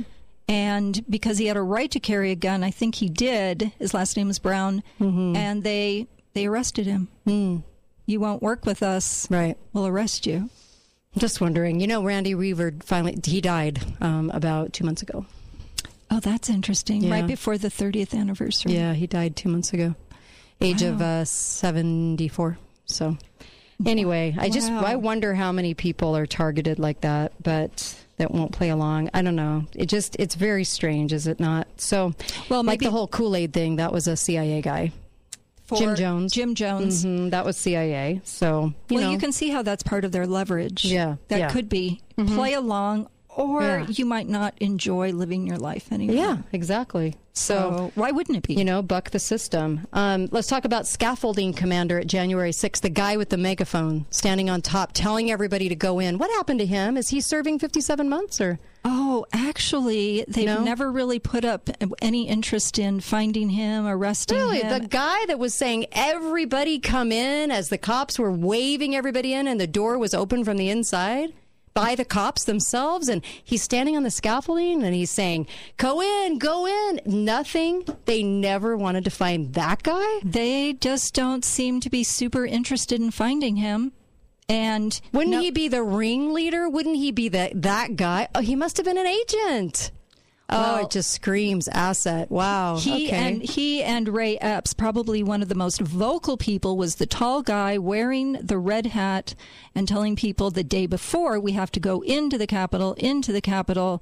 and 0.47 1.03
because 1.09 1.37
he 1.37 1.45
had 1.47 1.57
a 1.57 1.61
right 1.61 1.91
to 1.91 1.99
carry 1.99 2.31
a 2.31 2.35
gun, 2.35 2.63
I 2.63 2.71
think 2.71 2.95
he 2.95 3.09
did. 3.09 3.71
His 3.77 3.93
last 3.93 4.17
name 4.17 4.29
is 4.29 4.39
Brown, 4.39 4.81
Mm-hmm. 4.99 5.35
and 5.35 5.63
they 5.63 6.07
they 6.33 6.45
arrested 6.47 6.85
him. 6.87 7.09
You 8.05 8.19
won't 8.19 8.41
work 8.41 8.65
with 8.65 8.81
us. 8.81 9.27
Right. 9.29 9.55
We'll 9.73 9.85
arrest 9.87 10.25
you. 10.25 10.49
Just 11.17 11.41
wondering. 11.41 11.79
You 11.79 11.87
know, 11.87 12.03
Randy 12.03 12.35
Weaver 12.35 12.73
finally 12.81 13.17
he 13.23 13.41
died 13.41 13.79
um, 13.99 14.29
about 14.31 14.73
two 14.73 14.85
months 14.85 15.01
ago. 15.01 15.25
Oh, 16.11 16.19
that's 16.19 16.49
interesting. 16.49 17.03
Yeah. 17.03 17.11
Right 17.11 17.27
before 17.27 17.57
the 17.57 17.67
30th 17.67 18.17
anniversary. 18.17 18.73
Yeah, 18.73 18.93
he 18.93 19.07
died 19.07 19.35
two 19.35 19.49
months 19.49 19.73
ago, 19.73 19.95
age 20.61 20.81
of 20.81 21.01
uh, 21.01 21.25
seventy 21.25 22.27
four. 22.27 22.57
So, 22.85 23.17
anyway, 23.85 24.35
I 24.37 24.49
just 24.49 24.71
I 24.71 24.95
wonder 24.95 25.35
how 25.35 25.51
many 25.51 25.73
people 25.73 26.15
are 26.15 26.25
targeted 26.25 26.79
like 26.79 27.01
that, 27.01 27.33
but 27.43 27.95
that 28.17 28.31
won't 28.31 28.51
play 28.51 28.69
along. 28.69 29.09
I 29.13 29.21
don't 29.21 29.35
know. 29.35 29.65
It 29.75 29.85
just 29.87 30.15
it's 30.19 30.35
very 30.35 30.63
strange, 30.63 31.13
is 31.13 31.27
it 31.27 31.39
not? 31.39 31.67
So, 31.77 32.13
Well, 32.49 32.63
like 32.63 32.79
the 32.79 32.91
whole 32.91 33.07
Kool 33.07 33.35
Aid 33.35 33.53
thing, 33.53 33.75
that 33.77 33.91
was 33.91 34.07
a 34.07 34.15
CIA 34.17 34.61
guy. 34.61 34.91
Jim 35.77 35.95
Jones. 35.95 36.33
Jim 36.33 36.55
Jones. 36.55 37.05
Mhm, 37.05 37.31
that 37.31 37.45
was 37.45 37.57
CIA. 37.57 38.21
So 38.23 38.73
you 38.89 38.95
well, 38.97 39.05
know, 39.05 39.11
you 39.11 39.17
can 39.17 39.31
see 39.31 39.49
how 39.49 39.61
that's 39.61 39.83
part 39.83 40.03
of 40.05 40.11
their 40.11 40.25
leverage. 40.25 40.85
Yeah, 40.85 41.15
That 41.27 41.39
yeah. 41.39 41.49
could 41.49 41.69
be 41.69 42.01
Mhm. 42.17 42.35
play 42.35 42.53
along, 42.53 43.07
or 43.39 43.61
Yeah. 43.63 43.85
you 43.87 44.05
might 44.05 44.27
not 44.27 44.53
enjoy 44.59 45.11
living 45.11 45.47
your 45.47 45.57
life 45.57 45.91
anymore. 45.91 46.15
Yeah, 46.15 46.37
exactly. 46.51 47.15
So, 47.33 47.55
So 47.55 47.91
why 47.95 48.11
wouldn't 48.11 48.37
it 48.37 48.43
be? 48.45 48.53
You 48.55 48.65
know, 48.65 48.81
buck 48.81 49.11
the 49.11 49.19
system. 49.19 49.87
Um, 49.93 50.27
let's 50.31 50.47
talk 50.47 50.65
about 50.65 50.85
scaffolding 50.85 51.53
commander 51.53 51.97
at 51.99 52.07
January 52.07 52.51
6th, 52.51 52.81
the 52.81 52.89
guy 52.89 53.15
with 53.15 53.29
the 53.29 53.37
megaphone 53.37 54.05
standing 54.09 54.49
on 54.49 54.61
top 54.61 54.91
telling 54.93 55.31
everybody 55.31 55.69
to 55.69 55.75
go 55.75 55.99
in. 55.99 56.17
What 56.17 56.29
happened 56.31 56.59
to 56.59 56.65
him? 56.65 56.97
Is 56.97 57.09
he 57.09 57.21
serving 57.21 57.59
57 57.59 58.09
months 58.09 58.41
or? 58.41 58.59
Oh, 58.83 59.25
actually, 59.31 60.25
they've 60.27 60.45
No? 60.45 60.63
never 60.63 60.91
really 60.91 61.19
put 61.19 61.45
up 61.45 61.69
any 62.01 62.27
interest 62.27 62.77
in 62.77 62.99
finding 62.99 63.49
him, 63.49 63.85
arresting 63.87 64.37
Really? 64.37 64.59
him. 64.59 64.67
Really, 64.67 64.79
the 64.79 64.87
guy 64.87 65.25
that 65.27 65.39
was 65.39 65.53
saying 65.53 65.85
everybody 65.93 66.79
come 66.79 67.11
in 67.11 67.51
as 67.51 67.69
the 67.69 67.77
cops 67.77 68.19
were 68.19 68.31
waving 68.31 68.95
everybody 68.95 69.33
in 69.33 69.47
and 69.47 69.59
the 69.61 69.67
door 69.67 69.97
was 69.97 70.13
open 70.13 70.43
from 70.43 70.57
the 70.57 70.69
inside? 70.69 71.31
By 71.79 71.95
the 71.95 72.03
cops 72.03 72.43
themselves, 72.43 73.07
and 73.07 73.23
he's 73.41 73.63
standing 73.63 73.95
on 73.95 74.03
the 74.03 74.11
scaffolding 74.11 74.83
and 74.83 74.93
he's 74.93 75.09
saying, 75.09 75.47
Go 75.77 76.01
in, 76.01 76.37
go 76.37 76.67
in. 76.67 76.99
Nothing. 77.05 77.85
They 78.03 78.21
never 78.21 78.75
wanted 78.75 79.05
to 79.05 79.09
find 79.09 79.53
that 79.53 79.81
guy. 79.83 80.19
They 80.21 80.73
just 80.73 81.13
don't 81.13 81.45
seem 81.45 81.79
to 81.79 81.89
be 81.89 82.03
super 82.03 82.45
interested 82.45 82.99
in 82.99 83.11
finding 83.11 83.55
him. 83.55 83.93
And 84.49 84.99
Wouldn't 85.13 85.31
no- 85.31 85.39
he 85.39 85.51
be 85.51 85.69
the 85.69 85.81
ringleader? 85.81 86.67
Wouldn't 86.67 86.97
he 86.97 87.11
be 87.11 87.29
that 87.29 87.61
that 87.61 87.95
guy? 87.95 88.27
Oh, 88.35 88.41
he 88.41 88.57
must 88.57 88.75
have 88.75 88.85
been 88.85 88.97
an 88.97 89.07
agent. 89.07 89.91
Oh, 90.49 90.59
Well, 90.59 90.85
it 90.85 90.91
just 90.91 91.11
screams 91.11 91.67
asset. 91.69 92.29
Wow. 92.31 92.77
He 92.77 93.07
okay. 93.07 93.15
and 93.15 93.41
he 93.41 93.83
and 93.83 94.07
Ray 94.09 94.37
Epps, 94.37 94.73
probably 94.73 95.23
one 95.23 95.41
of 95.41 95.49
the 95.49 95.55
most 95.55 95.81
vocal 95.81 96.37
people, 96.37 96.77
was 96.77 96.95
the 96.95 97.05
tall 97.05 97.41
guy 97.41 97.77
wearing 97.77 98.33
the 98.33 98.57
red 98.57 98.87
hat 98.87 99.35
and 99.75 99.87
telling 99.87 100.15
people 100.15 100.51
the 100.51 100.63
day 100.63 100.85
before 100.85 101.39
we 101.39 101.51
have 101.53 101.71
to 101.73 101.79
go 101.79 102.01
into 102.01 102.37
the 102.37 102.47
Capitol, 102.47 102.93
into 102.93 103.31
the 103.31 103.41
Capitol. 103.41 104.01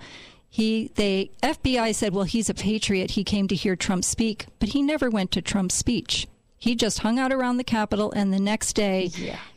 He, 0.49 0.91
they, 0.95 1.31
FBI 1.43 1.93
said, 1.93 2.13
well, 2.13 2.23
he's 2.23 2.49
a 2.49 2.53
patriot. 2.53 3.11
He 3.11 3.23
came 3.23 3.47
to 3.49 3.55
hear 3.55 3.75
Trump 3.75 4.05
speak, 4.05 4.45
but 4.59 4.69
he 4.69 4.81
never 4.81 5.09
went 5.09 5.31
to 5.31 5.41
Trump's 5.41 5.75
speech. 5.75 6.25
He 6.57 6.73
just 6.73 6.99
hung 6.99 7.19
out 7.19 7.31
around 7.33 7.57
the 7.57 7.63
Capitol, 7.63 8.11
and 8.15 8.33
the 8.33 8.39
next 8.39 8.73
day, 8.73 9.11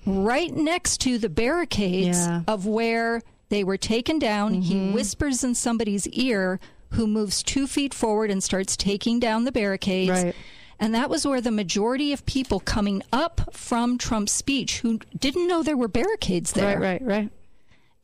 right 0.04 0.52
next 0.54 0.98
to 1.02 1.16
the 1.16 1.28
barricades 1.30 2.26
Yeah. 2.26 2.42
of 2.46 2.66
where 2.66 3.22
they 3.48 3.64
were 3.64 3.76
taken 3.78 4.18
down, 4.18 4.54
he 4.62 4.74
Mm-hmm. 4.74 4.92
whispers 4.92 5.42
in 5.42 5.54
somebody's 5.54 6.06
ear 6.08 6.60
who 6.90 7.06
moves 7.06 7.42
two 7.42 7.66
feet 7.66 7.94
forward 7.94 8.30
and 8.30 8.42
starts 8.42 8.76
taking 8.76 9.20
down 9.20 9.44
the 9.44 9.52
barricades. 9.52 10.10
Right. 10.10 10.34
And 10.78 10.94
that 10.94 11.10
was 11.10 11.26
where 11.26 11.40
the 11.40 11.50
majority 11.50 12.12
of 12.12 12.24
people 12.24 12.58
coming 12.58 13.02
up 13.12 13.54
from 13.54 13.98
Trump's 13.98 14.32
speech 14.32 14.80
who 14.80 14.98
didn't 15.18 15.46
know 15.46 15.62
there 15.62 15.76
were 15.76 15.88
barricades 15.88 16.52
there. 16.52 16.80
right, 16.80 17.00
right, 17.00 17.02
right. 17.02 17.30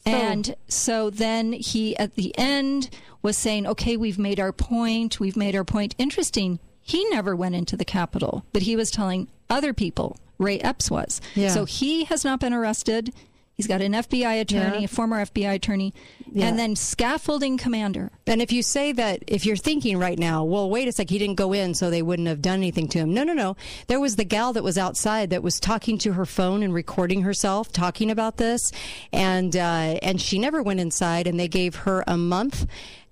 And 0.04 0.54
so 0.68 1.10
then 1.10 1.52
he, 1.52 1.96
at 1.96 2.14
the 2.14 2.36
end, 2.38 2.90
was 3.22 3.36
saying, 3.36 3.66
okay, 3.66 3.96
we've 3.96 4.18
made 4.18 4.38
our 4.38 4.52
point. 4.52 5.18
We've 5.18 5.36
made 5.36 5.56
our 5.56 5.64
point. 5.64 5.96
Interesting. 5.98 6.60
He 6.80 7.04
never 7.08 7.34
went 7.34 7.56
into 7.56 7.76
the 7.76 7.84
Capitol, 7.84 8.44
but 8.52 8.62
he 8.62 8.76
was 8.76 8.92
telling 8.92 9.26
other 9.50 9.72
people. 9.72 10.16
Ray 10.38 10.60
Epps 10.60 10.90
was. 10.90 11.20
Yeah. 11.34 11.48
So 11.48 11.64
he 11.64 12.04
has 12.04 12.24
not 12.24 12.38
been 12.38 12.52
arrested. 12.52 13.12
He's 13.56 13.66
got 13.66 13.80
an 13.80 13.92
FBI 13.94 14.38
attorney, 14.42 14.80
Yeah. 14.80 14.84
a 14.84 14.88
former 14.88 15.18
FBI 15.22 15.54
attorney, 15.54 15.94
Yeah. 16.30 16.46
and 16.48 16.58
then 16.58 16.76
scaffolding 16.76 17.56
commander. 17.56 18.10
And 18.26 18.42
if 18.42 18.52
you 18.52 18.62
say 18.62 18.92
that, 18.92 19.22
if 19.26 19.46
you're 19.46 19.56
thinking 19.56 19.96
right 19.96 20.18
now, 20.18 20.44
well, 20.44 20.68
wait 20.68 20.88
a 20.88 20.92
sec, 20.92 21.08
he 21.08 21.16
didn't 21.16 21.36
go 21.36 21.54
in, 21.54 21.72
so 21.72 21.88
they 21.88 22.02
wouldn't 22.02 22.28
have 22.28 22.42
done 22.42 22.58
anything 22.58 22.86
to 22.88 22.98
him. 22.98 23.14
No, 23.14 23.24
no, 23.24 23.32
no. 23.32 23.56
There 23.86 23.98
was 23.98 24.16
the 24.16 24.24
gal 24.24 24.52
that 24.52 24.62
was 24.62 24.76
outside 24.76 25.30
that 25.30 25.42
was 25.42 25.58
talking 25.58 25.96
to 25.98 26.12
her 26.12 26.26
phone 26.26 26.62
and 26.62 26.74
recording 26.74 27.22
herself 27.22 27.72
talking 27.72 28.10
about 28.10 28.36
this, 28.36 28.72
and 29.10 29.56
uh, 29.56 29.96
and 30.02 30.20
she 30.20 30.38
never 30.38 30.62
went 30.62 30.80
inside, 30.80 31.26
and 31.26 31.40
they 31.40 31.48
gave 31.48 31.76
her 31.76 32.04
a 32.06 32.16
month. 32.18 32.66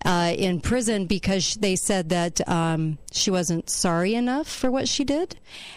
Uh, 0.06 0.34
in 0.36 0.60
prison 0.60 1.06
because 1.06 1.54
they 1.54 1.74
said 1.74 2.10
that 2.10 2.46
um, 2.46 2.98
she 3.10 3.30
wasn't 3.30 3.70
sorry 3.70 4.14
enough 4.14 4.46
for 4.46 4.70
what 4.70 4.86
she 4.86 5.02
did, 5.02 5.36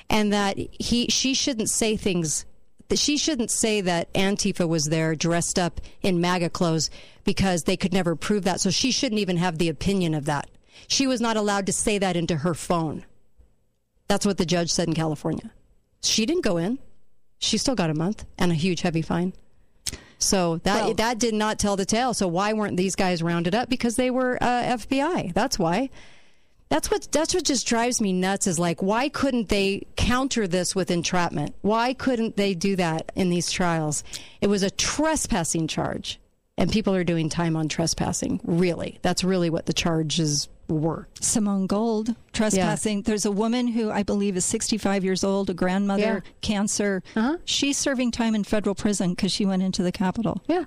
and 0.10 0.34
that 0.34 0.58
he 0.58 1.08
she 1.08 1.34
shouldn't 1.34 1.70
say 1.70 1.96
things 1.96 2.44
that 2.90 3.00
she 3.00 3.18
shouldn't 3.18 3.52
say 3.52 3.82
that 3.82 4.14
Antifa 4.14 4.68
was 4.68 4.86
there 4.86 5.16
dressed 5.16 5.60
up 5.60 5.82
in 6.02 6.22
MAGA 6.22 6.50
clothes 6.50 6.90
because 7.24 7.64
they 7.64 7.78
could 7.78 7.94
never 7.94 8.16
prove 8.16 8.44
that. 8.46 8.62
So 8.62 8.70
she 8.70 8.92
shouldn't 8.92 9.20
even 9.20 9.38
have 9.38 9.58
the 9.58 9.70
opinion 9.70 10.14
of 10.14 10.26
that. 10.26 10.50
She 10.88 11.08
was 11.08 11.20
not 11.20 11.38
allowed 11.38 11.66
to 11.66 11.74
say 11.74 11.98
that 11.98 12.16
into 12.16 12.38
her 12.38 12.54
phone. 12.54 13.06
That's 14.08 14.26
what 14.26 14.38
the 14.38 14.46
judge 14.46 14.72
said 14.72 14.88
in 14.88 14.94
California. 14.94 15.52
She 16.02 16.26
didn't 16.26 16.44
go 16.44 16.58
in. 16.58 16.80
She 17.40 17.58
still 17.58 17.76
got 17.76 17.90
a 17.90 17.94
month 17.94 18.26
and 18.38 18.52
a 18.52 18.56
huge 18.56 18.82
heavy 18.82 19.02
fine. 19.02 19.34
So 20.20 20.58
that 20.64 20.86
Well- 20.86 20.94
that 20.96 21.20
did 21.20 21.34
not 21.34 21.60
tell 21.60 21.76
the 21.76 21.86
tale. 21.86 22.14
So 22.14 22.28
why 22.28 22.54
weren't 22.54 22.78
these 22.78 22.96
guys 22.96 23.22
rounded 23.22 23.54
up? 23.54 23.70
Because 23.70 23.96
they 23.96 24.10
were 24.10 24.38
uh, 24.42 24.64
FBI. 24.78 25.34
That's 25.34 25.60
why. 25.60 25.90
That's 26.70 26.92
what 26.92 27.08
that's 27.12 27.34
what 27.34 27.44
just 27.46 27.66
drives 27.68 28.02
me 28.02 28.12
nuts 28.14 28.46
is 28.48 28.60
like 28.60 28.82
why 28.84 29.10
couldn't 29.10 29.50
they 29.50 29.88
counter 29.96 30.48
this 30.48 30.76
with 30.76 30.92
entrapment? 30.92 31.56
Why 31.62 31.94
couldn't 31.94 32.36
they 32.36 32.54
do 32.54 32.76
that 32.76 33.12
in 33.16 33.30
these 33.30 33.50
trials? 33.52 34.04
It 34.42 34.48
was 34.48 34.64
a 34.64 34.70
trespassing 34.70 35.68
charge. 35.68 36.20
And 36.60 36.72
people 36.72 36.96
are 36.96 37.04
doing 37.04 37.30
time 37.30 37.56
on 37.56 37.70
trespassing. 37.70 38.42
Really. 38.44 38.98
That's 39.04 39.24
really 39.24 39.52
what 39.52 39.68
the 39.68 39.74
charges 39.74 40.50
were. 40.68 41.08
Simone 41.22 41.68
Gold 41.68 42.16
trespassing. 42.34 43.04
There's 43.04 43.26
a 43.28 43.32
woman 43.32 43.68
who 43.68 43.92
I 43.92 44.02
believe 44.02 44.36
is 44.36 44.44
65 44.46 45.04
years 45.04 45.24
old, 45.24 45.52
a 45.52 45.54
grandmother, 45.54 46.24
Yeah. 46.26 46.32
cancer. 46.42 47.04
Uh-huh. 47.16 47.38
She's 47.46 47.78
serving 47.78 48.10
time 48.10 48.34
in 48.34 48.44
federal 48.44 48.74
prison 48.74 49.12
because 49.12 49.32
she 49.32 49.46
went 49.46 49.62
into 49.62 49.84
the 49.84 49.92
Capitol. 49.92 50.42
Yeah. 50.48 50.64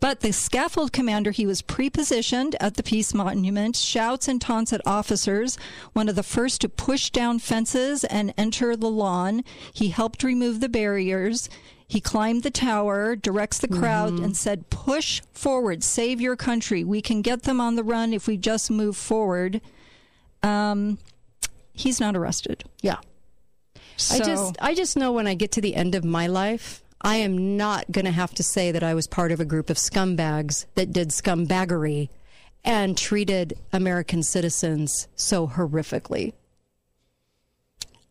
But 0.00 0.20
the 0.20 0.32
scaffold 0.32 0.92
commander, 0.92 1.30
he 1.30 1.46
was 1.46 1.62
pre-positioned 1.62 2.56
at 2.60 2.74
the 2.74 2.82
Peace 2.82 3.12
Monument, 3.14 3.76
shouts 3.76 4.28
and 4.28 4.40
taunts 4.40 4.72
at 4.72 4.80
officers, 4.86 5.58
one 5.92 6.08
of 6.08 6.16
the 6.16 6.22
first 6.22 6.60
to 6.62 6.68
push 6.68 7.10
down 7.10 7.38
fences 7.38 8.04
and 8.04 8.32
enter 8.36 8.76
the 8.76 8.90
lawn. 8.90 9.42
He 9.72 9.88
helped 9.88 10.22
remove 10.22 10.60
the 10.60 10.68
barriers. 10.68 11.48
He 11.88 12.00
climbed 12.00 12.42
the 12.42 12.50
tower, 12.50 13.14
directs 13.14 13.58
the 13.58 13.68
crowd, 13.68 14.14
Mm-hmm. 14.14 14.24
and 14.24 14.36
said, 14.36 14.70
Push 14.70 15.22
forward, 15.32 15.84
save 15.84 16.20
your 16.20 16.34
country. 16.36 16.82
We 16.82 17.00
can 17.00 17.22
get 17.22 17.44
them 17.44 17.60
on 17.60 17.76
the 17.76 17.84
run 17.84 18.12
if 18.12 18.26
we 18.26 18.36
just 18.36 18.70
move 18.70 18.96
forward. 18.96 19.60
Um, 20.42 20.98
he's 21.72 22.00
not 22.00 22.16
arrested. 22.16 22.64
Yeah. 22.82 22.96
I 24.10 24.18
just 24.18 24.56
I 24.60 24.74
just 24.74 24.96
know 24.96 25.10
when 25.12 25.26
I 25.26 25.34
get 25.34 25.52
to 25.52 25.60
the 25.60 25.74
end 25.74 25.94
of 25.94 26.04
my 26.04 26.26
life, 26.26 26.82
I 27.00 27.16
am 27.16 27.56
not 27.56 27.90
going 27.92 28.06
to 28.06 28.10
have 28.10 28.34
to 28.34 28.42
say 28.42 28.72
that 28.72 28.82
I 28.82 28.94
was 28.94 29.06
part 29.06 29.32
of 29.32 29.40
a 29.40 29.44
group 29.44 29.70
of 29.70 29.76
scumbags 29.76 30.66
that 30.74 30.92
did 30.92 31.10
scumbaggery 31.10 32.08
and 32.64 32.98
treated 32.98 33.58
American 33.72 34.22
citizens 34.22 35.06
so 35.14 35.46
horrifically. 35.46 36.32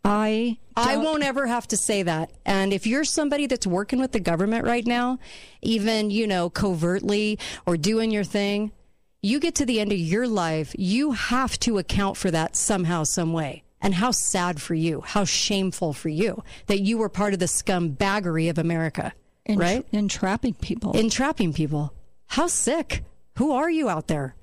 I 0.05 0.59
I 0.77 0.97
won't 0.97 1.23
ever 1.23 1.47
have 1.47 1.67
to 1.69 1.77
say 1.77 2.03
that. 2.03 2.31
And 2.45 2.71
if 2.71 2.85
you're 2.85 3.03
somebody 3.03 3.47
that's 3.47 3.65
working 3.65 3.99
with 3.99 4.11
the 4.11 4.19
government 4.19 4.65
right 4.65 4.85
now, 4.85 5.19
even, 5.61 6.11
you 6.11 6.27
know, 6.27 6.49
covertly 6.49 7.39
or 7.65 7.75
doing 7.75 8.11
your 8.11 8.23
thing, 8.23 8.71
you 9.21 9.39
get 9.39 9.55
to 9.55 9.65
the 9.65 9.79
end 9.79 9.91
of 9.91 9.97
your 9.97 10.27
life, 10.27 10.75
you 10.77 11.13
have 11.13 11.59
to 11.61 11.79
account 11.79 12.17
for 12.17 12.29
that 12.29 12.55
somehow, 12.55 13.03
some 13.03 13.33
way. 13.33 13.63
And 13.85 13.93
how 13.93 14.09
sad 14.09 14.59
for 14.59 14.73
you, 14.73 15.01
how 15.01 15.25
shameful 15.25 15.93
for 15.93 16.09
you 16.09 16.43
that 16.65 16.79
you 16.79 16.97
were 16.97 17.07
part 17.07 17.33
of 17.33 17.39
the 17.39 17.45
scumbaggery 17.45 18.49
of 18.49 18.57
America, 18.57 19.13
Entra- 19.47 19.59
right? 19.59 19.85
Entrapping 19.91 20.55
people. 20.55 20.97
Entrapping 20.97 21.53
people. 21.53 21.93
How 22.25 22.47
sick. 22.47 23.03
Who 23.37 23.51
are 23.51 23.69
you 23.69 23.87
out 23.87 24.07
there? 24.07 24.33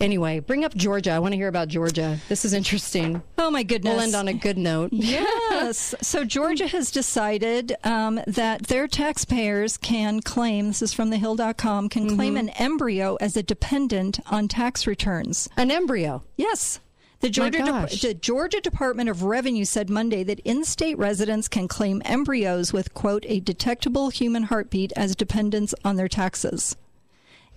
Anyway, 0.00 0.40
bring 0.40 0.64
up 0.64 0.74
Georgia. 0.74 1.12
I 1.12 1.20
want 1.20 1.34
to 1.34 1.36
hear 1.36 1.46
about 1.46 1.68
Georgia. 1.68 2.18
This 2.28 2.44
is 2.44 2.52
interesting. 2.52 3.22
Oh 3.38 3.48
my 3.48 3.62
goodness. 3.62 3.92
We'll 3.92 4.02
end 4.02 4.16
on 4.16 4.26
a 4.26 4.32
good 4.32 4.58
note. 4.58 4.92
Yes. 4.92 5.94
so 6.02 6.24
Georgia 6.24 6.66
has 6.66 6.90
decided 6.90 7.76
um, 7.84 8.20
that 8.26 8.64
their 8.64 8.88
taxpayers 8.88 9.76
can 9.76 10.20
claim, 10.20 10.66
this 10.66 10.82
is 10.82 10.92
from 10.92 11.12
thehill.com, 11.12 11.90
can 11.90 12.16
claim 12.16 12.36
an 12.36 12.48
embryo 12.50 13.16
as 13.20 13.36
a 13.36 13.42
dependent 13.44 14.18
on 14.26 14.48
tax 14.48 14.84
returns. 14.84 15.48
An 15.56 15.70
embryo? 15.70 16.24
Yes. 16.36 16.80
The 17.20 17.30
Georgia, 17.30 17.58
gosh. 17.58 18.00
the 18.00 18.14
Georgia 18.14 18.60
Department 18.60 19.10
of 19.10 19.22
Revenue 19.22 19.66
said 19.66 19.90
Monday 19.90 20.22
that 20.24 20.40
in 20.40 20.64
state 20.64 20.96
residents 20.96 21.48
can 21.48 21.68
claim 21.68 22.00
embryos 22.06 22.72
with, 22.72 22.94
quote, 22.94 23.26
a 23.28 23.40
detectable 23.40 24.08
human 24.08 24.44
heartbeat 24.44 24.92
as 24.96 25.14
dependents 25.14 25.74
on 25.84 25.96
their 25.96 26.08
taxes. 26.08 26.76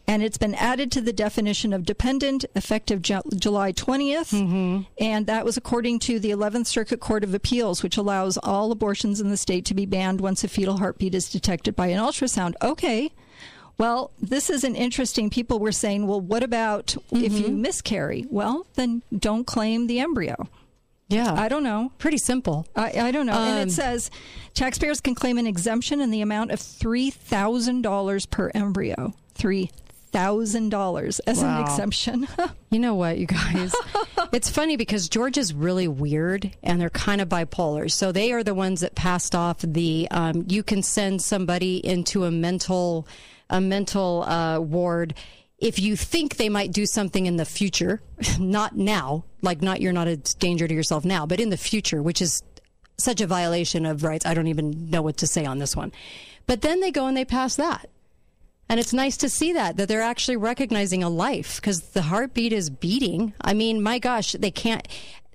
And 0.06 0.22
it's 0.22 0.38
been 0.38 0.56
added 0.56 0.92
to 0.92 1.02
the 1.02 1.14
definition 1.14 1.72
of 1.72 1.86
dependent 1.86 2.44
effective 2.56 3.02
Ju- 3.02 3.22
July 3.38 3.72
20th. 3.72 4.34
Mm-hmm. 4.34 4.82
And 5.00 5.28
that 5.28 5.46
was 5.46 5.56
according 5.56 6.00
to 6.00 6.20
the 6.20 6.32
11th 6.32 6.68
Circuit 6.68 7.00
Court 7.00 7.24
of 7.24 7.34
Appeals, 7.34 7.84
which 7.84 7.96
allows 7.96 8.38
all 8.38 8.72
abortions 8.72 9.22
in 9.22 9.30
the 9.30 9.38
state 9.38 9.64
to 9.66 9.74
be 9.74 9.86
banned 9.86 10.20
once 10.20 10.44
a 10.44 10.50
fetal 10.50 10.80
heartbeat 10.80 11.16
is 11.16 11.32
detected 11.32 11.74
by 11.76 11.88
an 11.88 12.00
ultrasound. 12.02 12.56
Okay. 12.62 13.14
Well, 13.78 14.12
this 14.22 14.50
is 14.50 14.64
an 14.64 14.76
interesting. 14.76 15.30
People 15.30 15.60
were 15.60 15.72
saying, 15.72 16.08
well, 16.08 16.22
what 16.22 16.44
about 16.44 16.96
if 17.12 17.34
you 17.34 17.50
miscarry? 17.50 18.26
Well, 18.30 18.66
then 18.76 19.02
don't 19.18 19.46
claim 19.46 19.88
the 19.88 20.00
embryo. 20.00 20.48
Yeah. 21.10 21.34
I 21.34 21.48
don't 21.50 21.64
know. 21.64 21.92
Pretty 21.98 22.18
simple. 22.18 22.66
I, 22.76 22.92
I 23.00 23.12
don't 23.12 23.26
know. 23.26 23.34
and 23.34 23.62
Um, 23.62 23.68
it 23.68 23.72
says 23.72 24.10
taxpayers 24.54 25.02
can 25.02 25.16
claim 25.16 25.38
an 25.38 25.46
exemption 25.48 26.02
in 26.02 26.12
the 26.12 26.22
amount 26.22 26.52
of 26.52 26.60
$3,000 26.60 28.30
per 28.30 28.52
embryo. 28.56 29.14
$3,000 30.14 31.20
as 31.28 31.42
an 31.42 31.62
exemption. 31.62 32.28
You 32.74 32.80
know 32.80 32.96
what, 32.96 33.20
you 33.20 33.28
guys? 33.28 33.72
it's 34.34 34.50
funny 34.50 34.78
because 34.78 35.08
Georgia's 35.08 35.54
really 35.54 35.88
weird 35.88 36.56
and 36.64 36.82
they're 36.82 36.90
kind 36.90 37.22
of 37.22 37.30
bipolar. 37.30 37.92
So 37.92 38.12
they 38.12 38.32
are 38.32 38.44
the 38.44 38.56
ones 38.56 38.82
that 38.82 38.96
passed 38.96 39.36
off 39.36 39.60
the 39.60 40.08
um, 40.10 40.46
you 40.50 40.64
can 40.64 40.82
send 40.82 41.22
somebody 41.22 41.78
into 41.86 42.24
a 42.24 42.32
mental 42.32 43.08
a 43.50 43.62
mental 43.62 44.24
uh, 44.24 44.60
ward 44.60 45.14
if 45.64 45.80
you 45.80 45.96
think 45.96 46.36
they 46.36 46.50
might 46.50 46.74
do 46.74 46.86
something 46.86 47.26
in 47.26 47.38
the 47.38 47.46
future, 47.46 48.02
not 48.40 48.76
now, 48.76 49.24
like 49.42 49.62
not 49.62 49.80
you're 49.80 49.94
not 49.94 50.10
a 50.10 50.18
danger 50.18 50.68
to 50.68 50.74
yourself 50.74 51.06
now, 51.06 51.26
but 51.26 51.40
in 51.40 51.50
the 51.50 51.58
future, 51.58 52.04
which 52.04 52.22
is 52.22 52.44
such 52.98 53.22
a 53.22 53.28
violation 53.28 53.86
of 53.86 54.04
rights. 54.04 54.26
I 54.26 54.34
don't 54.34 54.48
even 54.48 54.90
know 54.90 55.02
what 55.02 55.18
to 55.18 55.28
say 55.28 55.46
on 55.46 55.60
this 55.60 55.76
one. 55.76 55.94
But 56.48 56.62
then 56.62 56.82
they 56.82 56.92
go 56.92 57.08
and 57.08 57.16
they 57.16 57.24
pass 57.24 57.56
that. 57.56 57.90
And 58.70 58.80
it's 58.80 58.94
nice 58.94 59.18
to 59.18 59.30
see 59.30 59.54
that, 59.54 59.78
that 59.78 59.88
they're 59.88 60.02
actually 60.02 60.38
recognizing 60.38 61.02
a 61.02 61.10
life 61.10 61.58
because 61.58 61.82
the 61.92 62.02
heartbeat 62.02 62.54
is 62.54 62.70
beating. 62.70 63.34
I 63.40 63.54
mean, 63.54 63.82
my 63.82 64.00
gosh, 64.00 64.34
they 64.34 64.52
can't, 64.52 64.88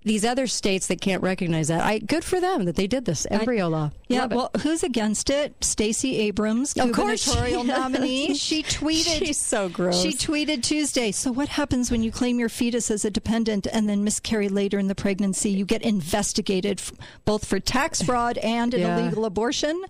these 0.09 0.25
other 0.25 0.47
states 0.47 0.89
that 0.89 1.01
can't 1.01 1.23
recognize 1.23 1.69
that, 1.69 1.83
I, 1.83 1.99
good 2.01 2.25
for 2.25 2.41
them 2.41 2.65
that 2.65 2.75
they 2.77 2.87
did 2.87 3.05
this 3.05 3.27
embryo 3.31 3.69
law. 3.69 3.91
Yeah, 4.09 4.23
Love 4.23 4.33
it. 4.33 4.35
well, 4.37 4.51
who's 4.63 4.83
against 4.83 5.31
it? 5.31 5.63
Stacey 5.63 6.17
Abrams, 6.21 6.75
Of 6.77 6.93
course 6.93 7.23
she 7.23 7.31
gubernatorial 7.31 7.63
is. 7.63 7.69
nominee. 7.69 8.35
She 8.49 8.63
tweeted. 8.63 9.19
She's 9.19 9.39
so 9.39 9.69
gross. 9.69 10.01
She 10.03 10.11
tweeted 10.13 10.63
Tuesday. 10.63 11.13
So, 11.13 11.31
what 11.31 11.49
happens 11.51 11.91
when 11.91 12.03
you 12.03 12.11
claim 12.11 12.39
your 12.39 12.49
fetus 12.49 12.91
as 12.91 13.05
a 13.05 13.11
dependent 13.11 13.67
and 13.73 13.89
then 13.89 14.03
miscarry 14.03 14.49
later 14.49 14.79
in 14.79 14.89
the 14.89 14.95
pregnancy? 14.95 15.51
You 15.51 15.65
get 15.65 15.83
investigated 15.83 16.81
f- 16.81 16.93
both 17.25 17.45
for 17.45 17.61
tax 17.61 18.03
fraud 18.03 18.39
and 18.39 18.73
an 18.75 18.81
Yeah. 18.81 18.99
illegal 18.99 19.25
abortion. 19.27 19.85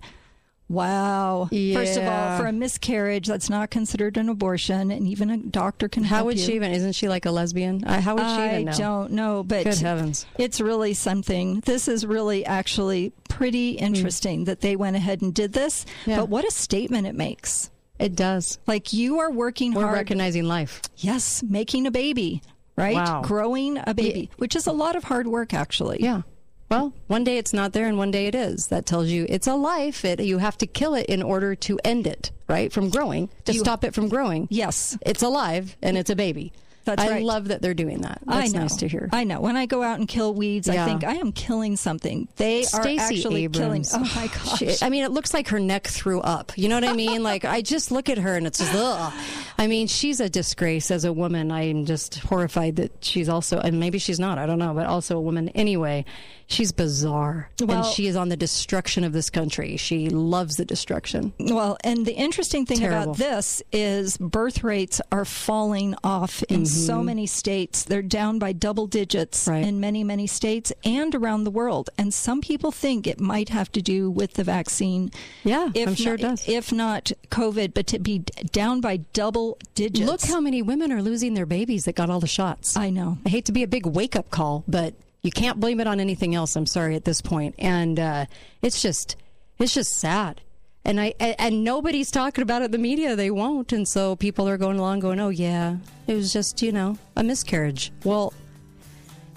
Wow. 0.69 1.49
First 1.51 1.97
of 1.97 2.03
all, 2.07 2.37
for 2.37 2.45
a 2.45 2.51
miscarriage, 2.53 3.27
that's 3.27 3.49
not 3.49 3.71
considered 3.71 4.17
an 4.17 4.29
abortion, 4.29 4.91
and 4.91 5.07
even 5.07 5.29
a 5.31 5.37
doctor 5.37 5.89
can 5.89 6.03
How 6.03 6.23
would 6.25 6.37
you. 6.39 6.45
she 6.45 6.53
even, 6.53 6.71
isn't 6.71 6.93
she 6.93 7.09
like 7.09 7.25
a 7.25 7.31
lesbian? 7.31 7.81
How 7.81 8.15
would 8.15 8.25
she 8.27 8.45
even 8.53 8.65
know? 8.65 8.71
don't 8.73 9.11
know, 9.11 9.43
but 9.43 9.63
Good 9.63 9.79
heavens. 9.79 10.27
it's 10.37 10.61
really 10.61 10.93
something. 10.93 11.61
This 11.61 11.87
is 11.87 12.05
really 12.05 12.45
actually 12.45 13.13
pretty 13.27 13.71
interesting 13.71 14.45
that 14.45 14.61
they 14.61 14.75
went 14.75 14.95
ahead 14.95 15.21
and 15.21 15.33
did 15.33 15.53
this. 15.53 15.85
Hmm. 16.05 16.11
Yeah. 16.11 16.17
But 16.17 16.29
what 16.29 16.45
a 16.47 16.51
statement 16.51 17.07
it 17.07 17.15
makes! 17.15 17.71
It 17.97 18.15
does. 18.15 18.59
Like 18.67 18.93
you 18.93 19.19
are 19.19 19.31
working 19.31 19.73
We're 19.73 19.81
hard. 19.83 19.95
recognizing 19.95 20.45
life. 20.45 20.81
yes, 20.97 21.43
making 21.43 21.87
a 21.87 21.91
baby, 21.91 22.41
right? 22.77 22.95
Wow. 22.95 23.23
Growing 23.23 23.77
a 23.85 23.93
baby, 23.93 24.29
which 24.37 24.55
is 24.55 24.67
a 24.67 24.71
lot 24.71 24.95
of 24.95 25.03
hard 25.05 25.27
work, 25.27 25.53
actually. 25.53 25.97
Yeah. 26.01 26.21
Well, 26.69 26.93
one 27.07 27.23
day 27.23 27.37
it's 27.39 27.51
not 27.53 27.73
there 27.73 27.87
and 27.87 27.97
one 27.97 28.11
day 28.11 28.27
it 28.27 28.35
is. 28.35 28.67
That 28.67 28.85
tells 28.85 29.07
you 29.07 29.25
it's 29.27 29.47
a 29.47 29.55
life. 29.55 30.05
It, 30.05 30.19
you 30.19 30.37
have 30.37 30.57
to 30.59 30.67
kill 30.67 30.93
it 30.93 31.07
in 31.07 31.23
order 31.23 31.55
to 31.55 31.79
end 31.83 32.05
it, 32.05 32.29
right? 32.47 32.71
From 32.71 32.89
growing, 32.89 33.29
to 33.45 33.53
You- 33.53 33.59
stop 33.59 33.83
it 33.83 33.93
from 33.95 34.07
growing. 34.07 34.47
Yes. 34.51 34.97
It's 35.01 35.23
alive 35.23 35.75
and 35.81 35.97
it's 35.97 36.11
a 36.11 36.15
baby. 36.15 36.53
That's 36.95 37.09
I 37.09 37.15
right. 37.15 37.23
love 37.23 37.47
that 37.49 37.61
they're 37.61 37.73
doing 37.73 38.01
that. 38.01 38.19
I 38.27 38.41
That's 38.41 38.53
know. 38.53 38.61
nice 38.61 38.75
to 38.77 38.87
hear. 38.87 39.09
I 39.11 39.23
know. 39.23 39.39
When 39.41 39.55
I 39.57 39.65
go 39.65 39.83
out 39.83 39.99
and 39.99 40.07
kill 40.07 40.33
weeds, 40.33 40.67
Yeah. 40.67 40.83
I 40.83 40.87
think 40.87 41.03
I 41.03 41.15
am 41.15 41.31
killing 41.31 41.75
something. 41.75 42.27
They 42.37 42.63
Stacey 42.63 42.97
are 42.97 43.01
actually 43.01 43.43
Abrams. 43.45 43.91
killing. 43.91 44.05
Oh 44.05 44.11
my 44.15 44.27
gosh! 44.45 44.59
She- 44.59 44.75
I 44.85 44.89
mean, 44.89 45.03
it 45.03 45.11
looks 45.11 45.33
like 45.33 45.49
her 45.49 45.59
neck 45.59 45.87
threw 45.87 46.21
up. 46.21 46.51
You 46.57 46.69
know 46.69 46.75
what 46.75 46.83
I 46.83 46.93
mean? 46.93 47.23
like, 47.23 47.45
I 47.45 47.61
just 47.61 47.91
look 47.91 48.09
at 48.09 48.17
her 48.17 48.35
and 48.35 48.47
it's 48.47 48.59
just, 48.59 48.73
ugh. 48.73 49.13
I 49.57 49.67
mean, 49.67 49.87
she's 49.87 50.19
a 50.19 50.29
disgrace 50.29 50.89
as 50.91 51.05
a 51.05 51.11
woman. 51.13 51.51
I'm 51.51 51.85
just 51.85 52.15
horrified 52.19 52.77
that 52.77 53.03
she's 53.03 53.29
also, 53.29 53.59
and 53.59 53.79
maybe 53.79 53.99
she's 53.99 54.19
not, 54.19 54.37
I 54.37 54.45
don't 54.45 54.59
know, 54.59 54.73
but 54.73 54.85
also 54.85 55.17
a 55.17 55.21
woman 55.21 55.49
anyway. 55.49 56.05
She's 56.47 56.71
bizarre. 56.71 57.49
Well- 57.61 57.77
and 57.83 57.85
she 57.85 58.07
is 58.07 58.15
on 58.15 58.29
the 58.29 58.37
destruction 58.37 59.03
of 59.03 59.13
this 59.13 59.29
country. 59.29 59.77
She 59.77 60.09
loves 60.09 60.55
the 60.57 60.65
destruction. 60.65 61.33
Well, 61.39 61.77
and 61.83 62.05
the 62.05 62.13
interesting 62.13 62.65
thing 62.65 62.79
Terrible. 62.79 63.03
about 63.11 63.17
this 63.17 63.61
is 63.71 64.17
birth 64.17 64.63
rates 64.63 64.99
are 65.11 65.25
falling 65.25 65.93
off 66.03 66.41
in 66.43 66.61
mm-hmm. 66.63 66.63
So 66.85 66.99
Mhm. 67.01 67.05
many 67.05 67.25
states. 67.25 67.83
They're 67.83 68.01
down 68.01 68.39
by 68.39 68.53
double 68.53 68.87
digits 68.87 69.47
in 69.47 69.79
many, 69.79 70.03
many 70.03 70.27
states 70.27 70.71
and 70.83 71.13
around 71.13 71.43
the 71.43 71.51
world. 71.51 71.89
And 71.97 72.13
some 72.13 72.41
people 72.41 72.71
think 72.71 73.05
it 73.07 73.19
might 73.19 73.49
have 73.49 73.71
to 73.73 73.81
do 73.81 74.09
with 74.09 74.33
the 74.33 74.43
vaccine. 74.43 75.11
Yeah, 75.43 75.69
if 75.73 75.87
I'm 75.89 75.95
sure 75.95 76.15
it 76.15 76.21
not, 76.21 76.29
does. 76.37 76.47
If 76.47 76.71
not 76.71 77.11
COVID, 77.29 77.73
but 77.73 77.87
to 77.87 77.99
be 77.99 78.19
down 78.51 78.81
by 78.81 78.97
double 79.13 79.57
digits. 79.75 80.07
Look 80.09 80.21
how 80.23 80.39
many 80.39 80.61
women 80.61 80.91
are 80.91 81.01
losing 81.01 81.33
their 81.33 81.45
babies 81.45 81.85
that 81.85 81.95
got 81.95 82.09
all 82.09 82.19
the 82.19 82.27
shots. 82.27 82.75
I 82.75 82.89
know. 82.89 83.17
I 83.25 83.29
hate 83.29 83.45
to 83.45 83.51
be 83.51 83.63
a 83.63 83.67
big 83.67 83.85
wake 83.85 84.15
up 84.15 84.29
call, 84.31 84.63
but 84.67 84.93
you 85.21 85.31
can't 85.31 85.59
blame 85.59 85.79
it 85.79 85.87
on 85.87 85.99
anything 85.99 86.33
else. 86.35 86.55
I'm 86.55 86.65
sorry 86.65 86.95
at 86.95 87.05
this 87.05 87.21
point, 87.21 87.55
and 87.59 87.99
uh, 87.99 88.25
it's 88.61 88.81
just 88.81 89.15
it's 89.59 89.73
just 89.73 89.91
sad. 89.91 90.41
And 90.85 90.99
I 90.99 91.13
and, 91.19 91.35
and 91.39 91.63
nobody's 91.63 92.09
talking 92.09 92.41
about 92.41 92.61
it 92.61 92.65
in 92.65 92.71
the 92.71 92.77
media. 92.77 93.15
They 93.15 93.31
won't, 93.31 93.73
and 93.73 93.87
so 93.87 94.15
people 94.15 94.47
are 94.47 94.57
going 94.57 94.79
along 94.79 95.01
going, 95.01 95.19
"Oh 95.19 95.29
yeah, 95.29 95.77
it 96.07 96.13
was 96.13 96.31
just 96.31 96.61
you 96.61 96.71
know 96.71 96.97
a 97.15 97.23
miscarriage." 97.23 97.91
Well, 98.03 98.33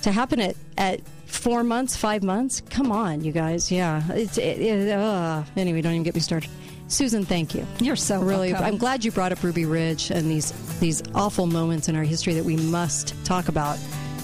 to 0.02 0.12
happen 0.12 0.40
at 0.40 0.56
at 0.78 1.00
four 1.26 1.64
months, 1.64 1.96
five 1.96 2.22
months, 2.22 2.62
come 2.70 2.92
on, 2.92 3.24
you 3.24 3.32
guys. 3.32 3.72
Yeah, 3.72 4.02
it's 4.12 4.38
it, 4.38 4.60
it, 4.60 4.90
uh, 4.90 5.42
anyway. 5.56 5.80
Don't 5.82 5.92
even 5.92 6.04
get 6.04 6.14
me 6.14 6.20
started. 6.20 6.48
Susan, 6.88 7.24
thank 7.24 7.54
you. 7.54 7.66
You're 7.80 7.96
so 7.96 8.20
really. 8.20 8.52
welcome. 8.52 8.66
I'm 8.66 8.78
glad 8.78 9.04
you 9.04 9.10
brought 9.10 9.32
up 9.32 9.42
Ruby 9.42 9.64
Ridge 9.64 10.10
and 10.10 10.30
these 10.30 10.52
these 10.78 11.02
awful 11.14 11.46
moments 11.46 11.88
in 11.88 11.96
our 11.96 12.04
history 12.04 12.34
that 12.34 12.44
we 12.44 12.56
must 12.56 13.14
talk 13.24 13.48
about 13.48 13.78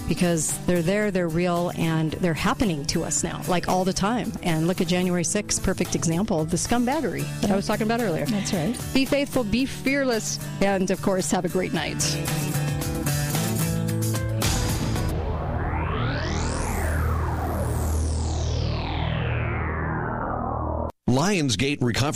because 0.09 0.57
they're 0.65 0.81
there, 0.81 1.11
they're 1.11 1.29
real, 1.29 1.71
and 1.77 2.11
they're 2.13 2.33
happening 2.33 2.83
to 2.87 3.05
us 3.05 3.23
now, 3.23 3.41
like 3.47 3.69
all 3.69 3.85
the 3.85 3.93
time. 3.93 4.33
And 4.43 4.67
look 4.67 4.81
at 4.81 4.87
January 4.87 5.23
6th, 5.23 5.63
perfect 5.63 5.95
example 5.95 6.41
of 6.41 6.49
the 6.49 6.57
scumbaggery 6.57 7.23
that 7.39 7.51
I 7.51 7.55
was 7.55 7.67
talking 7.67 7.85
about 7.85 8.01
earlier. 8.01 8.25
That's 8.25 8.51
right. 8.51 8.77
Be 8.93 9.05
faithful, 9.05 9.45
be 9.45 9.65
fearless, 9.65 10.39
and 10.59 10.91
of 10.91 11.01
course, 11.01 11.31
have 11.31 11.45
a 11.45 11.49
great 11.49 11.71
night. 11.71 11.97
Lionsgate 21.07 21.77
Recovery. 21.81 22.07